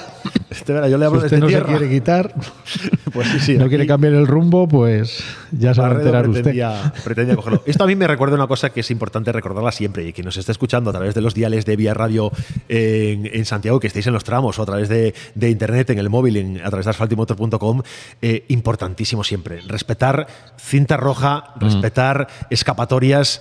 Este 0.50 0.74
verá, 0.74 0.86
yo 0.88 0.98
le 0.98 1.06
hablo 1.06 1.20
si 1.20 1.26
usted 1.26 1.38
no 1.38 1.46
tierra. 1.46 1.66
se 1.66 1.78
quiere 1.78 1.88
quitar, 1.94 2.34
Pues 3.14 3.26
sí, 3.28 3.40
sí. 3.40 3.54
no 3.56 3.62
aquí 3.62 3.70
quiere 3.70 3.86
cambiar 3.86 4.12
el 4.12 4.26
rumbo, 4.26 4.68
pues 4.68 5.24
ya 5.50 5.72
se 5.72 5.80
va 5.80 5.88
a 5.88 5.92
enterar 5.92 6.28
usted. 6.28 6.42
pretendía, 6.42 6.92
pretendía 7.02 7.36
cogerlo. 7.36 7.62
Esto 7.64 7.84
a 7.84 7.86
mí 7.86 7.96
me 7.96 8.06
recuerda 8.06 8.34
una 8.34 8.46
cosa 8.46 8.68
que 8.70 8.80
es 8.80 8.90
importante 8.90 9.32
recordarla 9.32 9.72
siempre 9.72 10.06
y 10.06 10.12
que 10.12 10.22
nos 10.22 10.36
esté 10.36 10.52
escuchando 10.52 10.90
a 10.90 10.92
través 10.92 11.14
de 11.14 11.22
los 11.22 11.32
diales 11.34 11.64
de 11.64 11.76
Vía 11.76 11.94
Radio 11.94 12.30
en, 12.68 13.30
en 13.32 13.44
Santiago, 13.46 13.80
que 13.80 13.86
estéis 13.86 14.06
en 14.08 14.12
los 14.12 14.24
tramos 14.24 14.58
o 14.58 14.62
a 14.62 14.66
través 14.66 14.90
de, 14.90 15.14
de 15.34 15.48
internet, 15.50 15.88
en 15.90 15.98
el 15.98 16.10
móvil, 16.10 16.36
en- 16.36 16.60
a 16.62 16.68
través 16.68 16.84
de 16.84 16.90
asfaltimotor.com, 16.90 17.80
eh, 18.20 18.44
importantísimo 18.48 19.24
siempre. 19.24 19.60
Respetar 19.66 20.26
cinta 20.58 20.98
roja, 20.98 21.54
Mm. 21.56 21.60
respetar 21.64 22.28
escapatorias. 22.50 23.40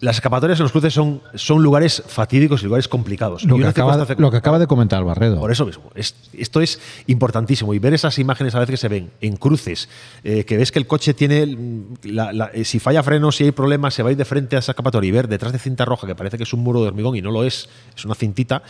Las 0.00 0.16
escapatorias 0.16 0.58
en 0.58 0.64
los 0.64 0.72
cruces 0.72 0.92
son, 0.92 1.22
son 1.34 1.62
lugares 1.62 2.02
fatídicos 2.06 2.60
y 2.62 2.66
lugares 2.66 2.86
complicados. 2.86 3.44
Lo 3.44 3.56
Y 3.56 3.60
que, 3.62 3.66
acaba, 3.68 3.92
circunstancia- 3.94 4.20
lo 4.22 4.30
que 4.30 4.36
acaba 4.36 4.58
de 4.58 4.66
comentar 4.66 5.02
Barredo. 5.04 5.38
por 5.40 5.50
eso 5.50 5.64
mismo. 5.64 5.84
Es- 5.94 6.14
esto 6.34 6.60
es 6.60 6.78
importantísimo. 7.06 7.72
Y 7.72 7.78
ver 7.78 7.94
esas 7.94 8.18
imágenes 8.18 8.54
a 8.54 8.58
veces 8.58 8.72
que 8.74 8.76
se 8.76 8.88
ven 8.88 9.10
en 9.22 9.36
cruces, 9.36 9.88
eh, 10.22 10.44
que 10.44 10.58
ves 10.58 10.70
que 10.70 10.78
el 10.78 10.86
coche 10.86 11.14
tiene. 11.14 11.46
mm, 11.46 11.84
la- 12.04 12.32
la- 12.34 12.50
eh, 12.52 12.64
si 12.66 12.78
falla 12.78 13.02
freno, 13.02 13.32
si 13.32 13.44
hay 13.44 13.52
problemas, 13.52 13.94
se 13.94 14.02
va 14.02 14.10
a 14.10 14.12
ir 14.12 14.18
de 14.18 14.26
frente 14.26 14.56
a 14.56 14.58
esa 14.58 14.72
escapatoria 14.72 15.08
y 15.08 15.12
ver 15.12 15.28
detrás 15.28 15.52
de 15.52 15.58
cinta 15.58 15.86
roja, 15.86 16.06
que 16.06 16.14
parece 16.14 16.36
que 16.36 16.42
es 16.42 16.52
un 16.52 16.60
muro 16.60 16.82
de 16.82 16.88
hormigón 16.88 17.16
y 17.16 17.22
no 17.22 17.30
lo 17.30 17.42
es, 17.44 17.68
es 17.96 18.04
una 18.04 18.14
cintita. 18.14 18.62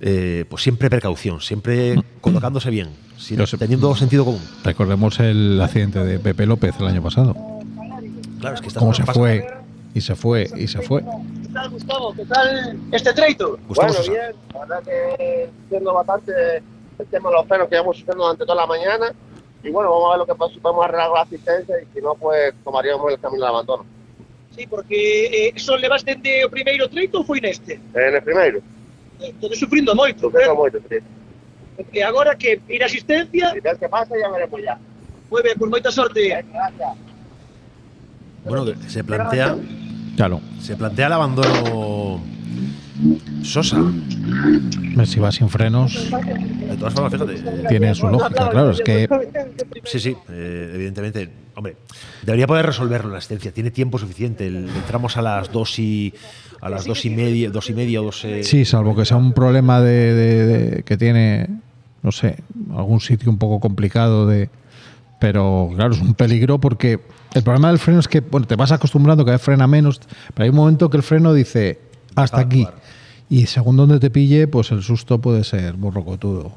eh, 0.00 0.44
pues 0.48 0.62
siempre 0.62 0.88
precaución, 0.88 1.40
siempre 1.40 1.96
colocándose 2.20 2.70
bien, 2.70 2.90
teniendo 3.58 3.94
sentido 3.96 4.24
común. 4.24 4.40
Recordemos 4.62 5.18
el 5.18 5.60
accidente 5.60 5.98
de 6.04 6.20
Pepe 6.20 6.46
López 6.46 6.74
el 6.78 6.86
año 6.86 7.02
pasado. 7.02 7.34
Claro, 8.38 8.54
es 8.54 8.60
que 8.60 8.70
Cómo 8.70 8.94
se 8.94 9.02
pasan. 9.02 9.20
fue 9.20 9.44
y 9.94 10.00
se 10.00 10.14
fue 10.14 10.48
y 10.56 10.66
se 10.68 10.80
fue. 10.82 11.02
¿Qué 11.02 11.48
tal, 11.52 11.70
Gustavo? 11.70 12.14
¿Qué 12.14 12.24
tal 12.24 12.78
este 12.92 13.12
treito? 13.12 13.58
Gustavo 13.68 13.88
bueno, 13.88 13.92
Sosa. 13.94 14.12
bien, 14.12 14.32
la 14.52 14.60
verdad 14.60 14.82
que 14.84 15.50
siendo 15.68 15.94
bastante 15.94 16.32
el 16.98 17.06
tema 17.10 17.30
de 17.30 17.36
los 17.36 17.46
frenos 17.46 17.68
que 17.68 17.74
llevamos 17.74 17.96
sufriendo 17.96 18.24
durante 18.24 18.44
toda 18.44 18.56
la 18.56 18.66
mañana. 18.66 19.12
Y 19.64 19.70
bueno, 19.70 19.90
vamos 19.90 20.06
a 20.06 20.10
ver 20.10 20.18
lo 20.20 20.26
que 20.26 20.34
pasa, 20.38 20.54
si 20.54 20.60
podemos 20.60 20.84
arreglar 20.84 21.10
la 21.10 21.22
asistencia 21.22 21.74
y 21.82 21.86
si 21.92 22.00
no, 22.00 22.14
pues 22.14 22.54
tomaríamos 22.62 23.10
el 23.12 23.18
camino 23.18 23.40
del 23.44 23.48
abandono. 23.54 23.84
Sí, 24.54 24.66
porque 24.66 25.48
eh, 25.48 25.52
son 25.58 25.80
levas 25.80 26.04
dende 26.04 26.44
o 26.44 26.50
primeiro 26.50 26.88
treito 26.88 27.18
ou 27.18 27.24
foi 27.24 27.40
neste? 27.40 27.78
En 27.94 28.14
el 28.14 28.22
primero, 28.22 28.60
Todo 29.40 29.54
sufrindo 29.54 29.94
moito. 29.94 30.30
sufriendo 30.30 30.54
mucho, 30.54 30.78
sí. 30.88 30.98
E 31.92 32.02
agora 32.02 32.34
que 32.36 32.60
ir 32.68 32.82
a 32.82 32.86
asistencia, 32.86 33.50
Si 33.52 33.60
ves 33.60 33.78
qué 33.78 33.88
pasa, 33.88 34.14
ya 34.18 34.28
veremos 34.30 34.60
ya. 34.62 34.78
moi 35.30 35.42
ben, 35.42 35.58
por 35.58 35.68
moita 35.70 35.90
sorte. 35.90 36.22
Gracias. 36.52 37.07
Bueno, 38.44 38.64
se 38.86 39.04
plantea. 39.04 39.56
Claro. 40.16 40.40
Se 40.60 40.76
plantea 40.76 41.06
el 41.06 41.12
abandono 41.12 42.20
Sosa. 43.42 43.78
Si 45.04 45.20
va 45.20 45.30
sin 45.30 45.48
frenos, 45.48 46.10
De 46.10 46.76
todas 46.76 46.92
formas, 46.94 47.12
fíjate. 47.12 47.34
eh, 47.34 47.64
tiene 47.68 47.94
su 47.94 48.08
lógica. 48.08 48.50
Claro, 48.50 48.70
es 48.70 48.80
que 48.80 49.08
Sí, 49.84 50.00
sí, 50.00 50.16
eh, 50.28 50.72
evidentemente. 50.74 51.30
Hombre, 51.54 51.76
debería 52.22 52.46
poder 52.46 52.66
resolverlo 52.66 53.06
en 53.08 53.12
la 53.12 53.18
asistencia. 53.18 53.52
Tiene 53.52 53.70
tiempo 53.70 53.98
suficiente. 53.98 54.46
El- 54.46 54.68
Entramos 54.68 55.16
a 55.16 55.22
las 55.22 55.52
dos 55.52 55.78
y 55.78 56.12
a 56.60 56.68
las 56.68 56.84
dos 56.84 57.04
y 57.04 57.10
media, 57.10 57.50
dos 57.50 57.70
y 57.70 57.74
media 57.74 58.00
o 58.00 58.04
dos. 58.06 58.24
eh, 58.24 58.42
Sí, 58.42 58.64
salvo 58.64 58.94
que 58.96 59.04
sea 59.04 59.16
un 59.16 59.32
problema 59.32 59.80
de, 59.80 60.14
de- 60.14 60.46
de- 60.46 60.82
que 60.82 60.96
tiene, 60.96 61.48
no 62.02 62.10
sé, 62.12 62.36
algún 62.76 63.00
sitio 63.00 63.30
un 63.30 63.38
poco 63.38 63.60
complicado 63.60 64.26
de. 64.26 64.50
Pero 65.20 65.70
claro, 65.74 65.94
es 65.94 66.00
un 66.00 66.14
peligro 66.14 66.58
porque 66.60 67.00
el 67.34 67.42
problema 67.42 67.68
del 67.68 67.78
freno 67.78 68.00
es 68.00 68.08
que 68.08 68.20
bueno, 68.20 68.46
te 68.46 68.56
vas 68.56 68.72
acostumbrando 68.72 69.24
que 69.24 69.38
frena 69.38 69.66
menos, 69.66 70.00
pero 70.34 70.44
hay 70.44 70.50
un 70.50 70.56
momento 70.56 70.90
que 70.90 70.96
el 70.96 71.02
freno 71.02 71.34
dice 71.34 71.78
hasta 72.14 72.40
aquí. 72.40 72.66
Y 73.30 73.46
según 73.46 73.76
donde 73.76 74.00
te 74.00 74.10
pille, 74.10 74.48
pues 74.48 74.70
el 74.70 74.82
susto 74.82 75.20
puede 75.20 75.44
ser 75.44 75.74
borrocotudo. 75.74 76.52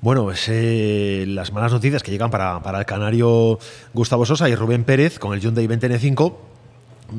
Bueno, 0.00 0.24
pues, 0.24 0.44
eh, 0.48 1.24
las 1.28 1.52
malas 1.52 1.72
noticias 1.72 2.02
que 2.02 2.10
llegan 2.10 2.30
para, 2.30 2.60
para 2.62 2.80
el 2.80 2.86
canario 2.86 3.58
Gustavo 3.94 4.26
Sosa 4.26 4.48
y 4.48 4.54
Rubén 4.54 4.84
Pérez 4.84 5.18
con 5.18 5.32
el 5.32 5.40
Hyundai 5.40 5.66
20N5. 5.66 6.34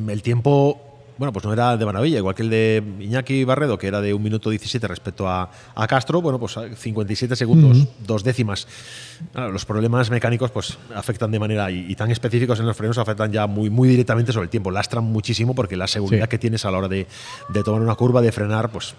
El 0.09 0.21
tiempo, 0.21 0.86
bueno, 1.17 1.31
pues 1.33 1.43
no 1.45 1.53
era 1.53 1.75
de 1.77 1.85
maravilla, 1.85 2.17
igual 2.17 2.35
que 2.35 2.43
el 2.43 2.49
de 2.49 2.83
Iñaki 2.99 3.43
Barredo, 3.43 3.77
que 3.77 3.87
era 3.87 4.01
de 4.01 4.13
1 4.13 4.23
minuto 4.23 4.49
17 4.49 4.87
respecto 4.87 5.27
a, 5.27 5.49
a 5.75 5.87
Castro. 5.87 6.21
Bueno, 6.21 6.39
pues 6.39 6.57
57 6.75 7.35
segundos, 7.35 7.77
Ujú. 7.79 7.89
dos 8.05 8.23
décimas. 8.23 8.67
Los 9.33 9.65
problemas 9.65 10.09
mecánicos 10.11 10.51
pues 10.51 10.77
afectan 10.93 11.31
de 11.31 11.39
manera 11.39 11.71
y, 11.71 11.85
y 11.89 11.95
tan 11.95 12.11
específicos 12.11 12.59
en 12.59 12.67
los 12.67 12.77
frenos 12.77 12.97
afectan 12.97 13.31
ya 13.31 13.47
muy, 13.47 13.69
muy 13.69 13.89
directamente 13.89 14.31
sobre 14.31 14.45
el 14.45 14.49
tiempo. 14.49 14.69
Lastran 14.71 15.03
muchísimo 15.03 15.55
porque 15.55 15.75
la 15.75 15.87
seguridad 15.87 16.25
Sí. 16.25 16.29
que 16.29 16.37
tienes 16.37 16.65
a 16.65 16.71
la 16.71 16.77
hora 16.77 16.87
de, 16.87 17.07
de 17.49 17.63
tomar 17.63 17.81
una 17.81 17.95
curva, 17.95 18.21
de 18.21 18.31
frenar, 18.31 18.69
pues 18.71 18.93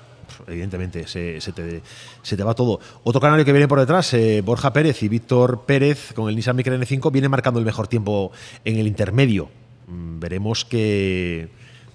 evidentemente 0.46 1.06
se, 1.06 1.40
se 1.40 1.52
te, 1.52 1.82
se 2.22 2.36
te 2.36 2.42
va 2.42 2.54
todo. 2.54 2.80
Otro 3.04 3.20
canario 3.20 3.44
que 3.44 3.52
viene 3.52 3.68
por 3.68 3.78
detrás, 3.78 4.12
eh, 4.14 4.42
Borja 4.44 4.72
Pérez 4.72 5.02
y 5.02 5.08
Víctor 5.08 5.62
Pérez 5.66 6.12
con 6.14 6.28
el 6.28 6.36
Nissan 6.36 6.56
Micra 6.56 6.76
N5 6.76 7.10
viene 7.12 7.28
marcando 7.28 7.58
el 7.60 7.66
mejor 7.66 7.86
tiempo 7.88 8.32
en 8.64 8.76
el 8.78 8.86
intermedio. 8.86 9.48
Mm, 9.86 10.18
Veremos 10.20 10.64
que 10.64 11.48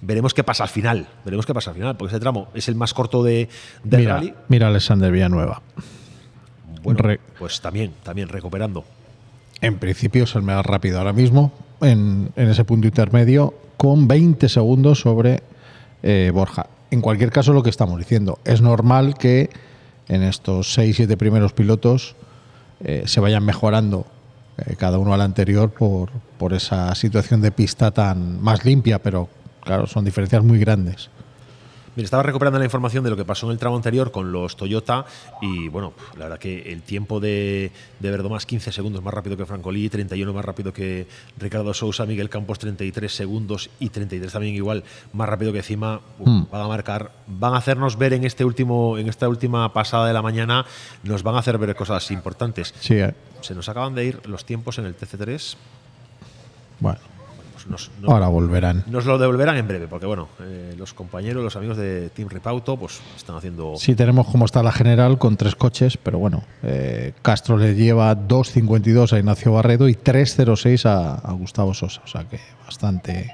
veremos 0.04 0.34
qué 0.34 0.44
pasa 0.44 0.64
al 0.64 0.68
final. 0.70 1.06
Veremos 1.24 1.46
qué 1.46 1.54
pasa 1.54 1.70
al 1.70 1.76
final, 1.76 1.96
porque 1.96 2.14
ese 2.14 2.20
tramo 2.20 2.48
es 2.54 2.68
el 2.68 2.74
más 2.74 2.94
corto 2.94 3.22
de, 3.22 3.48
del 3.82 4.00
Mira, 4.00 4.14
rally. 4.16 4.34
mira 4.48 4.68
Alexander 4.68 5.10
Villanueva. 5.10 5.62
Bueno, 6.82 6.98
Re- 7.00 7.20
pues 7.38 7.60
también, 7.60 7.92
también 8.02 8.28
recuperando. 8.28 8.84
En 9.60 9.78
principio 9.78 10.24
es 10.24 10.34
el 10.34 10.42
más 10.42 10.64
rápido 10.66 10.98
ahora 10.98 11.12
mismo 11.12 11.52
en, 11.80 12.30
en 12.36 12.48
ese 12.50 12.64
punto 12.64 12.86
intermedio 12.86 13.54
con 13.76 14.06
20 14.06 14.48
segundos 14.48 15.00
sobre 15.00 15.42
eh, 16.02 16.30
Borja. 16.34 16.66
En 16.90 17.00
cualquier 17.00 17.30
caso, 17.30 17.52
lo 17.52 17.62
que 17.62 17.70
estamos 17.70 17.98
diciendo, 17.98 18.38
es 18.44 18.60
normal 18.60 19.14
que 19.16 19.48
en 20.08 20.22
estos 20.22 20.76
6-7 20.78 21.16
primeros 21.16 21.52
pilotos 21.54 22.14
eh, 22.80 23.04
se 23.06 23.20
vayan 23.20 23.44
mejorando 23.44 24.06
eh, 24.58 24.76
cada 24.76 24.98
uno 24.98 25.14
al 25.14 25.22
anterior 25.22 25.70
por, 25.70 26.10
por 26.38 26.52
esa 26.52 26.94
situación 26.94 27.40
de 27.40 27.50
pista 27.50 27.90
tan 27.90 28.42
más 28.42 28.64
limpia, 28.66 28.98
pero 29.02 29.28
claro, 29.64 29.86
son 29.86 30.04
diferencias 30.04 30.42
muy 30.42 30.58
grandes. 30.58 31.10
Mira, 31.96 32.06
estaba 32.06 32.24
recuperando 32.24 32.58
la 32.58 32.64
información 32.64 33.04
de 33.04 33.10
lo 33.10 33.16
que 33.16 33.24
pasó 33.24 33.46
en 33.46 33.52
el 33.52 33.58
tramo 33.58 33.76
anterior 33.76 34.10
con 34.10 34.32
los 34.32 34.56
Toyota 34.56 35.04
y 35.40 35.68
bueno, 35.68 35.92
la 36.16 36.24
verdad 36.24 36.38
que 36.40 36.72
el 36.72 36.82
tiempo 36.82 37.20
de, 37.20 37.70
de 38.00 38.10
Verdomas 38.10 38.46
15 38.46 38.72
segundos 38.72 39.00
más 39.00 39.14
rápido 39.14 39.36
que 39.36 39.46
Francolí, 39.46 39.88
31 39.88 40.32
más 40.32 40.44
rápido 40.44 40.72
que 40.72 41.06
Ricardo 41.38 41.72
Sousa, 41.72 42.04
Miguel 42.04 42.28
Campos 42.28 42.58
33 42.58 43.14
segundos 43.14 43.70
y 43.78 43.90
33 43.90 44.32
también 44.32 44.56
igual 44.56 44.82
más 45.12 45.28
rápido 45.28 45.52
que 45.52 45.58
encima 45.58 46.00
Hmm. 46.18 46.46
van 46.50 46.62
a 46.62 46.66
marcar, 46.66 47.12
van 47.28 47.54
a 47.54 47.58
hacernos 47.58 47.96
ver 47.96 48.12
en 48.12 48.24
este 48.24 48.44
último 48.44 48.98
en 48.98 49.08
esta 49.08 49.28
última 49.28 49.72
pasada 49.72 50.08
de 50.08 50.14
la 50.14 50.22
mañana 50.22 50.66
nos 51.04 51.22
van 51.22 51.36
a 51.36 51.38
hacer 51.38 51.58
ver 51.58 51.76
cosas 51.76 52.10
importantes. 52.10 52.74
Sí, 52.80 52.94
eh. 52.94 53.14
Se 53.40 53.54
nos 53.54 53.68
acaban 53.68 53.94
de 53.94 54.04
ir 54.04 54.26
los 54.26 54.44
tiempos 54.44 54.78
en 54.78 54.86
el 54.86 54.96
TC3. 54.96 55.54
Bueno, 56.80 56.98
Nos- 57.68 57.90
nos- 58.00 58.10
ahora 58.10 58.28
volverán. 58.28 58.84
nos 58.86 59.06
lo 59.06 59.16
devolverán 59.18 59.56
en 59.56 59.66
breve, 59.66 59.88
porque 59.88 60.06
bueno, 60.06 60.28
eh, 60.40 60.74
los 60.76 60.92
compañeros, 60.94 61.42
los 61.42 61.56
amigos 61.56 61.76
de 61.76 62.10
Team 62.10 62.28
Repauto, 62.28 62.76
pues 62.76 63.00
están 63.16 63.36
haciendo. 63.36 63.74
Sí, 63.76 63.94
tenemos 63.94 64.26
como 64.28 64.44
está 64.44 64.62
la 64.62 64.72
general 64.72 65.18
con 65.18 65.36
tres 65.36 65.54
coches, 65.56 65.96
pero 65.96 66.18
bueno, 66.18 66.42
eh, 66.62 67.12
Castro 67.22 67.56
le 67.56 67.74
lleva 67.74 68.14
2.52 68.16 69.12
a 69.12 69.18
Ignacio 69.18 69.52
Barredo 69.52 69.88
y 69.88 69.94
3.06 69.94 70.84
a, 70.86 71.14
a 71.14 71.32
Gustavo 71.32 71.72
Sosa, 71.74 72.02
o 72.04 72.08
sea 72.08 72.28
que 72.28 72.38
bastante, 72.66 73.30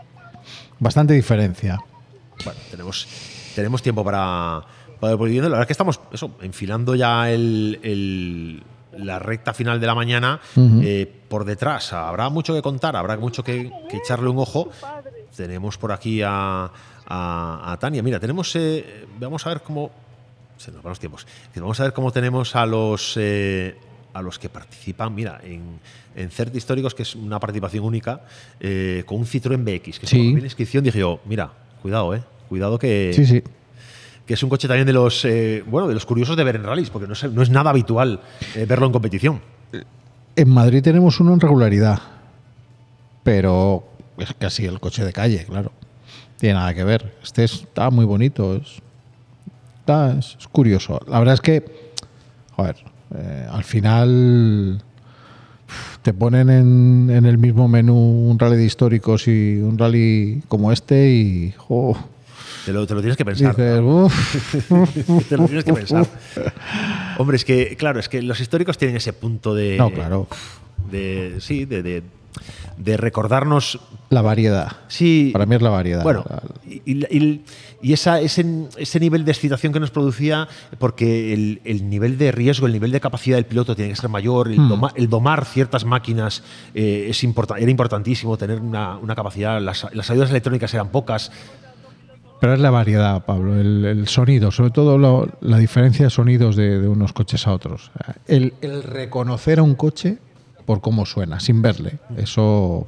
bastante 0.79 1.15
diferencia. 1.15 1.79
Bueno, 2.45 2.61
tenemos, 2.71 3.07
tenemos 3.55 3.83
tiempo 3.83 4.05
para, 4.05 4.63
para 5.01 5.13
ir. 5.29 5.43
La 5.43 5.49
verdad 5.49 5.61
es 5.63 5.67
que 5.67 5.73
estamos 5.73 6.01
eso, 6.13 6.31
enfilando 6.41 6.95
ya 6.95 7.31
el, 7.31 7.79
el- 7.83 8.63
la 8.99 9.19
recta 9.21 9.55
final 9.55 9.79
de 9.81 9.87
la 9.87 9.95
mañana. 9.95 10.41
Eh, 10.57 11.20
por 11.31 11.45
detrás 11.45 11.93
habrá 11.93 12.29
mucho 12.29 12.53
que 12.53 12.61
contar, 12.61 12.97
habrá 12.97 13.17
mucho 13.17 13.43
que, 13.45 13.71
que 13.89 13.97
echarle 13.99 14.29
un 14.29 14.39
ojo. 14.39 14.69
Tenemos 15.37 15.79
por 15.79 15.93
aquí 15.93 16.21
a, 16.23 16.71
a- 17.07 17.73
a 17.73 17.79
Tania. 17.79 18.03
Mira, 18.03 18.19
tenemos. 18.19 18.55
eh, 18.57 19.07
vamos 19.19 19.47
a 19.47 19.51
ver 19.51 19.63
cómo. 19.63 19.91
Se 20.59 20.73
nos 20.73 20.83
van 20.83 20.91
los 20.91 20.99
tiempos. 21.01 21.27
Vamos 21.55 21.79
a 21.81 21.85
ver 21.85 21.93
cómo 21.93 22.11
tenemos 22.13 22.55
a 22.57 22.67
los. 22.67 23.15
eh, 23.17 23.77
a 24.13 24.23
los 24.23 24.41
que 24.41 24.49
participan, 24.49 25.15
mira, 25.15 25.41
en, 25.45 25.79
en 26.17 26.31
CERT 26.33 26.57
Históricos, 26.57 26.97
que 26.97 27.05
es 27.05 27.15
una 27.15 27.39
participación 27.39 27.85
única, 27.85 28.23
eh, 28.59 29.05
con 29.07 29.19
un 29.19 29.25
Citroën 29.25 29.63
BX, 29.63 30.01
que 30.01 30.07
Sí. 30.09 30.17
cuando 30.17 30.35
vi 30.35 30.41
la 30.41 30.47
inscripción 30.49 30.83
dije 30.83 30.99
yo, 30.99 31.21
mira, 31.27 31.53
cuidado, 31.81 32.13
eh, 32.17 32.23
cuidado 32.49 32.77
que, 32.77 33.13
Sí, 33.15 33.25
sí. 33.25 33.41
que 34.27 34.35
es 34.35 34.43
un 34.43 34.49
coche 34.51 34.67
también 34.67 34.85
de 34.89 34.93
los 34.95 35.25
eh, 35.25 35.63
bueno 35.65 35.87
de 35.87 35.95
los 35.95 36.05
curiosos 36.07 36.37
de 36.37 36.43
ver 36.43 36.57
en 36.57 36.65
rallies, 36.65 36.91
porque 36.91 37.07
no 37.07 37.13
es, 37.13 37.23
no 37.31 37.41
es 37.41 37.51
nada 37.51 37.71
habitual 37.71 38.21
eh, 38.57 38.65
verlo 38.69 38.87
en 38.87 38.93
competición. 38.93 39.41
En 40.41 40.49
Madrid 40.49 40.83
tenemos 40.83 41.21
uno 41.21 41.35
en 41.35 41.41
regularidad, 41.41 41.99
pero 43.23 43.85
es 44.17 44.33
casi 44.39 44.65
el 44.65 44.81
coche 44.81 45.05
de 45.05 45.13
calle, 45.13 45.45
claro. 45.45 45.71
Tiene 46.39 46.55
nada 46.55 46.73
que 46.73 46.83
ver. 46.83 47.15
Este 47.23 47.45
está 47.45 47.91
muy 47.91 48.07
bonito, 48.07 48.57
es, 48.57 48.81
es, 50.19 50.49
curioso. 50.51 50.99
La 51.09 51.19
verdad 51.19 51.35
es 51.35 51.43
que, 51.43 51.93
joder, 52.57 52.77
eh, 53.17 53.49
al 53.51 53.65
final 53.65 54.83
te 56.01 56.15
ponen 56.15 56.49
en, 56.49 57.27
el 57.27 57.37
mismo 57.37 57.69
menú 57.69 58.31
un 58.31 58.39
rally 58.39 58.57
de 58.57 58.65
históricos 58.65 59.29
y 59.29 59.61
un 59.61 59.77
rally 59.77 60.43
como 60.49 60.73
este 60.73 61.11
y... 61.11 61.55
Te 62.65 62.73
lo, 62.73 62.87
te 62.87 62.95
lo 62.95 63.01
tienes 63.01 63.17
que 63.17 63.25
pensar. 63.25 63.57
dices, 63.57 63.81
¿no? 63.81 64.05
"Uf". 64.07 64.55
te 65.29 65.37
lo 65.37 65.47
tienes 65.47 65.65
que 65.65 65.73
pensar. 65.73 66.07
Hombre, 67.19 67.37
es 67.37 67.45
que, 67.45 67.77
claro, 67.77 68.01
es 68.01 68.09
que 68.09 68.23
los 68.23 68.41
históricos 68.41 68.79
tienen 68.79 68.97
ese 68.97 69.13
punto 69.13 69.55
de. 69.55 69.77
No, 69.77 69.91
claro. 69.91 70.27
De, 70.91 71.37
sí, 71.41 71.65
de, 71.65 71.83
de, 71.83 72.03
de 72.77 72.97
recordarnos. 72.97 73.79
La 74.09 74.23
variedad. 74.23 74.73
Sí. 74.89 75.31
Para 75.33 75.47
mí 75.47 75.55
es 75.55 75.63
la 75.63 75.71
variedad. 75.71 76.03
Bueno, 76.03 76.25
y, 76.67 76.83
y- 77.17 77.45
y 77.83 77.95
esa, 77.95 78.21
ese, 78.21 78.45
ese 78.77 79.01
nivel 79.01 79.25
de 79.25 79.33
excitación 79.33 79.73
que 79.73 79.81
nos 79.81 79.91
producía, 79.91 80.49
porque 80.79 81.33
el, 81.33 81.63
el 81.65 81.89
nivel 81.89 82.19
de 82.19 82.31
riesgo, 82.31 82.67
el 82.67 82.75
nivel 82.75 82.91
de 82.93 83.01
capacidad 83.01 83.37
del 83.39 83.47
piloto 83.47 83.75
tiene 83.75 83.91
que 83.93 83.97
ser 83.97 84.11
mayor, 84.11 84.49
el, 84.49 84.59
Hmm. 84.61 84.69
doma- 84.69 84.93
el 84.97 85.09
domar 85.09 85.47
ciertas 85.47 85.85
máquinas 85.87 86.43
eh, 86.75 87.07
es 87.09 87.25
importa- 87.25 87.57
era 87.59 87.71
importantísimo, 87.71 88.37
tener 88.37 88.61
una, 88.61 88.99
una 88.99 89.15
capacidad, 89.15 89.61
las, 89.63 89.87
las 89.95 90.11
ayudas 90.11 90.29
electrónicas 90.31 90.75
eran 90.75 90.89
pocas. 90.91 91.33
Pero 92.41 92.55
es 92.55 92.61
la 92.61 92.71
variedad, 92.71 93.25
Pablo, 93.25 93.61
el, 93.61 93.85
el 93.85 94.09
sonido, 94.09 94.51
sobre 94.51 94.71
todo 94.71 94.97
lo- 94.99 95.29
la 95.43 95.59
diferencia 95.59 96.07
de 96.07 96.11
sonidos 96.11 96.57
de, 96.57 96.81
de 96.81 96.89
unos 96.89 97.13
coches 97.13 97.47
a 97.47 97.53
otros. 97.53 97.91
El, 98.27 98.55
el 98.63 98.83
reconocer 98.83 99.59
a 99.59 99.63
un 99.63 99.75
coche 99.75 100.19
por 100.65 100.81
cómo 100.81 101.05
suena, 101.05 101.39
sin 101.41 101.61
verle. 101.61 101.99
Eso. 102.17 102.87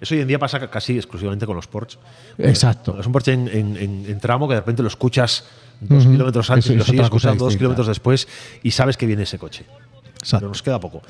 Eso 0.00 0.14
hoy 0.14 0.22
en 0.22 0.28
día 0.28 0.38
pasa 0.38 0.58
ca- 0.58 0.70
casi 0.70 0.96
exclusivamente 0.96 1.46
con 1.46 1.54
los 1.56 1.66
Porsche. 1.68 1.98
Exacto. 2.38 2.98
Es 2.98 3.06
un 3.06 3.12
Porsche 3.12 3.32
en, 3.34 3.48
en- 3.48 3.76
en- 3.76 4.04
en 4.08 4.18
tramo 4.20 4.48
que 4.48 4.54
de 4.54 4.60
repente 4.60 4.82
lo 4.82 4.88
escuchas 4.88 5.44
dos 5.80 6.04
Ujú. 6.04 6.12
kilómetros 6.12 6.50
antes 6.50 6.64
Eso 6.64 6.72
y 6.72 6.76
lo 6.76 6.82
es 6.82 6.88
sigues 6.88 7.04
escuchando 7.04 7.44
dos 7.44 7.56
kilómetros 7.56 7.86
después 7.86 8.26
y 8.62 8.70
sabes 8.72 8.96
que 8.96 9.06
viene 9.06 9.22
ese 9.22 9.38
coche. 9.38 9.64
Pero 10.30 10.48
nos 10.48 10.62
queda 10.62 10.80
poco. 10.80 11.00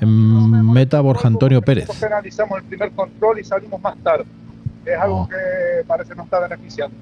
En 0.00 0.70
meta 0.72 1.00
Borja 1.00 1.28
Antonio 1.28 1.62
Pérez. 1.62 1.88
Penalizamos 2.00 2.58
el 2.58 2.64
primer 2.64 2.90
control 2.92 3.38
y 3.38 3.44
salimos 3.44 3.80
más 3.80 3.96
tarde. 4.02 4.24
Es 4.84 4.98
algo 4.98 5.28
que 5.28 5.84
parece 5.86 6.14
no 6.16 6.24
está 6.24 6.40
beneficiando. 6.40 6.96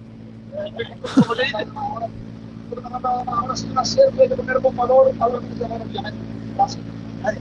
Como 1.14 1.34
te 1.34 1.44
dice, 1.44 1.56
ahora 3.02 3.56
sí 3.56 3.66
una 3.70 3.84
serie 3.84 4.28
de 4.28 4.36
poner 4.36 4.58
bombador, 4.60 5.12
ahora 5.18 5.40
no 5.40 5.56
te 5.56 5.62
van 5.62 5.82
obviamente. 5.82 6.18
Fácil. 6.56 6.82
Vale. 7.22 7.38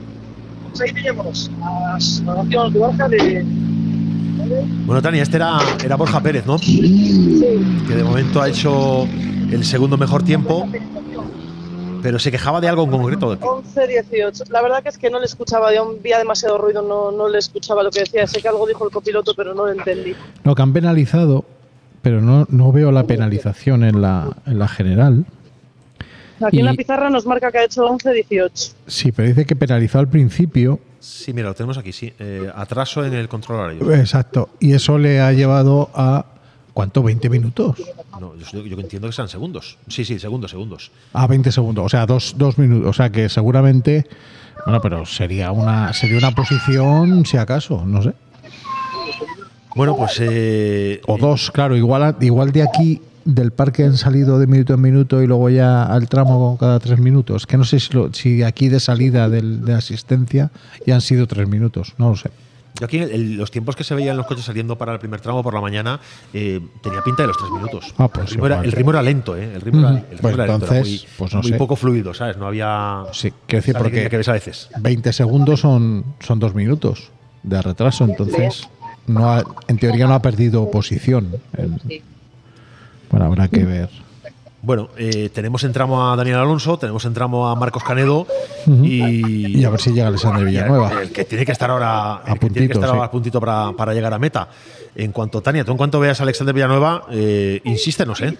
Pues 0.69 0.81
ahí 0.81 0.93
teníamos 0.93 1.51
las 1.59 2.19
anotaciones 2.21 2.73
de 2.73 2.79
Borja 2.79 3.07
de. 3.09 3.45
Bueno, 4.85 5.01
Tania, 5.01 5.23
este 5.23 5.37
era, 5.37 5.59
era 5.83 5.95
Borja 5.95 6.21
Pérez, 6.21 6.45
¿no? 6.45 6.57
Sí. 6.57 7.83
Que 7.87 7.95
de 7.95 8.03
momento 8.03 8.41
ha 8.41 8.49
hecho 8.49 9.03
el 9.51 9.63
segundo 9.65 9.97
mejor 9.97 10.23
tiempo, 10.23 10.67
pero 12.01 12.17
se 12.19 12.31
quejaba 12.31 12.61
de 12.61 12.67
algo 12.67 12.83
en 12.83 12.91
concreto. 12.91 13.37
11-18. 13.37 14.49
La 14.49 14.61
verdad 14.61 14.81
que 14.81 14.89
es 14.89 14.97
que 14.97 15.09
no 15.09 15.19
le 15.19 15.25
escuchaba, 15.25 15.73
yo 15.73 15.95
había 15.99 16.17
demasiado 16.17 16.57
ruido, 16.57 16.81
no, 16.81 17.11
no 17.11 17.27
le 17.27 17.37
escuchaba 17.37 17.83
lo 17.83 17.91
que 17.91 17.99
decía. 18.01 18.25
Sé 18.27 18.41
que 18.41 18.47
algo 18.47 18.65
dijo 18.65 18.85
el 18.85 18.91
copiloto, 18.91 19.33
pero 19.35 19.53
no 19.53 19.65
lo 19.65 19.71
entendí. 19.71 20.15
Lo 20.43 20.55
que 20.55 20.61
han 20.61 20.73
penalizado, 20.73 21.45
pero 22.01 22.21
no, 22.21 22.45
no 22.49 22.71
veo 22.71 22.91
la 22.91 23.03
penalización 23.03 23.83
en 23.83 24.01
la, 24.01 24.29
en 24.45 24.59
la 24.59 24.67
general. 24.67 25.25
Aquí 26.41 26.59
en 26.59 26.65
la 26.65 26.73
Y- 26.73 26.77
pizarra 26.77 27.09
nos 27.09 27.25
marca 27.25 27.51
que 27.51 27.57
ha 27.57 27.63
hecho 27.65 27.85
11-18. 27.87 28.73
Sí, 28.87 29.11
pero 29.11 29.27
dice 29.27 29.45
que 29.45 29.55
penalizó 29.55 29.99
al 29.99 30.07
principio. 30.07 30.79
Sí, 30.99 31.33
mira, 31.33 31.49
lo 31.49 31.53
tenemos 31.55 31.77
aquí, 31.77 31.91
sí. 31.91 32.13
Eh, 32.19 32.49
atraso 32.55 33.05
en 33.05 33.13
el 33.13 33.27
control 33.27 33.59
horario. 33.59 33.93
Exacto. 33.93 34.49
Y 34.59 34.73
eso 34.73 34.97
le 34.97 35.19
ha 35.21 35.31
llevado 35.33 35.89
a. 35.93 36.25
¿Cuánto? 36.73 37.03
¿20 37.03 37.29
minutos? 37.29 37.77
No, 38.21 38.35
yo, 38.37 38.63
yo 38.65 38.79
entiendo 38.79 39.07
que 39.09 39.13
sean 39.13 39.27
segundos. 39.27 39.77
Sí, 39.89 40.05
sí, 40.05 40.17
segundos, 40.17 40.51
segundos. 40.51 40.91
A 41.13 41.27
20 41.27 41.51
segundos, 41.51 41.85
o 41.85 41.89
sea, 41.89 42.05
dos, 42.05 42.35
dos 42.37 42.57
minutos. 42.57 42.89
O 42.89 42.93
sea 42.93 43.09
que 43.09 43.27
seguramente. 43.27 44.07
Bueno, 44.65 44.79
pero 44.79 45.05
sería 45.05 45.51
una, 45.51 45.91
sería 45.93 46.17
una 46.17 46.31
posición, 46.31 47.25
si 47.25 47.35
acaso, 47.37 47.83
no 47.85 48.01
sé. 48.01 48.13
Bueno, 49.75 49.95
pues. 49.95 50.17
eh, 50.19 51.01
O 51.07 51.17
dos, 51.17 51.51
claro, 51.51 51.75
igual, 51.75 52.15
igual 52.21 52.51
de 52.51 52.63
aquí 52.63 53.01
del 53.25 53.51
parque 53.51 53.83
han 53.83 53.97
salido 53.97 54.39
de 54.39 54.47
minuto 54.47 54.73
en 54.73 54.81
minuto 54.81 55.21
y 55.21 55.27
luego 55.27 55.49
ya 55.49 55.83
al 55.83 56.09
tramo 56.09 56.57
cada 56.59 56.79
tres 56.79 56.99
minutos. 56.99 57.45
Que 57.45 57.57
no 57.57 57.63
sé 57.63 57.79
si, 57.79 57.93
lo- 57.93 58.11
si 58.13 58.41
aquí 58.43 58.69
de 58.69 58.79
salida 58.79 59.29
del- 59.29 59.63
de 59.63 59.73
asistencia 59.73 60.49
ya 60.85 60.95
han 60.95 61.01
sido 61.01 61.27
tres 61.27 61.47
minutos, 61.47 61.93
no 61.97 62.09
lo 62.09 62.15
sé. 62.15 62.31
Yo 62.79 62.85
aquí 62.85 62.97
el- 62.99 63.35
los 63.35 63.51
tiempos 63.51 63.75
que 63.75 63.83
se 63.83 63.93
veían 63.93 64.15
los 64.17 64.25
coches 64.25 64.45
saliendo 64.45 64.77
para 64.77 64.93
el 64.93 64.99
primer 64.99 65.19
tramo 65.21 65.43
por 65.43 65.53
la 65.53 65.61
mañana 65.61 65.99
eh, 66.33 66.61
tenía 66.81 67.01
pinta 67.03 67.23
de 67.23 67.27
los 67.27 67.37
tres 67.37 67.51
minutos. 67.51 67.93
Ah, 67.97 68.07
pues 68.07 68.27
el, 68.27 68.31
ritmo 68.31 68.45
era, 68.47 68.61
el 68.63 68.71
ritmo 68.71 68.91
era 68.91 69.01
lento, 69.03 69.35
¿eh? 69.35 69.51
El 69.53 69.61
ritmo, 69.61 69.79
era, 69.81 69.89
el 69.89 69.95
ritmo 70.01 70.17
Pues 70.21 70.33
era 70.33 70.47
lento, 70.47 70.65
era 70.65 70.75
entonces, 70.77 70.87
muy, 71.03 71.09
pues 71.17 71.33
no 71.33 71.41
muy 71.41 71.51
sé. 71.51 71.57
poco 71.57 71.75
fluido, 71.75 72.13
¿sabes? 72.13 72.37
No 72.37 72.47
había. 72.47 73.03
Sí, 73.11 73.31
quiero 73.45 73.61
decir, 73.61 73.75
porque 73.77 74.09
que 74.09 74.17
ves 74.17 74.29
a 74.29 74.33
veces. 74.33 74.69
20 74.79 75.13
segundos 75.13 75.59
son, 75.59 76.05
son 76.21 76.39
dos 76.39 76.55
minutos 76.55 77.11
de 77.43 77.61
retraso, 77.61 78.05
entonces 78.05 78.67
no 79.09 79.29
ha- 79.29 79.43
en 79.67 79.77
teoría 79.77 80.07
no 80.07 80.13
ha 80.13 80.21
perdido 80.21 80.69
posición. 80.71 81.35
En- 81.57 81.79
bueno, 83.09 83.25
habrá 83.25 83.47
que 83.47 83.63
ver. 83.65 83.89
Bueno, 84.61 84.89
eh, 84.97 85.29
tenemos 85.33 85.63
en 85.63 85.71
tramo 85.71 86.11
a 86.11 86.15
Daniel 86.17 86.35
Alonso, 86.37 86.77
tenemos 86.77 87.05
en 87.05 87.13
tramo 87.13 87.47
a 87.47 87.55
Marcos 87.55 87.81
Canedo 87.83 88.27
y, 88.67 89.57
Y 89.59 89.63
a 89.63 89.69
ver 89.69 89.79
si 89.79 89.91
llega 89.91 90.07
Alexander 90.07 90.43
Villanueva. 90.45 91.01
El 91.01 91.11
que 91.11 91.23
tiene 91.23 91.45
que 91.45 91.53
estar 91.53 91.69
ahora 91.71 92.21
el 92.27 92.33
que 92.33 92.39
tiene 92.49 92.67
que 92.67 92.73
puntito, 92.73 92.73
estar 92.79 92.89
ahora 92.89 93.01
sí. 93.03 93.07
a 93.07 93.11
puntito 93.11 93.39
para, 93.39 93.71
para 93.71 93.93
llegar 93.93 94.13
a 94.13 94.19
meta. 94.19 94.49
En 94.95 95.13
cuanto, 95.13 95.41
Tania, 95.41 95.63
tú 95.63 95.71
en 95.71 95.77
cuanto 95.77 95.99
veas 96.01 96.19
a 96.19 96.23
Alexander 96.23 96.53
Villanueva, 96.53 97.05
eh, 97.09 97.61
insístenos, 97.63 98.19
¿eh? 98.21 98.37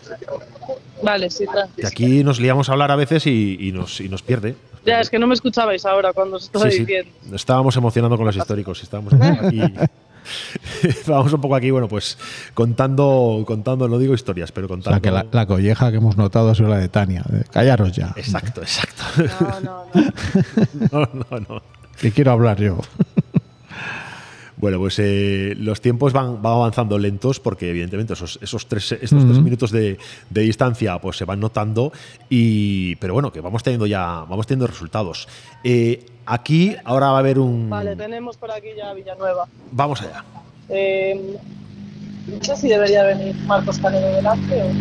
Vale, 1.01 1.30
sí, 1.30 1.45
tranqui. 1.49 1.81
Que 1.81 1.88
aquí 1.88 2.23
nos 2.25 2.41
liamos 2.41 2.67
a 2.67 2.73
hablar 2.73 2.91
a 2.91 2.98
veces 2.98 3.25
y, 3.25 3.57
y 3.57 3.72
nos, 3.72 4.01
y 4.01 4.09
nos 4.09 4.22
pierde. 4.22 4.56
Ya, 4.85 4.99
es 4.99 5.09
que 5.09 5.19
no 5.19 5.27
me 5.27 5.35
escuchabais 5.35 5.85
ahora 5.85 6.11
cuando 6.11 6.35
os 6.35 6.43
estaba 6.43 6.65
Sí, 6.65 6.72
sí. 6.72 6.80
diciendo. 6.80 7.11
Nos 7.27 7.41
estábamos 7.41 7.77
emocionando 7.77 8.17
con 8.17 8.25
los 8.25 8.35
históricos. 8.35 8.83
Estábamos 8.83 9.14
aquí. 9.14 9.61
estábamos 10.83 11.33
un 11.33 11.41
poco 11.41 11.56
aquí, 11.56 11.72
bueno, 11.72 11.88
pues 11.88 12.17
contando, 12.53 13.43
contando, 13.45 13.88
no 13.88 13.98
digo 13.98 14.14
historias, 14.14 14.51
pero 14.51 14.66
O 14.67 14.69
contando. 14.69 14.95
sea, 14.95 15.01
que 15.01 15.11
la, 15.11 15.25
la 15.32 15.45
colleja 15.45 15.91
que 15.91 15.98
hemos 15.98 16.17
notado 16.17 16.49
ha 16.49 16.56
sido 16.56 16.69
la 16.69 16.77
de 16.77 16.90
Tania. 16.90 17.24
de 17.30 17.43
callaros 17.45 17.91
ya. 17.91 18.14
Exacto, 18.16 18.61
exacto. 18.61 19.03
No, 19.40 19.59
no, 19.61 19.85
no. 19.93 20.11
no, 20.91 21.09
no, 21.32 21.40
no. 21.49 21.61
Que 21.99 22.11
quiero 22.11 22.32
hablar 22.32 22.59
yo. 22.59 22.77
Bueno, 24.58 24.77
pues 24.77 24.98
eh, 24.99 25.53
los 25.58 25.80
tiempos 25.80 26.11
van, 26.11 26.41
van 26.41 26.51
avanzando 26.53 26.99
lentos 26.99 27.40
porque 27.40 27.69
evidentemente 27.69 28.11
esos, 28.11 28.38
esos 28.41 28.67
tres, 28.67 28.91
estos 28.91 29.24
tres 29.25 29.40
minutos 29.40 29.72
de, 29.72 29.98
de 30.30 30.41
distancia 30.41 30.99
pues 30.99 31.16
se 31.16 31.24
van 31.24 31.40
notando 31.40 31.93
y 32.30 32.98
pero 32.98 33.14
bueno 33.14 33.32
que 33.32 33.40
vamos 33.40 33.64
teniendo 33.64 33.85
ya 33.88 34.25
vamos 34.30 34.45
teniendo 34.48 34.67
resultados. 34.67 35.30
Eh, 35.64 36.06
aquí 36.30 36.75
ahora 36.85 37.08
va 37.09 37.17
a 37.17 37.19
haber 37.19 37.40
un 37.40 37.69
Vale, 37.69 37.95
tenemos 37.95 38.38
por 38.38 38.51
aquí 38.51 38.67
ya 38.77 38.93
Villanueva. 38.93 39.48
vamos 39.72 40.01
allá. 40.01 40.24
Eh, 40.69 41.38
no 42.27 42.43
sé 42.43 42.56
si 42.56 42.69
debería 42.69 43.03
venir 43.03 43.35
Marcos 43.48 43.80
Canedo 43.80 44.08
delante 44.16 44.61
o 44.61 44.74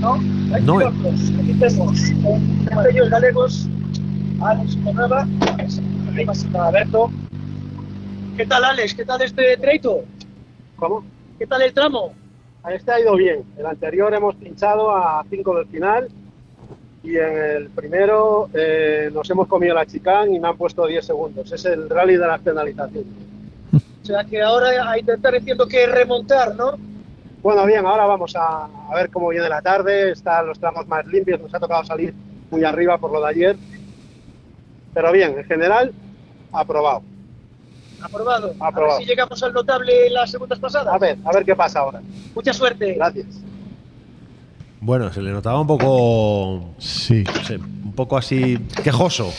no. 0.00 0.54
Aquí 0.54 0.64
No, 0.64 0.80
eh. 0.80 0.84
otros. 0.84 1.20
Aquí 1.40 1.54
tenemos 1.58 1.98
eh, 2.10 2.90
ellos 2.90 3.08
galegos, 3.10 3.66
Alex 4.40 4.76
Villanueva, 4.76 5.26
Alberto. 6.54 7.10
¿Qué 8.36 8.46
tal 8.46 8.64
Alex? 8.64 8.94
¿Qué 8.94 9.04
tal 9.04 9.22
este 9.22 9.56
treito? 9.56 10.04
¿Cómo? 10.76 11.04
¿Qué 11.38 11.46
tal 11.46 11.62
el 11.62 11.72
tramo? 11.72 12.12
A 12.62 12.72
este 12.72 12.92
ha 12.92 13.00
ido 13.00 13.16
bien. 13.16 13.42
El 13.56 13.66
anterior 13.66 14.12
hemos 14.14 14.34
pinchado 14.36 14.90
a 14.94 15.24
5 15.30 15.56
del 15.56 15.66
final 15.68 16.08
y 17.02 17.16
en 17.16 17.38
el 17.38 17.68
primero 17.70 18.48
eh, 18.52 19.10
nos 19.12 19.28
hemos 19.30 19.46
comido 19.46 19.74
la 19.74 19.86
chicán 19.86 20.32
y 20.34 20.40
me 20.40 20.48
han 20.48 20.56
puesto 20.56 20.86
10 20.86 21.04
segundos. 21.06 21.50
Es 21.52 21.64
el 21.64 21.88
rally 21.88 22.16
de 22.16 22.26
la 22.26 22.38
penalización. 22.38 23.04
O 24.02 24.06
sea 24.08 24.24
que 24.24 24.40
ahora 24.40 24.90
a 24.90 24.98
intentar 24.98 25.34
entiendo 25.34 25.68
que 25.68 25.86
remontar, 25.86 26.54
¿no? 26.56 26.78
Bueno, 27.42 27.66
bien, 27.66 27.84
ahora 27.84 28.06
vamos 28.06 28.34
a, 28.36 28.64
a 28.64 28.94
ver 28.94 29.10
cómo 29.10 29.28
viene 29.28 29.46
la 29.50 29.60
tarde. 29.60 30.12
Están 30.12 30.46
los 30.46 30.58
tramos 30.58 30.86
más 30.88 31.04
limpios. 31.06 31.38
Nos 31.42 31.54
ha 31.54 31.60
tocado 31.60 31.84
salir 31.84 32.14
muy 32.50 32.64
arriba 32.64 32.96
por 32.96 33.12
lo 33.12 33.20
de 33.20 33.28
ayer. 33.28 33.56
Pero 34.94 35.12
bien, 35.12 35.38
en 35.38 35.44
general, 35.44 35.92
aprobado. 36.52 37.02
Aprobado. 38.00 38.54
A 38.60 38.68
Aprobado. 38.68 38.96
ver 38.98 39.04
si 39.04 39.10
llegamos 39.10 39.42
al 39.42 39.52
notable 39.52 40.08
las 40.08 40.30
segundas 40.30 40.58
pasadas. 40.58 40.94
A 40.94 40.98
ver, 40.98 41.18
a 41.22 41.32
ver 41.32 41.44
qué 41.44 41.54
pasa 41.54 41.80
ahora. 41.80 42.00
Mucha 42.34 42.52
suerte. 42.54 42.94
Gracias. 42.94 43.26
Bueno, 44.80 45.12
se 45.12 45.20
le 45.22 45.32
notaba 45.32 45.60
un 45.60 45.66
poco 45.66 46.74
Sí. 46.78 47.24
no 47.24 47.44
sé, 47.44 47.56
un 47.56 47.92
poco 47.94 48.16
así 48.16 48.58
quejoso. 48.84 49.32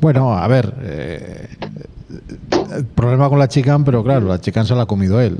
Bueno, 0.00 0.36
a 0.36 0.46
ver. 0.48 0.74
eh, 0.82 1.48
el 2.76 2.84
problema 2.86 3.28
con 3.28 3.38
la 3.38 3.48
chicán, 3.48 3.84
pero 3.84 4.04
claro, 4.04 4.26
la 4.26 4.40
chicán 4.40 4.66
se 4.66 4.74
la 4.74 4.82
ha 4.82 4.86
comido 4.86 5.20
él. 5.20 5.38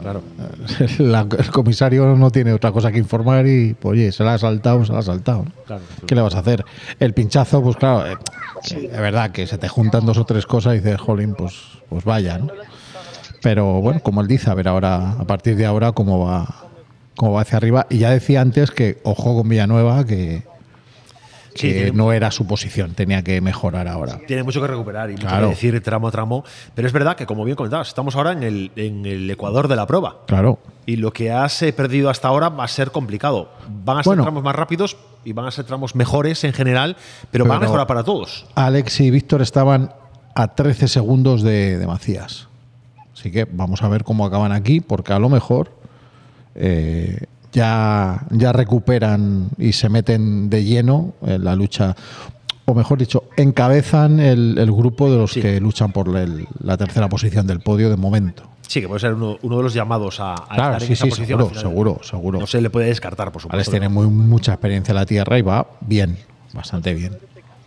Claro. 0.00 0.22
La- 0.98 1.26
el 1.38 1.50
comisario 1.50 2.14
no 2.16 2.30
tiene 2.30 2.52
otra 2.52 2.70
cosa 2.72 2.92
que 2.92 2.98
informar 2.98 3.46
y, 3.46 3.74
pues, 3.74 3.92
oye, 3.92 4.12
se 4.12 4.22
la 4.24 4.34
ha 4.34 4.38
saltado, 4.38 4.84
se 4.84 4.92
la 4.92 4.98
ha 5.00 5.02
saltado. 5.02 5.44
¿Qué 6.06 6.14
le 6.14 6.20
vas 6.20 6.34
a 6.34 6.40
hacer? 6.40 6.64
El 7.00 7.14
pinchazo, 7.14 7.62
pues 7.62 7.76
claro, 7.76 8.06
eh, 8.06 8.16
eh, 8.70 8.90
es 8.92 9.00
verdad 9.00 9.30
que 9.30 9.46
se 9.46 9.58
te 9.58 9.68
juntan 9.68 10.04
dos 10.06 10.18
o 10.18 10.24
tres 10.24 10.46
cosas 10.46 10.74
y 10.74 10.78
dices, 10.78 11.00
jolín, 11.00 11.34
pues, 11.34 11.54
pues 11.88 12.04
vaya, 12.04 12.38
¿no? 12.38 12.48
Pero 13.42 13.80
bueno, 13.80 14.00
como 14.00 14.20
él 14.20 14.26
dice, 14.28 14.50
a 14.50 14.54
ver 14.54 14.68
ahora, 14.68 15.12
a 15.12 15.24
partir 15.24 15.56
de 15.56 15.66
ahora, 15.66 15.92
cómo 15.92 16.26
va, 16.26 16.46
cómo 17.16 17.32
va 17.32 17.42
hacia 17.42 17.56
arriba. 17.58 17.86
Y 17.90 17.98
ya 17.98 18.10
decía 18.10 18.40
antes 18.40 18.70
que 18.70 18.98
ojo 19.04 19.36
con 19.36 19.48
Villanueva, 19.48 20.04
que, 20.04 20.42
Sí, 21.54 21.68
que 21.68 21.72
tiene- 21.74 21.92
no 21.92 22.12
era 22.12 22.32
su 22.32 22.46
posición, 22.48 22.94
tenía 22.94 23.22
que 23.22 23.40
mejorar 23.40 23.86
ahora. 23.86 24.18
Tiene 24.26 24.42
mucho 24.42 24.60
que 24.60 24.66
recuperar 24.66 25.08
y 25.10 25.12
mucho 25.12 25.28
Claro. 25.28 25.46
que 25.50 25.54
decir 25.54 25.80
tramo 25.84 26.08
a 26.08 26.10
tramo. 26.10 26.44
Pero 26.74 26.88
es 26.88 26.92
verdad 26.92 27.14
que, 27.16 27.26
como 27.26 27.44
bien 27.44 27.56
comentabas, 27.56 27.86
estamos 27.88 28.16
ahora 28.16 28.32
en 28.32 28.42
el, 28.42 28.72
en 28.74 29.06
el 29.06 29.30
ecuador 29.30 29.68
de 29.68 29.76
la 29.76 29.86
prueba. 29.86 30.16
Claro. 30.26 30.58
Y 30.86 30.96
lo 30.96 31.12
que 31.12 31.30
has 31.30 31.62
eh, 31.62 31.72
perdido 31.72 32.10
hasta 32.10 32.26
ahora 32.26 32.48
va 32.48 32.64
a 32.64 32.68
ser 32.68 32.90
complicado. 32.90 33.50
Van 33.84 33.98
a 33.98 34.02
ser 34.02 34.10
Bueno. 34.10 34.22
tramos 34.24 34.42
más 34.42 34.56
rápidos 34.56 34.96
y 35.24 35.32
van 35.32 35.46
a 35.46 35.52
ser 35.52 35.64
tramos 35.64 35.94
mejores 35.94 36.42
en 36.42 36.52
general, 36.52 36.96
pero, 37.30 37.44
van 37.44 37.52
a 37.56 37.60
Pero- 37.60 37.70
mejorar 37.70 37.86
para 37.86 38.02
todos. 38.02 38.46
Alex 38.56 38.98
y 39.00 39.10
Víctor 39.12 39.40
estaban 39.40 39.92
a 40.34 40.48
13 40.56 40.88
segundos 40.88 41.42
de, 41.44 41.78
de 41.78 41.86
Macías. 41.86 42.48
Así 43.12 43.30
que 43.30 43.44
vamos 43.44 43.82
a 43.84 43.88
ver 43.88 44.02
cómo 44.02 44.26
acaban 44.26 44.50
aquí, 44.50 44.80
porque 44.80 45.12
a 45.12 45.20
lo 45.20 45.28
mejor 45.28 45.70
eh, 46.54 47.18
ya, 47.52 48.26
ya 48.30 48.52
recuperan 48.52 49.48
y 49.58 49.72
se 49.72 49.88
meten 49.88 50.50
de 50.50 50.64
lleno 50.64 51.14
en 51.24 51.44
la 51.44 51.54
lucha, 51.54 51.94
o 52.64 52.74
mejor 52.74 52.98
dicho, 52.98 53.24
encabezan 53.36 54.18
el, 54.20 54.56
el 54.58 54.72
grupo 54.72 55.10
de 55.10 55.18
los 55.18 55.32
que 55.34 55.60
luchan 55.60 55.92
por 55.92 56.16
el- 56.16 56.46
la 56.60 56.76
tercera 56.76 57.08
posición 57.08 57.46
del 57.46 57.60
podio 57.60 57.90
de 57.90 57.96
momento. 57.96 58.44
Sí, 58.66 58.80
que 58.80 58.88
puede 58.88 59.00
ser 59.00 59.12
uno, 59.14 59.36
uno 59.42 59.58
de 59.58 59.62
los 59.62 59.74
llamados 59.74 60.18
a, 60.20 60.32
a 60.32 60.36
Claro, 60.54 60.72
estar 60.78 60.82
en 60.82 60.86
sí, 60.88 60.92
esa 60.94 61.04
sí, 61.04 61.10
posición. 61.10 61.38
seguro, 61.40 61.60
seguro, 61.60 62.00
seguro. 62.02 62.40
No 62.40 62.46
se 62.46 62.60
le 62.62 62.70
puede 62.70 62.86
descartar, 62.86 63.30
por 63.30 63.42
supuesto. 63.42 63.54
Alex 63.56 63.70
tiene 63.70 63.88
muy, 63.90 64.06
mucha 64.08 64.52
experiencia 64.54 64.92
en 64.92 64.96
la 64.96 65.06
tierra 65.06 65.38
y 65.38 65.42
va 65.42 65.66
bien, 65.82 66.16
bastante 66.54 66.94
bien. 66.94 67.16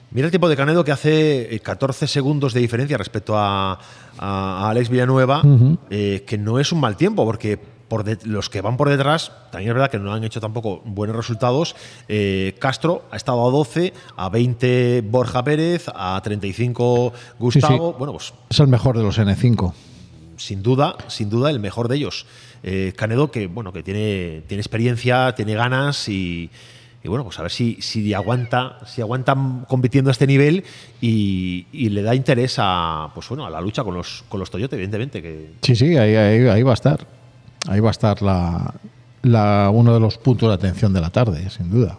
Mira 0.10 0.26
el 0.26 0.32
tiempo 0.32 0.50
de 0.50 0.56
Canedo 0.56 0.84
que 0.84 0.92
hace 0.92 1.54
eh, 1.56 1.60
14 1.60 2.08
segundos 2.08 2.54
de 2.54 2.62
diferencia 2.62 2.98
respecto 2.98 3.36
a, 3.38 3.78
Alex 4.18 4.90
Villanueva, 4.90 5.44
eh, 5.92 6.24
que 6.26 6.38
no 6.40 6.60
es 6.60 6.72
un 6.72 6.80
mal 6.80 6.98
tiempo, 6.98 7.24
porque 7.26 7.60
por 7.88 8.04
de- 8.04 8.18
los 8.26 8.50
que 8.50 8.62
van 8.62 8.76
por 8.78 8.90
detrás, 8.90 9.32
también 9.52 9.70
es 9.72 9.76
verdad 9.76 9.90
que 9.92 10.00
no 10.00 10.14
han 10.14 10.24
hecho 10.24 10.40
tampoco 10.42 10.82
buenos 10.86 11.16
resultados. 11.16 11.76
Eh, 12.08 12.56
Castro 12.60 13.04
ha 13.12 13.16
estado 13.16 13.48
a 13.48 13.52
12, 13.52 13.94
a 14.16 14.30
20 14.30 15.02
Borja 15.06 15.44
Pérez, 15.44 15.86
a 15.94 16.20
35 16.24 17.14
Gustavo. 17.40 17.88
Sí, 17.88 17.92
sí. 17.94 17.96
Bueno, 17.98 18.12
pues 18.14 18.34
Es 18.50 18.60
el 18.60 18.68
mejor 18.68 18.98
de 18.98 19.04
los 19.04 19.18
N5. 19.18 19.74
sin 20.38 20.62
duda, 20.62 20.96
sin 21.08 21.30
duda 21.30 21.50
el 21.50 21.60
mejor 21.60 21.88
de 21.88 21.96
ellos. 21.96 22.26
Eh, 22.64 22.94
Canedo 22.96 23.32
que 23.32 23.48
bueno, 23.48 23.72
que 23.72 23.84
tiene, 23.84 24.44
tiene 24.48 24.62
experiencia, 24.62 25.34
tiene 25.36 25.54
ganas 25.56 26.10
y, 26.10 26.50
y 27.04 27.08
bueno, 27.08 27.24
pues 27.24 27.40
a 27.40 27.44
ver 27.44 27.52
si, 27.52 27.78
si 27.82 28.14
aguanta, 28.14 28.80
si 28.86 29.02
aguantan 29.02 29.66
compitiendo 29.68 30.10
a 30.10 30.12
este 30.12 30.28
nivel 30.28 30.64
y, 31.00 31.68
y 31.72 31.90
le 31.90 32.02
da 32.02 32.16
interés 32.16 32.56
a 32.60 33.10
pues 33.14 33.30
bueno, 33.30 33.46
a 33.46 33.50
la 33.50 33.62
lucha 33.62 33.84
con 33.84 33.94
los 33.94 34.26
con 34.28 34.40
los 34.40 34.50
Toyota, 34.52 34.76
evidentemente. 34.76 35.22
Que, 35.22 35.52
Sí, 35.62 35.76
sí, 35.76 35.96
ahí, 35.98 36.16
ahí, 36.16 36.48
ahí 36.48 36.64
va 36.64 36.72
a 36.72 36.74
estar. 36.74 37.08
Ahí 37.68 37.80
va 37.80 37.90
a 37.90 37.92
estar 37.92 38.22
la, 38.22 38.74
la- 39.24 39.70
uno 39.74 39.94
de 39.94 40.00
los 40.00 40.18
puntos 40.18 40.50
de 40.50 40.56
atención 40.56 40.94
de 40.94 41.02
la 41.02 41.10
tarde, 41.10 41.50
sin 41.50 41.70
duda. 41.70 41.98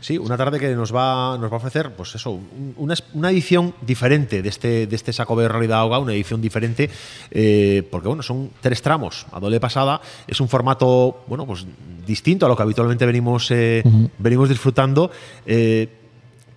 Sí, 0.00 0.16
una 0.16 0.36
tarde 0.36 0.60
que 0.60 0.72
nos 0.76 0.94
va, 0.94 1.36
nos 1.38 1.50
va 1.50 1.54
a 1.54 1.58
ofrecer, 1.58 1.90
pues 1.96 2.14
eso, 2.14 2.30
un- 2.30 2.94
una, 3.14 3.30
edición 3.30 3.74
diferente 3.82 4.42
de 4.42 4.48
este, 4.48 4.86
de 4.86 4.94
este 4.96 5.12
Saco 5.12 5.34
de 5.34 5.48
Realidad 5.48 5.80
Auga, 5.80 5.98
una 5.98 6.12
edición 6.12 6.40
diferente, 6.40 6.88
eh, 7.32 7.82
porque 7.90 8.06
bueno, 8.06 8.22
son 8.22 8.50
tres 8.60 8.80
tramos 8.80 9.26
a 9.32 9.40
doble 9.40 9.58
pasada, 9.58 10.00
es 10.28 10.40
un 10.40 10.48
formato, 10.48 11.24
bueno, 11.26 11.44
pues 11.46 11.66
distinto 12.06 12.46
a 12.46 12.48
lo 12.48 12.56
que 12.56 12.62
habitualmente 12.62 13.04
venimos, 13.06 13.50
eh, 13.50 13.82
venimos 14.18 14.48
disfrutando. 14.48 15.10
eh, 15.44 15.88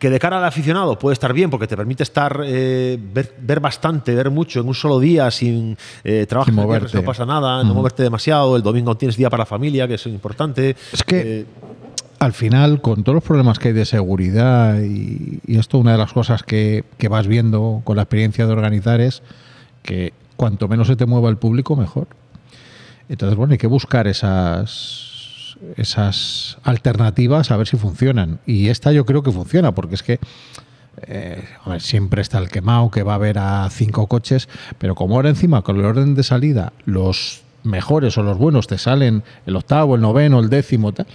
que 0.01 0.09
de 0.09 0.17
cara 0.17 0.39
al 0.39 0.45
aficionado 0.45 0.97
puede 0.97 1.13
estar 1.13 1.31
bien 1.31 1.51
porque 1.51 1.67
te 1.67 1.77
permite 1.77 2.01
estar 2.01 2.41
eh, 2.43 2.97
ver, 3.13 3.35
ver 3.39 3.59
bastante, 3.59 4.15
ver 4.15 4.31
mucho 4.31 4.59
en 4.59 4.67
un 4.67 4.73
solo 4.73 4.99
día 4.99 5.30
sin 5.30 5.77
eh, 6.03 6.25
Sin 6.27 6.38
viernes, 6.55 6.55
moverte. 6.55 6.97
no 6.97 7.03
pasa 7.03 7.23
nada, 7.23 7.63
no 7.63 7.75
moverte 7.75 8.01
demasiado, 8.01 8.55
el 8.55 8.63
domingo 8.63 8.97
tienes 8.97 9.15
día 9.15 9.30
para 9.30 9.41
la 9.41 9.45
familia, 9.45 9.88
que 9.88 9.93
es 9.93 10.05
importante. 10.07 10.75
Es 10.91 11.03
que 11.03 11.45
al 12.17 12.33
final, 12.33 12.81
con 12.81 13.03
todos 13.03 13.13
los 13.13 13.23
problemas 13.23 13.59
que 13.59 13.67
hay 13.67 13.73
de 13.75 13.85
seguridad 13.85 14.81
y, 14.81 15.39
y 15.45 15.59
esto, 15.59 15.77
una 15.77 15.91
de 15.91 15.99
las 15.99 16.13
cosas 16.13 16.41
que, 16.41 16.83
que 16.97 17.07
vas 17.07 17.27
viendo 17.27 17.81
con 17.83 17.95
la 17.95 18.01
experiencia 18.01 18.47
de 18.47 18.53
organizar 18.53 19.01
es 19.01 19.21
que 19.83 20.13
cuanto 20.35 20.67
menos 20.67 20.88
se 20.88 20.95
te 20.95 21.05
mueva 21.05 21.30
el 21.30 21.38
público, 21.38 21.75
mejor. 21.75 22.07
Entonces, 23.07 23.38
bueno, 23.38 23.51
hay 23.51 23.59
que 23.59 23.67
buscar 23.67 24.07
esas, 24.07 25.10
esas 25.77 26.57
alternativas 26.64 27.51
a 27.51 27.57
ver 27.57 27.67
si 27.67 27.77
funcionan. 27.77 28.40
Y 28.45 28.69
esta 28.69 28.91
yo 28.91 29.06
creo 29.06 29.23
que 29.23 29.31
funciona, 29.31 29.73
porque 29.73 29.95
es 29.95 30.03
que 30.03 30.19
eh, 31.07 31.43
siempre 31.80 32.22
está 32.22 32.38
el 32.40 32.49
quemado 32.49 32.91
que 32.91 33.03
va 33.03 33.14
a 33.14 33.15
haber 33.15 33.38
a 33.40 33.69
cinco 33.69 34.07
coches, 34.07 34.49
pero 34.77 34.95
como 34.95 35.15
ahora 35.15 35.30
encima 35.30 35.61
con 35.61 35.77
el 35.77 35.85
orden 35.85 36.15
de 36.15 36.23
salida 36.23 36.73
los 36.85 37.43
mejores 37.64 38.17
o 38.17 38.23
los 38.23 38.38
buenos 38.38 38.67
te 38.67 38.77
salen 38.77 39.23
el 39.45 39.56
octavo, 39.56 39.95
el 39.95 40.01
noveno, 40.01 40.40
el 40.40 40.49
décimo, 40.49 40.91
tal. 40.91 41.07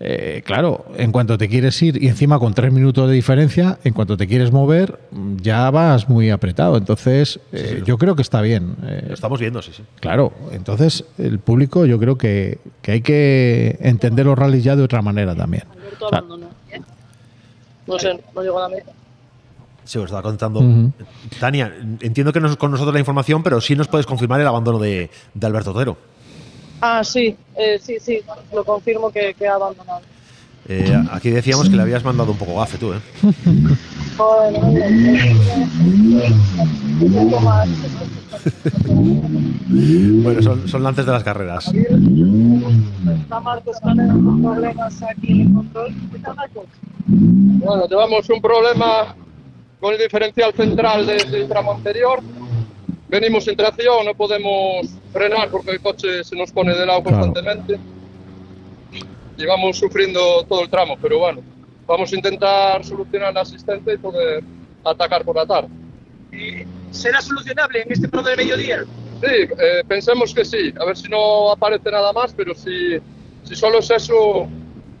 Eh, 0.00 0.42
claro, 0.44 0.84
en 0.96 1.12
cuanto 1.12 1.38
te 1.38 1.48
quieres 1.48 1.80
ir 1.82 2.02
y 2.02 2.08
encima 2.08 2.38
con 2.38 2.52
tres 2.54 2.72
minutos 2.72 3.08
de 3.08 3.14
diferencia, 3.14 3.78
en 3.84 3.92
cuanto 3.94 4.16
te 4.16 4.26
quieres 4.26 4.52
mover, 4.52 4.98
ya 5.40 5.70
vas 5.70 6.08
muy 6.08 6.30
apretado. 6.30 6.76
Entonces, 6.76 7.40
eh, 7.52 7.82
yo 7.86 7.96
creo 7.98 8.16
que 8.16 8.22
está 8.22 8.40
bien. 8.40 8.76
eh, 8.86 9.04
Lo 9.08 9.14
estamos 9.14 9.38
viendo, 9.40 9.62
sí, 9.62 9.70
sí. 9.74 9.82
Claro, 10.00 10.32
entonces 10.52 11.04
el 11.18 11.38
público 11.38 11.86
yo 11.86 11.98
creo 11.98 12.16
que, 12.18 12.58
que 12.82 12.92
hay 12.92 13.00
que 13.02 13.78
entender 13.80 14.26
los 14.26 14.38
rallies 14.38 14.64
ya 14.64 14.76
de 14.76 14.82
otra 14.82 15.00
manera 15.02 15.34
también. 15.34 15.64
Alberto 15.72 16.08
abandonó. 16.08 16.48
No 17.86 17.98
sé, 17.98 18.18
no 18.34 18.42
llegó 18.42 18.58
a 18.58 18.68
la 18.68 18.76
meta. 18.76 18.92
Sí, 19.84 19.98
os 19.98 20.06
estaba 20.06 20.22
contando. 20.22 20.62
Tania, 21.38 21.70
entiendo 22.00 22.32
que 22.32 22.40
no 22.40 22.48
es 22.48 22.56
con 22.56 22.70
nosotros 22.70 22.94
la 22.94 23.00
información, 23.00 23.42
pero 23.42 23.60
sí 23.60 23.76
nos 23.76 23.86
puedes 23.88 24.06
confirmar 24.06 24.40
el 24.40 24.46
abandono 24.46 24.78
de, 24.78 25.10
de 25.34 25.46
Alberto 25.46 25.72
Otero. 25.72 25.98
Ah, 26.86 27.02
sí, 27.02 27.34
eh, 27.56 27.78
sí, 27.80 27.96
sí, 27.98 28.20
lo 28.52 28.62
confirmo 28.62 29.10
que, 29.10 29.32
que 29.32 29.48
ha 29.48 29.54
abandonado. 29.54 30.02
Eh, 30.68 30.94
aquí 31.10 31.30
decíamos 31.30 31.70
que 31.70 31.76
le 31.76 31.80
habías 31.82 32.04
mandado 32.04 32.32
un 32.32 32.36
poco 32.36 32.56
gafe 32.56 32.76
tú, 32.76 32.92
¿eh? 32.92 33.00
Joder, 34.18 34.62
un 37.00 37.30
poco 37.30 37.40
más. 37.40 37.66
Bueno, 39.66 40.42
son, 40.42 40.68
son 40.68 40.82
lances 40.82 41.06
de 41.06 41.12
las 41.12 41.24
carreras. 41.24 41.72
Está 41.72 43.40
Marcos 43.40 43.80
con 43.80 44.42
problemas 44.42 45.02
aquí 45.04 45.32
en 45.32 45.40
el 45.40 45.54
control. 45.54 45.94
¿Qué 46.12 46.18
tal, 46.18 46.36
Marcos? 46.36 46.66
Bueno, 47.06 47.88
llevamos 47.88 48.28
un 48.28 48.42
problema 48.42 49.16
con 49.80 49.94
el 49.94 50.00
diferencial 50.00 50.52
central 50.52 51.06
desde 51.06 51.40
el 51.40 51.48
tramo 51.48 51.72
anterior, 51.72 52.20
venimos 53.20 53.46
en 53.46 53.56
tracción, 53.56 54.04
no 54.04 54.14
podemos 54.14 54.88
frenar 55.12 55.48
porque 55.48 55.70
el 55.70 55.80
coche 55.80 56.24
se 56.24 56.34
nos 56.36 56.50
pone 56.50 56.74
de 56.74 56.84
lado 56.84 57.02
Claro. 57.02 57.20
constantemente. 57.20 57.78
Y 59.36 59.46
vamos 59.46 59.78
sufriendo 59.78 60.44
todo 60.48 60.62
el 60.62 60.68
tramo, 60.70 60.96
pero 61.00 61.18
bueno, 61.20 61.40
vamos 61.86 62.12
a 62.12 62.16
intentar 62.16 62.84
solucionar 62.84 63.32
la 63.34 63.42
asistente 63.42 63.94
y 63.94 63.98
poder 63.98 64.42
atacar 64.84 65.24
por 65.24 65.36
la 65.36 65.46
tarde. 65.46 65.68
¿Será 66.90 67.20
solucionable 67.20 67.82
en 67.82 67.92
este 67.92 68.08
programa 68.08 68.30
de 68.36 68.44
mediodía? 68.44 68.84
Sí, 69.20 69.26
eh, 69.58 69.82
pensemos 69.86 70.34
que 70.34 70.44
sí. 70.44 70.72
A 70.80 70.84
ver 70.84 70.96
si 70.96 71.08
no 71.08 71.52
aparece 71.52 71.90
nada 71.90 72.12
más, 72.12 72.32
pero 72.34 72.54
si, 72.54 72.98
si 73.44 73.54
solo 73.54 73.78
es 73.78 73.90
eso, 73.90 74.48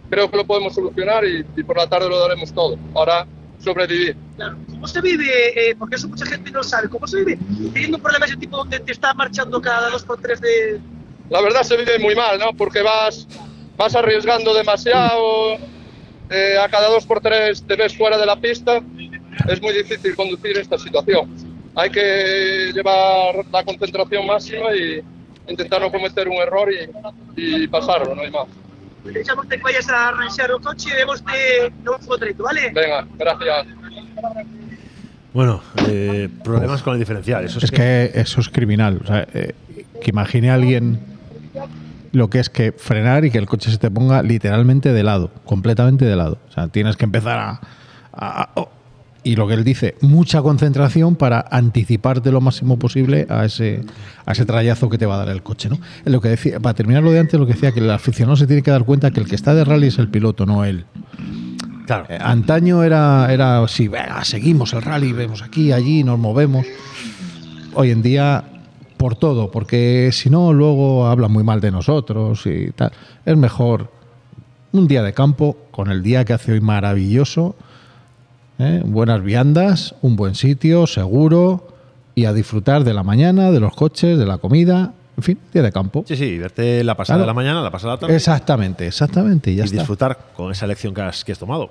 creo 0.08 0.30
que 0.30 0.36
lo 0.36 0.44
podemos 0.46 0.74
solucionar 0.74 1.24
y, 1.24 1.44
y 1.56 1.62
por 1.64 1.76
la 1.76 1.88
tarde 1.88 2.08
lo 2.08 2.18
daremos 2.20 2.52
todo. 2.52 2.76
Ahora, 2.94 3.26
sobrevivir. 3.64 4.16
Claro. 4.36 4.56
¿Cómo 4.70 4.86
se 4.86 5.00
vive? 5.00 5.70
eh, 5.70 5.74
porque 5.76 5.96
eso 5.96 6.08
mucha 6.08 6.26
gente 6.26 6.50
no 6.50 6.62
sabe. 6.62 6.88
¿Cómo 6.88 7.06
se 7.06 7.18
vive 7.18 7.38
teniendo 7.72 7.96
un 7.96 8.02
problema 8.02 8.26
de 8.26 8.32
ese 8.32 8.40
tipo 8.40 8.56
donde 8.58 8.78
te 8.80 8.92
está 8.92 9.14
marchando 9.14 9.60
cada 9.60 9.90
dos 9.90 10.04
por 10.04 10.20
tres 10.20 10.40
de... 10.40 10.80
La 11.30 11.40
verdad 11.40 11.62
se 11.62 11.76
vive 11.76 11.98
muy 11.98 12.14
mal, 12.14 12.38
¿no? 12.38 12.52
Porque 12.52 12.82
vas, 12.82 13.26
vas 13.76 13.96
arriesgando 13.96 14.52
demasiado, 14.54 15.54
eh, 16.30 16.56
a 16.62 16.68
cada 16.68 16.88
dos 16.88 17.06
por 17.06 17.20
tres 17.20 17.64
te 17.66 17.76
ves 17.76 17.96
fuera 17.96 18.18
de 18.18 18.26
la 18.26 18.36
pista. 18.36 18.82
Es 19.48 19.60
muy 19.60 19.72
difícil 19.72 20.14
conducir 20.14 20.56
esta 20.58 20.78
situación. 20.78 21.34
Hay 21.74 21.90
que 21.90 22.70
llevar 22.72 23.44
la 23.50 23.64
concentración 23.64 24.26
máxima 24.26 24.74
y 24.76 25.02
intentar 25.48 25.80
no 25.80 25.90
cometer 25.90 26.28
un 26.28 26.36
error 26.36 26.70
y, 26.72 27.64
y 27.64 27.66
pasarlo, 27.68 28.14
no 28.14 28.22
hay 28.22 28.30
más. 28.30 28.46
Deixamos 29.12 29.46
que 29.46 29.56
vayas 29.58 29.88
a 29.90 30.08
arranxar 30.08 30.50
o 30.52 30.60
coche 30.60 30.88
e 30.90 30.96
vemos 30.96 31.20
de, 31.24 31.72
un 31.90 32.00
fotreto, 32.00 32.42
vale? 32.44 32.72
Venga, 32.72 33.06
gracias. 33.18 33.66
Bueno, 35.32 35.60
eh, 35.88 36.28
problemas 36.42 36.82
con 36.82 36.94
el 36.94 37.00
diferencial. 37.00 37.44
Eso 37.44 37.58
es, 37.58 37.64
Es 37.64 37.70
que 37.70 38.10
eso 38.14 38.40
es 38.40 38.48
criminal. 38.48 39.00
O 39.02 39.06
sea, 39.06 39.26
eh, 39.34 39.54
que 40.00 40.10
imagine 40.10 40.50
a 40.50 40.54
alguien 40.54 41.00
lo 42.12 42.30
que 42.30 42.38
es 42.38 42.48
que 42.48 42.70
frenar 42.72 43.24
y 43.24 43.30
que 43.30 43.38
el 43.38 43.46
coche 43.46 43.70
se 43.70 43.78
te 43.78 43.90
ponga 43.90 44.22
literalmente 44.22 44.92
de 44.92 45.02
lado, 45.02 45.30
completamente 45.44 46.04
de 46.04 46.14
lado. 46.16 46.38
O 46.48 46.52
sea, 46.52 46.68
tienes 46.68 46.96
que 46.96 47.04
empezar 47.04 47.38
a... 47.38 47.60
a- 48.12 48.42
a- 48.54 48.68
y 49.24 49.36
lo 49.36 49.48
que 49.48 49.54
él 49.54 49.64
dice, 49.64 49.96
mucha 50.02 50.42
concentración 50.42 51.16
para 51.16 51.46
anticiparte 51.50 52.30
lo 52.30 52.42
máximo 52.42 52.78
posible 52.78 53.26
a 53.30 53.46
ese, 53.46 53.80
a 54.26 54.32
ese 54.32 54.44
trayazo 54.44 54.90
que 54.90 54.98
te 54.98 55.06
va 55.06 55.14
a 55.14 55.18
dar 55.18 55.30
el 55.30 55.42
coche. 55.42 55.70
¿no? 55.70 55.78
Lo 56.04 56.20
que 56.20 56.28
decía, 56.28 56.60
para 56.60 56.74
terminar 56.74 57.02
lo 57.02 57.10
de 57.10 57.20
antes, 57.20 57.40
lo 57.40 57.46
que 57.46 57.54
decía, 57.54 57.72
que 57.72 57.80
el 57.80 57.90
aficionado 57.90 58.36
se 58.36 58.46
tiene 58.46 58.62
que 58.62 58.70
dar 58.70 58.84
cuenta 58.84 59.10
que 59.10 59.20
el 59.20 59.26
que 59.26 59.34
está 59.34 59.54
de 59.54 59.64
rally 59.64 59.86
es 59.88 59.98
el 59.98 60.08
piloto, 60.08 60.44
no 60.44 60.64
él. 60.64 60.84
Claro. 61.86 62.06
Eh, 62.08 62.18
antaño 62.20 62.82
era, 62.82 63.32
era 63.32 63.60
venga, 63.60 64.24
seguimos 64.24 64.72
el 64.74 64.82
rally, 64.82 65.12
vemos 65.12 65.42
aquí, 65.42 65.72
allí, 65.72 66.04
nos 66.04 66.18
movemos. 66.18 66.66
Hoy 67.74 67.90
en 67.90 68.02
día, 68.02 68.44
por 68.98 69.16
todo, 69.16 69.50
porque 69.50 70.10
si 70.12 70.28
no, 70.28 70.52
luego 70.52 71.06
hablan 71.06 71.32
muy 71.32 71.44
mal 71.44 71.62
de 71.62 71.70
nosotros 71.70 72.46
y 72.46 72.72
tal. 72.72 72.92
Es 73.24 73.36
mejor 73.36 73.90
un 74.72 74.86
día 74.86 75.02
de 75.02 75.14
campo, 75.14 75.56
con 75.70 75.90
el 75.90 76.02
día 76.02 76.24
que 76.24 76.34
hace 76.34 76.52
hoy 76.52 76.60
maravilloso, 76.60 77.56
¿eh? 78.58 78.82
buenas 78.84 79.22
viandas, 79.22 79.94
un 80.02 80.16
buen 80.16 80.34
sitio, 80.34 80.86
seguro, 80.86 81.68
y 82.14 82.26
a 82.26 82.32
disfrutar 82.32 82.84
de 82.84 82.94
la 82.94 83.02
mañana, 83.02 83.50
de 83.50 83.60
los 83.60 83.74
coches, 83.74 84.18
de 84.18 84.26
la 84.26 84.38
comida, 84.38 84.92
en 85.16 85.22
fin, 85.22 85.38
día 85.52 85.62
de 85.62 85.72
campo. 85.72 86.04
Sí, 86.06 86.16
sí, 86.16 86.38
verte 86.38 86.82
la 86.84 86.96
pasada 86.96 87.18
Claro. 87.18 87.22
de 87.24 87.26
la 87.28 87.34
mañana, 87.34 87.62
la 87.62 87.70
pasada 87.70 87.92
de 87.92 87.96
la 87.96 88.00
tarde. 88.00 88.16
Exactamente, 88.16 88.86
exactamente, 88.86 89.50
y 89.52 89.56
ya 89.56 89.62
y 89.62 89.66
está. 89.66 89.78
disfrutar 89.78 90.18
con 90.36 90.50
esa 90.52 90.64
elección 90.64 90.92
que 90.94 91.02
has, 91.02 91.24
que 91.24 91.32
has 91.32 91.38
tomado. 91.38 91.70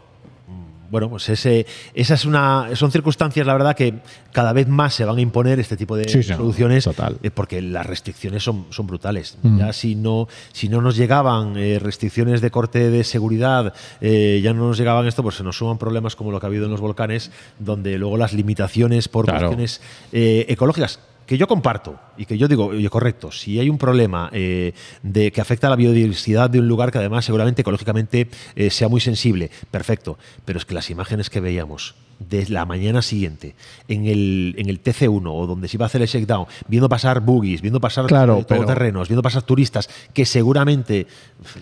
Bueno, 0.93 1.09
pues 1.09 1.27
ese, 1.27 1.65
esa 1.95 2.13
es 2.13 2.23
una, 2.23 2.67
son 2.75 2.91
circunstancias, 2.91 3.47
la 3.47 3.53
verdad, 3.53 3.75
que 3.75 3.95
cada 4.31 4.53
vez 4.53 4.67
más 4.67 4.93
se 4.93 5.03
van 5.05 5.17
a 5.17 5.21
imponer 5.21 5.59
este 5.59 5.75
tipo 5.75 5.95
de 5.97 6.07
Sí, 6.07 6.21
soluciones, 6.21 6.85
eh, 6.85 7.31
porque 7.31 7.63
las 7.63 7.83
restricciones 7.87 8.43
son, 8.43 8.67
son 8.69 8.85
brutales. 8.85 9.39
Mm. 9.41 9.57
Ya 9.57 9.73
si 9.73 9.95
no, 9.95 10.27
si 10.51 10.69
no 10.69 10.81
nos 10.83 10.95
llegaban 10.95 11.57
eh, 11.57 11.79
restricciones 11.79 12.41
de 12.41 12.51
corte 12.51 12.91
de 12.91 13.03
seguridad, 13.03 13.73
eh, 14.01 14.39
ya 14.43 14.53
no 14.53 14.67
nos 14.67 14.77
llegaban 14.77 15.07
esto, 15.07 15.23
pues 15.23 15.33
se 15.33 15.43
nos 15.43 15.57
suman 15.57 15.79
problemas 15.79 16.15
como 16.15 16.31
lo 16.31 16.39
que 16.39 16.45
ha 16.45 16.49
habido 16.49 16.65
en 16.65 16.71
los 16.71 16.79
volcanes, 16.81 17.31
donde 17.57 17.97
luego 17.97 18.15
las 18.15 18.31
limitaciones 18.33 19.07
por 19.07 19.25
Claro. 19.25 19.47
cuestiones 19.47 19.81
eh, 20.11 20.45
ecológicas 20.47 20.99
que 21.25 21.37
yo 21.37 21.47
comparto 21.47 21.99
y 22.17 22.25
que 22.25 22.37
yo 22.37 22.47
digo, 22.47 22.65
oye, 22.67 22.89
correcto, 22.89 23.31
si 23.31 23.59
hay 23.59 23.69
un 23.69 23.77
problema 23.77 24.29
eh, 24.33 24.73
de 25.03 25.31
que 25.31 25.39
afecta 25.41 25.67
a 25.67 25.69
la 25.69 25.75
biodiversidad 25.75 26.49
de 26.49 26.59
un 26.59 26.67
lugar 26.67 26.91
que 26.91 26.97
además 26.97 27.25
seguramente 27.25 27.61
ecológicamente 27.61 28.29
eh, 28.55 28.69
sea 28.69 28.89
muy 28.89 28.99
sensible, 29.01 29.49
perfecto, 29.71 30.17
pero 30.45 30.59
es 30.59 30.65
que 30.65 30.73
las 30.73 30.89
imágenes 30.89 31.29
que 31.29 31.39
veíamos 31.39 31.95
de 32.19 32.47
la 32.49 32.65
mañana 32.65 33.01
siguiente 33.01 33.55
en 33.87 34.05
el, 34.05 34.55
en 34.57 34.69
el 34.69 34.81
TC1 34.83 35.23
o 35.25 35.47
donde 35.47 35.67
se 35.67 35.77
iba 35.77 35.85
a 35.85 35.87
hacer 35.87 36.01
el 36.01 36.07
shakedown, 36.07 36.45
viendo 36.67 36.87
pasar 36.87 37.19
buggies, 37.21 37.61
viendo 37.61 37.81
pasar 37.81 38.05
Claro, 38.05 38.39
eh, 38.39 38.43
todoterrenos, 38.45 39.07
viendo 39.09 39.21
pasar 39.23 39.41
turistas 39.41 39.89
que 40.13 40.25
seguramente 40.25 41.07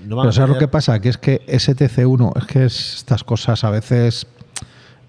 no 0.07 0.17
van 0.17 0.23
Pero 0.23 0.29
a 0.29 0.33
¿sabes 0.33 0.49
lo 0.49 0.57
que 0.59 0.67
pasa? 0.67 0.99
Que 0.99 1.09
es 1.09 1.17
que 1.17 1.41
STC1, 1.47 2.33
es 2.39 2.45
que 2.45 2.65
es- 2.65 2.95
estas 2.97 3.23
cosas 3.23 3.63
a 3.63 3.69
veces 3.69 4.27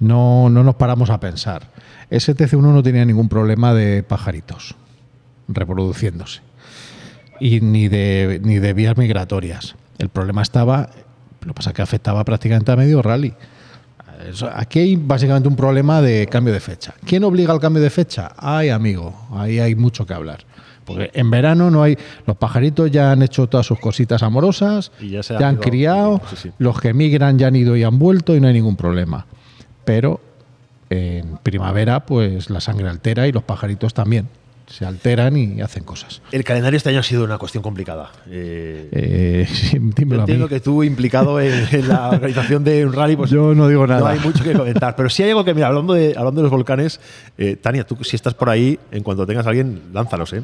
no, 0.00 0.48
no 0.50 0.62
nos 0.62 0.74
paramos 0.76 1.10
a 1.10 1.20
pensar. 1.20 1.70
STC1 2.12 2.60
no 2.60 2.82
tenía 2.82 3.05
ningún 3.05 3.28
problema 3.28 3.73
de 3.74 4.02
pajaritos 4.02 4.74
reproduciéndose 5.49 6.41
y 7.41 7.60
ni 7.60 7.89
de, 7.89 8.41
ni 8.44 8.58
de 8.58 8.73
vías 8.74 8.97
migratorias. 8.97 9.74
El 9.99 10.08
problema 10.08 10.42
estaba, 10.42 10.91
lo 11.41 11.49
que 11.49 11.55
pasa 11.55 11.70
es 11.70 11.76
que 11.76 11.82
afectaba 11.82 12.24
prácticamente 12.24 12.70
a 12.70 12.76
medio 12.76 13.02
rally. 13.02 13.34
Aquí 14.55 14.78
hay 14.78 14.97
básicamente 14.97 15.49
un 15.49 15.57
problema 15.57 16.00
de 16.00 16.28
cambio 16.28 16.52
de 16.52 16.60
fecha. 16.60 16.94
¿Quién 17.05 17.24
obliga 17.24 17.52
al 17.52 17.58
cambio 17.60 17.82
de 17.82 17.91
fecha? 17.91 18.32
Ay, 18.36 18.68
amigo, 18.68 19.15
ahí 19.32 19.58
hay 19.58 19.74
mucho 19.74 20.07
que 20.07 20.15
hablar. 20.15 20.44
Porque 20.84 21.10
en 21.15 21.31
verano 21.31 21.70
no 21.70 21.82
hay. 21.82 21.97
Los 22.26 22.36
pajaritos 22.36 22.91
ya 22.91 23.10
han 23.12 23.23
hecho 23.23 23.49
todas 23.49 23.66
sus 23.66 23.78
cositas 23.81 24.23
amorosas, 24.23 24.92
Y 25.00 25.10
ya 25.10 25.23
se 25.23 25.39
ya 25.39 25.49
han 25.49 25.57
criado, 25.57 26.20
Sí, 26.31 26.36
sí. 26.36 26.50
los 26.58 26.81
que 26.81 26.92
migran 26.94 27.39
ya 27.39 27.49
han 27.49 27.57
ido 27.57 27.76
y 27.76 27.82
han 27.82 27.99
vuelto 27.99 28.36
y 28.36 28.41
no 28.41 28.47
hay 28.49 28.55
ningún 28.55 28.76
problema. 28.76 29.26
Pero 29.84 30.20
en 30.92 31.38
primavera, 31.42 32.06
pues 32.06 32.50
la 32.50 32.60
sangre 32.60 32.88
altera 32.88 33.26
y 33.28 33.32
los 33.32 33.42
pajaritos 33.42 33.94
también. 33.94 34.28
Se 34.68 34.86
alteran 34.86 35.36
y 35.36 35.60
hacen 35.60 35.84
cosas. 35.84 36.22
El 36.30 36.44
calendario 36.44 36.78
este 36.78 36.88
año 36.88 37.00
ha 37.00 37.02
sido 37.02 37.24
una 37.24 37.36
cuestión 37.36 37.62
complicada. 37.62 38.10
Eh, 38.30 38.88
Eh, 38.92 39.46
sí, 39.52 39.78
yo 39.78 39.80
dímelo 39.94 40.22
a 40.22 40.26
mí. 40.26 40.32
entiendo 40.32 40.48
que 40.48 40.60
tú 40.60 40.82
implicado 40.82 41.40
en, 41.40 41.52
en 41.72 41.88
la 41.88 42.08
organización 42.10 42.64
de 42.64 42.86
un 42.86 42.92
rally, 42.94 43.16
pues 43.16 43.30
Yo 43.30 43.54
no 43.54 43.68
digo 43.68 43.86
No 43.86 43.92
nada. 43.94 44.10
hay 44.10 44.20
mucho 44.20 44.42
que 44.42 44.52
comentar. 44.54 44.96
Pero 44.96 45.10
sí 45.10 45.22
hay 45.24 45.30
algo 45.30 45.44
que, 45.44 45.52
mira, 45.52 45.66
hablando 45.66 45.92
de, 45.92 46.14
hablando 46.16 46.40
de 46.40 46.42
los 46.44 46.50
volcanes, 46.50 47.00
eh, 47.36 47.56
Tania, 47.56 47.84
tú 47.84 47.98
si 48.02 48.16
estás 48.16 48.32
por 48.32 48.48
ahí, 48.48 48.78
en 48.92 49.02
cuanto 49.02 49.26
tengas 49.26 49.44
a 49.46 49.50
alguien, 49.50 49.82
lánzalos, 49.92 50.32
¿eh? 50.32 50.42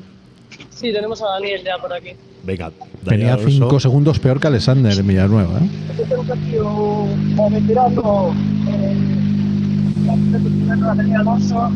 Sí, 0.70 0.92
tenemos 0.92 1.22
a 1.22 1.26
Daniel 1.28 1.62
ya 1.64 1.78
por 1.78 1.92
aquí. 1.92 2.10
Venga. 2.44 2.70
Daniel 3.04 3.30
Alonso. 3.30 3.48
cinco 3.50 3.80
segundos 3.80 4.18
peor 4.18 4.40
que 4.40 4.46
Alexander 4.48 4.92
en 4.98 5.06
Villanueva. 5.06 5.58
¿eh? 5.58 5.68
Tenemos 5.96 6.30
aquí 6.30 6.56
un 6.58 7.50
veterano, 7.52 8.34
eh, 8.68 9.17
la 10.06 10.94
Daniel 10.94 11.20
Alonso. 11.20 11.70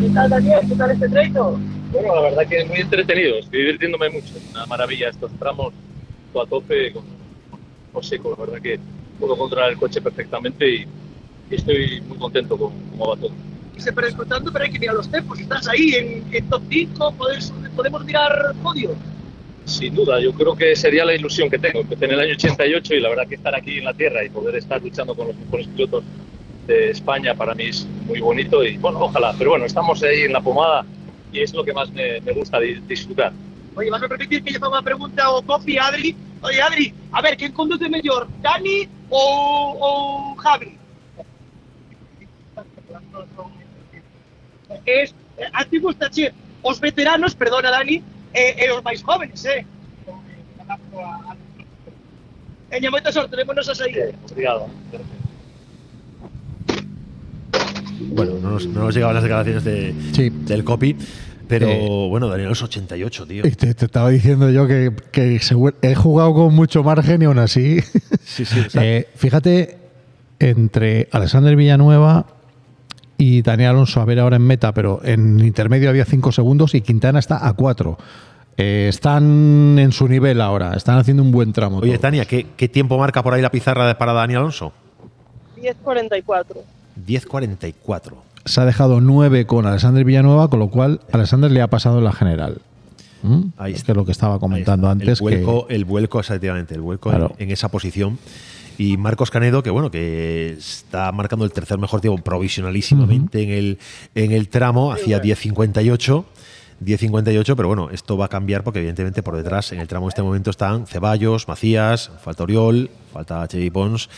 ¿Qué 0.00 0.10
tal, 0.10 0.30
Daniel? 0.30 0.60
¿Qué 0.68 0.74
tal 0.74 0.90
este 0.90 1.08
trecho? 1.08 1.58
Bueno, 1.92 2.14
la 2.14 2.22
verdad 2.22 2.46
que 2.48 2.58
es 2.58 2.68
muy 2.68 2.78
entretenido, 2.78 3.38
estoy 3.38 3.60
divirtiéndome 3.60 4.10
mucho. 4.10 4.36
Es 4.36 4.50
una 4.50 4.66
maravilla 4.66 5.08
estos 5.08 5.32
tramos, 5.38 5.72
a 6.34 6.46
tope, 6.46 6.92
con, 6.92 7.04
con 7.92 8.02
seco. 8.02 8.30
La 8.38 8.44
verdad 8.44 8.62
que 8.62 8.78
puedo 9.18 9.36
controlar 9.36 9.70
el 9.70 9.78
coche 9.78 10.00
perfectamente 10.00 10.68
y, 10.68 10.86
y 11.50 11.54
estoy 11.54 12.00
muy 12.08 12.18
contento 12.18 12.56
con 12.58 12.72
cómo 12.90 13.08
va 13.08 13.16
todo. 13.16 13.32
Y 13.76 13.80
se 13.80 13.92
pero 13.92 14.08
hay 14.08 14.70
que 14.70 14.78
mirar 14.78 14.96
los 14.96 15.08
tiempos. 15.08 15.38
Estás 15.38 15.68
ahí 15.68 15.94
en, 15.94 16.34
en 16.34 16.48
top 16.48 16.62
5, 16.68 17.14
podemos, 17.16 17.52
podemos 17.74 18.04
mirar 18.04 18.54
podio. 18.62 18.90
Sin 19.64 19.94
duda, 19.94 20.20
yo 20.20 20.32
creo 20.34 20.54
que 20.54 20.76
sería 20.76 21.04
la 21.04 21.14
ilusión 21.14 21.48
que 21.48 21.58
tengo. 21.58 21.80
Empecé 21.80 22.04
en 22.04 22.12
el 22.12 22.20
año 22.20 22.32
88 22.34 22.94
y 22.94 23.00
la 23.00 23.08
verdad 23.08 23.26
que 23.26 23.36
estar 23.36 23.54
aquí 23.54 23.78
en 23.78 23.84
la 23.84 23.94
Tierra 23.94 24.22
y 24.24 24.28
poder 24.28 24.56
estar 24.56 24.80
luchando 24.82 25.14
con 25.14 25.28
los 25.28 25.36
mejores 25.36 25.66
pilotos 25.68 26.04
de 26.66 26.90
España 26.90 27.34
para 27.34 27.54
mí 27.54 27.64
es 27.64 27.86
muy 28.06 28.20
bonito 28.20 28.62
y 28.64 28.76
bueno, 28.76 28.98
ojalá. 29.00 29.34
Pero 29.38 29.50
bueno, 29.50 29.64
estamos 29.64 30.02
ahí 30.02 30.22
en 30.22 30.32
la 30.32 30.40
pomada 30.42 30.84
y 31.32 31.40
es 31.40 31.52
lo 31.54 31.64
que 31.64 31.72
más 31.72 31.90
me, 31.92 32.20
gusta 32.34 32.60
di- 32.60 32.74
disfrutar. 32.86 33.32
Oye, 33.74 33.90
vas 33.90 34.02
a 34.02 34.08
permitir 34.08 34.42
que 34.42 34.52
yo 34.52 34.58
haga 34.58 34.68
una 34.68 34.82
pregunta 34.82 35.30
o 35.30 35.42
copy 35.42 35.78
a 35.78 35.86
Adri. 35.86 36.14
Oye, 36.42 36.60
Adri, 36.60 36.94
a 37.12 37.22
ver, 37.22 37.36
¿quién 37.36 37.52
conduce 37.52 37.88
mejor, 37.88 38.28
Dani 38.42 38.86
o, 39.08 39.78
o 39.80 40.36
Javi? 40.36 40.78
Es, 44.84 45.14
a 45.52 45.64
ti 45.64 45.78
gusta 45.78 46.08
che, 46.10 46.32
os 46.62 46.80
veteranos, 46.80 47.34
perdona 47.34 47.70
Dani, 47.70 48.02
e, 48.34 48.66
e 48.66 48.70
os 48.70 48.82
máis 48.82 49.00
jóvenes, 49.02 49.44
eh? 49.46 49.64
Eña, 52.70 52.90
moita 52.90 53.12
sorte, 53.12 53.36
vémonos 53.36 53.68
a 53.68 53.74
sair. 53.74 54.14
Obrigado. 54.30 54.66
Bueno, 58.10 58.34
no 58.42 58.50
nos, 58.50 58.66
no 58.66 58.84
nos 58.84 58.94
llegaban 58.94 59.14
las 59.14 59.22
declaraciones 59.22 59.64
de, 59.64 59.94
del 60.30 60.64
copy, 60.64 60.96
pero 61.48 61.68
Eh, 61.68 62.06
bueno, 62.08 62.28
Daniel 62.28 62.50
es 62.50 62.62
88, 62.62 63.26
tío. 63.26 63.46
Y 63.46 63.50
Te, 63.52 63.74
te 63.74 63.84
estaba 63.86 64.10
diciendo 64.10 64.50
yo 64.50 64.66
que, 64.66 64.92
he 65.82 65.94
jugado 65.94 66.34
con 66.34 66.54
mucho 66.54 66.82
margen 66.82 67.22
y 67.22 67.24
aún 67.26 67.38
así. 67.38 67.80
Sí, 68.24 68.44
sí, 68.44 68.60
o 68.60 68.70
sea- 68.70 68.82
Eh, 68.84 69.08
fíjate, 69.14 69.78
entre 70.38 71.08
Alexander 71.12 71.54
Villanueva 71.56 72.26
y 73.18 73.42
Daniel 73.42 73.70
Alonso 73.70 74.00
a 74.00 74.04
ver 74.04 74.18
ahora 74.20 74.36
en 74.36 74.42
meta, 74.42 74.72
pero 74.72 75.00
en 75.04 75.40
intermedio 75.40 75.88
había 75.90 76.04
5 76.04 76.32
segundos 76.32 76.74
y 76.74 76.80
Quintana 76.80 77.18
está 77.18 77.46
a 77.46 77.52
4. 77.52 77.96
Eh, 78.56 78.86
están 78.88 79.76
en 79.78 79.90
su 79.92 80.06
nivel 80.08 80.40
ahora, 80.40 80.74
están 80.74 80.98
haciendo 80.98 81.22
un 81.22 81.32
buen 81.32 81.52
tramo. 81.52 81.78
Oye, 81.78 81.88
todos. 81.88 82.00
Tania, 82.00 82.24
¿qué, 82.24 82.46
qué 82.56 82.68
tiempo 82.68 82.98
marca 82.98 83.22
por 83.22 83.34
ahí 83.34 83.42
la 83.42 83.50
pizarra 83.50 83.86
de- 83.88 83.94
para 83.96 84.12
Dani 84.12 84.34
Alonso? 84.34 84.72
10.44. 85.60 86.44
10.44. 87.06 88.12
Se 88.44 88.60
ha 88.60 88.64
dejado 88.64 89.00
9 89.00 89.46
con 89.46 89.66
Alexander 89.66 90.04
Villanueva, 90.04 90.48
con 90.48 90.58
lo 90.60 90.68
cual 90.68 91.00
Alexander 91.12 91.50
le 91.50 91.62
ha 91.62 91.68
pasado 91.68 91.98
en 91.98 92.04
la 92.04 92.12
general. 92.12 92.58
¿Mm? 93.22 93.40
Ahí 93.56 93.72
Es 93.72 93.84
que 93.84 93.94
lo 93.94 94.04
que 94.04 94.12
estaba 94.12 94.38
comentando 94.38 94.88
antes. 94.88 95.08
el 95.08 95.22
vuelco, 95.22 95.66
que, 95.66 95.74
el 95.74 95.84
vuelco, 95.86 96.20
efectivamente, 96.20 96.74
el 96.74 96.82
vuelco 96.82 97.08
Claro. 97.10 97.32
en, 97.38 97.46
en 97.48 97.52
esa 97.52 97.68
posición. 97.70 98.18
Y 98.76 98.96
Marcos 98.96 99.30
Canedo, 99.30 99.62
que 99.62 99.70
bueno, 99.70 99.90
que 99.90 100.52
está 100.52 101.12
marcando 101.12 101.44
el 101.44 101.52
tercer 101.52 101.78
mejor 101.78 102.00
tiempo 102.00 102.22
provisionalísimamente 102.22 103.42
en, 103.42 103.50
el, 103.50 103.78
en 104.14 104.32
el 104.32 104.48
tramo, 104.48 104.92
hacía 104.92 105.22
10.58. 105.22 106.24
10.58, 106.84 107.54
pero 107.56 107.68
bueno, 107.68 107.90
esto 107.90 108.16
va 108.16 108.26
a 108.26 108.28
cambiar 108.28 108.64
porque 108.64 108.80
evidentemente 108.80 109.22
por 109.22 109.36
detrás 109.36 109.72
en 109.72 109.78
el 109.80 109.86
tramo 109.86 110.06
en 110.06 110.08
este 110.08 110.22
momento 110.22 110.50
están 110.50 110.86
Ceballos, 110.86 111.46
Macías, 111.46 112.10
falta 112.20 112.42
Oriol, 112.42 112.90
falta 113.12 113.46
Chevy 113.46 113.70
Pons, 113.70 114.10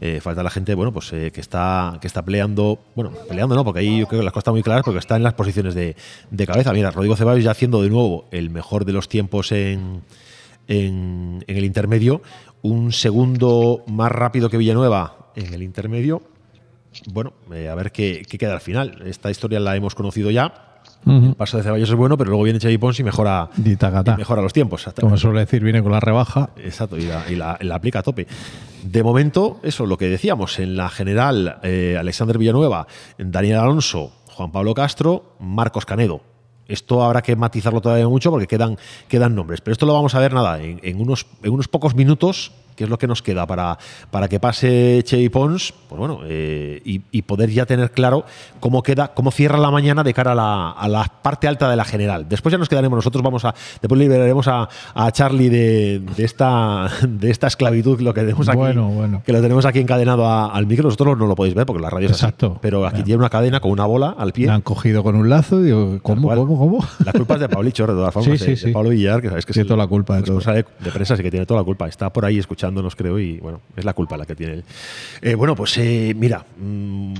eh, 0.00 0.20
falta 0.22 0.42
la 0.42 0.50
gente, 0.50 0.74
bueno, 0.74 0.92
pues 0.92 1.12
eh, 1.12 1.30
que 1.32 1.40
está 1.40 1.98
que 2.00 2.06
está 2.06 2.24
peleando, 2.24 2.78
bueno, 2.94 3.12
peleando 3.28 3.54
no, 3.54 3.64
porque 3.64 3.80
ahí 3.80 3.98
yo 3.98 4.06
creo 4.06 4.20
que 4.20 4.24
las 4.24 4.32
cosas 4.32 4.42
están 4.42 4.54
muy 4.54 4.62
claras 4.62 4.84
porque 4.84 5.00
está 5.00 5.16
en 5.16 5.22
las 5.22 5.34
posiciones 5.34 5.74
de, 5.74 5.96
de 6.30 6.46
cabeza. 6.46 6.72
Mira, 6.72 6.90
Rodrigo 6.90 7.14
Ceballos 7.14 7.44
ya 7.44 7.50
haciendo 7.50 7.82
de 7.82 7.90
nuevo 7.90 8.26
el 8.30 8.48
mejor 8.50 8.84
de 8.84 8.92
los 8.92 9.08
tiempos 9.08 9.52
en, 9.52 10.02
en, 10.68 11.44
en 11.46 11.56
el 11.56 11.64
intermedio, 11.64 12.22
un 12.62 12.92
segundo 12.92 13.84
más 13.86 14.10
rápido 14.12 14.48
que 14.50 14.56
Villanueva 14.56 15.30
en 15.36 15.52
el 15.54 15.62
intermedio. 15.62 16.22
Bueno, 17.12 17.32
eh, 17.52 17.68
a 17.68 17.74
ver 17.74 17.92
qué, 17.92 18.22
qué 18.28 18.38
queda 18.38 18.54
al 18.54 18.60
final. 18.60 19.02
Esta 19.06 19.30
historia 19.30 19.60
la 19.60 19.76
hemos 19.76 19.94
conocido 19.94 20.30
ya. 20.30 20.64
El 21.06 21.34
paso 21.36 21.56
de 21.58 21.62
Ceballos 21.62 21.88
es 21.88 21.94
bueno, 21.94 22.16
pero 22.18 22.30
luego 22.30 22.42
viene 22.44 22.58
Xavi 22.58 22.76
Pons 22.78 22.98
y 22.98 23.04
mejora, 23.04 23.50
y 24.14 24.18
mejora 24.18 24.42
los 24.42 24.52
tiempos. 24.52 24.84
como 25.02 25.16
suele 25.16 25.40
decir, 25.40 25.62
viene 25.62 25.82
con 25.82 25.92
la 25.92 26.00
rebaja. 26.00 26.50
Exacto, 26.56 26.96
y 26.96 27.02
la, 27.02 27.24
y 27.30 27.36
la- 27.36 27.56
la 27.60 27.74
aplica 27.76 28.00
a 28.00 28.02
tope. 28.02 28.26
De 28.82 29.02
momento, 29.02 29.60
eso, 29.62 29.86
lo 29.86 29.96
que 29.96 30.08
decíamos, 30.08 30.58
en 30.58 30.76
la 30.76 30.88
general, 30.88 31.58
eh, 31.62 31.96
Alexander 31.98 32.36
Villanueva, 32.38 32.86
Daniel 33.16 33.58
Alonso, 33.58 34.12
Juan 34.28 34.50
Pablo 34.50 34.74
Castro, 34.74 35.36
Marcos 35.40 35.84
Canedo. 35.86 36.20
Esto 36.68 37.02
habrá 37.02 37.22
que 37.22 37.34
matizarlo 37.34 37.80
todavía 37.80 38.06
mucho 38.08 38.30
porque 38.30 38.46
quedan, 38.46 38.78
quedan 39.08 39.34
nombres. 39.34 39.62
Pero 39.62 39.72
esto 39.72 39.86
lo 39.86 39.94
vamos 39.94 40.14
a 40.14 40.20
ver 40.20 40.34
nada, 40.34 40.60
en, 40.62 41.00
unos, 41.00 41.26
en 41.42 41.52
unos 41.52 41.66
pocos 41.66 41.94
minutos, 41.94 42.52
que 42.76 42.84
es 42.84 42.90
lo 42.90 42.98
que 42.98 43.06
nos 43.06 43.22
queda 43.22 43.46
para, 43.46 43.78
para 44.10 44.28
que 44.28 44.38
pase 44.38 45.02
Chevy 45.02 45.30
Pons, 45.30 45.72
pues 45.88 45.98
bueno, 45.98 46.20
eh, 46.24 46.80
y, 46.84 47.00
y 47.10 47.22
poder 47.22 47.50
ya 47.50 47.66
tener 47.66 47.90
claro 47.90 48.24
cómo 48.60 48.82
queda, 48.82 49.08
cómo 49.14 49.30
cierra 49.30 49.58
la 49.58 49.70
mañana 49.70 50.02
de 50.04 50.12
cara 50.14 50.32
a 50.32 50.34
la, 50.34 50.70
a 50.70 50.88
la 50.88 51.04
parte 51.22 51.48
alta 51.48 51.68
de 51.70 51.76
la 51.76 51.84
general. 51.84 52.26
Después 52.28 52.52
ya 52.52 52.58
nos 52.58 52.68
quedaremos 52.68 52.96
nosotros, 52.96 53.22
vamos 53.22 53.44
a, 53.44 53.54
después 53.80 53.98
liberaremos 53.98 54.46
a, 54.48 54.68
a 54.94 55.10
Charlie 55.12 55.48
de, 55.48 56.00
de 56.16 56.24
esta, 56.24 56.90
de 57.08 57.30
esta 57.30 57.46
esclavitud, 57.46 58.00
lo 58.00 58.12
que 58.14 58.20
tenemos 58.22 58.48
aquí, 58.48 58.58
Bueno, 58.58 58.88
bueno. 58.88 59.22
que 59.24 59.32
lo 59.32 59.40
tenemos 59.40 59.64
aquí 59.64 59.78
encadenado 59.80 60.26
a- 60.26 60.46
al 60.52 60.66
micro. 60.66 60.84
Vosotros 60.84 61.18
no 61.18 61.26
lo 61.26 61.34
podéis 61.34 61.54
ver 61.54 61.66
porque 61.66 61.82
la 61.82 61.90
radio 61.90 62.06
es 62.06 62.12
así. 62.12 62.24
Exacto. 62.24 62.58
Pero 62.60 62.86
aquí 62.86 63.02
tiene 63.02 63.18
una 63.18 63.30
cadena 63.30 63.60
con 63.60 63.70
una 63.70 63.84
bola 63.86 64.14
al 64.18 64.32
pie. 64.32 64.46
Le 64.46 64.52
han 64.52 64.60
cogido 64.62 65.02
con 65.02 65.16
un 65.16 65.28
lazo 65.28 65.60
y 65.60 65.64
digo, 65.64 65.98
¿cómo, 66.02 66.28
cómo, 66.28 66.58
cómo? 66.58 66.86
La 67.04 67.12
culpa 67.12 67.34
es 67.34 67.40
de 67.40 67.48
Paulicho, 67.48 67.86
de 67.86 67.92
todas 67.94 68.12
formas. 68.14 68.38
Sí, 68.38 68.44
de, 68.46 68.56
sí, 68.56 68.62
de 68.62 68.68
sí. 68.68 68.72
Pablo 68.72 68.90
Villar, 68.90 69.20
que 69.22 69.28
sabes 69.28 69.46
que 69.46 69.52
Tiene 69.52 69.62
es 69.62 69.66
el 69.66 69.68
toda 69.68 69.84
la 69.84 69.86
culpa 69.88 70.16
de 70.16 70.22
todo. 70.22 70.38
responsable 70.38 70.64
de 70.80 70.90
prensa, 70.90 71.16
sí 71.16 71.22
que 71.22 71.30
tiene 71.30 71.46
toda 71.46 71.60
la 71.60 71.64
culpa. 71.64 71.88
Está 71.88 72.12
por 72.12 72.24
ahí 72.24 72.38
escuchándonos, 72.38 72.94
creo, 72.96 73.18
y 73.18 73.38
bueno, 73.38 73.60
es 73.76 73.84
la 73.84 73.92
culpa 73.94 74.16
la 74.16 74.26
que 74.26 74.34
tiene 74.34 74.54
él. 74.54 74.64
Eh, 75.22 75.34
bueno, 75.34 75.54
pues 75.54 75.77
eh, 75.78 76.14
mira. 76.16 76.44
mm, 76.58 77.14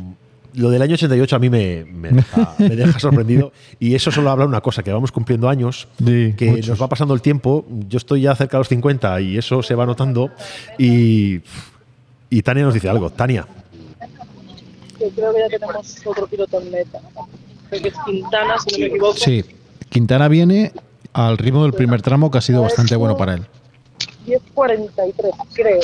lo 0.54 0.70
del 0.70 0.82
año 0.82 0.94
88 0.94 1.36
a 1.36 1.38
mí 1.38 1.50
me, 1.50 1.84
me 1.84 2.10
deja, 2.10 2.54
me 2.58 2.70
deja 2.74 2.98
sorprendido 2.98 3.52
y 3.78 3.94
eso 3.94 4.10
solo 4.10 4.30
habla 4.30 4.44
de 4.44 4.48
una 4.48 4.60
cosa, 4.60 4.82
que 4.82 4.92
vamos 4.92 5.12
cumpliendo 5.12 5.48
años, 5.48 5.86
que 6.04 6.62
nos 6.66 6.80
va 6.82 6.88
pasando 6.88 7.14
el 7.14 7.20
tiempo, 7.22 7.64
yo 7.88 7.98
estoy 7.98 8.22
ya 8.22 8.34
cerca 8.34 8.56
de 8.56 8.60
los 8.60 8.68
50 8.68 9.20
y 9.20 9.38
eso 9.38 9.62
se 9.62 9.74
va 9.76 9.86
notando 9.86 10.30
y, 10.76 11.40
y 12.30 12.42
Tania 12.42 12.64
nos 12.64 12.74
dice 12.74 12.88
algo. 12.88 13.10
Tania, 13.10 13.46
Que 14.98 15.10
creo 15.10 15.32
que 15.32 15.40
ya 15.40 15.48
tenemos 15.58 15.96
otro 16.04 16.26
piloto 16.26 16.60
en 16.60 16.70
meta. 16.72 17.00
Creo 17.68 17.82
que 17.82 17.88
es 17.88 17.94
Quintana, 18.04 18.56
si 18.58 18.72
no 18.72 18.78
me 18.78 18.86
equivoco. 18.86 19.16
Sí, 19.16 19.44
Quintana 19.90 20.26
viene 20.28 20.72
al 21.12 21.38
ritmo 21.38 21.62
del 21.62 21.72
primer 21.72 22.02
tramo 22.02 22.30
que 22.30 22.38
ha 22.38 22.40
sido 22.42 22.62
bastante 22.62 22.96
bueno 22.96 23.16
para 23.16 23.34
él. 23.34 23.46
10.43, 24.28 25.32
creo. 25.55 25.81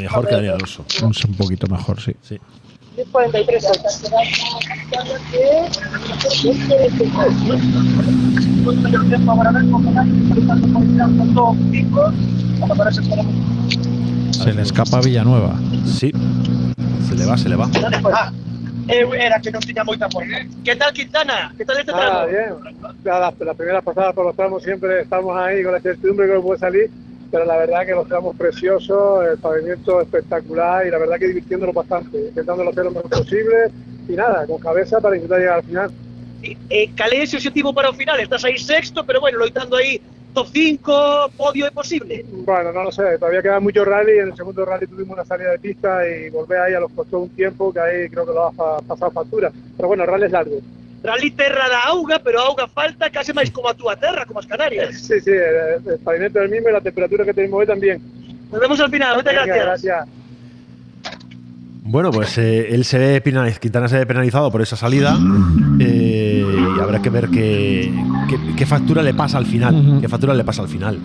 mejor 0.00 0.26
que 0.26 0.34
Daniel 0.34 0.54
Alonso. 0.54 0.84
Un 1.02 1.34
poquito 1.34 1.66
mejor, 1.66 2.00
sí. 2.00 2.14
10.43. 2.96 3.62
Se 14.32 14.52
le 14.52 14.62
escapa 14.62 14.98
a 14.98 15.00
Villanueva. 15.00 15.54
Sí, 15.86 16.12
se 17.08 17.14
le 17.14 17.26
va, 17.26 17.36
se 17.36 17.48
le 17.48 17.56
va. 17.56 17.70
Ah, 18.12 18.32
eh, 18.88 19.06
era 19.18 19.40
que 19.40 19.50
no 19.50 19.60
tenía 19.60 19.84
moita 19.84 20.08
forma. 20.10 20.38
¿Qué 20.64 20.76
tal 20.76 20.92
Quintana? 20.92 21.54
¿Qué 21.56 21.64
tal 21.64 21.78
este 21.78 21.92
tramo? 21.92 22.18
Ah, 22.18 22.26
bien. 22.26 22.54
Ya 23.04 23.18
las, 23.18 23.38
las 23.38 23.56
primeras 23.56 23.84
pasadas 23.84 24.14
por 24.14 24.26
los 24.26 24.36
tramos 24.36 24.62
siempre 24.62 25.02
estamos 25.02 25.36
ahí 25.36 25.62
con 25.62 25.72
la 25.72 25.78
incertidumbre 25.78 26.26
que 26.26 26.40
puede 26.40 26.58
salir, 26.58 26.90
pero 27.32 27.46
la 27.46 27.56
verdad 27.56 27.86
que 27.86 27.92
los 27.92 28.06
tramos 28.06 28.36
preciosos, 28.36 29.26
el 29.26 29.38
pavimento 29.38 30.02
espectacular 30.02 30.86
y 30.86 30.90
la 30.90 30.98
verdad 30.98 31.18
que 31.18 31.28
divirtiéndonos 31.28 31.74
bastante, 31.74 32.28
intentándolo 32.28 32.70
hacer 32.70 32.84
lo 32.84 32.90
mejor 32.90 33.08
posible 33.08 33.56
y 34.06 34.12
nada, 34.12 34.46
con 34.46 34.60
cabeza 34.60 35.00
para 35.00 35.16
intentar 35.16 35.38
llegar 35.40 35.56
al 35.56 35.64
final. 35.64 35.90
Eh, 36.42 36.90
cal 36.94 37.12
é 37.12 37.22
ese 37.22 37.36
objetivo 37.36 37.72
para 37.72 37.88
o 37.88 37.94
final? 37.94 38.20
Estás 38.20 38.44
aí 38.44 38.58
sexto, 38.58 39.04
pero 39.06 39.20
bueno, 39.20 39.38
loitando 39.38 39.76
aí 39.76 40.02
top 40.34 40.48
5, 40.48 41.30
podio 41.38 41.66
é 41.66 41.70
posible. 41.70 42.24
Bueno, 42.44 42.72
no 42.72 42.82
lo 42.82 42.92
sé, 42.92 43.16
todavía 43.18 43.40
queda 43.40 43.60
mucho 43.60 43.84
rally, 43.84 44.18
en 44.18 44.28
el 44.28 44.36
segundo 44.36 44.64
rally 44.64 44.86
tuvimos 44.86 45.14
una 45.14 45.24
salida 45.24 45.52
de 45.52 45.58
pista 45.58 46.06
y 46.06 46.30
volver 46.30 46.58
ahí 46.58 46.74
a 46.74 46.80
los 46.80 46.90
costó 46.92 47.20
un 47.20 47.30
tiempo 47.30 47.72
que 47.72 47.80
ahí 47.80 48.08
creo 48.10 48.26
que 48.26 48.32
lo 48.32 48.46
ha 48.46 48.80
pasado 48.82 49.10
factura. 49.10 49.52
Pero 49.76 49.88
bueno, 49.88 50.04
el 50.04 50.10
rally 50.10 50.26
es 50.26 50.32
largo. 50.32 50.56
Rally 51.02 51.30
terra 51.32 51.68
da 51.68 51.84
auga, 51.90 52.18
pero 52.22 52.38
a 52.40 52.46
auga 52.46 52.68
falta 52.68 53.10
case 53.10 53.34
máis 53.34 53.50
como 53.50 53.68
a 53.68 53.74
túa 53.74 53.96
terra, 53.98 54.24
como 54.24 54.38
as 54.38 54.46
Canarias. 54.46 54.94
Sí, 55.08 55.18
sí, 55.20 55.30
el, 55.34 55.82
el 55.88 55.98
pavimento 55.98 56.38
es 56.38 56.44
el 56.46 56.50
mismo 56.50 56.68
y 56.68 56.72
la 56.72 56.80
temperatura 56.80 57.24
que 57.24 57.34
tenemos 57.34 57.58
hoy 57.60 57.66
también. 57.66 57.98
Nos 58.50 58.60
vemos 58.60 58.78
al 58.80 58.90
final, 58.90 59.16
muchas 59.16 59.32
Venga, 59.34 59.46
gracias. 59.46 59.66
gracias. 59.66 60.08
Bueno, 61.84 62.10
pues 62.12 62.38
eh, 62.38 62.68
él 62.74 62.84
se 62.84 62.96
ve 62.98 63.22
penaliz- 63.24 63.58
Quintana 63.58 63.88
se 63.88 63.98
ve 63.98 64.06
penalizado 64.06 64.52
por 64.52 64.62
esa 64.62 64.76
salida 64.76 65.18
eh, 65.80 66.44
y 66.76 66.80
habrá 66.80 67.02
que 67.02 67.10
ver 67.10 67.28
qué, 67.28 67.92
qué- 68.30 68.54
qué 68.56 68.66
factura 68.66 69.02
le 69.02 69.14
pasa 69.14 69.38
al 69.38 69.46
final. 69.46 69.98
Qué 70.00 70.08
factura 70.08 70.32
le 70.34 70.44
pasa 70.44 70.62
al 70.62 70.68
final. 70.68 71.00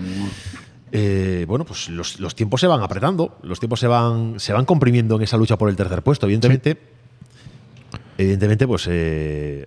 Eh, 0.91 1.45
bueno, 1.47 1.65
pues 1.65 1.89
los, 1.89 2.19
los 2.19 2.35
tiempos 2.35 2.61
se 2.61 2.67
van 2.67 2.81
apretando, 2.83 3.39
los 3.41 3.59
tiempos 3.59 3.79
se 3.79 3.87
van, 3.87 4.39
se 4.39 4.53
van 4.53 4.65
comprimiendo 4.65 5.15
en 5.15 5.23
esa 5.23 5.35
lucha 5.37 5.57
por 5.57 5.69
el 5.69 5.75
tercer 5.75 6.03
puesto. 6.03 6.27
Evidentemente, 6.27 6.77
evidentemente, 8.17 8.67
pues 8.67 8.87
eh, 8.89 9.65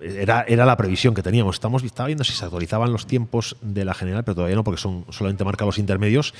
era, 0.00 0.44
era 0.46 0.66
la 0.66 0.76
previsión 0.76 1.14
que 1.14 1.22
teníamos. 1.22 1.56
Estamos 1.56 1.82
estaba 1.82 2.08
viendo 2.08 2.24
si 2.24 2.32
se 2.32 2.44
actualizaban 2.44 2.92
los 2.92 3.06
tiempos 3.06 3.56
de 3.62 3.84
la 3.84 3.94
general, 3.94 4.24
pero 4.24 4.34
todavía 4.34 4.56
no, 4.56 4.64
porque 4.64 4.80
son 4.80 5.04
solamente 5.10 5.44
marcados 5.44 5.78
intermedios. 5.78 6.34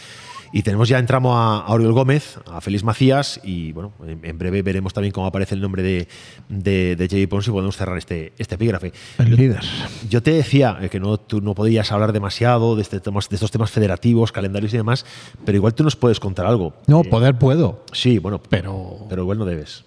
Y 0.53 0.63
tenemos 0.63 0.89
ya 0.89 0.99
entramos 0.99 1.35
a, 1.37 1.59
a 1.67 1.73
Oriol 1.73 1.93
Gómez, 1.93 2.39
a 2.51 2.61
Félix 2.61 2.85
Macías, 2.85 3.41
y 3.43 3.73
bueno, 3.73 3.93
en, 4.07 4.25
en 4.25 4.39
breve 4.39 4.63
veremos 4.63 4.95
también 4.95 5.13
cómo 5.13 5.27
aparece 5.27 5.55
el 5.55 5.61
nombre 5.61 5.83
de, 5.83 6.09
de, 6.49 6.97
de 6.97 7.09
J. 7.09 7.29
Pons 7.29 7.49
y 7.49 7.51
podemos 7.51 7.77
cerrar 7.77 7.99
este, 7.99 8.33
este 8.39 8.55
epígrafe. 8.55 8.93
El 9.19 9.37
líder. 9.37 9.65
Yo 10.09 10.23
te 10.23 10.33
decía 10.33 10.79
eh, 10.81 10.89
que 10.89 11.01
no, 11.01 11.19
tú 11.19 11.41
no 11.41 11.55
podías 11.55 11.91
hablar 11.93 12.13
demasiado 12.13 12.77
de, 12.77 12.83
este 12.83 13.01
temas, 13.01 13.29
de 13.29 13.37
estos 13.37 13.51
temas 13.51 13.71
federativos, 13.71 14.33
calendarios 14.33 14.73
y 14.75 14.77
demás, 14.77 15.05
pero 15.45 15.57
igual 15.57 15.75
tú 15.75 15.83
nos 15.83 15.97
puedes 15.97 16.21
contar 16.21 16.47
algo. 16.47 16.75
No, 16.87 17.03
poder 17.03 17.37
puedo. 17.37 17.85
Sí, 17.93 18.19
bueno, 18.19 18.41
pero, 18.49 19.07
pero 19.09 19.23
igual 19.23 19.39
no 19.39 19.45
debes. 19.45 19.85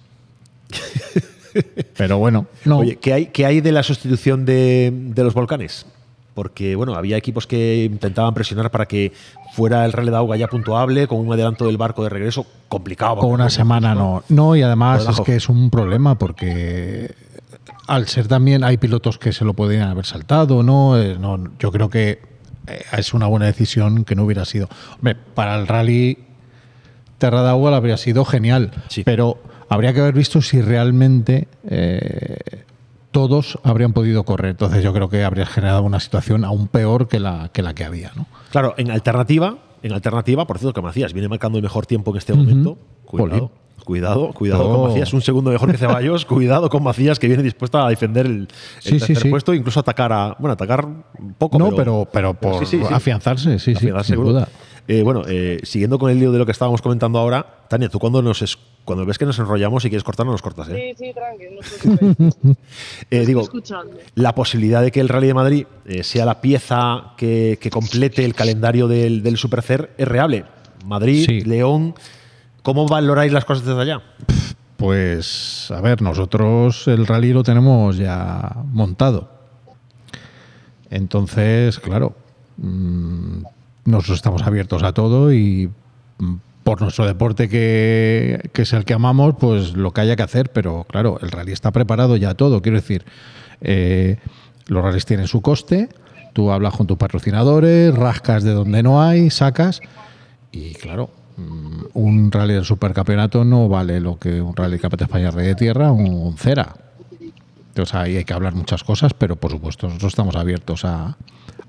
Pero 1.97 2.17
bueno, 2.17 2.47
no. 2.65 2.79
Oye, 2.79 2.97
¿qué 2.97 3.13
hay, 3.13 3.25
qué 3.27 3.45
hay 3.45 3.61
de 3.61 3.71
la 3.71 3.83
sustitución 3.83 4.45
de, 4.45 4.91
de 4.93 5.23
los 5.23 5.33
volcanes? 5.33 5.85
Porque, 6.33 6.75
bueno, 6.75 6.95
había 6.95 7.17
equipos 7.17 7.47
que 7.47 7.83
intentaban 7.83 8.33
presionar 8.33 8.71
para 8.71 8.85
que 8.85 9.11
fuera 9.53 9.83
el 9.85 9.91
Rally 9.91 10.09
de 10.09 10.17
Auga 10.17 10.37
ya 10.37 10.47
puntuable, 10.47 11.07
con 11.07 11.19
un 11.19 11.33
adelanto 11.33 11.65
del 11.65 11.77
barco 11.77 12.03
de 12.03 12.09
regreso 12.09 12.45
complicado. 12.67 13.17
Con 13.17 13.31
una 13.31 13.49
semana 13.49 13.93
no. 13.93 14.23
No, 14.29 14.55
y 14.55 14.61
además 14.61 15.05
es 15.09 15.19
que 15.21 15.35
es 15.35 15.49
un 15.49 15.69
problema 15.69 16.15
porque 16.15 17.13
al 17.87 18.07
ser 18.07 18.27
también 18.27 18.63
hay 18.63 18.77
pilotos 18.77 19.17
que 19.17 19.33
se 19.33 19.43
lo 19.43 19.53
podrían 19.53 19.89
haber 19.89 20.05
saltado, 20.05 20.63
¿no? 20.63 20.97
Eh, 20.97 21.17
no 21.19 21.39
yo 21.59 21.71
creo 21.71 21.89
que 21.89 22.21
eh, 22.67 22.83
es 22.97 23.13
una 23.13 23.25
buena 23.25 23.47
decisión 23.47 24.05
que 24.05 24.15
no 24.15 24.23
hubiera 24.23 24.45
sido. 24.45 24.69
Hombre, 24.95 25.17
para 25.33 25.55
el 25.55 25.67
rally 25.67 26.19
Terra 27.17 27.41
de 27.43 27.49
Agua 27.49 27.75
habría 27.75 27.97
sido 27.97 28.23
genial, 28.23 28.71
pero 29.03 29.39
habría 29.69 29.93
que 29.93 30.01
haber 30.01 30.13
visto 30.13 30.41
si 30.41 30.61
realmente 30.61 31.47
eh, 31.69 32.37
todos 33.11 33.57
habrían 33.63 33.93
podido 33.93 34.23
correr. 34.23 34.51
Entonces 34.51 34.83
yo 34.83 34.93
creo 34.93 35.09
que 35.09 35.23
habría 35.23 35.45
generado 35.45 35.83
una 35.83 35.99
situación 35.99 36.43
aún 36.45 36.67
peor 36.67 37.07
que 37.07 37.19
la 37.19 37.49
que, 37.53 37.61
la 37.61 37.73
que 37.73 37.83
había, 37.85 38.11
¿no? 38.15 38.27
Claro, 38.51 38.73
en 38.77 38.91
alternativa, 38.91 39.57
en 39.83 39.93
alternativa, 39.93 40.45
por 40.45 40.57
cierto, 40.59 40.73
que 40.73 40.81
Macías 40.85 41.13
viene 41.13 41.27
marcando 41.27 41.57
el 41.57 41.63
mejor 41.63 41.85
tiempo 41.85 42.11
en 42.11 42.17
este 42.17 42.33
momento. 42.33 42.77
Cuidado, 43.05 43.51
Cuidado, 43.85 44.33
cuidado 44.33 44.69
Oh. 44.69 44.75
con 44.81 44.89
Macías, 44.89 45.11
un 45.13 45.21
segundo 45.21 45.49
mejor 45.49 45.71
que 45.71 45.77
Ceballos. 45.77 46.25
cuidado 46.27 46.69
con 46.69 46.83
Macías, 46.83 47.17
que 47.17 47.27
viene 47.27 47.41
dispuesto 47.41 47.79
a 47.79 47.89
defender 47.89 48.25
el, 48.27 48.31
el 48.41 48.47
Sí, 48.79 48.91
sí, 48.91 49.07
tercer 49.07 49.17
sí. 49.23 49.29
puesto, 49.29 49.53
incluso 49.53 49.79
atacar 49.79 50.11
a. 50.13 50.35
Bueno, 50.37 50.53
atacar 50.53 50.87
poco. 51.39 51.57
No, 51.57 51.71
pero- 51.75 52.07
pero 52.11 52.33
por 52.35 52.61
afianzarse, 52.91 53.57
sí, 53.57 53.71
sí, 53.71 53.71
Afianzarse, 53.71 54.07
sin 54.07 54.13
seguro. 54.15 54.29
duda. 54.33 54.47
Eh, 54.87 55.01
bueno, 55.01 55.23
eh, 55.27 55.59
siguiendo 55.63 55.97
con 55.97 56.11
el 56.11 56.19
lío 56.19 56.31
de 56.31 56.37
lo 56.39 56.45
que 56.45 56.51
estábamos 56.51 56.81
comentando 56.81 57.17
ahora, 57.19 57.45
Tania, 57.67 57.89
tú 57.89 57.97
cuando 57.99 58.21
nos 58.21 58.41
es- 58.43 58.57
cuando 58.89 59.05
ves 59.05 59.19
que 59.19 59.25
nos 59.27 59.37
enrollamos 59.37 59.85
y 59.85 59.89
quieres 59.89 60.03
cortar, 60.03 60.25
no 60.25 60.31
nos 60.31 60.41
cortas, 60.41 60.67
¿eh? 60.69 60.95
Sí, 60.97 61.05
sí, 61.05 61.13
tranqui, 61.13 62.39
no. 62.41 62.55
Eh, 63.11 63.23
digo, 63.23 63.41
escuchando. 63.41 63.95
la 64.15 64.33
posibilidad 64.33 64.81
de 64.81 64.89
que 64.89 64.99
el 64.99 65.09
Rally 65.09 65.27
de 65.27 65.33
Madrid 65.35 65.67
eh, 65.85 66.01
sea 66.01 66.25
la 66.25 66.41
pieza 66.41 67.13
que, 67.15 67.59
que 67.61 67.69
complete 67.69 68.25
el 68.25 68.33
calendario 68.33 68.87
del, 68.87 69.21
del 69.21 69.37
Supercer 69.37 69.91
es 69.95 70.07
real. 70.07 70.43
Madrid, 70.85 71.45
León, 71.45 71.93
¿cómo 72.63 72.87
valoráis 72.87 73.31
las 73.31 73.45
cosas 73.45 73.63
desde 73.63 73.79
allá? 73.79 74.01
Pues, 74.75 75.69
a 75.69 75.81
ver, 75.81 76.01
nosotros 76.01 76.87
el 76.87 77.05
rally 77.05 77.31
lo 77.31 77.43
tenemos 77.43 77.95
ya 77.95 78.55
montado. 78.71 79.29
Entonces, 80.89 81.77
claro, 81.77 82.15
mm, 82.57 83.43
nosotros 83.85 84.15
estamos 84.15 84.41
abiertos 84.41 84.81
a 84.81 84.93
todo 84.93 85.31
y 85.31 85.69
mm, 86.17 86.35
por 86.69 86.83
nuestro 86.83 87.07
deporte 87.07 87.49
que, 87.49 88.47
es 88.53 88.73
el 88.73 88.85
que 88.85 88.93
amamos, 88.93 89.33
pues 89.39 89.73
lo 89.73 89.91
que 89.91 90.01
haya 90.01 90.15
que 90.15 90.21
hacer, 90.21 90.51
pero 90.51 90.85
claro, 90.87 91.17
el 91.19 91.31
rally 91.31 91.51
está 91.51 91.71
preparado 91.71 92.15
ya 92.15 92.35
todo. 92.35 92.61
Quiero 92.61 92.77
decir, 92.77 93.05
eh, 93.61 94.17
los 94.67 94.83
rallies 94.83 95.07
tienen 95.07 95.25
su 95.25 95.41
coste, 95.41 95.89
tú 96.31 96.51
hablas 96.51 96.75
con 96.75 96.85
tus 96.85 96.95
patrocinadores, 96.95 97.95
rascas 97.95 98.43
de 98.43 98.51
donde 98.51 98.83
no 98.83 99.01
hay, 99.01 99.31
sacas 99.31 99.81
y 100.51 100.75
claro, 100.75 101.09
mm, 101.37 101.85
un 101.95 102.31
rally 102.31 102.53
del 102.53 102.65
supercampeonato 102.65 103.43
no 103.43 103.67
vale 103.67 103.99
lo 103.99 104.19
que 104.19 104.39
un 104.39 104.55
rally 104.55 104.77
de 104.77 105.03
España 105.05 105.31
Rey 105.31 105.47
de 105.47 105.55
Tierra 105.55 105.91
o 105.91 105.95
un 105.95 106.37
Cera. 106.37 106.75
Entonces 107.69 107.95
ahí 107.95 108.15
hay 108.17 108.25
que 108.25 108.33
hablar 108.33 108.53
muchas 108.53 108.83
cosas, 108.83 109.15
pero 109.15 109.37
por 109.37 109.49
supuesto 109.49 109.87
nosotros 109.87 110.13
estamos 110.13 110.35
abiertos 110.35 110.85
a, 110.85 111.17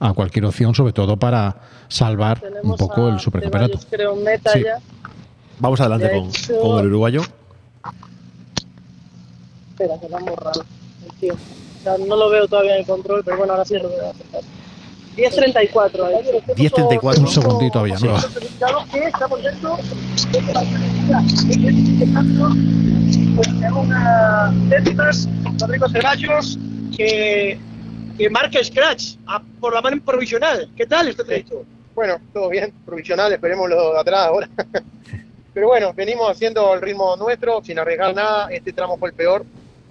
a 0.01 0.13
cualquier 0.15 0.47
opción, 0.47 0.75
sobre 0.75 0.93
todo 0.93 1.17
para 1.17 1.57
salvar 1.89 2.43
un 2.63 2.77
poco 2.77 3.09
el 3.09 3.21
supercampeonato. 3.21 3.79
Creo, 3.91 4.17
meta 4.17 4.53
Sí. 4.53 4.63
ya. 4.65 4.79
Vamos 5.59 5.81
adelante 5.81 6.09
De 6.09 6.19
con, 6.19 6.29
hecho- 6.29 6.61
con 6.61 6.79
el 6.81 6.87
uruguayo. 6.87 7.21
Espera, 9.73 9.99
que 10.01 10.09
lo 10.09 10.17
han 10.17 10.25
borrado. 10.25 10.65
el 11.07 11.13
tío. 11.21 11.35
O 11.35 11.83
sea, 11.83 11.97
no 11.99 12.17
lo 12.17 12.31
veo 12.31 12.47
todavía 12.49 12.75
en 12.75 12.81
el 12.81 12.87
control, 12.87 13.23
pero 13.25 13.37
bueno, 13.39 13.53
ahora 13.55 13.65
sí 13.65 13.75
lo 13.75 13.89
veo. 13.89 14.13
10.34 15.17 16.05
ahí. 16.07 16.15
10.34. 16.57 17.19
Un 17.21 17.29
segundito 17.29 17.79
había, 17.81 17.95
¿no? 17.99 18.17
que 18.93 18.99
estamos 19.07 19.43
dentro 19.43 19.77
de 20.33 20.43
la 20.53 20.61
una 23.75 24.53
décimas, 24.69 25.29
Rodrigo 25.59 25.89
Ceballos, 25.89 26.59
que, 26.97 27.59
que 28.21 28.29
marca 28.29 28.63
Scratch 28.63 29.17
a- 29.27 29.41
por 29.61 29.73
la 29.73 29.81
mano 29.81 29.97
provisional. 30.05 30.69
¿Qué 30.77 30.85
tal 30.87 31.09
este 31.09 31.25
trecho? 31.25 31.65
Bueno, 31.95 32.19
todo 32.35 32.51
bien, 32.51 32.71
provisional, 32.85 33.33
esperemos 33.33 33.67
lo 33.71 33.95
de 33.95 33.99
atrás 34.01 34.27
ahora. 34.27 34.47
Pero 35.55 35.69
bueno, 35.69 35.95
venimos 35.95 36.31
haciendo 36.31 36.75
el 36.75 36.83
ritmo 36.83 37.17
nuestro, 37.17 37.63
sin 37.65 37.79
arriesgar 37.79 38.15
nada. 38.15 38.49
Este 38.53 38.75
tramo 38.75 38.99
fue 38.99 39.09
el 39.09 39.15
peor. 39.15 39.47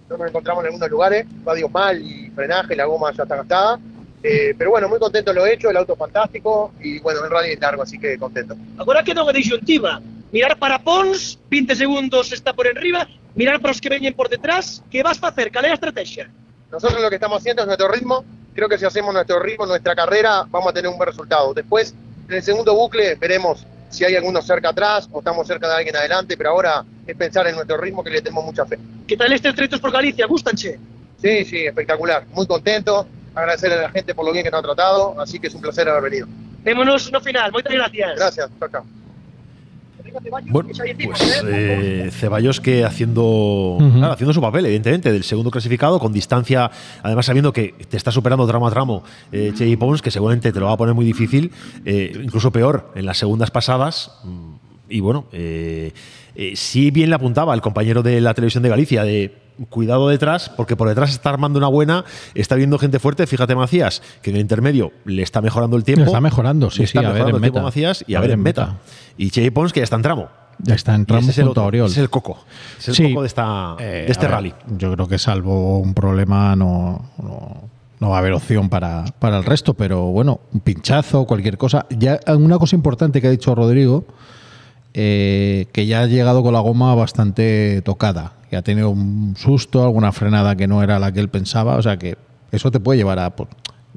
No 0.08 0.17
nos 0.17 0.27
encontramos 0.30 0.61
en 0.64 0.67
algunos 0.67 0.90
lugares, 0.91 1.25
radio 1.43 1.69
mal 1.69 1.99
y 2.01 2.30
frenaje, 2.30 2.75
la 2.75 2.85
goma 2.85 3.11
ya 3.14 3.24
está 3.24 3.35
gastada. 3.35 3.80
Eh, 4.22 4.53
pero 4.56 4.69
bueno, 4.69 4.88
muy 4.88 4.99
contento 4.99 5.33
lo 5.33 5.48
hecho, 5.48 5.72
el 5.72 5.77
auto 5.77 5.95
fantástico 5.95 6.74
y 6.80 6.99
bueno, 6.99 7.24
el 7.25 7.32
rally 7.32 7.53
es 7.53 7.59
largo, 7.59 7.82
así 7.82 7.98
que 7.98 8.16
contento. 8.19 8.56
Agora 8.77 9.01
queda 9.03 9.25
unha 9.25 9.33
disyuntiva. 9.33 9.98
Mirar 10.30 10.53
para 10.61 10.77
Pons, 10.77 11.40
20 11.49 11.74
segundos 11.74 12.30
está 12.30 12.53
por 12.53 12.67
enriba, 12.69 13.09
mirar 13.33 13.58
para 13.58 13.74
os 13.74 13.82
que 13.82 13.90
veñen 13.90 14.14
por 14.14 14.30
detrás, 14.30 14.83
que 14.93 15.01
vas 15.01 15.17
facer? 15.17 15.49
Cal 15.49 15.66
é 15.66 15.74
a 15.74 15.77
estrategia? 15.82 16.30
Nosotros 16.72 17.02
lo 17.02 17.10
que 17.10 17.16
estamos 17.16 17.40
haciendo 17.40 17.64
es 17.64 17.68
nuestro 17.68 17.88
ritmo. 17.88 18.24
Creo 18.54 18.68
que 18.68 18.78
si 18.78 18.86
hacemos 18.86 19.14
nuestro 19.14 19.40
ritmo, 19.40 19.66
nuestra 19.66 19.96
carrera, 19.96 20.46
vamos 20.50 20.70
a 20.70 20.74
tener 20.74 20.90
un 20.90 20.98
buen 20.98 21.08
resultado. 21.08 21.54
Después, 21.54 21.94
en 22.28 22.36
el 22.36 22.44
segundo 22.44 22.76
bucle, 22.76 23.16
veremos 23.16 23.66
si 23.90 24.06
hay 24.06 24.16
alguno 24.16 24.42
cerca 24.42 24.70
atrás 24.70 25.10
o 25.12 25.20
estamos 25.20 25.48
cerca 25.48 25.68
de 25.68 25.76
alguien 25.76 25.96
adelante, 25.96 26.38
pero 26.38 26.52
ahora 26.52 26.84
es 27.08 27.16
pensar 27.16 27.48
en 27.48 27.56
nuestro 27.56 27.78
ritmo 27.78 28.04
que 28.04 28.12
le 28.12 28.22
tenemos 28.22 28.46
mucha 28.46 28.66
fe. 28.66 28.78
Que 29.08 29.18
tal 29.18 29.32
estes 29.34 29.56
tretos 29.56 29.80
por 29.80 29.92
Galicia? 29.92 30.28
Gustanche? 30.28 30.80
Sí, 31.22 31.46
sí, 31.46 31.66
espectacular. 31.66 32.26
Muy 32.32 32.46
contento. 32.46 33.08
Agradecerle 33.34 33.78
a 33.78 33.82
la 33.84 33.90
gente 33.90 34.14
por 34.14 34.26
lo 34.26 34.32
bien 34.32 34.44
que 34.44 34.52
nos 34.52 34.60
han 34.60 34.66
tratado, 34.66 35.20
así 35.20 35.40
que 35.40 35.48
es 35.48 35.56
un 35.56 35.62
placer 35.62 35.88
haber 35.90 36.04
venido. 36.04 36.28
Vémonos 36.64 37.12
no 37.12 37.22
final. 37.22 37.52
Moitas 37.52 37.74
gracias. 37.74 38.16
Gracias. 38.16 38.50
Chao, 38.60 38.70
chao. 38.70 38.99
Bueno, 40.48 40.70
pues 41.04 41.44
eh, 41.48 42.10
Ceballos 42.12 42.60
que 42.60 42.84
haciendo, 42.84 43.78
claro, 43.80 44.14
haciendo 44.14 44.34
su 44.34 44.42
papel, 44.42 44.66
evidentemente, 44.66 45.12
del 45.12 45.24
segundo 45.24 45.52
clasificado, 45.52 46.00
con 46.00 46.14
distancia, 46.14 46.70
además 47.04 47.26
sabiendo 47.26 47.54
que 47.54 47.74
te 47.90 47.98
está 47.98 48.12
superando 48.12 48.48
tramo 48.48 48.68
a 48.68 48.72
tramo 48.72 49.04
eh, 49.32 49.52
Chey 49.56 49.76
Pons, 49.76 50.02
que 50.02 50.12
seguramente 50.12 50.52
te 50.52 50.60
lo 50.60 50.68
va 50.68 50.74
a 50.74 50.78
poner 50.78 50.96
muy 50.96 51.06
difícil, 51.06 51.52
eh, 51.86 52.12
incluso 52.24 52.52
peor 52.52 52.92
en 52.96 53.06
las 53.06 53.18
segundas 53.18 53.52
pasadas. 53.52 54.12
mm, 54.24 54.54
Y 54.90 55.00
bueno, 55.02 55.26
eh, 55.32 55.94
sí 56.56 56.90
bien 56.92 57.10
le 57.10 57.16
apuntaba 57.16 57.54
el 57.54 57.62
compañero 57.62 58.02
de 58.02 58.22
la 58.22 58.34
televisión 58.34 58.64
de 58.64 58.70
Galicia 58.70 59.04
de 59.04 59.49
cuidado 59.70 60.08
detrás, 60.10 60.50
porque 60.50 60.76
por 60.76 60.88
detrás 60.88 61.10
está 61.12 61.30
armando 61.30 61.58
una 61.60 61.68
buena, 61.68 62.06
está 62.36 62.56
viendo 62.56 62.78
gente 62.80 63.00
fuerte. 63.00 63.28
Fíjate, 63.28 63.56
Macías, 63.56 64.02
que 64.22 64.30
en 64.30 64.38
el 64.38 64.42
intermedio 64.42 64.92
le 65.06 65.22
está 65.24 65.42
mejorando 65.42 65.78
el 65.78 65.84
tiempo. 65.84 66.02
Le 66.02 66.08
está 66.08 66.22
mejorando, 66.22 66.70
sí, 66.70 66.84
está 66.84 67.00
sí, 67.02 67.06
a 67.06 67.10
ver 67.10 67.14
mejorando 67.14 67.38
en 67.38 67.44
el 67.44 67.52
tiempo 67.52 67.60
meta. 67.60 67.66
Macías 67.66 68.04
y 68.08 68.16
a, 68.16 68.20
ver 68.22 68.32
en 68.32 68.42
meta. 68.42 68.78
Y 69.18 69.30
Chey 69.32 69.50
Pons, 69.50 69.74
que 69.74 69.80
ya 69.82 69.84
está 69.84 69.96
en 69.96 70.02
tramo. 70.02 70.30
Ya 70.62 70.76
está 70.76 70.94
en 70.94 71.06
tramo 71.06 71.30
es 71.30 71.38
el 71.38 71.48
Oriol. 71.56 71.90
es 71.90 71.98
el 71.98 72.10
coco. 72.10 72.38
Es 72.78 72.90
el 72.90 72.96
Sí. 72.96 73.10
coco 73.10 73.22
de, 73.22 73.28
esta, 73.28 73.76
Eh, 73.80 74.04
de 74.06 74.12
este 74.12 74.26
ver, 74.26 74.32
rally. 74.32 74.54
Yo 74.78 74.92
creo 74.94 75.08
que 75.08 75.18
salvo 75.18 75.80
un 75.80 75.94
problema 75.94 76.56
no, 76.56 77.12
no, 77.22 77.70
no 78.00 78.10
va 78.10 78.18
a 78.18 78.20
haber 78.20 78.34
opción 78.34 78.70
para, 78.70 79.06
para 79.20 79.38
el 79.38 79.46
resto, 79.46 79.74
pero 79.74 80.04
bueno, 80.08 80.42
un 80.54 80.60
pinchazo, 80.60 81.26
cualquier 81.26 81.58
cosa. 81.58 81.86
Ya 81.90 82.20
una 82.36 82.58
cosa 82.58 82.76
importante 82.76 83.22
que 83.22 83.28
ha 83.28 83.32
dicho 83.32 83.56
Rodrigo, 83.56 84.04
eh, 85.02 85.68
que 85.72 85.86
ya 85.86 86.02
ha 86.02 86.08
llegado 86.08 86.44
con 86.44 86.53
la 86.53 86.60
goma 86.60 86.94
bastante 86.94 87.82
tocada, 87.86 88.34
que 88.50 88.58
ha 88.58 88.61
tenido 88.64 88.90
un 88.90 89.34
susto, 89.38 89.82
alguna 89.82 90.11
frenada 90.11 90.58
que 90.58 90.68
no 90.68 90.84
era 90.84 91.00
la 91.00 91.14
que 91.14 91.22
él 91.22 91.30
pensaba, 91.30 91.78
o 91.78 91.82
sea 91.82 91.95
que 91.95 92.18
eso 92.52 92.69
te 92.69 92.82
puede 92.82 92.98
llevar 92.98 93.18
a 93.19 93.34
pues, 93.34 93.48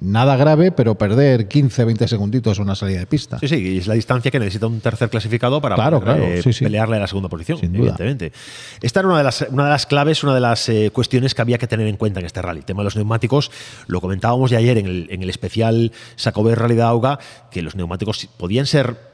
nada 0.01 0.37
grave, 0.37 0.71
pero 0.71 0.95
perder 0.95 1.49
15, 1.49 1.85
20 1.87 2.07
segunditos 2.07 2.59
en 2.59 2.63
una 2.65 2.77
salida 2.77 3.01
de 3.01 3.07
pista. 3.07 3.41
Sí, 3.41 3.49
sí, 3.49 3.57
y 3.57 3.79
es 3.79 3.89
la 3.89 3.95
distancia 3.95 4.31
que 4.31 4.39
necesita 4.39 4.69
un 4.69 4.81
tercer 4.81 5.11
clasificado 5.11 5.61
para 5.61 5.75
Claro, 5.75 5.99
poder, 5.99 6.19
claro, 6.19 6.33
eh, 6.35 6.41
sí, 6.41 6.53
sí. 6.53 6.63
pelearle 6.65 6.99
a 6.99 7.01
la 7.01 7.07
segunda 7.09 7.29
posición, 7.29 7.59
duda. 7.61 7.79
evidentemente. 7.79 8.33
Esta 8.81 9.01
era 9.01 9.09
una 9.09 9.19
de 9.19 9.25
las, 9.25 9.45
una 9.51 9.65
de 9.65 9.71
las 9.71 9.87
claves, 9.87 10.23
una 10.23 10.35
de 10.35 10.41
las 10.41 10.69
eh, 10.69 10.91
cuestiones 10.93 11.35
que 11.35 11.43
había 11.43 11.59
que 11.59 11.67
tener 11.67 11.89
en 11.89 11.97
cuenta 11.97 12.21
en 12.21 12.27
este 12.27 12.41
rally. 12.43 12.61
El 12.61 12.65
tema 12.65 12.83
de 12.83 12.85
los 12.85 12.95
neumáticos, 12.95 13.51
lo 13.89 14.01
comentábamos 14.01 14.53
ya 14.53 14.59
ayer 14.59 14.79
en 14.79 14.87
el, 14.87 15.09
en 15.11 15.25
el 15.25 15.31
especial 15.31 15.91
Sacober 16.15 16.61
Rally 16.61 16.77
de 16.77 16.83
Auga, 16.83 17.19
que 17.51 17.61
los 17.61 17.75
neumáticos 17.75 18.29
podían 18.37 18.67
ser 18.67 19.12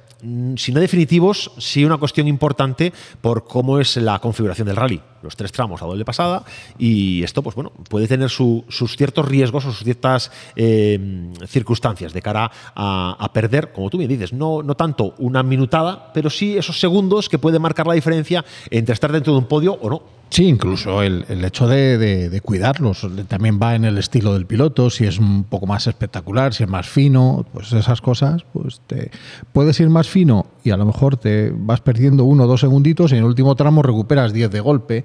si 0.57 0.73
no 0.73 0.81
definitivos, 0.81 1.53
sí 1.59 1.85
una 1.85 1.97
cuestión 1.97 2.27
importante 2.27 2.93
por 3.21 3.45
cómo 3.45 3.79
es 3.79 3.97
la 3.97 4.19
configuración 4.19 4.67
del 4.67 4.77
rally. 4.77 5.01
Los 5.23 5.37
tres 5.37 5.53
tramos 5.53 5.81
a 5.83 5.87
doble 5.87 6.05
pasada 6.05 6.45
y 6.79 7.23
esto, 7.23 7.43
pues 7.43 7.55
bueno, 7.57 7.73
puede 7.89 8.07
tener 8.09 8.29
su- 8.29 8.65
sus 8.69 8.97
ciertos 8.97 9.27
riesgos 9.27 9.65
o 9.65 9.73
sus 9.73 9.85
ciertas 9.85 10.31
eh, 10.57 11.33
circunstancias 11.47 12.13
de 12.13 12.23
cara 12.23 12.51
a, 12.75 13.17
a 13.19 13.33
perder, 13.33 13.73
como 13.73 13.91
tú 13.91 13.99
bien 13.99 14.11
dices, 14.11 14.33
no, 14.33 14.63
no 14.63 14.75
tanto 14.77 15.15
una 15.19 15.43
minutada, 15.43 16.13
pero 16.13 16.31
sí 16.31 16.57
esos 16.59 16.79
segundos 16.81 17.29
que 17.29 17.39
pueden 17.39 17.63
marcar 17.63 17.87
la 17.87 17.95
diferencia 17.95 18.45
entre 18.71 18.93
estar 18.95 19.13
dentro 19.13 19.33
de 19.33 19.39
un 19.41 19.47
podio 19.47 19.75
o 19.75 19.91
no. 19.91 20.18
Sí, 20.31 20.45
incluso 20.45 21.03
el, 21.03 21.25
el 21.29 21.45
hecho 21.45 21.67
de, 21.67 21.97
de- 21.97 22.41
cuidarlos 22.43 23.07
también 23.29 23.59
va 23.61 23.75
en 23.75 23.85
el 23.85 23.97
estilo 23.99 24.35
del 24.35 24.47
piloto, 24.47 24.91
si 24.91 25.05
es 25.07 25.19
un 25.19 25.45
poco 25.45 25.67
más 25.67 25.87
espectacular, 25.87 26.53
si 26.55 26.65
es 26.65 26.69
más 26.69 26.89
fino, 26.89 27.47
pues 27.53 27.73
esas 27.73 28.01
cosas, 28.01 28.45
pues 28.53 28.81
te 28.87 29.11
puedes 29.53 29.81
ir 29.81 29.89
más 29.89 30.09
fino 30.09 30.47
y 30.65 30.71
a 30.71 30.77
lo 30.77 30.85
mejor 30.85 31.17
te 31.17 31.51
vas 31.57 31.81
perdiendo 31.81 32.25
uno 32.25 32.45
o 32.45 32.47
dos 32.47 32.61
segunditos 32.61 33.11
y 33.13 33.15
en 33.15 33.21
el 33.21 33.25
último 33.27 33.55
tramo 33.57 33.83
recuperas 33.83 34.33
10 34.33 34.51
de 34.51 34.61
golpe, 34.61 35.05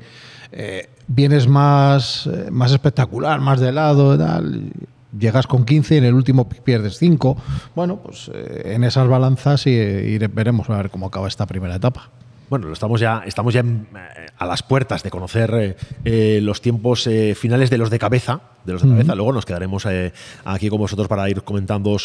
eh, 0.51 0.89
vienes 1.07 1.47
más, 1.47 2.27
eh, 2.27 2.49
más 2.51 2.71
espectacular, 2.71 3.39
más 3.39 3.59
de 3.59 3.71
lado, 3.71 4.17
tal, 4.17 4.71
llegas 5.17 5.47
con 5.47 5.63
15 5.63 5.95
y 5.95 5.97
en 5.99 6.03
el 6.05 6.13
último 6.15 6.47
pierdes 6.49 6.97
5. 6.97 7.37
Bueno, 7.75 7.97
pues 8.03 8.29
eh, 8.33 8.73
en 8.75 8.83
esas 8.83 9.07
balanzas 9.07 9.65
y, 9.67 9.71
y 9.71 10.17
veremos 10.19 10.69
a 10.69 10.77
ver 10.77 10.89
cómo 10.89 11.07
acaba 11.07 11.27
esta 11.27 11.45
primera 11.45 11.75
etapa. 11.75 12.09
Bueno, 12.53 12.67
lo 12.67 12.73
estamos 12.73 12.99
ya, 13.01 13.23
estamos 13.25 13.51
ya 13.51 13.61
en- 13.61 13.87
eh, 13.95 14.27
a 14.37 14.45
las 14.45 14.61
puertas 14.61 15.01
de 15.01 15.09
conocer 15.09 15.51
eh, 15.55 15.75
eh, 16.05 16.39
los 16.39 16.61
tiempos 16.61 17.07
eh, 17.07 17.33
finales 17.33 17.71
de 17.71 17.79
los 17.79 17.89
de 17.89 17.97
cabeza. 17.97 18.41
De 18.63 18.73
los 18.73 18.83
de 18.83 18.89
cabeza. 18.89 19.15
Luego 19.15 19.33
nos 19.33 19.43
quedaremos 19.43 19.87
eh, 19.87 20.13
aquí 20.45 20.69
con 20.69 20.77
vosotros 20.77 21.07
para 21.07 21.27
ir 21.31 21.41
comentando 21.41 21.97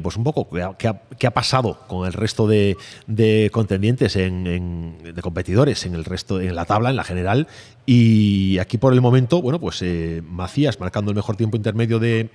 pues 0.00 0.16
un 0.16 0.22
poco 0.22 0.48
qué 0.48 0.62
ha, 0.62 1.00
qué 1.18 1.26
ha- 1.26 1.30
pasado 1.32 1.80
con 1.88 2.06
el 2.06 2.12
resto 2.12 2.46
de, 2.46 2.76
de 3.08 3.50
contendientes, 3.52 4.14
en, 4.14 4.46
en- 4.46 4.98
de 5.12 5.22
competidores 5.22 5.84
en 5.86 5.96
el 5.96 6.04
resto, 6.04 6.40
en 6.40 6.54
la 6.54 6.66
tabla, 6.66 6.90
en 6.90 6.96
la 6.96 7.02
general. 7.04 7.48
Y 7.84 8.58
aquí 8.58 8.78
por 8.78 8.92
el 8.92 9.00
momento, 9.00 9.42
bueno, 9.42 9.58
pues 9.58 9.82
eh, 9.82 10.22
Macías 10.24 10.78
marcando 10.78 11.10
el 11.10 11.16
mejor 11.16 11.34
tiempo 11.34 11.56
intermedio 11.56 11.98
de, 11.98 12.30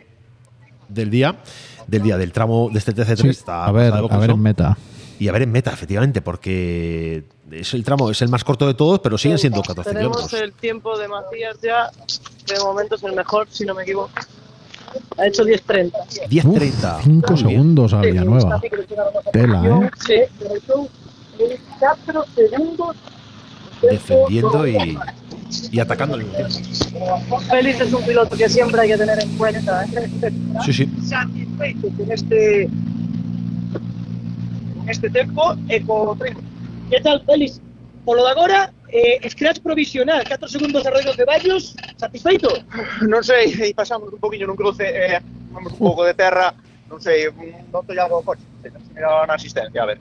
del 0.89 1.09
día, 1.09 1.37
del 1.87 2.01
día 2.03 2.17
del 2.17 2.33
tramo 2.33 2.69
de 2.69 2.79
este 2.79 2.93
TC3. 2.93 3.15
Sí, 3.21 3.27
está 3.29 3.63
a 3.65 3.71
ver, 3.71 3.93
a 3.93 4.17
ver 4.17 4.29
en 4.31 4.41
meta. 4.41 4.77
Y 5.19 5.27
a 5.27 5.31
ver 5.31 5.43
en 5.43 5.51
meta, 5.51 5.71
efectivamente, 5.71 6.21
porque 6.21 7.23
es 7.51 7.73
el 7.73 7.83
tramo, 7.83 8.09
es 8.11 8.21
el 8.21 8.29
más 8.29 8.43
corto 8.43 8.67
de 8.67 8.73
todos, 8.73 8.99
pero 8.99 9.17
siguen 9.17 9.37
siendo 9.37 9.61
14 9.61 9.89
Tenemos 9.91 10.17
kilómetros. 10.17 10.41
el 10.41 10.53
tiempo 10.53 10.97
de 10.97 11.07
Macías 11.07 11.57
ya, 11.61 11.89
de 12.53 12.59
momento 12.63 12.95
es 12.95 13.03
el 13.03 13.13
mejor, 13.13 13.47
si 13.49 13.65
no 13.65 13.73
me 13.75 13.83
equivoco. 13.83 14.11
Ha 15.17 15.27
hecho 15.27 15.43
10.30. 15.43 15.91
10.30. 16.29 17.01
5 17.03 17.37
segundos 17.37 17.93
a 17.93 18.01
Villanueva. 18.01 18.61
Tela, 19.31 19.63
¿eh? 19.65 19.91
Sí, 20.05 20.15
pero 20.39 20.53
son 20.67 20.87
4 21.79 22.25
segundos. 22.35 22.95
Defendiendo 23.81 24.67
y, 24.67 24.97
y 25.71 25.79
atacando 25.79 26.15
al 26.15 26.23
mismo 26.23 26.37
tiempo. 26.37 27.39
Félix 27.49 27.81
es 27.81 27.93
un 27.93 28.03
piloto 28.03 28.35
que 28.37 28.47
siempre 28.49 28.81
hay 28.81 28.87
que 28.89 28.97
tener 28.97 29.21
en 29.21 29.37
cuenta. 29.37 29.83
¿eh? 29.85 30.31
Sí, 30.65 30.73
sí. 30.73 30.85
Con 31.97 32.11
este 32.11 32.69
este 34.87 35.09
tempo 35.09 35.55
e 35.69 35.79
co 35.81 36.15
ritmo. 36.19 36.43
Que 36.89 37.01
tal, 37.01 37.21
Félix? 37.25 37.61
Polo 38.05 38.23
de 38.23 38.31
agora, 38.31 38.73
eh, 38.89 39.27
scratch 39.29 39.61
provisional, 39.61 40.23
4 40.27 40.47
segundos 40.47 40.83
de 40.83 40.89
Rodrigo 40.89 41.13
Ceballos, 41.13 41.75
satisfeito? 41.97 42.49
Non 43.09 43.25
sei, 43.25 43.49
e 43.49 43.73
pasamos 43.73 44.13
un 44.13 44.21
poquinho 44.21 44.45
nun 44.45 44.55
cruce, 44.55 44.85
eh, 44.85 45.17
vamos 45.49 45.73
un 45.73 45.81
pouco 45.81 46.05
de 46.05 46.13
terra, 46.13 46.53
non 46.85 47.01
sei, 47.01 47.25
un 47.25 47.65
doto 47.73 47.93
llamo 47.97 48.21
ao 48.21 48.23
coche, 48.23 48.45
se 48.61 48.69
mira 48.93 49.25
na 49.25 49.33
asistencia, 49.33 49.81
a 49.81 49.89
ver. 49.89 49.99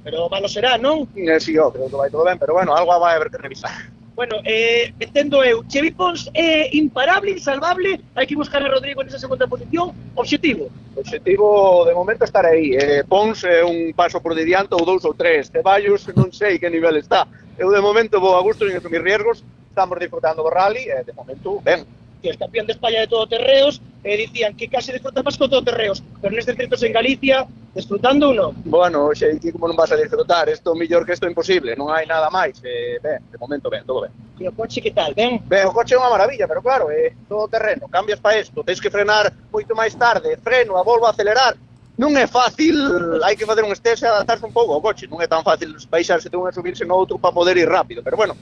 Pero 0.00 0.32
malo 0.32 0.48
será, 0.48 0.80
non? 0.80 1.04
Eh, 1.12 1.36
sí, 1.36 1.58
oh, 1.60 1.68
creo 1.68 1.92
que 1.92 1.98
vai 2.00 2.08
todo 2.08 2.24
ben, 2.24 2.40
pero 2.40 2.56
bueno, 2.56 2.72
algo 2.72 2.96
vai 2.96 3.20
haber 3.20 3.28
que 3.28 3.36
revisar. 3.36 3.92
Bueno, 4.16 4.40
eh, 4.46 4.94
entendo 4.98 5.44
eu, 5.44 5.62
Chevy 5.68 5.90
Pons 5.90 6.30
é 6.32 6.74
imparable, 6.74 7.32
insalvable, 7.32 8.00
hai 8.16 8.24
que 8.24 8.32
buscar 8.32 8.64
a 8.64 8.72
Rodrigo 8.72 9.04
nesa 9.04 9.20
segunda 9.20 9.44
posición, 9.44 9.92
objetivo. 10.16 10.72
Objetivo 10.96 11.84
de 11.84 11.92
momento 11.92 12.24
estar 12.24 12.48
aí, 12.48 12.72
eh, 12.80 13.04
Pons 13.04 13.44
é 13.44 13.60
un 13.60 13.92
paso 13.92 14.16
por 14.24 14.32
diante 14.32 14.72
ou 14.72 14.88
dous 14.88 15.04
ou 15.04 15.12
tres, 15.12 15.52
Ceballos 15.52 16.08
non 16.16 16.32
sei 16.32 16.56
que 16.56 16.72
nivel 16.72 16.96
está. 16.96 17.28
Eu 17.60 17.68
de 17.68 17.84
momento 17.84 18.16
vou 18.16 18.40
a 18.40 18.40
gusto 18.40 18.64
sin 18.64 18.80
asumir 18.80 19.04
riesgos, 19.04 19.44
estamos 19.68 20.00
disfrutando 20.00 20.40
do 20.40 20.48
rally, 20.48 20.88
eh, 20.88 21.04
de 21.04 21.12
momento 21.12 21.60
ben 21.60 21.84
que 22.26 22.34
os 22.34 22.36
campeón 22.36 22.66
de 22.66 22.72
España 22.72 22.98
de 23.00 23.06
todoterreos 23.06 23.78
e 24.02 24.18
dicían 24.18 24.58
que 24.58 24.66
case 24.66 24.90
disfrutamos 24.90 25.38
con 25.38 25.46
todoterreos, 25.46 26.02
pero 26.18 26.34
nestes 26.34 26.58
circos 26.58 26.82
en 26.82 26.90
Galicia, 26.90 27.46
desfrutando 27.70 28.34
uno? 28.34 28.50
Bueno, 28.66 29.14
xe, 29.14 29.38
aquí 29.38 29.54
como 29.54 29.70
non 29.70 29.78
vas 29.78 29.94
a 29.94 29.98
disfrutar, 29.98 30.50
isto 30.50 30.74
mellor 30.74 31.06
que 31.06 31.14
isto 31.14 31.26
é 31.26 31.30
imposible, 31.30 31.78
non 31.78 31.94
hai 31.94 32.02
nada 32.02 32.26
máis, 32.26 32.58
eh, 32.66 32.98
ben, 32.98 33.22
de 33.30 33.38
momento 33.38 33.70
ben, 33.70 33.86
todo 33.86 34.02
ben. 34.02 34.12
E 34.42 34.50
o 34.50 34.54
coche 34.58 34.82
que 34.82 34.90
tal, 34.90 35.14
ben? 35.14 35.38
Ben, 35.46 35.70
o 35.70 35.72
coche 35.74 35.94
é 35.94 35.98
unha 36.02 36.10
maravilla, 36.10 36.50
pero 36.50 36.58
claro, 36.66 36.90
é 36.90 37.14
eh, 37.14 37.16
todo 37.30 37.46
terreno, 37.46 37.86
cambias 37.86 38.18
para 38.18 38.42
isto, 38.42 38.66
tens 38.66 38.82
que 38.82 38.90
frenar 38.90 39.30
moito 39.54 39.78
máis 39.78 39.94
tarde, 39.94 40.34
freno, 40.42 40.74
a 40.74 40.82
volvo 40.82 41.06
a 41.06 41.14
acelerar, 41.14 41.54
non 41.94 42.10
é 42.18 42.26
fácil, 42.26 42.74
hai 43.22 43.38
que 43.38 43.46
facer 43.46 43.62
un 43.62 43.70
estrés 43.70 44.02
e 44.02 44.06
adaptarse 44.10 44.42
un 44.42 44.50
pouco 44.50 44.74
ao 44.74 44.82
coche, 44.82 45.06
non 45.06 45.22
é 45.22 45.30
tan 45.30 45.46
fácil 45.46 45.78
baixarse 45.86 46.26
de 46.26 46.34
un 46.34 46.50
e 46.50 46.52
subirse 46.54 46.82
no 46.82 46.98
outro 46.98 47.22
para 47.22 47.30
poder 47.30 47.54
ir 47.54 47.70
rápido, 47.70 48.02
pero 48.02 48.18
bueno, 48.18 48.34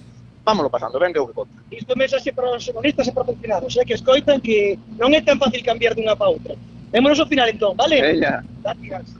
vámonos 0.45 0.71
pasando, 0.71 1.01
ben 1.01 1.11
eu 1.17 1.27
que 1.27 1.33
conto. 1.35 1.51
Isto 1.73 1.97
mensaxe 1.97 2.31
para 2.37 2.53
os 2.53 2.61
xornalistas 2.63 3.09
e 3.09 3.11
os 3.11 3.17
aficionados, 3.17 3.73
eh, 3.81 3.85
que 3.89 3.95
escoitan 3.97 4.39
que 4.45 4.77
non 5.01 5.11
é 5.17 5.21
tan 5.25 5.41
fácil 5.41 5.65
cambiar 5.65 5.97
dunha 5.97 6.13
para 6.15 6.31
outra. 6.31 6.55
Vémonos 6.93 7.19
ao 7.19 7.27
final 7.27 7.49
entón, 7.49 7.73
vale? 7.75 7.97
Veña. 8.01 8.45
Gracias. 8.63 9.17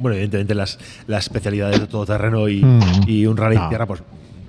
Bueno, 0.00 0.16
evidentemente 0.16 0.54
las, 0.56 0.80
las 1.06 1.22
especialidades 1.28 1.78
de 1.78 1.86
todo 1.86 2.04
terreno 2.08 2.48
y, 2.48 2.64
Mm. 2.64 3.06
y 3.06 3.26
un 3.26 3.36
rally 3.36 3.56
en 3.56 3.62
No. 3.62 3.68
tierra, 3.68 3.86
pues 3.86 4.02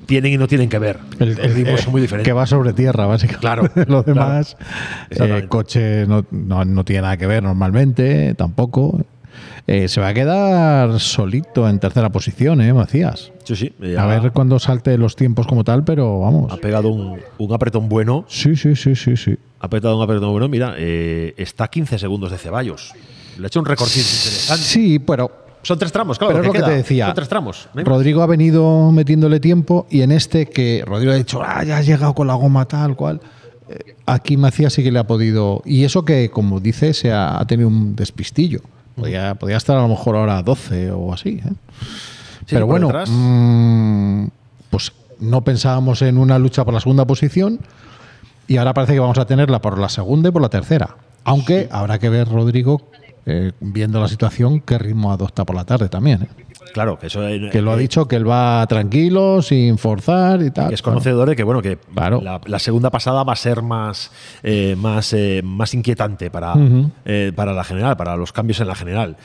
tienen 0.08 0.34
y 0.34 0.38
no 0.38 0.48
tienen 0.48 0.68
que 0.68 0.80
ver. 0.80 0.98
El, 1.19 1.35
Los 1.35 1.53
ritmos 1.53 1.82
son 1.82 1.92
muy 1.92 2.02
diferentes. 2.02 2.26
Que 2.27 2.34
va 2.34 2.45
sobre 2.48 2.74
tierra, 2.74 3.06
básicamente. 3.06 3.40
Claro, 3.40 3.64
Lo 3.88 4.02
demás, 4.03 4.58
claro. 5.10 5.38
eh, 5.38 5.48
coche 5.48 6.06
no, 6.08 6.26
no, 6.32 6.66
no 6.66 6.84
tiene 6.84 7.03
nada 7.03 7.18
que 7.18 7.27
ver 7.27 7.43
normalmente, 7.43 8.34
tampoco. 8.34 9.00
Eh, 9.67 9.87
se 9.87 10.01
va 10.01 10.09
a 10.09 10.13
quedar 10.13 10.99
solito 10.99 11.67
en 11.69 11.79
tercera 11.79 12.09
posición, 12.09 12.61
¿eh, 12.61 12.73
Macías? 12.73 13.31
Sí, 13.43 13.55
sí. 13.55 13.73
A 13.97 14.03
ha- 14.03 14.19
ver 14.19 14.31
cuando 14.31 14.59
salte 14.59 14.97
los 14.97 15.15
tiempos 15.15 15.47
como 15.47 15.63
tal, 15.63 15.83
pero 15.83 16.19
vamos. 16.19 16.51
Ha 16.51 16.57
pegado 16.57 16.89
un, 16.89 17.19
un 17.37 17.53
apretón 17.53 17.87
bueno. 17.89 18.25
Sí, 18.27 18.55
sí, 18.55 18.75
sí, 18.75 18.95
sí, 18.95 19.15
sí. 19.17 19.37
Ha 19.59 19.69
pegado 19.69 19.97
un 19.97 20.03
apretón 20.03 20.31
bueno. 20.31 20.47
Mira, 20.49 20.75
eh, 20.77 21.33
está 21.37 21.65
a 21.65 21.67
15 21.69 21.97
segundos 21.99 22.31
de 22.31 22.37
Ceballos. 22.37 22.93
Le 23.37 23.45
ha 23.45 23.47
hecho 23.47 23.59
un 23.59 23.65
recorte 23.65 23.97
interesante. 23.99 24.63
Sí, 24.63 24.99
pero 24.99 25.31
Son 25.63 25.79
tres 25.79 25.91
tramos, 25.93 26.19
claro. 26.19 26.33
Pero 26.33 26.41
es 26.43 26.47
lo 26.47 26.53
que 26.53 26.61
te 26.61 26.75
decía. 26.77 27.05
Son 27.05 27.15
tres 27.15 27.29
tramos. 27.29 27.69
Venga. 27.73 27.89
Rodrigo 27.89 28.21
ha 28.21 28.27
venido 28.27 28.91
metiéndole 28.91 29.39
tiempo 29.39 29.87
y 29.89 30.01
en 30.01 30.11
este 30.11 30.45
que 30.47 30.83
Rodrigo 30.85 31.13
ha 31.13 31.15
dicho, 31.15 31.41
ah, 31.41 31.63
ya 31.63 31.77
has 31.77 31.85
llegado 31.87 32.13
con 32.13 32.27
la 32.27 32.33
goma 32.35 32.65
tal 32.65 32.95
cual. 32.97 33.21
eh, 33.69 33.95
Aquí 34.05 34.35
Macías 34.35 34.73
sí 34.73 34.83
que 34.83 34.91
le 34.91 34.99
ha 34.99 35.07
podido. 35.07 35.61
Y 35.65 35.85
eso 35.85 36.03
que, 36.03 36.29
como 36.29 36.59
dice, 36.59 36.93
se 36.93 37.11
ha, 37.13 37.39
ha 37.39 37.47
tenido 37.47 37.69
un 37.69 37.95
despistillo. 37.95 38.59
Podía, 38.95 39.35
podía 39.35 39.57
estar 39.57 39.77
a 39.77 39.81
lo 39.81 39.88
mejor 39.88 40.15
ahora 40.15 40.38
a 40.38 40.43
12 40.43 40.91
o 40.91 41.13
así. 41.13 41.41
¿eh? 41.45 41.53
Pero 42.49 42.67
bueno, 42.67 42.89
mm, 43.07 44.27
pues 44.69 44.91
no 45.19 45.41
pensábamos 45.41 46.01
en 46.01 46.17
una 46.17 46.38
lucha 46.39 46.65
por 46.65 46.73
la 46.73 46.80
segunda 46.80 47.05
posición 47.05 47.59
y 48.47 48.57
ahora 48.57 48.73
parece 48.73 48.93
que 48.93 48.99
vamos 48.99 49.17
a 49.17 49.25
tenerla 49.25 49.61
por 49.61 49.80
la 49.80 49.89
segunda 49.89 50.30
y 50.30 50.31
por 50.31 50.41
la 50.41 50.49
tercera. 50.49 50.97
Aunque 51.23 51.69
habrá 51.72 51.99
que 51.99 52.09
ver, 52.09 52.27
Rodrigo, 52.27 52.81
eh, 53.25 53.53
viendo 53.61 54.01
la 54.01 54.07
situación, 54.07 54.59
qué 54.59 54.77
ritmo 54.77 55.11
adopta 55.11 55.45
por 55.45 55.55
la 55.55 55.63
tarde 55.63 55.89
también. 55.89 56.23
¿eh? 56.23 56.27
Claro, 56.74 56.98
que 56.98 57.08
eso 57.08 57.27
eh, 57.27 57.50
Que 57.51 57.61
lo 57.61 57.72
ha 57.72 57.75
eh, 57.75 57.80
dicho, 57.80 58.08
que 58.08 58.16
él 58.16 58.27
va 58.30 58.66
tranquilo, 58.67 59.42
sin 59.42 59.77
forzar 59.77 60.42
y 60.42 60.51
tal. 60.51 60.69
que 60.69 60.75
es 60.75 60.82
conocedor 60.82 61.30
de 61.30 61.35
que 61.35 61.43
bueno 61.43 61.61
que 61.61 61.77
Claro. 61.93 62.22
la, 62.22 62.42
la 62.45 62.59
segunda 62.59 62.90
pasada 62.90 63.24
va 63.24 63.33
a 63.33 63.35
ser 63.35 63.61
más 63.61 64.11
eh, 64.43 64.75
más 64.77 65.14
eh, 65.14 65.42
más 65.43 65.74
inquietante 65.74 66.30
para 66.32 66.53
eh, 67.06 67.32
para 67.35 67.53
la 67.53 67.64
general 67.64 67.95
para 67.98 68.16
los 68.16 68.32
cambios 68.32 68.59
en 68.61 68.67
la 68.67 68.75
general 68.75 69.17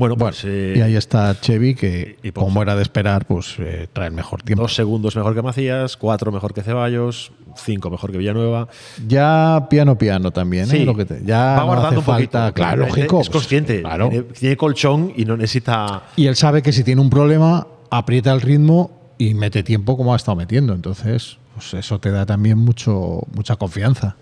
bueno 0.00 0.16
pues 0.16 0.42
eh, 0.44 0.74
Y 0.76 0.80
ahí 0.80 0.96
está 0.96 1.38
Chevy, 1.40 1.74
que 1.74 2.16
y 2.22 2.32
como 2.32 2.62
era 2.62 2.74
de 2.74 2.82
esperar, 2.82 3.26
pues 3.26 3.54
eh, 3.58 3.86
trae 3.92 4.08
el 4.08 4.14
mejor 4.14 4.42
tiempo. 4.42 4.62
dos 4.62 4.74
segundos 4.74 5.14
mejor 5.14 5.34
que 5.34 5.42
Macías 5.42 5.96
cuatro 5.96 6.32
mejor 6.32 6.52
que 6.54 6.62
Ceballos 6.62 7.30
cinco 7.56 7.90
mejor 7.90 8.10
que 8.10 8.18
Villanueva 8.18 8.68
Ya 9.06 9.66
piano 9.70 9.98
piano 9.98 10.30
también, 10.32 10.64
¿eh? 10.64 10.78
Sí. 10.78 10.84
Lo 10.84 10.96
que 10.96 11.04
te- 11.04 11.22
ya 11.24 11.38
va 11.38 11.56
no 11.60 11.66
guardando 11.66 11.88
hace 11.88 11.98
un 11.98 12.04
poquito 12.16 12.38
falta, 12.38 12.52
claro, 12.52 12.82
Es- 12.84 12.88
lógico. 12.88 13.20
es 13.20 13.30
consciente 13.30 13.82
Claro. 13.82 14.08
tiene, 14.08 14.24
tiene 14.24 14.56
colchón 14.56 15.12
y 15.16 15.24
no 15.24 15.36
necesita 15.36 16.04
Y 16.16 16.26
él 16.26 16.34
sabe 16.36 16.62
que 16.62 16.72
si 16.72 16.82
tiene 16.82 17.00
un 17.00 17.10
problema, 17.10 17.66
aprieta 17.90 18.32
el 18.32 18.40
ritmo 18.40 18.90
y 19.18 19.34
mete 19.34 19.62
tiempo 19.62 19.96
como 19.96 20.14
ha 20.14 20.16
estado 20.16 20.36
metiendo. 20.36 20.72
Entonces, 20.72 21.36
pues 21.54 21.74
eso 21.74 21.98
te 22.00 22.10
da 22.10 22.24
también 22.24 22.56
mucho, 22.56 23.20
mucha 23.34 23.56
confianza. 23.56 24.16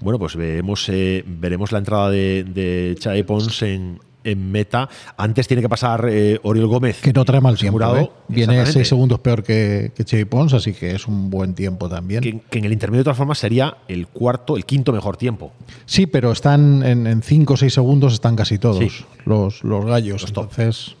Bueno, 0.00 0.18
pues 0.18 0.34
veremos, 0.36 0.88
eh, 0.88 1.24
veremos 1.26 1.70
la 1.72 1.78
entrada 1.78 2.10
de, 2.10 2.44
de 2.44 2.96
Xavi 3.02 3.22
Pons 3.22 3.62
en, 3.62 4.00
en 4.24 4.50
meta. 4.52 4.88
Antes 5.16 5.48
tiene 5.48 5.62
que 5.62 5.68
pasar 5.68 6.06
eh, 6.08 6.38
Oriol 6.42 6.66
Gómez. 6.66 7.00
Que 7.00 7.12
no 7.12 7.24
trae 7.24 7.40
mal 7.40 7.56
tiempo. 7.58 7.96
¿eh? 7.96 8.10
Viene 8.28 8.64
seis 8.66 8.88
segundos 8.88 9.18
peor 9.20 9.42
que, 9.42 9.92
que 9.94 10.04
Chevy 10.04 10.24
Pons, 10.24 10.52
así 10.54 10.72
que 10.72 10.94
es 10.94 11.06
un 11.06 11.28
buen 11.30 11.54
tiempo 11.54 11.88
también. 11.88 12.22
Que, 12.22 12.40
que 12.50 12.58
en 12.58 12.64
el 12.64 12.72
intermedio, 12.72 13.00
de 13.00 13.04
todas 13.04 13.18
formas, 13.18 13.38
sería 13.38 13.78
el 13.88 14.06
cuarto, 14.06 14.56
el 14.56 14.64
quinto 14.64 14.92
mejor 14.92 15.16
tiempo. 15.16 15.52
Sí, 15.86 16.06
pero 16.06 16.32
están 16.32 16.82
en, 16.84 17.06
en 17.06 17.22
cinco 17.22 17.54
o 17.54 17.56
seis 17.56 17.74
segundos 17.74 18.12
están 18.12 18.36
casi 18.36 18.58
todos 18.58 18.78
Sí. 18.78 18.88
los, 19.24 19.62
los 19.64 19.84
gallos. 19.84 20.22
Los. 20.22 20.30
Entonces, 20.30 20.96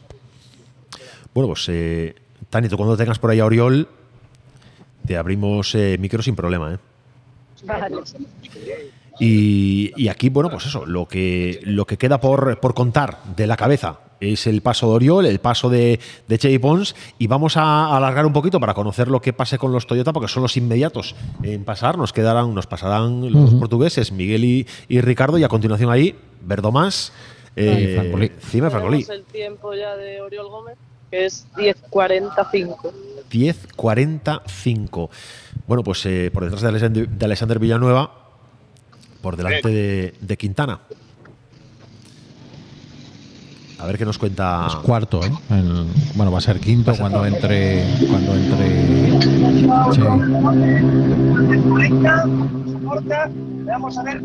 Bueno, 1.34 1.48
pues, 1.48 1.66
eh, 1.68 2.14
Tani, 2.50 2.68
tú 2.68 2.76
cuando 2.76 2.96
tengas 2.96 3.18
por 3.18 3.30
ahí 3.30 3.40
a 3.40 3.46
Oriol, 3.46 3.88
te 5.06 5.16
abrimos 5.16 5.74
eh, 5.74 5.96
micro 5.98 6.22
sin 6.22 6.34
problema. 6.36 6.74
¿eh? 6.74 6.78
Vale. 7.64 7.96
Y, 9.20 9.92
y 9.96 10.08
aquí, 10.08 10.28
bueno, 10.30 10.50
pues 10.50 10.66
eso, 10.66 10.86
lo 10.86 11.06
que, 11.06 11.60
lo 11.64 11.84
que 11.86 11.98
queda 11.98 12.20
por, 12.20 12.58
por 12.60 12.74
contar 12.74 13.18
de 13.36 13.46
la 13.46 13.56
cabeza 13.56 13.98
es 14.20 14.46
el 14.46 14.62
paso 14.62 14.88
de 14.88 14.94
Oriol, 14.94 15.26
el 15.26 15.40
paso 15.40 15.68
de, 15.68 15.98
de 16.28 16.38
Chevy 16.38 16.58
Pons, 16.58 16.94
y 17.18 17.26
vamos 17.26 17.56
a 17.56 17.96
alargar 17.96 18.24
un 18.24 18.32
poquito 18.32 18.60
para 18.60 18.72
conocer 18.72 19.08
lo 19.08 19.20
que 19.20 19.32
pase 19.32 19.58
con 19.58 19.72
los 19.72 19.86
Toyota, 19.86 20.12
porque 20.12 20.28
son 20.28 20.42
los 20.44 20.56
inmediatos 20.56 21.16
en 21.42 21.64
pasar, 21.64 21.98
nos 21.98 22.12
quedarán, 22.12 22.54
nos 22.54 22.66
pasarán 22.68 23.32
los 23.32 23.50
Ujú. 23.50 23.58
portugueses, 23.58 24.12
Miguel 24.12 24.44
y, 24.44 24.66
y 24.88 25.00
Ricardo, 25.00 25.38
y 25.38 25.44
a 25.44 25.48
continuación 25.48 25.90
ahí, 25.90 26.14
Verdomás, 26.40 27.12
eh, 27.56 27.96
Francolí. 27.98 28.30
Cima 28.40 28.70
Francolí. 28.70 29.04
El 29.10 29.24
tiempo 29.24 29.74
ya 29.74 29.96
de 29.96 30.20
Oriol 30.22 30.48
Gómez, 30.48 30.76
que 31.10 31.26
es 31.26 31.46
10.45. 31.56 32.92
10.45. 33.30 35.08
Bueno, 35.66 35.82
pues 35.82 36.04
eh, 36.06 36.30
por 36.32 36.44
detrás 36.44 36.62
de 36.62 36.68
Alexander, 36.68 37.08
de 37.08 37.24
Alexander 37.24 37.58
Villanueva, 37.58 38.21
por 39.22 39.36
delante 39.36 39.68
de, 39.68 40.14
de 40.20 40.36
Quintana. 40.36 40.80
A 43.78 43.86
ver 43.86 43.98
qué 43.98 44.04
nos 44.04 44.18
cuenta. 44.18 44.66
es 44.68 44.74
cuarto, 44.76 45.20
¿eh? 45.24 45.32
El- 45.50 45.86
bueno, 46.14 46.30
va 46.30 46.38
a 46.38 46.40
ser 46.42 46.60
quinto 46.60 46.94
cuando 46.96 47.24
entre. 47.26 47.84
Cuando 48.08 48.34
entre. 48.34 49.12
Vamos 53.66 53.98
a 53.98 54.02
ver. 54.02 54.20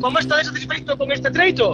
¿Cómo 0.00 0.18
estás 0.18 0.46
satisfecho 0.46 0.96
con 0.98 1.10
este 1.10 1.30
trecho? 1.30 1.72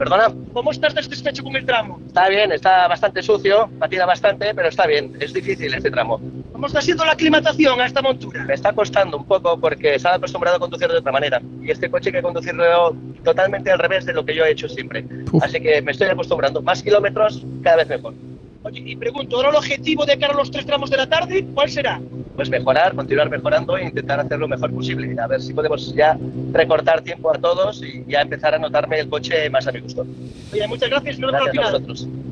Perdona, 0.00 0.34
¿Cómo 0.54 0.70
estás 0.70 0.94
satisfecho 0.94 1.42
con 1.42 1.54
el 1.56 1.66
tramo? 1.66 2.00
está 2.06 2.26
bien, 2.30 2.50
está 2.52 2.88
bastante 2.88 3.22
sucio, 3.22 3.68
patina 3.78 4.06
bastante, 4.06 4.54
pero 4.54 4.68
está 4.68 4.86
bien. 4.86 5.14
Es 5.20 5.34
difícil 5.34 5.74
este 5.74 5.90
tramo. 5.90 6.18
¿Cómo 6.52 6.68
está 6.68 6.80
siendo 6.80 7.04
la 7.04 7.12
aclimatación 7.12 7.78
a 7.78 7.84
esta 7.84 8.00
montura? 8.00 8.44
Me 8.44 8.54
está 8.54 8.72
costando 8.72 9.18
un 9.18 9.26
poco 9.26 9.60
porque 9.60 9.96
estaba 9.96 10.14
acostumbrado 10.14 10.56
a 10.56 10.58
conducir 10.58 10.88
de 10.88 10.96
otra 10.96 11.12
manera. 11.12 11.42
Y 11.60 11.70
este 11.70 11.90
coche 11.90 12.08
hay 12.08 12.14
que 12.14 12.22
conducirlo 12.22 12.96
totalmente 13.22 13.70
al 13.70 13.78
revés 13.78 14.06
de 14.06 14.14
lo 14.14 14.24
que 14.24 14.34
yo 14.34 14.46
he 14.46 14.52
hecho 14.52 14.70
siempre. 14.70 15.04
Así 15.42 15.60
que 15.60 15.82
me 15.82 15.92
estoy 15.92 16.08
acostumbrando. 16.08 16.62
Más 16.62 16.82
kilómetros, 16.82 17.44
cada 17.62 17.76
vez 17.76 17.88
mejor. 17.88 18.14
Oye, 18.62 18.82
y 18.84 18.96
pregunto, 18.96 19.36
¿ahora 19.36 19.48
el 19.50 19.56
objetivo 19.56 20.04
de 20.04 20.18
cara 20.18 20.34
a 20.34 20.36
los 20.36 20.50
tres 20.50 20.66
tramos 20.66 20.90
de 20.90 20.98
la 20.98 21.08
tarde, 21.08 21.46
cuál 21.54 21.70
será? 21.70 21.98
Pues 22.36 22.50
mejorar, 22.50 22.94
continuar 22.94 23.30
mejorando 23.30 23.76
e 23.78 23.84
intentar 23.84 24.20
hacer 24.20 24.38
lo 24.38 24.48
mejor 24.48 24.70
posible. 24.70 25.18
A 25.18 25.26
ver 25.26 25.40
si 25.40 25.54
podemos 25.54 25.94
ya 25.94 26.18
recortar 26.52 27.00
tiempo 27.00 27.34
a 27.34 27.38
todos 27.38 27.82
y 27.82 28.04
ya 28.06 28.20
empezar 28.20 28.54
a 28.54 28.58
notarme 28.58 29.00
el 29.00 29.08
coche 29.08 29.48
más 29.48 29.66
a 29.66 29.72
mi 29.72 29.80
gusto. 29.80 30.06
Oye, 30.52 30.68
muchas 30.68 30.90
gracias. 30.90 31.18
Nos 31.18 31.32
Gracias 31.32 31.74
a. 31.74 31.78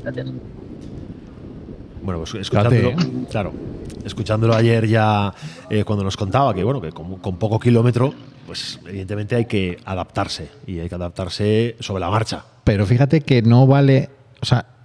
Gracias. 0.05 0.27
Bueno, 2.03 2.21
pues 2.21 2.35
escuchándolo, 2.35 2.93
claro, 3.31 3.53
escuchándolo 4.05 4.55
ayer 4.55 4.87
ya 4.87 5.33
eh, 5.71 5.85
cuando 5.85 6.05
nos 6.05 6.17
contaba 6.17 6.55
que 6.55 6.65
bueno, 6.65 6.81
que 6.81 6.93
con, 6.93 7.17
con 7.17 7.37
poco 7.37 7.59
kilómetro, 7.59 8.13
pues 8.47 8.81
evidentemente 8.87 9.35
hay 9.35 9.45
que 9.47 9.79
adaptarse 9.85 10.49
y 10.67 10.79
hay 10.79 10.89
que 10.89 10.95
adaptarse 10.95 11.77
sobre 11.81 12.01
la 12.01 12.11
marcha. 12.11 12.45
Pero 12.65 12.87
fíjate 12.87 13.23
que 13.23 13.43
no 13.43 13.67
vale, 13.67 14.09
o 14.41 14.47
sea, 14.47 14.78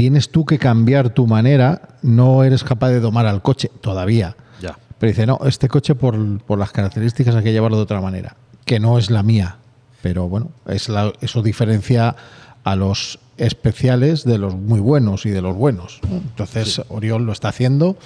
tienes 0.00 0.30
tú 0.30 0.46
que 0.46 0.58
cambiar 0.58 1.10
tu 1.10 1.26
manera, 1.26 1.82
no 2.02 2.42
eres 2.42 2.64
capaz 2.64 2.88
de 2.88 3.00
domar 3.00 3.26
al 3.26 3.42
coche 3.42 3.70
todavía. 3.82 4.34
Ya. 4.62 4.78
Pero 4.98 5.10
dice, 5.10 5.26
no, 5.26 5.38
este 5.44 5.68
coche 5.68 5.94
por, 5.94 6.16
por 6.44 6.58
las 6.58 6.72
características 6.72 7.34
hay 7.36 7.42
que 7.44 7.52
llevarlo 7.52 7.76
de 7.76 7.82
otra 7.82 8.00
manera, 8.00 8.34
que 8.64 8.80
no 8.80 8.98
es 8.98 9.10
la 9.10 9.22
mía. 9.22 9.56
Pero 10.02 10.26
bueno, 10.28 10.48
es 10.66 10.88
la- 10.88 11.12
eso 11.20 11.42
diferencia 11.42 12.16
a 12.64 12.76
los 12.76 13.18
especiales 13.36 14.24
de 14.24 14.38
los 14.38 14.54
muy 14.54 14.80
buenos 14.80 15.26
y 15.26 15.30
de 15.30 15.42
los 15.42 15.54
buenos. 15.54 16.00
¿no? 16.08 16.16
Entonces, 16.16 16.80
Oriol 16.88 17.24
lo 17.26 17.32
está 17.32 17.48
haciendo 17.50 17.96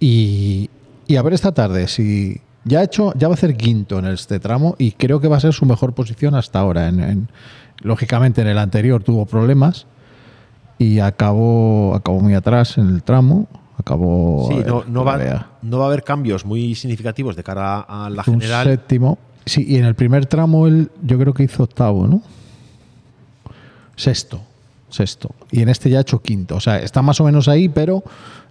y, 0.00 0.70
y 1.06 1.16
a 1.16 1.22
ver 1.22 1.34
esta 1.34 1.52
tarde 1.52 1.88
si 1.88 2.40
ya 2.64 2.80
ha 2.80 2.84
hecho, 2.84 3.12
ya 3.16 3.28
va 3.28 3.34
a 3.34 3.36
hacer 3.36 3.56
quinto 3.56 3.98
en 3.98 4.06
este 4.06 4.40
tramo 4.40 4.74
y 4.78 4.92
creo 4.92 5.20
que 5.20 5.28
va 5.28 5.36
a 5.36 5.40
ser 5.40 5.52
su 5.52 5.66
mejor 5.66 5.92
posición 5.94 6.34
hasta 6.34 6.58
ahora. 6.60 6.88
En, 6.88 7.00
en- 7.00 7.28
lógicamente 7.82 8.40
en 8.40 8.48
el 8.48 8.56
anterior 8.58 9.02
tuvo 9.02 9.26
problemas 9.26 9.86
y 10.78 11.00
acabó, 11.00 11.94
acabó 11.94 12.20
muy 12.20 12.34
atrás 12.34 12.78
en 12.78 12.88
el 12.88 13.02
tramo. 13.02 13.46
Acabó. 13.78 14.48
Sí, 14.48 14.56
no, 14.66 14.84
no 14.86 15.00
que 15.00 15.06
va, 15.06 15.48
no 15.62 15.78
va 15.78 15.84
a 15.84 15.88
haber 15.88 16.02
cambios 16.02 16.44
muy 16.44 16.74
significativos 16.74 17.36
de 17.36 17.42
cara 17.42 17.80
a 17.80 18.10
la 18.10 18.22
un 18.26 18.40
general. 18.40 18.66
séptimo. 18.66 19.18
Sí, 19.44 19.64
y 19.68 19.76
en 19.76 19.84
el 19.84 19.94
primer 19.94 20.26
tramo 20.26 20.66
él 20.66 20.90
yo 21.02 21.18
creo 21.18 21.32
que 21.32 21.44
hizo 21.44 21.62
octavo, 21.62 22.06
¿no? 22.06 22.22
Sexto. 23.94 24.40
Sexto. 24.88 25.30
Y 25.50 25.62
en 25.62 25.68
este 25.68 25.90
ya 25.90 25.98
ha 25.98 26.00
hecho 26.00 26.20
quinto. 26.20 26.56
O 26.56 26.60
sea, 26.60 26.78
está 26.78 27.02
más 27.02 27.20
o 27.20 27.24
menos 27.24 27.48
ahí, 27.48 27.68
pero 27.68 28.02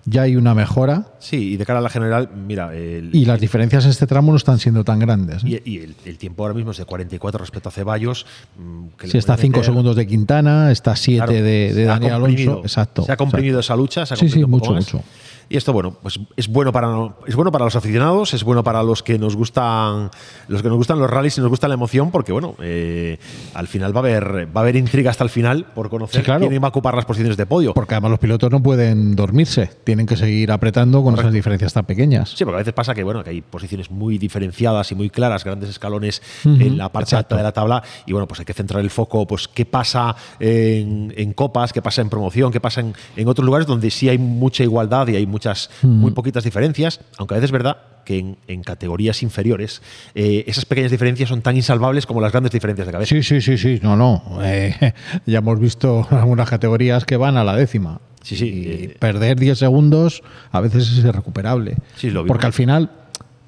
ya 0.06 0.22
hay 0.24 0.35
una 0.35 0.53
mejora. 0.53 1.08
Sí, 1.19 1.53
y 1.53 1.58
de 1.58 1.66
cara 1.66 1.80
a 1.80 1.82
la 1.82 1.90
general, 1.90 2.30
mira, 2.35 2.75
el, 2.75 3.09
Y 3.14 3.25
las 3.25 3.40
diferencias 3.40 3.85
en 3.85 3.92
este 3.92 4.06
tramo 4.08 4.32
no 4.32 4.38
están 4.38 4.59
siendo 4.59 4.84
tan 4.84 5.00
grandes. 5.00 5.43
¿eh? 5.43 5.61
y, 5.66 5.72
y 5.72 5.77
el, 5.80 5.95
el 6.06 6.17
tiempo 6.17 6.43
ahora 6.43 6.53
mismo 6.53 6.72
es 6.72 6.77
de 6.77 6.85
44 6.85 7.40
respecto 7.40 7.69
a 7.69 7.72
Ceballos. 7.72 8.25
mm, 8.58 8.88
que 8.98 9.08
Sí, 9.08 9.17
está 9.17 9.34
a 9.34 9.35
puede 9.35 9.48
5 9.48 9.58
meter- 9.58 9.66
segundos 9.66 9.95
de 9.95 10.08
Quintana, 10.08 10.72
está 10.72 10.92
a 10.92 10.95
7 10.95 11.17
Claro, 11.25 11.32
de, 11.34 11.42
de 11.74 11.84
Daniel 11.85 12.14
Alonso. 12.14 12.59
Exacto. 12.61 13.03
Se 13.03 13.11
ha 13.11 13.17
comprimido 13.17 13.59
esa 13.59 13.75
lucha, 13.75 14.06
se 14.06 14.14
ha 14.14 14.17
Sí, 14.17 14.30
sí, 14.30 14.45
mucho, 14.45 14.74
más. 14.74 14.85
mucho. 14.93 15.03
Y 15.50 15.58
esto, 15.58 15.74
bueno, 15.74 15.96
pues 16.02 16.20
es 16.36 16.48
bueno 16.48 16.72
para 16.72 16.88
es 17.28 17.36
bueno 17.36 17.52
para 17.52 17.66
los 17.66 17.76
aficionados, 17.76 18.34
es 18.34 18.44
bueno 18.44 18.64
para 18.64 18.84
los 18.84 19.04
que 19.04 19.20
nos 19.20 19.36
gustan 19.36 20.10
los 20.48 20.62
que 20.62 20.70
nos 20.70 20.78
gustan 20.78 21.00
los 21.00 21.10
rallies 21.10 21.38
y 21.38 21.42
nos 21.42 21.50
gusta 21.50 21.68
la 21.68 21.76
emoción, 21.76 22.12
porque 22.12 22.32
bueno, 22.32 22.56
eh, 22.62 23.20
al 23.54 23.68
final 23.68 23.96
va 23.96 24.00
a 24.00 24.04
haber 24.04 24.48
va 24.56 24.62
a 24.62 24.64
haber 24.64 24.76
intriga 24.76 25.12
hasta 25.12 25.24
el 25.24 25.30
final 25.30 25.66
por 25.66 25.90
conocer 25.90 26.22
Sí, 26.22 26.26
claro. 26.26 26.48
quién 26.48 26.62
va 26.62 26.68
a 26.68 26.70
ocupar 26.70 26.96
las 26.96 27.06
posiciones 27.06 27.38
de 27.38 27.46
podio. 27.46 27.74
Porque 27.74 27.94
además 27.94 28.12
los 28.12 28.20
pilotos 28.20 28.50
no 28.52 28.62
pueden 28.62 29.16
dormirse, 29.16 29.70
tienen 29.84 30.06
que 30.06 30.18
seguir 30.18 30.52
apretando 30.52 31.04
con 31.04 31.18
esas 31.18 31.32
diferencias 31.34 31.74
tan 31.74 31.86
pequeñas. 31.86 32.30
Sí, 32.36 32.44
porque 32.44 32.56
a 32.56 32.60
veces 32.60 32.74
pasa 32.74 32.94
que 32.94 33.04
bueno, 33.04 33.24
que 33.24 33.30
hay 33.32 33.42
posiciones 33.42 33.92
muy 33.92 34.18
diferenciadas 34.18 34.92
y 34.92 34.96
muy 34.96 35.10
claras, 35.10 35.44
grandes 35.44 35.70
escalones 35.70 36.22
en 36.44 36.78
la 36.78 36.90
parte 36.92 37.10
exacto. 37.10 37.36
alta 37.36 37.38
de 37.38 37.44
la 37.44 37.52
tabla 37.52 37.84
y 38.06 38.12
bueno, 38.14 38.28
pues 38.28 38.40
hay 38.40 38.46
que 38.46 38.54
centrar 38.54 38.82
el 38.82 38.90
foco, 38.90 39.28
pues 39.28 39.48
qué 39.48 39.66
pasa 39.66 40.16
en, 40.40 41.14
en 41.16 41.34
copas, 41.34 41.74
qué 41.74 41.82
pasa 41.82 42.02
en 42.02 42.10
promoción, 42.10 42.52
qué 42.52 42.60
pasa 42.60 42.82
en, 42.82 42.94
en 43.16 43.28
otros 43.28 43.46
lugares 43.46 43.68
donde 43.68 43.90
sí 43.92 44.10
hay 44.10 44.18
mucha 44.18 44.64
igualdad 44.64 45.08
y 45.08 45.16
hay 45.16 45.26
muchas 45.36 45.70
Ujú. 45.84 45.88
muy 45.94 46.12
poquitas 46.12 46.44
diferencias, 46.46 47.02
aunque 47.18 47.34
a 47.34 47.38
veces 47.38 47.50
es 47.50 47.52
verdad 47.52 47.78
que 48.06 48.20
en, 48.20 48.38
en 48.48 48.64
categorías 48.64 49.22
inferiores 49.24 49.82
eh, 50.14 50.46
esas 50.48 50.64
pequeñas 50.66 50.92
diferencias 50.92 51.28
son 51.28 51.42
tan 51.42 51.56
insalvables 51.58 52.06
como 52.06 52.22
las 52.22 52.32
grandes 52.32 52.52
diferencias 52.54 52.88
de 52.88 52.94
cabeza. 52.94 53.10
Sí, 53.10 53.22
sí, 53.24 53.42
sí, 53.42 53.58
sí, 53.58 53.80
no, 53.84 53.98
no. 53.98 54.40
Eh, 54.44 54.94
ya 55.26 55.40
hemos 55.40 55.60
visto 55.60 56.08
algunas 56.12 56.50
categorías 56.50 57.04
que 57.04 57.18
van 57.18 57.36
a 57.36 57.44
la 57.44 57.56
décima. 57.56 58.00
Sí, 58.22 58.36
sí. 58.36 58.46
Y 58.46 58.88
perder 59.00 59.38
10 59.40 59.58
segundos 59.60 60.24
a 60.52 60.60
veces 60.62 60.84
es 60.90 60.98
irrecuperable. 61.04 61.76
Sí, 61.96 62.10
lo. 62.10 62.26
Porque 62.26 62.46
al 62.48 62.54
final 62.54 62.90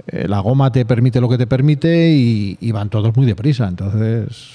eh, 0.07 0.27
la 0.27 0.39
goma 0.39 0.71
te 0.71 0.85
permite 0.85 1.21
lo 1.21 1.29
que 1.29 1.37
te 1.37 1.47
permite 1.47 2.11
y, 2.11 2.57
y 2.59 2.71
van 2.71 2.89
todos 2.89 3.15
muy 3.15 3.25
deprisa. 3.25 3.67
Entonces, 3.67 4.53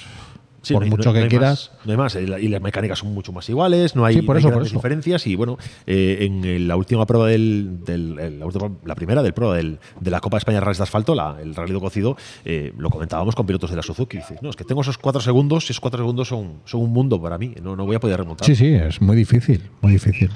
Sí, 0.63 0.75
por 0.75 0.83
no 0.83 0.85
hay- 0.85 0.91
mucho 0.91 1.13
no- 1.13 1.21
que 1.21 1.29
quieras. 1.29 1.71
más, 1.75 1.87
no 1.87 1.91
hay 1.93 1.99
más. 1.99 2.15
Y 2.15 2.27
la- 2.27 2.39
Y 2.41 2.49
las 2.49 2.63
mecánicas 2.63 2.99
son 3.01 3.13
mucho 3.13 3.33
más 3.33 3.49
iguales, 3.49 3.97
no 3.97 4.05
hay, 4.05 4.15
Sí, 4.15 4.23
por 4.23 4.35
no 4.35 4.39
hay 4.39 4.41
eso, 4.41 4.49
por 4.49 4.53
grandes 4.55 4.71
eso. 4.71 4.79
diferencias. 4.79 5.27
Y 5.27 5.35
bueno, 5.35 5.59
eh, 5.87 6.19
en 6.21 6.69
la 6.69 6.77
última 6.77 7.05
prueba 7.05 7.27
del. 7.29 7.85
del- 7.85 8.19
el- 8.19 8.39
la, 8.39 8.47
última- 8.47 8.71
la 8.85 8.95
primera 8.95 9.23
del 9.23 9.35
pro 9.35 9.53
del, 9.53 9.79
de 10.01 10.11
la 10.11 10.21
Copa 10.21 10.37
de 10.37 10.39
España 10.39 10.59
de 10.59 10.61
Rallys 10.65 10.79
de 10.79 10.85
Asfalto, 10.85 11.15
la- 11.15 11.37
el 11.43 11.55
Rally 11.55 11.73
de 11.73 11.81
Cocido, 11.81 12.17
eh, 12.45 12.73
lo 12.79 12.91
comentábamos 12.91 13.35
con 13.35 13.45
pilotos 13.45 13.71
de 13.71 13.77
la 13.77 13.83
Suzuki. 13.83 14.19
Dices, 14.19 14.41
no, 14.43 14.51
es 14.51 14.57
que 14.57 14.65
tengo 14.65 14.83
esos 14.83 14.99
cuatro 14.99 15.21
segundos 15.21 15.65
y 15.65 15.73
esos 15.73 15.81
cuatro 15.81 15.99
segundos 15.99 16.29
son, 16.29 16.61
son 16.65 16.81
un 16.83 16.93
mundo 16.93 17.21
para 17.21 17.39
mí. 17.39 17.53
No, 17.61 17.75
no 17.77 17.85
voy 17.85 17.97
a 17.97 18.01
poder 18.01 18.19
remontar. 18.19 18.47
Sí, 18.47 18.55
sí, 18.55 18.67
es 18.73 19.01
muy 19.03 19.17
difícil, 19.17 19.63
muy 19.81 19.93
difícil. 19.93 20.31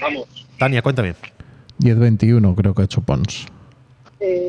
Vamos. 0.00 0.26
Tania, 0.58 0.82
cuéntame. 0.82 1.14
10-21 1.78 2.54
creo 2.54 2.74
que 2.74 2.82
ha 2.82 2.84
hecho 2.84 3.00
Pons. 3.00 3.46
Eh, 4.20 4.46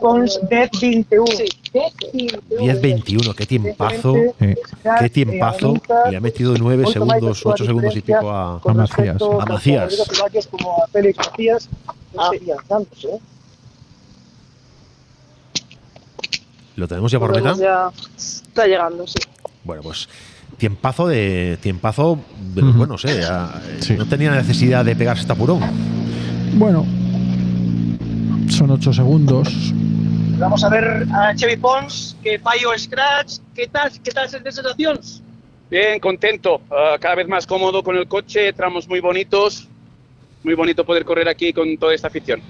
Pons 0.00 0.38
Death 0.48 0.70
21. 0.80 1.24
10-21, 1.72 3.34
qué 3.34 3.46
tiempazo. 3.46 4.14
Sí. 4.40 4.54
Qué 5.00 5.10
tiempazo. 5.10 5.74
Le 6.10 6.16
ha 6.16 6.20
metido 6.20 6.54
9 6.58 6.86
segundos, 6.92 7.42
8 7.44 7.64
segundos 7.64 7.96
y 7.96 8.00
pico 8.00 8.30
a, 8.30 8.60
A 8.64 8.74
Macías. 8.74 9.22
a 9.22 9.44
Macías. 9.46 10.48
Como 10.50 10.82
a 10.82 10.86
Félix 10.88 11.18
tantos, 12.68 13.04
¿eh? 13.04 13.18
¿Lo 16.76 16.88
tenemos 16.88 17.12
ya 17.12 17.18
por 17.18 17.34
meta? 17.34 17.54
Ya 17.56 17.90
está 18.16 18.66
llegando, 18.66 19.06
sí. 19.06 19.18
Bueno, 19.64 19.82
pues 19.82 20.08
tiempazo 20.56 21.08
de 21.08 21.58
tiempazo 21.62 22.18
de 22.54 22.62
los 22.62 22.76
buenos, 22.76 23.04
¿eh? 23.04 23.20
Ya, 23.20 23.60
eh, 23.88 23.96
No 23.96 24.06
tenía 24.06 24.30
necesidad 24.32 24.84
de 24.84 24.96
pegarse 24.96 25.22
este 25.22 25.32
apurón. 25.32 25.60
Bueno, 26.54 26.84
son 28.48 28.70
8 28.70 28.92
segundos. 28.92 29.72
Vamos 30.40 30.64
a 30.64 30.68
ver 30.70 31.06
a 31.12 31.34
Chevy 31.34 31.56
Pons, 31.56 32.16
que 32.22 32.38
fallo 32.38 32.70
Scratch. 32.76 33.38
¿Qué 33.54 33.66
tal? 33.68 33.90
¿Qué 34.02 34.10
tal 34.10 34.28
de 34.30 34.50
sensaciones? 34.52 35.22
Bien, 35.70 36.00
contento, 36.00 36.62
ah, 36.70 36.96
cada 36.98 37.14
vez 37.16 37.28
más 37.28 37.46
cómodo 37.46 37.82
con 37.82 37.94
el 37.96 38.08
coche, 38.08 38.52
tramos 38.54 38.88
muy 38.88 39.00
bonitos, 39.00 39.68
muy 40.42 40.54
bonito 40.54 40.84
poder 40.84 41.04
correr 41.04 41.28
aquí 41.28 41.52
con 41.52 41.76
toda 41.76 41.94
esta 41.94 42.08
afición. 42.08 42.40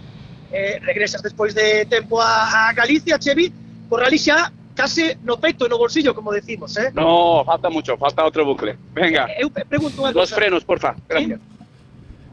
Eh, 0.52 0.78
regresas 0.83 1.23
despois 1.23 1.55
de 1.55 1.85
tempo 1.86 2.20
a, 2.23 2.69
a 2.69 2.73
Galicia, 2.73 3.19
Chevy, 3.19 3.52
por 3.89 4.01
Galicia 4.01 4.51
case 4.75 5.19
no 5.25 5.36
peito 5.36 5.67
e 5.67 5.69
no 5.69 5.77
bolsillo, 5.77 6.15
como 6.15 6.33
decimos, 6.33 6.73
eh? 6.78 6.91
No, 6.94 7.44
falta 7.44 7.69
mucho, 7.69 7.99
falta 7.99 8.25
otro 8.25 8.47
bucle. 8.47 8.78
Venga, 8.94 9.28
Eu 9.36 9.51
pe- 9.51 9.67
pregunto 9.69 10.01
unha 10.01 10.15
los 10.15 10.31
cosa. 10.31 10.36
frenos, 10.41 10.65
porfa. 10.65 10.94
Gracias. 11.10 11.36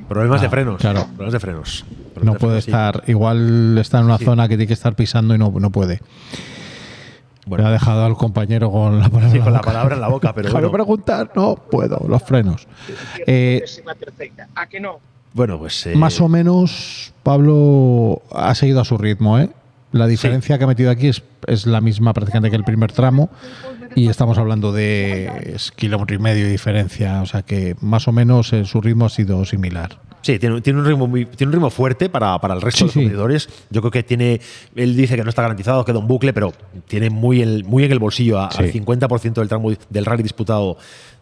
Problemas 0.07 0.39
de 0.39 0.47
Ah, 0.47 0.53
frenos. 0.53 0.79
claro. 0.79 1.03
Problemas 1.17 1.33
de 1.33 1.39
frenos. 1.41 1.71
No 2.23 2.33
de 2.33 2.39
puede 2.39 2.61
sí. 2.61 2.69
estar, 2.71 3.03
igual 3.07 3.77
está 3.77 3.99
en 3.99 4.05
una 4.05 4.17
Sí. 4.17 4.25
zona 4.25 4.43
que 4.47 4.55
tiene 4.55 4.67
que 4.67 4.73
estar 4.73 4.95
pisando 4.95 5.33
y 5.35 5.37
no, 5.37 5.51
no 5.51 5.69
puede. 5.71 5.99
Me 7.49 7.63
ha 7.63 7.71
dejado 7.71 8.05
al 8.05 8.15
compañero 8.17 8.69
con 8.71 8.99
la 8.99 9.07
palabra, 9.09 9.29
Sí, 9.31 9.37
en 9.37 9.43
con 9.43 9.53
la 9.53 9.59
boca. 9.59 9.69
palabra 9.71 9.95
en 9.95 10.01
la 10.01 10.07
boca, 10.09 10.33
pero 10.33 10.51
bueno. 10.51 10.69
preguntar, 10.71 11.31
no 11.35 11.55
puedo, 11.55 12.05
los 12.07 12.21
frenos. 12.23 12.67
Eh. 13.25 13.63
A 14.55 14.67
que 14.67 14.79
no? 14.81 14.99
Bueno, 15.33 15.57
pues. 15.57 15.87
eh, 15.87 15.95
Más 15.95 16.19
o 16.19 16.27
menos, 16.27 17.13
Pablo 17.23 18.21
ha 18.33 18.53
seguido 18.55 18.81
a 18.81 18.85
su 18.85 18.97
ritmo, 18.97 19.39
¿eh? 19.39 19.49
La 19.93 20.07
diferencia 20.07 20.57
que 20.57 20.65
ha 20.65 20.67
metido 20.67 20.91
aquí 20.91 21.07
es, 21.07 21.23
es 21.47 21.65
la 21.65 21.79
misma 21.79 22.13
prácticamente 22.13 22.49
que 22.49 22.57
el 22.57 22.65
primer 22.65 22.91
tramo 22.91 23.29
y 23.95 24.09
estamos 24.09 24.37
hablando 24.37 24.73
de 24.73 25.53
es 25.55 25.71
kilómetro 25.71 26.13
y 26.15 26.19
medio 26.19 26.43
de 26.43 26.51
diferencia, 26.51 27.21
o 27.21 27.25
sea 27.25 27.43
que 27.43 27.75
más 27.79 28.07
o 28.09 28.11
menos 28.11 28.51
eh, 28.51 28.65
su 28.65 28.81
ritmo 28.81 29.05
ha 29.05 29.09
sido 29.09 29.45
similar. 29.45 29.97
Sí, 30.27 30.39
tiene, 30.39 30.59
tiene 30.59 30.79
un 30.79 30.85
ritmo 30.85 31.07
muy, 31.07 31.25
tiene 31.25 31.47
un 31.49 31.53
ritmo 31.53 31.69
fuerte 31.69 32.09
para, 32.09 32.37
para 32.39 32.53
el 32.53 32.61
resto 32.61 32.79
Sí, 32.79 32.83
de 32.83 32.85
los 32.87 32.93
sí. 32.93 32.99
competidores. 32.99 33.49
Yo 33.69 33.79
creo 33.81 33.91
que 33.91 34.03
tiene. 34.03 34.41
Él 34.75 34.95
dice 34.95 35.15
que 35.15 35.23
no 35.23 35.29
está 35.29 35.41
garantizado, 35.41 35.85
queda 35.85 35.99
un 35.99 36.07
bucle, 36.07 36.33
pero 36.33 36.51
tiene 36.85 37.09
muy, 37.09 37.41
el, 37.41 37.63
muy 37.63 37.85
en 37.85 37.91
el 37.93 37.99
bolsillo 37.99 38.39
a- 38.39 38.51
Sí. 38.51 38.57
al 38.63 38.71
50% 38.73 39.33
del 39.35 39.47
tramo 39.47 39.71
del 39.89 40.05
rally 40.05 40.23
disputado. 40.23 40.77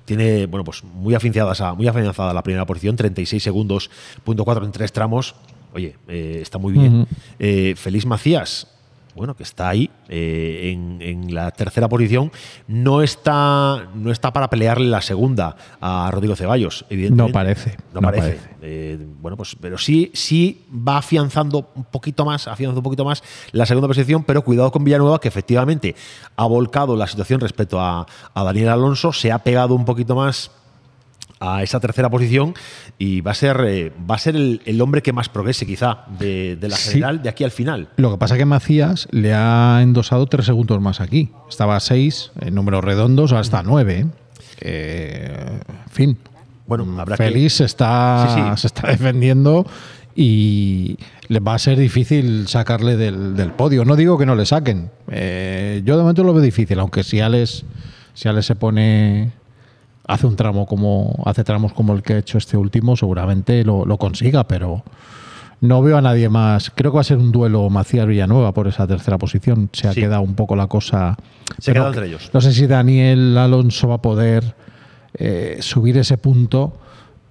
Tiene, 0.05 0.47
bueno, 0.47 0.63
pues 0.63 0.83
muy 0.83 1.13
afianzada, 1.13 1.73
muy 1.75 1.87
afianzada 1.87 2.33
la 2.33 2.41
primera 2.43 2.65
posición, 2.65 2.95
36 2.95 3.41
segundos, 3.43 3.89
punto 4.23 4.43
4 4.43 4.65
en 4.65 4.71
tres 4.71 4.91
tramos. 4.91 5.35
Oye, 5.73 5.95
eh, 6.07 6.39
está 6.41 6.57
muy 6.57 6.73
bien. 6.73 7.05
Eh, 7.37 7.73
Félix 7.77 8.05
Macías, 8.05 8.67
bueno, 9.15 9.33
que 9.35 9.43
está 9.43 9.69
ahí 9.69 9.89
eh, 10.09 10.71
en, 10.73 11.01
en 11.01 11.33
la 11.33 11.49
tercera 11.51 11.87
posición, 11.87 12.31
no 12.67 13.01
está, 13.01 13.87
no 13.95 14.11
está 14.11 14.33
para 14.33 14.49
pelearle 14.49 14.87
la 14.87 15.01
segunda 15.01 15.55
a 15.79 16.09
Rodrigo 16.11 16.35
Ceballos, 16.35 16.85
evidentemente. 16.89 17.31
No 17.31 17.33
parece, 17.33 17.77
No, 17.93 18.01
no 18.01 18.07
parece. 18.07 18.21
parece. 18.27 18.49
Eh, 18.61 18.99
bueno, 19.21 19.37
pues, 19.37 19.55
pero 19.59 19.77
sí, 19.77 20.11
sí 20.13 20.65
va 20.69 20.97
afianzando 20.97 21.69
un 21.75 21.85
poquito 21.85 22.25
más, 22.25 22.47
afianzando 22.47 22.79
un 22.79 22.83
poquito 22.83 23.05
más 23.05 23.23
la 23.51 23.65
segunda 23.65 23.87
posición, 23.87 24.23
pero 24.23 24.43
cuidado 24.43 24.71
con 24.71 24.83
Villanueva, 24.83 25.19
que 25.21 25.29
efectivamente 25.29 25.95
ha 26.35 26.45
volcado 26.45 26.95
la 26.95 27.07
situación 27.07 27.39
respecto 27.39 27.79
a, 27.79 28.05
a 28.33 28.43
Daniel 28.43 28.69
Alonso, 28.69 29.13
se 29.13 29.31
ha 29.31 29.39
pegado 29.39 29.75
un 29.75 29.85
poquito 29.85 30.15
más 30.15 30.51
a 31.45 31.63
esa 31.63 31.79
tercera 31.79 32.09
posición 32.09 32.53
y 32.97 33.21
va 33.21 33.31
a 33.31 33.35
ser, 33.35 33.57
eh, 33.67 33.91
va 34.09 34.15
a 34.15 34.19
ser 34.19 34.35
el, 34.35 34.61
el 34.65 34.81
hombre 34.81 35.01
que 35.01 35.13
más 35.13 35.29
progrese 35.29 35.65
quizá 35.65 36.05
de, 36.19 36.55
de 36.55 36.67
la 36.69 36.75
Sí. 36.75 36.89
general 36.91 37.21
de 37.21 37.29
aquí 37.29 37.43
al 37.43 37.51
final. 37.51 37.89
Lo 37.97 38.11
que 38.11 38.17
pasa 38.17 38.35
es 38.35 38.39
que 38.39 38.45
Macías 38.45 39.07
le 39.11 39.33
ha 39.33 39.79
endosado 39.81 40.25
tres 40.27 40.45
segundos 40.45 40.81
más 40.81 41.01
aquí. 41.01 41.29
Estaba 41.49 41.75
a 41.75 41.79
seis 41.79 42.31
en 42.41 42.55
números 42.55 42.83
redondos, 42.83 43.31
ahora 43.31 43.41
está 43.41 43.59
a 43.59 43.63
nueve. 43.63 43.99
¿eh? 44.01 44.05
Eh, 44.61 45.59
en 45.85 45.91
fin. 45.91 46.17
Bueno, 46.67 46.85
habrá 46.99 47.15
que- 47.17 47.23
Félix 47.23 47.53
se 47.53 47.65
está, 47.65 48.27
Sí, 48.33 48.41
sí. 48.41 48.61
se 48.61 48.67
está 48.67 48.87
defendiendo 48.87 49.65
y 50.15 50.97
le 51.27 51.39
va 51.39 51.55
a 51.55 51.59
ser 51.59 51.77
difícil 51.77 52.47
sacarle 52.47 52.95
del, 52.97 53.35
del 53.35 53.51
podio. 53.51 53.85
No 53.85 53.95
digo 53.95 54.17
que 54.17 54.25
no 54.25 54.35
le 54.35 54.45
saquen. 54.45 54.89
Eh, 55.11 55.81
yo 55.85 55.95
de 55.97 56.01
momento 56.03 56.23
lo 56.23 56.33
veo 56.33 56.41
difícil, 56.41 56.79
aunque 56.79 57.03
si 57.03 57.19
Alex, 57.19 57.65
si 58.13 58.27
Alex 58.29 58.45
se 58.47 58.55
pone 58.55 59.31
hace 60.07 60.27
un 60.27 60.35
tramo 60.35 60.65
como 60.65 61.21
hace 61.25 61.43
tramos 61.43 61.73
como 61.73 61.93
el 61.93 62.01
que 62.03 62.13
ha 62.13 62.17
hecho 62.19 62.37
este 62.37 62.57
último, 62.57 62.95
seguramente 62.95 63.63
lo, 63.63 63.85
lo 63.85 63.97
consiga, 63.97 64.47
pero 64.47 64.83
no 65.61 65.81
veo 65.81 65.97
a 65.97 66.01
nadie 66.01 66.29
más. 66.29 66.69
Creo 66.69 66.91
que 66.91 66.95
va 66.95 67.01
a 67.01 67.05
ser 67.05 67.17
un 67.17 67.31
duelo 67.31 67.69
Macías 67.69 68.05
Villanueva 68.05 68.53
por 68.53 68.67
esa 68.67 68.85
tercera 68.85 69.17
posición. 69.17 69.69
Se 69.73 69.87
ha 69.87 69.93
Sí. 69.93 70.01
quedado 70.01 70.21
un 70.21 70.35
poco 70.35 70.55
la 70.55 70.67
cosa. 70.67 71.17
Se 71.59 71.71
ha 71.71 71.73
quedado 71.73 71.89
entre 71.89 72.07
ellos. 72.07 72.29
No 72.33 72.41
sé 72.41 72.51
si 72.53 72.67
Daniel 72.67 73.37
Alonso 73.37 73.87
va 73.87 73.95
a 73.95 74.01
poder 74.01 74.55
eh, 75.17 75.57
subir 75.61 75.97
ese 75.97 76.17
punto, 76.17 76.77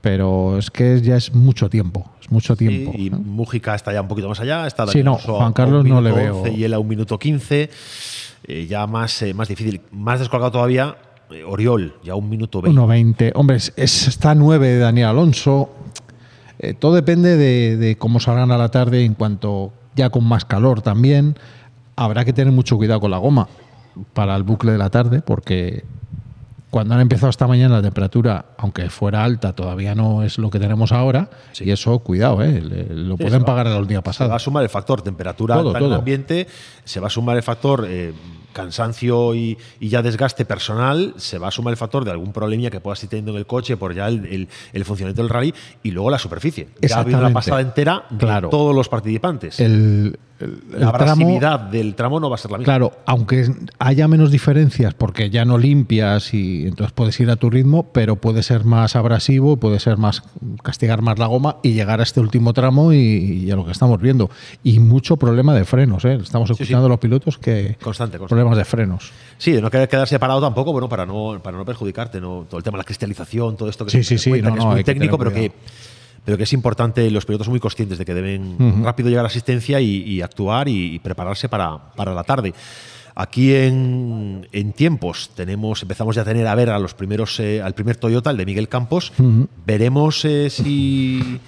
pero 0.00 0.58
es 0.58 0.70
que 0.70 1.00
ya 1.02 1.16
es 1.16 1.34
mucho 1.34 1.68
tiempo. 1.68 2.10
Es 2.20 2.30
mucho 2.32 2.56
tiempo. 2.56 2.92
Y, 2.96 3.06
y 3.06 3.10
Mújica 3.10 3.74
está 3.74 3.92
ya 3.92 4.00
un 4.00 4.08
poquito 4.08 4.28
más 4.28 4.40
allá. 4.40 4.66
Está 4.66 4.86
Sí, 4.86 5.02
no, 5.02 5.16
Juan 5.16 5.52
Carlos 5.52 5.84
no 5.84 6.00
le 6.00 6.10
veo. 6.12 6.38
11 6.38 6.52
Y 6.54 6.64
él 6.64 6.72
a 6.74 6.78
un 6.78 6.88
minuto 6.88 7.18
15. 7.18 7.70
eh, 8.46 8.66
ya 8.66 8.86
más, 8.86 9.20
eh, 9.22 9.32
más 9.34 9.48
difícil. 9.48 9.80
Más 9.92 10.18
descolgado 10.18 10.50
todavía, 10.52 10.96
Oriol, 11.46 11.94
ya 12.04 12.14
un 12.14 12.28
minuto 12.28 12.60
20. 12.62 12.80
1.20. 12.80 13.32
Hombre, 13.34 13.56
es, 13.56 13.72
es- 13.76 14.08
está 14.08 14.30
a 14.30 14.34
9 14.34 14.66
de 14.68 14.78
Daniel 14.78 15.08
Alonso. 15.08 15.70
Eh, 16.58 16.74
todo 16.74 16.94
depende 16.94 17.36
de, 17.36 17.76
de 17.76 17.96
cómo 17.96 18.20
salgan 18.20 18.50
a 18.52 18.58
la 18.58 18.70
tarde 18.70 19.04
en 19.04 19.14
cuanto 19.14 19.72
ya 19.96 20.10
con 20.10 20.24
más 20.24 20.44
calor 20.44 20.82
también. 20.82 21.36
Habrá 21.96 22.24
que 22.24 22.32
tener 22.32 22.52
mucho 22.52 22.76
cuidado 22.76 23.00
con 23.00 23.10
la 23.10 23.18
goma 23.18 23.48
para 24.12 24.34
el 24.36 24.42
bucle 24.42 24.72
de 24.72 24.78
la 24.78 24.90
tarde 24.90 25.22
porque 25.22 25.84
cuando 26.70 26.94
han 26.94 27.00
empezado 27.00 27.30
esta 27.30 27.46
mañana 27.46 27.76
la 27.76 27.82
temperatura, 27.82 28.46
aunque 28.58 28.90
fuera 28.90 29.22
alta, 29.22 29.52
todavía 29.52 29.94
no 29.94 30.24
es 30.24 30.38
lo 30.38 30.50
que 30.50 30.58
tenemos 30.58 30.90
ahora. 30.90 31.30
Y 31.60 31.70
eso, 31.70 32.00
cuidado, 32.00 32.42
¿eh? 32.42 32.60
Lo 32.60 33.16
Sí, 33.16 33.22
pueden 33.22 33.32
se 33.32 33.38
va- 33.38 33.44
pagar 33.46 33.66
el 33.68 33.86
día 33.86 33.98
Se 33.98 34.02
pasado. 34.02 34.30
va 34.30 34.36
a 34.36 34.40
sumar 34.40 34.64
el 34.64 34.68
factor 34.68 35.00
temperatura 35.00 35.54
Todo, 35.54 35.68
alta 35.68 35.78
en 35.78 35.84
el 35.86 35.92
ambiente, 35.92 36.48
se 36.84 36.98
va 36.98 37.06
a 37.06 37.10
sumar 37.10 37.36
el 37.36 37.44
factor 37.44 37.86
eh, 37.88 38.12
cansancio 38.54 39.34
y, 39.34 39.58
y 39.80 39.88
ya 39.90 40.00
desgaste 40.00 40.46
personal, 40.46 41.12
se 41.18 41.36
va 41.38 41.48
a 41.48 41.50
sumar 41.50 41.72
el 41.72 41.76
factor 41.76 42.04
de 42.06 42.10
algún 42.10 42.32
problemilla 42.32 42.70
que 42.70 42.80
puedas 42.80 43.02
ir 43.04 43.10
teniendo 43.10 43.32
en 43.32 43.38
el 43.38 43.46
coche 43.46 43.76
por 43.76 43.94
ya 43.94 44.08
el, 44.08 44.24
el- 44.24 44.48
el 44.72 44.84
funcionamiento 44.86 45.20
del 45.22 45.28
rally 45.28 45.54
y 45.82 45.90
luego 45.90 46.08
la 46.10 46.18
superficie. 46.18 46.68
Ya 46.80 46.96
ha 46.96 47.00
habido 47.00 47.30
pasada 47.32 47.60
entera 47.60 48.04
de 48.10 48.16
Claro. 48.16 48.48
todos 48.48 48.74
los 48.74 48.88
participantes. 48.88 49.60
El, 49.60 50.18
la 50.40 50.78
tramo- 50.78 50.88
abrasividad 50.88 51.60
del 51.60 51.94
tramo 51.94 52.18
no 52.20 52.28
va 52.28 52.34
a 52.34 52.38
ser 52.38 52.50
la 52.50 52.58
misma. 52.58 52.72
Claro, 52.72 52.92
aunque 53.06 53.46
haya 53.78 54.08
menos 54.08 54.30
diferencias 54.30 54.92
porque 54.94 55.30
ya 55.30 55.44
no 55.44 55.58
limpias 55.58 56.34
y 56.34 56.66
entonces 56.66 56.92
puedes 56.92 57.18
ir 57.20 57.30
a 57.30 57.36
tu 57.36 57.50
ritmo, 57.50 57.92
pero 57.92 58.16
puede 58.16 58.42
ser 58.42 58.64
más 58.64 58.96
abrasivo, 58.96 59.56
puede 59.58 59.78
ser 59.80 59.96
más 59.96 60.22
castigar 60.62 61.02
más 61.02 61.18
la 61.18 61.26
goma 61.26 61.56
y 61.62 61.72
llegar 61.74 62.00
a 62.00 62.02
este 62.02 62.20
último 62.20 62.52
tramo 62.52 62.92
y, 62.92 62.96
y 62.98 63.50
a 63.50 63.56
lo 63.56 63.64
que 63.64 63.72
estamos 63.72 64.00
viendo. 64.00 64.28
Y 64.62 64.80
mucho 64.80 65.16
problema 65.16 65.54
de 65.54 65.64
frenos, 65.64 66.04
¿eh? 66.04 66.14
Estamos 66.20 66.50
escuchando 66.50 66.86
a 66.86 66.88
los 66.88 66.98
pilotos 66.98 67.38
que 67.38 67.76
Constante, 67.82 68.18
constante. 68.18 68.28
Problemas 68.44 68.58
de 68.58 68.64
frenos. 68.64 69.12
Sí, 69.38 69.52
de 69.52 69.60
no 69.60 69.70
querer 69.70 69.88
quedarse 69.88 70.18
parado 70.18 70.40
tampoco, 70.40 70.72
bueno, 70.72 70.88
para 70.88 71.04
no, 71.06 71.40
para 71.42 71.56
no 71.56 71.64
perjudicarte, 71.64 72.20
¿no? 72.20 72.46
Todo 72.48 72.58
el 72.58 72.64
tema 72.64 72.76
de 72.76 72.80
la 72.80 72.84
cristalización, 72.84 73.56
todo 73.56 73.68
esto 73.68 73.84
que, 73.84 73.90
Sí, 73.90 74.04
se 74.04 74.18
sí, 74.18 74.30
sí, 74.32 74.42
no, 74.42 74.52
que 74.52 74.58
es 74.58 74.64
no, 74.64 74.70
muy 74.70 74.76
que 74.76 74.84
técnico, 74.84 75.18
pero 75.18 75.32
que, 75.32 75.52
pero 76.24 76.36
que 76.36 76.44
es 76.44 76.52
importante, 76.52 77.10
los 77.10 77.26
pilotos 77.26 77.46
son 77.46 77.52
muy 77.52 77.60
conscientes 77.60 77.98
de 77.98 78.04
que 78.04 78.14
deben 78.14 78.84
rápido 78.84 79.08
llegar 79.08 79.24
a 79.24 79.28
asistencia 79.28 79.80
y, 79.80 80.02
y 80.02 80.22
actuar 80.22 80.68
y, 80.68 80.94
y 80.94 80.98
prepararse 81.00 81.48
para, 81.48 81.92
para 81.94 82.14
la 82.14 82.24
tarde. 82.24 82.54
Aquí 83.16 83.54
en, 83.54 84.48
en 84.50 84.72
tiempos 84.72 85.30
tenemos, 85.36 85.82
empezamos 85.82 86.16
ya 86.16 86.22
a 86.22 86.24
tener 86.24 86.48
a 86.48 86.54
ver 86.56 86.70
a 86.70 86.78
los 86.80 86.94
primeros, 86.94 87.38
eh, 87.38 87.62
al 87.62 87.74
primer 87.74 87.96
Toyota, 87.96 88.30
el 88.30 88.36
de 88.36 88.46
Miguel 88.46 88.68
Campos. 88.68 89.12
Veremos 89.64 90.24
eh, 90.24 90.50
si. 90.50 91.40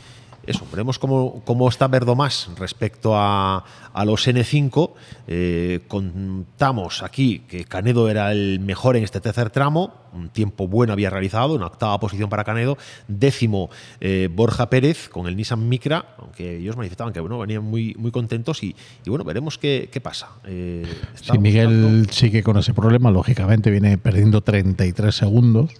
Eso, 0.47 0.65
veremos 0.71 0.99
cómo, 0.99 1.43
cómo 1.45 1.69
está 1.69 1.89
Verdomás 1.89 2.49
respecto 2.57 3.17
a, 3.17 3.65
a 3.93 4.05
los 4.05 4.29
N5. 4.29 4.93
Eh, 5.27 5.81
contamos 5.89 7.03
aquí 7.03 7.41
que 7.49 7.65
Canedo 7.65 8.09
era 8.09 8.31
el 8.31 8.61
mejor 8.61 8.97
en 8.97 9.03
este 9.03 9.21
tercer 9.21 9.51
tramo, 9.51 9.95
un 10.13 10.29
tiempo 10.29 10.69
bueno 10.69 10.93
había 10.93 11.11
realizado, 11.11 11.55
una 11.55 11.67
octava 11.67 11.99
posición 11.99 12.31
para 12.31 12.45
Canedo. 12.45 12.79
Décimo, 13.09 13.71
eh, 14.01 14.29
Borja 14.33 14.71
Pérez 14.71 15.09
con 15.09 15.27
el 15.27 15.37
Nissan 15.37 15.69
Micra, 15.69 16.15
aunque 16.19 16.59
ellos 16.59 16.77
manifestaban 16.77 17.13
que 17.13 17.21
bueno, 17.21 17.39
venían 17.39 17.65
muy, 17.65 17.95
muy 17.99 18.11
contentos 18.11 18.63
y, 18.63 18.77
y 19.05 19.11
bueno, 19.11 19.25
veremos 19.25 19.59
qué, 19.59 19.89
qué 19.91 20.01
pasa. 20.01 20.29
Eh, 20.45 20.87
Si 21.21 21.39
Miguel 21.39 22.07
sigue 22.11 22.43
con 22.43 22.57
ese 22.57 22.73
problema, 22.73 23.11
lógicamente 23.11 23.71
viene 23.71 23.99
perdiendo 23.99 24.43
33 24.43 25.15
segundos. 25.15 25.73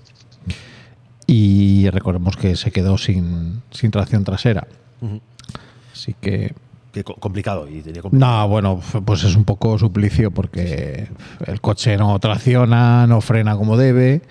Y 1.27 1.89
recordemos 1.91 2.37
que 2.37 2.55
se 2.57 2.71
quedó 2.71 2.99
sin, 2.99 3.63
sin 3.71 3.91
tracción 3.91 4.25
trasera. 4.25 4.67
Así 5.93 6.15
que 6.21 6.55
que 6.93 7.05
co- 7.05 7.17
complicado 7.17 7.69
y 7.69 7.83
tenía 7.83 8.01
complicado. 8.01 8.33
No, 8.43 8.49
bueno, 8.49 8.81
pues 9.05 9.23
es 9.25 9.37
un 9.37 9.45
poco 9.45 9.79
suplicio 9.79 10.31
porque 10.31 11.09
el 11.47 11.61
coche 11.61 11.97
no 11.99 12.19
tracciona, 12.21 13.07
no 13.07 13.21
frena 13.21 13.55
como 13.57 13.77
debe 13.77 14.23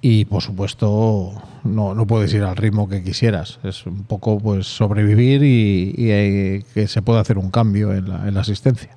y 0.00 0.26
por 0.26 0.42
supuesto 0.42 1.32
no, 1.64 1.94
no 1.94 2.06
puedes 2.06 2.32
ir 2.34 2.42
al 2.44 2.56
ritmo 2.56 2.88
que 2.88 3.02
quisieras. 3.02 3.58
Es 3.64 3.84
un 3.86 4.04
poco 4.04 4.38
pues 4.38 4.66
sobrevivir 4.66 5.42
y, 5.42 5.94
y, 5.96 6.62
que 6.74 6.86
se 6.86 7.02
pueda 7.02 7.20
hacer 7.20 7.36
un 7.38 7.50
cambio 7.50 7.92
en 7.92 8.08
la, 8.08 8.28
en 8.28 8.34
la 8.34 8.42
asistencia. 8.42 8.90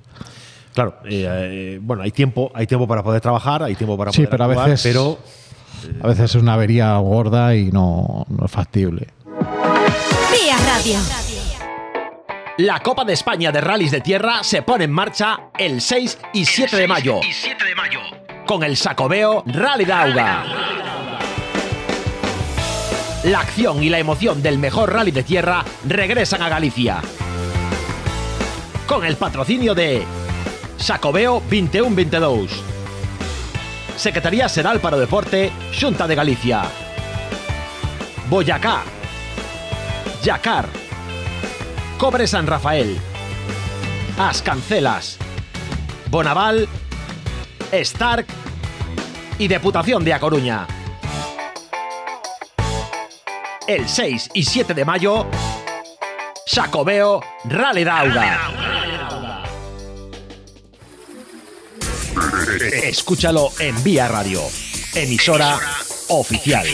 Claro, 0.74 0.94
eh, 1.04 1.26
eh, 1.28 1.80
bueno, 1.82 2.02
hay 2.04 2.12
tiempo, 2.12 2.52
hay 2.54 2.66
tiempo 2.68 2.86
para 2.86 3.02
poder 3.02 3.20
trabajar, 3.20 3.62
hay 3.64 3.74
tiempo 3.74 3.96
para 3.98 4.12
Sí, 4.12 4.18
poder 4.18 4.30
pero 4.30 4.44
a 4.44 4.46
veces, 4.46 4.82
pero 4.84 5.18
a 6.00 6.06
veces 6.06 6.34
es 6.34 6.34
una 6.42 6.54
avería 6.54 6.96
gorda 6.98 7.54
y 7.54 7.70
no, 7.70 8.26
no 8.28 8.46
es 8.46 8.50
factible. 8.50 9.08
Vía 10.32 10.56
Radio. 10.66 10.98
La 12.58 12.80
Copa 12.80 13.04
de 13.04 13.14
España 13.14 13.50
de 13.50 13.60
Rallys 13.60 13.90
de 13.90 14.00
Tierra 14.00 14.44
se 14.44 14.62
pone 14.62 14.84
en 14.84 14.92
marcha 14.92 15.48
el 15.58 15.80
6 15.80 16.18
y 16.34 16.44
7 16.44 16.76
de 16.76 16.86
mayo. 16.86 17.20
Con 18.46 18.62
el 18.62 18.76
Sacobeo 18.76 19.42
Rally 19.46 19.84
Dauga. 19.84 20.44
La 23.24 23.40
acción 23.40 23.82
y 23.82 23.88
la 23.88 24.00
emoción 24.00 24.42
del 24.42 24.58
mejor 24.58 24.92
rally 24.92 25.12
de 25.12 25.22
tierra 25.22 25.64
regresan 25.86 26.42
a 26.42 26.48
Galicia. 26.48 27.00
Con 28.88 29.04
el 29.04 29.14
patrocinio 29.14 29.76
de 29.76 30.02
Sacobeo 30.76 31.40
21-22. 31.48 32.48
Secretaría 33.96 34.48
Xeral 34.48 34.80
para 34.80 34.96
Deporte, 34.96 35.52
Xunta 35.72 36.06
de 36.06 36.14
Galicia. 36.14 36.62
Boyacá. 38.28 38.82
Yacar. 40.22 40.66
Cobre 41.98 42.26
San 42.26 42.46
Rafael. 42.46 42.98
As 44.18 44.42
Cancelas. 44.42 45.18
Bonaval. 46.10 46.68
Stark. 47.70 48.26
Y 49.38 49.48
Deputación 49.48 50.04
de 50.04 50.14
A 50.14 50.20
Coruña. 50.20 50.66
El 53.66 53.88
6 53.88 54.30
y 54.34 54.42
7 54.42 54.74
de 54.74 54.84
mayo. 54.84 55.26
Sacobeo 56.46 57.22
Rally 57.44 57.84
Dauga. 57.84 58.61
Escúchalo 62.60 63.50
en 63.58 63.82
Vía 63.82 64.08
Radio. 64.08 64.42
Emisora 64.94 65.58
oficial. 66.08 66.66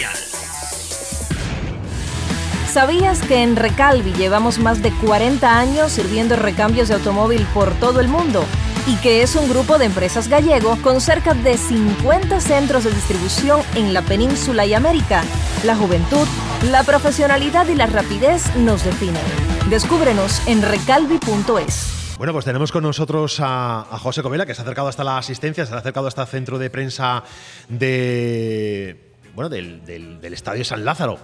¿Sabías 2.73 3.21
que 3.23 3.43
en 3.43 3.55
Recalvi 3.55 4.13
llevamos 4.13 4.59
más 4.59 4.83
de 4.83 4.91
40 4.91 5.59
años 5.59 5.93
sirviendo 5.93 6.35
recambios 6.37 6.89
de 6.89 6.95
automóvil 6.95 7.47
por 7.55 7.73
todo 7.79 8.01
el 8.01 8.09
mundo? 8.09 8.45
Y 8.89 8.97
que 8.97 9.23
es 9.23 9.37
un 9.37 9.49
grupo 9.49 9.79
de 9.79 9.85
empresas 9.85 10.29
gallego 10.29 10.77
con 10.83 11.01
cerca 11.01 11.35
de 11.35 11.57
50 11.57 12.41
centros 12.41 12.85
de 12.85 12.91
distribución 12.91 13.61
en 13.75 13.95
la 13.95 14.03
península 14.03 14.67
y 14.67 14.75
América. 14.75 15.23
La 15.65 15.77
juventud, 15.77 16.27
la 16.71 16.83
profesionalidad 16.83 17.69
y 17.69 17.75
la 17.75 17.87
rapidez 17.87 18.55
nos 18.57 18.85
definen. 18.85 19.23
Descúbrenos 19.71 20.43
en 20.49 20.63
recalvi.es. 20.63 21.98
Bueno, 22.19 22.33
pues 22.33 22.45
tenemos 22.45 22.73
con 22.73 22.83
nosotros 22.83 23.39
a, 23.39 23.85
José 24.01 24.23
Covela, 24.25 24.45
que 24.45 24.53
se 24.53 24.61
ha 24.61 24.65
acercado 24.65 24.89
hasta 24.89 25.05
la 25.05 25.19
asistencia, 25.19 25.65
se 25.65 25.73
ha 25.73 25.79
acercado 25.79 26.09
hasta 26.09 26.23
el 26.23 26.27
centro 26.27 26.59
de 26.59 26.69
prensa 26.69 27.23
de, 27.69 29.13
bueno, 29.37 29.49
del, 29.49 30.19
Estadio 30.25 30.65
San 30.65 30.85
Lázaro, 30.85 31.17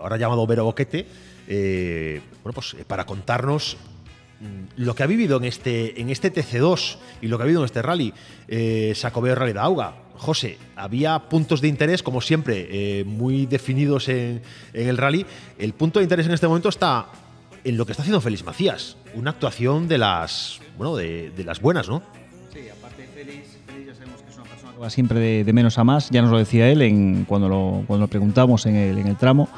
ahora 0.00 0.16
llamado 0.16 0.44
Vero 0.48 0.64
Boquete, 0.64 1.06
eh, 1.46 2.20
bueno, 2.42 2.52
pues 2.52 2.74
eh, 2.74 2.84
para 2.84 3.06
contarnos 3.06 3.76
mm, 4.40 4.82
lo 4.82 4.96
que 4.96 5.04
ha 5.04 5.06
vivido 5.06 5.36
en 5.36 5.44
este, 5.44 6.00
en 6.00 6.10
este 6.10 6.32
TC2 6.32 6.96
y 7.22 7.28
lo 7.28 7.36
que 7.36 7.44
ha 7.44 7.46
vivido 7.46 7.62
en 7.62 7.66
este 7.66 7.80
rally, 7.80 8.12
eh, 8.48 8.92
Sacobeo 8.96 9.36
Rally 9.36 9.52
de 9.52 9.60
Auga. 9.60 9.94
José, 10.16 10.58
había 10.74 11.18
puntos 11.30 11.60
de 11.60 11.68
interés, 11.68 12.02
como 12.02 12.20
siempre, 12.20 12.68
eh, 12.70 13.04
muy 13.04 13.46
definidos 13.46 14.08
en, 14.08 14.42
en, 14.74 14.88
el 14.88 14.98
rally. 14.98 15.24
El 15.58 15.74
punto 15.74 16.00
de 16.00 16.02
interés 16.02 16.26
en 16.26 16.32
este 16.32 16.48
momento 16.48 16.68
está 16.68 17.06
en 17.64 17.76
lo 17.76 17.86
que 17.86 17.92
está 17.92 18.02
haciendo 18.02 18.20
Félix 18.20 18.44
Macías, 18.44 18.96
una 19.14 19.30
actuación 19.30 19.88
de 19.88 19.98
las, 19.98 20.60
bueno, 20.76 20.96
de, 20.96 21.32
las 21.44 21.60
buenas, 21.60 21.88
¿no? 21.88 22.02
Sí, 22.52 22.60
aparte 22.76 23.08
Félix, 23.14 23.58
Félix 23.66 23.86
ya 23.86 23.94
sabemos 23.94 24.22
que 24.22 24.30
es 24.30 24.36
una 24.36 24.44
persona 24.44 24.72
que 24.72 24.78
va 24.78 24.90
siempre 24.90 25.44
de, 25.44 25.52
menos 25.52 25.78
a 25.78 25.84
más, 25.84 26.10
ya 26.10 26.22
nos 26.22 26.30
lo 26.30 26.38
decía 26.38 26.68
él 26.68 26.82
en, 26.82 27.24
cuando, 27.24 27.48
lo, 27.48 27.84
cuando 27.86 28.06
lo 28.06 28.08
preguntamos 28.08 28.66
en 28.66 28.76
el, 28.76 28.98
en 28.98 29.06
el 29.06 29.16
tramo. 29.16 29.48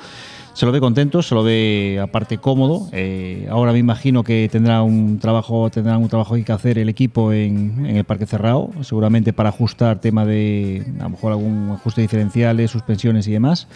Se 0.55 0.67
lo 0.67 0.73
ve 0.73 0.81
contento, 0.81 1.23
se 1.23 1.35
lo 1.35 1.43
ve 1.43 1.99
aparte 2.03 2.37
cómodo. 2.37 2.87
Eh, 2.93 3.49
ahora 3.51 3.73
me 3.73 3.79
imagino 3.79 4.23
que 4.23 4.51
tendrá 4.53 4.83
un 4.83 5.19
trabajo, 5.19 5.71
tendrá 5.71 5.97
un 5.97 6.11
trabajo 6.11 6.35
que 6.35 6.53
hacer 6.53 6.77
el 6.77 6.91
equipo 6.91 7.33
en, 7.33 7.87
en, 7.87 7.97
el 7.97 8.05
parque 8.05 8.27
cerrado, 8.27 8.71
seguramente 8.83 9.33
para 9.33 9.49
ajustar 9.49 10.03
tema 10.03 10.27
de 10.27 10.85
a 11.01 11.05
lo 11.05 11.11
mejor 11.11 11.33
algún 11.33 11.71
ajuste 11.71 12.03
diferenciales, 12.03 12.71
suspensiones 12.71 13.27
y 13.29 13.33
demás. 13.33 13.67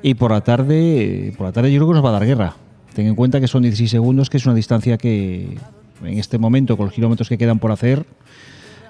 Y 0.00 0.14
por 0.14 0.30
la 0.30 0.42
tarde, 0.42 1.34
por 1.36 1.46
la 1.46 1.52
tarde 1.52 1.72
yo 1.72 1.80
creo 1.80 1.88
que 1.88 1.94
nos 1.94 2.04
va 2.04 2.10
a 2.10 2.12
dar 2.12 2.24
guerra. 2.26 2.54
Ten 2.94 3.06
en 3.06 3.14
cuenta 3.14 3.40
que 3.40 3.48
son 3.48 3.62
16 3.62 3.90
segundos, 3.90 4.30
que 4.30 4.36
es 4.36 4.46
una 4.46 4.54
distancia 4.54 4.98
que 4.98 5.56
en 6.04 6.18
este 6.18 6.38
momento, 6.38 6.76
con 6.76 6.86
los 6.86 6.94
kilómetros 6.94 7.28
que 7.28 7.38
quedan 7.38 7.58
por 7.58 7.72
hacer, 7.72 8.04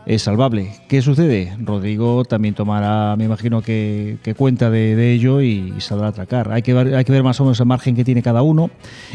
es 0.06 0.22
salvable. 0.22 0.74
¿Qué 0.88 1.00
sucede? 1.00 1.56
Rodrigo 1.60 2.24
también 2.24 2.54
tomará, 2.54 3.14
me 3.16 3.24
imagino 3.24 3.62
que, 3.62 4.18
cuenta 4.36 4.70
de, 4.70 5.12
ello 5.12 5.40
y, 5.40 5.74
saldrá 5.80 6.08
a 6.08 6.10
atracar. 6.10 6.50
Hay 6.52 6.62
que, 6.62 6.74
ver, 6.74 6.94
hay 6.94 7.04
que 7.04 7.12
ver 7.12 7.22
más 7.22 7.40
o 7.40 7.44
menos 7.44 7.60
el 7.60 7.66
margen 7.66 7.94
que 7.94 8.04
tiene 8.04 8.22
cada 8.22 8.42
uno 8.42 8.70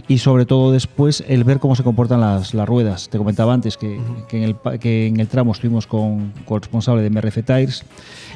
y 0.07 0.19
sobre 0.19 0.45
todo 0.45 0.72
después 0.72 1.24
el 1.27 1.43
ver 1.43 1.59
cómo 1.59 1.75
se 1.75 1.83
comportan 1.83 2.22
las, 2.22 2.53
ruedas. 2.53 3.09
Te 3.09 3.17
comentaba 3.17 3.53
antes 3.53 3.77
que, 3.77 3.99
en, 4.32 4.43
el, 4.43 4.56
que 4.80 5.07
en 5.07 5.19
el 5.19 5.27
tramo 5.27 5.51
estuvimos 5.51 5.88
con, 5.88 6.32
con 6.45 6.56
el 6.56 6.61
responsable 6.61 7.01
de 7.01 7.09
MRF 7.09 7.43
Tires 7.45 7.83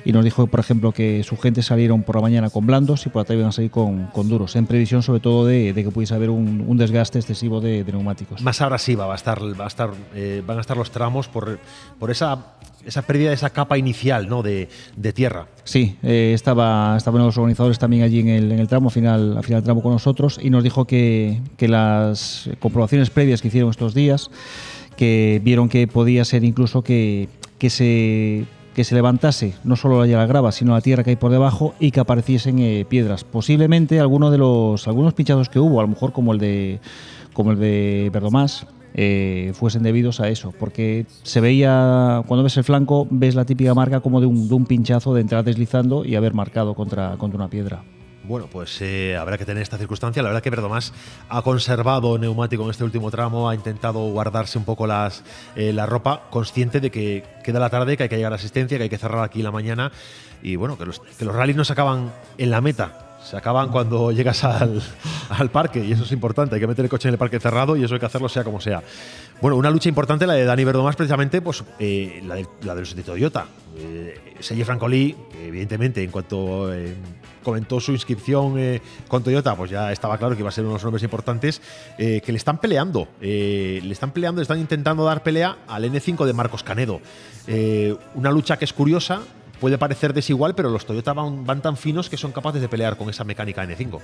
y 0.06 0.12
nos 0.12 0.24
dijo, 0.24 0.48
por 0.48 0.60
ejemplo, 0.60 0.92
que 0.92 1.24
su 1.24 1.38
gente 1.38 1.62
salieron 1.62 2.04
por 2.04 2.16
la 2.16 2.22
mañana 2.22 2.50
con 2.50 2.66
blandos 2.66 3.06
y 3.06 3.10
por 3.10 3.22
la 3.22 3.26
tarde 3.26 3.40
iban 3.40 3.50
a 3.50 3.52
salir 3.52 3.72
con, 3.72 4.10
duros, 4.30 4.56
en 4.56 4.66
previsión 4.68 5.04
sobre 5.04 5.20
todo 5.20 5.46
de, 5.46 5.74
que 5.74 5.92
pudiese 5.92 6.14
haber 6.14 6.30
un, 6.30 6.78
desgaste 6.78 7.20
excesivo 7.20 7.62
de, 7.62 7.84
neumáticos. 7.84 8.42
Más 8.42 8.62
abrasiva 8.62 9.06
va 9.06 9.14
a 9.14 9.16
estar, 9.16 9.40
va 9.60 9.66
a 9.66 9.68
estar, 9.68 9.92
eh, 10.16 10.42
van 10.46 10.58
a 10.58 10.62
estar 10.62 10.78
los 10.78 10.92
tramos 10.92 11.28
por, 11.28 11.60
por 12.00 12.12
esa 12.12 12.56
esa 12.86 13.04
pérdida 13.04 13.30
de 13.30 13.36
esa 13.36 13.52
capa 13.52 13.78
inicial 13.78 14.28
¿no? 14.28 14.42
de, 14.42 14.68
tierra. 15.14 15.48
Sí, 15.64 15.98
eh, 16.04 16.32
estaba, 16.34 16.96
estaban 16.98 17.22
los 17.22 17.38
organizadores 17.38 17.80
también 17.80 18.04
allí 18.04 18.20
en 18.20 18.30
el, 18.30 18.52
en 18.52 18.60
el 18.60 18.68
tramo, 18.68 18.90
final, 18.90 19.38
al 19.38 19.44
final 19.44 19.62
del 19.62 19.66
tramo 19.66 19.84
con 19.84 19.92
nosotros, 19.92 20.40
y 20.42 20.50
nos 20.50 20.64
dijo 20.64 20.86
que, 20.86 21.42
que, 21.58 21.68
las 21.68 22.50
comprobaciones 22.60 23.10
previas 23.10 23.42
que 23.42 23.50
hicieron 23.50 23.70
estos 23.70 23.94
días, 23.94 24.32
que 24.98 25.42
vieron 25.44 25.70
que 25.70 25.88
podía 25.88 26.26
ser 26.26 26.44
incluso 26.44 26.82
que, 26.84 27.30
que 27.58 27.70
se 27.70 28.46
que 28.74 28.84
se 28.84 28.96
levantase 28.96 29.54
no 29.64 29.76
solo 29.76 30.06
la 30.06 30.26
grava, 30.26 30.52
sino 30.52 30.74
la 30.74 30.82
tierra 30.82 31.04
que 31.04 31.12
hay 31.12 31.16
por 31.16 31.32
debajo 31.32 31.74
y 31.80 31.92
que 31.92 32.00
apareciesen 32.00 32.60
eh, 32.60 32.86
piedras. 32.88 33.24
Posiblemente 33.24 34.00
alguno 34.00 34.32
de 34.32 34.38
los 34.38 34.88
algunos 34.88 35.14
pinchados 35.14 35.50
que 35.50 35.60
hubo, 35.60 35.80
a 35.80 35.84
lo 35.84 35.90
mejor 35.90 36.14
como 36.14 36.34
el 36.34 36.40
de 36.40 36.80
como 37.34 37.52
el 37.52 37.60
de 37.60 38.10
Verdomás, 38.12 38.66
eh, 38.94 39.52
fuesen 39.56 39.84
debidos 39.84 40.20
a 40.20 40.28
eso, 40.28 40.54
porque 40.60 41.06
se 41.24 41.40
veía, 41.40 42.24
cuando 42.28 42.44
ves 42.44 42.58
el 42.58 42.66
flanco, 42.66 43.08
ves 43.10 43.36
la 43.36 43.46
típica 43.46 43.74
marca 43.74 44.02
como 44.02 44.20
de 44.20 44.28
un, 44.28 44.50
de 44.50 44.54
un 44.54 44.66
pinchazo 44.66 45.14
de 45.14 45.22
entrar 45.22 45.46
deslizando 45.46 46.04
y 46.04 46.16
haber 46.16 46.34
marcado 46.34 46.74
contra, 46.74 47.16
contra 47.18 47.38
una 47.38 47.50
piedra. 47.50 47.84
Bueno, 48.24 48.48
pues 48.52 48.80
eh, 48.82 49.18
habrá 49.18 49.38
que 49.38 49.46
tener 49.46 49.64
esta 49.64 49.78
circunstancia. 49.78 50.22
La 50.22 50.30
verdad 50.30 50.44
que 50.44 50.52
Verdomás 50.52 50.94
ha 51.28 51.42
conservado 51.42 52.18
neumático 52.20 52.64
en 52.64 52.70
este 52.70 52.84
último 52.84 53.10
tramo, 53.10 53.50
ha 53.50 53.56
intentado 53.56 54.00
guardarse 54.12 54.60
un 54.60 54.64
poco 54.64 54.86
las, 54.86 55.24
eh, 55.56 55.74
la 55.74 55.88
ropa, 55.88 56.28
consciente 56.30 56.80
de 56.80 56.92
que 56.92 57.24
queda 57.44 57.60
la 57.60 57.70
tarde, 57.70 57.98
que 57.98 58.04
hay 58.04 58.10
que 58.10 58.18
llegar 58.18 58.32
a 58.32 58.36
asistencia, 58.36 58.78
que 58.78 58.84
hay 58.84 58.90
que 58.90 58.98
cerrar 59.00 59.24
aquí 59.24 59.42
la 59.42 59.52
mañana 59.52 59.92
y 60.44 60.56
bueno, 60.56 60.78
que 60.78 60.86
los, 60.86 61.00
que 61.00 61.26
los 61.26 61.36
rallies 61.36 61.58
no 61.58 61.66
se 61.66 61.74
acaban 61.74 62.12
en 62.38 62.52
la 62.52 62.62
meta, 62.62 63.18
se 63.24 63.38
acaban 63.38 63.70
cuando 63.70 64.12
llegas 64.12 64.44
al, 64.44 64.82
al, 65.30 65.50
parque 65.50 65.84
y 65.84 65.92
eso 65.92 66.04
es 66.04 66.12
importante. 66.12 66.56
Hay 66.56 66.62
que 66.62 66.68
meter 66.68 66.86
el 66.86 66.90
coche 66.90 67.08
en 67.08 67.16
el 67.16 67.20
parque 67.20 67.40
cerrado 67.40 67.76
y 67.76 67.84
eso 67.84 67.96
hay 67.96 68.00
que 68.00 68.06
hacerlo 68.06 68.30
sea 68.30 68.44
como 68.44 68.62
sea. 68.62 68.84
Bueno, 69.42 69.58
una 69.58 69.72
lucha 69.72 69.90
importante 69.90 70.28
la 70.28 70.34
de 70.34 70.46
Dani 70.46 70.64
Verdomás, 70.64 70.96
precisamente, 70.96 71.42
pues 71.42 71.64
eh, 71.80 72.22
la, 72.26 72.36
de, 72.36 72.48
la 72.64 72.76
de 72.76 72.82
los 72.82 72.96
de 72.96 73.02
Toyota. 73.02 73.46
Eh, 73.78 74.64
Francolí, 74.64 75.16
evidentemente, 75.44 76.04
en 76.04 76.12
cuanto 76.12 76.72
eh, 76.74 76.96
comentó 77.44 77.80
su 77.80 77.92
inscripción 77.92 78.58
eh, 78.58 78.82
con 79.08 79.24
Toyota, 79.24 79.56
pues 79.56 79.72
ya 79.72 79.92
estaba 79.92 80.18
claro 80.18 80.36
que 80.36 80.42
iba 80.42 80.50
a 80.50 80.54
ser 80.54 80.66
unos 80.66 80.84
nombres 80.84 81.04
importantes 81.04 81.62
que 81.98 82.24
le 82.26 82.38
están 82.38 82.60
peleando. 82.60 83.08
le 83.20 83.92
están 83.92 84.12
peleando, 84.12 84.40
le 84.40 84.44
están 84.44 84.60
intentando 84.60 85.04
dar 85.04 85.24
pelea 85.24 85.58
al 85.68 85.84
N5 85.86 86.26
de 86.26 86.34
Marcos 86.34 86.64
Canedo. 86.64 87.00
una 88.16 88.32
lucha 88.32 88.58
que 88.58 88.66
es 88.66 88.74
curiosa, 88.74 89.22
puede 89.62 89.78
parecer 89.78 90.14
desigual, 90.14 90.56
pero 90.56 90.72
los 90.72 90.86
Toyota 90.86 91.14
van, 91.14 91.62
tan 91.62 91.78
finos 91.78 92.10
que 92.10 92.18
son 92.18 92.32
capaces 92.32 92.62
de 92.62 92.68
pelear 92.68 92.98
con 92.98 93.10
esa 93.10 93.24
mecánica 93.24 93.64
N5. 93.64 94.00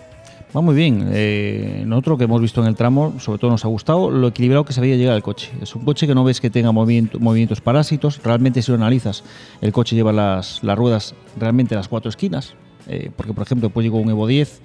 Va 0.55 0.61
muy 0.61 0.75
bien. 0.75 1.09
Eh, 1.11 1.83
nosotros 1.85 2.19
que 2.19 2.25
hemos 2.25 2.39
visto 2.39 2.61
en 2.61 2.67
el 2.67 2.75
tramo, 2.75 3.15
sobre 3.19 3.39
todo 3.39 3.51
nos 3.51 3.65
ha 3.65 3.67
gustado 3.67 4.11
lo 4.11 4.27
equilibrado 4.27 4.63
que 4.63 4.71
se 4.71 4.79
veía 4.79 4.95
llegar 4.95 5.15
el 5.15 5.23
coche. 5.23 5.51
Es 5.59 5.75
un 5.75 5.83
coche 5.83 6.05
que 6.05 6.13
no 6.13 6.23
ves 6.23 6.39
que 6.39 6.51
tenga 6.51 6.71
movimientos 6.71 7.59
parásitos. 7.59 8.21
Realmente, 8.23 8.61
si 8.61 8.71
lo 8.71 8.77
analizas, 8.77 9.23
el 9.59 9.73
coche 9.73 9.95
lleva 9.95 10.13
las, 10.13 10.61
ruedas 10.61 11.15
realmente 11.39 11.73
a 11.73 11.79
las 11.79 11.87
cuatro 11.87 12.09
esquinas. 12.09 12.53
Eh, 12.87 13.11
porque, 13.15 13.33
por 13.33 13.43
ejemplo, 13.43 13.69
pues 13.69 13.83
llegó 13.83 13.99
un 13.99 14.09
Evo 14.09 14.27
10 14.27 14.61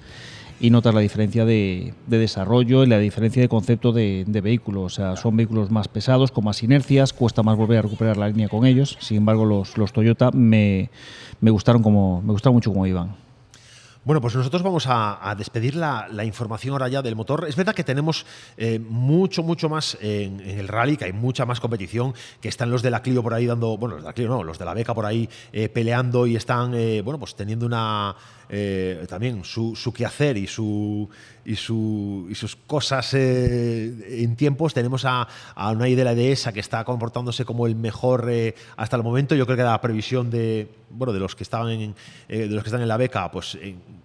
y 0.59 0.69
notas 0.69 0.93
la 0.93 1.01
diferencia 1.01 1.45
de, 1.45 1.93
desarrollo 2.07 2.83
y 2.83 2.87
la 2.87 2.99
diferencia 2.99 3.41
de 3.41 3.49
concepto 3.49 3.91
de, 3.91 4.25
vehículo. 4.27 4.83
O 4.83 4.89
sea, 4.89 5.15
son 5.17 5.35
vehículos 5.35 5.71
más 5.71 5.87
pesados, 5.87 6.31
con 6.31 6.45
más 6.45 6.63
inercias, 6.63 7.13
cuesta 7.13 7.43
más 7.43 7.57
volver 7.57 7.79
a 7.79 7.81
recuperar 7.81 8.17
la 8.17 8.27
línea 8.27 8.47
con 8.47 8.65
ellos. 8.65 8.97
Sin 9.01 9.17
embargo, 9.17 9.45
los, 9.45 9.77
los 9.77 9.91
Toyota 9.91 10.31
me, 10.31 10.89
me, 11.41 11.51
gustaron 11.51 11.83
como, 11.83 12.21
me 12.21 12.31
gustaron 12.31 12.55
mucho 12.55 12.71
como 12.71 12.85
iban. 12.87 13.22
Bueno, 14.05 14.19
pues 14.19 14.35
nosotros 14.35 14.61
vamos 14.63 14.85
a, 14.87 15.33
despedir 15.37 15.75
la, 15.75 16.25
información 16.25 16.73
ahora 16.73 16.89
ya 16.89 17.01
del 17.01 17.15
motor. 17.15 17.45
Es 17.47 17.55
verdad 17.55 17.73
que 17.73 17.85
tenemos 17.85 18.25
eh, 18.57 18.77
mucho, 18.77 19.43
mucho 19.43 19.69
más 19.69 19.97
en, 20.01 20.41
el 20.41 20.67
rally, 20.67 20.97
que 20.97 21.05
hay 21.05 21.13
mucha 21.13 21.45
más 21.45 21.61
competición, 21.61 22.13
que 22.41 22.49
están 22.49 22.69
los 22.69 22.81
de 22.81 22.91
la 22.91 23.01
Clio 23.01 23.23
por 23.23 23.33
ahí 23.33 23.45
dando, 23.45 23.77
bueno, 23.77 23.95
los 23.95 24.03
de 24.03 24.09
la 24.09 24.13
Clio 24.13 24.27
no, 24.27 24.43
los 24.43 24.59
de 24.59 24.65
la 24.65 24.73
Beca 24.73 24.93
por 24.93 25.05
ahí 25.05 25.29
eh, 25.53 25.69
peleando 25.69 26.27
y 26.27 26.35
están, 26.35 26.73
eh, 26.73 27.01
bueno, 27.01 27.17
pues 27.17 27.35
teniendo 27.35 27.65
una, 27.65 28.13
también 29.07 29.43
su, 29.43 29.75
su, 29.75 29.93
quehacer 29.93 30.37
y, 30.37 30.47
su, 30.47 31.09
y, 31.45 31.55
su, 31.55 32.27
y 32.29 32.35
sus 32.35 32.55
cosas 32.55 33.13
en 33.13 34.35
tiempos. 34.35 34.73
Tenemos 34.73 35.05
a, 35.05 35.27
a 35.55 35.71
Unai 35.71 35.95
de 35.95 36.03
la 36.03 36.13
ESA 36.13 36.51
que 36.51 36.59
está 36.59 36.83
comportándose 36.83 37.45
como 37.45 37.67
el 37.67 37.75
mejor 37.75 38.31
hasta 38.75 38.95
el 38.95 39.03
momento. 39.03 39.35
Yo 39.35 39.45
creo 39.45 39.57
que 39.57 39.63
la 39.63 39.81
previsión 39.81 40.29
de, 40.29 40.69
bueno, 40.89 41.13
de 41.13 41.19
los 41.19 41.35
que 41.35 41.43
estaban 41.43 41.69
en, 41.69 41.95
de 42.27 42.47
los 42.47 42.63
que 42.63 42.69
están 42.69 42.81
en 42.81 42.87
la 42.87 42.97
beca, 42.97 43.31
pues 43.31 43.57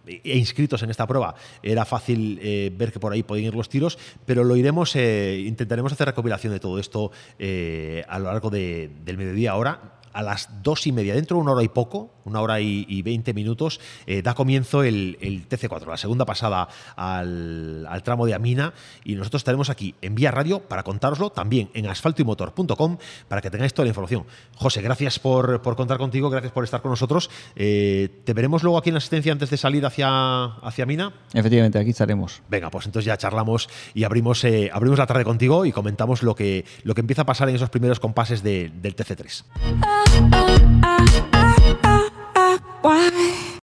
e 0.09 0.39
inscritos 0.39 0.83
en 0.83 0.91
esta 0.91 1.07
prueba, 1.07 1.35
era 1.63 1.85
fácil 1.85 2.39
eh, 2.43 2.73
ver 2.75 2.93
que 2.93 3.01
por 3.01 3.13
ahí 3.13 3.23
podían 3.23 3.47
ir 3.47 3.55
los 3.55 3.69
tiros, 3.69 3.99
pero 4.25 4.45
lo 4.45 4.57
iremos, 4.57 4.97
eh, 4.97 5.45
intentaremos 5.47 5.93
hacer 5.93 6.07
recopilación 6.07 6.53
de 6.53 6.61
todo 6.61 6.79
esto 6.79 7.11
eh, 7.39 8.05
a 8.09 8.19
lo 8.19 8.27
largo 8.27 8.51
del 8.51 9.17
mediodía 9.17 9.53
ahora 9.53 9.98
a 10.13 10.23
las 10.23 10.63
dos 10.63 10.87
y 10.87 10.93
media, 10.93 11.15
dentro 11.15 11.37
de 11.37 11.43
una 11.43 11.53
hora 11.53 11.63
y 11.63 11.69
poco, 11.69 12.11
una 12.25 12.41
hora 12.41 12.61
y, 12.61 13.03
veinte 13.03 13.33
minutos, 13.33 13.81
eh, 14.07 14.23
da 14.23 14.35
comienzo 14.35 14.83
el, 14.83 15.17
TC4, 15.49 15.87
la 15.87 15.97
segunda 15.97 16.25
pasada 16.25 16.69
al, 16.97 18.03
tramo 18.05 18.27
de 18.27 18.35
Amina, 18.35 18.75
y 19.05 19.15
nosotros 19.15 19.41
estaremos 19.41 19.71
aquí 19.71 19.95
en 20.03 20.15
Vía 20.15 20.31
Radio 20.31 20.61
para 20.61 20.83
contároslo, 20.83 21.31
también 21.31 21.71
en 21.75 21.87
asfaltoymotor.com, 21.87 22.99
para 23.29 23.41
que 23.41 23.51
tengáis 23.51 23.75
toda 23.75 23.87
la 23.87 23.91
información. 23.91 24.25
José, 24.57 24.83
gracias 24.83 25.19
por, 25.19 25.63
contar 25.63 25.99
contigo, 25.99 26.31
gracias 26.31 26.53
por 26.53 26.65
estar 26.65 26.83
con 26.83 26.91
nosotros. 26.91 27.31
Eh, 27.57 28.23
¿Te 28.25 28.35
veremos 28.35 28.63
luego 28.63 28.79
aquí 28.79 28.91
en 28.91 28.95
la 28.95 28.99
asistencia 28.99 29.33
antes 29.33 29.51
de 29.51 29.57
salir 29.57 29.85
hacia, 29.87 30.45
hacia 30.45 30.87
Mina? 30.87 31.13
Efectivamente, 31.33 31.79
aquí 31.79 31.91
estaremos. 31.91 32.43
Venga, 32.49 32.71
pues 32.71 32.87
entonces 32.87 33.07
ya 33.07 33.17
charlamos 33.17 33.69
y 33.95 34.05
abrimos, 34.05 34.45
eh, 34.45 34.71
abrimos 34.73 34.99
la 34.99 35.07
tarde 35.07 35.25
contigo 35.25 35.65
y 35.65 35.73
comentamos 35.73 36.23
lo 36.23 36.35
que, 36.35 36.65
lo 36.83 36.95
que 36.95 37.01
empieza 37.01 37.23
a 37.23 37.27
pasar 37.27 37.49
en 37.49 37.57
esos 37.57 37.71
primeros 37.71 38.01
compases 38.01 38.43
del 38.43 38.73
TC3. 38.83 39.45
why? 42.83 43.48